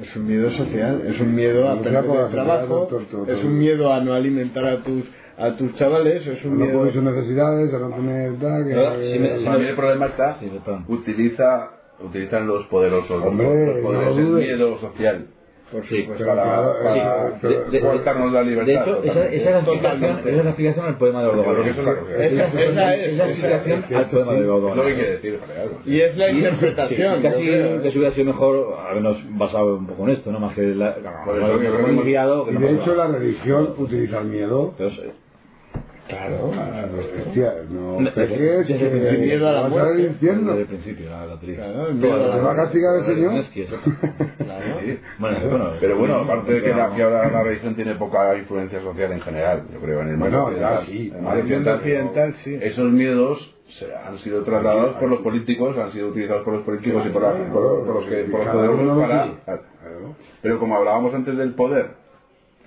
Es 0.00 0.16
un 0.16 0.26
miedo 0.26 0.50
social, 0.52 1.02
es 1.06 1.20
un 1.20 1.34
miedo 1.34 1.68
a 1.68 1.78
perder 1.82 2.04
el 2.04 2.30
trabajo, 2.30 2.88
es 3.28 3.44
un 3.44 3.58
miedo 3.58 3.92
a 3.92 4.00
no 4.00 4.14
alimentar 4.14 4.64
a 4.64 4.82
tus 4.82 5.04
a 5.42 5.56
tus 5.56 5.74
chavales, 5.74 6.26
es 6.26 6.44
un 6.44 6.58
no 6.58 6.64
miedo 6.66 6.78
cubrir 6.78 6.94
sus 6.94 7.02
necesidades, 7.02 7.74
a 7.74 7.78
no 7.78 7.90
tener 7.96 8.38
tal, 8.38 8.64
que... 8.66 8.74
Pero, 8.74 8.94
si 9.12 9.18
me- 9.18 9.38
si 9.38 9.44
Para 9.44 9.58
mí 9.58 9.64
el 9.66 9.76
problema 9.76 10.06
está, 10.06 10.34
Sí, 10.38 10.50
utiliza, 10.88 11.70
utilizan 12.00 12.46
los 12.46 12.66
poderosos, 12.66 13.18
los- 13.18 13.26
Hombre, 13.28 13.66
los 13.66 13.82
poderosos 13.82 14.14
no 14.16 14.20
el 14.22 14.26
dudes. 14.26 14.46
miedo 14.48 14.78
social 14.78 15.26
por 15.72 15.86
Sí, 15.86 16.02
supuesto. 16.02 16.26
para, 16.26 16.44
para, 16.44 17.38
pero- 17.40 17.64
de- 17.64 17.70
de- 17.70 17.80
cortarnos 17.80 18.30
la 18.30 18.42
libertad. 18.42 18.66
De 18.66 18.74
hecho, 18.74 19.02
esa, 19.04 19.24
esa, 19.26 19.48
es 19.48 19.54
la 19.54 19.58
explicación, 19.60 20.18
esa 20.18 20.28
es 20.28 20.36
la 20.44 20.50
explicación 20.50 20.84
al 20.86 20.98
poema 20.98 21.22
de 21.22 21.30
que 21.30 21.36
cosa. 21.36 22.24
Esa- 22.24 22.46
esa 22.62 22.94
es- 22.94 23.16
la 23.16 23.24
explicación 23.30 23.82
al 23.94 24.10
poema 24.10 24.32
de 24.32 24.40
Es 24.40 24.76
lo 24.76 24.84
que 24.84 24.94
quiere 24.94 25.10
decir. 25.12 25.40
Y 25.86 26.00
es 26.02 26.16
la 26.18 26.26
Sí, 26.28 26.36
interpretación. 26.36 27.16
sí, 27.16 27.22
casi, 27.22 27.48
¿eh? 27.48 27.80
casi 27.82 27.98
hubiera 27.98 28.14
sido 28.14 28.26
mejor 28.26 28.76
habernos 28.86 29.16
basado 29.38 29.76
un 29.76 29.86
poco 29.86 30.02
en 30.04 30.10
esto, 30.10 30.30
¿no? 30.30 30.40
Más 30.40 30.54
que 30.54 30.60
la, 30.62 30.94
que 30.94 32.02
guiado, 32.04 32.44
que 32.44 32.50
Y 32.50 32.54
no 32.54 32.60
de 32.60 32.72
hecho 32.74 32.94
la 32.94 33.06
religión 33.06 33.74
utiliza 33.78 34.18
el 34.18 34.26
miedo 34.26 34.74
Entonces, 34.78 35.10
Claro. 36.12 36.52
a 36.52 36.86
los 36.86 37.06
cristianos. 37.06 37.70
No 37.70 37.98
sí, 37.98 38.78
que 38.78 39.10
sí, 39.16 39.16
miedo 39.18 39.48
a 39.48 39.52
la 39.52 39.60
vas 39.62 39.72
a 39.72 39.74
ver 39.76 39.86
el 39.86 39.92
muerte. 39.94 40.02
infierno. 40.12 40.50
desde 40.50 40.60
el 40.62 40.66
principio, 40.68 41.10
la. 41.10 41.38
Claro, 41.40 41.88
el 41.88 42.00
¿Te 42.00 42.08
va 42.08 42.52
a 42.52 42.56
castigar 42.56 42.96
el 42.96 43.04
Señor? 43.06 43.44
Bueno, 45.18 45.36
Pero 45.80 45.98
bueno, 45.98 46.14
aparte 46.16 46.52
de 46.52 46.62
que, 46.62 46.68
la, 46.70 46.88
no. 46.88 46.96
que 46.96 47.02
ahora 47.02 47.30
la 47.30 47.42
religión 47.42 47.74
tiene 47.74 47.94
poca 47.94 48.36
influencia 48.36 48.80
social 48.82 49.12
en 49.12 49.20
general, 49.20 49.62
yo 49.72 49.80
creo, 49.80 50.00
en 50.02 50.08
el 50.08 50.16
mundo 50.16 50.42
Bueno, 50.42 50.46
occidental. 50.46 50.86
sí. 50.86 51.12
En 51.14 51.26
el 51.26 51.52
el 51.52 51.68
occidental. 51.68 52.34
Esos 52.62 52.92
miedos 52.92 53.54
se 53.78 53.94
han 53.94 54.18
sido 54.18 54.42
trasladados 54.44 54.96
por 54.96 55.08
los 55.08 55.20
políticos, 55.20 55.76
han 55.78 55.92
sido 55.92 56.08
utilizados 56.08 56.42
por 56.42 56.54
los 56.54 56.62
políticos 56.64 57.04
y 57.06 57.10
por, 57.10 57.22
los 57.22 58.04
que 58.06 58.24
por 58.24 58.40
los 58.40 58.48
Cada 58.48 58.70
uno 58.70 58.94
poderosos 58.94 59.38
para... 59.46 59.60
Pero 60.42 60.58
como 60.58 60.76
hablábamos 60.76 61.14
antes 61.14 61.36
del 61.38 61.54
poder, 61.54 62.01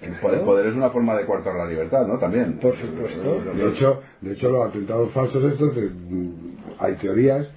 el 0.02 0.14
poder, 0.20 0.40
el 0.40 0.46
poder 0.46 0.66
es 0.68 0.76
una 0.76 0.90
forma 0.90 1.16
de 1.16 1.26
coartar 1.26 1.56
la 1.56 1.66
libertad, 1.66 2.06
¿no? 2.06 2.20
También. 2.20 2.60
Por 2.60 2.76
supuesto. 2.76 3.42
De 3.54 3.70
hecho, 3.70 4.02
de 4.22 4.34
hecho 4.34 4.50
los 4.50 4.68
atentados 4.68 5.12
falsos 5.14 5.44
estos, 5.52 5.76
mm, 5.76 6.30
hay 6.80 6.96
teorías 6.96 7.48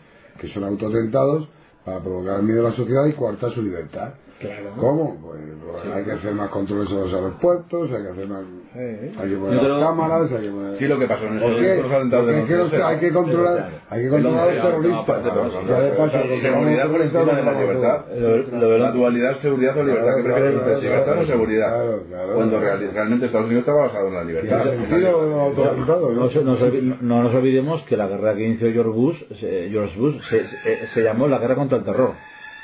que 0.40 0.48
son 0.48 0.64
autoatentados 0.64 1.48
para 1.84 2.00
provocar 2.00 2.42
miedo 2.42 2.66
a 2.66 2.70
la 2.70 2.76
sociedad 2.76 3.06
y 3.06 3.12
coartar 3.14 3.52
su 3.52 3.62
libertad. 3.62 4.14
Claro. 4.40 4.70
¿Cómo? 4.78 5.16
Pues, 5.20 5.40
pues 5.82 5.94
hay 5.94 6.04
que 6.04 6.12
hacer 6.12 6.32
más 6.34 6.48
controles 6.50 6.88
a 6.90 6.94
los 6.94 7.12
aeropuertos, 7.12 7.90
hay 7.90 8.02
que 8.04 8.08
hacer 8.08 8.28
más... 8.28 8.44
Sí. 8.72 8.78
Hay 9.18 9.30
que 9.30 9.36
poner 9.36 9.54
Yo 9.54 9.60
creo- 9.60 9.78
las 9.80 9.88
cámaras, 9.88 10.32
hay 10.32 10.42
que 10.42 10.50
poner... 10.50 10.78
Sí, 10.78 10.86
lo 10.86 10.98
que 10.98 11.06
pasó 11.06 11.24
en 11.24 11.28
atentados 11.38 11.50
Porque 11.50 12.40
es 12.40 12.46
que 12.46 12.56
los- 12.56 12.72
11S. 12.72 12.84
hay 12.84 12.98
que 13.00 13.12
controlar, 13.12 13.70
hay 13.90 14.02
que 14.02 14.08
controlar 14.10 14.42
a 14.42 14.46
los 14.46 14.56
No, 14.56 15.04
terroristas. 15.04 15.22
seguridad 16.42 16.88
por 16.90 17.00
encima 17.02 17.24
de 17.24 17.42
la 17.42 17.60
libertad. 17.60 18.04
La 18.80 18.90
dualidad, 18.92 19.36
seguridad 19.40 19.76
o 19.78 19.82
libertad. 19.84 20.12
¿Qué 20.16 20.22
Claro, 20.22 20.44
prefieres? 20.44 20.82
¿Libertad 20.82 21.18
o 21.18 21.26
seguridad? 21.26 21.84
Cuando 22.34 22.60
real- 22.60 22.90
realmente 22.92 23.26
Estados 23.26 23.46
Unidos 23.46 23.62
está 23.66 23.72
basado 23.72 24.08
en 24.08 24.14
la 24.14 24.24
libertad. 24.24 24.64
No, 27.00 27.22
nos 27.22 27.34
olvidemos 27.34 27.82
que 27.84 27.96
la 27.96 28.06
guerra 28.08 28.34
que 28.34 28.44
inició 28.46 28.72
George 28.72 28.90
Bush, 28.92 29.16
se- 29.40 29.68
George 29.70 29.98
Bush 29.98 30.20
se, 30.28 30.44
se- 30.46 30.86
se 30.88 31.02
llamó 31.02 31.26
la 31.28 31.38
guerra 31.38 31.54
contra 31.56 31.78
el 31.78 31.84
terror. 31.84 32.12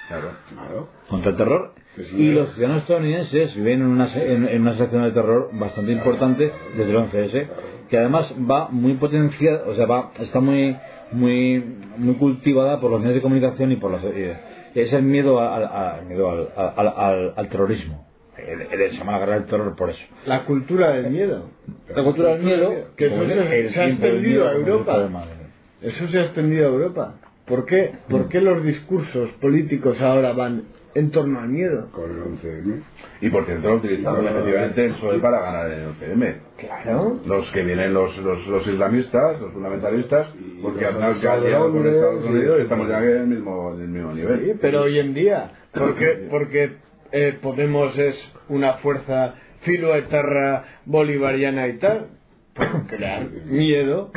Claro. 0.09 0.31
Claro. 0.52 0.89
Contra 1.09 1.31
el 1.31 1.36
terror. 1.36 1.72
Y 2.16 2.32
los 2.32 2.52
ciudadanos 2.55 2.82
estadounidenses 2.82 3.55
viven 3.55 3.81
en 3.81 3.86
una, 3.86 4.12
en, 4.14 4.48
en 4.48 4.62
una 4.62 4.76
sección 4.76 5.02
de 5.05 5.12
terror 5.12 5.51
bastante 5.52 5.93
importante 5.93 6.52
desde 6.76 6.90
el 6.90 6.97
11S, 6.97 7.47
que 7.89 7.98
además 7.98 8.35
va 8.51 8.68
muy 8.68 8.94
potenciada, 8.94 9.62
o 9.66 9.74
sea, 9.74 9.86
va, 9.86 10.10
está 10.18 10.40
muy, 10.40 10.76
muy, 11.12 11.64
muy 11.97 12.14
cultivada 12.16 12.81
por 12.81 12.90
los 12.90 13.01
medios 13.01 13.14
de 13.16 13.22
comunicación 13.22 13.70
y 13.72 13.76
por 13.76 13.93
los, 13.93 14.02
eh, 14.05 14.36
es 14.74 14.93
el 14.93 15.05
miedo 15.05 15.39
al, 15.40 15.64
al- 15.64 16.05
miedo 16.06 16.51
al, 16.56 17.48
terrorismo. 17.48 18.05
El- 18.36 18.81
el- 18.81 18.90
se 18.90 18.97
llama 18.98 19.12
la 19.12 19.18
guerra 19.20 19.35
del 19.35 19.44
terror 19.47 19.76
por 19.76 19.90
eso. 19.90 20.01
La 20.26 20.44
cultura 20.44 20.90
del 20.94 21.10
miedo. 21.12 21.51
La 21.94 22.02
cultura 22.02 22.31
del 22.35 22.43
miedo, 22.43 22.72
Que 22.97 23.06
eso 23.06 23.16
pues, 23.18 23.32
se- 23.32 23.60
el 23.60 23.70
se 23.72 23.81
ha 23.81 23.86
extendido 23.89 24.48
a 24.48 24.52
Europa. 24.52 25.09
Eso 25.81 26.09
se 26.09 26.18
ha 26.18 26.22
extendido 26.24 26.66
a 26.66 26.70
Europa. 26.72 27.14
¿Por 27.46 27.66
qué? 27.66 27.92
¿Por 28.08 28.28
qué 28.28 28.40
los 28.40 28.62
discursos 28.62 29.30
políticos 29.40 30.00
ahora 30.00 30.32
van 30.32 30.64
en 30.94 31.10
torno 31.10 31.40
al 31.40 31.48
miedo? 31.48 31.90
Con 31.92 32.10
el 32.10 32.22
11M. 32.22 32.82
Y 33.20 33.30
por 33.30 33.44
cierto, 33.44 33.68
lo 33.68 33.74
utilizaron 33.76 34.26
efectivamente 34.26 34.84
el 34.84 34.92
PSOE 34.92 35.18
para 35.18 35.40
ganar 35.40 35.70
el 35.70 35.88
11M. 35.88 36.34
Claro. 36.56 37.20
Los 37.26 37.50
que 37.50 37.62
vienen 37.62 37.92
los, 37.92 38.16
los, 38.18 38.46
los 38.46 38.66
islamistas, 38.66 39.40
los 39.40 39.52
fundamentalistas, 39.52 40.28
porque 40.62 40.84
los 40.84 40.94
han 40.94 41.26
aliado 41.26 41.70
con 41.72 41.86
Estados 41.86 42.22
sí. 42.22 42.30
Unidos 42.30 42.56
y 42.58 42.62
estamos 42.62 42.88
ya 42.88 42.98
en 42.98 43.10
el 43.10 43.26
mismo, 43.26 43.74
en 43.74 43.80
el 43.82 43.88
mismo 43.88 44.12
nivel. 44.12 44.44
Sí, 44.44 44.58
pero 44.60 44.82
hoy 44.82 44.98
en 44.98 45.14
día, 45.14 45.50
porque, 45.72 46.26
porque 46.30 46.84
eh, 47.16 47.38
Podemos 47.40 47.96
es 47.96 48.16
una 48.48 48.74
fuerza 48.78 49.34
filoetarra 49.60 50.80
bolivariana 50.84 51.68
y 51.68 51.78
tal, 51.78 52.08
por 52.54 52.86
crear 52.86 53.28
miedo, 53.46 54.10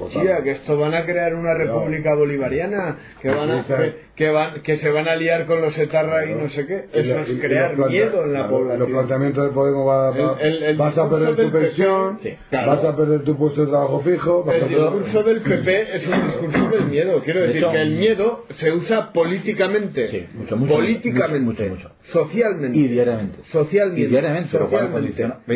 Hostia, 0.00 0.42
que 0.42 0.50
esto 0.52 0.76
van 0.78 0.94
a 0.94 1.04
crear 1.04 1.34
una 1.34 1.54
república 1.54 2.14
bolivariana, 2.14 2.96
que 3.22 3.28
van 3.30 3.50
a, 3.50 3.64
que, 3.66 3.94
que 4.16 4.30
van, 4.30 4.62
que 4.62 4.76
se 4.78 4.90
van 4.90 5.08
a 5.08 5.16
liar 5.16 5.46
con 5.46 5.60
los 5.62 5.76
etarras 5.78 6.26
y 6.28 6.34
no 6.34 6.48
sé 6.50 6.66
qué. 6.66 6.84
Eso 6.92 7.20
es 7.20 7.40
crear 7.40 7.76
miedo 7.76 8.24
en 8.24 8.32
la 8.32 8.38
claro, 8.40 8.50
población. 8.50 8.80
Los 8.80 8.88
planteamientos 8.90 9.44
de 9.48 9.50
Podemos 9.54 9.88
va, 9.88 10.10
va- 10.10 10.40
El- 10.40 10.54
el- 10.54 10.62
el 10.62 10.76
vas 10.76 10.96
a 10.98 11.08
perder 11.08 11.36
tu 11.36 11.50
pensión, 11.52 12.18
sí, 12.22 12.34
claro. 12.50 12.70
vas 12.72 12.84
a 12.84 12.96
perder 12.96 13.22
tu 13.24 13.36
puesto 13.36 13.60
de 13.62 13.66
trabajo 13.68 14.00
fijo. 14.00 14.44
vas 14.44 14.54
a 14.54 14.58
El 14.58 14.68
discurso 14.68 15.22
del 15.22 15.40
PP 15.40 15.96
es 15.96 16.06
un 16.06 16.26
discurso 16.26 16.68
del 16.70 16.84
miedo. 16.86 17.22
Quiero 17.24 17.40
De 17.40 17.46
decir 17.48 17.62
hecho- 17.62 17.72
que 17.72 17.80
el 17.82 17.90
miedo 17.96 18.44
se 18.58 18.72
usa 18.72 19.12
políticamente. 19.12 20.08
Sí, 20.08 20.26
mucho, 20.34 20.56
mucho, 20.56 20.72
políticamente. 20.74 21.40
mucho, 21.40 21.62
mucho, 21.64 21.74
mucho. 21.88 21.90
Socialmente. 22.12 22.78
Y 22.78 22.88
diariamente. 22.88 23.38
Socialmente. 23.50 24.02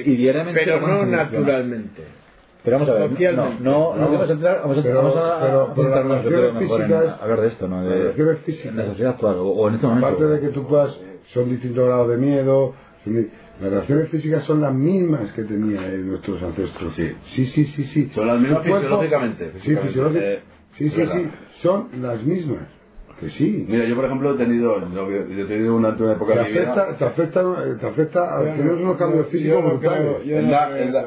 Y 0.04 0.16
diariamente, 0.16 0.60
Pero 0.64 0.80
no 0.80 1.04
naturalmente. 1.06 2.02
Pero 2.64 2.76
vamos 2.78 2.88
a 2.88 2.94
ver, 2.98 3.10
no, 3.36 3.50
no, 3.60 3.96
no 3.96 4.10
vamos 4.10 4.28
a 4.28 4.32
entrar, 4.32 4.60
vamos 4.62 4.78
a, 4.78 4.82
Pero- 4.82 4.96
vamos 4.96 5.16
a, 5.16 5.40
pero- 5.40 5.62
a 5.62 5.74
pero 5.74 6.08
las 6.08 6.24
yo 6.24 6.28
creo, 6.30 6.52
mejor 6.52 6.80
en 6.82 6.86
físicas- 6.88 7.22
hablar 7.22 7.40
de 7.40 7.48
esto, 7.48 7.68
¿no? 7.68 7.82
De, 7.82 7.88
las 7.90 7.98
relaciones 7.98 8.38
físicas. 8.40 8.66
en 8.72 8.76
la 8.76 8.86
sociedad 8.86 9.10
actual, 9.12 9.36
o, 9.36 9.44
o 9.48 9.68
en 9.68 9.74
este 9.76 9.86
momento. 9.86 10.06
Aparte 10.08 10.24
de 10.26 10.40
que 10.40 10.48
tú 10.48 10.66
puedas, 10.66 11.00
son 11.32 11.48
distintos 11.50 11.86
grados 11.86 12.08
de 12.10 12.16
miedo, 12.16 12.74
son 13.04 13.14
las 13.60 13.70
relaciones 13.72 14.08
físicas 14.10 14.44
son 14.44 14.60
las 14.60 14.74
mismas 14.74 15.32
que 15.32 15.42
tenían 15.44 16.08
nuestros 16.08 16.42
ancestros. 16.42 16.94
Sí. 16.94 17.12
sí, 17.34 17.46
sí, 17.46 17.64
sí. 17.64 17.84
sí. 17.84 18.10
Son 18.14 18.26
las 18.26 18.40
mismas 18.40 18.62
fisiológicamente, 18.62 19.44
Sí, 19.44 19.50
físicamente. 19.60 19.86
fisiológicamente. 19.88 20.34
Eh, 20.34 20.42
sí, 20.78 20.90
sí, 20.90 21.02
sí. 21.12 21.30
Son 21.62 21.88
las 22.02 22.22
mismas. 22.24 22.62
Que 23.20 23.30
sí. 23.30 23.64
Mira, 23.68 23.84
yo 23.84 23.96
por 23.96 24.04
ejemplo 24.04 24.32
he 24.32 24.36
tenido, 24.36 24.78
yo 24.92 25.08
he 25.10 25.44
tenido 25.46 25.74
una, 25.76 25.88
una 25.88 26.12
época 26.12 26.34
Te 26.34 26.38
de 26.38 26.44
mi 26.44 26.52
vida. 26.52 26.74
te 26.96 27.04
afecta, 27.04 27.76
te 27.80 27.86
afecta 27.86 28.38
a 28.38 28.44
tener 28.44 28.64
no- 28.64 28.82
unos 28.82 28.96
cambios 28.96 29.26
físicos 29.26 29.64
brutales. 29.64 30.06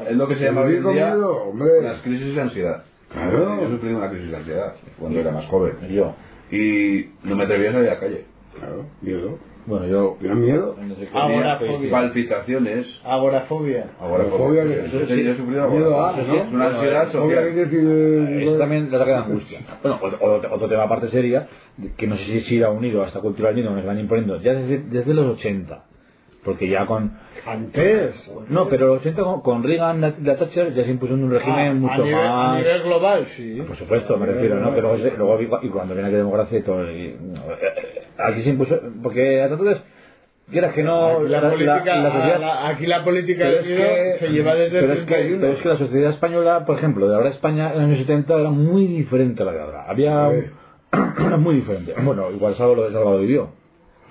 Es, 0.09 0.17
lo 0.17 0.27
que 0.27 0.35
se 0.35 0.43
llama 0.43 0.61
hoy 0.61 0.75
en 0.75 0.83
día 0.91 1.13
miedo, 1.13 1.43
hombre. 1.43 1.81
las 1.81 2.01
crisis 2.01 2.35
de 2.35 2.41
ansiedad. 2.41 2.83
Claro. 3.13 3.61
Yo 3.61 3.69
sufrí 3.69 3.93
una 3.93 4.09
crisis 4.09 4.29
de 4.31 4.37
ansiedad 4.37 4.73
cuando 4.99 5.19
era 5.19 5.31
más 5.31 5.45
joven. 5.47 5.73
Yo, 5.89 6.13
Y 6.51 7.11
no 7.23 7.35
me 7.37 7.43
atrevía 7.45 7.69
a 7.69 7.73
salir 7.73 7.89
a 7.89 7.93
la 7.93 7.99
calle. 7.99 8.25
Claro, 8.59 8.85
miedo. 9.01 9.37
Bueno, 9.65 9.87
yo... 9.87 10.17
¿Tienes 10.19 10.37
miedo? 10.37 10.75
Agorafobia. 11.13 11.91
Palpitaciones. 11.91 13.01
Agorafobia. 13.03 13.85
Agorafobia. 13.99 14.63
Que- 14.63 14.89
yo 14.91 14.99
he 14.99 15.35
sufrido 15.37 15.69
Miedo 15.69 15.99
a, 15.99 16.09
agorafobia. 16.09 16.43
¿no? 16.43 16.47
Es 16.47 16.53
una 16.53 16.67
ansiedad 16.67 17.11
Fobia, 17.11 17.41
¿qué 17.53 17.65
social. 17.65 18.41
Eso 18.41 18.57
también 18.57 18.91
le 18.91 18.97
da 18.97 19.17
angustia. 19.25 19.59
Bueno, 19.83 19.99
otro 20.51 20.67
tema 20.67 20.83
aparte 20.83 21.07
seria, 21.09 21.47
que 21.97 22.07
no 22.07 22.17
sé 22.17 22.23
si 22.25 22.41
se 22.41 22.55
irá 22.55 22.69
unido 22.69 23.03
a 23.03 23.07
esta 23.07 23.19
cultura 23.21 23.49
del 23.49 23.57
miedo 23.57 23.69
que 23.69 23.75
nos 23.77 23.85
van 23.85 23.99
imponiendo 23.99 24.41
ya 24.41 24.53
desde, 24.53 24.79
desde 24.79 25.13
los 25.13 25.37
80. 25.37 25.85
Porque 26.43 26.67
ya 26.67 26.85
con. 26.87 27.11
Antes. 27.45 28.15
No, 28.49 28.67
pero 28.67 28.87
los 28.87 28.99
80 29.01 29.23
con, 29.23 29.41
con 29.41 29.63
Reagan, 29.63 30.01
la, 30.01 30.13
la 30.23 30.35
Thatcher, 30.37 30.73
ya 30.73 30.83
se 30.83 30.89
impuso 30.91 31.13
un 31.13 31.29
régimen 31.29 31.67
Ah, 31.69 31.73
mucho 31.73 31.93
a 32.01 32.05
nivel, 32.05 32.15
A 32.25 32.33
más. 32.33 32.57
nivel 32.57 32.83
global, 32.83 33.25
sí. 33.35 33.61
Por 33.67 33.75
supuesto, 33.77 34.17
me 34.17 34.25
refiero, 34.25 34.59
¿no? 34.59 34.71
Luego, 34.71 34.97
se- 34.97 35.17
luego 35.17 35.39
y 35.61 35.69
cuando 35.69 35.93
viene 35.93 36.07
aquí 36.09 36.17
democracia 36.17 36.57
y 36.59 36.61
todo. 36.63 36.91
y- 36.91 37.15
aquí 38.17 38.41
se 38.43 38.49
impuso. 38.49 38.79
Porque 39.03 39.41
entonces, 39.43 39.81
quieras 40.51 40.73
que 40.73 40.83
no. 40.83 41.21
La, 41.23 41.41
política, 41.49 41.95
la 41.95 42.11
sociedad- 42.11 42.39
la- 42.39 42.67
aquí 42.69 42.85
la 42.87 43.03
política 43.03 43.43
pero 43.45 43.55
del 43.57 43.77
que- 43.77 44.15
se 44.19 44.27
lleva 44.29 44.55
desde 44.55 44.79
pero 44.79 44.93
el 44.93 44.99
es, 44.99 45.05
que, 45.05 45.13
31. 45.13 45.41
pero 45.41 45.53
es 45.53 45.59
que 45.61 45.69
la 45.69 45.77
sociedad 45.77 46.09
española, 46.11 46.65
por 46.65 46.77
ejemplo, 46.77 47.07
de 47.07 47.15
ahora 47.15 47.29
España 47.29 47.67
en 47.69 47.75
los 47.75 47.83
años 47.85 47.99
70 47.99 48.35
era 48.39 48.49
muy 48.49 48.87
diferente 48.87 49.43
a 49.43 49.45
la 49.45 49.51
de 49.53 49.61
ahora. 49.61 49.85
Había. 49.87 50.31
Era 50.91 51.37
muy 51.37 51.55
diferente. 51.55 51.93
Bueno, 52.03 52.31
igual 52.31 52.55
Salvador 52.55 52.91
Salvador 52.91 53.21
vivió. 53.21 53.49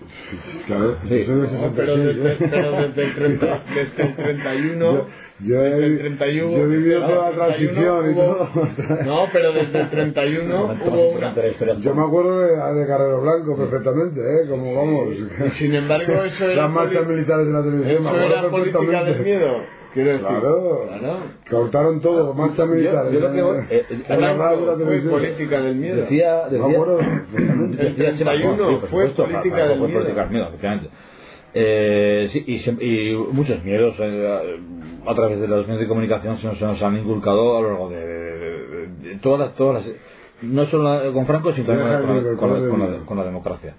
Claro, 0.66 0.96
Sí. 1.08 1.24
No, 1.28 1.72
pero, 1.76 1.96
66, 1.96 2.24
desde, 2.38 2.48
pero 2.48 2.72
desde 2.72 3.02
el 3.04 3.14
30, 3.14 3.62
desde 3.74 4.02
el 4.02 4.16
31 4.16 4.92
Yo, 4.92 5.06
yo 5.46 5.60
desde 5.62 5.82
he, 5.82 5.86
el 5.86 5.98
31 5.98 6.50
yo 6.56 6.62
he 6.62 6.66
vivido 6.66 6.98
claro, 7.00 7.14
toda 7.14 7.30
la 7.30 7.46
31 7.54 8.00
transición 8.00 8.10
y 8.10 8.14
hubo- 8.14 8.24
todo. 8.24 9.04
No, 9.04 9.28
pero 9.32 9.52
desde 9.52 9.80
el 9.80 9.90
31 9.90 10.56
Momento 10.56 10.84
más 10.84 10.94
hubo 10.94 11.08
una. 11.10 11.34
Yo 11.80 11.94
me 11.94 12.02
acuerdo 12.02 12.40
de, 12.40 12.80
de 12.80 12.86
Carrero 12.86 13.20
Blanco 13.22 13.56
perfectamente, 13.56 14.20
¿eh? 14.20 14.48
Como 14.48 14.74
vamos. 14.74 15.14
y 15.14 15.50
sin 15.58 15.74
embargo 15.74 16.12
eso 16.24 16.44
era 16.44 16.62
Las 16.62 16.70
marchas 16.70 17.06
militares 17.06 17.46
de 17.46 17.52
la 17.52 17.62
televisión, 17.62 18.02
me 18.04 18.08
eso 18.10 18.16
acuerdo 18.18 18.38
era 18.38 18.50
política 18.50 19.04
del 19.04 19.20
miedo 19.24 19.79
quiero 19.94 20.10
decir 20.10 20.26
Claro. 20.26 20.88
Claro. 20.98 21.18
Cortaron 21.50 22.00
todo, 22.00 22.34
marchas 22.34 22.58
Yo- 22.58 22.66
militares. 22.74 23.12
yo 23.12 23.20
lo 23.20 23.32
que 23.32 23.42
voy- 23.42 23.58
eh, 23.70 23.84
fue 24.86 25.10
política 25.10 25.60
del 25.60 25.76
miedo 25.76 25.96
Decía, 25.96 26.48
decía, 26.48 26.66
acuerdo 26.72 26.98
perfectamente. 26.98 27.82
El 27.86 27.96
decía 27.96 28.16
Chema, 28.18 28.30
31 28.32 28.56
sí, 28.56 28.62
por 28.62 28.78
fue 28.80 28.88
supuesto, 28.88 29.22
política 29.24 29.54
claro, 29.54 29.68
del 29.70 29.78
fue 29.78 29.88
miedo. 29.88 30.00
política 30.00 30.22
del 30.22 30.30
miedo, 30.30 30.46
efectivamente. 30.48 30.88
Eh, 31.52 32.28
sí, 32.32 32.44
y, 32.46 33.10
y 33.10 33.16
muchos 33.32 33.64
miedos 33.64 33.96
eh, 33.98 34.60
a 35.06 35.14
través 35.14 35.40
de 35.40 35.48
los 35.48 35.66
medios 35.66 35.80
de 35.80 35.88
comunicación 35.88 36.38
se 36.38 36.46
nos, 36.46 36.58
se 36.58 36.64
nos 36.64 36.80
han 36.82 36.96
inculcado 36.98 37.58
a 37.58 37.62
lo 37.62 37.68
largo 37.70 37.88
de, 37.90 37.96
de- 38.06 38.66
de- 38.68 39.08
de 39.08 39.16
todas 39.20 39.40
las, 39.40 39.54
todas 39.56 39.84
las 39.84 39.94
no 40.42 40.64
solo 40.66 41.12
con 41.12 41.26
Franco 41.26 41.52
sino 41.52 41.66
también 41.66 41.88
con 41.88 41.90
la, 41.92 41.98
el 41.98 42.06
con 42.06 42.14
la- 42.14 42.54
micro, 42.60 42.70
con 42.70 42.80
la- 42.80 42.86
con 42.86 42.94
el- 42.94 43.04
con 43.04 43.16
la 43.18 43.24
democracia 43.24 43.74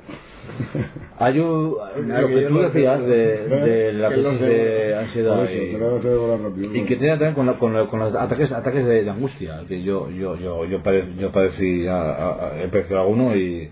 hay 1.19 1.39
un, 1.39 1.75
Nada, 2.07 2.21
lo 2.21 2.27
que 2.27 2.41
tú 2.43 2.59
decías 2.59 3.01
de, 3.05 3.47
de 3.47 3.93
la 3.93 4.09
crisis 4.09 4.39
de- 4.39 4.95
ansiedad 4.95 5.43
y, 5.43 5.75
a 5.75 6.49
y 6.77 6.85
que 6.85 6.95
tiene 6.97 7.13
también 7.13 7.33
con, 7.35 7.45
la- 7.45 7.53
con, 7.59 7.73
la- 7.73 7.87
con 7.87 7.99
los 7.99 8.15
ataques 8.15 8.51
ataques 8.51 8.85
de, 8.85 9.09
angustia 9.09 9.61
que 9.67 9.81
yo 9.83 10.09
yo 10.09 10.35
yo 10.37 10.65
yo, 10.65 10.81
pade- 10.83 11.15
yo 11.17 11.31
padecí 11.31 11.87
a, 11.87 12.01
a- 12.01 12.47
a- 12.49 12.63
he 12.63 12.67
padecido 12.69 13.01
alguno 13.01 13.35
y 13.35 13.69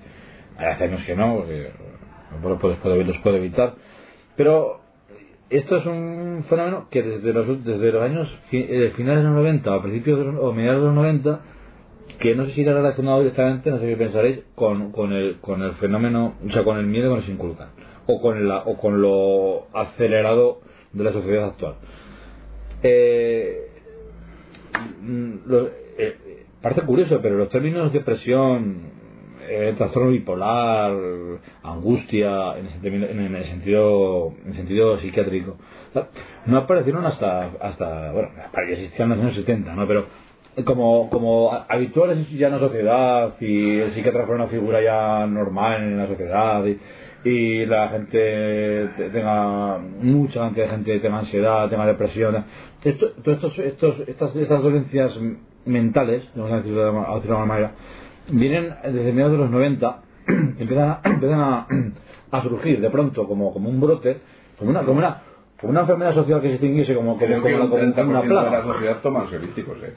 hace 0.57 0.83
años 0.85 1.01
que 1.05 1.15
no 1.15 1.35
porque 1.37 1.71
no 2.41 2.49
los 2.49 2.59
puedo, 2.59 3.03
los 3.03 3.17
puedo 3.19 3.37
evitar. 3.37 3.73
Pero 4.35 4.81
esto 5.49 5.77
es 5.77 5.85
un 5.87 6.45
fenómeno 6.49 6.87
que 6.91 7.01
desde 7.01 7.33
los 7.33 7.63
desde 7.65 7.91
los 7.91 8.03
años 8.03 8.27
eh, 8.51 8.93
finales 8.95 9.23
de 9.23 9.29
los 9.29 9.37
90 9.37 9.75
o 9.75 9.81
principios 9.81 10.19
de 10.19 10.25
los- 10.25 10.35
o 10.43 10.53
mediados 10.53 10.81
de 10.81 10.87
los 10.87 10.95
90 10.95 11.39
que 12.19 12.35
no 12.35 12.45
sé 12.45 12.51
si 12.51 12.61
irá 12.61 12.73
relacionado 12.73 13.19
directamente, 13.19 13.71
no 13.71 13.79
sé 13.79 13.87
qué 13.87 13.97
pensaréis, 13.97 14.39
con, 14.55 14.91
con, 14.91 15.13
el, 15.13 15.37
con 15.39 15.61
el 15.61 15.73
fenómeno, 15.73 16.35
o 16.45 16.51
sea, 16.51 16.63
con 16.63 16.77
el 16.77 16.85
miedo 16.85 17.09
que 17.09 17.21
nos 17.21 17.29
inculcan, 17.29 17.69
o 18.07 18.21
con, 18.21 18.47
la, 18.47 18.59
o 18.59 18.77
con 18.77 19.01
lo 19.01 19.67
acelerado 19.73 20.61
de 20.91 21.03
la 21.03 21.13
sociedad 21.13 21.45
actual. 21.45 21.75
Eh, 22.83 23.67
mm, 25.01 25.35
eh, 25.97 26.17
parece 26.61 26.81
curioso, 26.81 27.19
pero 27.21 27.37
los 27.37 27.49
términos 27.49 27.93
depresión, 27.93 28.99
eh, 29.47 29.73
trastorno 29.77 30.09
bipolar, 30.09 30.93
angustia, 31.63 32.57
en 32.57 32.67
el, 32.83 33.03
en 33.03 33.35
el 33.35 33.45
sentido, 33.45 34.33
en 34.43 34.49
el 34.49 34.55
sentido 34.55 34.97
psiquiátrico, 34.99 35.57
no 36.45 36.57
aparecieron 36.57 37.05
hasta, 37.05 37.45
hasta 37.61 38.11
bueno, 38.11 38.29
ya 38.53 38.73
existían 38.73 39.11
en 39.11 39.17
los 39.17 39.25
años 39.25 39.35
70, 39.37 39.73
¿no? 39.73 39.87
Pero 39.87 40.05
como, 40.65 41.09
como 41.09 41.51
habituales 41.69 42.29
ya 42.31 42.47
en 42.47 42.53
la 42.53 42.59
sociedad 42.59 43.33
y 43.39 43.79
el 43.79 43.93
psiquiatra 43.93 44.25
fue 44.25 44.35
una 44.35 44.47
figura 44.47 44.81
ya 44.81 45.25
normal 45.25 45.83
en 45.83 45.97
la 45.97 46.07
sociedad 46.07 46.63
y, 46.65 46.77
y 47.23 47.65
la 47.65 47.89
gente 47.89 48.89
te- 48.97 49.09
tenga 49.11 49.77
mucha 50.01 50.49
gente 50.51 50.99
tenga 50.99 51.19
ansiedad, 51.19 51.69
tenga 51.69 51.85
depresión 51.85 52.43
esto, 52.83 53.11
estos, 53.25 53.57
estos, 53.59 53.99
estas, 54.07 54.35
estas 54.35 54.61
dolencias 54.63 55.17
mentales 55.65 56.29
vamos 56.35 56.51
a 56.51 56.57
decirlo 56.57 56.81
de, 56.83 56.89
alguna 56.99 57.45
manera 57.45 57.71
vienen 58.31 58.73
desde 58.83 59.11
mediados 59.11 59.33
de 59.33 59.37
los 59.37 59.49
90 59.51 59.99
empiezan, 60.59 60.89
a, 60.89 61.01
empiezan 61.05 61.39
a, 61.41 61.67
a 62.31 62.41
surgir 62.43 62.81
de 62.81 62.89
pronto 62.89 63.27
como, 63.27 63.53
como 63.53 63.69
un 63.69 63.79
brote 63.79 64.17
como 64.57 64.71
una, 64.71 64.81
como 64.83 64.97
una 64.99 65.21
como 65.59 65.71
una 65.71 65.81
enfermedad 65.81 66.13
social 66.13 66.41
que 66.41 66.47
se 66.47 66.53
extinguiese 66.53 66.95
como, 66.95 67.17
como, 67.17 67.41
como, 67.41 67.69
como- 67.69 67.75
30% 67.77 67.95
como 67.95 68.09
una 68.11 68.21
de 68.21 68.27
la 68.27 68.41
plaga 68.49 68.63
sociedad 68.73 68.97
toma 69.01 69.21
ansiolíticos, 69.21 69.77
¿eh? 69.83 69.93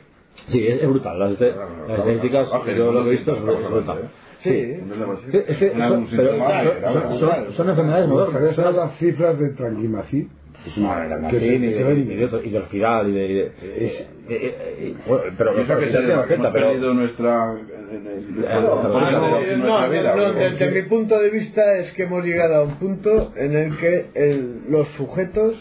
Sí, 0.48 0.66
es, 0.66 0.82
es 0.82 0.88
brutal. 0.88 1.18
Las, 1.18 1.34
Claro, 1.36 1.54
claro, 1.54 1.70
las 1.76 1.86
claro, 1.86 2.00
estadísticas, 2.02 2.48
claro, 2.50 2.72
yo 2.76 2.92
lo 2.92 3.02
que 3.04 3.08
he 3.08 3.12
visto, 3.12 3.36
es 3.36 3.42
brutal. 3.70 3.98
¿eh? 3.98 4.02
Sí. 4.38 4.50
Sí, 4.50 5.38
es 5.46 5.56
que 5.58 5.70
Una- 5.70 5.88
son, 5.88 6.08
son- 6.08 6.16
son- 6.18 7.18
son- 7.18 7.52
son 7.52 7.68
enfermedades 7.70 8.08
modernas. 8.08 8.40
¿Sabes 8.40 8.56
sabes 8.56 8.74
las 8.76 8.96
cifras 8.98 9.38
de 9.38 9.50
Tranquimacid? 9.50 10.26
Ah, 10.84 11.06
la 11.08 11.28
Que 11.28 11.40
se- 11.40 11.46
y 11.46 11.72
se 11.72 11.78
de, 11.78 11.84
ven- 11.84 11.98
y 12.12 12.14
de, 12.14 13.40
eh, 13.46 13.50
eh, 14.28 14.56
eh, 14.78 14.94
pero 15.36 15.58
eso 15.58 15.78
que 15.78 15.86
se 15.86 15.92
que 15.92 16.36
pero... 16.52 16.66
perdido 16.68 16.94
nuestra... 16.94 17.46
Bueno, 17.52 18.48
Ah, 18.48 18.60
no, 18.60 18.82
nuestra 18.82 19.56
no, 19.86 19.90
vida, 19.90 20.14
no, 20.16 20.22
¿o 20.24 20.32
desde, 20.32 20.70
mi 20.70 20.82
punto 20.88 21.18
de 21.20 21.30
vista 21.30 21.76
es 21.78 21.92
que 21.92 22.04
hemos 22.04 22.24
llegado 22.24 22.54
a 22.56 22.62
un 22.62 22.76
punto 22.76 23.32
en 23.36 23.56
el 23.56 23.76
que 23.76 24.06
el- 24.14 24.62
los 24.70 24.88
sujetos 24.96 25.54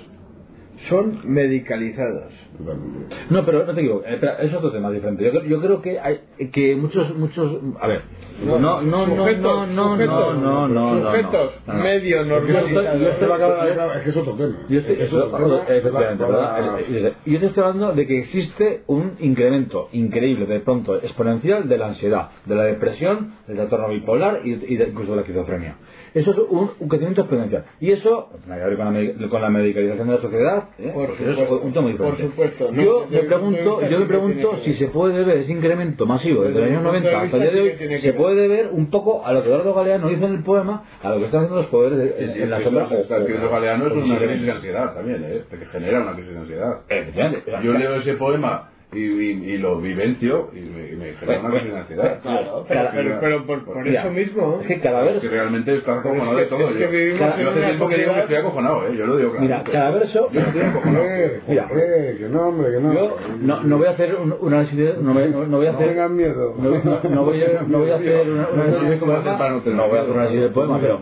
son 0.90 1.20
medicalizados. 1.26 2.34
Totalmente. 2.58 3.16
No, 3.30 3.46
pero 3.46 3.66
no 3.66 3.74
te 3.74 3.82
digo, 3.82 4.02
eh, 4.06 4.14
espera, 4.16 4.34
es 4.42 4.54
otro 4.54 4.72
tema 4.72 4.90
diferente. 4.92 5.24
Yo, 5.24 5.32
creo- 5.32 5.44
yo 5.46 5.62
creo 5.62 5.82
que 5.82 6.00
hay 6.00 6.20
que 6.52 6.76
muchos, 6.76 7.16
muchos, 7.16 7.60
a 7.80 7.88
ver, 7.88 8.02
no, 8.46 8.58
no, 8.60 8.82
no, 8.82 9.06
no, 9.08 9.16
sujetos, 9.18 9.44
no, 9.44 9.68
no, 9.68 9.92
sujetos, 9.94 10.38
no, 10.42 10.68
no, 10.68 11.06
sujetos 11.06 11.54
no, 11.68 11.74
no. 11.74 11.84
medio 11.84 12.18
yo 12.18 12.26
normalizados. 12.26 12.84
estoy- 12.86 13.98
Es 13.98 14.04
que 14.04 14.10
es 14.10 14.18
otro 14.18 14.34
tema. 14.36 14.58
Yo 14.70 14.80
estoy, 14.80 14.94
Es 14.94 14.98
que 15.00 15.04
es 15.06 15.14
otro 15.14 15.38
tema. 15.38 15.64
efectivamente, 15.78 16.24
Para- 16.24 16.62
¿verdad? 16.64 17.14
Yo 17.26 17.40
te 17.40 17.46
estoy 17.46 17.64
hablando 17.64 17.94
de 17.94 18.08
que 18.08 18.20
existe 18.20 18.82
un 18.88 19.14
incremento 19.20 19.90
increíble, 19.94 20.46
de 20.46 20.60
pronto, 20.62 20.96
exponencial 20.98 21.68
de 21.70 21.78
la 21.78 21.88
ansiedad, 21.88 22.30
de 22.46 22.56
la 22.56 22.64
depresión, 22.64 23.34
del 23.48 23.58
trastorno 23.58 23.90
bipolar 23.90 24.42
y, 24.44 24.54
y 24.54 24.78
de- 24.78 24.88
incluso 24.90 25.12
de 25.12 25.16
la 25.18 25.22
esquizofrenia. 25.22 25.76
Eso 26.14 26.32
es 26.32 26.38
un, 26.50 26.72
un 26.80 26.90
crecimiento 26.90 27.22
exponencial. 27.22 27.64
Y 27.80 27.92
eso 27.92 28.30
tiene 28.44 28.60
que 28.60 28.66
ver 28.66 28.78
con 28.78 28.94
la, 28.94 29.30
con 29.30 29.42
la 29.42 29.50
medicalización 29.50 30.08
de 30.08 30.14
la 30.16 30.22
sociedad. 30.22 30.64
¿eh? 30.78 30.92
Por 30.94 31.08
Porque 31.08 31.24
eso 31.24 31.32
es 31.32 31.38
supuesto, 31.38 31.66
un 31.66 31.74
tema 31.74 31.82
muy 31.84 31.94
por 31.94 32.18
supuesto, 32.18 32.72
¿no? 32.72 32.82
Yo 32.82 33.08
me 33.10 33.24
pregunto, 33.24 33.90
yo 33.90 34.00
me 34.00 34.06
pregunto 34.06 34.58
si 34.64 34.74
se 34.74 34.88
puede 34.88 35.24
ver 35.24 35.38
ese 35.38 35.52
incremento 35.52 36.06
masivo 36.06 36.44
desde 36.44 36.60
los 36.60 36.70
años 36.70 36.84
punto 36.84 36.94
de 36.94 37.02
90 37.02 37.22
hasta 37.22 37.38
el 37.38 37.44
día 37.44 37.52
de 37.52 37.62
hoy, 37.62 38.02
se 38.02 38.14
puede 38.14 38.48
ver 38.48 38.70
un 38.72 38.90
poco 38.90 39.26
a 39.26 39.34
lo 39.34 39.42
que 39.42 39.50
Eduardo 39.50 39.74
Galeano 39.74 40.10
dice 40.10 40.26
en 40.26 40.34
el 40.34 40.44
poema, 40.44 40.84
a 41.02 41.10
lo 41.10 41.20
que 41.20 41.26
están 41.26 41.42
haciendo 41.42 41.62
los 41.62 41.68
poderes 41.68 42.14
en, 42.18 42.34
sí, 42.34 42.42
en 42.42 42.50
la 42.50 42.62
sombra. 42.62 42.88
escribiendo 42.92 43.50
Galeano 43.50 43.88
es 43.88 43.94
o 43.94 43.96
una 43.96 44.18
crisis 44.18 44.46
de 44.46 44.52
ansiedad 44.52 44.94
también, 44.94 45.24
¿eh? 45.24 45.44
Que 45.50 45.66
genera 45.66 46.02
una 46.02 46.14
crisis 46.14 46.34
de 46.34 46.40
ansiedad. 46.40 47.62
Yo 47.64 47.74
leo 47.74 47.96
ese 47.96 48.14
poema 48.16 48.70
y, 48.94 49.00
y- 49.00 49.54
y 49.54 49.58
lo 49.58 49.80
vivencio 49.80 50.50
y 50.54 50.60
me, 50.60 50.90
y 50.92 50.96
me 50.98 51.14
genera 51.14 51.40
una 51.42 51.62
de 51.64 51.78
ansiedad. 51.78 52.20
Claro, 52.22 52.66
pero, 52.68 52.90
pero, 52.94 53.18
pero 53.22 53.46
por, 53.46 53.64
por 53.66 53.84
Mira, 53.84 54.02
eso 54.02 54.12
mismo. 54.12 54.60
Es 54.62 54.68
que 54.68 54.80
cada 54.82 55.04
vez 55.04 55.16
Es 55.16 55.22
que 55.22 55.30
realmente 55.30 55.76
está 55.76 56.02
Pero 56.04 56.16
es 56.16 56.22
acojonado 56.22 56.36
que- 56.38 56.42
de 56.44 56.48
todo. 56.50 56.60
es 56.60 56.90
que 56.90 57.18
yo 57.18 57.26
hace 57.26 57.42
una 57.42 57.54
tiempo 57.54 57.88
que 57.88 57.98
digo 57.98 58.14
que 58.14 58.20
estoy 58.20 58.36
acojonado, 58.36 58.88
¿eh? 58.88 58.96
Yo 58.98 59.06
lo 59.06 59.18
digo 59.18 59.30
Mira, 59.40 59.64
claramente. 59.64 59.72
cada 59.72 59.92
verso. 59.92 60.30
Yo 60.32 60.40
estoy 60.42 60.62
acojonado. 60.62 61.06
Eh, 61.06 61.42
Mira. 61.48 61.68
eh, 61.74 62.16
que 62.20 62.30
no, 62.30 62.42
hombre, 62.50 62.72
que 62.72 62.80
no. 62.82 62.94
Yo 62.94 63.16
no, 63.42 63.64
no 63.64 63.78
voy 63.78 63.88
a 63.88 63.92
hacer 63.92 64.16
un, 64.16 64.36
un 64.40 64.54
análisis 64.54 64.78
de- 64.78 64.98
no 65.02 65.14
voy, 65.14 65.30
no, 65.30 65.46
no 65.46 65.58
voy 65.58 65.68
a 65.68 65.72
No 65.72 65.78
hacer 65.78 65.88
tengan 65.90 66.16
miedo. 66.16 66.56
no, 66.58 66.70
no- 66.70 67.02
no 67.10 67.24
voy 67.26 67.42
a, 67.44 67.62
no 67.68 67.80
voy 67.80 67.90
a 67.92 67.96
hacer 67.98 68.30
un, 68.30 68.40
un 68.40 68.46
análisis 68.60 68.90
del 68.90 69.00
¿Cómo 69.00 69.12
hacer 69.14 69.24
poema 69.24 69.38
para 69.38 69.52
no 69.54 69.60
tener 69.62 69.78
no 69.78 69.88
voy 69.88 69.98
a 69.98 70.02
hacer 70.02 70.12
un 70.12 70.18
miedo? 70.18 70.20
análisis 70.22 70.42
del 70.42 70.52
poema 70.52 70.80
pero 70.82 71.00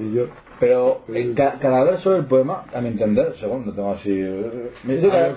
pero 0.59 1.01
en 1.07 1.33
ca- 1.35 1.55
cada 1.61 1.85
verso 1.85 2.11
del 2.11 2.25
poema 2.25 2.65
a 2.73 2.81
mi 2.81 2.89
entender 2.89 3.33
según 3.39 3.65
lo 3.65 3.73
tengo 3.73 3.93
así 3.93 4.11
eh, 4.11 4.71
cada, 5.09 5.33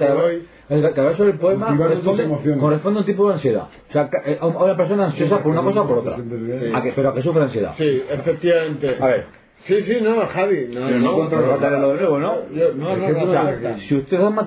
el- 0.68 0.82
verso 0.82 1.24
del 1.24 1.38
poema 1.38 1.66
corresponde, 1.76 2.98
a 2.98 3.00
un 3.00 3.04
tipo 3.06 3.28
de 3.28 3.34
ansiedad 3.34 3.64
o 3.88 3.92
sea 3.92 4.08
eh, 4.24 4.38
a 4.40 4.46
una 4.46 4.76
persona 4.76 5.06
ansiosa 5.06 5.42
por 5.42 5.52
una 5.52 5.62
cosa 5.62 5.82
o 5.82 5.88
por 5.88 5.98
otra 5.98 6.16
Sí. 6.16 6.72
a 6.74 6.82
que, 6.82 6.92
pero 6.92 7.08
a 7.10 7.14
que 7.14 7.22
sufre 7.22 7.42
ansiedad 7.42 7.74
Sí, 7.76 8.02
efectivamente. 8.10 8.96
a 9.00 9.06
ver 9.06 9.42
Sí, 9.64 9.80
sí, 9.82 9.94
no, 10.02 10.26
Javi. 10.26 10.66
No, 10.74 10.90
Yo 10.90 10.98
no 10.98 11.28
leerlo 11.60 11.92
de 11.92 12.00
nuevo, 12.00 12.18
¿no? 12.18 12.34
Yo- 12.52 12.74
no, 12.74 12.96
no, 12.96 13.08
no, 13.08 13.28
O 13.28 13.32
sea, 13.32 13.76
si 13.78 13.94
usted 13.96 14.20
ama, 14.20 14.44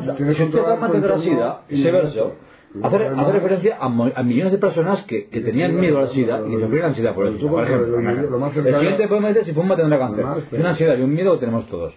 entorno 0.93 1.19
SIDA, 1.21 1.61
y 1.69 1.79
ese 1.81 1.91
verso 1.91 2.35
hace, 2.83 2.97
hace 3.07 3.31
referencia 3.31 3.77
a, 3.79 3.87
mo- 3.87 4.11
a 4.13 4.23
millones 4.23 4.51
de 4.51 4.57
personas 4.57 5.03
que, 5.03 5.29
que 5.29 5.39
tenían 5.39 5.79
miedo 5.79 5.99
a 5.99 6.01
la 6.01 6.07
SIDA 6.09 6.41
y 6.45 6.51
que 6.57 6.59
sufrían 6.63 6.87
ansiedad 6.87 7.13
por 7.15 7.27
eso. 7.27 7.47
Por 7.47 7.63
ejemplo, 7.63 7.87
lo- 8.01 8.29
lo 8.29 8.39
más 8.39 8.57
el 8.57 8.75
siguiente 8.75 9.07
poema 9.07 9.29
dice 9.29 9.45
si 9.45 9.53
fuma 9.53 9.77
tendrá 9.77 9.99
cáncer. 9.99 10.25
Es 10.51 10.59
una 10.59 10.69
ansiedad 10.71 10.97
y 10.97 11.01
un 11.03 11.13
miedo 11.13 11.31
que 11.35 11.39
tenemos 11.39 11.65
todos. 11.67 11.93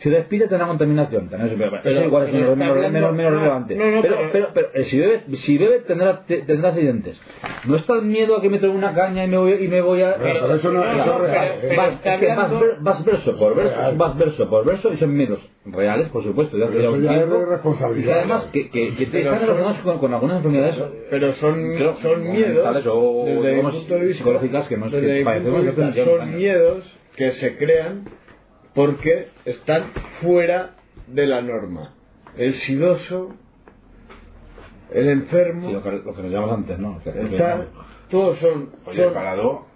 Si 0.00 0.08
respira 0.10 0.46
tendrá 0.48 0.66
contaminación. 0.68 1.28
También 1.28 1.60
es, 1.60 1.70
Pero- 1.82 2.04
igual 2.04 2.24
es 2.26 2.30
pero 2.30 2.54
menos, 2.54 2.56
menos, 2.56 2.76
hablando- 2.76 2.92
menos, 2.98 3.12
menos 3.14 3.32
no, 3.32 3.38
relevante. 3.40 3.74
no, 3.74 3.90
no, 3.90 4.02
pero, 4.02 4.16
pero- 4.16 4.30
pero, 4.32 4.48
pero, 4.54 4.68
eh, 4.74 4.84
si 4.84 4.98
bebe, 4.98 5.20
si 5.44 5.58
bebe 5.58 5.78
tendrá, 5.80 6.24
te- 6.24 6.42
tendrá 6.42 6.68
accidentes. 6.68 7.20
No 7.66 7.76
está 7.76 7.94
el 7.94 8.02
miedo 8.02 8.36
a 8.36 8.40
que 8.40 8.48
me 8.48 8.58
tome 8.60 8.74
una 8.76 8.94
caña 8.94 9.24
y 9.24 9.28
me 9.28 9.36
voy, 9.38 9.52
y 9.54 9.66
me 9.66 9.80
voy 9.80 10.02
a... 10.02 10.14
Pero- 10.14 10.54
eso 10.54 10.70
no- 10.70 10.84
eso 10.84 11.14
es 11.24 11.30
real, 11.30 11.48
vas- 11.48 11.64
¿eh? 11.64 11.74
vas- 11.76 11.92
Está 11.94 12.14
es 12.14 12.20
que 12.20 12.26
vas, 12.28 12.38
hablando- 12.38 12.60
ver- 12.60 12.76
vas 12.80 13.04
verso 13.04 13.36
por 13.36 13.56
verso, 13.56 13.76
vas 13.96 14.18
verso 14.18 14.48
por 14.50 14.64
verso 14.66 14.92
y 14.92 14.96
son 14.98 15.16
miedos 15.16 15.40
reales, 15.66 16.08
por 16.10 16.22
supuesto, 16.22 16.56
ya 16.56 16.66
Pero 16.68 16.78
ya 16.78 16.88
eso 16.88 16.96
ya 17.00 17.10
es 17.10 17.16
tiempo. 17.18 17.38
de 17.40 17.46
responsabilidad. 17.46 18.08
Y 18.08 18.18
además 18.18 18.44
que, 18.52 18.70
que, 18.70 18.94
que 18.94 19.06
te 19.06 19.18
están 19.20 19.40
relacionados 19.40 19.78
con, 19.78 19.98
con 19.98 20.14
algunas 20.14 20.36
enfermedades 20.36 20.76
Pero 21.10 21.32
son, 21.34 21.74
creo, 21.76 21.94
son 21.94 22.30
miedos. 22.30 22.54
mentales 22.54 22.84
o, 22.86 23.24
desde 23.26 23.50
digamos, 23.50 23.74
punto 23.74 23.94
de 23.94 24.00
vista, 24.06 24.18
psicológicas 24.18 24.68
que 24.68 24.76
no 24.76 24.86
es 24.86 24.92
desde 24.92 25.24
que 25.94 26.04
son 26.04 26.36
miedos 26.36 26.98
que 27.16 27.32
se 27.32 27.56
crean 27.58 28.04
porque 28.78 29.26
están 29.44 29.90
fuera 30.22 30.76
de 31.08 31.26
la 31.26 31.42
norma. 31.42 31.94
El 32.36 32.54
sidoso, 32.60 33.34
el 34.94 35.08
enfermo, 35.08 35.66
Sí, 35.66 35.74
lo, 35.74 35.82
que, 35.82 35.90
lo 35.90 36.14
que 36.14 36.22
nos 36.22 36.30
llamamos 36.30 36.58
antes, 36.58 36.78
¿no? 36.78 36.96
O 36.96 37.00
sea, 37.00 37.12
está, 37.12 37.66
todos 38.08 38.38
son, 38.38 38.70
Oye, 38.86 38.98
el 38.98 39.04
son 39.06 39.14
parado. 39.14 39.66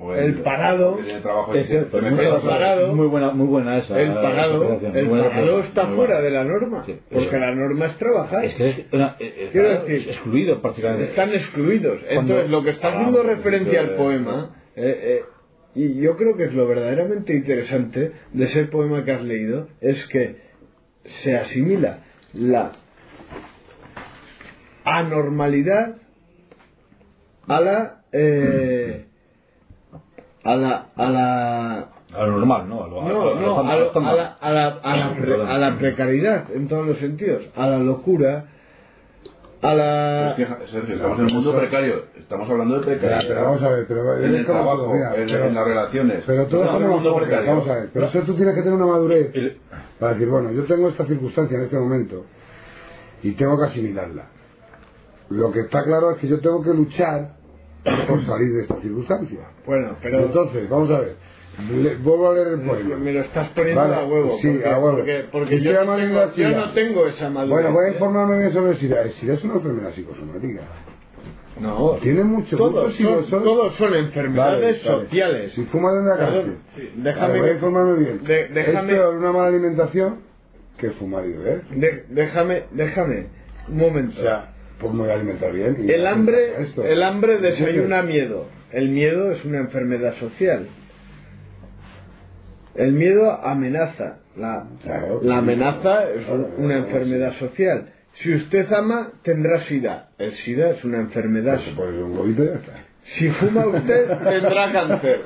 o 0.00 0.12
El 0.12 0.42
parado 0.42 0.98
trabajo 1.22 1.54
Es 1.54 1.70
me 1.70 1.76
muy, 2.10 2.10
buena- 2.16 2.40
parado- 2.40 2.94
muy 2.96 3.06
buena, 3.06 3.30
muy 3.30 3.46
buena 3.46 3.78
esa. 3.78 4.00
el 4.00 4.12
parado, 4.14 4.80
el 4.92 5.06
buena 5.06 5.28
parado 5.28 5.60
está 5.60 5.86
fuera 5.86 6.14
buena. 6.14 6.20
de 6.20 6.30
la 6.32 6.42
norma, 6.44 6.82
Sí, 6.84 6.98
porque 7.12 7.38
la 7.38 7.54
norma 7.54 7.86
es 7.86 7.96
trabajar. 7.98 8.44
Es 8.44 8.54
que 8.56 8.68
es 8.70 8.78
una, 8.92 9.14
eh, 9.20 9.34
eh, 9.36 9.48
Quiero 9.52 9.68
decir, 9.84 10.08
excluido 10.08 10.60
prácticamente. 10.60 11.04
están 11.04 11.32
excluidos. 11.32 12.00
Cuando- 12.12 12.32
Entonces, 12.34 12.50
lo 12.50 12.62
que 12.64 12.70
está 12.70 12.88
haciendo 12.88 13.22
referencia 13.22 13.80
al 13.82 13.90
poema, 13.94 14.50
eh, 14.74 15.20
eh, 15.20 15.37
y 15.74 16.00
yo 16.00 16.16
creo 16.16 16.36
que 16.36 16.44
es 16.44 16.54
lo 16.54 16.66
verdaderamente 16.66 17.34
interesante 17.34 18.12
de 18.32 18.44
ese 18.44 18.64
poema 18.64 19.04
que 19.04 19.12
has 19.12 19.22
leído, 19.22 19.68
es 19.80 20.06
que 20.08 20.36
se 21.22 21.36
asimila 21.36 22.00
la 22.32 22.72
anormalidad 24.84 25.96
a 27.46 27.60
la 27.60 28.00
eh, 28.12 29.06
a 30.44 30.56
la 30.56 30.86
a 30.96 31.10
la 31.10 31.88
A 32.14 32.24
lo 32.26 32.32
normal, 32.38 32.68
¿no? 32.68 32.84
A 32.84 32.88
lo, 32.88 33.02
no, 33.02 33.28
a, 33.28 33.40
no, 33.40 33.58
a, 33.70 33.76
lo 33.76 34.16
la, 34.16 34.32
a, 34.40 34.50
la, 34.50 34.66
a, 34.82 34.96
la 34.96 35.14
pre- 35.14 35.42
a 35.46 35.58
la 35.58 35.78
precariedad 35.78 36.50
en 36.54 36.66
todos 36.68 36.86
los 36.86 36.98
sentidos, 36.98 37.44
a 37.54 37.66
la 37.66 37.78
locura, 37.78 38.46
a 39.62 39.74
la... 39.74 40.30
Es 40.30 40.36
que, 40.36 40.46
Sergio, 40.70 40.94
estamos 40.96 41.18
en 41.18 41.24
un 41.26 41.32
mundo 41.34 41.56
precario. 41.58 42.04
Estamos 42.16 42.48
hablando 42.50 42.74
de 42.80 42.86
Pero, 42.86 42.98
precariedad. 43.00 43.28
pero 43.34 43.44
vamos 43.46 43.62
a 43.62 43.68
ver, 43.70 43.86
pero 43.88 44.16
en 44.18 44.34
el 44.34 44.46
trabajo, 44.46 44.92
mira, 44.94 45.16
en, 45.16 45.26
pero- 45.26 45.44
en 45.46 45.54
las 45.54 45.64
relaciones. 45.66 46.24
Pero 46.26 46.46
todos 46.46 46.66
un 46.66 46.72
tenemos 46.78 47.02
mundo 47.02 47.16
precario. 47.16 47.50
vamos 47.50 47.68
a 47.68 47.74
ver. 47.74 47.90
Pero 47.92 48.06
eso 48.06 48.20
tú 48.20 48.34
tienes 48.36 48.54
que 48.54 48.60
tener 48.62 48.74
una 48.74 48.86
madurez 48.86 49.30
El- 49.34 49.58
para 49.98 50.12
decir, 50.14 50.28
bueno, 50.28 50.52
yo 50.52 50.64
tengo 50.64 50.88
esta 50.88 51.04
circunstancia 51.06 51.56
en 51.58 51.64
este 51.64 51.76
momento 51.78 52.24
y 53.22 53.32
tengo 53.32 53.58
que 53.58 53.64
asimilarla. 53.66 54.26
Lo 55.30 55.50
que 55.52 55.60
está 55.60 55.82
claro 55.84 56.12
es 56.12 56.18
que 56.18 56.28
yo 56.28 56.40
tengo 56.40 56.62
que 56.62 56.70
luchar 56.72 57.32
por 58.08 58.24
salir 58.26 58.52
de 58.52 58.62
esta 58.62 58.80
circunstancia. 58.80 59.40
Bueno, 59.66 59.96
pero 60.02 60.20
Entonces, 60.20 60.68
vamos 60.70 60.90
a 60.90 61.00
ver. 61.00 61.16
Le- 61.72 61.96
vuelvo 61.96 62.30
a 62.30 62.34
leer 62.34 62.48
el 62.48 62.60
poema. 62.60 62.96
me 62.96 63.12
lo 63.12 63.20
estás 63.20 63.48
poniendo 63.48 63.80
Vale, 63.80 63.94
a 63.96 64.04
huevo. 64.04 64.38
sí, 64.40 64.48
porque, 64.48 64.68
a 64.68 64.78
huevo. 64.78 64.96
Porque, 64.98 65.24
porque 65.32 65.60
yo, 65.60 65.84
no 65.84 65.96
tengo, 65.96 66.34
yo 66.36 66.48
no 66.50 66.72
tengo 66.72 67.06
esa 67.08 67.30
madurez. 67.30 67.50
Bueno, 67.50 67.72
voy 67.72 67.86
a 67.86 67.92
informarme 67.94 68.38
bien 68.38 68.52
sobre 68.52 68.70
el 68.72 68.76
SIDA. 68.78 69.02
El 69.02 69.10
SIDA 69.12 69.34
es 69.34 69.44
una 69.44 69.54
enfermedad 69.54 69.92
psicosomática. 69.92 70.62
No, 71.60 71.96
Tiene 72.00 72.22
mucho 72.22 72.56
todos 72.56 72.94
son, 72.94 73.24
psicoso- 73.24 73.42
todos 73.42 73.74
son 73.74 73.92
enfermedades 73.94 74.84
Vale, 74.84 74.94
vale. 74.96 75.04
sociales. 75.08 75.52
Si 75.54 75.64
fumas 75.64 75.92
la 76.04 76.16
Perdón, 76.16 76.34
cárcel. 76.34 76.56
sí, 76.76 76.92
déjame, 77.02 77.38
voy 77.40 77.48
a 77.48 77.52
informarme 77.54 77.98
bien. 77.98 78.24
de- 78.24 78.48
déjame- 78.50 78.92
Es 78.92 78.98
peor 78.98 79.16
una 79.16 79.32
mala 79.32 79.48
alimentación 79.48 80.20
que 80.78 80.90
fumar 80.92 81.26
y 81.26 81.32
beber. 81.32 81.62
de- 81.70 82.04
déjame, 82.10 82.62
déjame, 82.70 83.26
un 83.68 83.76
momento. 83.76 84.20
O 84.20 84.22
sea, 84.22 84.52
pues 84.78 84.92
me 84.94 85.00
voy 85.00 85.10
a 85.10 85.14
alimentar 85.14 85.52
bien. 85.52 85.84
y 85.84 85.90
el 85.90 86.06
hambre, 86.06 86.62
esto. 86.62 86.84
el 86.84 87.02
hambre 87.02 87.38
desayuna 87.38 88.02
miedo. 88.02 88.46
El 88.70 88.90
miedo 88.90 89.32
es 89.32 89.44
una 89.44 89.58
enfermedad 89.58 90.14
social. 90.20 90.68
El 92.78 92.92
miedo 92.92 93.30
amenaza. 93.44 94.18
La, 94.36 94.64
Claro. 94.84 95.20
la 95.22 95.38
amenaza 95.38 96.04
es 96.10 96.28
un- 96.28 96.44
Claro, 96.44 96.50
una 96.58 96.74
claro, 96.74 96.86
enfermedad 96.86 97.32
social. 97.38 97.86
Si 98.22 98.34
usted 98.34 98.72
ama, 98.72 99.10
tendrá 99.22 99.60
SIDA. 99.62 100.08
El 100.18 100.32
SIDA 100.32 100.70
es 100.70 100.84
una 100.84 100.98
enfermedad. 100.98 101.58
Un 101.76 102.36
ya 102.36 102.44
está. 102.54 102.72
Si 103.18 103.28
fuma 103.30 103.66
usted, 103.66 104.06
tendrá 104.24 104.72
cáncer. 104.72 105.20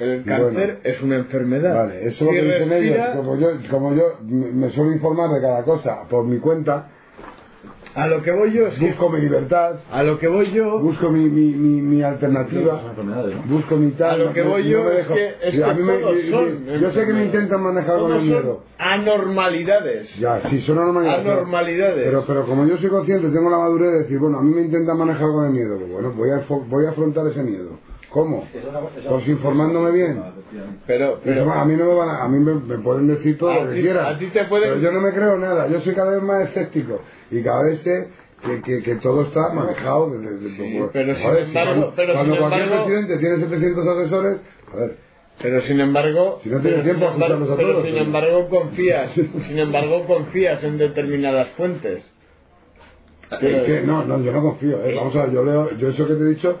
El 0.00 0.24
cáncer 0.24 0.52
Bueno. 0.52 0.78
es 0.84 1.02
una 1.02 1.16
enfermedad. 1.16 1.74
Vale, 1.74 2.06
eso 2.06 2.18
si 2.18 2.24
lo 2.24 2.30
que 2.30 2.42
dicen 2.42 2.72
ellos, 2.72 3.06
como 3.16 3.36
yo, 3.36 3.48
como 3.70 3.94
yo 3.94 4.04
me 4.22 4.70
suelo 4.70 4.92
informar 4.92 5.30
de 5.30 5.40
cada 5.40 5.62
cosa 5.64 6.08
por 6.08 6.24
mi 6.26 6.38
cuenta, 6.38 6.88
a 7.98 8.06
lo 8.06 8.22
que 8.22 8.30
voy 8.32 8.52
yo 8.52 8.66
es 8.68 8.78
que, 8.78 8.88
busco 8.88 9.10
mi 9.10 9.20
libertad, 9.20 9.76
a 9.90 10.02
lo 10.02 10.18
que 10.18 10.28
voy 10.28 10.50
yo, 10.52 10.78
busco 10.80 11.10
mi, 11.10 11.28
mi, 11.28 11.52
mi, 11.52 11.82
mi 11.82 12.02
alternativa, 12.02 12.80
¿no? 12.96 13.42
busco 13.46 13.76
mi 13.76 13.90
tal. 13.92 14.10
A 14.20 14.24
lo 14.24 14.32
que 14.32 14.42
voy 14.42 14.68
yo 14.68 14.88
es 14.90 15.06
que- 15.06 15.34
es 15.42 15.54
que 15.54 15.74
mí 15.74 15.82
me- 15.82 15.98
todos 15.98 16.16
yo- 16.22 16.30
son 16.30 16.64
yo, 16.66 16.76
yo 16.76 16.92
sé 16.92 17.06
que 17.06 17.12
me 17.12 17.24
intentan 17.24 17.62
manejar 17.62 17.98
con 17.98 18.08
todos 18.08 18.22
el 18.22 18.28
miedo. 18.28 18.62
anormalidades. 18.78 20.16
Ya, 20.18 20.40
sí, 20.48 20.60
son 20.62 20.78
anormalidades. 20.78 21.22
pero- 21.22 21.32
Anormalidades. 21.38 22.04
Pero, 22.04 22.24
pero 22.26 22.46
como 22.46 22.66
yo 22.66 22.76
soy 22.78 22.88
consciente, 22.90 23.28
tengo 23.28 23.50
la 23.50 23.58
madurez 23.58 23.92
de 23.92 23.98
decir, 24.02 24.18
bueno, 24.18 24.38
a 24.38 24.42
mí 24.42 24.54
me 24.54 24.62
intentan 24.62 24.96
manejar 24.98 25.26
con 25.28 25.46
el 25.46 25.52
miedo, 25.52 25.76
pues 25.78 25.90
bueno, 25.90 26.12
voy 26.16 26.30
a, 26.30 26.40
fo- 26.46 26.64
voy 26.68 26.86
a 26.86 26.90
afrontar 26.90 27.26
ese 27.26 27.42
miedo. 27.42 27.70
¿Cómo? 28.10 28.48
Pues 29.08 29.28
informándome 29.28 29.90
bien. 29.92 30.22
Pero, 30.86 31.20
Pero, 31.22 31.44
pero, 31.44 31.52
a 31.52 31.64
mí 31.66 31.74
no 31.76 31.84
me 31.86 31.94
van 31.94 32.08
a, 32.08 32.24
a 32.24 32.28
mí 32.28 32.38
me, 32.38 32.54
me 32.54 32.78
pueden 32.78 33.06
decir 33.06 33.36
todo 33.36 33.50
A 33.50 33.60
lo 33.64 33.68
que 33.68 33.76
ti- 33.76 33.82
quieran. 33.82 34.06
a 34.06 34.18
ti 34.18 34.26
te 34.28 34.44
pueden- 34.46 34.68
Pero 34.70 34.80
yo 34.80 34.92
no 34.92 35.00
me 35.00 35.12
creo 35.12 35.36
nada. 35.36 35.66
Yo 35.68 35.80
soy 35.80 35.94
cada 35.94 36.12
vez 36.12 36.22
más 36.22 36.48
escéptico 36.48 37.00
y 37.30 37.42
cada 37.42 37.64
vez 37.64 37.80
sé 37.82 38.08
que, 38.46 38.62
que, 38.62 38.82
que 38.82 38.94
todo 38.96 39.22
está 39.22 39.52
manejado 39.52 40.10
desde. 40.10 40.38
desde- 40.38 40.56
Sí, 40.56 40.78
como- 40.78 40.90
pero 40.90 41.14
sin 41.14 41.26
embargo- 41.26 41.52
cuando, 41.52 41.92
pero 41.96 42.12
cuando 42.14 42.32
sin 42.34 42.40
cualquier 42.40 42.62
embargo- 42.64 42.84
presidente 42.86 43.18
tiene 43.18 43.36
700 43.38 43.86
asesores, 43.88 44.40
joder, 44.72 44.96
pero 45.42 45.60
sin 45.60 45.80
embargo, 45.80 46.40
Si 46.42 46.48
no 46.48 46.60
tiene 46.60 46.82
tiempo 46.82 47.00
sin 47.00 47.10
a 47.10 47.14
embargo- 47.26 47.52
a 47.52 47.56
pero 47.56 47.72
todos, 47.72 47.84
sin 47.84 47.96
embargo 47.98 48.48
confías, 48.48 49.10
sin 49.48 49.58
embargo 49.58 50.06
confías 50.06 50.64
en 50.64 50.78
determinadas 50.78 51.48
fuentes. 51.58 52.04
es 53.30 53.62
que 53.66 53.82
no, 53.82 54.04
no, 54.06 54.18
yo 54.22 54.32
no 54.32 54.40
confío. 54.42 54.82
¿eh? 54.82 54.94
Vamos 54.96 55.14
a 55.14 55.24
ver, 55.24 55.32
yo 55.32 55.44
leo, 55.44 55.70
yo 55.76 55.88
eso 55.90 56.06
que 56.06 56.14
te 56.14 56.22
he 56.22 56.28
dicho, 56.28 56.58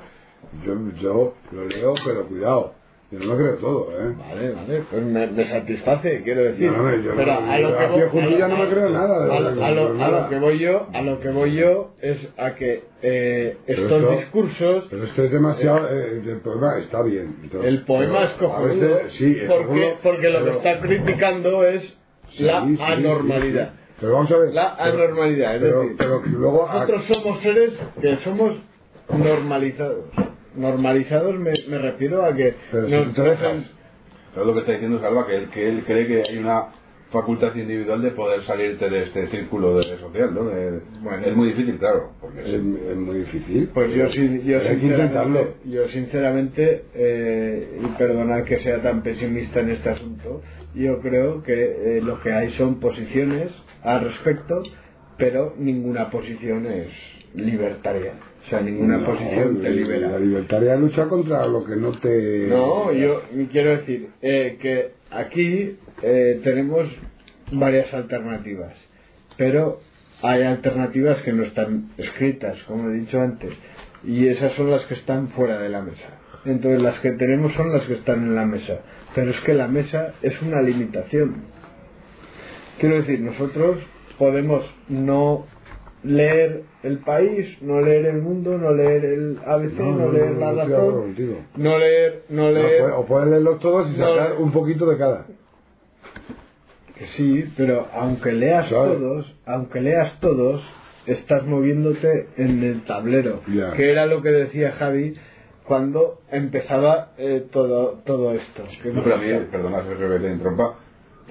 yo, 0.64 0.74
yo 1.00 1.34
lo 1.52 1.64
leo, 1.66 1.94
pero 2.04 2.26
cuidado. 2.26 2.74
Yo 3.10 3.18
no 3.20 3.24
lo 3.24 3.36
creo 3.38 3.54
todo, 3.54 3.88
¿eh? 3.92 4.14
Vale, 4.18 4.50
vale, 4.52 4.82
pues 4.90 5.02
me, 5.02 5.26
me 5.28 5.46
satisface, 5.48 6.20
quiero 6.24 6.42
decir. 6.42 6.70
No, 6.70 6.82
no, 6.82 6.94
yo 6.96 7.12
pero 7.16 7.40
no- 7.40 7.50
a 7.50 7.58
lo 7.58 7.68
que 7.78 7.86
voy- 7.86 8.02
a 8.42 8.48
no 8.48 8.56
me 8.58 8.68
creo 8.68 8.90
nada 8.90 10.28
que- 10.28 10.34
que 10.34 10.40
voy 10.40 10.58
yo, 10.58 10.86
a 10.92 11.00
lo 11.00 11.18
que 11.18 11.28
voy 11.30 11.54
yo 11.54 11.94
es 12.02 12.28
a 12.36 12.54
que 12.54 12.82
eh, 13.00 13.56
estos 13.66 13.92
esto- 13.92 14.10
discursos, 14.10 14.86
Pero 14.90 15.04
es 15.04 15.12
que 15.14 15.24
es 15.24 15.32
demasiado. 15.32 15.88
eh, 15.90 16.20
el 16.22 16.40
poema 16.42 16.78
está 16.80 17.02
bien. 17.02 17.48
todo. 17.50 17.62
el 17.62 17.82
poema 17.86 18.24
es 18.24 18.30
cojonudo, 18.32 18.98
sí, 19.16 19.38
es 19.40 19.48
porque, 19.48 19.64
cojonudo, 19.64 19.88
porque 20.02 20.28
lo 20.28 20.38
que 20.40 20.44
pero- 20.44 20.56
está 20.58 20.80
criticando 20.82 21.64
es 21.64 21.98
Sí, 22.32 22.42
la 22.42 22.60
sí, 22.66 22.76
anormalidad. 22.78 23.70
Pero 24.00 24.12
vamos 24.12 24.30
a 24.30 24.36
ver. 24.36 24.52
La 24.52 24.76
pero- 24.76 25.02
anormalidad, 25.04 25.54
es 25.56 25.62
pero- 25.62 25.80
decir, 25.80 25.96
pero 25.96 26.22
que 26.22 26.28
luego. 26.28 26.68
nosotros 26.70 27.04
somos 27.06 27.40
seres 27.40 27.72
que 28.02 28.16
somos 28.18 28.52
normalizados. 29.16 30.04
Normalizados 30.58 31.38
me, 31.38 31.52
me 31.68 31.78
refiero 31.78 32.24
a 32.24 32.34
que 32.34 32.54
Pero 32.72 32.86
si 32.88 32.94
nos 32.94 33.14
Pero 34.34 34.44
lo 34.46 34.54
que 34.54 34.60
está 34.60 34.72
diciendo 34.72 35.00
Salva 35.00 35.26
que 35.26 35.36
él, 35.36 35.48
que 35.50 35.68
él 35.68 35.84
cree 35.86 36.06
que 36.06 36.22
hay 36.28 36.38
una 36.38 36.66
facultad 37.10 37.54
individual 37.54 38.02
de 38.02 38.10
poder 38.10 38.42
salirte 38.42 38.90
de 38.90 39.04
este 39.04 39.28
círculo 39.28 39.78
de 39.78 39.98
social, 39.98 40.34
¿no? 40.34 40.44
De- 40.44 40.80
Bueno. 41.00 41.26
es 41.26 41.34
muy 41.34 41.48
difícil, 41.48 41.78
claro. 41.78 42.10
Porque 42.20 42.40
Es, 42.40 42.48
es 42.48 42.96
muy 42.96 43.18
difícil. 43.20 43.70
Pues 43.72 43.94
yo, 43.94 44.08
sí- 44.08 44.42
yo 44.44 44.60
sinceramente, 44.60 45.54
yo 45.64 45.88
sinceramente 45.88 46.84
eh, 46.94 47.80
y 47.82 47.86
perdonad 47.96 48.44
que 48.44 48.58
sea 48.58 48.82
tan 48.82 49.02
pesimista 49.02 49.60
en 49.60 49.70
este 49.70 49.88
asunto, 49.88 50.42
yo 50.74 51.00
creo 51.00 51.42
que 51.42 51.54
eh, 51.98 52.00
lo 52.02 52.20
que 52.20 52.30
hay 52.30 52.50
son 52.50 52.78
posiciones 52.78 53.50
al 53.82 54.02
respecto, 54.02 54.62
pero 55.16 55.54
ninguna 55.56 56.10
posición 56.10 56.66
es 56.66 56.88
libertaria. 57.34 58.12
O 58.48 58.50
sea, 58.50 58.62
ninguna 58.62 58.96
No, 58.96 59.04
posición 59.04 59.60
te 59.60 59.68
libera. 59.68 60.08
La 60.12 60.18
libertaria 60.18 60.74
lucha 60.74 61.06
contra 61.06 61.46
lo 61.46 61.66
que 61.66 61.76
no 61.76 61.92
te. 61.92 62.46
No, 62.48 62.90
yo 62.94 63.20
quiero 63.52 63.76
decir 63.76 64.08
eh, 64.22 64.56
que 64.58 64.92
aquí 65.10 65.76
eh, 66.02 66.40
tenemos 66.42 66.88
varias 67.52 67.92
alternativas, 67.92 68.72
pero 69.36 69.80
hay 70.22 70.44
alternativas 70.44 71.20
que 71.24 71.32
no 71.34 71.42
están 71.42 71.90
escritas, 71.98 72.56
como 72.62 72.88
he 72.88 72.94
dicho 72.94 73.20
antes, 73.20 73.52
y 74.02 74.28
esas 74.28 74.52
son 74.54 74.70
las 74.70 74.82
que 74.86 74.94
están 74.94 75.28
fuera 75.28 75.58
de 75.58 75.68
la 75.68 75.82
mesa. 75.82 76.08
Entonces 76.46 76.80
las 76.80 76.98
que 77.00 77.10
tenemos 77.12 77.52
son 77.52 77.70
las 77.70 77.84
que 77.84 77.94
están 77.94 78.20
en 78.22 78.34
la 78.34 78.46
mesa, 78.46 78.80
pero 79.14 79.30
es 79.30 79.40
que 79.40 79.52
la 79.52 79.68
mesa 79.68 80.14
es 80.22 80.40
una 80.40 80.62
limitación. 80.62 81.42
Quiero 82.80 82.96
decir, 82.96 83.20
nosotros 83.20 83.76
podemos 84.18 84.64
no 84.88 85.46
leer 86.08 86.62
el 86.82 86.98
país, 86.98 87.60
no 87.62 87.80
leer 87.80 88.06
el 88.06 88.22
mundo, 88.22 88.56
no 88.58 88.72
leer 88.72 89.04
el 89.04 89.38
ABC, 89.44 89.72
no, 89.78 89.84
No, 89.92 90.06
no, 90.06 90.12
leer 90.12 90.30
no, 90.32 90.52
la 90.52 90.64
razón, 90.64 90.94
contigo. 91.02 91.34
no 91.56 91.78
leer, 91.78 92.22
no 92.30 92.50
leer. 92.50 92.82
o 92.92 93.04
puedes 93.06 93.28
leerlos 93.28 93.60
todos 93.60 93.88
y 93.94 93.98
No, 93.98 94.14
sacar 94.16 94.36
un 94.38 94.50
poquito 94.52 94.86
de 94.86 94.96
cada. 94.98 95.26
Que 96.96 97.06
sí, 97.16 97.44
pero 97.56 97.86
aunque 97.94 98.32
leas 98.32 98.68
todos, 98.68 99.36
aunque 99.46 99.80
leas 99.80 100.18
todos, 100.20 100.62
estás 101.06 101.44
moviéndote 101.44 102.28
en 102.36 102.62
el 102.62 102.82
tablero, 102.84 103.40
que 103.76 103.90
era 103.90 104.06
lo 104.06 104.20
que 104.22 104.30
decía 104.30 104.72
Javi 104.72 105.14
cuando 105.64 106.20
empezaba 106.30 107.12
eh, 107.18 107.44
todo 107.52 108.00
todo 108.04 108.32
esto. 108.32 108.64
No, 108.92 109.02
pero 109.04 109.14
a 109.14 109.18
mí, 109.18 109.28
perdona 109.50 109.82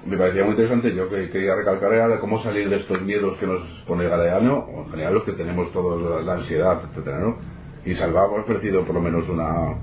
me 0.06 0.16
parecía 0.16 0.42
muy 0.44 0.52
interesante, 0.52 0.94
yo 0.94 1.08
que 1.08 1.28
quería 1.30 1.54
recalcar 1.54 1.92
era 1.92 2.20
cómo 2.20 2.42
salir 2.42 2.68
de 2.70 2.76
estos 2.76 3.00
miedos 3.02 3.36
que 3.38 3.46
nos 3.46 3.60
pone 3.86 4.08
Galeano, 4.08 4.58
o 4.58 4.84
en 4.84 4.90
general 4.90 5.14
los 5.14 5.24
que 5.24 5.32
tenemos 5.32 5.72
todos, 5.72 6.24
la, 6.24 6.34
ansiedad, 6.34 6.80
etcétera, 6.90 7.18
¿no? 7.18 7.36
Y 7.84 7.94
Salva 7.94 8.22
ha 8.22 8.40
ofrecido 8.40 8.84
por 8.84 8.94
lo 8.94 9.00
menos 9.00 9.28
una, 9.28 9.76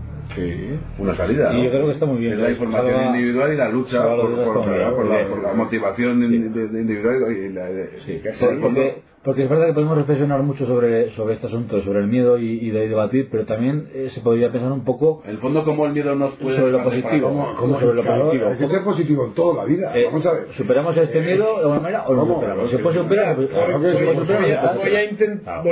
una 1.00 1.16
salida, 1.16 1.54
Y 1.54 1.58
¿no? 1.58 1.64
yo 1.66 1.70
creo 1.72 1.86
que 1.88 1.92
está 1.94 2.06
muy 2.06 2.18
bien. 2.20 2.34
Es 2.34 2.40
la 2.40 2.52
información 2.52 2.92
Salva- 2.94 3.06
individual 3.16 3.54
y 3.54 3.58
la 3.58 3.70
lucha 3.70 4.02
por, 4.04 4.30
la, 4.30 4.46
porque- 4.54 5.26
por 5.30 5.44
la 5.44 5.54
motivación 5.54 6.24
individual 6.24 7.32
y 7.32 7.50
la... 7.54 7.66
de- 7.66 8.00
Sí, 8.06 8.22
por- 8.24 8.34
sí, 8.36 8.46
por- 8.46 8.62
porque, 8.62 9.02
porque 9.26 9.43
es 9.43 9.49
verdad 9.49 9.65
que 9.65 9.73
podemos 9.73 9.97
reflexionar 9.97 10.43
mucho 10.43 10.68
sobre, 10.68 11.10
sobre 11.15 11.34
este 11.34 11.47
asunto, 11.47 11.81
sobre 11.81 12.02
el 12.02 12.07
miedo 12.07 12.38
y, 12.38 12.60
y 12.61 12.69
de 12.69 12.88
debatir, 12.88 13.27
pero 13.31 13.45
también 13.45 13.89
eh, 13.91 14.10
se 14.14 14.22
podría 14.22 14.52
pensar 14.52 14.72
un 14.72 14.85
poco 14.85 15.23
En 15.26 15.31
el 15.31 15.39
fondo, 15.39 15.65
como 15.65 15.88
el 15.88 15.93
miedo 15.93 16.14
nos 16.15 16.35
puede... 16.35 16.57
sobre 16.57 16.72
lo 16.72 16.84
positivo. 16.84 17.30
¿Cómo, 17.30 17.56
cómo 17.56 17.80
sobre 17.80 17.95
lo 17.95 18.03
positivo. 18.03 18.49
Hay 18.49 18.57
que 18.57 18.68
ser 18.68 18.84
positivo 18.84 19.26
en 19.26 19.34
toda 19.34 19.64
la 19.64 19.65
vida. 19.65 19.97
Eh, 19.97 20.06
Vamos 20.06 20.23
a 20.27 20.31
ver. 20.31 20.47
¿Superamos 20.56 20.95
este 20.95 21.22
miedo 21.22 21.56
de 21.56 21.61
alguna 21.61 21.80
manera 21.80 22.03
o 22.03 22.14
no 22.14 22.19
¿Cómo? 22.22 22.35
superamos? 22.35 22.69
¿Se 22.69 22.77
puede 22.77 22.99
superar? 22.99 23.35
voy, 23.35 23.52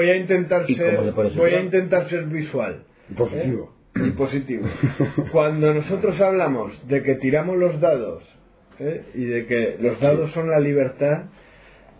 a, 0.09 0.17
intentar 0.17 0.65
¿Y 0.67 0.75
ser 0.75 0.95
cómo 0.95 1.11
voy 1.35 1.51
a 1.51 1.61
intentar 1.61 2.09
ser 2.09 2.25
visual 2.25 2.83
Positivo. 3.15 3.71
y 3.95 4.09
positivo. 4.11 4.65
Cuando 5.31 5.75
nosotros 5.75 6.19
hablamos 6.19 6.87
de 6.87 7.03
que 7.03 7.15
tiramos 7.15 7.57
los 7.57 7.79
dados 7.79 8.23
¿eh? 8.79 9.03
y 9.13 9.25
de 9.25 9.45
que 9.45 9.77
los 9.79 9.99
dados 9.99 10.31
son 10.31 10.49
la 10.49 10.59
libertad, 10.59 11.25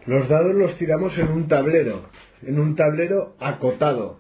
los 0.06 0.28
dados 0.30 0.54
los 0.56 0.76
tiramos 0.78 1.18
en 1.18 1.30
un 1.32 1.48
tablero, 1.48 2.10
en 2.46 2.60
un 2.60 2.76
tablero 2.76 3.36
acotado, 3.40 4.20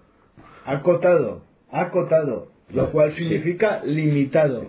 acotado, 0.65 1.43
acotado, 1.71 2.47
lo 2.73 2.91
cual 2.91 3.13
significa 3.15 3.81
limitado, 3.83 4.61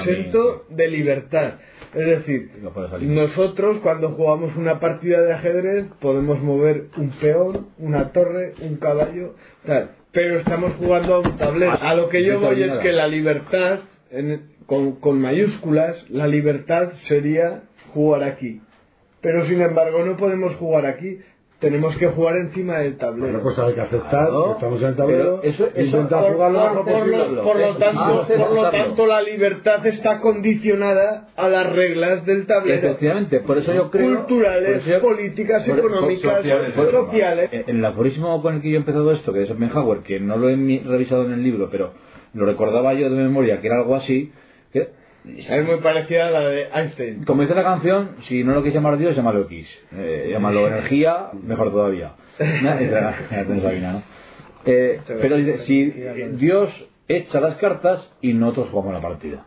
exento 0.00 0.64
de 0.70 0.88
libertad. 0.88 1.54
Es 1.94 2.06
decir, 2.06 2.50
No 2.62 3.22
nosotros 3.26 3.78
cuando 3.82 4.10
jugamos 4.10 4.56
una 4.56 4.80
partida 4.80 5.20
de 5.20 5.34
ajedrez 5.34 5.86
podemos 6.00 6.40
mover 6.40 6.84
un 6.96 7.10
peón, 7.20 7.68
una 7.78 8.12
torre, 8.12 8.54
un 8.62 8.76
caballo, 8.76 9.34
tal, 9.66 9.90
pero 10.12 10.38
estamos 10.38 10.72
jugando 10.78 11.16
a 11.16 11.18
un 11.20 11.36
tablero. 11.36 11.72
A 11.72 11.94
lo 11.94 12.08
que 12.08 12.24
yo 12.24 12.40
voy 12.40 12.62
es 12.62 12.72
que 12.82 12.92
la 12.92 13.08
libertad, 13.08 13.80
en- 14.10 14.52
con, 14.66 15.00
con 15.00 15.20
mayúsculas, 15.20 16.08
la 16.08 16.26
libertad 16.26 16.92
sería 17.08 17.64
jugar 17.92 18.22
aquí. 18.22 18.62
Pero 19.22 19.46
sin 19.46 19.60
embargo 19.62 20.04
no 20.04 20.16
podemos 20.16 20.54
jugar 20.56 20.84
aquí, 20.86 21.18
tenemos 21.60 21.96
que 21.96 22.08
jugar 22.08 22.36
encima 22.38 22.78
del 22.78 22.96
tablero. 22.98 23.26
Bueno, 23.34 23.40
pues 23.44 23.56
hay 23.60 23.72
que 23.74 23.80
aceptar 23.82 24.10
Claro. 24.10 24.46
que 24.46 24.52
estamos 24.54 24.82
en 24.82 24.88
el 24.88 24.96
tablero 24.96 25.40
eso- 25.44 25.68
eso- 25.72 25.80
intentar 25.96 26.24
por, 26.24 26.32
jugar 26.34 26.50
lo 26.50 26.58
por- 26.58 26.68
mejor 26.70 26.84
por 26.84 26.94
posible. 26.94 27.18
lo, 27.36 27.42
por 27.44 27.56
lo 27.56 27.62
Eh, 27.66 27.74
tanto, 27.78 28.26
por 28.36 28.52
lo 28.52 28.70
tanto, 28.72 29.06
la 29.06 29.22
libertad 29.22 29.86
está 29.86 30.20
condicionada 30.20 31.28
a 31.36 31.48
las 31.48 31.72
reglas 31.72 32.26
del 32.26 32.46
tablero. 32.46 32.78
Efectivamente, 32.88 33.40
por 33.40 33.58
eso 33.58 33.72
yo 33.72 33.90
creo... 33.92 34.16
Culturales, 34.16 34.84
yo- 34.84 35.00
políticas, 35.00 35.64
por- 35.68 35.78
económicas, 35.78 36.36
sociales, 36.38 36.72
por- 36.74 36.90
sociales. 36.90 37.48
En 37.52 37.64
en 37.68 37.76
el 37.76 37.84
aforismo 37.84 38.42
con 38.42 38.56
el 38.56 38.60
que 38.62 38.70
yo 38.70 38.74
he 38.74 38.78
empezado 38.78 39.12
esto, 39.12 39.32
que 39.32 39.42
es 39.42 39.48
Schopenhauer, 39.48 40.00
que 40.00 40.18
no 40.18 40.36
lo 40.36 40.48
he 40.48 40.56
mi- 40.56 40.80
revisado 40.80 41.24
en 41.26 41.32
el 41.32 41.44
libro, 41.44 41.68
pero 41.70 41.92
lo 42.34 42.44
recordaba 42.44 42.92
yo 42.94 43.08
de 43.08 43.22
memoria, 43.22 43.60
que 43.60 43.68
era 43.68 43.76
algo 43.76 43.94
así, 43.94 44.32
Es 45.24 45.64
muy 45.66 45.76
parecida 45.76 46.26
a 46.28 46.30
la 46.30 46.40
de 46.40 46.66
Einstein. 46.74 47.24
como 47.24 47.42
dice 47.42 47.54
la 47.54 47.62
canción, 47.62 48.16
si 48.28 48.42
no 48.42 48.54
lo 48.54 48.62
quieres 48.62 48.74
llamar 48.74 48.98
Dios, 48.98 49.14
llámalo 49.14 49.42
X. 49.42 49.68
Eh, 49.92 50.28
llámalo 50.32 50.66
energía, 50.66 51.28
mejor 51.44 51.70
todavía. 51.70 52.12
Eh, 54.64 55.00
pero 55.20 55.36
dice, 55.36 55.58
si 55.66 55.90
Dios 56.36 56.70
echa 57.08 57.40
las 57.40 57.56
cartas 57.56 58.08
y 58.20 58.32
nosotros 58.32 58.68
jugamos 58.70 58.94
la 58.94 59.00
partida. 59.00 59.44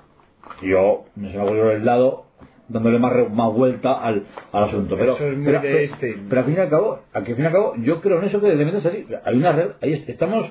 Yo 0.61 1.05
me 1.15 1.31
se 1.31 1.37
me 1.37 1.43
ocurrió 1.43 1.71
el 1.71 1.85
lado 1.85 2.25
dándole 2.67 2.99
más, 2.99 3.13
re- 3.13 3.29
más 3.29 3.53
vuelta 3.53 3.93
al, 3.93 4.25
al 4.51 4.63
asunto. 4.65 4.97
Pero, 4.97 5.13
Eso 5.15 5.27
es 5.27 5.37
muy 5.37 5.45
pero, 5.45 5.61
de 5.61 5.67
pero- 5.67 5.79
Einstein. 5.79 6.25
pero 6.27 6.41
al 6.41 6.45
fin 6.47 6.55
y 6.55 6.59
al 6.59 6.69
cabo, 6.69 6.99
al 7.13 7.25
fin 7.25 7.35
y 7.39 7.45
al 7.45 7.51
cabo, 7.53 7.73
yo 7.77 8.01
creo 8.01 8.19
en 8.19 8.25
eso 8.25 8.41
que 8.41 8.47
de 8.47 8.55
repente 8.55 8.77
es 8.79 8.85
así. 8.85 9.05
Hay 9.23 9.35
una 9.37 9.51
red, 9.53 9.69
ahí 9.81 9.93
est- 9.93 10.09
estamos, 10.09 10.49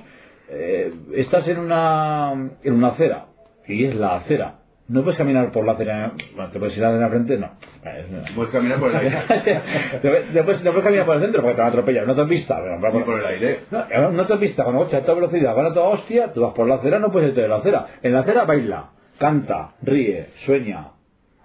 eh, 0.49 0.91
estás 1.13 1.47
en 1.47 1.59
una, 1.59 2.49
en 2.63 2.73
una 2.73 2.87
acera 2.89 3.27
y 3.67 3.85
es 3.85 3.95
la 3.95 4.15
acera. 4.17 4.59
No 4.87 5.01
puedes 5.01 5.17
caminar 5.17 5.51
por 5.51 5.65
la 5.65 5.71
acera, 5.71 6.11
bueno, 6.35 6.51
te 6.51 6.59
puedes 6.59 6.77
ir 6.77 6.85
a 6.85 6.91
la 6.91 7.09
frente, 7.09 7.37
no. 7.37 7.49
Eh, 7.83 8.05
no. 8.11 8.35
Puedes 8.35 8.51
caminar 8.51 8.79
por 8.79 8.91
el 8.91 8.97
aire. 8.97 9.17
No 10.33 10.43
puedes 10.43 10.61
caminar 10.61 11.05
por 11.05 11.15
el 11.15 11.21
centro 11.23 11.41
porque 11.41 11.55
te 11.55 11.61
van 11.61 11.67
a 11.67 11.69
atropellar, 11.69 12.05
no 12.05 12.13
te 12.13 12.21
has 12.21 12.27
visto. 12.27 12.53
Y 12.53 13.03
por 13.03 13.19
el 13.19 13.25
aire. 13.25 13.59
No, 13.71 14.11
no 14.11 14.27
te 14.27 14.33
has 14.33 14.39
visto, 14.39 14.63
con 14.63 14.77
coche 14.77 14.97
a 14.97 15.01
toda 15.01 15.15
velocidad, 15.15 15.55
van 15.55 15.67
a 15.67 15.73
toda 15.73 15.87
hostia, 15.87 16.31
tú 16.33 16.41
vas 16.41 16.53
por 16.53 16.67
la 16.67 16.75
acera, 16.75 16.99
no 16.99 17.11
puedes 17.11 17.29
irte 17.29 17.41
de 17.41 17.47
la 17.47 17.55
acera. 17.57 17.87
En 18.03 18.13
la 18.13 18.19
acera 18.19 18.45
baila, 18.45 18.91
canta, 19.17 19.71
ríe, 19.81 20.27
sueña. 20.45 20.89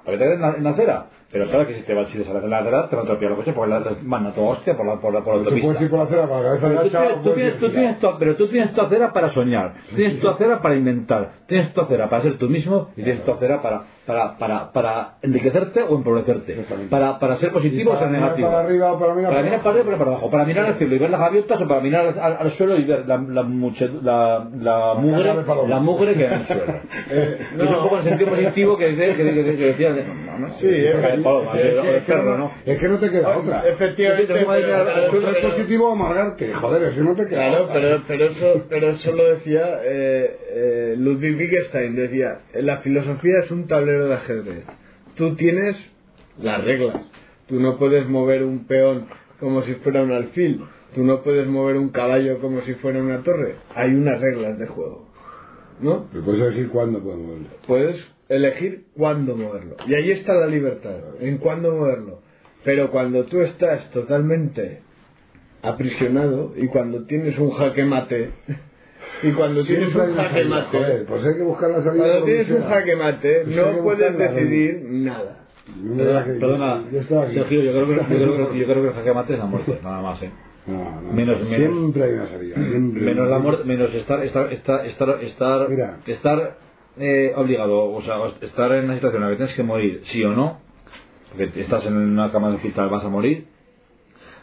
¿Para 0.05 0.19
qué 0.19 0.25
te 0.25 0.35
en 0.35 0.41
la, 0.41 0.49
en 0.51 0.65
la 0.65 0.71
acera? 0.71 1.07
Pero 1.33 1.47
claro 1.47 1.67
que 1.67 1.75
si 1.75 1.83
te 1.83 1.95
vas 1.95 2.09
si 2.09 2.19
te 2.19 2.25
sales 2.25 2.43
de 2.43 2.49
la 2.49 2.59
acera, 2.59 2.89
te 2.89 2.97
van 2.97 3.05
a 3.05 3.09
atropellar 3.09 3.31
los 3.31 3.39
coches 3.39 3.55
porque 3.55 3.71
la, 3.71 3.83
van 4.03 4.27
a 4.27 4.33
toda 4.35 4.49
hostia 4.49 4.77
por 4.77 4.85
la, 4.87 5.01
por 5.01 5.15
la, 5.15 5.21
por 5.23 5.37
la 5.37 5.43
Tú 5.45 5.49
autopista. 5.51 5.83
ir 5.85 5.89
por 5.91 5.99
la 6.01 6.05
acera 6.07 6.27
con 6.27 6.37
la 6.43 6.49
cabeza 6.61 6.69
Pero 6.69 7.15
tú 7.15 7.23
tú 7.23 7.35
tienes- 7.35 7.59
tú 7.61 7.71
tienes 7.71 7.99
tu- 8.01 8.19
pero 8.19 8.37
tú 8.37 8.49
tienes 8.49 8.75
tu 8.75 8.81
acera 8.81 9.13
para 9.13 9.29
soñar, 9.31 9.75
tienes 9.95 10.21
tu 10.21 10.29
acera 10.29 10.61
para 10.61 10.75
inventar, 10.75 11.33
tienes 11.47 11.73
tu 11.73 11.81
acera 11.83 12.09
para 12.09 12.23
ser 12.23 12.37
tú 12.37 12.49
mismo 12.49 12.91
y 12.97 13.03
tienes 13.05 13.25
tu 13.25 13.31
acera 13.33 13.63
para 13.63 13.83
para, 14.07 14.39
para, 14.39 14.73
para 14.73 15.15
enriquecerte 15.23 15.83
o 15.83 15.95
empobrecerte, 15.97 16.57
para, 16.91 17.19
para 17.19 17.37
ser 17.37 17.53
positivo 17.53 17.93
o 17.93 17.99
ser 17.99 18.11
negativo. 18.11 18.49
para 18.49 18.61
arriba 18.65 18.93
o 18.93 18.99
para 18.99 19.15
mirar 19.15 19.31
Para 19.31 19.43
mirar 19.43 19.61
para 19.63 19.71
arriba 19.81 19.95
o 19.95 19.99
para 19.99 20.11
abajo, 20.11 20.31
para 20.31 20.45
mirar 20.47 20.65
al 20.67 20.75
cielo 20.79 20.95
y 20.95 20.99
ver 20.99 21.11
las 21.11 21.21
gaviotas 21.21 21.61
o 21.61 21.69
para 21.69 21.81
mirar 21.81 22.07
al, 22.07 22.19
al- 22.19 22.37
al 22.41 22.53
suelo 22.53 22.77
y 22.77 22.85
ver 22.85 23.07
la, 23.07 23.19
la, 23.19 23.43
muche- 23.43 23.91
la, 24.03 24.49
la, 24.59 24.95
mugre, 24.95 25.35
la 25.69 25.79
mugre 25.81 26.15
que 26.15 26.27
hay 26.27 26.35
en 26.35 26.41
el 26.41 26.47
suelo. 26.47 26.65
Eh, 27.11 27.39
Y 27.61 27.63
es 27.63 27.69
un 27.69 27.83
poco 27.83 27.99
el 27.99 28.03
sentido 28.05 28.31
positivo 28.31 28.77
que, 28.79 28.97
que, 28.97 29.15
que, 29.17 29.35
que, 29.35 29.45
que 29.57 29.65
decía 29.67 29.93
de, 29.93 30.05
no, 30.05 30.39
no, 30.39 30.49
Sí, 30.55 30.67
es- 30.69 30.95
es- 30.95 31.85
Es 31.85 32.05
que 32.05 32.15
no- 32.15 32.37
¿no? 32.39 32.51
Es 32.65 32.79
que 32.79 32.89
no 32.89 32.99
te 32.99 33.11
queda 33.11 33.37
otra. 33.37 33.69
Efectivamente, 33.69 34.33
pero- 34.33 35.51
positivo 35.51 35.89
o 35.89 35.93
amargarte. 35.93 36.53
Joder, 36.55 36.83
es 36.85 36.95
que 36.95 37.01
no 37.03 37.15
te 37.15 37.27
queda 37.27 37.49
Claro, 37.49 37.65
otra. 37.65 37.75
pero, 37.75 38.03
pero, 38.09 38.25
eso, 38.27 38.65
pero 38.69 38.91
eso 38.91 39.13
lo 39.13 39.25
decía 39.25 39.81
eh, 39.85 40.37
eh, 40.53 40.95
Ludwig 40.99 41.37
Wittgenstein, 41.39 41.95
decía, 41.97 42.41
la 42.55 42.79
filosofía 42.79 43.41
es 43.45 43.51
un 43.51 43.67
tablero 43.67 43.90
de 43.91 44.15
ajedrez. 44.15 44.65
Tú 45.17 45.35
tienes 45.37 45.77
las 46.39 46.65
reglas. 46.65 46.97
Tú 47.47 47.61
no 47.61 47.79
puedes 47.79 48.09
mover 48.09 48.45
un 48.45 48.67
peón 48.67 49.07
como 49.39 49.63
si 49.63 49.75
fuera 49.77 50.03
un 50.03 50.13
alfil. 50.13 50.63
Tú 50.95 51.05
no 51.05 51.23
puedes 51.23 51.47
mover 51.47 51.77
un 51.77 51.91
caballo 51.91 52.39
como 52.41 52.61
si 52.63 52.75
fuera 52.75 53.03
una 53.03 53.23
torre. 53.23 53.57
Hay 53.75 53.95
unas 53.95 54.21
reglas 54.21 54.59
de 54.59 54.67
juego. 54.67 55.09
¿No? 55.81 56.09
Pero 56.13 56.25
puedes 56.25 56.41
elegir 56.43 56.69
cuándo 56.71 57.03
podemos 57.03 57.27
moverlo. 57.27 57.49
Puedes 57.67 57.97
elegir 58.29 58.85
cuándo 58.97 59.37
moverlo. 59.37 59.77
Y 59.87 59.95
ahí 59.95 60.13
está 60.13 60.35
la 60.35 60.47
libertad, 60.47 60.97
en 61.21 61.39
cuándo 61.39 61.75
moverlo. 61.75 62.21
Pero 62.65 62.91
cuando 62.91 63.25
tú 63.25 63.41
estás 63.41 63.91
totalmente 63.91 64.83
aprisionado 65.63 66.53
y 66.57 66.69
cuando 66.69 67.05
tienes 67.05 67.39
un 67.39 67.51
jaque 67.51 67.85
mate, 67.85 68.31
y 69.23 69.33
cuando 69.33 69.65
tienes 69.65 69.95
un 69.95 70.15
jaque 70.15 70.29
salida, 70.35 70.49
mate, 70.49 70.79
joder, 70.79 71.07
pues 71.07 71.25
hay 71.27 71.35
que 71.35 71.43
buscar 71.43 71.71
la 71.71 71.83
salida. 71.83 72.05
cuando 72.05 72.19
por 72.21 72.27
tienes 72.27 72.51
un 72.51 72.63
jaque 72.65 72.97
mate, 72.97 73.41
Pues 73.45 73.57
no 73.57 73.83
puedes 73.83 74.19
decidir 74.19 74.83
nada. 74.91 75.37
Perdona, 76.41 76.83
yo. 76.91 77.03
Sergio, 77.03 77.63
yo 77.63 77.71
creo, 77.73 77.87
que, 77.87 77.95
yo, 77.95 78.03
creo 78.07 78.51
que, 78.51 78.59
yo 78.59 78.67
creo 78.67 78.83
que 78.83 78.89
el 78.89 78.95
jaque 78.95 79.13
mate 79.15 79.33
es 79.35 79.39
la 79.39 79.47
muerte, 79.47 79.79
nada 79.83 80.03
más, 80.03 80.23
¿eh? 80.23 80.31
No, 80.67 81.01
no. 81.01 81.13
Menos- 81.13 81.39
menos. 81.43 81.49
Siempre 81.57 82.05
hay 82.05 82.13
una 82.13 82.29
salida. 82.29 82.57
Siempre. 82.57 83.03
menos 83.03 83.29
la 83.29 83.39
muerte 83.39 83.65
menos 83.65 83.95
estar 83.95 84.23
estar 84.23 84.53
estar 84.53 84.87
estar 84.87 85.25
estar, 85.25 85.69
Mira. 85.71 85.97
estar 86.07 86.57
eh, 86.99 87.33
obligado 87.35 87.91
o 87.91 88.03
sea 88.03 88.17
estar 88.43 88.71
en 88.73 88.85
una 88.85 88.95
situación 88.95 89.23
en 89.23 89.29
la 89.29 89.35
que 89.35 89.37
tienes 89.39 89.57
que 89.57 89.63
morir 89.63 90.03
sí 90.13 90.23
o 90.23 90.33
no 90.35 90.59
porque 91.31 91.63
estás 91.63 91.87
en 91.87 91.95
una 91.97 92.31
cama 92.31 92.51
de 92.51 92.57
hospital 92.57 92.91
vas 92.91 93.05
a 93.05 93.09
morir 93.09 93.47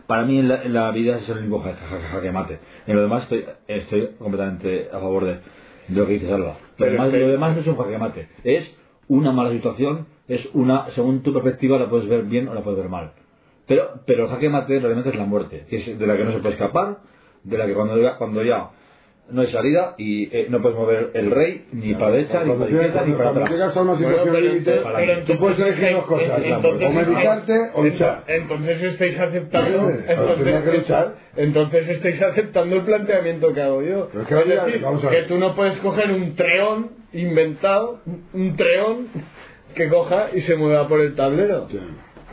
para 0.08 0.24
mí 0.24 0.40
en 0.40 0.48
la, 0.48 0.64
la 0.66 0.92
vida 0.92 1.18
es 1.18 1.30
el 1.30 1.38
único 1.40 1.60
ja- 1.60 1.74
ja- 1.74 2.00
ja- 2.00 2.08
jaque 2.14 2.32
mate. 2.32 2.60
En 2.88 2.96
lo 2.96 3.02
demás 3.02 3.24
estoy 3.24 3.46
estoy 3.68 4.08
completamente 4.18 4.88
a 4.92 5.00
favor 5.00 5.26
de, 5.26 5.32
de 5.34 5.42
lo 6.00 6.08
que 6.08 6.14
dice 6.14 6.28
Salva. 6.30 6.54
Lo 6.54 6.76
Pero 6.78 6.92
demás, 6.92 7.08
es 7.08 7.14
que- 7.14 7.20
lo 7.20 7.28
demás 7.30 7.56
no 7.56 7.62
es 7.62 7.68
un 7.68 7.78
jaque 7.78 7.98
mate. 7.98 8.28
Es 8.44 8.76
una 9.10 9.32
mala 9.32 9.52
situación 9.52 10.06
es 10.28 10.50
una 10.54 10.88
según 10.92 11.24
tu 11.24 11.32
perspectiva 11.34 11.78
la 11.80 11.90
puedes 11.90 12.08
ver 12.10 12.24
bien 12.24 12.48
o 12.50 12.54
la 12.54 12.62
puedes 12.62 12.78
ver 12.80 12.90
mal. 12.90 13.12
Pero, 13.68 14.02
pero 14.06 14.26
el 14.26 14.30
jaque 14.30 14.50
mate 14.50 14.80
realmente 14.80 15.10
es 15.10 15.16
la 15.16 15.26
muerte, 15.26 15.66
que 15.70 15.78
es 15.78 16.00
de 16.00 16.08
la 16.08 16.18
que 16.18 16.24
no 16.26 16.32
se 16.34 16.40
puede 16.40 16.54
escapar, 16.56 16.98
de 17.44 17.58
la 17.58 17.66
que 17.66 17.74
cuando 17.74 17.98
ya, 18.02 18.16
cuando 18.18 18.44
ya 18.44 18.70
no 19.30 19.41
hay 19.41 19.48
salida 19.52 19.95
y 19.98 20.30
eh, 20.36 20.48
no 20.49 20.62
puedes 20.62 20.78
mover 20.78 21.12
el 21.14 21.32
rey 21.32 21.66
ni 21.74 21.94
para 21.95 22.12
derecha, 22.12 22.44
ni 22.44 22.52
para 22.54 22.70
izquierda, 22.72 23.04
ni 23.06 23.14
para 23.14 23.30
atrás. 23.32 23.49
llegas 23.49 23.76
a 23.78 23.82
una 23.82 23.94
Bueno, 23.94 24.08
situación 24.08 24.36
pero 24.36 24.45
límite, 24.54 24.76
entonces- 24.78 24.94
pero 25.06 25.24
tú 25.26 25.40
puedes 25.40 25.60
elegir 25.60 25.91
dos 25.94 26.06
cosas. 26.06 26.41
entonces 26.44 26.88
o 26.88 26.94
meditarte 26.94 27.54
o 27.74 27.84
luchar. 27.84 28.24
Entonces 28.28 28.84
estáis 28.84 29.20
aceptando, 29.20 29.90
entonces, 30.08 31.14
entonces 31.36 31.90
estáis 31.90 32.22
aceptando 32.22 32.76
el 32.78 32.82
planteamiento 32.84 33.54
que 33.54 33.62
hago 33.62 33.82
yo. 33.84 34.10
Es 34.22 34.28
que 34.28 34.34
es 34.34 34.41
había- 34.41 34.64
decir, 34.66 34.82
vamos 34.82 35.04
a 35.04 35.10
ver. 35.10 35.22
que 35.24 35.28
tú 35.28 35.38
no 35.40 35.56
puedes 35.56 35.78
coger 35.80 36.12
un 36.12 36.36
treón 36.36 36.91
inventado, 37.14 37.99
un 38.34 38.56
treón 38.56 39.08
que 39.76 39.90
coja 39.90 40.28
y 40.34 40.41
se 40.41 40.56
mueva 40.56 40.88
por 40.88 41.02
el 41.02 41.16
tablero. 41.16 41.68
Sí. 41.70 41.80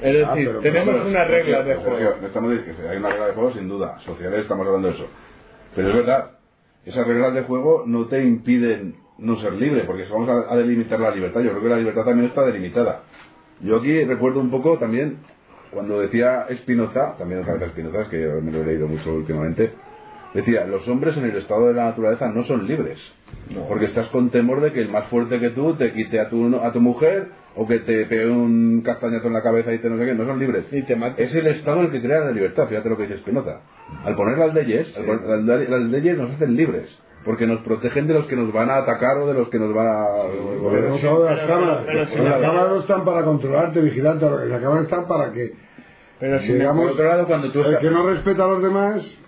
Es 0.03 0.25
Ah, 0.25 0.35
decir, 0.35 0.49
pero- 0.49 0.61
tenemos 0.61 0.95
Pero, 0.95 1.07
unas 1.09 1.29
reglas 1.31 1.66
de 1.66 1.75
Sergio, 1.77 1.91
juego. 1.93 2.15
no 2.21 2.27
estamos 2.27 2.51
diciendo 2.53 2.83
que 2.83 2.89
hay 2.89 2.97
una 2.99 3.11
regla 3.11 3.27
de 3.27 3.33
juego 3.33 3.53
sin 3.53 3.69
duda, 3.69 3.99
sociales 4.01 4.41
estamos 4.41 4.66
hablando 4.66 4.89
de 4.89 4.95
eso. 4.95 5.07
Pero 5.77 5.89
es 5.89 5.95
verdad, 5.97 6.31
esas 6.86 7.06
reglas 7.06 7.35
de 7.35 7.43
juego 7.43 7.85
no 7.86 8.06
te 8.06 8.23
impiden 8.23 8.97
no 9.19 9.36
ser 9.40 9.52
libre, 9.55 9.85
porque 9.85 10.05
si 10.05 10.12
vamos 10.12 10.28
a, 10.28 10.52
a 10.52 10.56
delimitar 10.56 10.98
la 11.01 11.15
libertad, 11.15 11.40
yo 11.40 11.51
creo 11.51 11.62
que 11.62 11.69
la 11.69 11.78
libertad 11.78 12.05
también 12.05 12.28
está 12.28 12.44
delimitada. 12.44 13.02
Yo 13.61 13.77
aquí 13.77 14.05
recuerdo 14.05 14.40
un 14.40 14.51
poco 14.51 14.78
también, 14.78 15.19
cuando 15.70 16.01
decía 16.01 16.47
Spinoza, 16.62 17.16
también 17.16 17.40
otra 17.40 17.55
vez 17.55 17.70
Spinoza, 17.70 18.02
es 18.02 18.09
que 18.09 18.20
yo 18.20 18.40
me 18.43 18.51
lo 18.51 18.62
he 18.62 18.66
leído 18.66 18.89
mucho 18.89 19.15
últimamente, 19.15 19.73
decía, 20.35 20.66
los 20.66 20.86
hombres 20.89 21.16
en 21.16 21.24
el 21.24 21.36
estado 21.36 21.69
de 21.69 21.74
la 21.74 21.85
naturaleza 21.85 22.28
no 22.28 22.43
son 22.44 22.66
libres, 22.66 22.98
porque 23.69 23.86
estás 23.86 24.09
con 24.09 24.31
temor 24.31 24.61
de 24.61 24.73
que 24.73 24.81
el 24.81 24.89
más 24.89 25.06
fuerte 25.06 25.39
que 25.39 25.51
tú 25.51 25.74
te 25.74 25.93
quite 25.93 26.20
a 26.20 26.28
tu, 26.28 26.56
a 26.56 26.73
tu 26.73 26.81
mujer 26.81 27.28
o 27.56 27.66
que 27.66 27.78
te 27.81 28.06
pegue 28.06 28.28
un 28.28 28.82
castañazo 28.82 29.28
en 29.28 29.32
la 29.32 29.43
cabeza 29.43 29.72
y 29.72 29.78
te 29.78 29.89
no 29.89 29.97
sé 29.98 30.06
qué, 30.06 30.14
no 30.14 30.26
son 30.26 30.39
libres. 30.39 30.64
Y 30.72 30.82
te. 30.82 30.97
Es 31.18 31.35
el 31.35 31.47
Estado 31.48 31.82
el 31.82 31.90
que 31.90 32.01
crea 32.02 32.20
la 32.20 32.31
libertad, 32.32 32.66
fíjate 32.68 32.89
lo 32.89 32.97
que 32.97 33.05
dice 33.05 33.18
Spinoza. 33.18 33.60
Al 34.05 34.16
poner 34.16 34.39
las 34.39 34.52
leyes, 34.55 34.93
al 34.97 35.05
poner- 35.05 35.68
las, 35.68 35.82
leyes 35.82 36.18
nos 36.18 36.32
hacen 36.32 36.56
libres, 36.56 36.89
porque 37.24 37.47
nos 37.47 37.60
protegen 37.60 38.06
de 38.09 38.14
los 38.14 38.26
que 38.26 38.35
nos 38.36 38.52
van 38.52 38.70
a 38.70 38.78
atacar 38.78 39.18
o 39.18 39.26
de 39.26 39.35
los 39.35 39.48
que 39.51 39.59
nos 39.59 39.72
van 39.72 39.86
a... 39.86 40.05
Pero 40.70 40.98
son 40.98 41.24
las 41.24 41.47
cámaras. 41.47 41.86
si 42.10 42.18
las 42.18 42.40
la- 42.40 42.47
cámaras 42.48 42.68
no 42.70 42.81
están 42.81 43.05
para 43.05 43.22
controlarte, 43.24 43.81
vigilarte. 43.81 44.26
Las 44.48 44.60
cámaras 44.60 44.85
están 44.85 45.06
para 45.06 45.32
que, 45.32 45.52
Pero 46.18 46.39
sin, 46.40 46.55
digamos, 46.59 46.82
Por 46.86 46.93
otro 46.93 47.06
lado, 47.06 47.26
cuando 47.26 47.52
tú 47.52 47.60
el 47.62 47.78
que 47.78 47.90
no 47.90 48.10
respeta 48.10 48.44
a 48.44 48.48
los 48.48 48.62
demás. 48.62 49.18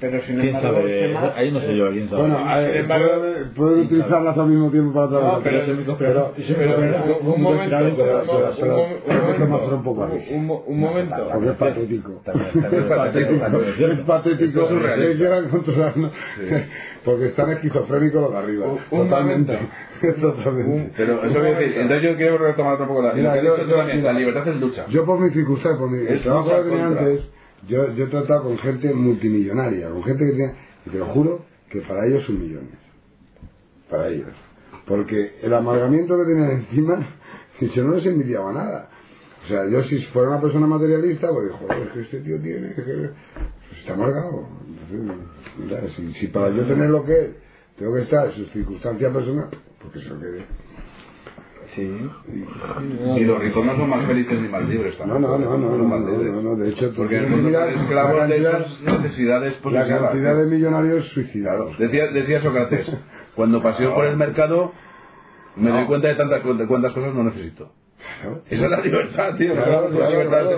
Pero 0.00 0.20
sin 0.22 0.36
¿Quién 0.40 0.56
embargo, 0.56 0.78
sabe? 0.78 0.98
Chema, 1.00 1.32
Ahí 1.36 1.50
no 1.52 1.60
sé 1.60 1.76
yo, 1.76 1.90
quién 1.90 2.08
sabe. 2.08 2.22
Bueno, 2.22 2.38
sin 2.38 2.48
eh, 2.48 2.78
embargo- 2.78 3.10
pueden, 3.56 3.80
utilizarlas 3.80 4.38
al 4.38 4.46
mismo 4.46 4.70
tiempo 4.70 4.92
para 4.94 5.08
trabajar. 5.08 5.38
No, 5.38 5.42
pero- 5.44 5.98
pero, 5.98 5.98
pero- 5.98 7.18
un 7.20 7.42
momento, 7.42 7.76
pero- 7.76 8.24
un 10.66 10.80
momento. 10.80 11.14
a. 11.14 11.32
Porque 11.32 11.48
es 11.48 11.54
patético. 11.56 12.20
Es 12.24 12.84
patético, 12.84 13.46
es 13.92 13.98
patético 14.00 14.68
que 14.68 15.16
quieran 15.16 15.48
controlarnos. 15.48 16.12
Porque 17.04 17.26
están 17.26 17.50
esquizofrénicos 17.52 18.20
los 18.22 18.32
de 18.32 18.38
arriba. 18.38 18.66
Un- 18.90 19.08
momento. 19.08 19.52
Totalmente. 20.20 20.92
Pero 20.96 21.14
eso 21.24 21.32
quiere 21.40 21.54
decir, 21.54 21.78
entonces 21.80 22.02
yo 22.10 22.16
quiero 22.16 22.38
retomar 22.38 22.80
un 22.80 22.88
poco 22.88 23.02
la, 23.02 23.14
la 23.14 24.12
libertad 24.12 24.48
es 24.48 24.56
lucha. 24.60 24.86
Yo 24.88 25.04
por 25.04 25.18
mi 25.20 25.30
circunstancia, 25.30 25.78
por 25.78 25.90
mi 25.90 26.06
trabajo 26.20 26.50
que 26.50 26.68
tenía 26.70 26.86
antes, 26.86 27.20
yo, 27.66 27.92
yo 27.94 28.04
he 28.04 28.08
tratado 28.08 28.44
con 28.44 28.58
gente 28.58 28.92
multimillonaria, 28.92 29.90
con 29.90 30.04
gente 30.04 30.24
que 30.24 30.30
tenía, 30.32 30.54
y 30.86 30.90
te 30.90 30.98
lo 30.98 31.06
juro, 31.06 31.44
que 31.70 31.80
para 31.82 32.06
ellos 32.06 32.24
son 32.24 32.40
millones. 32.40 32.78
Para 33.90 34.08
ellos. 34.08 34.32
Porque 34.86 35.38
el 35.42 35.52
amargamiento 35.52 36.16
que 36.18 36.24
tenían 36.24 36.50
encima, 36.50 37.06
yo 37.74 37.84
no 37.84 37.94
les 37.94 38.06
envidiaba 38.06 38.52
nada. 38.52 38.90
O 39.44 39.48
sea, 39.48 39.68
yo 39.68 39.82
si 39.84 39.98
fuera 40.06 40.30
una 40.30 40.40
persona 40.40 40.66
materialista, 40.66 41.28
pues 41.30 41.52
joder, 41.52 41.88
es 41.88 41.92
que 41.92 42.00
este 42.02 42.20
tío 42.20 42.40
tiene, 42.40 42.74
que 42.74 42.82
pues 42.82 43.80
está 43.80 43.94
amargado. 43.94 44.48
Entonces, 45.58 45.92
si, 45.94 46.12
si 46.14 46.26
para 46.28 46.50
yo 46.50 46.64
tener 46.66 46.90
lo 46.90 47.04
que 47.04 47.20
es, 47.20 47.30
tengo 47.78 47.94
que 47.94 48.02
estar 48.02 48.26
en 48.26 48.32
sus 48.32 48.50
circunstancias 48.52 49.12
personales, 49.12 49.58
porque 49.80 50.00
eso 50.00 50.18
que... 50.18 50.67
Sí. 51.78 52.10
Y 53.16 53.20
los 53.20 53.38
ricos 53.38 53.64
no 53.64 53.76
son 53.76 53.88
más 53.88 54.04
felices 54.04 54.40
ni 54.40 54.48
más 54.48 54.64
libres 54.64 54.98
No, 54.98 55.14
tampoco. 55.14 55.38
no, 55.38 55.56
no, 55.56 55.58
no, 55.58 55.76
no, 55.76 55.84
más 55.84 56.00
no, 56.00 56.10
libres. 56.10 56.32
no, 56.32 56.42
no, 56.42 56.56
de 56.56 56.70
hecho, 56.70 56.92
Porque 56.96 57.20
son 57.20 57.54
esclavos 57.54 58.16
la 58.16 58.26
de 58.26 58.36
esas 58.38 58.80
necesidades 58.82 59.54
La 59.70 59.86
cantidad 59.86 60.36
de 60.36 60.46
millonarios 60.46 61.06
suicidados. 61.10 61.78
Decía, 61.78 62.08
decía 62.08 62.42
Sócrates, 62.42 62.90
cuando 63.36 63.62
paseo 63.62 63.94
por 63.94 64.06
el 64.06 64.16
mercado 64.16 64.72
me 65.54 65.70
doy 65.70 65.84
cuenta 65.84 66.08
de 66.08 66.14
tantas 66.16 66.42
de 66.44 66.66
cuántas 66.66 66.92
cosas 66.92 67.14
no 67.14 67.22
necesito. 67.24 67.70
Esa 68.48 68.64
es 68.64 68.70
la 68.70 68.80
libertad, 68.80 69.36
tío. 69.36 69.54
Claro, 69.54 69.90
la 69.90 70.10
libertad 70.10 70.48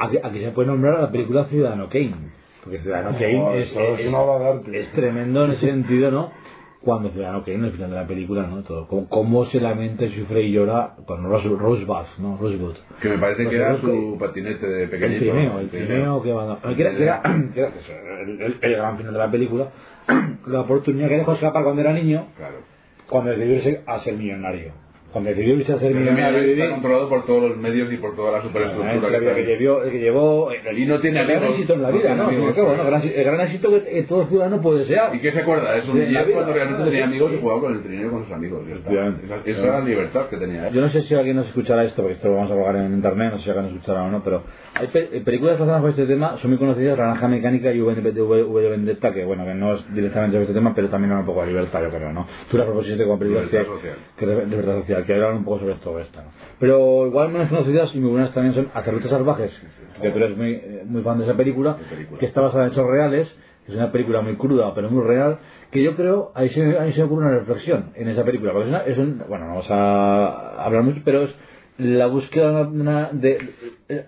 aquí, 0.00 0.18
aquí 0.22 0.40
se 0.40 0.50
puede 0.50 0.68
nombrar 0.68 0.96
a 0.96 1.02
la 1.02 1.10
película 1.10 1.44
Ciudadano 1.46 1.88
Kane. 1.88 2.14
Porque 2.62 2.80
Ciudadano 2.80 3.12
Kane 3.12 3.38
No, 3.38 3.54
es, 3.54 3.74
es 4.72 4.92
tremendo 4.92 5.44
en 5.44 5.52
ese 5.52 5.66
sentido, 5.66 6.10
¿no? 6.10 6.32
Cuando 6.86 7.10
Ciudadano 7.10 7.42
Kane, 7.44 7.66
al 7.66 7.72
final 7.72 7.90
de 7.90 7.96
la 7.96 8.06
película, 8.06 8.46
¿no? 8.46 8.62
Todo, 8.62 8.86
cómo, 8.86 9.08
cómo 9.08 9.44
se 9.46 9.60
lamenta 9.60 10.06
sufre 10.08 10.42
y 10.42 10.52
llora 10.52 10.94
con 11.04 11.24
Rose, 11.24 11.48
Rosebud, 11.48 12.06
¿no? 12.20 12.36
Rosebud. 12.40 12.74
Que 13.02 13.08
me 13.08 13.18
parece 13.18 13.48
que 13.48 13.56
era 13.56 13.76
su 13.80 14.16
patinete 14.20 14.64
de 14.66 14.84
El 14.84 14.90
pequeñito. 14.90 15.20
trineo, 15.32 15.58
el 15.58 15.68
trineo 15.68 16.22
que 16.22 16.32
va 16.32 16.58
que 16.76 16.82
era, 16.82 16.94
que 16.96 17.02
era, 17.02 17.22
que 17.54 17.60
era 17.60 17.72
el, 18.22 18.40
el- 18.40 18.58
el 18.62 18.76
gran 18.76 18.96
final 18.98 19.12
de 19.12 19.18
la 19.18 19.30
película, 19.30 19.68
la 20.46 20.60
oportunidad 20.60 21.08
que 21.08 21.16
dejó 21.18 21.32
escapar 21.32 21.64
cuando 21.64 21.82
era 21.82 21.92
niño, 21.92 22.28
Claro. 22.36 22.58
cuando 23.08 23.32
decidió 23.32 23.80
a 23.86 23.98
ser 24.04 24.14
millonario. 24.14 24.70
Cuando 25.12 25.30
decidió 25.30 25.54
irse 25.54 25.72
a 25.72 25.78
ser 25.78 25.94
millonario 25.94 26.40
está 26.42 26.70
controlado 26.70 27.08
por 27.08 27.24
todos 27.24 27.48
los 27.48 27.56
medios 27.56 27.90
y 27.90 27.96
por 27.96 28.14
toda 28.16 28.32
la 28.32 28.42
superestructura 28.42 29.18
que, 29.18 29.44
que 29.46 29.56
llevó, 29.56 29.82
el 29.82 29.90
que 29.90 29.98
llevó 29.98 30.50
Y 30.76 30.84
no 30.84 31.00
tiene 31.00 31.20
el 31.20 31.26
gran 31.26 31.38
amigos, 31.38 31.54
éxito 31.56 31.74
en 31.74 31.82
la 31.82 31.90
no 31.90 31.96
vida, 31.96 32.14
¿no? 32.14 32.24
amigos, 32.24 32.54
gran- 32.56 33.02
el 33.02 33.24
gran 33.24 33.40
éxito 33.40 33.70
que, 33.70 33.82
que 33.82 34.02
todo 34.02 34.26
ciudadano 34.26 34.60
puede 34.60 34.80
desear. 34.80 35.14
¿Y 35.14 35.20
qué 35.20 35.32
se 35.32 35.38
acuerda? 35.40 35.74
Es 35.78 35.88
un 35.88 35.98
vida. 35.98 36.24
cuando 36.34 36.52
realmente 36.52 36.84
tenía 36.84 37.04
amigos 37.06 37.32
y 37.32 37.40
jugaba 37.40 37.60
con 37.62 37.72
el 37.74 37.82
trineo 37.82 38.10
con 38.10 38.24
sus 38.24 38.32
amigos. 38.34 38.62
Esa, 38.68 39.36
esa 39.44 39.62
era 39.62 39.78
la 39.78 39.84
libertad 39.86 40.26
que 40.28 40.36
tenía. 40.36 40.66
¿eh? 40.68 40.70
Yo 40.74 40.80
no 40.82 40.90
sé 40.90 41.02
si 41.02 41.14
alguien 41.14 41.36
nos 41.36 41.46
escuchará 41.46 41.84
esto, 41.84 42.02
porque 42.02 42.14
esto 42.16 42.28
lo 42.28 42.34
vamos 42.36 42.50
a 42.50 42.54
colgar 42.54 42.76
en 42.76 42.92
internet, 42.92 43.30
no 43.32 43.38
sé 43.38 43.44
si 43.44 43.50
alguien 43.50 43.66
nos 43.68 43.74
escuchará 43.74 44.02
o 44.02 44.10
no, 44.10 44.22
pero 44.22 44.42
hay 44.78 44.88
pe- 44.88 45.08
eh, 45.12 45.20
películas 45.22 45.54
relacionadas 45.58 45.80
con 45.82 45.90
este 45.90 46.06
tema, 46.06 46.36
son 46.38 46.50
muy 46.50 46.58
conocidas, 46.58 46.98
Naranja 46.98 47.28
Mecánica 47.28 47.72
y 47.72 47.80
V 47.80 48.44
V 48.44 48.68
Vendetta, 48.70 49.12
que 49.12 49.24
bueno, 49.24 49.44
que 49.44 49.54
no 49.54 49.74
es 49.74 49.94
directamente 49.94 50.34
sobre 50.36 50.42
este 50.44 50.54
tema, 50.54 50.74
pero 50.74 50.88
también 50.88 51.12
hablan 51.12 51.26
un 51.28 51.34
poco 51.34 51.42
de 51.42 51.48
libertad, 51.48 51.82
yo 51.82 51.90
creo, 51.90 52.12
¿no? 52.12 52.26
Tú 52.50 52.56
la 52.58 52.64
propusiste 52.64 53.04
como 53.04 53.18
películas 53.18 53.48
que, 53.48 53.56
Libertad 53.58 53.74
social. 53.76 53.96
que 54.16 54.26
de 54.26 54.46
libertad 54.46 54.80
social, 54.80 55.04
que 55.06 55.14
hablan 55.14 55.36
un 55.36 55.44
poco 55.44 55.58
sobre 55.60 55.74
todo 55.76 55.98
esto, 56.00 56.20
¿no? 56.22 56.28
Pero 56.58 57.06
igual 57.06 57.30
menos 57.30 57.48
conocidas 57.48 57.90
y 57.94 57.98
muy 57.98 58.10
buenas 58.10 58.32
también 58.32 58.54
son 58.54 58.68
Acerrutos 58.74 59.10
Salvajes, 59.10 59.50
que 60.00 60.10
tú 60.10 60.18
eres 60.18 60.36
muy, 60.36 60.52
eh, 60.52 60.82
muy 60.86 61.02
fan 61.02 61.18
de 61.18 61.24
esa 61.24 61.34
película, 61.36 61.76
película. 61.90 62.18
que 62.18 62.26
está 62.26 62.40
basada 62.40 62.64
en 62.66 62.72
hechos 62.72 62.86
reales, 62.86 63.34
que 63.64 63.72
es 63.72 63.78
una 63.78 63.90
película 63.92 64.20
muy 64.20 64.36
cruda, 64.36 64.72
pero 64.74 64.90
muy 64.90 65.04
real, 65.04 65.38
que 65.70 65.82
yo 65.82 65.96
creo, 65.96 66.30
ahí 66.34 66.48
se, 66.50 66.78
ahí 66.78 66.92
se 66.92 67.02
ocurre 67.02 67.26
una 67.26 67.38
reflexión 67.38 67.90
en 67.96 68.08
esa 68.08 68.24
película, 68.24 68.52
porque 68.52 68.68
es, 68.68 68.74
una- 68.74 68.84
es 68.84 68.98
un, 68.98 69.22
bueno, 69.28 69.46
no 69.46 69.50
vamos 69.52 69.70
a 69.70 70.64
hablar 70.64 70.82
mucho, 70.84 71.00
pero 71.04 71.22
es 71.24 71.30
la 71.78 72.06
búsqueda 72.06 72.64
de, 72.64 72.80
una- 72.80 73.10
de- 73.12 73.38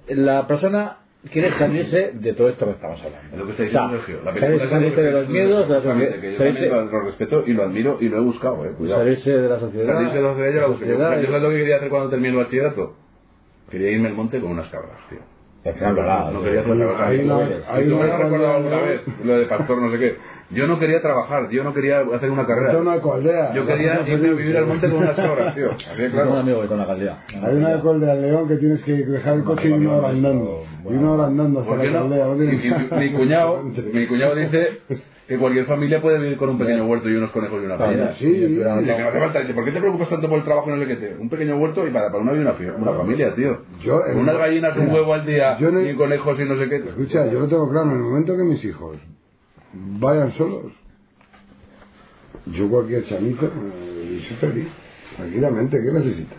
la 0.09 0.47
persona 0.47 0.99
quiere 1.33 1.53
salirse 1.59 2.13
de 2.15 2.33
todo 2.33 2.49
esto 2.49 2.65
que 2.67 2.73
estamos 2.73 3.01
hablando. 3.03 3.37
Lo 3.37 3.45
que 3.47 3.51
está 3.53 3.63
O 3.65 3.67
sea, 3.69 3.83
diciendo 3.83 3.97
Sergio. 3.99 4.17
La 4.25 4.33
salirse, 4.33 4.47
película 4.47 4.71
salirse 4.71 5.03
de 5.03 5.11
los 5.13 5.29
miedos, 5.29 5.69
de 5.69 5.75
las 5.75 5.85
Exactamente, 5.85 6.21
que 6.21 6.33
yo 6.33 6.39
salirse, 6.39 6.69
lo, 6.69 7.01
respeto 7.03 7.45
y 7.47 7.53
lo 7.53 7.63
admiro 7.65 7.99
y 8.01 8.09
lo 8.09 8.17
he 8.19 8.21
buscado, 8.21 8.65
eh. 8.65 8.71
Cuidado. 8.79 9.01
salirse 9.03 9.31
de 9.31 9.49
la 9.49 9.61
sociedad. 9.61 9.95
Salirse 9.95 10.17
de 10.17 10.23
de 10.37 10.51
ella, 10.51 10.61
la 10.63 10.67
busqué. 10.69 10.87
Yo, 10.87 10.93
sociedad, 10.93 11.11
lo 11.43 11.51
que 11.51 11.57
quería 11.59 11.77
hacer 11.77 11.89
cuando 11.89 12.11
terminé 12.11 12.29
el 12.31 12.37
bachillerato. 12.37 12.95
Quería 13.71 13.91
irme 13.91 14.09
al 14.09 14.15
monte 14.15 14.41
con 14.41 14.53
unas 14.53 14.69
cabras, 14.69 14.97
tío. 15.11 15.19
¿verdad? 15.65 16.33
No 16.33 16.43
quería 16.43 16.61
hacer 16.61 16.73
pastor, 19.47 19.83
no 19.83 19.91
sé 19.93 19.99
qué. 19.99 20.17
Yo 20.51 20.67
no 20.67 20.79
quería 20.79 21.03
trabajar, 21.03 21.51
yo 21.51 21.63
no 21.63 21.75
quería 21.75 22.01
hacer 22.01 22.31
una 22.31 22.47
carrera. 22.47 22.73
Yo 23.55 23.67
quería 23.67 24.01
irme 24.07 24.29
a 24.29 24.33
vivir 24.33 24.57
al 24.57 24.67
monte 24.67 24.89
con 24.89 24.99
unas 25.03 25.15
cabras, 25.17 25.55
tío. 25.55 25.73
Así, 25.73 26.03
un 26.17 26.37
amigo 26.39 26.63
que 26.63 26.69
con 26.69 26.79
la 26.79 26.87
caldea. 26.87 27.19
Hay 27.43 27.55
una 27.57 27.75
de 27.75 27.81
Coldea 27.81 28.13
al 28.13 28.23
León 28.23 28.49
que 28.49 28.57
tienes 28.57 28.83
que 28.83 28.93
dejar 28.93 29.35
el 29.35 29.45
coche 29.45 29.69
y 29.69 29.73
una 29.73 29.97
hora 29.97 30.09
andando. 30.09 30.65
Y 30.85 30.95
una 30.95 31.13
hora 31.13 31.27
andando 31.27 31.61
hasta 31.61 31.71
¿Por 31.73 31.81
qué 31.83 31.91
la 31.91 32.01
no? 32.01 32.35
Mi 32.99 33.13
cuñado, 33.13 33.63
mi 33.93 34.07
cuñado 34.07 34.35
dice 34.37 34.79
que 35.29 35.37
cualquier 35.37 35.67
familia 35.67 36.01
puede 36.01 36.19
vivir 36.19 36.39
con 36.39 36.49
un 36.49 36.59
pequeño 36.59 36.87
huerto 36.87 37.11
y 37.11 37.17
unos 37.17 37.31
conejos 37.31 37.61
y 37.63 37.67
una 37.67 37.77
gallina. 37.77 38.13
Sí, 38.19 38.27
Dice 38.81 38.97
que 38.97 39.03
no 39.03 39.09
hace 39.09 39.19
falta. 39.21 39.41
Dice, 39.41 39.53
¿por 39.53 39.65
qué 39.67 39.73
te 39.73 39.81
preocupas 39.81 40.09
tanto 40.09 40.29
por 40.31 40.39
el 40.39 40.45
trabajo 40.45 40.73
en 40.73 40.81
el 40.81 40.89
que 40.89 40.97
te? 40.97 41.15
Un 41.19 41.29
pequeño 41.29 41.59
huerto 41.59 41.87
y 41.87 41.91
para, 41.91 42.07
para 42.11 42.23
una, 42.23 42.33
una, 42.33 42.55
una 42.79 42.93
familia, 42.95 43.35
tío. 43.35 43.59
Yo, 43.85 44.01
unas 44.15 44.39
gallinas, 44.39 44.75
un 44.79 44.91
huevo 44.91 45.13
al 45.13 45.27
día 45.27 45.59
yo 45.59 45.71
no- 45.71 45.83
y 45.83 45.95
conejos 45.95 46.41
y 46.41 46.45
no 46.45 46.57
sé 46.57 46.71
qué. 46.71 46.77
Escucha, 46.77 47.27
yo 47.27 47.41
lo 47.41 47.47
tengo 47.49 47.69
claro, 47.69 47.91
en 47.91 47.97
el 47.97 48.03
momento 48.03 48.35
que 48.35 48.45
mis 48.45 48.65
hijos 48.65 48.97
vayan 49.73 50.33
solos, 50.35 50.73
yo 52.47 52.69
cualquier 52.69 53.05
chamito, 53.07 53.47
eh, 53.47 54.25
soy 54.29 54.37
feliz, 54.51 54.69
tranquilamente, 55.17 55.79
¿qué 55.83 55.93
necesitas? 55.93 56.39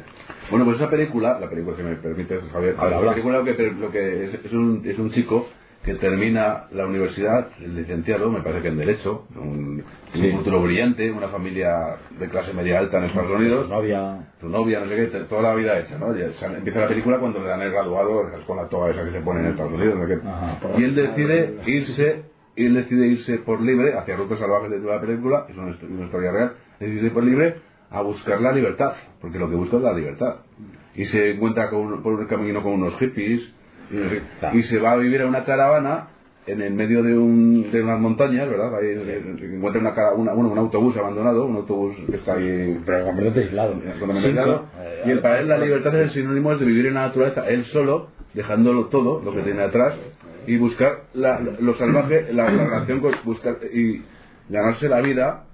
Bueno, 0.49 0.65
pues 0.65 0.77
esa 0.77 0.89
película, 0.89 1.39
la 1.39 1.49
película, 1.49 1.77
si 1.77 1.83
me 1.83 1.95
permites, 1.95 2.41
Javier, 2.51 2.75
Habla, 2.79 3.01
la 3.01 3.11
película 3.11 3.37
lo 3.39 3.45
que, 3.45 3.53
lo 3.71 3.91
que 3.91 4.25
es, 4.25 4.45
es 4.45 4.51
un, 4.53 4.81
es 4.85 4.97
un 4.97 5.11
chico 5.11 5.47
que 5.83 5.93
termina 5.95 6.65
la 6.71 6.85
universidad, 6.87 7.49
el 7.61 7.75
licenciado, 7.75 8.29
me 8.29 8.41
parece 8.41 8.63
que 8.63 8.67
en 8.69 8.77
Derecho, 8.77 9.25
un, 9.35 9.83
Sí. 10.13 10.21
un 10.27 10.37
futuro 10.37 10.61
brillante, 10.63 11.11
una 11.11 11.27
familia 11.29 11.97
de 12.19 12.27
clase 12.29 12.51
media 12.53 12.79
alta 12.79 12.97
en 12.97 13.03
Estados 13.05 13.29
Unidos, 13.31 13.69
novia. 13.69 14.27
tu 14.41 14.49
novia, 14.49 14.79
no 14.79 14.87
sé 14.89 14.95
qué, 14.95 15.19
toda 15.29 15.43
la 15.43 15.55
vida 15.55 15.79
hecha, 15.79 15.97
¿no? 15.99 16.15
Ya, 16.15 16.25
empieza 16.57 16.79
la 16.79 16.87
película 16.87 17.19
cuando 17.19 17.39
le 17.39 17.45
dan 17.47 17.61
el 17.61 17.71
graduado, 17.71 18.23
la 18.27 18.67
toga 18.69 18.89
esa 18.89 19.05
que 19.05 19.11
se 19.11 19.21
pone 19.21 19.41
en 19.41 19.45
Estados 19.47 19.71
Unidos, 19.71 19.95
no 19.99 20.07
sé 20.07 20.15
qué. 20.15 20.27
Ajá. 20.27 20.57
Y 20.79 20.83
él 20.83 20.95
decide 20.95 21.59
irse, 21.67 22.23
y 22.61 22.65
él 22.65 22.73
decide 22.75 23.07
irse 23.07 23.37
por 23.39 23.61
libre, 23.61 23.93
hacia 23.97 24.15
Rutas 24.17 24.39
Salvajes 24.39 24.69
de 24.71 24.79
toda 24.79 24.95
la 24.95 25.01
película, 25.01 25.45
es 25.49 25.55
una, 25.57 25.71
histo- 25.71 25.87
una 25.89 26.05
historia 26.05 26.31
real, 26.31 26.51
decide 26.79 27.05
ir 27.07 27.13
por 27.13 27.23
libre 27.23 27.55
a 27.89 28.01
buscar 28.01 28.41
la 28.41 28.51
libertad, 28.51 28.93
porque 29.21 29.39
lo 29.39 29.49
que 29.49 29.55
busca 29.55 29.77
es 29.77 29.83
la 29.83 29.93
libertad. 29.93 30.35
Y 30.95 31.05
se 31.05 31.31
encuentra 31.31 31.69
con, 31.69 31.79
un- 31.79 32.03
por 32.03 32.13
un 32.13 32.25
camino 32.27 32.61
con 32.61 32.73
unos 32.73 32.95
hippies, 32.99 33.41
y, 33.91 34.63
se 34.63 34.77
va 34.77 34.91
a 34.91 34.97
vivir 34.97 35.21
a 35.21 35.25
una 35.27 35.43
caravana 35.45 36.09
en 36.45 36.61
el 36.61 36.73
medio 36.73 37.01
de, 37.03 37.17
un, 37.17 37.71
de 37.71 37.81
unas 37.81 37.99
montañas, 37.99 38.49
¿verdad? 38.49 38.75
Ahí, 38.75 38.87
eh, 38.89 39.35
encuentra 39.55 39.81
una, 39.81 39.93
cara- 39.93 40.13
una- 40.15 40.33
bueno, 40.33 40.51
un 40.51 40.57
autobús 40.57 40.95
abandonado, 40.97 41.45
un 41.45 41.55
autobús 41.57 41.95
que 42.09 42.17
está 42.17 42.33
ahí 42.33 42.79
Pero 42.85 43.05
completamente 43.99 44.27
aislado. 44.41 44.65
Eh, 44.79 45.01
Y 45.05 45.11
el, 45.11 45.19
para 45.21 45.39
él 45.39 45.47
la 45.47 45.57
libertad 45.57 45.95
es 45.95 46.01
el 46.07 46.09
sinónimo 46.11 46.55
de 46.55 46.65
vivir 46.65 46.85
en 46.87 46.95
la 46.95 47.07
naturaleza, 47.07 47.47
él 47.47 47.65
solo, 47.65 48.07
dejándolo 48.33 48.85
todo, 48.87 49.21
lo 49.23 49.33
que 49.33 49.41
tiene 49.41 49.61
atrás, 49.63 49.93
y 50.49 50.57
buscar 50.57 51.03
la- 51.13 51.39
lo 51.39 51.75
salvaje, 51.75 52.33
la, 52.33 52.49
la 52.51 52.65
relación 52.65 52.99
con 53.01 53.13
buscar 53.23 53.57
y 53.71 54.01
ganarse 54.49 54.89
la 54.89 55.01
vida, 55.01 55.45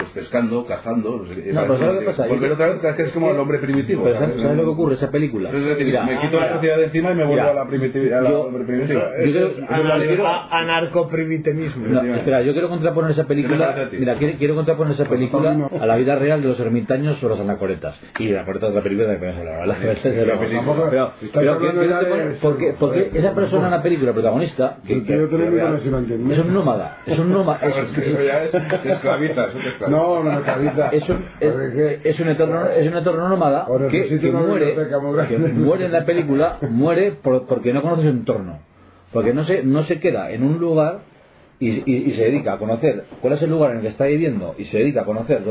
pues 0.00 0.12
pescando, 0.12 0.64
cazando, 0.66 1.18
no 1.18 1.26
sé. 1.26 1.52
No, 1.52 1.60
pero 1.62 1.78
¿sabes 1.78 1.94
lo 1.94 2.00
que 2.00 2.06
pasa? 2.06 2.26
Volver 2.26 2.52
otra 2.52 2.66
vez, 2.68 2.96
que 2.96 3.02
es 3.02 3.10
como 3.12 3.30
el 3.30 3.38
hombre 3.38 3.58
primitivo. 3.58 4.04
Pero 4.04 4.18
¿sabes, 4.18 4.40
sabes 4.40 4.56
lo 4.56 4.62
que 4.64 4.68
ocurre? 4.70 4.94
Esa 4.94 5.10
película. 5.10 5.48
Entonces, 5.50 5.70
es 5.72 5.78
decir, 5.78 5.86
Mira, 5.92 6.04
me 6.04 6.20
quito 6.20 6.36
la 6.38 6.42
mira, 6.46 6.54
sociedad 6.54 6.76
de 6.78 6.84
encima 6.84 7.12
y 7.12 7.14
me 7.14 7.24
vuelvo 7.24 7.42
Mira, 7.42 7.50
a 7.50 7.54
la 7.54 7.66
primitividad, 7.66 8.22
la 8.22 8.30
Anarcoprimitivismo. 10.50 11.86
No, 11.86 12.14
espera, 12.14 12.42
yo 12.42 12.52
quiero 12.52 12.68
contraponer 12.68 13.10
esa 13.12 13.22
¿Qué 13.22 13.28
te 13.28 13.34
película. 13.34 13.88
Mira, 13.92 14.14
quiero, 14.16 14.38
quiero 14.38 14.54
contraponer 14.54 14.94
esa 14.94 15.04
película 15.04 15.68
a 15.80 15.86
la 15.86 15.96
vida 15.96 16.16
real 16.16 16.42
de 16.42 16.48
los 16.48 16.60
ermitaños 16.60 17.22
o 17.22 17.28
los 17.28 17.40
anacoretas. 17.40 17.94
Y 18.18 18.28
la 18.28 18.38
anacoreta 18.40 18.68
es 18.68 18.74
la 18.74 18.82
película 18.82 19.08
de 19.08 19.18
la 19.44 19.58
¿vale? 19.58 19.74
Pero, 21.32 21.58
de- 21.58 22.74
porque, 22.78 23.10
esa 23.14 23.34
persona 23.34 23.66
en 23.66 23.70
la 23.72 23.82
película 23.82 24.12
protagonista, 24.12 24.78
que, 24.86 24.94
es 24.94 26.38
un 26.38 26.54
nómada, 26.54 26.98
es 27.06 27.18
un 27.18 27.32
nómada, 27.32 27.60
Claro, 27.60 27.82
es 27.96 28.26
ya 28.26 28.44
es 28.44 28.54
esclavita, 28.54 29.46
eso 29.48 29.58
es 29.58 29.66
esclavita. 29.66 29.89
No, 29.90 30.22
no, 30.24 30.30
es 30.92 31.08
un, 31.08 31.24
es, 31.40 31.54
es 32.04 32.20
un 32.20 32.28
eterno 32.28 32.66
es 32.66 32.86
un 32.90 32.96
eterno 32.98 33.28
nómada 33.28 33.66
que, 33.90 34.04
que 34.20 34.30
muere 34.48 34.74
que 35.28 35.38
muere 35.38 35.84
en 35.86 35.92
la 35.92 36.04
película 36.04 36.58
muere 36.68 37.12
por- 37.12 37.46
porque 37.46 37.72
no 37.72 37.82
conoce 37.82 38.02
su 38.02 38.08
entorno. 38.08 38.58
Porque 39.12 39.34
no 39.34 39.44
se 39.44 39.62
no 39.64 39.82
se 39.84 39.98
queda 40.00 40.30
en 40.30 40.42
un 40.44 40.58
lugar 40.58 41.00
y, 41.58 41.68
y- 41.70 42.10
y 42.10 42.14
se 42.14 42.22
dedica 42.24 42.54
a 42.54 42.58
conocer 42.58 43.04
cuál 43.20 43.34
es 43.34 43.42
el 43.42 43.50
lugar 43.50 43.72
en 43.72 43.76
el 43.78 43.82
que 43.82 43.88
está 43.88 44.04
viviendo 44.06 44.54
y 44.56 44.64
se 44.66 44.78
dedica 44.78 45.02
a 45.02 45.04
conocer 45.04 45.42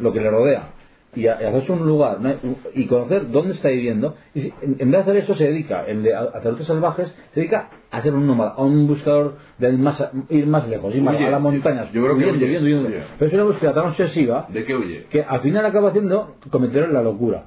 lo 0.00 0.12
que 0.12 0.20
le 0.20 0.30
rodea 0.30 0.68
y 1.14 1.26
hacerse 1.26 1.72
un 1.72 1.86
lugar 1.86 2.20
¿no? 2.20 2.30
y 2.74 2.86
conocer 2.86 3.30
dónde 3.30 3.54
está 3.54 3.68
viviendo 3.68 4.14
y 4.34 4.52
en, 4.62 4.76
vez 4.78 4.88
de 4.90 4.96
hacer 4.98 5.16
eso 5.16 5.34
se 5.36 5.44
dedica 5.44 5.84
el 5.86 6.02
de 6.02 6.14
hacer 6.14 6.52
otros 6.52 6.66
salvajes 6.66 7.08
se 7.32 7.40
dedica 7.40 7.70
a 7.90 8.02
ser 8.02 8.14
un 8.14 8.26
nómada 8.26 8.50
a 8.56 8.62
un 8.62 8.86
buscador 8.86 9.36
de 9.58 9.72
más, 9.72 10.02
ir 10.28 10.46
más 10.46 10.68
lejos 10.68 10.94
ir 10.94 11.02
más 11.02 11.16
Huye. 11.16 11.26
a 11.26 11.30
las 11.30 11.40
montañas 11.40 11.90
Yo 11.92 12.02
creo 12.02 12.16
que 12.16 12.24
huyendo, 12.24 12.44
huye. 12.44 12.58
huyendo, 12.58 12.66
huyendo. 12.66 12.88
Huye. 12.88 13.06
pero 13.18 13.28
es 13.28 13.34
una 13.34 13.44
búsqueda 13.44 13.72
tan 13.74 13.86
obsesiva 13.86 14.46
¿De 14.50 14.64
qué 14.64 14.74
huye? 14.76 15.06
que 15.10 15.22
al 15.22 15.40
final 15.40 15.64
acaba 15.64 15.88
haciendo 15.88 16.34
cometer 16.50 16.88
la 16.90 17.02
locura. 17.02 17.44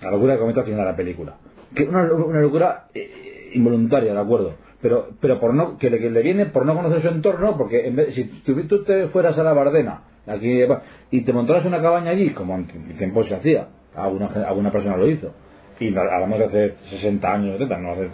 La 0.00 0.10
locura 0.10 0.34
que 0.34 0.40
comete 0.40 0.60
al 0.60 0.66
final 0.66 0.84
la 0.84 0.96
película. 0.96 1.36
Que 1.74 1.84
una, 1.84 2.02
una 2.12 2.40
locura 2.40 2.86
eh, 2.92 3.50
involuntaria, 3.54 4.12
de 4.12 4.18
acuerdo. 4.18 4.54
Pero, 4.80 5.10
pero 5.20 5.38
por 5.38 5.54
no, 5.54 5.78
que 5.78 5.90
le, 5.90 6.00
que 6.00 6.10
le 6.10 6.22
viene 6.22 6.46
por 6.46 6.66
no 6.66 6.74
conocer 6.74 7.02
su 7.02 7.08
entorno, 7.08 7.56
porque 7.56 7.86
en 7.86 7.94
vez, 7.94 8.12
si 8.14 8.24
tú, 8.24 8.60
tú 8.66 8.82
te 8.82 9.06
fueras 9.08 9.38
a 9.38 9.44
la 9.44 9.52
Bardena 9.52 10.02
aquí, 10.26 10.62
y 11.10 11.20
te 11.22 11.32
montaras 11.32 11.64
una 11.64 11.80
cabaña 11.80 12.10
allí, 12.10 12.30
como 12.30 12.54
en 12.54 12.66
tiempo 12.96 13.24
se 13.24 13.34
hacía, 13.34 13.68
alguna, 13.94 14.26
alguna 14.46 14.70
persona 14.70 14.96
lo 14.96 15.08
hizo. 15.08 15.32
Y 15.80 15.88
hablamos 15.88 16.38
de 16.38 16.44
hace 16.44 16.74
60 16.90 17.32
años, 17.32 17.58
70, 17.58 17.78
no 17.78 17.92
hace. 17.92 18.08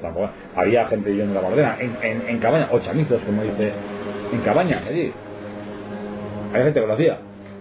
Había 0.57 0.87
gente 0.87 1.11
viviendo 1.11 1.37
en 1.37 1.43
la 1.43 1.49
Bardena, 1.49 1.77
en, 1.81 1.97
en, 2.03 2.28
en 2.28 2.39
cabaña, 2.39 2.69
o 2.73 2.78
chamizos, 2.81 3.20
como 3.23 3.43
dice, 3.43 3.73
en 4.33 4.41
cabañas 4.41 4.87
allí. 4.87 5.12
Hay 6.55 6.62
gente 6.62 6.81
que 6.81 6.87
lo 6.87 6.95
hacía. 6.95 7.19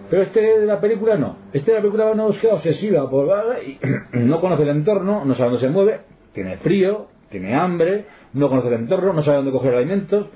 Pero 0.08 0.22
este 0.22 0.40
de 0.40 0.66
la 0.66 0.80
película 0.80 1.16
no. 1.16 1.36
Este 1.52 1.70
de 1.70 1.76
la 1.76 1.82
película 1.82 2.06
va 2.06 2.12
una 2.12 2.24
búsqueda 2.24 2.54
obsesiva 2.54 3.08
por 3.10 3.28
no 4.12 4.40
conoce 4.40 4.62
el 4.62 4.70
entorno, 4.70 5.24
no 5.24 5.34
sabe 5.34 5.50
dónde 5.50 5.66
se 5.66 5.72
mueve, 5.72 6.00
tiene 6.32 6.56
frío, 6.58 7.08
tiene 7.30 7.54
hambre, 7.54 8.06
no 8.32 8.48
conoce 8.48 8.68
el 8.68 8.74
entorno, 8.74 9.12
no 9.12 9.22
sabe 9.22 9.38
dónde 9.38 9.52
coger 9.52 9.74
alimentos, 9.74 10.28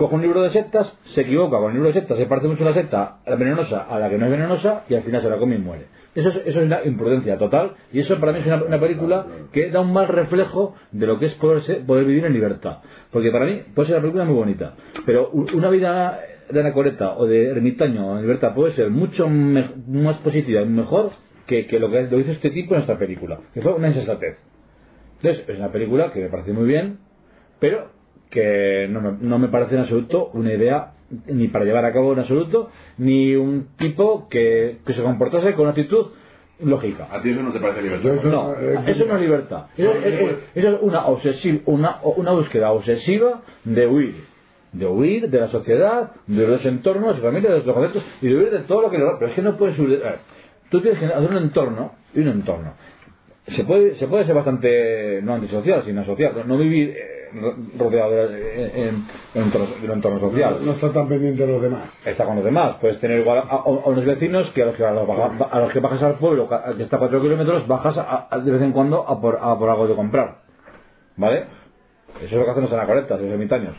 coge 0.00 0.14
un 0.14 0.22
libro 0.22 0.40
de 0.40 0.50
sectas, 0.50 0.90
se 1.14 1.20
equivoca 1.20 1.58
con 1.58 1.66
el 1.68 1.74
libro 1.74 1.88
de 1.88 1.92
sectas, 2.00 2.16
se 2.16 2.24
parece 2.24 2.48
mucho 2.48 2.64
la 2.64 2.72
secta 2.72 3.18
venenosa 3.38 3.82
a 3.82 3.98
la 3.98 4.08
que 4.08 4.16
no 4.16 4.24
es 4.24 4.30
venenosa 4.30 4.84
y 4.88 4.94
al 4.94 5.02
final 5.02 5.20
se 5.20 5.28
la 5.28 5.36
come 5.36 5.56
y 5.56 5.58
muere. 5.58 5.84
Eso 6.14 6.30
es, 6.30 6.36
eso 6.46 6.60
es 6.60 6.66
una 6.66 6.82
imprudencia 6.84 7.36
total 7.36 7.72
y 7.92 8.00
eso 8.00 8.18
para 8.18 8.32
mí 8.32 8.38
es 8.38 8.46
una, 8.46 8.80
película 8.80 9.26
que 9.52 9.70
da 9.70 9.80
un 9.80 9.92
mal 9.92 10.08
reflejo 10.08 10.74
de 10.90 11.06
lo 11.06 11.18
que 11.18 11.26
es 11.26 11.34
poder, 11.34 11.62
ser- 11.64 11.84
poder 11.84 12.06
vivir 12.06 12.24
en 12.24 12.32
libertad. 12.32 12.78
Porque 13.12 13.30
para 13.30 13.44
mí 13.44 13.60
puede 13.74 13.88
ser 13.88 13.96
una 13.96 14.00
película 14.02 14.24
muy 14.24 14.34
bonita, 14.36 14.74
pero 15.04 15.28
una 15.30 15.68
vida 15.68 16.18
de 16.50 16.60
anacoreta 16.60 17.16
o 17.18 17.26
de 17.26 17.50
ermitaño 17.50 18.16
en 18.16 18.22
libertad 18.22 18.54
puede 18.54 18.72
ser 18.72 18.88
mucho 18.88 19.28
más 19.28 20.16
positiva 20.24 20.62
y 20.62 20.66
mejor 20.66 21.10
que, 21.46 21.66
que 21.66 21.78
lo 21.78 21.90
que 21.90 22.04
lo 22.04 22.18
hizo 22.18 22.32
este 22.32 22.50
tipo 22.50 22.74
en 22.74 22.80
esta 22.80 22.98
película, 22.98 23.38
que 23.52 23.60
fue 23.60 23.74
una 23.74 23.88
insensatez. 23.88 24.38
Entonces, 25.22 25.46
es 25.46 25.58
una 25.58 25.70
película 25.70 26.10
que 26.10 26.20
me 26.20 26.28
parece 26.30 26.52
muy 26.54 26.66
bien, 26.66 26.98
pero 27.60 27.99
que 28.30 28.86
no 28.90 29.00
me, 29.00 29.12
no 29.20 29.38
me 29.38 29.48
parece 29.48 29.74
en 29.74 29.80
absoluto 29.82 30.30
una 30.34 30.52
idea 30.52 30.92
ni 31.26 31.48
para 31.48 31.64
llevar 31.64 31.84
a 31.84 31.92
cabo 31.92 32.12
en 32.12 32.20
absoluto, 32.20 32.70
ni 32.98 33.34
un 33.34 33.68
tipo 33.76 34.28
que, 34.28 34.78
que 34.86 34.92
se 34.94 35.02
comportase 35.02 35.52
con 35.54 35.62
una 35.62 35.70
actitud 35.70 36.06
lógica. 36.62 37.08
¿A 37.10 37.20
ti 37.22 37.30
eso 37.30 37.42
no 37.42 37.52
te 37.52 37.58
parece 37.58 37.82
libertad? 37.82 38.10
No, 38.24 38.52
eh, 38.54 38.78
eso 38.86 39.04
no 39.06 39.14
es 39.16 39.20
libertad. 39.20 39.66
Eso, 39.76 39.92
es- 39.92 40.04
es- 40.04 40.36
eso 40.54 40.68
es 40.68 40.78
una, 40.82 41.06
obsesiva, 41.06 41.58
una, 41.66 41.98
una 42.16 42.32
búsqueda 42.32 42.70
obsesiva 42.70 43.42
de 43.64 43.86
huir. 43.86 44.14
De 44.72 44.86
huir 44.86 45.28
de 45.30 45.40
la 45.40 45.48
sociedad, 45.48 46.12
de 46.28 46.46
los 46.46 46.64
entornos, 46.64 47.16
de 47.16 47.22
familia, 47.22 47.50
de 47.50 47.62
los 47.62 47.74
conceptos, 47.74 48.04
y 48.22 48.28
de 48.28 48.36
huir 48.36 48.50
de 48.50 48.60
todo 48.60 48.82
lo 48.82 48.90
que... 48.90 48.98
Pero 48.98 49.26
es 49.26 49.34
que 49.34 49.42
no 49.42 49.56
puedes 49.56 49.76
huir... 49.78 50.00
Tú 50.70 50.80
tienes 50.80 51.00
que 51.00 51.06
hacer 51.06 51.28
un 51.30 51.38
entorno 51.38 51.92
y 52.14 52.20
un 52.20 52.28
entorno. 52.28 52.74
Se 53.48 53.64
puede, 53.64 53.98
se 53.98 54.06
puede 54.06 54.26
ser 54.26 54.34
bastante, 54.36 55.20
no 55.24 55.34
antisocial, 55.34 55.82
sino 55.84 56.04
social. 56.04 56.44
No 56.46 56.56
vivir 56.56 56.90
eh, 56.90 57.19
rodeado 57.78 58.10
de, 58.28 58.88
en, 58.88 59.04
en- 59.34 59.50
de 59.50 59.84
un 59.86 59.90
entorno 59.92 60.20
social. 60.20 60.58
No 60.64 60.72
está 60.72 60.92
tan 60.92 61.08
pendiente 61.08 61.46
de 61.46 61.52
los 61.52 61.62
demás. 61.62 61.88
Está 62.04 62.24
con 62.24 62.36
los 62.36 62.44
demás. 62.44 62.76
Puedes 62.80 63.00
tener 63.00 63.20
igual 63.20 63.38
a, 63.38 63.42
a- 63.42 63.56
a 63.56 63.68
unos 63.68 64.04
vecinos 64.04 64.50
que 64.50 64.62
a 64.62 64.66
los 64.66 64.74
que, 64.76 64.84
a 64.84 64.90
los, 64.92 65.06
baja- 65.06 65.48
a 65.50 65.60
los 65.60 65.72
que 65.72 65.80
bajas 65.80 66.02
al 66.02 66.14
pueblo, 66.18 66.48
que 66.76 66.82
está 66.82 66.96
a 66.96 66.98
4 66.98 67.20
kilómetros, 67.20 67.66
bajas 67.66 67.96
de 68.44 68.50
vez 68.52 68.62
en 68.62 68.72
cuando 68.72 69.08
a 69.08 69.20
por, 69.20 69.38
a 69.40 69.58
por 69.58 69.68
algo 69.70 69.86
de 69.86 69.94
comprar. 69.94 70.38
¿Vale? 71.16 71.44
Eso 72.16 72.24
es 72.26 72.32
lo 72.32 72.44
que 72.44 72.50
hacen 72.50 72.62
los 72.64 72.72
anacoretas, 72.72 73.20
los 73.20 73.30
ermitaños. 73.30 73.74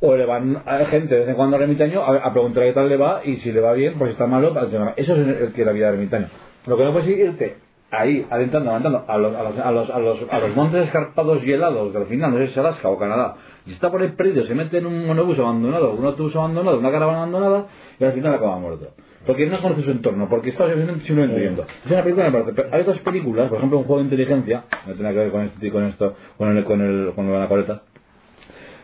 O 0.00 0.14
le 0.14 0.26
van 0.26 0.62
a 0.66 0.78
gente 0.86 1.14
de 1.14 1.20
vez 1.20 1.28
en 1.30 1.34
cuando 1.36 1.56
al 1.56 1.62
ermitaño 1.62 2.02
a, 2.02 2.30
preguntar 2.32 2.64
qué 2.64 2.72
tal 2.72 2.88
le 2.88 2.96
va 2.96 3.22
y 3.24 3.36
si 3.38 3.50
le 3.52 3.60
va 3.60 3.72
bien, 3.72 3.94
pues 3.98 4.10
si 4.10 4.12
está 4.12 4.26
malo, 4.26 4.52
pues, 4.52 4.66
eso 4.96 5.16
es 5.16 5.28
el 5.40 5.52
que 5.54 5.64
la 5.64 5.72
vida 5.72 5.86
del 5.86 5.94
ermitaño. 5.94 6.28
Lo 6.66 6.76
que 6.76 6.84
no 6.84 6.92
puedes 6.92 7.08
es 7.08 7.18
irte 7.18 7.56
ahí, 7.90 8.26
adentrando, 8.30 8.70
adentrando 8.70 9.04
a 9.06 9.18
los, 9.18 9.34
a 9.34 9.42
los, 9.42 9.58
a 9.58 9.70
los, 9.70 9.90
a 9.90 9.98
los, 9.98 10.18
a 10.30 10.38
los 10.40 10.56
montes 10.56 10.86
escarpados 10.86 11.44
y 11.44 11.52
helados 11.52 11.92
del 11.92 12.06
final, 12.06 12.32
no 12.32 12.38
sé 12.38 12.46
si 12.46 12.52
es 12.52 12.58
Alaska 12.58 12.88
o 12.88 12.98
Canadá, 12.98 13.36
y 13.66 13.72
está 13.72 13.90
por 13.90 14.02
ahí 14.02 14.08
perdido, 14.08 14.44
se 14.46 14.54
mete 14.54 14.78
en 14.78 14.86
un 14.86 15.06
monobús 15.06 15.38
abandonado, 15.38 15.92
un 15.92 16.04
autobús 16.04 16.34
abandonado, 16.36 16.78
una 16.78 16.90
caravana 16.90 17.18
abandonada, 17.18 17.66
y 17.98 18.04
al 18.04 18.12
final 18.12 18.34
acaba 18.34 18.58
muerto. 18.58 18.88
Porque 19.26 19.46
no 19.46 19.60
conoce 19.60 19.82
su 19.82 19.90
entorno, 19.90 20.28
porque 20.28 20.50
está 20.50 20.68
simplemente 20.68 21.40
viendo. 21.40 21.62
Es 21.84 21.90
una 21.90 22.02
película 22.02 22.26
me 22.26 22.32
parece. 22.32 22.52
pero 22.52 22.68
hay 22.72 22.82
otras 22.82 22.98
películas, 23.00 23.48
por 23.48 23.58
ejemplo, 23.58 23.78
un 23.78 23.84
juego 23.84 23.98
de 23.98 24.04
inteligencia, 24.04 24.64
no 24.86 24.94
tiene 24.94 25.12
que 25.12 25.18
ver 25.18 25.30
con 25.32 25.42
esto, 25.42 25.72
con 25.72 25.84
esto, 25.84 26.14
con 26.36 26.56
el, 26.56 26.64
con 26.64 26.80
el, 26.80 27.12
con 27.12 27.40
la 27.40 27.48
coleta. 27.48 27.82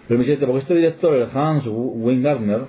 Pero 0.09 0.19
me 0.19 0.27
dice, 0.27 0.45
porque 0.45 0.63
este 0.63 0.75
director, 0.75 1.15
el 1.15 1.29
Hans 1.33 1.65
Wingardner, 1.67 2.63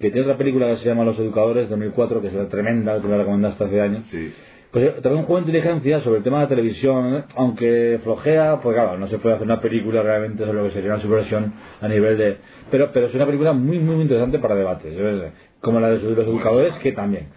que 0.00 0.10
tiene 0.10 0.22
otra 0.22 0.38
película 0.38 0.68
que 0.68 0.78
se 0.78 0.86
llama 0.86 1.04
Los 1.04 1.18
Educadores, 1.18 1.68
2004, 1.68 2.22
que 2.22 2.28
es 2.28 2.48
tremenda, 2.48 3.00
que 3.02 3.08
la 3.08 3.18
recomendaste 3.18 3.62
hace 3.62 3.80
años. 3.80 4.04
Sí. 4.10 4.32
Pues 4.70 5.00
trae 5.00 5.14
un 5.14 5.22
juego 5.22 5.40
de 5.40 5.50
inteligencia 5.50 6.00
sobre 6.02 6.18
el 6.18 6.24
tema 6.24 6.38
de 6.38 6.42
la 6.44 6.48
televisión, 6.48 7.24
aunque 7.36 8.00
flojea, 8.04 8.60
pues 8.60 8.74
claro, 8.74 8.98
no 8.98 9.08
se 9.08 9.18
puede 9.18 9.36
hacer 9.36 9.46
una 9.46 9.62
película 9.62 10.02
realmente 10.02 10.44
sobre 10.44 10.58
lo 10.58 10.64
que 10.64 10.74
sería 10.74 10.92
una 10.92 11.02
subversión 11.02 11.54
a 11.80 11.88
nivel 11.88 12.18
de... 12.18 12.36
Pero, 12.70 12.90
pero 12.92 13.06
es 13.06 13.14
una 13.14 13.24
película 13.24 13.54
muy, 13.54 13.78
muy 13.78 14.02
interesante 14.02 14.38
para 14.38 14.54
debates, 14.54 14.92
¿eh? 14.94 15.32
como 15.62 15.80
la 15.80 15.88
de 15.88 15.98
los 15.98 16.26
educadores, 16.26 16.74
que 16.82 16.92
también. 16.92 17.28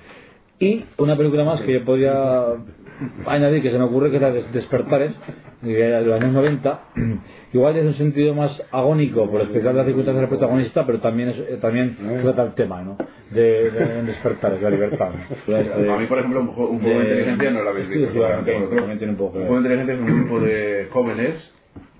Y 0.59 0.83
una 0.97 1.15
película 1.15 1.45
más 1.45 1.61
que 1.61 1.73
yo 1.73 1.85
podría 1.85 2.47
añadir, 3.25 3.61
que 3.61 3.71
se 3.71 3.77
me 3.77 3.85
ocurre, 3.85 4.11
que 4.11 4.19
de 4.19 4.43
Despertares, 4.51 5.11
de 5.61 6.01
los 6.01 6.21
años 6.21 6.33
90. 6.33 6.81
Igual 7.53 7.77
es 7.77 7.85
un 7.85 7.95
sentido 7.95 8.33
más 8.33 8.61
agónico 8.71 9.29
por 9.29 9.41
explicar 9.41 9.75
las 9.75 9.85
circunstancias 9.85 10.21
del 10.21 10.29
protagonista, 10.29 10.85
pero 10.85 10.99
también 10.99 11.29
es, 11.29 11.37
eh, 11.37 11.57
también 11.61 11.97
trata 12.21 12.43
el 12.43 12.53
tema, 12.53 12.81
¿no? 12.81 12.97
De, 13.29 13.71
de 13.71 14.03
Despertares, 14.03 14.59
de 14.59 14.63
la 14.63 14.69
libertad. 14.69 15.09
¿no? 15.47 15.93
A 15.93 15.97
mí, 15.97 16.05
por 16.05 16.19
ejemplo, 16.19 16.41
un 16.41 16.47
juego, 16.47 16.71
un 16.71 16.81
juego 16.81 16.99
de, 16.99 17.05
inteligencia 17.05 17.51
no 17.51 17.63
lo 17.63 17.69
habéis 17.69 17.89
visto. 17.89 18.11
Sí, 18.11 18.19
un 19.05 19.15
poco 19.15 19.37
Un 19.37 19.45
juego 19.45 19.61
de 19.61 19.75
inteligencia 19.75 19.93
es 19.93 19.99
un 19.99 20.05
grupo 20.05 20.39
de 20.39 20.87
jóvenes, 20.91 21.35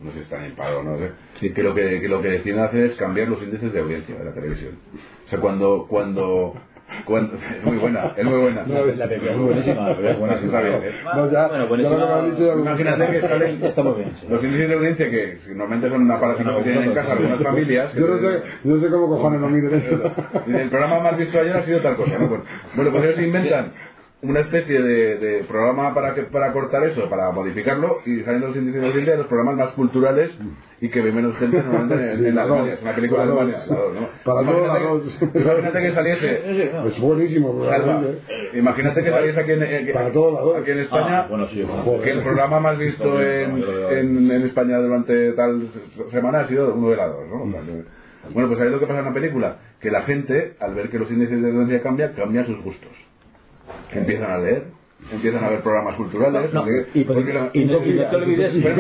no 0.01 0.11
sé 0.11 0.17
si 0.17 0.23
están 0.23 0.43
en 0.43 0.55
paro, 0.55 0.83
no 0.83 0.97
sé, 0.97 1.53
que, 1.53 1.63
lo 1.63 1.75
que, 1.75 2.01
que 2.01 2.07
lo 2.07 2.21
que 2.21 2.30
deciden 2.30 2.59
hacer 2.59 2.85
es 2.85 2.95
cambiar 2.95 3.27
los 3.27 3.41
índices 3.41 3.71
de 3.71 3.80
audiencia 3.80 4.15
de 4.15 4.25
la 4.25 4.33
televisión. 4.33 4.75
O 5.27 5.30
sea, 5.30 5.39
cuando, 5.39 5.85
cuando, 5.88 6.55
es 6.99 7.63
muy 7.63 7.77
buena, 7.77 8.13
es 8.17 8.23
muy 8.25 8.37
buena. 8.39 8.63
La 8.67 9.07
película 9.07 9.31
es 9.31 9.37
muy 9.37 9.45
buenísima, 9.47 9.89
la 9.89 9.95
película 9.95 10.11
es 10.11 10.19
buenísima. 10.19 10.47
Está 10.59 10.61
bien, 10.61 10.81
¿eh? 10.83 10.95
No, 11.15 11.31
ya, 11.31 11.47
Bueno, 11.47 11.67
buenísima. 11.67 11.97
lo- 11.97 12.59
Imagínate 12.59 13.07
que 13.11 13.21
salen 13.21 13.63
Está 13.63 13.83
muy 13.83 13.93
bien, 13.95 14.11
sí. 14.19 14.27
los 14.29 14.43
índices 14.43 14.67
de 14.69 14.75
audiencia 14.75 15.09
que 15.09 15.37
si 15.43 15.49
normalmente 15.49 15.89
son 15.89 16.01
una 16.01 16.19
parásito 16.19 16.57
que 16.57 16.63
tienen 16.63 16.83
en 16.83 16.93
casa 16.93 17.11
algunas 17.13 17.39
familias. 17.41 17.93
Yo 17.95 18.07
no 18.07 18.17
sé, 18.17 18.41
yo 18.63 18.75
no 18.75 18.81
sé 18.81 18.89
cómo 18.89 19.07
cojones 19.09 19.41
no 19.41 19.49
miden 19.49 19.73
eso. 19.75 20.11
El 20.47 20.69
programa 20.69 20.99
más 20.99 21.17
visto 21.17 21.39
ayer 21.39 21.55
ha 21.57 21.63
sido 21.63 21.79
tal 21.81 21.95
cosa, 21.95 22.17
¿no? 22.17 22.27
Bueno, 22.27 22.43
bueno, 22.75 22.91
pues 22.91 23.03
ellos 23.05 23.19
inventan 23.21 23.71
una 24.24 24.41
especie 24.41 24.82
de, 24.82 25.17
de 25.17 25.43
programa 25.45 25.93
para 25.95 26.14
que, 26.14 26.24
para 26.24 26.53
cortar 26.53 26.83
eso, 26.83 27.09
para 27.09 27.32
modificarlo, 27.32 27.98
y 28.06 28.22
salen 28.22 28.41
los 28.41 28.56
índices 28.56 28.82
de 28.82 28.88
audiencia 28.88 29.14
de 29.14 29.17
los 29.19 29.27
programas 29.27 29.56
más 29.56 29.69
culturales 29.74 30.32
y 30.80 30.90
que 30.90 31.01
ve 31.01 31.11
menos 31.11 31.35
gente 31.38 31.58
normalmente 31.58 32.11
en, 32.14 32.19
Sí, 32.19 32.25
en 32.27 32.35
la 32.35 32.43
Alemania. 32.43 32.74
Es 32.74 32.82
una 32.83 32.95
película 32.95 33.25
la 33.25 33.32
dos, 33.32 33.48
¿no? 33.69 34.09
Para 34.24 34.41
todos 34.43 34.67
Imagínate 34.67 35.32
que-. 35.33 35.40
Imagínate 35.40 35.82
que 35.82 35.93
saliese. 35.93 36.41
Es 36.88 37.00
buenísimo, 37.00 37.66
Salva, 37.66 38.03
imagínate 38.53 39.03
que 39.03 39.09
saliese 39.09 39.40
aquí 39.40 39.51
en, 39.51 39.64
eh, 39.64 39.91
Para 39.93 40.11
todos 40.11 40.33
lados. 40.33 40.58
aquí 40.61 40.72
en 40.72 40.80
España 40.80 41.19
Ah, 41.22 41.27
bueno, 41.30 41.48
sí, 41.48 41.64
bueno. 41.64 42.01
que 42.03 42.11
el 42.11 42.22
programa 42.22 42.59
más 42.59 42.77
visto 42.77 43.22
en, 43.22 43.64
en, 43.91 44.32
en 44.32 44.41
España 44.43 44.77
durante 44.77 45.33
tal 45.33 45.67
semana 46.11 46.41
ha 46.41 46.48
sido 46.48 46.74
uno 46.74 46.90
de 46.91 46.95
la 46.98 47.08
dos, 47.08 47.27
¿no? 47.27 47.51
Que- 47.51 47.83
Bueno, 48.33 48.48
pues 48.50 48.58
¿sabéis 48.59 48.74
lo 48.74 48.80
que 48.80 48.85
pasa 48.88 49.00
en 49.00 49.06
la 49.06 49.14
película? 49.14 49.58
Que 49.80 49.90
la 49.90 50.01
gente, 50.03 50.53
al 50.59 50.75
ver 50.75 50.90
que 50.90 51.00
los 51.00 51.09
índices 51.09 51.41
de 51.41 51.48
audiencia 51.50 51.82
cambian, 51.82 52.14
cambian 52.14 52.45
sus 52.45 52.61
gustos. 52.64 52.91
Empiezan 53.93 54.32
a 54.32 54.38
leer, 54.38 54.64
empiezan 55.11 55.43
a 55.43 55.50
ver 55.50 55.61
programas 55.61 55.95
culturales. 55.95 56.53
No, 56.53 56.61
porque- 56.61 56.85
y, 56.93 57.03
pues, 57.03 57.17
porque 57.17 57.32
y 57.32 57.33
no, 57.33 57.50
y 57.53 57.66
no 57.95 58.06
te 58.09 58.16
olvides, 58.16 58.51
que- 58.51 58.58
y 58.58 58.61
no 58.64 58.75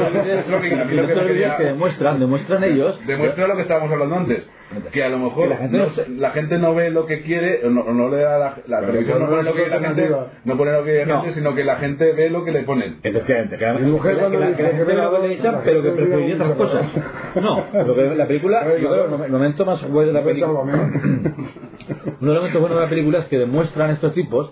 te 1.07 1.13
olvides 1.19 1.57
demuestran, 1.59 2.19
demuestran 2.19 2.63
ellos 2.63 2.99
Demuestra 3.05 3.47
lo 3.47 3.55
que 3.55 3.61
estábamos 3.63 3.91
hablando 3.91 4.15
antes, 4.15 4.47
que 4.93 5.03
a 5.03 5.09
lo 5.09 5.17
mejor 5.19 5.49
la 5.49 5.57
gente 5.57 5.77
no, 5.77 5.85
no 5.87 5.89
se- 5.93 6.07
la 6.09 6.29
gente 6.31 6.57
no 6.57 6.73
ve 6.75 6.89
lo 6.91 7.05
que 7.05 7.21
quiere, 7.23 7.65
o 7.65 7.69
no, 7.69 7.81
o 7.81 7.91
no 7.93 8.09
le 8.09 8.17
da 8.21 8.37
la, 8.37 8.55
la 8.67 8.81
televisión 8.85 9.19
no 9.19 9.29
pone 9.29 9.43
lo 9.43 9.53
que 9.53 9.67
la 9.67 9.79
gente, 9.79 10.09
no 10.45 10.57
pone 10.57 10.71
lo 10.71 10.83
que 10.85 10.99
la 10.99 11.05
No. 11.05 11.21
gente, 11.23 11.35
sino 11.35 11.55
que 11.55 11.63
la 11.63 11.75
gente 11.77 12.13
ve 12.13 12.29
lo 12.29 12.45
que 12.45 12.51
le 12.51 12.61
ponen. 12.63 12.97
Efectivamente, 13.03 13.57
que 13.57 13.65
la, 13.65 13.73
Mi 13.73 13.91
mujer 13.91 14.11
que 14.15 14.21
la- 14.21 14.21
cuando 14.29 14.37
que 14.37 14.43
la- 14.45 14.49
dice 14.51 14.57
que 14.57 14.63
la 14.63 14.69
que 14.69 14.75
gente 14.77 14.93
ve 14.93 15.01
lo 15.01 15.11
que 15.11 15.17
la- 15.19 15.27
le 15.27 15.33
echan, 15.33 15.55
pero 15.65 15.83
que 15.83 15.89
preferiría 15.89 16.35
otras 16.35 16.51
cosas. 16.53 16.85
No, 17.41 17.65
lo 17.85 17.95
que 17.95 18.15
la 18.15 18.27
película, 18.27 18.63
yo 18.77 18.89
creo, 18.89 19.25
el 19.25 19.31
momento 19.31 19.65
más 19.65 19.89
bueno 19.89 20.07
de 20.07 20.13
la 20.13 20.23
película, 20.23 20.59
uno 20.61 20.73
de 20.73 22.25
los 22.25 22.35
momentos 22.35 22.61
buenos 22.61 22.77
de 22.77 22.83
la 22.83 22.89
película 22.89 23.19
es 23.19 23.25
que 23.25 23.37
demuestran 23.39 23.91
estos 23.91 24.13
tipos 24.13 24.51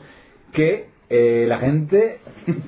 que 0.52 0.88
eh, 1.10 1.46
la 1.48 1.58
gente 1.58 2.20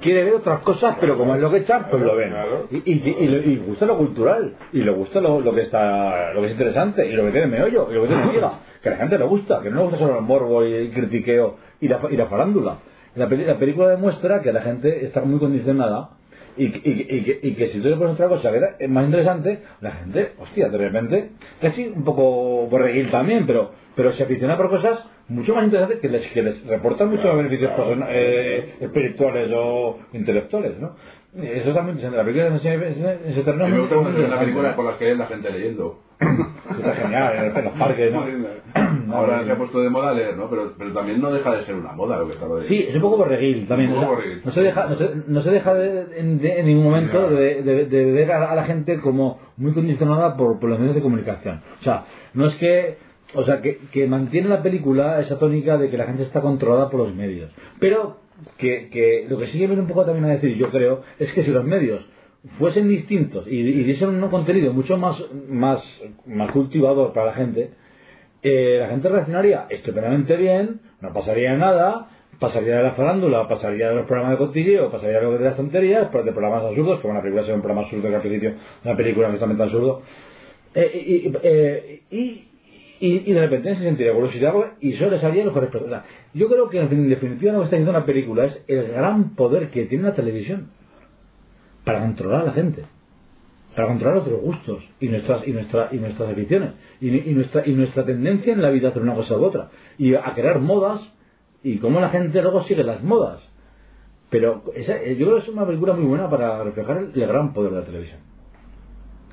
quiere 0.01 0.23
ver 0.23 0.35
otras 0.35 0.61
cosas, 0.61 0.97
pero 0.99 1.17
como 1.17 1.35
es 1.35 1.41
lo 1.41 1.51
que 1.51 1.57
echan, 1.57 1.87
pues 1.89 2.01
lo 2.01 2.15
ven. 2.15 2.33
Y, 2.71 2.77
y, 2.77 2.93
y, 2.93 3.51
y 3.51 3.57
gusta 3.57 3.85
lo 3.85 3.97
cultural, 3.97 4.55
y 4.73 4.81
le 4.81 4.91
gusta 4.91 5.21
lo, 5.21 5.39
lo 5.39 5.53
que 5.53 5.61
está, 5.61 6.33
lo 6.33 6.41
que 6.41 6.47
es 6.47 6.53
interesante, 6.53 7.07
y 7.07 7.11
lo 7.13 7.25
que 7.25 7.31
tiene 7.31 7.47
meollo, 7.47 7.87
y 7.91 7.93
lo 7.93 8.01
que 8.01 8.07
tiene 8.07 8.25
miga, 8.25 8.53
que 8.81 8.89
a 8.89 8.93
la 8.93 8.97
gente 8.97 9.17
le 9.17 9.25
gusta, 9.25 9.61
que 9.61 9.69
no 9.69 9.77
le 9.77 9.81
gusta 9.83 9.99
solo 9.99 10.17
el 10.17 10.25
morbo 10.25 10.65
y 10.65 10.73
el 10.73 10.91
critiqueo 10.91 11.57
y 11.79 11.87
la, 11.87 11.99
y 12.09 12.17
la 12.17 12.25
farándula. 12.25 12.79
La, 13.15 13.27
la 13.27 13.57
película 13.57 13.89
demuestra 13.89 14.41
que 14.41 14.53
la 14.53 14.61
gente 14.61 15.05
está 15.05 15.21
muy 15.21 15.37
condicionada 15.37 16.11
y, 16.57 16.65
y, 16.65 17.07
y, 17.09 17.23
que- 17.23 17.39
y 17.43 17.53
que 17.55 17.67
si 17.67 17.80
tú 17.80 17.89
le 17.89 17.95
pones 17.97 18.13
otra 18.13 18.27
cosa 18.30 18.51
que 18.51 18.59
es 18.80 18.89
más 18.89 19.05
interesante, 19.05 19.59
la 19.81 19.91
gente, 19.91 20.31
hostia, 20.39 20.69
de 20.69 20.77
repente, 20.77 21.30
casi 21.61 21.88
un 21.88 22.03
poco 22.03 22.67
borreguil 22.67 23.09
también, 23.11 23.45
pero, 23.47 23.71
pero 23.95 24.11
se 24.13 24.23
aficiona 24.23 24.57
por 24.57 24.69
cosas 24.69 24.99
mucho 25.30 25.55
más 25.55 25.63
interesantes 25.63 25.99
que 25.99 26.09
les, 26.09 26.27
que 26.31 26.43
les 26.43 26.65
reportan 26.67 27.09
muchos 27.09 27.35
beneficios 27.38 27.71
persona- 27.71 28.07
eh, 28.09 28.75
espirituales 28.81 29.49
o 29.55 29.99
intelectuales, 30.13 30.77
¿no? 30.80 30.95
Eso 31.33 31.69
es 31.69 31.75
también 31.75 31.97
interesante. 31.97 32.17
La 32.17 32.23
película 32.25 32.55
ese, 32.55 32.73
en 32.73 33.31
ese 33.31 33.41
terreno 33.43 33.67
me 33.67 33.79
gusta 33.79 33.95
ver 33.95 34.39
películas 34.39 34.71
¿no? 34.71 34.75
por 34.75 34.85
las 34.85 34.95
que 34.97 35.05
hay 35.07 35.17
la 35.17 35.27
gente 35.27 35.49
leyendo. 35.49 35.99
Está 36.77 36.93
genial, 36.93 37.51
en, 37.55 37.63
los 37.65 37.73
parques, 37.73 38.13
¿no? 38.13 38.25
Ahora 39.15 39.43
se 39.43 39.51
ha 39.51 39.57
puesto 39.57 39.81
de 39.81 39.89
moda 39.89 40.13
leer, 40.13 40.35
¿no? 40.37 40.49
Pero, 40.49 40.73
pero 40.77 40.93
también 40.93 41.19
no 41.21 41.31
deja 41.31 41.55
de 41.55 41.65
ser 41.65 41.75
una 41.75 41.93
moda 41.93 42.17
lo 42.19 42.27
que 42.27 42.33
estaba 42.33 42.59
diciendo. 42.59 42.83
Sí, 42.85 42.89
es 42.89 42.95
un 42.95 43.01
poco 43.01 43.17
borreguil 43.17 43.67
también. 43.67 43.91
Un 43.91 43.95
poco 44.01 44.15
borreguil. 44.15 44.41
no 44.43 44.51
se 44.51 44.61
deja, 44.61 44.87
no 44.87 44.95
se, 44.97 45.09
no 45.27 45.41
se 45.41 45.49
deja 45.51 45.73
de, 45.73 46.19
en, 46.19 46.39
de- 46.39 46.59
en 46.59 46.65
ningún 46.65 46.83
momento 46.85 47.29
de, 47.29 47.63
de- 47.63 47.85
de 47.85 48.11
ver 48.11 48.31
a, 48.31 48.51
a 48.51 48.55
la 48.55 48.63
gente 48.65 48.99
como 48.99 49.39
muy 49.57 49.73
condicionada 49.73 50.35
por, 50.37 50.59
por 50.59 50.69
los 50.69 50.79
medios 50.79 50.95
de 50.95 51.01
comunicación. 51.01 51.61
O 51.79 51.83
sea, 51.83 52.05
no 52.33 52.45
es 52.45 52.55
que, 52.55 52.97
o 53.33 53.43
sea, 53.43 53.61
que, 53.61 53.79
que 53.91 54.07
mantiene 54.07 54.47
la 54.49 54.61
película 54.61 55.19
esa 55.21 55.39
tónica 55.39 55.77
de 55.77 55.89
que 55.89 55.97
la 55.97 56.05
gente 56.05 56.23
está 56.23 56.41
controlada 56.41 56.89
por 56.89 56.99
los 57.01 57.13
medios. 57.15 57.51
Pero 57.79 58.17
que, 58.57 58.89
que 58.89 59.25
lo 59.29 59.37
que 59.37 59.47
sí 59.47 59.59
que 59.59 59.67
viene 59.67 59.81
un 59.81 59.87
poco 59.87 60.05
también 60.05 60.25
a 60.25 60.29
decir, 60.29 60.55
yo 60.57 60.69
creo, 60.69 61.01
es 61.19 61.31
que 61.33 61.43
si 61.43 61.51
los 61.51 61.63
medios 61.63 62.05
fuesen 62.57 62.87
distintos 62.87 63.47
y, 63.47 63.59
y 63.59 63.83
diesen 63.83 64.09
un 64.09 64.29
contenido 64.29 64.73
mucho 64.73 64.97
más, 64.97 65.23
más, 65.47 65.83
más 66.25 66.51
cultivador 66.51 67.13
para 67.13 67.27
la 67.27 67.33
gente, 67.33 67.71
eh, 68.43 68.77
la 68.79 68.87
gente 68.87 69.09
reaccionaría 69.09 69.67
estupendamente 69.69 70.35
bien, 70.35 70.79
no 70.99 71.13
pasaría 71.13 71.55
nada, 71.55 72.09
pasaría 72.39 72.77
de 72.77 72.83
la 72.83 72.91
farándula, 72.93 73.47
pasaría 73.47 73.89
de 73.89 73.95
los 73.95 74.05
programas 74.07 74.31
de 74.31 74.45
cotilleo, 74.45 74.91
pasaría 74.91 75.19
de 75.19 75.39
las 75.39 75.55
tonterías, 75.55 76.07
pero 76.11 76.23
de 76.23 76.31
programas 76.31 76.63
absurdos, 76.63 76.99
como 76.99 77.11
una 77.11 77.21
película 77.21 77.45
sea 77.45 77.53
un 77.53 77.61
programa 77.61 77.83
absurdo 77.83 78.09
que 78.09 78.15
al 78.15 78.21
principio 78.21 78.53
una 78.83 78.97
película 78.97 79.27
completamente 79.27 79.63
absurdo. 79.63 80.01
Eh, 80.73 80.91
y, 80.93 81.33
eh, 81.43 82.01
y, 82.09 82.47
y, 82.99 83.29
y 83.29 83.33
de 83.33 83.41
repente 83.41 83.75
se 83.75 83.83
sentiría 83.83 84.13
curiosidad 84.13 84.53
y 84.79 84.93
solo 84.93 85.11
les 85.11 85.23
haría 85.23 85.45
mejores 85.45 85.69
personas. 85.69 86.03
Yo 86.33 86.47
creo 86.47 86.69
que 86.69 86.79
en 86.79 87.09
definitiva 87.09 87.51
lo 87.53 87.59
que 87.59 87.65
está 87.65 87.75
haciendo 87.75 87.91
una 87.91 88.05
película 88.05 88.45
es 88.45 88.63
el 88.67 88.87
gran 88.89 89.35
poder 89.35 89.69
que 89.69 89.85
tiene 89.85 90.05
la 90.05 90.15
televisión 90.15 90.69
para 91.83 91.99
controlar 91.99 92.41
a 92.41 92.45
la 92.45 92.53
gente 92.53 92.85
para 93.75 93.87
controlar 93.87 94.17
otros 94.17 94.41
gustos 94.41 94.83
y 94.99 95.07
nuestras 95.07 95.47
y 95.47 95.51
nuestra, 95.51 95.89
y 95.91 95.97
nuestras 95.97 96.29
aficiones 96.29 96.71
y, 96.99 97.09
nuestra 97.33 97.65
y 97.65 97.73
nuestra 97.73 98.05
tendencia 98.05 98.53
en 98.53 98.61
la 98.61 98.69
vida 98.69 98.89
hacer 98.89 99.01
una 99.01 99.15
cosa 99.15 99.37
u 99.37 99.43
otra 99.43 99.69
y 99.97 100.13
a 100.13 100.33
crear 100.35 100.59
modas 100.59 101.01
y 101.63 101.77
cómo 101.77 101.99
la 101.99 102.09
gente 102.09 102.41
luego 102.41 102.63
sigue 102.63 102.83
las 102.83 103.03
modas. 103.03 103.39
Pero 104.29 104.63
esa- 104.75 104.97
eh, 104.97 105.15
yo 105.15 105.27
creo 105.27 105.37
que 105.37 105.43
es 105.43 105.49
una 105.49 105.65
película 105.65 105.93
muy 105.93 106.05
buena 106.05 106.29
para 106.29 106.63
reflejar 106.63 106.97
el, 106.97 107.11
gran 107.13 107.53
poder 107.53 107.71
de 107.71 107.79
la 107.79 107.85
televisión. 107.85 108.19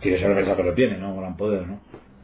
Yo 0.03 0.11
pensar 0.35 0.57
que 0.57 0.63
lo 0.63 0.75
tiene 0.75 0.99
no 0.99 1.17
gran 1.17 1.37
poder 1.37 1.67
no 1.67 1.81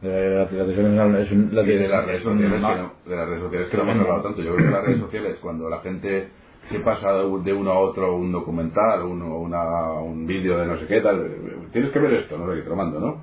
Eh, 0.07 0.47
la, 0.51 0.63
la 0.65 0.71
es 0.71 0.77
una- 0.77 1.19
es 1.19 1.31
un- 1.31 1.49
la 1.51 1.61
Y 1.63 1.65
que- 1.65 1.77
de 1.79 1.87
las 1.87 2.05
redes 2.05 2.21
sociales, 2.23 2.53
que 2.53 2.59
no, 2.59 2.91
de 3.07 3.15
las 3.15 3.27
redes 3.27 3.41
sociales 3.41 3.69
que 3.69 3.77
no 3.77 3.83
hemos 3.83 3.95
hablado 4.01 4.21
tanto. 4.21 4.41
Yo 4.43 4.53
creo 4.55 4.67
que 4.67 4.71
las 4.73 4.83
redes 4.85 4.99
sociales, 4.99 5.37
cuando 5.41 5.69
la 5.69 5.79
gente 5.79 6.27
se 6.69 6.79
pasa 6.79 7.13
de 7.13 7.23
de 7.43 7.53
uno 7.53 7.71
a 7.71 7.79
otro 7.79 8.15
un 8.15 8.31
documental, 8.31 9.03
uno, 9.03 9.39
una, 9.39 9.93
un 10.01 10.27
vídeo 10.27 10.57
de 10.59 10.67
no 10.67 10.77
sé 10.79 10.85
qué 10.87 11.01
tal, 11.01 11.27
tienes 11.71 11.91
que 11.91 11.99
ver 11.99 12.13
esto, 12.13 12.37
no 12.37 12.49
sé 12.51 12.57
qué, 12.57 12.61
te 12.63 12.69
lo 12.69 12.75
mando, 12.75 12.99
¿no? 12.99 13.17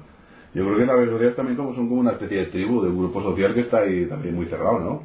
Yo 0.55 0.65
creo 0.65 0.77
que 0.78 0.86
las 0.86 0.97
redes 0.97 1.11
sociales 1.11 1.36
también 1.36 1.57
como 1.57 1.75
son 1.75 1.89
como 1.89 2.01
una 2.01 2.12
especie 2.12 2.39
de 2.39 2.47
tribu, 2.47 2.83
de 2.83 2.89
un 2.91 2.99
grupo 2.99 3.23
social 3.23 3.55
que 3.55 3.61
está 3.61 3.78
ahí 3.78 4.07
también 4.07 4.35
muy 4.35 4.47
cerrado, 4.47 4.78
¿no? 4.81 5.02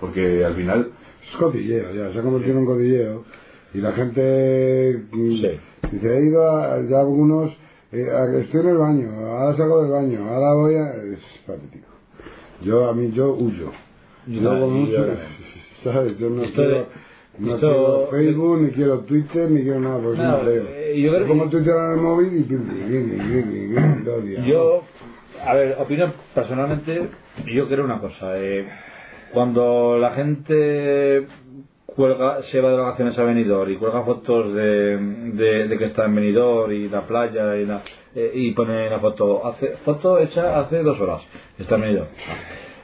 Porque 0.00 0.44
al 0.44 0.54
final, 0.56 0.90
Es 1.30 1.36
cotilleo, 1.38 1.92
ya, 1.94 2.12
se 2.12 2.18
ha 2.18 2.22
convertido 2.22 2.52
en 2.52 2.58
un 2.58 2.66
cotilleo. 2.66 3.24
Y 3.72 3.78
la 3.78 3.92
gente 3.92 5.04
mm, 5.10 5.30
Sí. 5.40 5.50
dice, 5.92 6.16
he 6.18 6.24
ido 6.26 6.48
a, 6.50 6.80
ya 6.82 7.00
algunos, 7.00 7.50
eh, 7.94 8.10
a- 8.10 8.38
estoy 8.40 8.60
en 8.60 8.68
el 8.68 8.78
baño, 8.78 9.10
ahora 9.26 9.56
salgo 9.56 9.82
del 9.82 9.92
baño, 9.92 10.28
ahora 10.28 10.54
voy 10.54 10.74
a... 10.74 11.12
Es 11.14 11.20
patético. 11.46 11.86
Yo, 12.62 12.88
a 12.88 12.94
mí, 12.94 13.10
yo 13.12 13.32
huyo. 13.34 13.70
Yo 14.26 14.52
mucho- 14.52 14.94
también. 14.96 15.18
¿sabes? 15.84 16.18
Yo 16.18 16.30
no 16.30 16.42
Esto 16.44 16.54
quiero, 16.62 16.70
de- 16.78 16.86
no 17.38 17.54
esto- 17.54 17.68
quiero 17.68 18.06
Facebook, 18.10 18.60
ni 18.62 18.70
quiero 18.70 18.98
Twitter, 19.00 19.50
ni 19.50 19.62
quiero 19.62 19.80
nada, 19.80 19.98
porque 20.02 20.18
No, 20.22 20.32
no, 20.38 20.40
creo. 20.42 20.64
eh, 20.68 21.00
yo 21.00 21.12
creo- 21.14 21.42
el 21.44 21.50
Twitter 21.50 21.74
en 21.76 21.90
el 21.92 22.00
móvil 22.00 22.38
y... 22.38 22.42
pim. 22.44 22.62
Yo, 24.46 24.82
a 25.44 25.54
ver, 25.54 25.76
opino 25.78 26.12
personalmente, 26.34 27.08
yo 27.52 27.68
creo 27.68 27.84
una 27.84 28.00
cosa. 28.00 28.38
eh, 28.38 28.66
cuando 29.32 29.98
la 29.98 30.12
gente 30.12 31.26
cuelga, 31.94 32.42
se 32.50 32.60
va 32.60 32.70
de 32.70 32.76
vacaciones 32.76 33.18
a 33.18 33.22
Benidorm 33.24 33.70
y 33.70 33.76
cuelga 33.76 34.02
fotos 34.02 34.54
de, 34.54 34.98
de, 34.98 35.78
que 35.78 35.84
está 35.86 36.06
en 36.06 36.14
Benidorm 36.14 36.72
y 36.72 36.88
la 36.88 37.06
playa 37.06 37.56
y, 37.56 37.66
la, 37.66 37.82
eh, 38.14 38.30
y 38.34 38.52
pone 38.52 38.90
la 38.90 39.00
foto, 39.00 39.46
hace, 39.46 39.76
foto 39.84 40.18
hecha 40.18 40.60
hace 40.60 40.82
dos 40.82 41.00
horas, 41.00 41.22
está 41.58 41.76
en 41.76 41.80
Benidorm. 41.82 42.08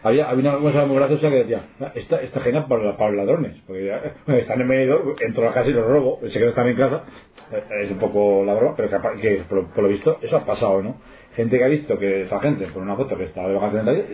Había, 0.02 0.30
había 0.30 0.56
una 0.56 0.58
cosa 0.60 0.86
muy 0.86 0.96
graciosa 0.96 1.28
que 1.28 1.36
decía, 1.36 1.62
"Ah, 1.80 1.92
está, 1.94 2.22
está 2.22 2.40
genial 2.40 2.66
para, 2.68 2.96
para 2.96 3.10
los 3.10 3.26
ladrones, 3.26 3.56
porque 3.66 3.84
ya, 3.84 4.00
están 4.36 4.60
en 4.60 4.68
Benidorm, 4.68 5.14
entro 5.20 5.42
a 5.42 5.46
la 5.46 5.54
casa 5.54 5.68
y 5.70 5.72
los 5.74 5.86
robo, 5.86 6.20
sé 6.22 6.32
que 6.32 6.40
no 6.40 6.48
están 6.50 6.68
en 6.68 6.76
casa, 6.76 7.04
eh, 7.52 7.64
es 7.84 7.90
un 7.90 7.98
poco 7.98 8.44
la 8.44 8.54
broma, 8.54 8.74
pero 8.76 8.88
que, 8.88 9.20
que 9.20 9.44
por 9.48 9.82
lo 9.82 9.88
visto 9.88 10.18
eso 10.22 10.36
ha 10.36 10.46
pasado, 10.46 10.82
¿no? 10.82 10.96
Gente 11.36 11.58
que 11.58 11.64
ha 11.64 11.68
visto 11.68 11.96
que 11.98 12.22
esa 12.22 12.40
gente 12.40 12.66
por 12.66 12.82
una 12.82 12.96
foto 12.96 13.16
que 13.16 13.24
está 13.24 13.46
de 13.46 13.54
vacaciones 13.54 14.04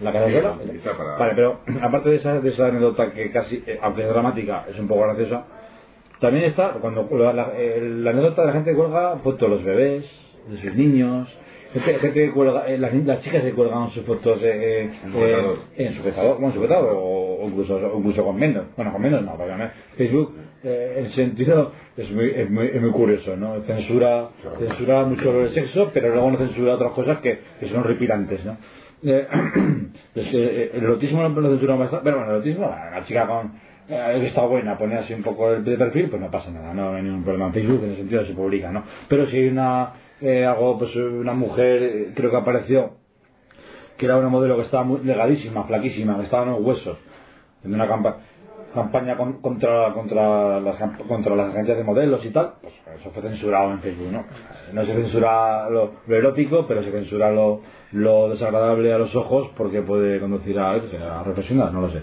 la 0.00 0.12
casa 0.12 0.24
sola. 0.40 0.56
Vale, 1.18 1.32
pero 1.36 1.60
aparte 1.82 2.08
de 2.10 2.16
esa, 2.16 2.40
de 2.40 2.48
esa 2.48 2.66
anécdota 2.68 3.12
que 3.12 3.30
casi, 3.30 3.62
eh, 3.66 3.78
aunque 3.82 4.02
es 4.02 4.08
dramática, 4.08 4.64
es 4.70 4.78
un 4.78 4.88
poco 4.88 5.02
graciosa, 5.02 5.44
también 6.20 6.44
está 6.46 6.70
cuando 6.80 7.06
la, 7.12 7.32
la- 7.34 7.52
eh, 7.56 7.80
la 8.02 8.10
anécdota 8.10 8.40
de 8.42 8.46
la 8.48 8.52
gente 8.54 8.70
que 8.70 8.76
cuelga 8.76 9.16
fotos 9.22 9.40
de 9.50 9.54
los 9.56 9.64
bebés, 9.64 10.04
de 10.48 10.56
sus 10.62 10.74
niños, 10.74 11.28
gente, 11.80 12.00
gente 12.00 12.26
que 12.26 12.30
cuelga, 12.32 12.68
eh, 12.68 12.78
las, 12.78 12.92
las 12.94 13.20
chicas 13.22 13.42
que 13.42 13.52
cuelgan 13.52 13.90
sus 13.90 14.04
fotos 14.04 14.38
eh, 14.42 14.84
eh, 14.84 14.90
En 15.04 15.12
sujetador. 15.12 15.58
en 15.76 15.94
sujetador, 15.94 16.40
bueno, 16.40 16.54
sujetador 16.54 16.92
o, 16.94 17.42
o 17.42 17.48
incluso, 17.48 17.76
o 17.76 17.98
incluso 17.98 18.24
con 18.24 18.36
menos, 18.36 18.64
bueno, 18.76 18.92
con 18.92 19.02
menos 19.02 19.22
no, 19.22 19.36
porque 19.36 19.52
además 19.52 19.72
Facebook, 19.96 20.34
eh, 20.64 20.94
en 20.98 21.10
sentido, 21.10 21.72
es 21.96 22.10
muy, 22.10 22.30
es 22.30 22.50
muy, 22.50 22.66
es 22.66 22.80
muy 22.80 22.90
curioso, 22.90 23.36
¿no? 23.36 23.62
Censura, 23.62 24.28
censura 24.58 25.04
mucho 25.04 25.42
el 25.42 25.54
sexo, 25.54 25.90
pero 25.92 26.10
luego 26.10 26.30
no 26.30 26.38
censura 26.38 26.74
otras 26.74 26.92
cosas 26.92 27.18
que, 27.18 27.38
que 27.60 27.68
son 27.68 27.84
repilantes, 27.84 28.44
¿no? 28.44 28.56
Eh, 29.02 29.26
pues, 30.14 30.26
eh, 30.32 30.70
el 30.74 30.82
erotismo 30.82 31.22
no 31.22 31.40
lo 31.40 31.50
censura 31.50 31.76
bastante, 31.76 32.04
pero 32.04 32.16
bueno, 32.16 32.32
el 32.32 32.36
erotismo, 32.38 32.66
una 32.66 33.04
chica 33.04 33.26
con 33.26 33.52
eh, 33.88 34.22
está 34.26 34.44
buena, 34.46 34.76
pone 34.76 34.96
así 34.96 35.12
un 35.12 35.22
poco 35.22 35.52
el 35.52 35.64
de 35.64 35.76
perfil, 35.76 36.08
pues 36.08 36.20
no 36.20 36.30
pasa 36.30 36.50
nada, 36.50 36.74
no 36.74 36.94
hay 36.94 37.02
ningún 37.02 37.22
problema 37.22 37.46
en 37.46 37.52
Facebook, 37.52 37.84
en 37.84 37.90
el 37.90 37.96
sentido 37.96 38.22
de 38.22 38.26
se 38.28 38.34
publica, 38.34 38.72
¿no? 38.72 38.82
Pero 39.08 39.26
si 39.26 39.36
hay 39.36 39.48
una, 39.48 39.92
eh, 40.20 40.44
algo, 40.44 40.78
pues 40.78 40.94
una 40.96 41.34
mujer, 41.34 41.82
eh, 41.82 42.12
creo 42.14 42.30
que 42.30 42.36
apareció, 42.36 42.92
que 43.96 44.06
era 44.06 44.16
una 44.18 44.28
modelo 44.28 44.56
que 44.56 44.62
estaba 44.62 44.84
muy 44.84 45.00
legadísima, 45.02 45.64
flaquísima, 45.64 46.16
que 46.18 46.24
estaba 46.24 46.44
en 46.44 46.50
los 46.52 46.60
huesos, 46.60 46.98
en 47.64 47.74
una 47.74 47.88
campa- 47.88 48.18
campaña 48.74 49.16
con- 49.16 49.40
contra, 49.40 49.92
contra, 49.94 50.60
las, 50.60 50.76
contra 51.08 51.34
las 51.34 51.48
agencias 51.50 51.78
de 51.78 51.84
modelos 51.84 52.24
y 52.26 52.30
tal, 52.30 52.54
pues 52.60 52.74
eso 53.00 53.10
fue 53.10 53.22
censurado 53.22 53.72
en 53.72 53.80
Facebook, 53.80 54.12
¿no? 54.12 54.24
No 54.74 54.84
se 54.84 54.92
censura 54.92 55.70
lo, 55.70 55.92
erótico, 56.08 56.66
pero 56.66 56.82
se 56.82 56.90
censura 56.90 57.30
lo, 57.30 57.62
lo 57.92 58.28
desagradable 58.28 58.92
a 58.92 58.98
los 58.98 59.14
ojos 59.16 59.48
porque 59.56 59.80
puede 59.80 60.20
conducir 60.20 60.58
a, 60.58 60.72
a 60.72 61.22
reflexionar, 61.24 61.72
no 61.72 61.82
lo 61.82 61.90
sé. 61.90 62.02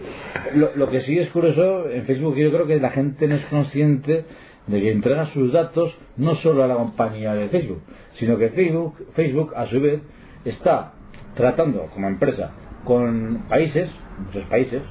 Lo, 0.55 0.69
lo 0.75 0.89
que 0.89 1.01
sí 1.01 1.19
es 1.19 1.29
curioso 1.29 1.89
en 1.89 2.05
Facebook, 2.05 2.35
yo 2.37 2.51
creo 2.51 2.65
que 2.65 2.79
la 2.79 2.89
gente 2.89 3.27
no 3.27 3.35
es 3.35 3.45
consciente 3.45 4.25
de 4.67 4.81
que 4.81 4.91
entrega 4.91 5.27
sus 5.27 5.51
datos 5.51 5.93
no 6.17 6.35
solo 6.35 6.63
a 6.63 6.67
la 6.67 6.75
compañía 6.75 7.33
de 7.33 7.49
Facebook, 7.49 7.81
sino 8.19 8.37
que 8.37 8.49
Facebook, 8.49 8.95
Facebook 9.13 9.53
a 9.55 9.65
su 9.67 9.81
vez 9.81 10.01
está 10.45 10.93
tratando 11.35 11.87
como 11.93 12.07
empresa 12.07 12.51
con 12.83 13.45
países, 13.49 13.89
muchos 14.19 14.45
países, 14.47 14.81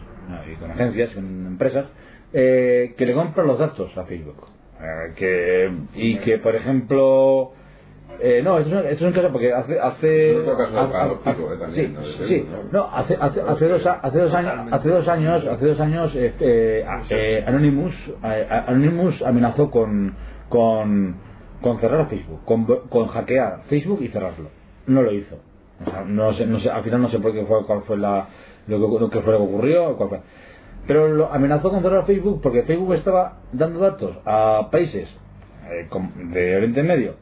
y 0.51 0.55
con 0.57 0.71
agencias, 0.71 1.11
con 1.11 1.47
empresas, 1.47 1.87
eh, 2.33 2.95
que 2.97 3.07
le 3.07 3.15
compran 3.15 3.47
los 3.47 3.59
datos 3.59 3.97
a 3.97 4.05
Facebook. 4.05 4.49
Eh, 4.81 5.13
que, 5.17 5.71
y 5.95 6.19
que, 6.19 6.39
por 6.39 6.57
ejemplo, 6.57 7.53
eh, 8.23 8.41
no, 8.43 8.59
esto 8.59 8.79
es, 8.81 8.93
esto 8.93 9.05
es 9.07 9.09
un 9.09 9.13
caso 9.21 9.33
porque 9.33 9.53
hace. 9.53 9.79
hace 9.81 10.33
también, 11.59 11.97
¿no? 12.73 12.85
Hace, 12.93 13.17
hace, 13.21 13.41
hace, 13.41 13.69
dos, 13.69 13.87
a- 13.87 13.93
hace, 13.95 14.19
dos 14.21 14.35
años, 14.35 14.53
hace 14.73 14.89
dos 14.89 15.09
años, 15.09 15.47
hace 15.47 15.67
dos 15.67 15.81
años 15.81 16.13
eh, 16.15 16.35
eh, 16.41 17.45
Anonymous, 17.47 17.95
eh, 18.25 18.47
Anonymous 18.67 19.23
amenazó 19.23 19.71
con, 19.71 20.15
con, 20.49 21.17
con 21.61 21.79
cerrar 21.81 22.09
Facebook, 22.09 22.45
con, 22.45 22.65
con 22.65 23.09
hackear 23.09 23.63
Facebook 23.69 24.01
y 24.03 24.09
cerrarlo. 24.09 24.49
No 24.87 25.03
lo 25.03 25.13
hizo. 25.13 25.37
O 25.85 25.91
sea, 25.91 26.05
no 26.07 26.33
sé, 26.35 26.47
no 26.47 26.61
sé, 26.61 26.71
al 26.71 26.85
final 26.85 27.03
no 27.03 27.11
sé 27.11 27.19
por 27.19 27.33
qué 27.33 27.45
fue, 27.45 27.65
cuál 27.67 27.83
fue 27.83 27.97
la, 27.99 28.29
lo, 28.69 28.77
que, 28.79 29.01
lo 29.01 29.11
que 29.11 29.21
fue 29.21 29.33
lo 29.33 29.39
que 29.41 29.45
ocurrió. 29.45 29.97
cuál 29.97 30.09
fue. 30.09 30.21
Pero 30.87 31.09
lo 31.09 31.33
amenazó 31.33 31.71
con 31.71 31.83
cerrar 31.83 32.07
Facebook 32.07 32.41
porque 32.43 32.63
Facebook 32.65 32.95
estaba 32.95 33.39
dando 33.53 33.81
datos 33.81 34.17
a 34.25 34.69
países 34.71 35.09
eh, 35.71 35.89
de 36.33 36.57
Oriente 36.57 36.83
Medio, 36.83 37.15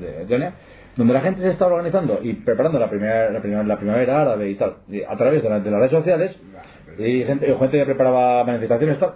de, 0.00 0.26
de- 0.26 0.52
donde 0.96 1.14
la 1.14 1.20
gente 1.20 1.42
se 1.42 1.50
estaba 1.50 1.72
organizando 1.72 2.18
y 2.22 2.32
preparando 2.34 2.78
la 2.78 2.90
primera, 2.90 3.30
la 3.30 3.40
primera, 3.40 3.62
la 3.62 3.76
primavera 3.78 4.20
árabe 4.22 4.50
y 4.50 4.54
tal, 4.56 4.76
a 5.08 5.16
través 5.16 5.42
de, 5.42 5.48
la- 5.48 5.60
de 5.60 5.70
las 5.70 5.78
redes 5.80 5.92
sociales, 5.92 6.36
y 6.98 7.22
gente, 7.24 7.46
gente 7.54 7.78
que 7.78 7.84
preparaba 7.84 8.42
manifestaciones 8.44 8.96
y 8.96 9.00
tal, 9.00 9.14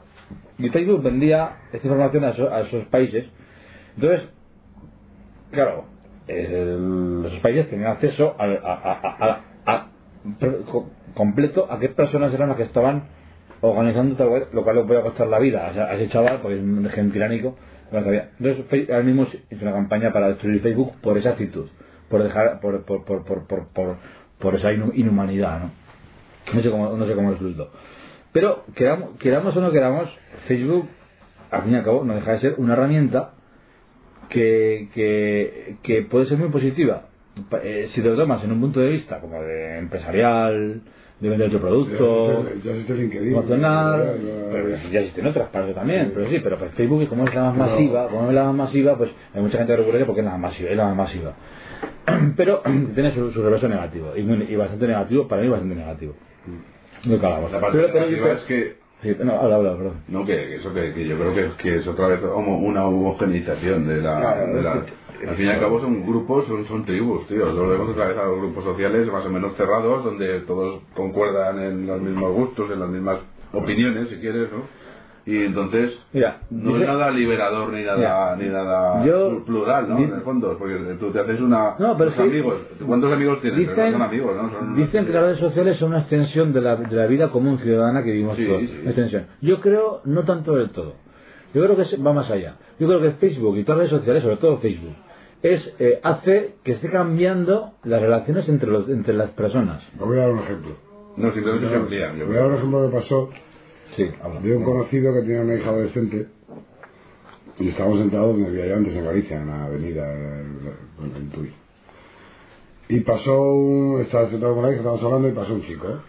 y 0.58 0.68
Facebook 0.68 1.02
vendía 1.02 1.56
esta 1.72 1.86
información 1.86 2.24
a, 2.24 2.30
esos- 2.30 2.52
a 2.52 2.60
esos 2.60 2.84
países. 2.86 3.24
Entonces, 3.96 4.28
claro, 5.50 5.84
el- 6.28 7.24
esos 7.26 7.40
países 7.40 7.68
tenían 7.68 7.90
acceso 7.92 8.36
a, 8.38 8.44
a- 8.44 8.50
a- 8.92 9.40
a- 9.66 9.72
a- 9.72 9.88
completo 11.14 11.66
a 11.70 11.78
qué 11.80 11.88
personas 11.88 12.32
eran 12.32 12.48
las 12.48 12.56
que 12.56 12.62
estaban 12.64 13.04
organizando 13.60 14.16
tal 14.16 14.28
cual, 14.28 14.46
lo 14.52 14.64
cual 14.64 14.76
le 14.76 14.84
puede 14.84 15.02
costar 15.02 15.26
la 15.26 15.38
vida 15.38 15.66
a 15.66 15.96
ese- 15.98 16.06
a 16.06 16.08
chaval, 16.10 16.38
porque 16.42 16.56
es 16.58 16.62
un 16.62 16.88
gen 16.90 17.10
Entonces, 17.92 18.90
ahora 18.90 19.02
mismo 19.02 19.26
hizo 19.50 19.62
una 19.62 19.72
campaña 19.72 20.12
para 20.12 20.28
destruir 20.28 20.62
Facebook 20.62 20.92
por 21.00 21.18
esa 21.18 21.30
actitud, 21.30 21.68
por 22.08 22.22
dejar, 22.22 22.60
por, 22.60 22.84
por, 22.84 23.04
por, 23.04 23.24
por, 23.24 23.46
por, 23.46 23.68
por, 23.68 23.96
por 24.38 24.54
esa 24.54 24.72
inhumanidad, 24.72 25.60
¿no? 25.60 25.70
No 26.54 26.62
sé 26.62 26.70
cómo, 26.70 26.96
no 26.96 27.06
sé 27.06 27.14
cómo 27.14 27.30
explicarlo. 27.30 27.70
Pero, 28.32 28.64
queramos, 28.74 29.18
queramos 29.18 29.56
o 29.56 29.60
no 29.60 29.70
queramos, 29.70 30.08
Facebook, 30.48 30.88
al 31.50 31.62
fin 31.64 31.72
y 31.72 31.76
al 31.76 31.84
cabo, 31.84 32.04
no 32.04 32.14
deja 32.14 32.32
de 32.32 32.40
ser 32.40 32.54
una 32.58 32.72
herramienta 32.72 33.34
que, 34.28 34.88
que, 34.94 35.76
que 35.82 36.02
puede 36.02 36.26
ser 36.26 36.38
muy 36.38 36.48
positiva. 36.48 37.08
Eh, 37.62 37.88
si 37.94 38.02
te 38.02 38.08
lo 38.08 38.16
tomas 38.16 38.42
en 38.44 38.52
un 38.52 38.60
punto 38.60 38.80
de 38.80 38.90
vista 38.90 39.20
como 39.20 39.40
de 39.42 39.78
empresarial, 39.78 40.82
de 41.22 41.28
vender 41.28 41.50
tu 41.50 41.58
producto, 41.60 42.44
Ya 42.64 42.70
existe 42.72 42.94
LinkedIn. 42.94 43.28
emocional, 43.32 44.00
Ya, 44.00 44.12
ya, 44.16 44.48
pero 44.50 44.68
ya 44.90 45.00
existen 45.00 45.26
otras 45.28 45.48
partes 45.50 45.74
también, 45.74 46.10
pero 46.14 46.28
sí, 46.28 46.40
pero 46.42 46.58
pues 46.58 46.72
Facebook 46.72 47.08
como 47.08 47.24
es 47.28 47.34
la 47.34 47.42
más 47.44 47.56
masiva, 47.56 48.08
como 48.08 48.28
es 48.28 48.34
la 48.34 48.44
más 48.46 48.54
masiva, 48.54 48.98
pues 48.98 49.10
hay 49.32 49.40
mucha 49.40 49.58
gente 49.58 49.72
que 49.72 49.76
recurre 49.78 50.04
porque 50.04 50.20
es 50.20 50.24
la 50.24 50.32
más 50.32 50.40
masiva, 50.50 50.70
es 50.70 50.76
la 50.76 50.84
más 50.86 50.96
masiva. 50.96 51.32
Pero 52.36 52.62
tiene 52.94 53.14
su, 53.14 53.30
su 53.30 53.42
reverso 53.42 53.68
negativo, 53.68 54.12
y, 54.16 54.56
bastante 54.56 54.86
negativo, 54.88 55.28
para 55.28 55.42
mí 55.42 55.48
bastante 55.48 55.74
negativo. 55.76 56.14
Muy 57.04 57.18
calado. 57.18 57.48
La 57.50 57.60
parte 57.60 57.78
Pero- 57.78 57.92
pero- 57.92 58.06
negativa 58.06 58.32
es 58.32 58.42
que 58.42 58.81
Sí, 59.02 59.16
no, 59.24 59.32
habla, 59.40 59.56
habla, 59.56 59.76
perdón. 59.76 59.94
No, 60.08 60.24
que, 60.24 60.36
que 60.36 60.56
eso 60.56 60.72
que, 60.72 60.94
que 60.94 61.06
yo 61.08 61.16
creo 61.18 61.34
que, 61.34 61.62
que 61.62 61.76
es 61.78 61.86
otra 61.88 62.06
vez 62.08 62.22
homo- 62.22 62.58
una 62.58 62.86
homogenización 62.86 63.86
de 63.88 64.00
la, 64.00 64.20
Claro, 64.20 64.54
de 64.54 64.62
la- 64.62 64.84
es 65.22 65.28
al 65.28 65.36
fin 65.36 65.46
y 65.46 65.50
al 65.50 65.60
cabo 65.60 65.80
son 65.80 66.06
grupos, 66.06 66.46
son, 66.46 66.66
son 66.66 66.84
tribus, 66.84 67.26
tío. 67.28 67.52
Volvemos 67.54 67.90
otra 67.90 68.08
vez 68.08 68.16
a 68.18 68.24
los 68.24 68.38
grupos 68.38 68.64
sociales 68.64 69.06
más 69.12 69.24
o 69.26 69.30
menos 69.30 69.56
cerrados, 69.56 70.04
donde 70.04 70.40
todos 70.40 70.82
concuerdan 70.94 71.58
en 71.60 71.86
los 71.86 72.00
mismos 72.00 72.32
gustos, 72.32 72.70
en 72.72 72.80
las 72.80 72.88
mismas 72.88 73.18
opiniones, 73.52 74.08
si 74.08 74.16
quieres, 74.16 74.48
¿no? 74.52 74.62
Y 75.24 75.36
entonces 75.44 75.92
Mira, 76.12 76.40
no 76.50 76.70
dice- 76.72 76.82
es 76.82 76.88
nada 76.88 77.10
liberador 77.12 77.72
ni 77.72 77.84
nada, 77.84 78.34
ni 78.36 78.48
nada 78.48 79.04
yo- 79.04 79.44
plural, 79.44 79.88
¿no? 79.88 79.96
di- 79.96 80.04
En 80.04 80.14
el 80.14 80.20
fondo, 80.22 80.56
porque 80.58 80.74
tú 80.98 81.10
te 81.12 81.20
haces 81.20 81.40
una... 81.40 81.76
No, 81.78 81.96
pero 81.96 82.10
sí. 82.12 82.20
amigos. 82.22 82.56
¿Cuántos 82.84 83.12
amigos 83.12 83.40
tienes? 83.40 83.60
Dicen, 83.60 83.86
no 83.86 83.92
son 83.92 84.02
amigos, 84.02 84.36
¿no? 84.36 84.50
Son 84.50 84.74
dicen 84.74 85.06
que 85.06 85.12
las 85.12 85.22
redes 85.22 85.38
sociales 85.38 85.76
son 85.78 85.90
una 85.90 86.00
extensión 86.00 86.52
de 86.52 86.60
la, 86.60 86.74
de 86.74 86.96
la 86.96 87.06
vida 87.06 87.28
común 87.30 87.58
ciudadana 87.58 88.02
que 88.02 88.10
vivimos 88.10 88.36
Sí, 88.36 88.46
todos. 88.46 88.62
sí. 88.62 88.78
Una 88.80 88.90
extensión. 88.90 89.26
Yo 89.40 89.60
creo, 89.60 90.00
no 90.06 90.24
tanto 90.24 90.56
del 90.56 90.70
todo. 90.70 90.94
Yo 91.54 91.62
creo 91.62 91.76
que 91.76 91.84
se- 91.84 91.98
va 91.98 92.12
más 92.12 92.28
allá. 92.30 92.56
Yo 92.80 92.88
creo 92.88 93.00
que 93.00 93.12
Facebook 93.12 93.56
y 93.58 93.62
todas 93.62 93.78
las 93.82 93.90
redes 93.90 94.00
sociales, 94.00 94.22
sobre 94.24 94.36
todo 94.38 94.58
Facebook, 94.58 94.94
es 95.42 95.74
eh, 95.78 96.00
hace 96.02 96.54
que 96.64 96.72
esté 96.72 96.88
cambiando 96.90 97.74
las 97.84 98.00
relaciones 98.02 98.48
entre, 98.48 98.68
los, 98.70 98.88
entre 98.88 99.14
las 99.14 99.30
personas. 99.30 99.82
Os 100.00 100.06
voy 100.08 100.18
a 100.18 100.22
dar 100.22 100.30
un 100.32 100.38
ejemplo. 100.40 100.72
No, 101.16 101.32
simplemente 101.32 101.68
se 101.68 101.74
amplían, 101.76 102.16
yo 102.18 102.26
Voy 102.26 102.36
a 102.36 102.40
dar 102.40 102.48
un 102.50 102.56
ejemplo 102.56 102.90
que 102.90 102.96
pasó 102.96 103.28
Sí, 103.96 104.04
de 104.42 104.56
un 104.56 104.64
conocido 104.64 105.12
que 105.12 105.20
tenía 105.20 105.42
una 105.42 105.54
hija 105.54 105.68
adolescente 105.68 106.28
y 107.58 107.68
estábamos 107.68 107.98
sentados 107.98 108.34
donde 108.34 108.50
vivía 108.50 108.68
yo 108.68 108.76
antes 108.76 108.94
en 108.94 109.04
Galicia, 109.04 109.40
en 109.40 109.46
la 109.46 109.64
avenida 109.64 110.12
en, 110.12 110.58
en 111.16 111.30
Tui. 111.30 111.52
Y 112.88 113.00
pasó 113.00 113.40
un. 113.40 114.00
Estaba 114.00 114.30
sentado 114.30 114.54
con 114.54 114.64
la 114.64 114.70
hija, 114.70 114.78
estábamos 114.78 115.04
hablando 115.04 115.28
y 115.28 115.32
pasó 115.32 115.54
un 115.54 115.62
chico. 115.62 116.00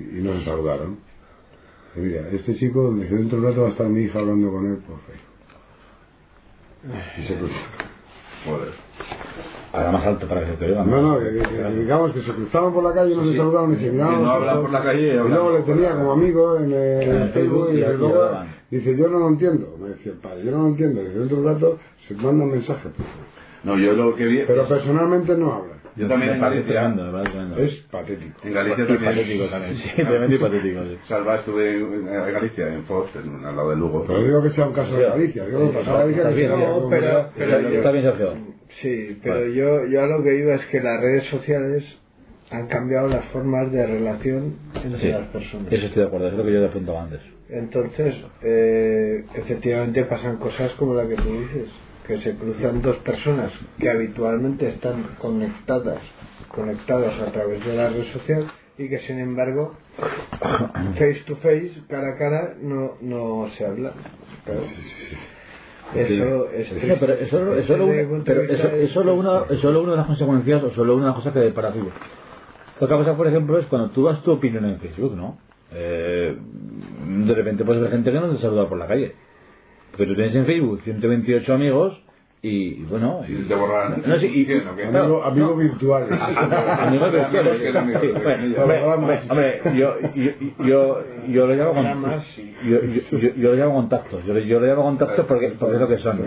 Y 0.00 0.20
no 0.20 0.38
se 0.38 0.44
saludaron. 0.44 0.98
Y 1.96 2.00
mira, 2.00 2.28
este 2.30 2.54
chico, 2.56 2.92
dice, 2.94 3.14
dentro 3.14 3.40
de 3.40 3.46
un 3.46 3.50
rato 3.50 3.62
va 3.62 3.68
a 3.68 3.70
estar 3.72 3.86
mi 3.88 4.02
hija 4.02 4.18
hablando 4.18 4.50
con 4.50 4.66
él 4.66 4.78
por 4.78 4.98
Facebook. 5.00 5.28
Y 7.18 7.26
se 7.26 7.34
cruzó. 7.36 7.54
Joder. 8.44 8.87
Ahora 9.72 9.92
más 9.92 10.06
alto 10.06 10.26
para 10.26 10.40
que 10.40 10.46
se 10.52 10.52
te 10.54 10.64
oiga. 10.66 10.82
No, 10.82 11.02
no, 11.02 11.18
que, 11.18 11.30
digamos 11.78 12.12
que 12.12 12.22
se 12.22 12.32
cruzaban 12.32 12.72
por 12.72 12.82
la 12.84 12.94
calle, 12.94 13.14
no 13.14 13.24
se 13.30 13.36
saludaban 13.36 13.70
ni 13.70 13.76
se 13.76 13.90
miraban. 13.92 14.14
Y 14.14 14.22
no 14.22 14.24
se 14.30 14.36
hablan 14.36 14.60
por 14.62 14.70
la 14.70 14.82
calle, 14.82 15.08
Y 15.14 15.28
luego 15.28 15.52
le 15.52 15.60
tenía 15.62 15.94
como 15.94 16.12
amigo 16.12 16.56
en, 16.56 16.72
el, 16.72 17.02
el 17.02 17.28
Facebook 17.30 17.68
y, 17.72 17.76
y 17.76 17.80
luego 17.80 18.22
hablaban. 18.22 18.48
dice, 18.70 18.96
yo 18.96 19.08
no 19.08 19.18
lo 19.18 19.28
entiendo. 19.28 19.76
Me 19.78 19.88
decía 19.90 20.12
el 20.12 20.18
padre, 20.18 20.44
yo 20.44 20.50
no 20.52 20.62
lo 20.62 20.68
entiendo. 20.68 21.02
Dice, 21.02 21.18
dentro 21.18 21.36
de 21.36 21.42
un 21.46 21.54
rato 21.54 21.78
se 22.06 22.14
mandan 22.14 22.48
mensajes. 22.48 22.82
por 22.92 23.04
favor. 23.06 23.38
No, 23.64 23.76
yo 23.78 23.92
lo 23.92 24.14
que 24.14 24.24
vi. 24.24 24.44
Pero 24.46 24.66
personalmente 24.66 25.36
no 25.36 25.52
hablan. 25.52 25.77
Yo 25.98 26.08
también 26.08 26.40
Galicia. 26.40 26.94
tremendo. 26.94 27.58
Es 27.58 27.74
patético. 27.90 28.38
En 28.44 28.52
Galicia 28.54 28.86
también. 28.86 29.04
patético 29.04 29.44
también, 29.50 29.76
sí, 29.76 29.90
tremendo 29.96 30.34
y 30.34 30.38
patético. 30.38 30.80
sí. 30.84 30.98
Salva, 31.08 31.36
estuve 31.36 31.74
en, 31.76 32.06
Galicia, 32.32 32.68
en 32.74 32.84
Foz, 32.84 33.10
en- 33.16 33.44
al 33.44 33.56
lado 33.56 33.70
de 33.70 33.76
Lugo. 33.76 34.04
Pero 34.06 34.22
digo 34.24 34.42
que 34.42 34.50
sea 34.50 34.66
un 34.66 34.74
caso 34.74 34.96
de 34.96 35.04
Galicia. 35.08 35.44
Digo 35.46 35.70
que 35.70 35.78
pasa 35.78 35.92
Galicia 35.92 36.22
que 36.22 36.28
Está 36.28 36.34
bien, 36.40 36.48
sea 36.48 36.68
no, 36.68 36.88
pero- 36.88 37.72
Está 37.76 37.90
bien, 37.92 38.04
Sergio. 38.04 38.32
Sí, 38.82 39.18
pero 39.22 39.34
Vale. 39.36 39.54
yo, 39.54 39.86
yo 39.86 40.02
a 40.02 40.06
lo 40.06 40.22
que 40.22 40.38
iba 40.38 40.54
es 40.54 40.66
que 40.66 40.80
las 40.80 41.00
redes 41.00 41.24
sociales 41.24 41.84
han 42.50 42.66
cambiado 42.68 43.08
las 43.08 43.24
formas 43.26 43.72
de 43.72 43.86
relación 43.86 44.56
entre 44.74 45.00
Sí, 45.00 45.08
las 45.08 45.26
personas. 45.28 45.72
eso 45.72 45.86
estoy 45.86 46.02
de 46.02 46.06
acuerdo, 46.08 46.28
es 46.28 46.34
lo 46.34 46.44
que 46.44 46.52
yo 46.52 46.60
te 46.60 46.66
apuntaba 46.66 47.02
antes. 47.04 47.20
Entonces, 47.50 48.14
eh, 48.42 49.24
efectivamente 49.34 50.04
pasan 50.04 50.36
cosas 50.36 50.72
como 50.74 50.92
la 50.94 51.08
que 51.08 51.14
tú 51.14 51.40
dices, 51.40 51.68
que 52.08 52.22
se 52.22 52.34
cruzan 52.36 52.80
dos 52.80 52.96
personas 52.98 53.52
que 53.78 53.90
habitualmente 53.90 54.66
están 54.66 55.16
conectadas, 55.18 56.00
conectadas 56.48 57.20
a 57.20 57.30
través 57.30 57.64
de 57.66 57.76
la 57.76 57.90
red 57.90 58.04
social 58.14 58.46
y 58.78 58.88
que 58.88 58.98
sin 59.00 59.18
embargo, 59.18 59.74
face 60.98 61.22
to 61.26 61.36
face, 61.36 61.72
cara 61.86 62.14
a 62.14 62.16
cara, 62.16 62.54
no, 62.62 62.94
no 63.02 63.50
se 63.58 63.66
hablan. 63.66 63.92
Claro. 64.46 64.62
Eso 65.94 66.50
es 66.50 66.98
pero 66.98 67.28
solo, 67.66 67.86
una, 67.86 67.96
de 67.96 68.22
pero 68.24 68.42
es, 68.42 68.90
solo 68.90 69.14
una, 69.14 69.42
es 69.50 69.60
solo 69.60 69.82
una 69.82 69.92
de 69.92 69.96
las 69.98 70.06
consecuencias 70.06 70.62
o 70.62 70.70
solo 70.70 70.94
una 70.94 71.04
de 71.04 71.08
las 71.10 71.16
cosas 71.16 71.32
que 71.34 71.50
para 71.50 71.72
Facebook. 71.72 71.92
Otra 72.80 72.96
cosa, 72.96 73.16
por 73.16 73.26
ejemplo, 73.26 73.58
es 73.58 73.66
cuando 73.66 73.90
tú 73.90 74.04
das 74.04 74.22
tu 74.22 74.32
opinión 74.32 74.64
en 74.64 74.78
Facebook, 74.80 75.14
¿no? 75.14 75.38
Eh, 75.72 76.36
de 77.26 77.34
repente 77.34 77.64
puedes 77.64 77.82
ver 77.82 77.90
gente 77.90 78.10
que 78.10 78.18
no 78.18 78.34
te 78.34 78.40
saluda 78.40 78.66
por 78.66 78.78
la 78.78 78.86
calle. 78.86 79.14
Porque 79.92 80.06
tú 80.06 80.14
tienes 80.14 80.34
en 80.34 80.46
Facebook 80.46 80.80
128 80.84 81.54
amigos 81.54 82.00
y, 82.40 82.84
bueno... 82.84 83.22
Y 83.28 83.34
te 83.48 83.54
borran. 83.56 84.00
No, 84.06 84.16
sí, 84.16 84.26
y, 84.32 84.46
¿Quién 84.46 84.68
o 84.68 84.76
qué? 84.76 84.84
Amigo- 84.86 85.24
Amigos 85.24 85.58
virtuales. 85.58 86.08
Amigos 86.20 87.12
virtuales. 87.12 87.74
amigos, 87.76 88.58
hombre, 88.62 88.82
hombre, 88.84 89.20
hombre, 89.28 89.60
yo, 89.76 89.94
yo, 90.14 90.30
yo, 90.64 91.04
yo 91.28 91.46
lo 91.48 91.54
llamo 91.56 91.74
con, 91.74 91.84
yo, 92.70 92.80
yo, 92.84 93.18
yo, 93.18 93.34
yo 93.34 93.50
lo 93.50 93.56
llamo 93.56 93.74
contactos. 93.74 94.24
Yo, 94.24 94.38
yo 94.38 94.60
lo 94.60 94.66
llamo 94.66 94.82
contactos 94.84 95.26
porque, 95.26 95.48
porque 95.58 95.74
es 95.74 95.80
lo 95.80 95.88
que 95.88 95.98
son. 95.98 96.20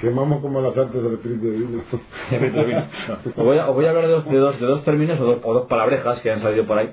Quemamos 0.00 0.40
como 0.42 0.60
las 0.60 0.76
artes 0.76 1.02
del 1.02 1.14
espíritu 1.14 1.50
divino. 1.50 1.82
Os 3.36 3.44
voy, 3.44 3.58
a, 3.58 3.68
os 3.68 3.74
voy 3.74 3.86
a 3.86 3.90
hablar 3.90 4.06
de 4.06 4.12
dos, 4.12 4.24
de 4.28 4.36
dos, 4.36 4.60
de 4.60 4.66
dos 4.66 4.84
términos 4.84 5.18
o 5.20 5.24
dos, 5.24 5.38
o 5.42 5.54
dos 5.54 5.66
palabrejas 5.68 6.20
que 6.20 6.30
han 6.30 6.40
salido 6.42 6.66
por 6.66 6.76
ahí. 6.78 6.90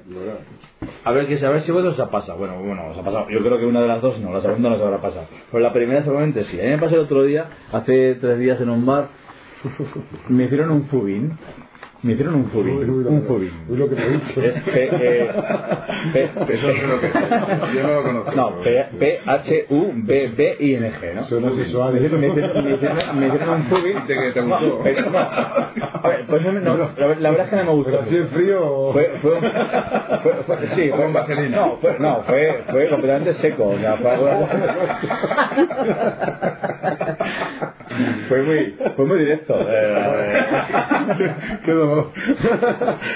A 1.03 1.11
ver, 1.11 1.27
que, 1.27 1.43
a 1.43 1.49
ver 1.49 1.63
si 1.63 1.71
vosotros 1.71 1.95
os 1.95 2.05
ha 2.05 2.11
pasado. 2.11 2.37
Bueno, 2.37 2.59
bueno, 2.59 2.89
os 2.89 2.97
ha 2.97 3.03
pasado. 3.03 3.29
Yo 3.29 3.39
creo 3.39 3.57
que 3.57 3.65
una 3.65 3.81
de 3.81 3.87
las 3.87 4.01
dos 4.01 4.19
no, 4.19 4.31
la 4.31 4.41
segunda 4.41 4.69
no 4.69 4.77
se 4.77 4.83
habrá 4.83 5.01
pasado. 5.01 5.27
Pero 5.51 5.63
la 5.63 5.73
primera 5.73 6.03
seguramente 6.03 6.43
sí. 6.45 6.59
A 6.59 6.63
mí 6.63 6.69
me 6.69 6.77
pasó 6.77 6.95
el 6.95 7.01
otro 7.01 7.23
día, 7.23 7.45
hace 7.71 8.15
tres 8.15 8.37
días 8.39 8.61
en 8.61 8.69
un 8.69 8.85
bar, 8.85 9.07
me 10.29 10.45
hicieron 10.45 10.71
un 10.71 10.83
fubín. 10.85 11.37
Me 12.03 12.13
hicieron 12.13 12.35
un 12.35 12.51
uy, 12.53 12.83
Un 13.07 13.23
fubín. 13.23 13.51
Uy, 13.69 13.77
lo 13.77 13.89
que 13.89 13.95
te 13.95 14.05
he 14.05 14.09
dicho. 14.11 14.41
Es 14.43 14.53
P, 14.63 14.89
eh, 14.91 15.29
P- 16.13 16.29
Eso 16.53 16.69
es 16.69 16.83
lo 16.83 17.01
que. 17.01 17.09
Yo 17.75 17.83
no 17.83 17.93
lo 17.95 18.03
conozco. 18.03 18.31
no, 18.35 18.61
P, 18.61 18.85
P, 18.99 19.19
H, 19.25 19.65
U, 19.69 19.91
B, 19.95 20.31
B, 20.37 20.57
I, 20.59 20.75
N, 20.75 20.91
G, 20.93 21.13
¿no? 21.15 21.23
Suena 21.25 21.51
sexual. 21.55 21.93
Me 21.93 21.99
hicieron, 21.99 22.19
me 22.21 22.27
hicieron, 22.27 22.63
me 22.63 22.71
hicieron, 22.75 23.19
me 23.19 23.27
hicieron 23.27 23.49
un 23.49 23.63
fubín. 23.63 24.07
De 24.07 24.13
que 24.13 24.31
te 24.31 24.41
No, 24.43 24.59
gustó. 24.59 24.81
pero 24.83 25.09
no. 25.09 25.17
A 25.17 26.01
ver, 26.07 26.25
pues 26.27 26.41
no, 26.43 26.51
no, 26.53 26.77
la, 26.77 26.91
la 27.19 27.29
verdad 27.31 27.45
es 27.45 27.49
que 27.49 27.55
no 27.55 27.63
me 27.63 27.71
gustó. 27.71 27.91
Pero 27.91 28.03
así 28.03 28.15
en 28.15 28.27
frío 28.29 28.61
o... 28.65 28.93
Fue, 28.93 29.11
fue, 29.21 29.33
un- 29.33 29.41
fue, 30.21 30.33
fue- 30.45 30.67
sí, 30.75 30.89
fue 30.89 31.03
Con 31.03 31.13
vaselina. 31.13 31.57
No, 31.57 31.77
fue, 31.77 31.95
no, 31.99 32.21
fue, 32.27 32.63
fue 32.69 32.89
completamente 32.89 33.33
seco. 33.35 33.69
O 33.69 33.77
sea, 33.79 33.97
fue, 33.97 34.11
algo- 34.11 34.47
fue 38.27 38.43
muy, 38.43 38.75
fue 38.95 39.05
muy 39.05 39.19
directo. 39.19 39.55
Eh, 39.67 40.45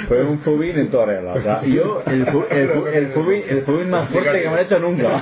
fue 0.08 0.24
un 0.24 0.40
fubín 0.40 0.78
en 0.78 0.90
toda 0.92 1.06
regla. 1.08 1.34
O 1.34 1.42
sea, 1.42 1.64
yo, 1.64 2.02
el, 2.06 2.26
fu- 2.28 2.46
el, 2.50 2.70
fu- 2.70 2.88
el, 2.88 3.08
fubín, 3.14 3.44
el 3.50 3.62
fubín 3.64 3.90
más 3.90 4.10
fuerte 4.10 4.42
que 4.42 4.50
me 4.50 4.54
han 4.56 4.60
hecho 4.66 4.80
nunca. 4.80 5.22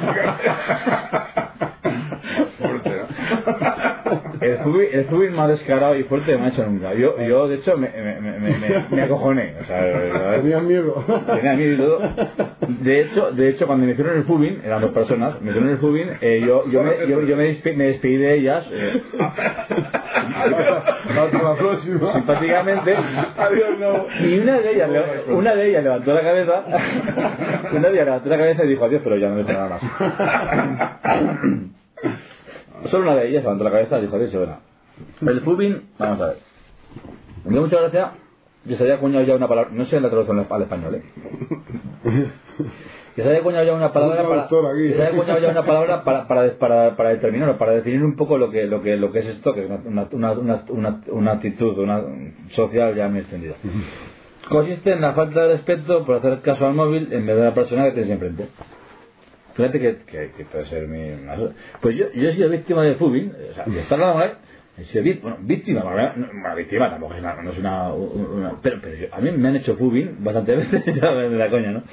Fuerte, 2.59 2.89
¿no? 2.89 3.88
El 4.41 4.57
fubín, 4.59 4.87
el 4.91 5.05
fubín 5.05 5.33
más 5.35 5.47
descarado 5.49 5.95
y 5.97 6.03
fuerte 6.03 6.35
me 6.37 6.43
han 6.45 6.51
hecho 6.53 6.65
nunca. 6.65 6.93
Yo, 6.93 7.15
yo 7.21 7.47
de 7.47 7.55
hecho, 7.55 7.77
me, 7.77 7.89
me, 7.89 8.19
me, 8.21 8.39
me, 8.39 8.57
me- 8.57 8.85
me 8.89 9.01
acojoné. 9.03 9.53
O 9.61 9.65
sea. 9.65 10.35
Tenías 10.41 10.63
miedo. 10.63 11.03
Tenía 11.35 11.53
miedo 11.55 11.73
y 11.73 11.77
todo. 11.77 11.99
De 12.67 13.01
hecho, 13.01 13.31
de 13.31 13.49
hecho, 13.49 13.67
cuando 13.67 13.85
me 13.85 13.91
hicieron 13.93 14.17
el 14.17 14.23
fubin, 14.23 14.61
eran 14.63 14.81
dos 14.81 14.91
personas, 14.91 15.41
me 15.41 15.49
hicieron 15.49 15.69
el 15.71 15.77
fubin, 15.79 16.09
eh, 16.21 16.41
yo, 16.45 16.67
yo, 16.69 16.83
me, 16.83 16.91
yo, 17.07 17.21
yo 17.23 17.35
me, 17.35 17.49
despe- 17.51 17.75
me 17.75 17.85
despedí 17.85 18.17
de 18.17 18.33
ellas 18.35 18.67
eh, 18.71 19.01
Hasta 21.17 21.43
la 21.43 21.55
próxima. 21.55 22.13
simpáticamente. 22.13 22.95
Y 24.21 24.39
una 24.39 24.59
de 24.59 24.71
ellas, 24.73 24.89
una 25.27 25.55
de 25.55 25.69
ellas 25.69 25.83
levantó 25.83 26.13
la 26.13 26.21
cabeza, 26.21 26.63
una 27.71 27.87
de 27.89 27.93
ellas 27.93 28.05
levantó 28.05 28.29
la 28.29 28.37
cabeza 28.37 28.63
y 28.63 28.67
dijo 28.69 28.85
adiós, 28.85 29.01
pero 29.03 29.17
ya 29.17 29.29
no 29.29 29.37
dijo 29.37 29.51
nada 29.51 29.69
más. 29.69 29.81
Solo 32.89 33.03
una 33.11 33.15
de 33.15 33.29
ellas 33.29 33.43
levantó 33.43 33.63
la 33.63 33.71
cabeza 33.71 33.99
y 33.99 34.01
dijo 34.03 34.17
y 34.17 34.37
bueno. 34.37 34.57
El 35.21 35.41
fubin, 35.41 35.83
vamos 35.97 36.21
a 36.21 36.25
ver. 36.27 36.37
Me 37.45 37.51
dio 37.51 37.61
mucha 37.61 37.79
gracia 37.79 38.11
que 38.67 38.75
se 38.75 38.83
haya 38.83 38.95
acuñado 38.95 39.25
ya 39.25 39.35
una 39.35 39.47
palabra, 39.47 39.71
no 39.73 39.85
sé 39.85 39.99
la 39.99 40.09
traducción 40.09 40.45
al 40.49 40.61
español, 40.61 40.95
¿eh? 40.95 41.03
que 43.15 43.23
se 43.23 43.29
haya 43.29 43.39
acuñado 43.39 43.65
ya 43.65 43.73
una 43.73 43.91
palabra 43.93 44.27
para, 44.27 44.47
que 44.47 44.93
se 44.93 45.01
haya 45.01 45.09
acuñado 45.09 45.39
ya 45.39 45.49
una 45.49 45.65
palabra 45.65 46.03
para, 46.03 46.27
para, 46.27 46.51
para, 46.57 46.95
para 46.95 47.09
determinar, 47.09 47.57
para 47.57 47.73
definir 47.73 48.03
un 48.03 48.15
poco 48.15 48.37
lo 48.37 48.51
que, 48.51 48.65
lo 48.65 48.81
que, 48.81 48.97
lo 48.97 49.11
que 49.11 49.19
es 49.19 49.25
esto, 49.27 49.53
que 49.53 49.63
es 49.63 49.69
una, 49.85 50.07
una, 50.11 50.31
una, 50.33 50.63
una, 50.69 51.01
una 51.07 51.31
actitud 51.31 51.77
una, 51.79 52.01
social 52.51 52.95
ya 52.95 53.07
muy 53.07 53.19
extendida. 53.19 53.55
Consiste 54.49 54.91
en 54.91 55.01
la 55.01 55.13
falta 55.13 55.43
de 55.43 55.53
respeto 55.53 56.05
por 56.05 56.17
hacer 56.17 56.41
caso 56.41 56.65
al 56.67 56.73
móvil 56.73 57.11
en 57.11 57.25
vez 57.25 57.35
de 57.35 57.43
la 57.43 57.53
persona 57.53 57.85
que 57.85 57.91
tienes 57.91 58.11
enfrente. 58.11 58.47
Fíjate 59.55 59.79
que, 59.79 59.97
que, 60.05 60.31
puede 60.45 60.65
ser 60.67 60.87
mi... 60.87 61.11
Pues 61.81 61.95
yo, 61.95 62.11
yo 62.13 62.29
he 62.29 62.35
sido 62.35 62.49
víctima 62.49 62.83
de 62.83 62.95
fubing, 62.95 63.31
o 63.51 63.53
sea, 63.55 63.65
de 63.65 63.79
estar 63.81 63.99
él, 64.25 64.31
he 64.77 64.85
sido 64.85 65.03
vi- 65.03 65.13
bueno, 65.21 65.37
víctima, 65.41 65.83
bueno, 65.83 66.13
no, 66.15 66.27
bueno, 66.41 66.55
víctima 66.55 66.89
tampoco 66.89 67.13
es 67.15 67.19
una, 67.19 67.35
no 67.41 67.51
es 67.51 67.57
una, 67.57 67.93
una- 67.93 68.61
pero, 68.61 68.79
pero 68.81 69.07
a 69.13 69.19
mí 69.19 69.31
me 69.31 69.49
han 69.49 69.55
hecho 69.57 69.75
fubing 69.75 70.23
bastantes 70.23 70.57
veces, 70.71 70.95
ya 70.95 71.11
de 71.11 71.29
la 71.37 71.49
coña, 71.49 71.71
¿no? 71.71 71.83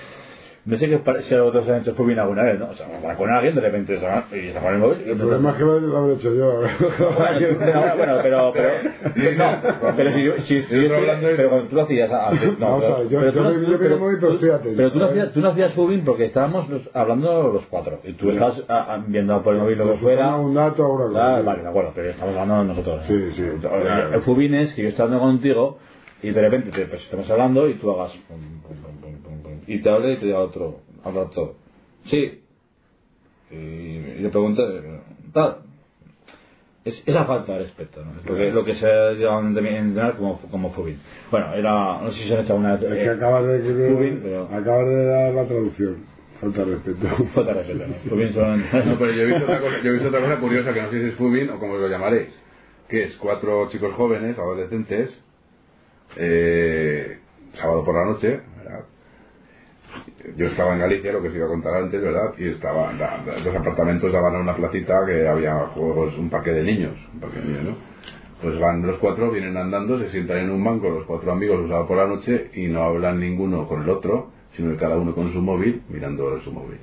No 0.66 0.76
sé 0.76 0.88
qué 0.88 1.00
si 1.22 1.34
a 1.34 1.42
vosotros 1.42 1.68
han 1.68 1.80
hecho 1.82 1.94
fubing 1.94 2.18
alguna 2.18 2.42
vez, 2.42 2.58
¿no? 2.58 2.70
O 2.70 2.74
sea, 2.74 2.86
para 3.00 3.14
con 3.16 3.30
alguien 3.30 3.54
de 3.54 3.60
repente 3.60 3.98
se 4.00 4.04
va 4.04 4.24
y 4.32 4.52
se 4.52 4.58
pone 4.60 4.74
el 4.74 4.78
móvil 4.78 4.98
El 5.06 5.16
problema 5.16 5.50
es 5.50 5.56
que 5.56 5.62
lo 5.62 5.96
habré 5.96 6.14
hecho 6.14 6.34
yo. 6.34 6.60
bueno, 7.16 7.96
bueno, 7.96 8.18
pero, 8.22 8.52
pero, 8.52 8.68
no, 9.36 9.94
pero 9.96 10.12
si, 10.12 10.42
si, 10.42 10.62
si 10.62 10.82
yo 10.82 10.88
pero 11.36 11.48
cuando 11.50 11.68
tú 11.68 11.76
lo 11.76 11.82
hacías 11.82 12.10
antes, 12.10 12.58
no, 12.58 12.78
pero, 12.80 12.98
ver, 12.98 13.08
yo- 13.08 13.20
pero 14.76 14.90
tú 14.92 14.98
no- 14.98 15.04
hacías, 15.06 15.32
tú 15.32 15.40
no 15.40 15.48
hacías 15.50 15.72
porque 16.04 16.24
estábamos 16.26 16.68
los- 16.68 16.90
hablando 16.94 17.52
los 17.52 17.66
cuatro 17.66 18.00
y 18.04 18.12
tú 18.14 18.30
estabas 18.30 18.62
ah, 18.68 18.86
ah, 18.90 19.04
viendo 19.06 19.42
por 19.42 19.54
el 19.54 19.60
móvil 19.60 19.78
lo 19.78 19.92
que 19.92 19.98
fuera. 19.98 20.34
Un 20.36 20.54
dato 20.54 20.84
ahora. 20.84 21.36
Ah, 21.36 21.42
vale, 21.42 21.62
de 21.62 21.68
acuerdo, 21.68 21.92
pero 21.94 22.10
estamos 22.10 22.36
hablando 22.36 22.64
nosotros. 22.74 23.02
¿no? 23.02 23.06
Sí, 23.06 23.32
sí, 23.36 23.42
El- 23.42 23.60
claro. 23.60 24.20
Fubing 24.22 24.54
es 24.54 24.74
que 24.74 24.82
yo 24.82 24.88
estoy 24.88 25.04
hablando 25.04 25.24
contigo 25.24 25.78
y 26.22 26.30
de 26.30 26.40
repente 26.40 26.70
te, 26.70 26.86
pues, 26.86 27.02
estamos 27.02 27.28
hablando 27.30 27.68
y 27.68 27.74
tú 27.74 27.90
hagas 27.92 28.12
pum, 28.28 28.38
y 29.66 29.78
te 29.82 29.90
hable 29.90 30.12
y 30.12 30.16
te 30.16 30.26
diga 30.26 30.38
otro, 30.40 30.80
habla 31.04 31.22
otro. 31.22 31.54
Sí. 32.10 32.42
Y, 33.50 33.98
le 34.20 34.28
pregunté, 34.30 34.62
tal. 35.32 35.58
Es, 36.84 37.02
esa 37.04 37.24
falta 37.24 37.52
de 37.54 37.64
respeto, 37.64 38.04
¿no? 38.04 38.12
Es 38.20 38.26
lo 38.26 38.36
que, 38.36 38.50
lo 38.52 38.64
que 38.64 38.74
se 38.76 38.86
ha 38.86 39.10
llegado 39.12 39.38
a 39.38 39.40
entender 39.40 40.14
como, 40.16 40.40
como 40.42 40.72
fubing. 40.72 40.98
Bueno, 41.32 41.52
era, 41.54 42.00
no 42.00 42.12
sé 42.12 42.22
si 42.22 42.28
se 42.28 42.34
han 42.34 42.44
hecho 42.44 42.54
una... 42.54 42.74
Es 42.74 42.80
que 42.80 43.08
acabas 43.10 43.44
de, 43.44 43.88
Fubing, 43.92 44.20
pero- 44.22 44.44
acabas 44.44 44.86
de 44.86 45.04
dar 45.04 45.34
la 45.34 45.44
traducción. 45.46 45.96
Falta 46.40 46.64
de 46.64 46.74
respeto. 46.76 47.08
Falta 47.34 47.54
de 47.54 47.62
respeto, 47.64 48.14
¿no? 48.14 48.32
Solamente... 48.32 48.84
No, 48.84 48.98
pero 48.98 49.12
yo 49.12 49.22
he 49.22 49.26
visto 49.26 49.44
otra 49.44 49.60
cosa, 49.60 49.76
yo 49.82 49.90
he 49.90 49.92
visto 49.94 50.08
otra 50.08 50.20
cosa 50.20 50.36
curiosa 50.40 50.74
que 50.74 50.82
no 50.82 50.90
sé 50.90 51.00
si 51.00 51.08
es 51.08 51.14
fubing 51.16 51.50
o 51.50 51.58
como 51.58 51.76
lo 51.76 51.88
llamaréis, 51.88 52.28
que 52.88 53.02
es 53.04 53.16
cuatro 53.16 53.68
chicos 53.70 53.92
jóvenes, 53.94 54.38
adolescentes, 54.38 55.10
eh, 56.16 57.18
sábado 57.54 57.84
por 57.84 57.94
la 57.96 58.12
noche. 58.12 58.40
Yo 60.36 60.46
estaba 60.46 60.72
en 60.74 60.80
Galicia, 60.80 61.12
lo 61.12 61.22
que 61.22 61.28
os 61.28 61.34
iba 61.34 61.46
a 61.46 61.48
contar 61.48 61.74
antes, 61.74 62.02
¿verdad? 62.02 62.32
Y 62.38 62.48
estaba, 62.48 62.92
la- 62.94 63.22
los 63.44 63.54
apartamentos 63.54 64.12
daban 64.12 64.34
a 64.36 64.40
una 64.40 64.56
placita 64.56 65.04
que 65.06 65.28
había 65.28 65.54
juegos, 65.74 66.16
un 66.18 66.30
parque 66.30 66.52
de 66.52 66.62
niños, 66.62 66.92
un 67.14 67.20
parque 67.20 67.38
de 67.40 67.44
niños, 67.46 67.64
¿no? 67.64 67.76
Pues 68.42 68.58
van 68.60 68.86
los 68.86 68.98
cuatro, 68.98 69.30
vienen 69.30 69.56
andando, 69.56 69.98
se 69.98 70.10
sientan 70.10 70.38
en 70.38 70.50
un 70.50 70.62
banco, 70.62 70.90
los 70.90 71.04
cuatro 71.06 71.32
amigos 71.32 71.58
los 71.60 71.68
sábados 71.68 71.88
por 71.88 71.96
la 71.96 72.06
noche 72.06 72.50
y 72.54 72.66
no 72.68 72.82
hablan 72.82 73.18
ninguno 73.18 73.66
con 73.66 73.82
el 73.82 73.88
otro, 73.88 74.30
sino 74.52 74.70
que 74.72 74.76
cada 74.76 74.96
uno 74.96 75.14
con 75.14 75.32
su 75.32 75.40
móvil 75.40 75.82
mirando 75.88 76.38
su 76.40 76.52
móvil. 76.52 76.78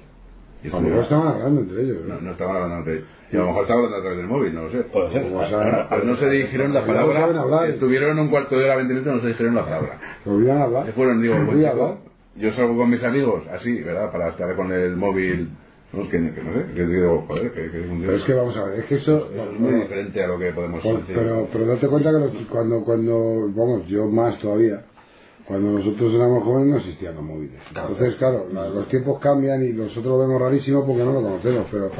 Y 0.64 0.70
A 0.70 0.72
lo 0.72 0.80
mejor 0.82 0.96
no- 0.98 1.02
estaban 1.04 1.28
hablando 1.28 1.62
entre 1.62 1.82
ellos. 1.84 1.98
no, 2.08 2.16
¿no? 2.16 2.22
no 2.22 2.32
estaban 2.32 2.56
hablando 2.56 2.78
entre 2.78 2.94
ellos. 2.96 3.08
Y 3.32 3.36
a 3.36 3.40
lo 3.40 3.46
mejor 3.48 3.62
estaban 3.64 3.84
hablando 3.86 3.98
a 3.98 4.02
través 4.02 4.18
del 4.18 4.28
móvil, 4.28 4.56
no 4.56 4.62
lo 4.64 4.72
sé. 4.72 4.78
Puede 4.84 5.12
ser. 5.12 5.22
Pues, 5.24 5.50
Pero 5.50 5.72
no, 5.72 5.90
pero 5.90 6.04
no 6.06 6.16
se 6.16 6.30
dirigieron 6.30 6.74
la 6.74 6.82
Pero 6.86 6.94
no 6.94 7.00
saben 7.02 7.16
palabra. 7.18 7.42
hablar. 7.42 7.70
Estuvieron 7.70 8.20
un 8.20 8.30
cuarto 8.30 8.58
de 8.58 8.64
hora, 8.66 8.76
20 8.78 8.94
minutos, 8.94 9.16
no 9.16 9.22
se 9.22 9.28
dijeron 9.28 9.56
la 9.56 9.66
palabra. 9.66 10.00
Se 10.24 10.30
olvidan 10.30 10.62
hablar. 10.62 10.86
Se 10.86 10.92
fueron, 10.94 11.22
digo, 11.22 11.36
Se 11.36 11.42
pues 11.46 11.58
chico, 11.58 11.70
hablar. 11.72 11.98
Yo 12.36 12.52
salgo 12.53 12.78
con 12.78 12.90
mis 12.90 13.03
amigos, 13.03 13.44
así, 13.52 13.82
¿verdad? 13.82 14.12
Para 14.12 14.30
estar 14.30 14.56
con 14.56 14.72
el 14.72 14.95
móvil, 14.95 15.50
no, 15.94 16.03
que, 16.03 16.12
que 16.12 16.18
no 16.44 16.53
sé, 16.53 16.74
que 16.74 16.86
digo, 16.86 17.26
joder, 17.28 17.52
que, 17.52 17.70
que 17.72 17.84
es 17.84 17.90
un 17.90 18.02
Pero 18.02 18.16
es 18.18 18.24
que 18.24 18.34
vamos 18.34 18.58
a 18.58 18.64
ver, 18.66 18.80
es 18.80 18.86
que 18.86 18.95
eso... 18.95 19.30
Es 19.32 19.60
muy 19.60 19.74
diferente 19.82 20.24
a 20.24 20.28
lo 20.28 20.40
que 20.40 20.52
podemos 20.52 20.84
decir. 20.84 21.03
pero, 21.14 21.48
pero 21.53 21.66
date 21.68 21.88
cuenta 21.88 22.12
que 22.12 22.20
los- 22.20 22.48
cuando, 22.50 22.84
cuando, 22.84 23.50
vamos, 23.53 23.86
yo 23.88 24.08
más 24.08 24.40
todavía, 24.40 24.82
cuando 25.45 25.72
nosotros 25.74 26.14
éramos 26.14 26.44
jóvenes 26.44 26.70
no 26.72 26.78
existían 26.78 27.16
los 27.16 27.24
móviles. 27.24 27.62
Entonces, 27.70 28.16
claro, 28.16 28.48
la- 28.52 28.70
los 28.70 28.88
tiempos 28.88 29.20
cambian 29.20 29.64
y 29.64 29.70
nosotros 29.74 30.06
lo 30.06 30.20
vemos 30.20 30.42
rarísimo 30.42 30.86
porque 30.86 31.03
no 31.03 31.12
lo 31.14 31.22
conocemos, 31.22 31.68
pero 31.70 31.92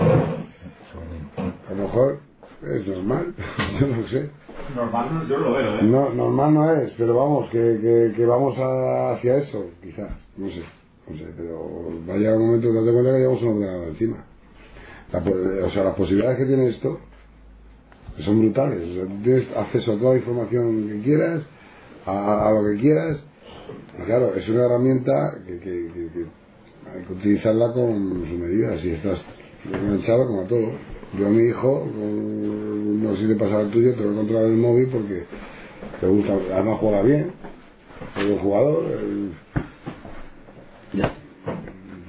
a 1.70 1.74
lo 1.74 1.84
mejor 1.84 2.20
es 2.64 2.88
normal, 2.88 3.34
yo 3.80 3.88
no 3.88 4.08
sé. 4.08 4.30
Normal, 4.76 5.28
yo 5.28 5.38
lo 5.38 5.52
veo, 5.54 5.80
¿eh? 5.80 5.84
No, 5.84 6.10
normal 6.14 6.54
no 6.54 6.74
es, 6.76 6.92
pero 6.98 7.16
vamos, 7.16 7.50
que, 7.50 7.58
que, 7.82 8.14
que 8.16 8.26
vamos 8.26 8.58
a- 8.58 9.12
hacia 9.14 9.38
eso, 9.38 9.66
quizás, 9.82 10.10
no 10.38 10.50
sé, 10.50 10.64
no 11.10 11.18
sé, 11.18 11.26
pero 11.38 11.92
va 12.10 12.14
a 12.14 12.18
llegar 12.18 12.36
un 12.38 12.48
momento, 12.48 12.74
date 12.74 12.92
cuenta 12.92 13.12
que 13.12 13.20
llevamos 13.20 13.42
un 13.44 13.48
ordenador 13.50 13.88
encima. 13.90 14.26
La 15.12 15.20
o 15.66 15.72
sea, 15.72 15.84
las 15.84 15.96
posibilidades 15.96 16.38
que 16.40 16.46
tiene 16.46 16.70
esto 16.70 17.00
son 18.20 18.40
brutales. 18.40 18.82
Tienes 19.24 19.48
acceso 19.56 19.94
a 19.94 19.98
toda 19.98 20.12
la 20.14 20.20
información 20.20 20.88
que 20.88 21.02
quieras, 21.02 21.42
a, 22.06 22.48
a 22.48 22.52
lo 22.52 22.64
que 22.72 22.82
quieras. 22.82 23.20
Y 24.00 24.04
claro, 24.06 24.36
es 24.36 24.48
una 24.50 24.66
herramienta 24.66 25.36
que, 25.46 25.60
que, 25.60 25.88
que- 26.14 26.26
hay 26.86 27.04
que 27.06 27.14
utilizarla 27.14 27.72
con 27.74 28.26
su 28.28 28.38
medida. 28.38 28.78
Si 28.80 28.90
estás 28.92 29.20
enganchado, 29.66 30.28
como 30.28 30.42
a 30.42 30.48
todo. 30.48 30.68
Yo 31.18 31.28
a 31.28 31.30
mi 31.30 31.48
hijo, 31.50 31.88
no 31.96 33.16
sé 33.16 33.22
si 33.22 33.28
le 33.28 33.36
pasa 33.36 33.60
al 33.60 33.72
tuyo, 33.72 33.94
tengo 33.96 34.10
que 34.12 34.16
controlar 34.18 34.46
el 34.46 34.58
móvil 34.58 34.90
porque 34.92 35.24
te 36.02 36.08
gusta, 36.08 36.34
además 36.54 36.80
juega 36.80 37.02
bien, 37.04 37.32
es 38.18 38.26
un 38.26 38.40
jugador. 38.40 38.84
Eh, 40.94 41.10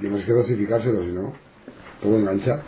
Tienes 0.01 0.25
que 0.25 0.31
dosificárselo, 0.33 1.01
si 1.03 1.11
no, 1.11 1.33
todo 2.01 2.17
engancha. 2.17 2.61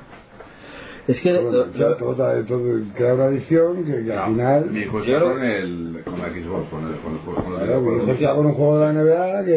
Es 1.07 1.17
que 1.21 1.33
Todo, 1.33 1.63
engancha, 1.65 1.97
todo, 1.97 2.15
todo, 2.15 2.43
todo 2.45 2.79
crea 2.95 3.13
una 3.13 3.25
adicción 3.25 3.85
que, 3.85 4.03
que 4.03 4.13
al 4.13 4.25
final. 4.31 4.65
Mi 4.71 4.79
hijo 4.81 4.97
Yo 4.99 5.03
está 5.05 5.19
lo- 5.19 5.33
con, 5.35 5.43
el, 5.43 6.01
con 6.03 6.19
la 6.19 6.29
Xbox, 6.29 6.69
con, 6.69 6.85
el, 6.87 6.95
con 6.99 7.17
juegos, 7.19 7.43
con 7.45 7.55
Claro, 7.55 8.11
está 8.11 8.35
con 8.35 8.45
un 8.45 8.53
juego 8.53 8.79
de 8.79 8.85
la 8.85 8.93
NBA 9.03 9.45
que, 9.45 9.51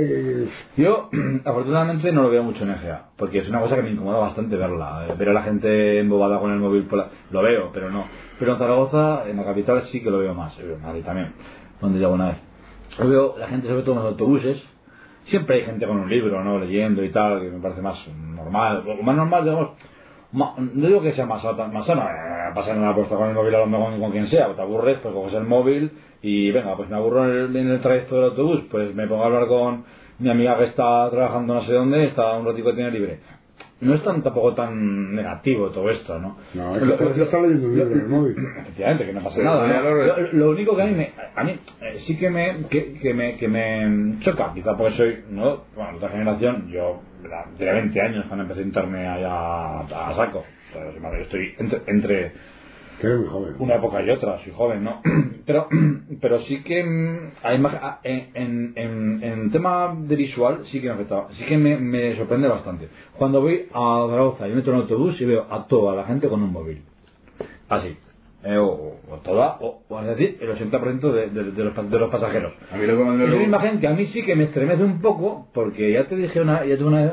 que- 0.76 0.82
Yo, 0.82 1.08
afortunadamente, 1.44 2.12
no 2.12 2.22
lo 2.22 2.30
veo 2.30 2.44
mucho 2.44 2.62
en 2.62 2.70
EGA, 2.70 3.06
porque 3.16 3.38
es 3.38 3.48
una 3.48 3.60
cosa 3.60 3.74
que 3.76 3.82
me 3.82 3.90
incomoda 3.90 4.18
bastante 4.18 4.54
verla. 4.56 5.06
eh, 5.08 5.14
Ver 5.18 5.30
a 5.30 5.32
la 5.32 5.42
gente 5.42 5.98
embobada 5.98 6.38
con 6.38 6.52
el 6.52 6.60
móvil, 6.60 6.84
por 6.84 6.98
la- 6.98 7.08
lo 7.32 7.42
veo, 7.42 7.70
pero 7.72 7.90
no. 7.90 8.04
Pero 8.38 8.52
en 8.52 8.58
Zaragoza, 8.58 9.28
en 9.28 9.36
la 9.36 9.44
capital, 9.44 9.82
sí 9.90 10.02
que 10.02 10.10
lo 10.10 10.18
veo 10.18 10.34
más. 10.34 10.56
eh, 10.60 10.74
En 10.76 10.82
Madrid 10.82 11.02
también, 11.04 11.32
donde 11.80 11.98
ya 11.98 12.08
una 12.08 12.28
vez. 12.28 12.36
Yo 12.96 13.08
veo 13.08 13.34
la 13.38 13.48
gente, 13.48 13.66
sobre 13.66 13.82
todo 13.82 13.94
en 13.96 14.00
los 14.02 14.08
autobuses, 14.12 14.62
siempre 15.30 15.56
hay 15.56 15.64
gente 15.64 15.86
con 15.86 15.98
un 15.98 16.10
libro, 16.10 16.42
¿no? 16.44 16.58
Leyendo 16.58 17.02
y 17.02 17.10
tal, 17.10 17.40
que 17.40 17.50
me 17.50 17.60
parece 17.60 17.80
más 17.80 17.96
normal. 18.08 18.84
Más 19.02 19.16
normal, 19.16 19.44
digamos. 19.44 19.70
no 20.32 20.86
digo 20.86 21.00
que 21.00 21.14
sea 21.14 21.26
más, 21.26 21.42
más 21.44 21.86
sano, 21.86 22.02
eh, 22.02 22.52
pasar 22.54 22.76
una 22.76 22.94
puesta 22.94 23.16
con 23.16 23.28
el 23.28 23.34
móvil 23.34 23.54
a 23.54 23.58
lo 23.60 23.66
mejor 23.66 23.98
con 23.98 24.10
quien 24.12 24.28
sea, 24.28 24.54
te 24.54 24.62
aburres, 24.62 24.98
pues 25.02 25.14
coges 25.14 25.34
el 25.34 25.44
móvil 25.44 25.90
y 26.22 26.50
venga, 26.50 26.76
pues 26.76 26.88
me 26.88 26.96
aburro 26.96 27.24
en 27.24 27.30
el, 27.30 27.56
en 27.56 27.70
el 27.70 27.80
trayecto 27.80 28.16
del 28.16 28.24
autobús, 28.30 28.64
pues 28.70 28.94
me 28.94 29.06
pongo 29.06 29.22
a 29.22 29.26
hablar 29.26 29.46
con 29.46 29.84
mi 30.18 30.28
amiga 30.28 30.58
que 30.58 30.64
está 30.64 31.08
trabajando 31.10 31.54
no 31.54 31.62
sé 31.62 31.72
dónde, 31.72 32.04
está 32.04 32.36
un 32.36 32.46
ratito 32.46 32.70
que 32.70 32.74
tiene 32.74 32.90
libre. 32.90 33.20
No 33.80 33.94
es 33.94 34.04
tan, 34.04 34.22
tampoco 34.22 34.54
tan 34.54 35.14
negativo 35.14 35.70
todo 35.70 35.88
esto, 35.90 36.18
¿no? 36.18 36.36
No, 36.54 36.76
es 36.76 36.82
que 36.82 36.90
parece 36.90 37.14
que 37.14 37.22
está 37.22 37.40
leyendo 37.40 37.82
el 37.82 38.08
móvil. 38.08 38.36
Efectivamente, 38.60 39.06
que 39.06 39.12
no 39.14 39.20
pasa 39.22 39.38
nada. 39.42 39.66
¿no? 39.82 39.90
lo- 39.94 40.04
Lo, 40.18 40.32
lo 40.32 40.50
único 40.50 40.76
que 40.76 40.82
a 40.82 40.86
mí, 40.86 40.94
me, 40.94 41.12
a 41.34 41.44
mí 41.44 41.58
eh, 41.80 41.94
sí 42.06 42.18
que 42.18 42.28
me, 42.30 42.66
que, 42.68 42.94
que 42.94 43.14
me, 43.14 43.36
que 43.36 43.48
me 43.48 44.18
choca, 44.20 44.52
quizá 44.54 44.76
porque 44.76 44.96
soy, 44.96 45.18
¿no? 45.30 45.64
Bueno, 45.74 45.96
otra 45.96 46.10
generación, 46.10 46.68
yo 46.70 47.00
tenía 47.56 47.72
20 47.74 48.00
años 48.00 48.24
cuando 48.26 48.42
empecé 48.42 48.60
a 48.60 48.64
sentarme 48.64 49.06
allá 49.06 49.30
a, 49.32 49.80
a 50.10 50.14
saco. 50.16 50.38
O 50.70 50.72
sea, 50.72 50.82
yo 50.92 51.22
estoy 51.22 51.54
entre, 51.58 51.82
entre 51.86 52.32
Que 53.00 53.08
muy 53.08 53.26
joven. 53.28 53.54
una 53.58 53.76
época 53.76 54.02
y 54.02 54.10
otra, 54.10 54.38
soy 54.44 54.52
joven, 54.54 54.84
¿no? 54.84 55.00
Pero, 55.46 55.66
pero 56.20 56.40
sí 56.42 56.62
que 56.62 56.84
mm, 56.84 57.32
hay 57.42 57.58
más- 57.58 57.74
a- 57.74 58.00
en, 58.04 58.72
en, 58.76 59.22
en, 59.22 59.50
tema 59.50 59.94
de 59.98 60.14
visual 60.16 60.64
sí 60.70 60.80
que 60.80 60.88
me 60.88 60.94
afecta, 60.94 61.26
sí 61.32 61.44
que 61.44 61.56
me, 61.56 61.76
me 61.78 62.14
sorprende 62.16 62.46
bastante. 62.46 62.88
Cuando 63.16 63.40
voy 63.40 63.66
a 63.72 64.06
Zaragoza 64.08 64.46
y 64.48 64.52
meto 64.52 64.70
en 64.70 64.76
autobús 64.76 65.20
y 65.20 65.24
veo 65.24 65.46
a 65.50 65.66
toda 65.66 65.96
la 65.96 66.04
gente 66.04 66.28
con 66.28 66.42
un 66.42 66.52
móvil. 66.52 66.82
Así. 67.68 67.96
Eh, 68.42 68.56
o, 68.56 68.96
o 69.10 69.16
toda, 69.22 69.58
o, 69.60 69.82
o 69.88 70.00
es 70.00 70.06
decir, 70.06 70.38
el 70.40 70.48
80% 70.50 71.12
de, 71.12 71.28
de, 71.28 71.50
de 71.52 71.64
los, 71.64 71.90
de 71.90 71.98
los 71.98 72.10
pasajeros. 72.10 72.52
A 72.72 72.76
mí 72.76 72.86
lo 72.86 72.96
que 72.96 73.04
me 73.04 73.24
Es 73.24 73.30
una 73.34 73.42
imagen 73.42 73.80
que 73.80 73.86
a 73.86 73.92
mí 73.92 74.06
sí 74.06 74.22
que 74.22 74.34
me 74.34 74.44
estremece 74.44 74.82
un 74.82 75.00
poco, 75.02 75.48
porque 75.52 75.92
ya 75.92 76.06
te 76.06 76.16
dije 76.16 76.40
una, 76.40 76.64
ya 76.64 76.78
tuve 76.78 76.88
una, 76.88 77.06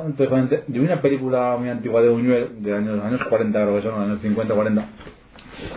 de 0.68 0.80
una 0.80 1.02
película 1.02 1.58
muy 1.60 1.68
antigua 1.70 2.02
de 2.02 2.10
Buñuel, 2.10 2.64
de 2.64 2.74
años, 2.76 3.04
años 3.04 3.22
40 3.26 3.60
creo 3.62 3.76
que 3.76 3.82
son, 3.82 4.02
años 4.02 4.20
50, 4.22 4.54
40, 4.54 4.86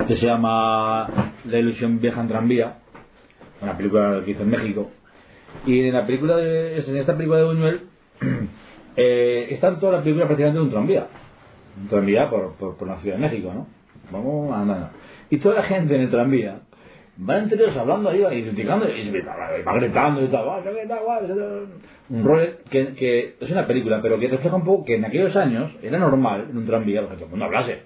que 0.06 0.16
se 0.16 0.26
llama 0.26 1.32
La 1.44 1.58
ilusión 1.58 2.00
vieja 2.00 2.20
en 2.20 2.28
tranvía, 2.28 2.78
una 3.60 3.76
película 3.76 4.22
que 4.24 4.32
hizo 4.32 4.42
en 4.42 4.50
México. 4.50 4.90
Y 5.66 5.80
en 5.80 5.94
la 5.94 6.06
película 6.06 6.36
de, 6.36 6.78
en 6.78 6.96
esta 6.96 7.14
película 7.14 7.40
de 7.40 7.44
Buñuel, 7.44 7.80
eh, 8.96 9.48
está 9.50 9.78
toda 9.78 9.98
la 9.98 10.02
película 10.02 10.26
prácticamente 10.26 10.58
de 10.58 10.64
un 10.64 10.70
tranvía. 10.70 11.06
Un 11.80 11.88
tranvía 11.88 12.28
por, 12.30 12.54
por, 12.54 12.76
por 12.76 12.88
la 12.88 12.98
Ciudad 12.98 13.16
de 13.16 13.22
México, 13.22 13.52
¿no? 13.52 13.66
Vamos 14.10 14.52
andando. 14.54 14.90
Y 15.30 15.38
toda 15.38 15.56
la 15.56 15.62
gente 15.62 15.94
en 15.94 16.02
el 16.02 16.10
tranvía 16.10 16.60
va 17.28 17.38
entre 17.38 17.62
ellos 17.62 17.76
hablando 17.76 18.08
ahí 18.08 18.24
y 18.38 18.42
criticando 18.44 18.88
y, 18.88 19.10
va 19.10 19.74
gritando 19.74 20.24
y 20.24 20.28
tal, 20.28 20.46
un 22.08 22.24
rol 22.24 22.58
que, 22.70 22.94
que 22.94 23.36
es 23.40 23.50
una 23.50 23.66
película, 23.66 24.00
pero 24.02 24.18
que 24.18 24.28
refleja 24.28 24.56
un 24.56 24.64
poco 24.64 24.84
que 24.84 24.96
en 24.96 25.04
aquellos 25.04 25.34
años 25.36 25.70
era 25.82 25.98
normal 25.98 26.48
en 26.50 26.56
un 26.56 26.66
tranvía 26.66 27.02
que 27.02 27.14
todo 27.14 27.24
el 27.24 27.30
mundo 27.30 27.44
hablase. 27.44 27.82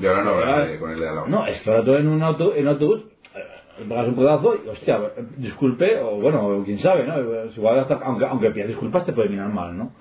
Y 0.00 0.06
ahora 0.06 0.24
no 0.24 0.44
nadie 0.44 0.78
con 0.78 0.90
el 0.90 1.00
de 1.00 1.08
al 1.08 1.14
lado. 1.14 1.28
no, 1.28 1.46
es 1.46 1.60
que 1.60 1.70
ahora 1.70 1.84
tú 1.84 1.94
en 1.94 2.08
un 2.08 2.22
auto, 2.22 2.54
en 2.54 2.68
autobús 2.68 3.04
eh, 3.34 3.84
pagas 3.88 4.08
un 4.08 4.16
pedazo 4.16 4.56
y, 4.64 4.68
hostia, 4.68 5.00
eh, 5.16 5.24
disculpe, 5.38 5.98
o 6.00 6.20
bueno, 6.20 6.62
quién 6.64 6.78
sabe, 6.80 7.04
¿no? 7.06 7.18
Igual 7.56 7.78
hasta, 7.80 7.94
aunque, 8.02 8.26
aunque 8.26 8.50
pidas 8.50 8.68
disculpas 8.68 9.06
te 9.06 9.12
puede 9.12 9.28
mirar 9.28 9.48
mal, 9.48 9.76
¿no? 9.76 9.92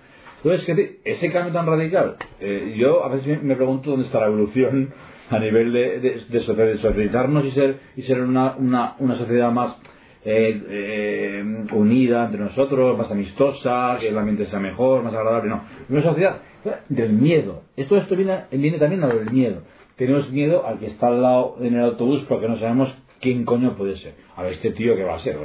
Entonces, 0.43 0.65
que 0.65 0.99
ese 1.05 1.31
cambio 1.31 1.53
tan 1.53 1.67
radical, 1.67 2.15
eh, 2.39 2.73
yo 2.77 3.03
a 3.03 3.09
veces 3.09 3.43
me, 3.43 3.55
pregunto 3.55 3.91
dónde 3.91 4.07
está 4.07 4.21
la 4.21 4.27
evolución 4.27 4.91
a 5.29 5.37
nivel 5.37 5.71
de, 5.71 5.99
de, 5.99 6.21
de 6.29 6.77
socializarnos 6.79 7.45
y 7.45 7.51
ser, 7.51 7.79
y 7.95 8.01
ser 8.01 8.21
una, 8.21 8.55
una, 8.57 8.95
una 8.97 9.17
sociedad 9.17 9.51
más 9.51 9.77
eh, 10.23 10.61
eh, 10.69 11.65
unida 11.73 12.25
entre 12.25 12.41
nosotros, 12.41 12.97
más 12.97 13.09
amistosa, 13.09 13.97
que 13.99 14.09
el 14.09 14.17
ambiente 14.17 14.45
sea 14.47 14.59
mejor, 14.59 15.03
más 15.03 15.13
agradable, 15.13 15.49
no. 15.49 15.63
Una 15.89 16.03
sociedad 16.03 16.41
del 16.89 17.13
miedo. 17.13 17.63
Esto, 17.75 17.97
esto 17.97 18.15
viene, 18.15 18.43
también 18.77 19.03
a 19.03 19.07
lo 19.07 19.17
del 19.17 19.31
miedo. 19.31 19.63
Tenemos 19.95 20.29
miedo 20.31 20.65
al 20.65 20.79
que 20.79 20.87
está 20.87 21.07
al 21.07 21.21
lado 21.21 21.57
en 21.61 21.75
el 21.75 21.83
autobús 21.83 22.23
porque 22.27 22.47
no 22.47 22.57
sabemos 22.57 22.93
quién 23.19 23.45
coño 23.45 23.75
puede 23.75 23.97
ser. 23.97 24.13
A 24.35 24.43
ver, 24.43 24.53
este 24.53 24.71
tío 24.71 24.95
que 24.95 25.03
va 25.03 25.15
a 25.15 25.19
ser. 25.19 25.37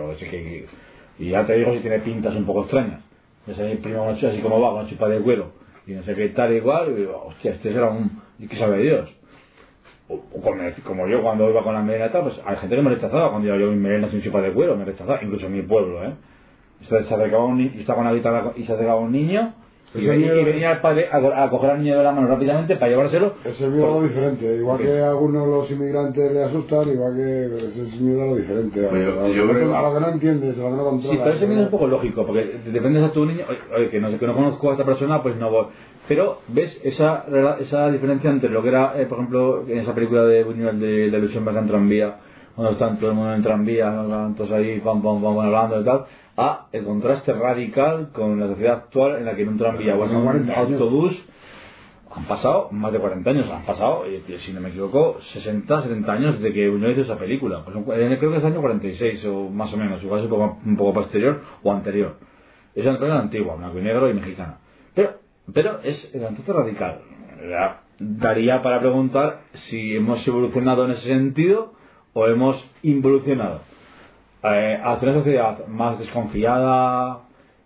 Y 1.19 1.31
ya 1.31 1.47
te 1.47 1.55
digo 1.55 1.73
si 1.73 1.81
tiene 1.81 2.01
pintas 2.01 2.35
un 2.35 2.45
poco 2.45 2.63
extrañas. 2.63 3.03
A 3.47 3.63
mi 3.63 3.77
primo 3.77 4.09
así 4.11 4.41
como 4.41 4.61
va, 4.61 4.73
con 4.73 4.89
chupa 4.89 5.09
de 5.09 5.21
cuero. 5.21 5.53
Y 5.87 5.93
no 5.93 6.03
sé 6.03 6.15
qué 6.15 6.29
tal, 6.31 6.53
igual. 6.53 6.91
Y 6.91 7.01
digo, 7.01 7.25
hostia, 7.29 7.53
este 7.53 7.73
será 7.73 7.91
un. 7.91 8.21
¿Y 8.39 8.49
qué 8.49 8.57
sabe 8.57 8.83
Dios? 8.83 9.09
O, 10.09 10.21
como, 10.41 10.63
como 10.85 11.09
yo 11.09 11.21
cuando 11.23 11.51
iba 11.51 11.65
con 11.65 11.75
la 11.75 11.83
melena 11.83 12.07
y 12.07 12.11
tal, 12.11 12.23
pues 12.23 12.41
hay 12.45 12.57
gente 12.57 12.77
que 12.77 12.83
me 12.83 12.91
rechazaba 12.91 13.31
cuando 13.31 13.49
iba 13.49 13.57
yo 13.59 13.73
en 13.73 13.83
melena 13.83 14.09
sin 14.09 14.23
chupa 14.23 14.41
de 14.41 14.53
cuero, 14.53 14.77
me 14.77 14.85
rechazaba, 14.85 15.19
incluso 15.23 15.47
en 15.47 15.53
mi 15.53 15.63
pueblo, 15.63 16.05
¿eh? 16.05 16.13
Entonces 16.81 17.09
se 17.09 17.15
acercaba 17.15 17.45
un 17.45 17.59
niño, 17.59 17.73
estaba 17.81 17.97
con 17.97 18.07
la 18.07 18.15
guitarra 18.15 18.53
y 18.55 18.65
se 18.65 18.73
acercaba 18.73 19.01
un 19.01 19.11
niño 19.11 19.55
y, 19.95 19.99
Ese 20.01 20.09
venía- 20.11 20.35
y 20.35 20.45
venía 20.45 20.73
el 20.73 20.79
padre 20.81 21.09
a, 21.11 21.21
co- 21.21 21.33
a 21.33 21.49
coger 21.49 21.71
al 21.71 21.79
niño 21.83 21.97
de 21.97 22.05
la 22.05 22.13
mano 22.13 22.27
rápidamente 22.29 22.77
para 22.77 22.91
llevárselo. 22.91 23.33
Es 23.45 23.59
el 23.61 23.71
miedo 23.71 24.03
diferente. 24.03 24.57
Igual 24.57 24.79
que 24.79 25.01
a 25.01 25.09
algunos 25.09 25.49
los 25.49 25.71
inmigrantes 25.71 26.33
le 26.33 26.45
asustan, 26.45 26.89
igual 26.91 27.17
que 27.17 27.49
pero 27.51 27.57
ese 27.69 27.83
es 27.87 27.93
el 27.95 28.01
miedo 28.01 28.27
lo 28.27 28.37
diferente. 28.37 28.87
A, 28.87 28.91
Pues 28.91 29.05
yo- 29.07 29.21
a 29.21 29.29
lo 29.29 29.35
yo 29.35 29.47
que 29.47 29.53
no- 29.55 29.59
creo- 29.59 29.75
a 29.77 29.83
lo 29.83 29.95
que 29.95 30.01
no 30.01 30.09
entiendes, 30.11 30.59
a 30.59 30.61
lo 30.61 30.71
que 30.71 30.77
no 30.77 30.85
controlas. 30.85 31.11
Sí, 31.17 31.21
pero 31.25 31.37
ese 31.37 31.47
miedo 31.47 31.61
es 31.63 31.65
un 31.67 31.71
poco 31.71 31.87
lógico, 31.87 32.27
porque 32.27 32.61
dependes 32.67 33.03
a 33.05 33.13
tu 33.13 33.25
niño, 33.25 33.45
oye, 33.49 33.59
oye, 33.75 33.89
que 33.91 34.01
no, 34.01 34.11
sé, 34.11 34.19
que 34.19 34.27
no 34.27 34.35
conozco 34.35 34.69
a 34.69 34.73
esta 34.73 34.85
persona, 34.85 35.23
pues 35.23 35.35
no 35.37 35.51
voy. 35.51 35.67
Pero 36.09 36.41
ves 36.49 36.79
esa, 36.85 37.25
esa 37.61 37.91
diferencia 37.91 38.31
entre 38.31 38.51
lo 38.51 38.63
que 38.63 38.69
era, 38.69 39.01
eh, 39.01 39.07
por 39.07 39.19
ejemplo, 39.19 39.65
en 39.67 39.79
esa 39.79 39.95
película 39.95 40.25
de 40.25 40.45
Buñuel 40.45 40.79
de 40.79 41.09
La 41.11 41.19
ilusión 41.19 41.45
blanca 41.45 41.61
en 41.61 41.69
tranvía, 41.69 42.17
cuando 42.55 42.73
están 42.73 42.99
todo 42.99 43.11
el 43.11 43.17
mundo 43.17 43.35
en 43.35 43.43
tranvía, 43.43 43.93
todos 44.37 44.53
ahí, 44.53 44.81
pam, 44.81 45.03
pam, 45.03 45.23
pam, 45.23 45.39
hablando 45.39 45.81
y 45.81 45.85
tal, 45.85 46.07
a 46.37 46.67
el 46.73 46.85
contraste 46.85 47.33
radical 47.33 48.11
con 48.13 48.39
la 48.39 48.47
sociedad 48.47 48.75
actual 48.75 49.17
en 49.17 49.25
la 49.25 49.35
que 49.35 49.43
en 49.43 49.49
un 49.49 49.59
tranvía 49.59 49.97
o 49.97 50.05
en 50.05 50.17
un 50.17 50.25
40 50.25 50.53
años. 50.53 50.73
autobús 50.73 51.25
han 52.15 52.25
pasado 52.25 52.69
más 52.71 52.93
de 52.93 52.99
40 52.99 53.29
años, 53.29 53.51
han 53.51 53.67
pasado, 53.67 54.05
si 54.45 54.53
no 54.53 54.61
me 54.61 54.71
equivoco, 54.71 55.19
60, 55.35 55.83
70 55.83 56.13
años 56.13 56.41
desde 56.41 56.55
que 56.55 56.71
uno 56.71 56.91
hizo 56.91 57.03
esa 57.03 57.19
película. 57.19 57.63
Pues, 57.63 57.77
creo 57.85 58.31
que 58.31 58.37
es 58.39 58.43
el 58.43 58.53
año 58.53 58.61
46 58.61 59.25
o 59.27 59.51
más 59.51 59.73
o 59.75 59.77
menos, 59.77 60.03
igual 60.03 60.21
es 60.21 60.25
un 60.25 60.31
poco, 60.31 60.59
un 60.65 60.77
poco 60.77 60.95
posterior 60.95 61.43
o 61.63 61.73
anterior. 61.73 62.17
Es 62.75 62.85
una 62.85 62.99
película 62.99 63.21
antigua, 63.21 63.57
blanco 63.57 63.79
y 63.79 63.83
negro 63.83 64.09
y 64.09 64.15
mexicana. 64.15 64.59
Pero, 65.53 65.81
es 65.83 66.11
el 66.13 66.23
entonces 66.23 66.55
radical. 66.55 67.01
Ya 67.49 67.81
Daría 67.99 68.61
para 68.61 68.81
preguntar 68.81 69.41
si 69.71 69.97
hemos 69.97 70.27
evolucionado 70.29 70.85
en 70.85 70.91
ese 70.93 71.09
sentido 71.09 71.73
o 72.13 72.27
hemos 72.27 72.63
involucionado. 72.83 73.63
Eh, 74.43 74.79
hacia 74.85 75.09
una 75.09 75.19
sociedad 75.19 75.67
más 75.67 75.99
desconfiada, 75.99 77.21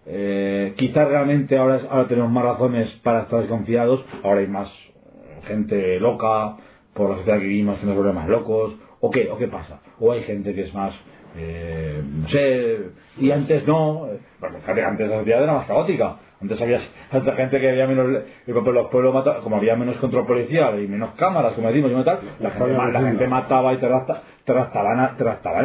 eh, 0.07 0.75
quizás 0.77 1.09
realmente 1.09 1.59
ahora, 1.59 1.81
ahora 1.91 2.07
tenemos 2.07 2.31
más 2.31 2.45
razones 2.45 2.89
para 3.03 3.23
estar 3.23 3.41
desconfiados, 3.41 4.05
ahora 4.23 4.41
hay 4.41 4.47
más 4.47 4.69
eh, 4.69 5.41
gente 5.49 5.99
loca 5.99 6.57
por 6.95 7.11
la 7.11 7.17
sociedad 7.17 7.41
que 7.41 7.47
vivimos 7.47 7.81
que 7.81 7.87
nos 7.87 7.97
vuelve 7.97 8.13
más 8.13 8.29
locos, 8.29 8.75
o 9.01 9.11
qué, 9.11 9.29
o 9.31 9.37
qué 9.37 9.49
pasa, 9.49 9.81
o 9.99 10.13
hay 10.13 10.23
gente 10.23 10.55
que 10.55 10.63
es 10.63 10.75
más, 10.75 10.95
eh, 11.37 12.03
no 12.05 12.29
sé, 12.29 12.79
y 13.19 13.33
antes 13.33 13.67
no, 13.67 14.07
porque 14.39 14.83
antes 14.83 15.09
la 15.09 15.19
sociedad 15.19 15.43
era 15.43 15.55
más 15.55 15.67
caótica, 15.67 16.17
antes 16.41 16.61
había 16.63 16.81
tanta 17.11 17.33
gente 17.33 17.61
que 17.61 17.69
había 17.71 17.87
menos, 17.87 18.07
los 18.47 18.87
pueblos 18.91 19.25
como 19.43 19.57
había 19.57 19.77
menos 19.77 19.97
control 19.97 20.27
policial 20.27 20.81
y 20.83 20.89
menos 20.89 21.11
cámaras, 21.17 21.53
como 21.53 21.69
decimos, 21.69 21.91
y 21.93 22.05
tal, 22.05 22.19
la 22.41 22.51
gente, 22.51 22.73
la 22.93 23.01
gente 23.03 23.27
mataba 23.29 23.73
y 23.75 23.77
te 23.77 23.89
rasta- 23.89 24.23
te 24.45 24.53
rastaban, 24.55 25.01
a- 25.01 25.17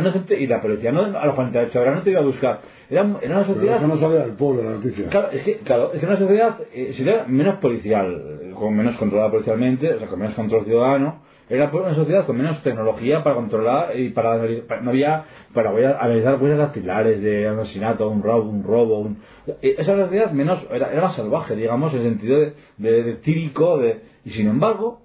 inocente, 0.01 0.37
y 0.39 0.47
la 0.47 0.61
policía 0.61 0.91
no, 0.91 1.01
a 1.17 1.25
los 1.25 1.35
48 1.35 1.79
horas 1.81 1.95
no 1.95 2.01
te 2.01 2.11
iba 2.11 2.19
a 2.19 2.23
buscar, 2.23 2.59
era, 2.89 3.01
era 3.01 3.07
una 3.07 3.21
Pero 3.21 3.45
sociedad 3.45 3.77
eso 3.77 3.87
no 3.87 3.97
sabía 3.97 4.19
del 4.19 4.31
pueblo, 4.33 4.63
la 4.63 4.69
noticia. 4.71 5.07
Claro, 5.09 5.29
es 5.31 5.41
que, 5.43 5.57
claro, 5.59 5.91
es 5.93 5.99
que 5.99 6.05
una 6.05 6.17
sociedad 6.17 6.57
eh, 6.73 6.93
sería 6.97 7.23
menos 7.27 7.55
policial, 7.55 8.21
eh, 8.41 8.51
con 8.53 8.75
menos 8.75 8.95
controlada 8.97 9.31
policialmente, 9.31 9.93
o 9.93 9.99
sea, 9.99 10.07
con 10.07 10.19
menos 10.19 10.35
control 10.35 10.65
ciudadano, 10.65 11.21
era 11.49 11.71
pues, 11.71 11.85
una 11.85 11.95
sociedad 11.95 12.25
con 12.25 12.37
menos 12.37 12.61
tecnología 12.63 13.23
para 13.23 13.35
controlar 13.35 13.99
y 13.99 14.09
para, 14.09 14.37
no 14.81 14.89
había 14.89 15.25
para 15.53 15.71
voy 15.71 15.83
a 15.83 15.97
analizar 15.99 16.41
huellas 16.41 16.57
dactilares 16.57 17.21
de 17.21 17.47
asesinato, 17.47 18.09
un 18.09 18.23
robo, 18.23 18.49
un 18.49 18.63
robo, 18.63 18.99
un, 18.99 19.21
eh, 19.61 19.75
esa 19.77 19.95
sociedad 19.95 20.31
menos 20.31 20.59
era, 20.71 20.91
era 20.91 21.11
salvaje, 21.11 21.55
digamos, 21.55 21.93
en 21.93 21.99
el 21.99 22.09
sentido 22.09 22.39
de, 22.39 22.53
de, 22.77 23.03
de 23.03 23.15
cívico, 23.17 23.77
de, 23.77 24.01
y 24.23 24.31
sin 24.31 24.47
embargo, 24.47 25.01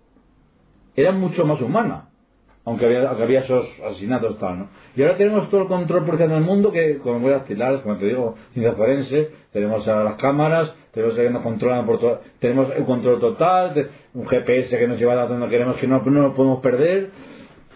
era 0.96 1.12
mucho 1.12 1.44
más 1.44 1.60
humana 1.60 2.10
aunque 2.64 2.84
había, 2.84 3.08
aunque 3.08 3.22
había 3.22 3.40
esos 3.40 3.66
asesinatos 3.84 4.38
tal, 4.38 4.58
¿no? 4.58 4.68
Y 4.94 5.02
ahora 5.02 5.16
tenemos 5.16 5.48
todo 5.50 5.62
el 5.62 5.68
control 5.68 6.04
policial 6.04 6.30
el 6.32 6.42
mundo 6.42 6.70
que, 6.72 6.98
voy 6.98 7.30
a 7.30 7.38
dactilares, 7.38 7.80
como 7.80 7.96
te 7.96 8.06
digo, 8.06 8.34
ciencia 8.52 8.74
forense, 8.74 9.30
tenemos 9.52 9.86
a 9.88 10.04
las 10.04 10.16
cámaras, 10.16 10.72
tenemos 10.92 11.14
que 11.16 11.30
nos 11.30 11.42
controlan 11.42 11.86
por 11.86 12.20
tenemos 12.40 12.72
el 12.76 12.84
control 12.84 13.20
total, 13.20 13.90
un 14.14 14.26
GPS 14.26 14.76
que 14.78 14.88
nos 14.88 14.98
lleva 14.98 15.12
a 15.20 15.26
donde 15.26 15.48
queremos 15.48 15.76
que 15.76 15.86
no, 15.86 16.02
no 16.04 16.22
lo 16.22 16.34
podemos 16.34 16.60
perder, 16.60 17.10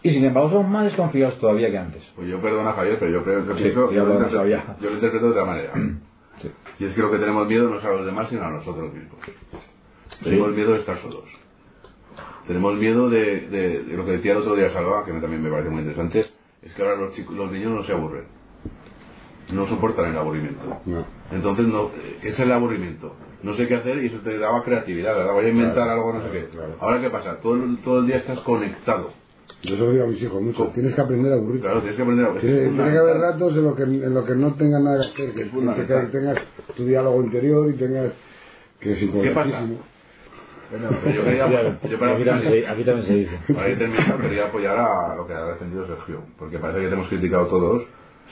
y 0.02 0.10
sin 0.10 0.24
embargo 0.24 0.50
somos 0.50 0.68
más 0.68 0.84
desconfiados 0.84 1.38
todavía 1.38 1.70
que 1.70 1.78
antes. 1.78 2.02
Pues 2.16 2.28
yo 2.28 2.40
perdona 2.40 2.72
Javier, 2.72 2.96
pero 2.98 3.10
yo 3.12 3.24
creo 3.24 3.46
que 3.46 3.54
Sí, 3.54 3.70
yo, 3.72 4.04
lo 4.04 4.12
interpreto, 4.14 4.36
yo 4.80 4.88
lo 4.90 4.94
interpreto 4.96 5.26
de 5.26 5.30
otra 5.32 5.44
manera. 5.44 5.72
Y 6.78 6.84
es 6.86 6.94
que 6.94 7.00
lo 7.00 7.10
que 7.10 7.18
tenemos 7.18 7.46
miedo 7.46 7.68
no 7.70 7.78
es 7.78 7.84
a 7.84 7.88
los 7.90 8.04
demás, 8.04 8.28
sino 8.28 8.42
a 8.44 8.50
nosotros 8.50 8.92
mismos. 8.92 9.18
Tenemos 10.22 10.50
miedo 10.52 10.72
de 10.72 10.80
estar 10.80 10.98
solos. 10.98 11.24
Tenemos 12.46 12.74
miedo 12.74 13.08
de, 13.08 13.40
de- 13.48 13.82
de 13.84 13.96
lo 13.96 14.04
que 14.04 14.12
decía 14.12 14.32
el 14.32 14.38
otro 14.38 14.54
día 14.56 14.70
Salva, 14.70 15.04
que 15.04 15.12
también 15.12 15.42
me 15.42 15.50
parece 15.50 15.70
muy 15.70 15.80
interesante, 15.80 16.26
es 16.62 16.74
que 16.74 16.82
ahora 16.82 16.96
los, 16.96 17.14
chicos, 17.14 17.34
los 17.34 17.50
niños 17.50 17.70
no 17.72 17.84
se 17.84 17.92
aburren. 17.92 18.24
No 19.52 19.66
soportan 19.66 20.10
el 20.10 20.16
aburrimiento. 20.18 20.62
No. 20.84 21.04
Entonces, 21.34 21.66
no, 21.66 21.90
¿qué 22.22 22.28
es 22.28 22.38
el 22.38 22.52
aburrimiento? 22.52 23.14
No 23.42 23.54
sé 23.54 23.66
qué 23.68 23.74
hacer 23.76 24.02
y 24.02 24.06
eso 24.06 24.18
te 24.18 24.38
daba 24.38 24.62
creatividad, 24.62 25.14
¿verdad? 25.16 25.32
Voy 25.34 25.44
a 25.44 25.48
inventar 25.48 25.74
Claro, 25.74 25.92
algo, 25.92 26.12
no 26.14 26.22
sé 26.22 26.30
claro, 26.30 26.46
qué. 26.46 26.56
claro. 26.56 26.76
Ahora, 26.80 27.00
¿qué 27.00 27.10
pasa? 27.10 27.40
Todo 27.42 27.54
el, 27.54 27.78
todo 27.78 27.98
el 28.00 28.06
día 28.06 28.16
estás 28.16 28.40
conectado. 28.40 29.10
Yo 29.62 29.76
se 29.76 29.82
lo 29.82 29.92
digo 29.92 30.04
a 30.04 30.06
mis 30.06 30.22
hijos 30.22 30.40
mucho. 30.42 30.70
Tienes 30.74 30.94
que 30.94 31.00
aprender 31.00 31.32
a 31.32 31.36
aburrirte. 31.36 31.66
Claro, 31.66 31.80
tienes 31.80 31.96
que 31.96 32.02
aprender 32.02 32.26
a 32.26 32.32
Tiene, 32.40 32.56
tiene 32.68 32.90
que 32.90 32.98
haber 32.98 33.16
ratos 33.16 33.56
en 33.56 33.64
los 33.64 33.76
que, 33.76 33.82
en 33.82 34.14
los 34.14 34.24
que 34.24 34.34
no 34.34 34.54
tengas 34.54 34.82
nada 34.82 35.04
que 35.14 35.22
hacer, 35.22 35.34
que, 35.34 35.50
que, 35.50 36.08
tengas 36.12 36.38
tu 36.76 36.86
diálogo 36.86 37.22
interior 37.22 37.70
y 37.70 37.74
tengas 37.74 38.12
que 38.80 38.92
es 38.92 38.98
¿Qué 38.98 39.30
pasa? 39.30 39.66
Pero 40.70 41.14
yo 41.14 41.24
quería, 41.24 41.78
yo 41.88 41.98
para 41.98 42.14
aquí, 42.14 42.24
también 42.24 42.52
se, 42.52 42.66
aquí 42.66 42.84
también 42.84 43.06
se 43.06 43.14
dice. 43.14 43.54
Para 43.54 43.68
ir 43.68 43.78
terminando, 43.78 44.18
quería 44.18 44.46
apoyar 44.46 44.76
a 44.76 45.14
lo 45.16 45.26
que 45.26 45.32
ha 45.32 45.44
defendido 45.46 45.86
Sergio, 45.86 46.22
porque 46.38 46.58
parece 46.58 46.80
que 46.80 46.88
te 46.88 46.94
hemos 46.94 47.08
criticado 47.08 47.46
todos. 47.46 47.84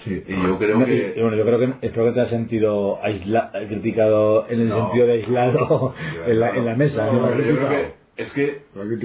Sí. 0.05 0.22
Y 0.26 0.32
yo 0.32 0.58
creo 0.58 0.78
No, 0.78 0.84
que. 0.86 1.14
y 1.16 1.20
bueno, 1.20 1.36
yo 1.36 1.44
creo 1.44 1.58
que 1.58 1.68
espero 1.86 2.06
que 2.06 2.12
te 2.12 2.20
has 2.22 2.28
sentido 2.31 2.98
aisla, 3.02 3.50
criticado 3.68 4.47
en 4.48 4.60
el 4.60 4.68
No. 4.68 4.76
sentido 4.86 5.06
de 5.06 5.12
aislado 5.14 5.94
en 6.26 6.40
la, 6.40 6.56
en 6.56 6.64
la 6.66 6.74
mesa. 6.74 7.06
No, 7.06 7.31
yo 7.39 7.56
creo 7.56 7.68
que 7.68 8.02
es 8.16 8.32
que 8.32 8.62
Lo 8.74 8.84
lo 8.84 8.98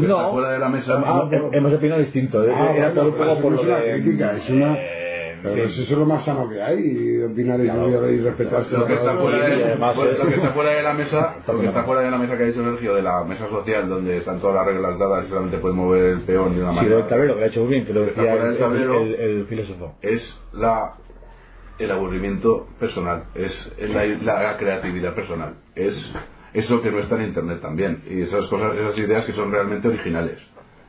que 0.00 0.06
No. 0.06 0.18
está 0.20 0.30
fuera 0.32 0.50
de 0.52 0.58
la 0.58 0.68
mesa. 0.68 1.02
Ah, 1.04 1.28
he- 1.32 1.56
hemos 1.56 1.72
opinado 1.72 2.00
distinto. 2.00 2.40
Ah, 2.40 2.44
Era 2.74 2.90
bueno, 2.90 2.92
todo 2.92 3.04
un 3.08 3.12
pero 3.14 3.24
poco 3.24 3.32
eso 3.32 3.42
por 3.42 3.52
lo 3.52 3.58
es 3.60 3.64
una 3.66 3.78
de- 3.78 3.92
crítica, 4.02 4.36
es 4.36 4.50
una- 4.50 4.74
eh, 4.78 5.03
Pero 5.44 5.68
sí. 5.68 5.82
eso 5.82 5.92
es 5.92 5.98
lo 5.98 6.06
más 6.06 6.24
sano 6.24 6.48
que 6.48 6.60
hay, 6.62 6.78
y 6.80 7.22
opinar 7.22 7.60
y 7.60 7.64
Claro. 7.64 7.86
estudiar 7.88 8.10
y 8.12 8.20
respetarse. 8.20 8.76
Lo 8.78 8.86
que, 8.86 8.94
está 8.94 9.16
fuera 9.16 9.38
de, 9.48 9.58
Y 9.58 9.62
además, 9.62 9.94
pues, 9.94 10.18
lo 10.18 10.26
que 10.26 10.34
está 10.34 10.50
fuera 10.52 10.70
de 10.72 10.82
la 10.82 10.92
mesa, 10.94 11.36
lo 11.46 11.60
que 11.60 11.66
está 11.66 11.82
fuera 11.84 12.00
de 12.02 12.10
la 12.10 12.18
mesa 12.18 12.36
que 12.36 12.42
ha 12.42 12.46
dicho 12.46 12.64
Sergio, 12.64 12.94
de 12.94 13.02
la 13.02 13.24
mesa 13.24 13.48
social, 13.48 13.88
donde 13.88 14.16
están 14.18 14.40
todas 14.40 14.56
las 14.56 14.66
reglas 14.66 14.98
dadas 14.98 15.24
y 15.26 15.28
solamente 15.28 15.58
puedes 15.58 15.76
mover 15.76 16.04
el 16.06 16.20
peón 16.22 16.54
de 16.56 16.62
una 16.62 16.70
Sí, 16.70 16.76
manera. 16.76 16.96
del 16.96 17.06
tablero, 17.06 17.36
que 17.36 17.44
ha 17.44 17.46
hecho 17.46 17.60
muy 17.60 17.68
bien, 17.70 17.86
que 17.86 17.92
lo 17.92 18.00
decía 18.02 18.34
el, 18.34 18.58
tablero. 18.58 19.00
el- 19.02 19.14
el 19.14 19.46
filósofo. 19.46 19.94
es 20.02 20.22
la 20.52 20.94
el 21.78 21.90
aburrimiento 21.90 22.68
personal, 22.78 23.24
es 23.34 23.52
la, 23.92 24.04
la 24.06 24.56
creatividad 24.56 25.12
personal, 25.14 25.54
es 25.74 25.94
eso 26.52 26.80
que 26.80 26.90
no 26.92 27.00
está 27.00 27.16
en 27.16 27.22
internet 27.22 27.58
también, 27.60 28.02
y 28.08 28.22
esas 28.22 28.46
cosas, 28.46 28.76
esas 28.76 28.96
ideas 28.98 29.24
que 29.24 29.32
son 29.32 29.50
realmente 29.50 29.88
originales. 29.88 30.38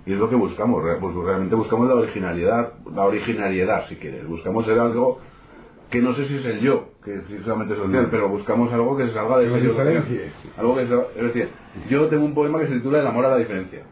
Y 0.06 0.14
es 0.14 0.19
lo 0.19 0.30
que 0.30 0.35
buscamos, 0.35 0.84
re- 0.84 0.98
pues 1.00 1.16
realmente 1.16 1.56
buscamos 1.56 1.88
la 1.88 1.95
originalidad, 1.95 2.74
la 2.93 3.06
originalidad 3.06 3.88
si 3.90 3.95
quieres, 3.95 4.27
buscamos 4.27 4.66
ser 4.66 4.77
algo 4.80 5.19
que 5.90 6.01
no 6.01 6.16
sé 6.16 6.27
si 6.27 6.35
es 6.38 6.45
el 6.45 6.59
yo, 6.61 6.90
que 7.03 7.22
si 7.27 7.38
solamente 7.43 7.74
es 7.75 7.80
social, 7.80 8.08
pero 8.11 8.30
buscamos 8.30 8.72
algo 8.74 8.98
que 8.98 9.08
se 9.08 9.14
salga 9.14 9.38
de 9.38 9.45
ese 9.48 9.61
yo. 9.64 9.74
Algo 10.58 10.75
que 10.75 10.85
se- 10.88 11.19
es 11.19 11.24
decir, 11.34 11.50
yo 11.90 12.08
tengo 12.08 12.25
un 12.25 12.34
poema 12.34 12.59
que 12.59 12.67
se 12.67 12.74
titula 12.74 13.00
El 13.00 13.08
amor 13.08 13.25
a 13.25 13.30
la 13.32 13.38
diferencia. 13.38 13.84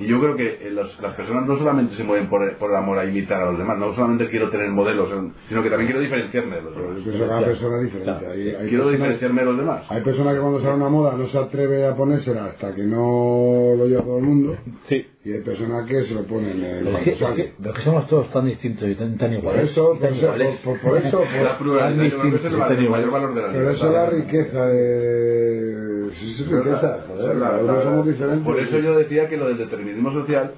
Y 0.00 0.06
yo 0.06 0.20
creo 0.20 0.36
que 0.36 0.68
eh, 0.68 0.70
los- 0.70 1.00
las 1.00 1.14
personas 1.14 1.44
no 1.46 1.56
solamente 1.58 1.94
se 1.96 2.04
mueven 2.04 2.28
por, 2.28 2.56
por 2.58 2.70
el 2.70 2.76
amor 2.76 2.98
a 3.00 3.04
imitar 3.04 3.40
a 3.42 3.46
los 3.50 3.58
demás, 3.58 3.78
no 3.78 3.92
solamente 3.94 4.28
quiero 4.28 4.48
tener 4.48 4.68
modelos, 4.70 5.08
sino 5.48 5.60
que 5.60 5.70
también 5.70 5.86
quiero 5.88 6.00
diferenciarme 6.00 6.54
de 6.56 6.62
los 6.62 6.76
demás. 6.76 7.04
yo 7.04 7.26
cada 7.26 7.44
persona 7.44 7.78
diferente. 7.80 8.26
Hay, 8.26 8.30
hay 8.30 8.68
Quiero 8.68 8.84
personas- 8.84 8.92
diferenciarme 8.92 9.40
de 9.40 9.46
los 9.46 9.58
demás. 9.58 9.82
Hay 9.90 10.02
personas 10.02 10.34
que 10.34 10.40
cuando 10.40 10.60
sale 10.60 10.74
una 10.74 10.88
moda 10.88 11.16
no 11.16 11.26
se 11.26 11.38
atreve 11.38 11.84
a 11.86 11.96
ponérsela 11.96 12.44
hasta 12.44 12.74
que 12.76 12.82
no 12.84 13.74
lo 13.76 13.86
lleva 13.88 14.02
todo 14.02 14.18
el 14.18 14.24
mundo. 14.24 14.56
Sí. 14.84 15.04
Y 15.24 15.32
hay 15.32 15.40
personas 15.40 15.84
que 15.86 16.04
se 16.04 16.14
lo 16.14 16.22
ponen 16.24 16.62
en 16.64 16.84
Pero 16.84 16.98
es, 16.98 17.04
que, 17.04 17.10
es, 17.12 17.18
que, 17.18 17.52
pero 17.58 17.70
es 17.72 17.76
que 17.78 17.84
somos 17.84 18.06
todos 18.06 18.30
tan 18.30 18.46
distintos 18.46 18.88
y 18.88 18.94
tan, 18.94 19.18
tan 19.18 19.30
Por 19.30 19.38
iguales. 19.40 19.70
eso, 19.72 19.88
por 19.90 19.98
tan 19.98 20.14
eso, 20.14 20.22
iguales. 20.24 20.60
por, 20.64 20.80
por 20.80 20.96
eso, 20.96 21.18
por- 21.18 21.42
La 21.42 21.58
pluralidad, 21.58 22.88
mayor 22.88 23.10
valor 23.10 23.34
de 23.34 23.42
la 23.42 23.48
pero 23.52 23.70
eso 23.70 23.86
es 23.88 23.92
la 23.92 24.06
riqueza 24.06 24.66
de... 24.66 26.10
sí, 26.18 26.34
sí, 26.34 26.42
es 26.44 26.48
riqueza, 26.50 26.98
joder, 27.08 27.36
La- 27.36 27.46
cada 27.50 27.62
la- 27.62 27.72
uno 27.72 27.82
somos 27.82 28.06
diferentes. 28.06 28.44
Por 28.44 28.60
eso 28.60 28.78
yo 28.78 28.96
decía 28.98 29.28
que 29.28 29.36
lo 29.36 29.48
del 29.48 29.58
determinismo 29.58 30.12
social, 30.12 30.52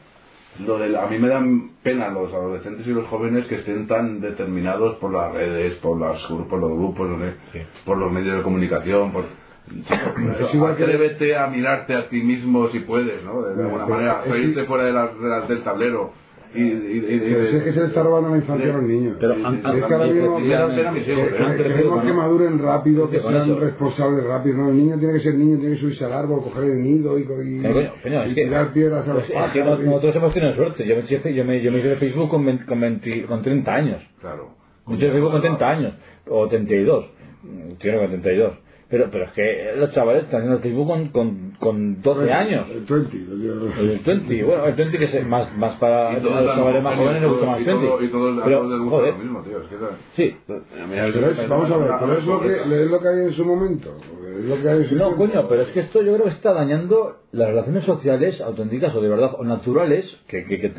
lo 0.67 0.79
del, 0.79 0.95
a 0.97 1.07
mí 1.07 1.19
me 1.19 1.29
dan 1.29 1.71
pena 1.83 2.09
los 2.11 2.33
adolescentes 2.33 2.87
y 2.87 2.91
los 2.91 3.07
jóvenes 3.07 3.47
que 3.47 3.57
estén 3.57 3.87
tan 3.87 4.21
determinados 4.21 4.97
por 4.99 5.11
las 5.13 5.33
redes, 5.33 5.75
por, 5.77 5.99
las, 5.99 6.21
por 6.23 6.59
los 6.61 6.71
grupos, 6.73 7.09
no 7.09 7.17
por 7.87 7.97
los 7.97 8.13
medios 8.13 8.37
de 8.37 8.43
comunicación, 8.43 9.11
por... 9.13 9.25
Es 9.71 10.55
igual 10.55 10.77
que- 10.77 10.83
Atrévete 10.85 11.37
a 11.37 11.47
mirarte 11.47 11.95
a 11.95 12.09
ti 12.09 12.21
mismo 12.23 12.69
si 12.71 12.81
puedes, 12.81 13.23
¿no? 13.25 13.43
De 13.43 13.63
alguna 13.63 13.85
pero 13.85 13.97
manera, 13.97 14.23
es- 14.25 14.31
salirte 14.33 14.65
fuera 14.65 14.85
de 14.85 14.93
las, 14.93 15.21
de 15.21 15.29
las- 15.29 15.49
del 15.49 15.63
tablero. 15.63 16.13
Y, 16.53 16.63
y- 16.63 16.65
y- 16.65 17.15
y- 17.15 17.21
Pero 17.33 17.47
si 17.47 17.57
es 17.59 17.63
que 17.63 17.73
se 17.73 17.79
le 17.81 17.87
está 17.87 18.03
robando 18.03 18.31
la 18.31 18.39
infancia 18.39 18.71
a 18.71 18.77
los 18.79 18.83
niños. 18.83 19.17
Pero 19.21 19.35
es 19.35 19.39
que 19.39 19.95
ahora 19.95 20.07
mismo 20.07 20.37
queremos 21.57 22.03
que 22.05 22.13
maduren 22.13 22.59
rápido, 22.59 23.09
que 23.09 23.21
sean 23.21 23.45
eso. 23.45 23.61
responsables 23.61 24.25
rápido. 24.25 24.57
No, 24.57 24.71
el 24.71 24.77
niño 24.77 24.99
tiene 24.99 25.15
que 25.15 25.21
ser 25.21 25.35
niño, 25.37 25.59
tiene 25.59 25.75
que 25.77 25.81
subirse 25.81 26.05
al 26.05 26.13
árbol, 26.13 26.43
coger 26.43 26.65
el 26.65 26.83
nido 26.83 27.17
y, 27.19 27.23
y, 27.23 27.25
Pero, 27.63 27.75
coño, 27.75 27.91
coño, 28.03 28.27
y 28.27 28.29
es 28.31 28.35
que- 28.35 28.45
tirar 28.45 28.73
piedras 28.73 29.05
a 29.09 29.15
los 29.15 29.23
pues 29.23 29.31
es 29.31 29.53
que 29.53 29.61
pájaros. 29.61 29.81
nosotros 29.85 30.17
hemos 30.17 30.35
tenido 30.35 30.55
suerte. 30.57 30.87
Yo 30.87 30.97
me, 30.97 31.03
hice- 31.03 31.35
yo 31.35 31.45
me, 31.45 31.63
yo 31.63 31.71
me 31.71 31.79
hice 31.79 31.89
de 31.89 31.97
Facebook 31.97 32.29
con, 32.31 32.45
20 32.45 32.65
con, 32.67 32.81
20 32.81 33.23
con 33.27 33.43
30 33.43 33.73
años. 33.73 34.03
Claro. 34.21 34.49
Yo 34.89 34.95
hice 34.97 35.05
de 35.07 35.13
Facebook 35.13 35.31
con 35.31 35.41
30 35.43 35.71
años. 35.71 35.95
O 36.29 36.49
32. 36.49 37.05
Tiene 37.79 37.99
con 37.99 38.09
32. 38.09 38.55
Pero, 38.91 39.09
pero 39.09 39.25
es 39.27 39.31
que 39.33 39.73
los 39.77 39.93
chavales 39.93 40.25
están 40.25 40.41
haciendo 40.41 40.59
Facebook 40.61 40.89
con, 40.89 41.09
con, 41.11 41.53
con 41.61 42.03
12 42.03 42.33
años. 42.33 42.67
El 42.71 42.81
20, 42.81 43.17
lo 43.19 43.37
digo. 43.37 43.55
El 43.79 43.99
20, 44.01 44.43
bueno, 44.43 44.65
el 44.67 44.75
20 44.75 44.99
que 44.99 45.05
es 45.05 45.27
más, 45.29 45.57
más 45.57 45.79
para 45.79 46.13
los 46.19 46.23
chavales 46.25 46.83
más 46.83 46.97
jóvenes 46.97 47.23
les 47.23 47.31
gusta 47.31 47.47
más 47.47 47.61
y 47.61 47.65
20. 47.65 47.87
todo- 47.87 48.03
Y 48.03 48.09
todos 48.09 48.39
a 48.41 48.45
Pero, 48.45 48.59
todos 48.59 48.71
les 48.73 48.81
gusta 48.81 48.97
joder, 48.97 49.13
lo 49.13 49.19
mismo, 49.21 49.43
tío. 49.43 49.59
Es 49.61 49.67
que 49.69 49.77
sí. 50.17 50.37
Pero 50.47 51.31
es- 51.31 51.49
vamos 51.49 51.71
a 51.71 51.77
ver, 51.77 51.91
pero 52.01 52.19
es 52.19 52.25
lo, 52.27 52.41
que, 52.41 52.57
es 52.57 52.91
lo 52.91 53.01
que 53.01 53.09
hay 53.09 53.19
en 53.21 53.33
su 53.33 53.45
momento. 53.45 53.97
Es 54.39 54.45
lo 54.47 54.61
que 54.61 54.69
hay 54.69 54.79
en 54.79 54.89
su 54.89 54.95
No, 54.97 55.05
tiempo. 55.15 55.27
coño, 55.27 55.49
pero 55.49 55.63
es 55.63 55.69
que 55.69 55.81
esto 55.81 56.03
yo 56.03 56.15
creo 56.15 56.25
que 56.25 56.33
está 56.33 56.53
dañando 56.53 57.20
las 57.33 57.49
relaciones 57.49 57.85
sociales 57.85 58.41
auténticas 58.41 58.93
o 58.95 59.01
de 59.01 59.09
verdad 59.09 59.33
o 59.39 59.45
naturales 59.45 60.05
que, 60.27 60.45
que, 60.47 60.59
que, 60.61 60.73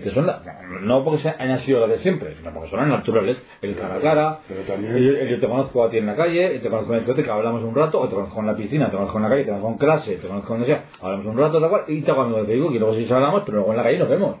que, 0.00 0.10
son 0.10 0.26
la- 0.26 0.42
no 0.82 1.02
porque 1.02 1.22
sean, 1.22 1.34
hayan 1.38 1.60
sido 1.60 1.80
las 1.80 1.90
de 1.90 1.98
siempre 2.00 2.34
sino 2.36 2.52
porque 2.52 2.68
son 2.70 2.80
las 2.80 2.88
naturales 2.88 3.38
el 3.62 3.74
cara 3.74 3.94
a 3.96 4.00
cara 4.00 4.38
también- 4.66 4.94
el- 4.96 5.16
el 5.16 5.28
yo 5.30 5.40
te 5.40 5.46
conozco 5.48 5.82
a 5.84 5.90
ti 5.90 5.96
en 5.96 6.06
la 6.06 6.14
calle 6.14 6.58
te 6.58 6.68
conozco 6.68 6.92
en 6.94 7.04
el 7.08 7.14
que 7.24 7.30
hablamos 7.30 7.62
un 7.64 7.74
rato 7.74 8.00
o 8.00 8.06
te 8.08 8.14
conozco 8.14 8.40
en 8.40 8.46
la 8.46 8.54
piscina 8.56 8.90
te 8.90 8.96
conozco 8.96 9.16
en 9.16 9.22
la 9.22 9.28
calle 9.30 9.44
te 9.44 9.50
conozco 9.50 9.70
en 9.70 9.78
clase 9.78 10.16
te 10.16 10.28
conozco 10.28 10.52
donde 10.52 10.66
sea 10.66 10.84
hablamos 11.00 11.26
un 11.26 11.38
rato 11.38 11.58
tal 11.60 11.70
cual 11.70 11.82
y 11.88 12.02
te 12.02 12.10
hablamos 12.10 12.36
de 12.36 12.44
Facebook 12.46 12.74
y 12.74 12.78
luego 12.78 12.94
sí 12.94 13.06
hablamos 13.10 13.42
pero 13.46 13.56
luego 13.58 13.70
en 13.72 13.76
la 13.78 13.82
calle 13.82 13.98
nos 13.98 14.08
vemos 14.10 14.36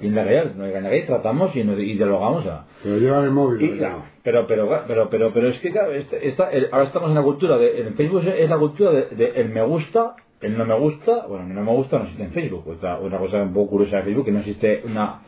y 0.00 0.06
en 0.06 0.14
la 0.14 0.24
calle, 0.24 0.42
en 0.54 0.72
la 0.84 0.88
calle 0.88 1.02
tratamos 1.02 1.56
y, 1.56 1.64
nos- 1.64 1.80
y 1.80 1.94
dialogamos 1.94 2.44
sea, 2.44 2.64
Pero 2.84 2.96
llevan 2.98 3.24
el 3.24 3.32
móvil. 3.32 3.60
y, 3.60 3.80
¿no? 3.80 4.04
pero, 4.22 4.46
pero, 4.46 4.68
pero, 4.86 5.08
pero, 5.10 5.30
pero 5.34 5.48
es 5.48 5.58
que 5.58 5.72
claro, 5.72 5.90
este- 5.90 6.28
esta- 6.28 6.48
el- 6.52 6.68
ahora 6.70 6.84
estamos 6.86 7.08
en 7.08 7.16
la 7.16 7.22
cultura 7.22 7.58
de, 7.58 7.80
en 7.80 7.94
Facebook 7.94 8.22
es 8.24 8.48
la 8.48 8.56
cultura 8.56 8.92
de, 8.92 9.06
de 9.16 9.32
el 9.40 9.48
me 9.48 9.62
gusta, 9.62 10.14
el 10.40 10.56
no 10.56 10.64
me 10.64 10.78
gusta, 10.78 11.26
bueno, 11.26 11.46
el 11.46 11.54
no 11.54 11.62
me 11.62 11.72
gusta 11.72 11.98
no 11.98 12.04
existe 12.04 12.24
en 12.24 12.30
Facebook, 12.32 12.66
otra, 12.68 12.98
una 12.98 13.18
cosa 13.18 13.42
un 13.42 13.52
poco 13.52 13.70
curiosa 13.72 13.98
de 13.98 14.02
Facebook 14.04 14.24
que 14.24 14.32
no 14.32 14.38
existe 14.40 14.82
una, 14.84 15.20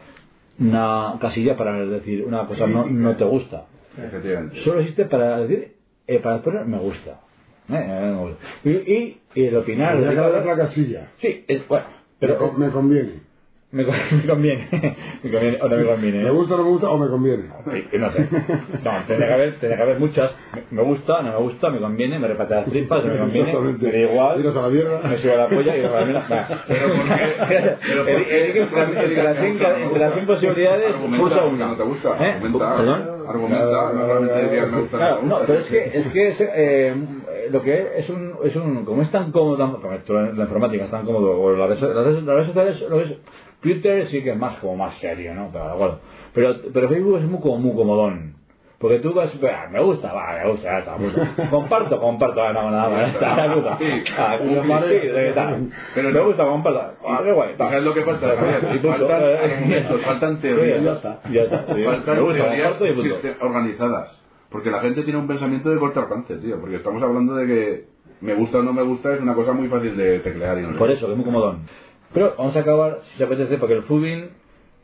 una 0.58 1.16
casilla 1.20 1.56
para 1.56 1.84
decir 1.86 2.24
una 2.24 2.46
cosa 2.46 2.66
no, 2.66 2.86
no 2.86 3.16
te 3.16 3.24
gusta, 3.24 3.66
solo 4.64 4.80
existe 4.80 5.04
para 5.06 5.38
decir, 5.40 5.74
eh, 6.06 6.18
para 6.18 6.40
poner 6.42 6.64
me 6.66 6.78
gusta. 6.78 7.20
Eh, 7.68 7.74
eh, 7.74 8.10
me 8.12 8.20
gusta. 8.20 8.44
Y, 8.64 8.70
y, 8.70 9.20
y 9.34 9.44
el 9.44 9.56
opinar, 9.56 9.96
haber 9.96 10.18
opinar- 10.18 10.40
otra 10.40 10.56
casilla. 10.56 11.10
sí, 11.20 11.44
es, 11.46 11.66
bueno, 11.68 11.86
Pero 12.18 12.38
pero 12.38 12.52
me 12.54 12.70
conviene. 12.70 13.20
Me, 13.72 13.84
con- 13.86 13.94
me 14.12 14.26
conviene, 14.26 14.68
me 15.22 15.30
conviene, 15.30 15.58
o 15.62 15.68
no 15.68 15.76
me 15.76 15.84
conviene. 15.84 16.20
¿eh? 16.20 16.24
¿Me 16.24 16.30
gusta 16.30 16.54
o 16.54 16.58
no 16.58 16.64
me 16.64 16.70
gusta 16.70 16.90
o 16.90 16.98
me 16.98 17.08
conviene? 17.08 17.44
No 17.98 18.12
sé. 18.12 18.28
No, 18.84 18.90
tendría 19.06 19.28
que 19.28 19.34
haber, 19.34 19.50
tendría 19.52 19.76
que 19.76 19.82
haber 19.82 19.98
muchas. 19.98 20.30
Me, 20.70 20.82
gusta, 20.82 21.22
no 21.22 21.32
me 21.32 21.38
gusta, 21.38 21.70
me 21.70 21.78
conviene, 21.78 22.18
me 22.18 22.28
repate 22.28 22.54
las 22.54 22.66
tripas, 22.66 23.02
no 23.02 23.12
me 23.14 23.18
conviene, 23.20 23.54
me 23.58 23.90
da 23.90 23.98
igual. 23.98 24.36
Tiras 24.36 24.56
a 24.56 24.62
la 24.62 24.68
mierda. 24.68 25.00
Me 25.08 25.18
subo 25.18 25.32
a 25.32 25.36
la 25.36 25.48
polla 25.48 25.76
y 25.76 25.84
a 25.84 25.90
la 25.90 26.04
mierda. 26.04 26.64
Pero 26.68 26.94
entre, 28.08 29.22
las 29.22 29.36
cinco, 29.40 30.26
posibilidades, 30.26 30.94
porque 30.96 31.40
una. 31.40 31.66
no 31.68 31.76
te 31.76 31.82
gusta. 31.82 32.10
¿Eh? 32.20 32.32
Argumenta. 32.32 32.76
¿Perdón? 32.76 33.24
Argumenta. 33.26 34.66
No 34.70 34.80
gusta. 34.80 34.96
Claro, 34.98 35.22
no, 35.22 35.38
pero 35.46 35.58
es 35.60 35.66
que, 35.66 35.98
es 35.98 36.06
que 36.08 36.28
es, 36.28 36.36
eh, 36.40 36.94
lo 37.50 37.62
que 37.62 37.88
es 37.96 38.10
un, 38.10 38.34
es 38.44 38.54
un, 38.56 38.84
como 38.84 39.00
es 39.00 39.10
tan 39.10 39.32
cómodo, 39.32 39.56
la 39.56 40.42
informática 40.42 40.84
es 40.84 40.90
tan 40.90 41.06
cómodo, 41.06 41.40
o 41.40 41.56
las 41.56 41.80
redes, 41.80 42.24
las 42.24 42.46
sociales, 42.46 42.80
lo 42.88 42.98
que 42.98 43.04
es, 43.04 43.18
Twitter 43.62 44.08
sí 44.08 44.22
que 44.22 44.30
es 44.32 44.38
más 44.38 44.58
como 44.58 44.76
más 44.76 44.94
serio, 44.98 45.34
¿no? 45.34 45.50
Pero, 45.52 45.76
bueno, 45.78 45.98
pero, 46.34 46.56
pero 46.72 46.88
Facebook 46.88 47.18
es 47.18 47.24
muy, 47.24 47.40
como, 47.40 47.58
muy 47.58 47.74
comodón. 47.74 48.34
Porque 48.78 48.98
tú 48.98 49.14
vas, 49.14 49.30
"Ah, 49.44 49.68
me 49.70 49.80
gusta, 49.80 50.12
va, 50.12 50.40
me 50.42 50.50
gusta, 50.50 50.72
ya 50.72 50.78
está, 50.80 50.96
puta. 50.96 51.48
comparto, 51.50 52.00
comparto, 52.00 52.42
ah, 52.42 52.52
no, 52.52 52.68
nada 52.68 52.88
más, 52.88 53.14
está, 53.14 53.54
puta. 53.54 53.78
Sí. 53.78 53.84
Ah. 54.18 54.38
Pero 55.94 56.10
me 56.10 56.20
gusta, 56.20 56.44
comparto, 56.44 56.80
ah, 57.06 57.20
qué 57.24 57.30
guay, 57.32 57.54
tal. 57.56 57.68
¿Sabes 57.68 57.84
lo 57.84 57.94
que 57.94 58.00
pasa. 58.02 58.34
Faltan 58.82 60.00
faltan 60.04 60.40
teorías. 60.40 60.82
Ya 60.82 60.92
está, 60.94 61.20
ya 61.30 61.42
está. 61.42 61.58
Faltan 61.64 62.16
Me 62.16 62.22
gusta, 62.22 62.78
teorías 62.78 63.36
organizadas. 63.40 64.22
Porque 64.50 64.70
la 64.70 64.80
gente 64.80 65.02
tiene 65.02 65.18
un 65.18 65.26
pensamiento 65.26 65.70
de 65.70 65.78
corto 65.78 66.00
alcance, 66.00 66.36
tío. 66.36 66.60
Porque 66.60 66.76
estamos 66.76 67.02
hablando 67.02 67.36
de 67.36 67.46
que 67.46 67.84
me 68.20 68.34
gusta 68.34 68.58
o 68.58 68.62
no 68.62 68.72
me 68.72 68.82
gusta 68.82 69.14
es 69.14 69.20
una 69.20 69.34
cosa 69.34 69.52
muy 69.52 69.68
fácil 69.68 69.96
de 69.96 70.18
teclear 70.20 70.58
y 70.58 70.62
no. 70.62 70.76
Por 70.76 70.90
eso, 70.90 71.06
que 71.06 71.12
es 71.12 71.16
muy 71.16 71.24
comodón. 71.24 71.60
Pero 72.14 72.34
vamos 72.36 72.54
a 72.56 72.60
acabar, 72.60 73.00
si 73.12 73.18
te 73.18 73.24
apetece, 73.24 73.56
porque 73.58 73.74
el 73.74 73.82
fubing 73.84 74.30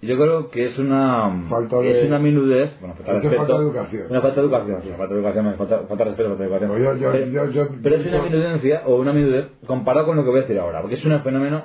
yo 0.00 0.16
creo 0.16 0.50
que 0.50 0.66
es 0.66 0.78
una 0.78 1.46
Falta 1.50 1.78
de- 1.78 2.00
es 2.02 2.06
una 2.06 2.18
minudez, 2.20 2.70
bueno, 2.80 2.94
falta 2.94 3.12
de 3.12 3.18
Esto 3.18 3.28
es 3.28 3.32
respeto. 3.32 3.36
falta 3.38 3.54
de 3.58 3.66
educación. 3.68 4.06
Una 4.10 4.20
falta 4.20 4.36
de 4.40 4.46
educación, 4.46 4.82
sí, 4.82 4.88
falta 4.96 5.14
de 5.14 5.20
educación, 5.20 5.54
falta, 5.56 5.78
falta 5.88 6.04
de 6.04 6.10
respeto, 6.10 6.28
falta 6.30 6.42
de 6.44 6.48
educación. 6.48 6.70
Pues 6.70 6.82
yo- 6.82 6.94
yo- 6.94 7.12
pero, 7.12 7.26
yo- 7.26 7.50
yo- 7.50 7.68
pero 7.82 7.96
es 7.96 8.06
una 8.06 8.22
minudencia 8.22 8.82
o 8.86 8.94
una 8.96 9.12
minudez 9.12 9.46
comparado 9.66 10.06
con 10.06 10.16
lo 10.16 10.22
que 10.24 10.30
voy 10.30 10.38
a 10.38 10.42
decir 10.42 10.58
ahora, 10.58 10.80
porque 10.80 10.96
es 10.96 11.04
un 11.04 11.20
fenómeno 11.22 11.64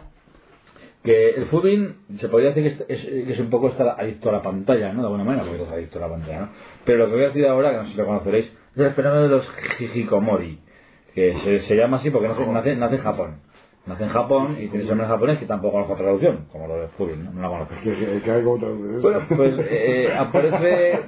que 1.04 1.32
el 1.32 1.46
fubing 1.48 1.96
se 2.18 2.30
podría 2.30 2.54
decir 2.54 2.78
que 2.78 2.94
es, 2.94 3.00
es- 3.04 3.26
que 3.28 3.34
es 3.34 3.40
un 3.40 3.50
poco 3.50 3.68
estar 3.68 3.96
adicto 4.00 4.30
a 4.30 4.32
la 4.32 4.42
pantalla, 4.42 4.94
¿no? 4.94 5.02
De 5.02 5.06
alguna 5.08 5.24
manera, 5.26 5.44
porque 5.44 5.62
estás 5.62 5.76
adicto 5.76 6.00
a 6.00 6.02
la 6.02 6.10
pantalla, 6.10 6.40
¿no? 6.42 6.50
Pero 6.86 6.98
lo 7.00 7.06
que 7.08 7.14
voy 7.14 7.24
a 7.24 7.28
decir 7.28 7.46
ahora, 7.46 7.72
que 7.72 7.78
no 7.78 7.84
sé 7.86 7.92
si 7.92 7.98
lo 7.98 8.06
conoceréis, 8.06 8.46
es 8.76 8.82
el 8.82 8.92
fenómeno 8.94 9.22
de 9.24 9.30
los 9.30 9.48
hikikomori, 9.80 10.60
que 11.14 11.36
se, 11.44 11.60
se 11.62 11.76
llama 11.76 11.98
así 11.98 12.10
porque 12.10 12.28
nace, 12.30 12.46
nace, 12.48 12.76
nace 12.78 12.96
en 12.96 13.02
Japón. 13.02 13.36
Nace 13.86 14.06
en 14.06 14.10
Japón 14.12 14.56
y 14.62 14.68
tiene 14.70 14.86
nombre 14.86 15.06
japonés 15.08 15.40
que 15.40 15.46
tampoco 15.46 15.74
conozco 15.74 15.96
traducción, 15.98 16.46
como 16.54 16.68
lo 16.68 16.80
de 16.80 16.88
fubing, 16.98 17.26
¿no? 17.26 17.32
No 17.34 17.42
la 17.42 17.50
conozco. 17.50 17.74
Hay 17.84 18.44
como. 18.44 18.58
Bueno, 19.02 19.20
pues 19.36 19.56
eh, 19.70 20.08
aparece. 20.18 21.00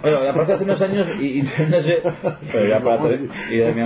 Bueno, 0.00 0.18
aparece 0.30 0.52
hace 0.54 0.64
unos 0.64 0.80
años 0.80 1.06
y, 1.20 1.40
y 1.40 1.42
no 1.70 1.82
sé. 1.82 2.02
Pero 2.52 2.66
ya 2.66 2.80
para 2.80 3.12
y 3.50 3.56
de 3.58 3.74
mí- 3.74 3.82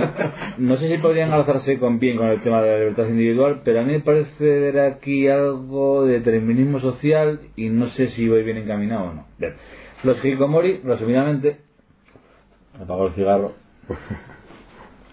No 0.59 0.77
sé 0.77 0.87
si 0.87 0.97
podrían 0.99 1.33
alzarse 1.33 1.77
con 1.77 1.99
bien 1.99 2.15
con 2.15 2.27
el 2.29 2.41
tema 2.41 2.61
de 2.61 2.71
la 2.71 2.77
libertad 2.79 3.07
individual, 3.09 3.61
pero 3.65 3.81
a 3.81 3.83
mí 3.83 3.91
me 3.91 3.99
parece 3.99 4.45
ver 4.45 4.79
aquí 4.79 5.27
algo 5.27 6.05
de 6.05 6.13
determinismo 6.19 6.79
social 6.79 7.41
y 7.57 7.67
no 7.67 7.89
sé 7.89 8.11
si 8.11 8.29
voy 8.29 8.43
bien 8.43 8.59
encaminado 8.59 9.09
o 9.09 9.13
no. 9.13 9.25
Bien. 9.39 9.55
Los 10.05 10.23
hikikomori, 10.23 10.77
resumidamente. 10.85 11.57
Apago 12.81 13.07
el 13.07 13.13
cigarro. 13.13 13.51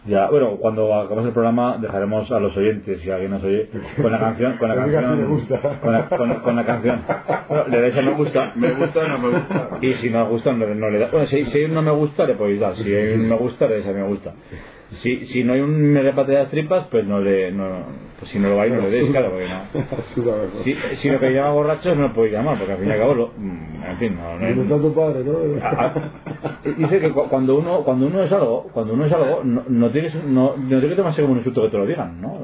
Ya, 0.09 0.31
bueno, 0.31 0.57
cuando 0.57 0.95
acabemos 0.95 1.27
el 1.27 1.33
programa 1.33 1.77
dejaremos 1.79 2.31
a 2.33 2.41
los 2.41 2.57
oyentes, 2.57 3.01
si 3.03 3.11
alguien 3.11 3.31
nos 3.31 3.45
oye, 3.45 3.69
con 4.01 4.11
la 4.11 4.19
canción, 4.19 4.57
con 4.57 4.69
la 4.69 4.75
canción, 4.77 5.29
gusta. 5.29 5.61
con 5.83 5.93
la, 5.93 6.09
con, 6.09 6.35
con 6.41 6.57
la 6.57 6.65
canción. 6.65 7.03
Bueno, 7.49 7.65
le 7.69 7.81
dais 7.83 7.97
a 7.97 8.03
me 8.03 8.13
gusta. 8.15 8.53
Me 8.55 8.73
gusta 8.73 9.01
o 9.01 9.09
no 9.09 9.19
me 9.19 9.29
gusta. 9.29 9.69
Y 9.83 9.95
si 9.95 10.09
no 10.11 10.25
os 10.25 10.29
gusta, 10.31 10.53
no, 10.53 10.67
no 10.75 10.91
le 10.91 10.99
da. 10.99 11.09
Bueno, 11.11 11.27
si, 11.27 11.45
si 11.47 11.69
no 11.69 11.83
me 11.83 11.91
gusta, 11.91 12.25
le 12.25 12.35
podéis 12.35 12.61
dar. 12.61 12.75
Si 12.77 12.85
me 12.85 13.37
gusta, 13.37 13.67
le 13.67 13.75
dais 13.75 13.87
a 13.87 13.93
me 13.93 14.03
gusta. 14.05 14.33
Si, 15.03 15.27
si 15.27 15.45
no 15.45 15.53
hay 15.53 15.61
un 15.61 15.93
me 15.93 16.01
repate 16.03 16.33
las 16.33 16.49
tripas, 16.51 16.87
pues 16.91 17.05
no 17.07 17.21
le. 17.21 17.53
No, 17.53 17.69
pues 18.19 18.31
si 18.31 18.39
no 18.39 18.49
lo 18.49 18.57
vais, 18.57 18.73
no 18.73 18.81
le 18.81 18.91
deis, 18.91 19.11
claro, 19.11 19.31
porque 19.31 19.47
no. 19.47 19.63
Si, 20.65 20.75
si 20.97 21.11
lo 21.11 21.21
que 21.21 21.31
llama 21.31 21.51
borrachos, 21.53 21.95
no 21.97 22.09
lo 22.09 22.15
podéis 22.15 22.33
llamar, 22.33 22.57
porque 22.57 22.73
al 22.73 22.79
fin 22.79 22.89
y 22.89 22.93
al 22.93 22.99
cabo, 22.99 23.15
lo, 23.15 23.33
mm, 23.37 23.85
en 23.91 23.97
fin, 23.99 24.17
no, 24.17 24.39
no 24.39 24.47
hay- 24.47 24.55
¿Dónde 24.55 24.75
está 24.75 24.89
tu 24.89 24.95
padre, 24.95 25.25
no? 25.25 25.33
Ah, 25.63 25.93
ah, 25.95 26.59
Dice 26.77 27.01
que 27.01 27.11
cu- 27.11 27.29
cuando 27.29 27.57
uno 27.59 27.81
cuando 27.85 28.07
uno 28.07 28.23
es 28.23 28.33
algo 28.33 28.69
cuando 28.73 28.95
uno 28.95 29.05
es 29.07 29.13
algo 29.13 29.43
no, 29.45 29.63
no 29.69 29.91
tienes 29.91 30.15
no, 30.25 30.55
no 30.57 30.69
tiene 30.69 30.89
que 30.89 30.95
tomarse 30.97 31.21
como 31.21 31.33
un 31.33 31.39
insulto 31.39 31.63
que 31.63 31.69
te 31.69 31.79
lo 31.79 31.87
digan 31.87 32.21
no 32.21 32.39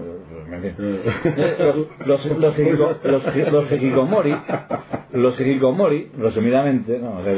En 0.53 0.63
fin. 0.63 0.75
Eh, 0.79 1.87
los 2.07 2.25
los 2.27 2.59
los, 2.59 3.53
los 3.53 3.73
hikikomori 3.73 4.35
los 5.13 5.41
hikikomori 5.41 6.11
resumidamente 6.19 6.99
no, 6.99 7.19
O 7.19 7.25
sea, 7.25 7.33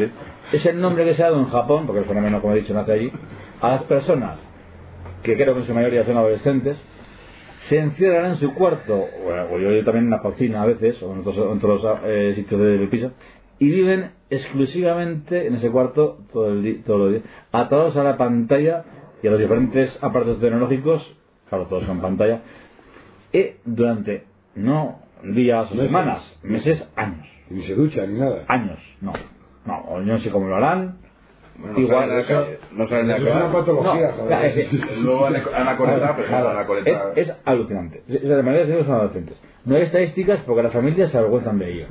es 0.52 0.66
el 0.66 0.80
nombre 0.80 1.04
que 1.04 1.14
se 1.14 1.22
ha 1.22 1.26
dado 1.30 1.40
en 1.40 1.46
Japón 1.48 1.86
porque 1.86 2.00
el 2.00 2.06
fenómeno 2.06 2.40
como 2.40 2.54
he 2.54 2.60
dicho 2.60 2.74
nace 2.74 2.92
allí 2.92 3.12
a 3.60 3.68
las 3.70 3.82
personas 3.84 4.36
que 5.26 5.34
creo 5.36 5.54
que 5.54 5.60
en 5.60 5.66
su 5.66 5.74
mayoría 5.74 6.04
son 6.06 6.16
adolescentes 6.16 6.78
se 7.68 7.78
encierran 7.78 8.30
en 8.32 8.36
su 8.36 8.54
cuarto, 8.54 8.94
o, 8.94 9.54
o 9.54 9.58
yo, 9.58 9.72
yo 9.72 9.84
también 9.84 10.04
en 10.04 10.10
la 10.10 10.20
cocina 10.22 10.62
a 10.62 10.66
veces, 10.66 11.02
o 11.02 11.12
en 11.12 11.18
otros, 11.20 11.36
en 11.36 11.42
otros 11.58 11.82
eh, 12.04 12.32
sitios 12.36 12.60
del 12.60 12.88
piso, 12.88 13.10
y 13.58 13.70
viven 13.70 14.10
exclusivamente 14.30 15.46
en 15.48 15.56
ese 15.56 15.70
cuarto 15.70 16.18
todo 16.32 16.52
el 16.52 16.62
di- 16.62 16.74
todos 16.86 17.00
los 17.00 17.10
días, 17.10 17.22
atados 17.52 17.96
a 17.96 18.04
la 18.04 18.16
pantalla 18.16 18.84
y 19.22 19.26
a 19.26 19.30
los 19.32 19.40
diferentes 19.40 19.98
aparatos 20.00 20.38
tecnológicos, 20.40 21.02
claro, 21.48 21.66
todos 21.66 21.84
con 21.86 22.00
pantalla, 22.00 22.42
y 23.32 23.46
durante, 23.64 24.24
no 24.54 25.00
días 25.24 25.68
o 25.70 25.74
Meses. 25.74 25.88
semanas, 25.88 26.38
meses, 26.44 26.88
años, 26.94 27.26
Ni 27.50 27.62
se 27.62 27.74
ducha 27.74 28.06
ni 28.06 28.18
nada. 28.20 28.44
años, 28.46 28.78
no, 29.00 29.12
no, 29.64 29.98
yo 30.04 30.12
no 30.12 30.18
sé 30.20 30.30
cómo 30.30 30.46
lo 30.46 30.54
harán, 30.56 30.98
Bueno, 31.58 31.78
igual, 31.78 32.08
no 32.08 32.22
calle, 32.26 32.58
no 32.72 32.86
la 33.08 33.16
es 33.16 33.22
una 33.22 33.52
patología, 33.52 34.08
No, 34.08 34.12
joder. 34.12 34.26
claro, 34.26 34.44
es 34.46 34.54
que- 34.68 34.96
Luego 35.02 35.26
a 35.26 35.30
la 35.30 35.76
coleta, 35.76 36.16
pues 36.16 36.28
claro, 36.28 36.48
a 36.50 36.54
la 36.54 36.66
coleta. 36.66 36.90
es, 37.16 37.28
es 37.28 37.36
alucinante. 37.44 38.02
Es- 38.08 38.22
De 38.22 38.42
manera 38.42 38.66
que 38.66 38.84
son 38.84 38.94
adolescentes. 38.94 39.36
No 39.64 39.74
hay 39.76 39.82
estadísticas 39.82 40.40
porque 40.46 40.62
las 40.62 40.72
familias 40.72 41.10
se 41.10 41.18
avergüenzan 41.18 41.58
de 41.58 41.72
ello. 41.72 41.86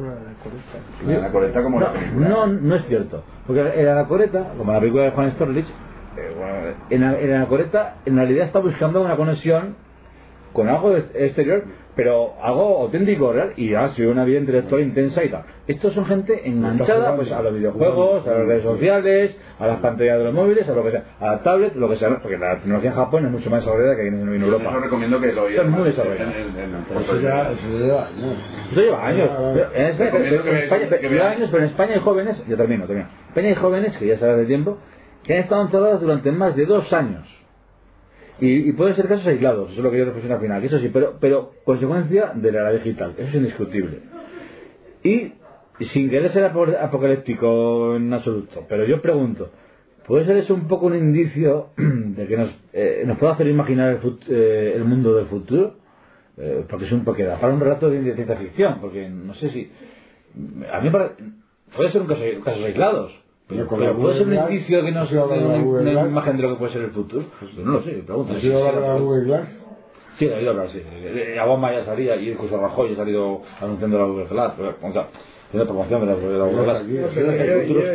La 1.07 1.31
coleta 1.31 1.61
como 1.63 1.79
la 1.79 1.87
No, 1.87 1.93
película. 1.93 2.29
no, 2.29 2.47
no 2.47 2.75
es 2.75 2.85
cierto. 2.85 3.23
Porque 3.47 3.61
en 3.61 3.85
la 3.85 3.91
Anacoreta, 3.93 4.53
como 4.57 4.71
la 4.71 4.79
película 4.79 5.03
de 5.03 5.11
Juan 5.11 5.31
Storlich, 5.31 5.67
eh, 5.67 6.33
bueno, 6.37 6.53
en, 6.89 7.01
la, 7.01 7.19
en 7.19 7.29
la 7.31 7.35
Anacoreta 7.37 7.95
en 8.05 8.15
realidad 8.15 8.45
está 8.45 8.59
buscando 8.59 9.01
una 9.01 9.17
conexión 9.17 9.75
con 10.53 10.69
algo 10.69 10.91
de- 10.91 11.25
exterior, 11.25 11.63
pero 11.95 12.33
algo 12.41 12.81
auténtico, 12.81 13.31
real, 13.31 13.53
y 13.55 13.73
ha 13.73 13.89
sido 13.89 14.11
una 14.11 14.25
vida 14.25 14.39
intelectual 14.39 14.81
intensa 14.81 15.23
y 15.23 15.29
tal. 15.29 15.43
Estos 15.67 15.93
son 15.93 16.05
gente 16.05 16.47
enganchada 16.47 17.15
pues, 17.15 17.31
a 17.31 17.41
los 17.41 17.53
videojuegos, 17.53 18.27
a 18.27 18.31
las 18.31 18.45
redes 18.45 18.63
sociales, 18.63 19.35
a 19.59 19.67
las 19.67 19.79
pantallas 19.79 20.17
de 20.19 20.23
los 20.25 20.33
móviles, 20.33 20.67
a 20.67 20.73
lo 20.73 20.83
que 20.83 20.91
sea, 20.91 21.03
a 21.19 21.25
la 21.27 21.43
tablet, 21.43 21.75
lo 21.75 21.89
que 21.89 21.95
sea, 21.95 22.19
porque 22.19 22.37
la 22.37 22.57
tecnología 22.59 22.89
en 22.89 22.95
Japón 22.95 23.25
es 23.25 23.31
mucho 23.31 23.49
más 23.49 23.61
desarrollada 23.61 23.95
que 23.95 24.07
en, 24.07 24.21
en 24.21 24.39
Yo 24.39 24.45
Europa. 24.45 24.69
Eso 24.69 24.79
recomiendo 24.79 25.21
que 25.21 25.31
lo 25.31 25.43
oigan. 25.43 25.65
Está 25.65 25.77
muy 25.77 25.89
desarrollado. 25.89 26.31
eso 26.99 27.21
ya, 27.21 27.51
eso 27.51 27.71
ya 27.71 27.79
lleva 27.79 28.07
años. 28.07 28.39
Eso 28.71 28.81
lleva 28.81 29.07
años. 29.07 29.29
Pero 29.53 29.71
En 29.75 29.87
España, 29.87 31.09
lleva 31.09 31.29
años, 31.29 31.49
pero 31.51 31.63
en 31.63 31.69
España 31.69 31.93
hay 31.93 32.01
jóvenes, 32.01 32.43
yo 32.47 32.57
termino, 32.57 32.85
termino. 32.85 33.07
En 33.07 33.27
España 33.29 33.47
hay 33.47 33.55
jóvenes, 33.55 33.97
que 33.97 34.07
ya 34.07 34.17
sabes 34.19 34.37
de 34.37 34.45
tiempo, 34.45 34.77
que 35.23 35.33
han 35.33 35.39
estado 35.39 35.61
encerrados 35.63 36.01
durante 36.01 36.31
más 36.31 36.55
de 36.55 36.65
dos 36.65 36.91
años. 36.93 37.34
Y, 38.39 38.69
y 38.69 38.71
pueden 38.73 38.95
ser 38.95 39.07
casos 39.07 39.25
aislados, 39.27 39.69
eso 39.71 39.79
es 39.79 39.83
lo 39.83 39.91
que 39.91 39.97
yo 39.99 40.05
reflexiono 40.05 40.35
al 40.35 40.41
final, 40.41 40.61
que 40.61 40.67
eso 40.67 40.79
sí, 40.79 40.89
pero, 40.91 41.17
pero 41.21 41.51
consecuencia 41.63 42.31
de 42.35 42.51
la 42.51 42.59
era 42.61 42.71
digital, 42.73 43.13
eso 43.17 43.29
es 43.29 43.35
indiscutible. 43.35 43.99
Y 45.03 45.33
sin 45.85 46.09
querer 46.09 46.31
ser 46.31 46.43
apo- 46.51 46.75
apocalíptico 46.79 47.95
en 47.95 48.11
absoluto, 48.13 48.65
pero 48.67 48.85
yo 48.85 49.01
pregunto, 49.01 49.51
¿puede 50.07 50.25
ser 50.25 50.37
eso 50.37 50.53
un 50.53 50.67
poco 50.67 50.87
un 50.87 50.95
indicio 50.95 51.69
de 51.77 52.27
que 52.27 52.37
nos, 52.37 52.49
eh, 52.73 53.03
nos 53.05 53.17
puede 53.17 53.33
hacer 53.33 53.47
imaginar 53.47 53.91
el, 53.91 54.01
fut- 54.01 54.25
eh, 54.29 54.73
el 54.75 54.83
mundo 54.83 55.15
del 55.15 55.27
futuro? 55.27 55.75
eh, 56.37 56.65
porque 56.69 56.85
es 56.85 56.91
un 56.91 57.05
porque 57.05 57.23
para 57.23 57.53
un 57.53 57.59
relato 57.61 57.89
de, 57.89 58.01
ciencia 58.15 58.35
ficción, 58.35 58.79
porque 58.81 59.07
no 59.09 59.33
sé 59.35 59.49
si 59.51 59.71
a 60.71 60.79
mí 60.79 60.85
me 60.85 60.91
pare- 60.91 61.11
puede 61.75 61.91
ser 61.93 62.01
un 62.01 62.07
caso, 62.07 62.21
casos 62.43 62.63
aislados. 62.65 63.13
Pero, 63.47 63.67
Pero 63.69 63.95
puede 63.97 64.17
ser 64.17 64.27
un 64.27 64.33
indicio 64.33 64.83
que 64.83 64.91
nos 64.91 65.03
¿has 65.03 65.11
oído 65.11 65.27
dé 65.27 65.33
hablar 65.35 65.39
de 65.39 65.45
una, 65.45 65.57
la 65.57 65.63
Google 65.63 65.81
una 65.81 65.91
Glass? 65.91 66.07
imagen 66.09 66.37
de 66.37 66.43
lo 66.43 66.49
que 66.49 66.55
puede 66.55 66.73
ser 66.73 66.81
el 66.81 66.91
futuro. 66.91 67.25
Pues 67.39 67.53
no 67.57 67.71
lo 67.73 67.83
sé, 67.83 67.91
pregunta. 67.91 68.33
¿Has 68.33 68.43
oído 68.43 68.59
sí, 68.61 68.67
hablar 68.67 68.93
de. 68.93 68.99
Google 68.99 69.23
Glass? 69.25 69.59
Sí, 70.17 70.25
he 70.25 70.33
oído 70.33 70.49
hablar, 70.51 70.69
sí. 70.71 70.81
Eh, 70.83 71.37
Obama 71.45 71.71
ya 71.73 71.85
salía 71.85 72.15
y 72.15 72.31
incluso 72.31 72.57
Rajoy 72.59 72.93
ha 72.93 72.95
salido 72.95 73.41
anunciando 73.61 73.99
la 73.99 74.05
Google 74.05 74.25
Glass. 74.29 74.53
pero, 74.57 74.75
O 74.81 74.91
sea, 74.93 75.07
tiene 75.51 75.65
promoción 75.65 75.99
de 76.01 76.05
la, 76.07 76.15
de 76.15 76.37
la 76.39 76.45
Google 76.45 76.63
Glass. 76.63 76.83
No, 76.83 76.91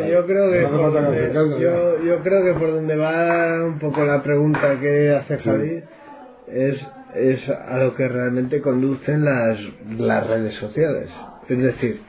yo, 0.08 0.26
creo 0.26 0.52
que 0.52 0.62
No 0.62 0.70
por 0.70 1.58
yo, 1.60 2.02
yo 2.04 2.18
creo 2.20 2.44
que 2.44 2.60
por 2.60 2.70
donde 2.72 2.96
va 2.96 3.64
un 3.64 3.78
poco 3.80 4.04
la 4.04 4.22
pregunta 4.22 4.78
que 4.80 5.10
hace 5.10 5.38
Javi 5.38 5.82
es, 6.46 6.86
es 7.16 7.48
a 7.48 7.78
lo 7.78 7.94
que 7.96 8.06
realmente 8.06 8.60
conducen 8.60 9.24
las, 9.24 9.58
las 9.98 10.26
redes 10.28 10.54
sociales. 10.54 11.08
Es 11.48 11.58
decir, 11.58 12.00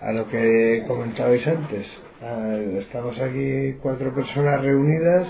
a 0.00 0.12
lo 0.12 0.28
que 0.28 0.82
comentabais 0.88 1.46
antes. 1.46 1.86
Estamos 2.26 3.18
aquí 3.20 3.74
cuatro 3.82 4.14
personas 4.14 4.62
reunidas, 4.62 5.26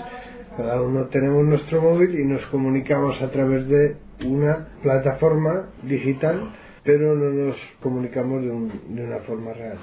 cada 0.55 0.79
uno 0.79 1.07
tenemos 1.07 1.43
nuestro 1.43 1.81
móvil 1.81 2.19
y 2.19 2.23
nos 2.23 2.45
comunicamos 2.47 3.19
a 3.19 3.31
través 3.31 3.67
de 3.67 3.95
una 4.27 4.67
plataforma 4.83 5.69
digital, 5.81 6.53
pero 6.83 7.15
no 7.15 7.31
nos 7.31 7.55
comunicamos 7.81 8.43
de, 8.43 8.51
un- 8.51 8.95
de 8.95 9.05
una 9.05 9.17
forma 9.21 9.53
real. 9.53 9.77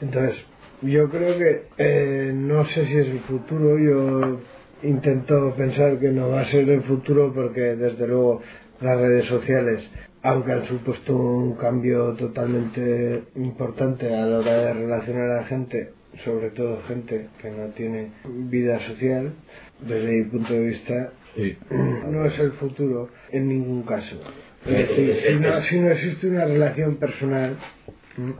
Entonces, 0.00 0.36
yo 0.80 1.10
creo 1.10 1.36
que 1.36 1.62
eh, 1.76 2.32
no 2.34 2.64
sé 2.64 2.86
si 2.86 2.96
es 2.96 3.08
el 3.08 3.20
futuro, 3.20 3.78
yo 3.78 4.40
intento 4.84 5.54
pensar 5.54 5.98
que 5.98 6.08
no 6.12 6.30
va 6.30 6.40
a 6.40 6.50
ser 6.50 6.66
el 6.70 6.82
futuro 6.84 7.30
porque 7.34 7.60
desde 7.76 8.06
luego 8.06 8.40
las 8.80 8.98
redes 8.98 9.26
sociales, 9.26 9.82
aunque 10.22 10.52
han 10.52 10.64
supuesto 10.64 11.14
un 11.14 11.56
cambio 11.56 12.14
totalmente 12.14 13.24
importante 13.36 14.06
a 14.16 14.24
la 14.24 14.38
hora 14.38 14.52
de 14.52 14.72
relacionar 14.72 15.30
a 15.30 15.36
la 15.42 15.44
gente, 15.44 15.97
sobre 16.24 16.50
todo 16.50 16.80
gente 16.88 17.28
que 17.40 17.50
no 17.50 17.66
tiene 17.68 18.08
vida 18.24 18.78
social, 18.86 19.32
desde 19.80 20.06
mi 20.12 20.24
punto 20.30 20.52
de 20.52 20.60
vista, 20.66 21.12
Sí. 21.36 21.56
no 21.70 22.24
es 22.26 22.38
el 22.38 22.52
futuro 22.52 23.10
en 23.30 23.48
ningún 23.48 23.82
caso. 23.84 24.20
Es 24.66 24.88
decir, 24.88 25.14
si 25.26 25.34
no, 25.36 25.60
si 25.62 25.78
no 25.80 25.90
existe 25.90 26.26
una 26.28 26.44
relación 26.44 26.96
personal, 26.96 27.56
¿m? 28.16 28.32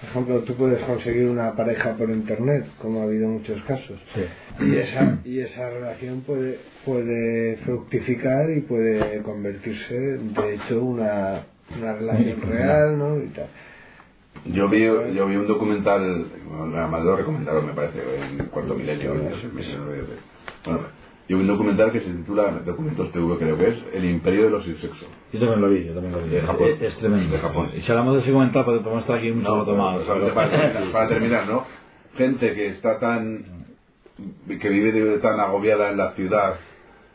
por 0.00 0.10
ejemplo, 0.10 0.40
tú 0.42 0.54
puedes 0.54 0.78
conseguir 0.80 1.26
una 1.26 1.56
pareja 1.56 1.96
por 1.96 2.10
internet, 2.10 2.66
como 2.78 3.00
ha 3.00 3.04
habido 3.04 3.26
muchos 3.28 3.62
casos, 3.62 3.98
Sí. 4.14 4.64
y 4.66 4.76
esa, 4.76 5.18
y 5.24 5.40
esa 5.40 5.70
relación 5.70 6.20
puede, 6.20 6.58
puede 6.84 7.56
fructificar 7.64 8.50
y 8.50 8.60
puede 8.60 9.22
convertirse, 9.22 9.94
de 9.94 10.54
hecho, 10.54 10.84
una, 10.84 11.46
una 11.78 11.92
relación 11.94 12.42
real, 12.42 12.98
¿no? 12.98 13.18
Y 13.22 13.28
tal. 13.28 13.46
Yo 14.52 14.68
vi, 14.68 14.80
yo 14.84 15.26
vi 15.26 15.36
un 15.36 15.46
documental, 15.46 16.26
además 16.74 17.02
lo 17.04 17.16
recomendaron 17.16 17.66
me 17.66 17.72
parece, 17.72 17.98
en 18.30 18.38
Cuarto 18.46 18.74
Milenio. 18.74 19.14
Bueno, 20.64 20.80
yo 21.28 21.36
vi 21.38 21.42
un 21.42 21.46
documental 21.48 21.90
que 21.92 22.00
se 22.00 22.10
titula, 22.10 22.50
Documentos 22.64 23.10
TV 23.10 23.36
creo 23.38 23.56
que 23.58 23.68
es, 23.68 23.76
El 23.94 24.04
Imperio 24.04 24.44
de 24.44 24.50
los 24.50 24.64
Sin 24.64 24.76
Sexo. 24.78 25.06
Yo 25.32 25.40
también 25.40 25.60
lo 25.60 25.68
vi, 25.70 25.84
yo 25.84 25.92
también 25.94 26.12
lo 26.12 26.20
vi. 26.22 26.28
De 26.30 26.40
Japón. 26.42 26.68
Es, 26.68 26.82
es 26.82 26.98
tremendo. 26.98 27.32
De 27.32 27.38
Japón. 27.40 27.70
Y 27.76 27.80
si 27.80 27.90
hablamos 27.90 28.14
de 28.14 28.20
ese 28.22 28.32
comentario, 28.32 28.64
pues 28.64 28.78
podemos 28.82 29.02
estar 29.02 29.18
aquí 29.18 29.32
mucho 29.32 29.56
rato 29.58 29.74
más. 29.76 30.00
solamente 30.04 30.34
para, 30.34 30.50
terminar, 30.72 30.92
para 30.92 31.08
terminar, 31.08 31.46
¿no? 31.48 31.64
Gente 32.16 32.54
que 32.54 32.68
está 32.68 32.98
tan, 33.00 33.44
que 34.60 34.68
vive 34.68 34.92
de- 34.92 35.18
tan 35.18 35.40
agobiada 35.40 35.90
en 35.90 35.96
la 35.96 36.12
ciudad, 36.12 36.54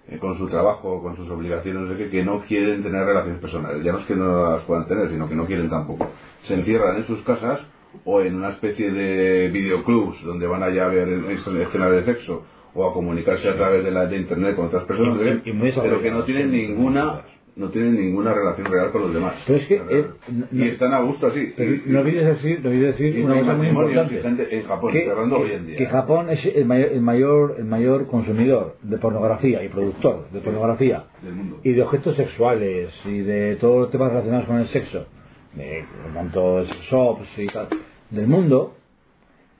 eh, 0.09 0.17
con 0.17 0.37
su 0.37 0.47
trabajo, 0.49 1.01
con 1.01 1.15
sus 1.15 1.29
obligaciones, 1.29 1.83
no 1.83 1.89
sé 1.89 1.97
qué, 1.97 2.09
que 2.09 2.23
no 2.23 2.41
quieren 2.41 2.83
tener 2.83 3.05
relaciones 3.05 3.39
personales. 3.39 3.83
Ya 3.83 3.91
no 3.93 3.99
es 3.99 4.05
que 4.05 4.15
no 4.15 4.51
las 4.51 4.63
puedan 4.63 4.87
tener, 4.87 5.09
sino 5.09 5.27
que 5.29 5.35
no 5.35 5.45
quieren 5.45 5.69
tampoco. 5.69 6.09
Se 6.47 6.53
encierran 6.55 6.97
en 6.97 7.07
sus 7.07 7.21
casas 7.23 7.59
o 8.05 8.21
en 8.21 8.35
una 8.35 8.49
especie 8.49 8.91
de 8.91 9.49
videoclubs 9.49 10.23
donde 10.23 10.47
van 10.47 10.63
allá 10.63 10.85
a 10.85 10.89
ver 10.89 11.07
escenas 11.09 11.91
de 11.91 12.05
sexo 12.05 12.43
o 12.73 12.89
a 12.89 12.93
comunicarse 12.93 13.49
a 13.49 13.55
través 13.55 13.83
de 13.83 13.91
la 13.91 14.05
de 14.07 14.17
internet 14.17 14.55
con 14.55 14.67
otras 14.67 14.85
personas, 14.85 15.17
Y- 15.45 15.49
y 15.49 15.53
pero 15.83 16.01
que 16.01 16.11
no 16.11 16.23
tienen 16.23 16.51
ninguna 16.51 17.21
no 17.61 17.69
tienen 17.69 17.95
ninguna 17.95 18.33
relación 18.33 18.67
real 18.69 18.91
con 18.91 19.01
los 19.03 19.13
demás. 19.13 19.35
Pero 19.47 19.59
es 19.59 19.67
que, 19.67 19.77
Real. 19.79 19.89
eh, 19.91 20.05
no- 20.51 20.65
y 20.65 20.67
están 20.69 20.93
a 20.93 20.99
gusto 21.01 21.27
así. 21.27 21.53
Pero 21.55 21.75
Y- 21.75 21.83
no 21.85 21.99
olvides 22.01 22.25
decir, 22.25 22.59
no 22.63 22.69
decir 22.69 23.23
una 23.23 23.39
cosa 23.39 23.53
muy 23.53 23.67
importante. 23.67 24.21
en 24.57 24.63
Japón, 24.67 24.91
que, 24.91 24.97
estoy 24.99 25.11
hablando 25.11 25.37
que- 25.37 25.43
hoy 25.43 25.51
en 25.53 25.67
día. 25.67 25.77
que 25.77 25.85
Japón 25.85 26.29
es 26.29 26.45
el 26.45 26.65
mayor, 26.65 26.89
el 26.91 27.01
mayor, 27.01 27.55
el 27.59 27.65
mayor 27.65 28.07
consumidor 28.07 28.75
de 28.81 28.97
pornografía 28.97 29.63
y 29.63 29.69
productor 29.69 30.29
de 30.31 30.39
pornografía 30.41 31.03
del 31.21 31.33
mundo. 31.35 31.59
y 31.63 31.71
de 31.73 31.81
objetos 31.81 32.15
sexuales 32.15 32.89
y 33.05 33.19
de 33.19 33.55
todos 33.57 33.79
los 33.81 33.91
temas 33.91 34.09
relacionados 34.09 34.45
con 34.47 34.57
el 34.57 34.67
sexo, 34.67 35.05
de 35.53 35.83
tanto 36.13 36.63
shops 36.89 37.27
y 37.37 37.45
tal, 37.47 37.67
del 38.09 38.27
mundo, 38.27 38.75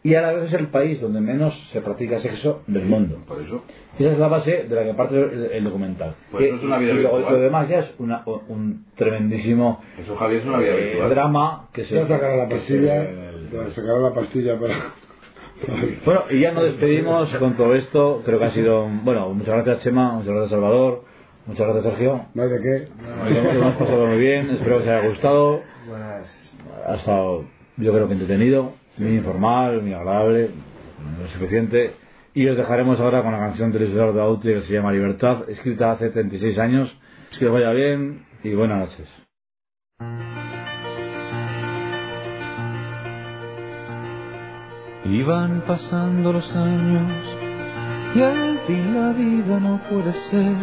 y 0.03 0.15
a 0.15 0.21
la 0.21 0.31
vez 0.33 0.45
es 0.47 0.53
el 0.53 0.67
país 0.67 0.99
donde 0.99 1.21
menos 1.21 1.53
se 1.71 1.81
practica 1.81 2.19
sexo 2.21 2.63
del 2.67 2.85
mundo. 2.85 3.19
Por 3.27 3.41
eso. 3.41 3.63
Y 3.99 4.03
esa 4.03 4.13
es 4.13 4.19
la 4.19 4.27
base 4.29 4.63
de 4.67 4.75
la 4.75 4.83
que 4.83 4.93
parte 4.95 5.15
el, 5.15 5.49
el 5.51 5.63
documental. 5.63 6.15
Pues 6.31 6.45
eso 6.45 6.55
es 6.55 6.63
una 6.63 6.77
vida 6.79 6.93
y 6.93 6.97
virtual. 6.97 7.25
lo 7.29 7.39
demás 7.39 7.69
ya 7.69 7.79
es 7.79 7.93
una- 7.99 8.23
un 8.25 8.85
tremendísimo 8.95 9.81
Eso, 9.99 10.15
Javier, 10.15 10.41
es 10.41 10.47
una 10.47 10.57
vida 10.59 10.71
eh, 10.75 11.09
drama 11.09 11.67
que 11.73 11.83
se 11.85 11.95
Ya 11.95 12.07
sacaron 12.07 12.37
la 12.39 12.47
que 12.47 12.55
pastilla, 12.55 13.03
se- 13.05 13.49
ya 13.53 13.69
sacaron 13.75 14.03
la 14.03 14.13
pastilla 14.13 14.59
para... 14.59 14.75
Bueno, 16.05 16.21
y 16.31 16.39
ya 16.39 16.51
nos 16.53 16.63
despedimos 16.63 17.29
con 17.35 17.55
todo 17.55 17.75
esto. 17.75 18.23
Creo 18.25 18.39
que 18.39 18.45
ha 18.45 18.51
sido. 18.51 18.85
un- 18.85 19.05
Bueno, 19.05 19.29
muchas 19.29 19.53
gracias, 19.53 19.83
Chema. 19.83 20.13
Muchas 20.13 20.29
gracias, 20.31 20.49
Salvador. 20.49 21.03
Muchas 21.45 21.67
gracias, 21.67 21.83
Sergio. 21.93 22.25
No 22.33 22.41
hay 22.43 22.49
de 22.49 22.61
qué. 22.61 22.87
Lo 23.29 23.39
hemos 23.51 23.75
pasado 23.75 24.07
muy 24.07 24.17
bien. 24.17 24.49
Espero 24.49 24.77
que 24.77 24.83
os 24.83 24.89
haya 24.89 25.07
gustado. 25.07 25.61
Ha 26.87 26.95
estado, 26.95 27.45
yo 27.77 27.93
creo 27.93 28.07
que 28.07 28.13
entretenido, 28.13 28.73
muy 29.01 29.17
informal, 29.17 29.81
muy 29.81 29.93
agradable, 29.93 30.51
lo 31.19 31.27
suficiente. 31.29 31.95
Y 32.33 32.47
os 32.47 32.55
dejaremos 32.55 32.99
ahora 32.99 33.23
con 33.23 33.33
la 33.33 33.39
canción 33.39 33.71
de 33.71 33.79
Luis 33.79 33.91
Eduardo 33.91 34.21
Autry 34.21 34.53
que 34.53 34.61
se 34.61 34.73
llama 34.73 34.91
Libertad, 34.91 35.49
escrita 35.49 35.91
hace 35.91 36.09
36 36.11 36.57
años. 36.59 36.95
Que 37.37 37.47
os 37.47 37.53
vaya 37.53 37.71
bien 37.71 38.25
y 38.43 38.53
buenas 38.53 38.89
noches. 38.89 39.09
Y 45.03 45.23
van 45.23 45.61
pasando 45.65 46.31
los 46.31 46.55
años 46.55 47.11
y 48.13 48.21
al 48.21 48.59
fin 48.67 48.93
la 48.93 49.13
vida 49.13 49.59
no 49.59 49.81
puede 49.89 50.13
ser 50.29 50.55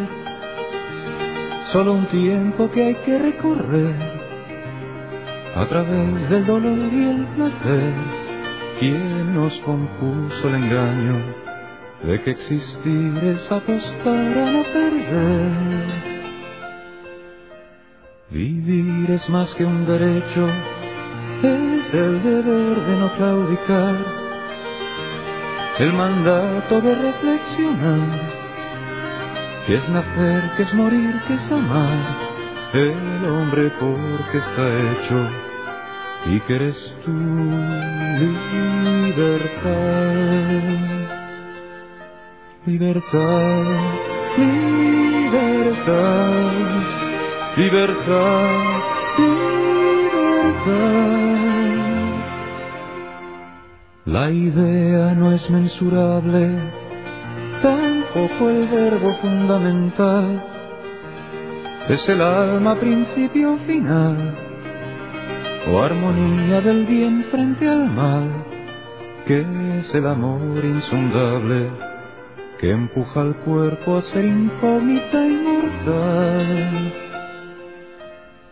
solo 1.73 1.95
un 1.95 2.07
tiempo 2.07 2.71
que 2.71 2.83
hay 2.83 2.95
que 2.95 3.19
recorrer 3.19 4.19
a 5.55 5.67
través 5.69 6.31
del 6.31 6.47
dolor 6.47 6.93
y 6.93 7.09
el 7.09 7.27
placer. 7.35 8.28
¿Quién 8.81 9.35
nos 9.35 9.53
compuso 9.63 10.49
el 10.49 10.55
engaño 10.55 11.17
de 12.05 12.23
que 12.23 12.31
existir 12.31 13.25
es 13.25 13.51
apostar 13.51 14.39
a 14.39 14.53
no 14.53 14.63
perder? 14.73 15.99
Vivir 18.31 19.11
es 19.11 19.29
más 19.31 19.53
que 19.57 19.65
un 19.65 19.85
derecho, 19.85 20.47
es 21.43 21.93
el 21.93 22.23
deber 22.23 22.87
de 22.87 22.97
no 23.01 23.13
claudicar 23.17 23.97
el 25.81 25.93
mandato 25.95 26.81
de 26.81 26.95
reflexionar, 26.95 28.31
que 29.67 29.75
es 29.75 29.89
nacer, 29.89 30.51
que 30.57 30.63
es 30.63 30.75
morir, 30.75 31.21
que 31.27 31.35
es 31.35 31.51
amar, 31.51 32.17
el 32.75 33.25
hombre 33.29 33.73
porque 33.81 34.39
está 34.39 34.93
hecho 34.93 35.48
y 36.27 36.41
que 36.41 36.55
eres 36.55 36.77
tu 37.05 37.13
libertad. 39.13 39.79
Libertad, 42.67 43.65
libertad, 44.37 44.73
libertad, 47.57 48.49
libertad. 49.19 49.79
La 54.05 54.31
idea 54.31 55.15
no 55.15 55.33
es 55.33 55.51
mensurable, 55.51 56.59
tampoco 57.63 58.49
el 58.49 58.67
verbo 58.69 59.11
fundamental. 59.21 60.43
Es 61.89 62.09
el 62.09 62.21
alma 62.23 62.75
principio 62.81 63.59
final, 63.67 64.48
o 65.71 65.83
armonía 65.83 66.61
del 66.61 66.87
bien 66.87 67.25
frente 67.31 67.69
al 67.69 67.91
mal, 67.91 68.31
que 69.27 69.41
es 69.79 69.95
el 69.95 70.07
amor 70.07 70.65
insondable 70.65 71.69
que 72.59 72.71
empuja 72.71 73.21
al 73.21 73.37
cuerpo 73.37 73.99
a 73.99 74.03
ser 74.03 74.25
incógnita 74.25 75.27
inmortal. 75.27 76.95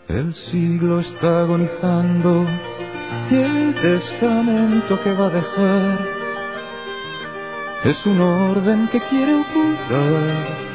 El 0.08 0.34
siglo 0.34 1.00
está 1.00 1.40
agonizando 1.40 2.46
y 3.30 3.34
el 3.34 3.74
testamento 3.74 5.02
que 5.02 5.12
va 5.12 5.26
a 5.26 5.30
dejar 5.30 5.98
es 7.84 8.06
un 8.06 8.20
orden 8.20 8.88
que 8.88 9.00
quiere 9.00 9.34
ocultar 9.34 10.66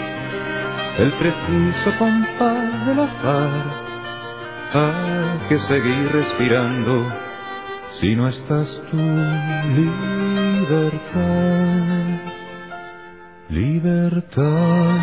el 0.98 1.12
preciso 1.14 1.98
compás 1.98 2.86
del 2.86 3.00
azar 3.00 3.81
¿A 4.74 5.48
que 5.50 5.60
seguir 5.68 6.10
respirando 6.14 7.06
si 8.00 8.16
no 8.16 8.30
estás 8.30 8.70
tú, 8.90 8.96
libertad? 9.76 11.02
Libertad, 13.50 14.96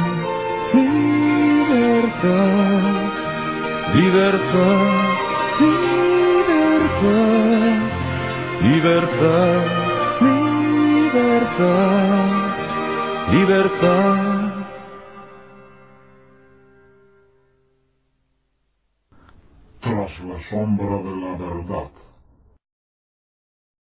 libertad, 0.72 2.38
libertad, 3.92 4.78
libertad, 6.62 7.22
libertad, 8.62 9.66
libertad, 11.12 12.08
libertad. 13.32 14.47
La 20.08 20.42
sombra 20.48 21.02
de 21.02 21.16
la 21.16 21.36
verdad. 21.36 21.90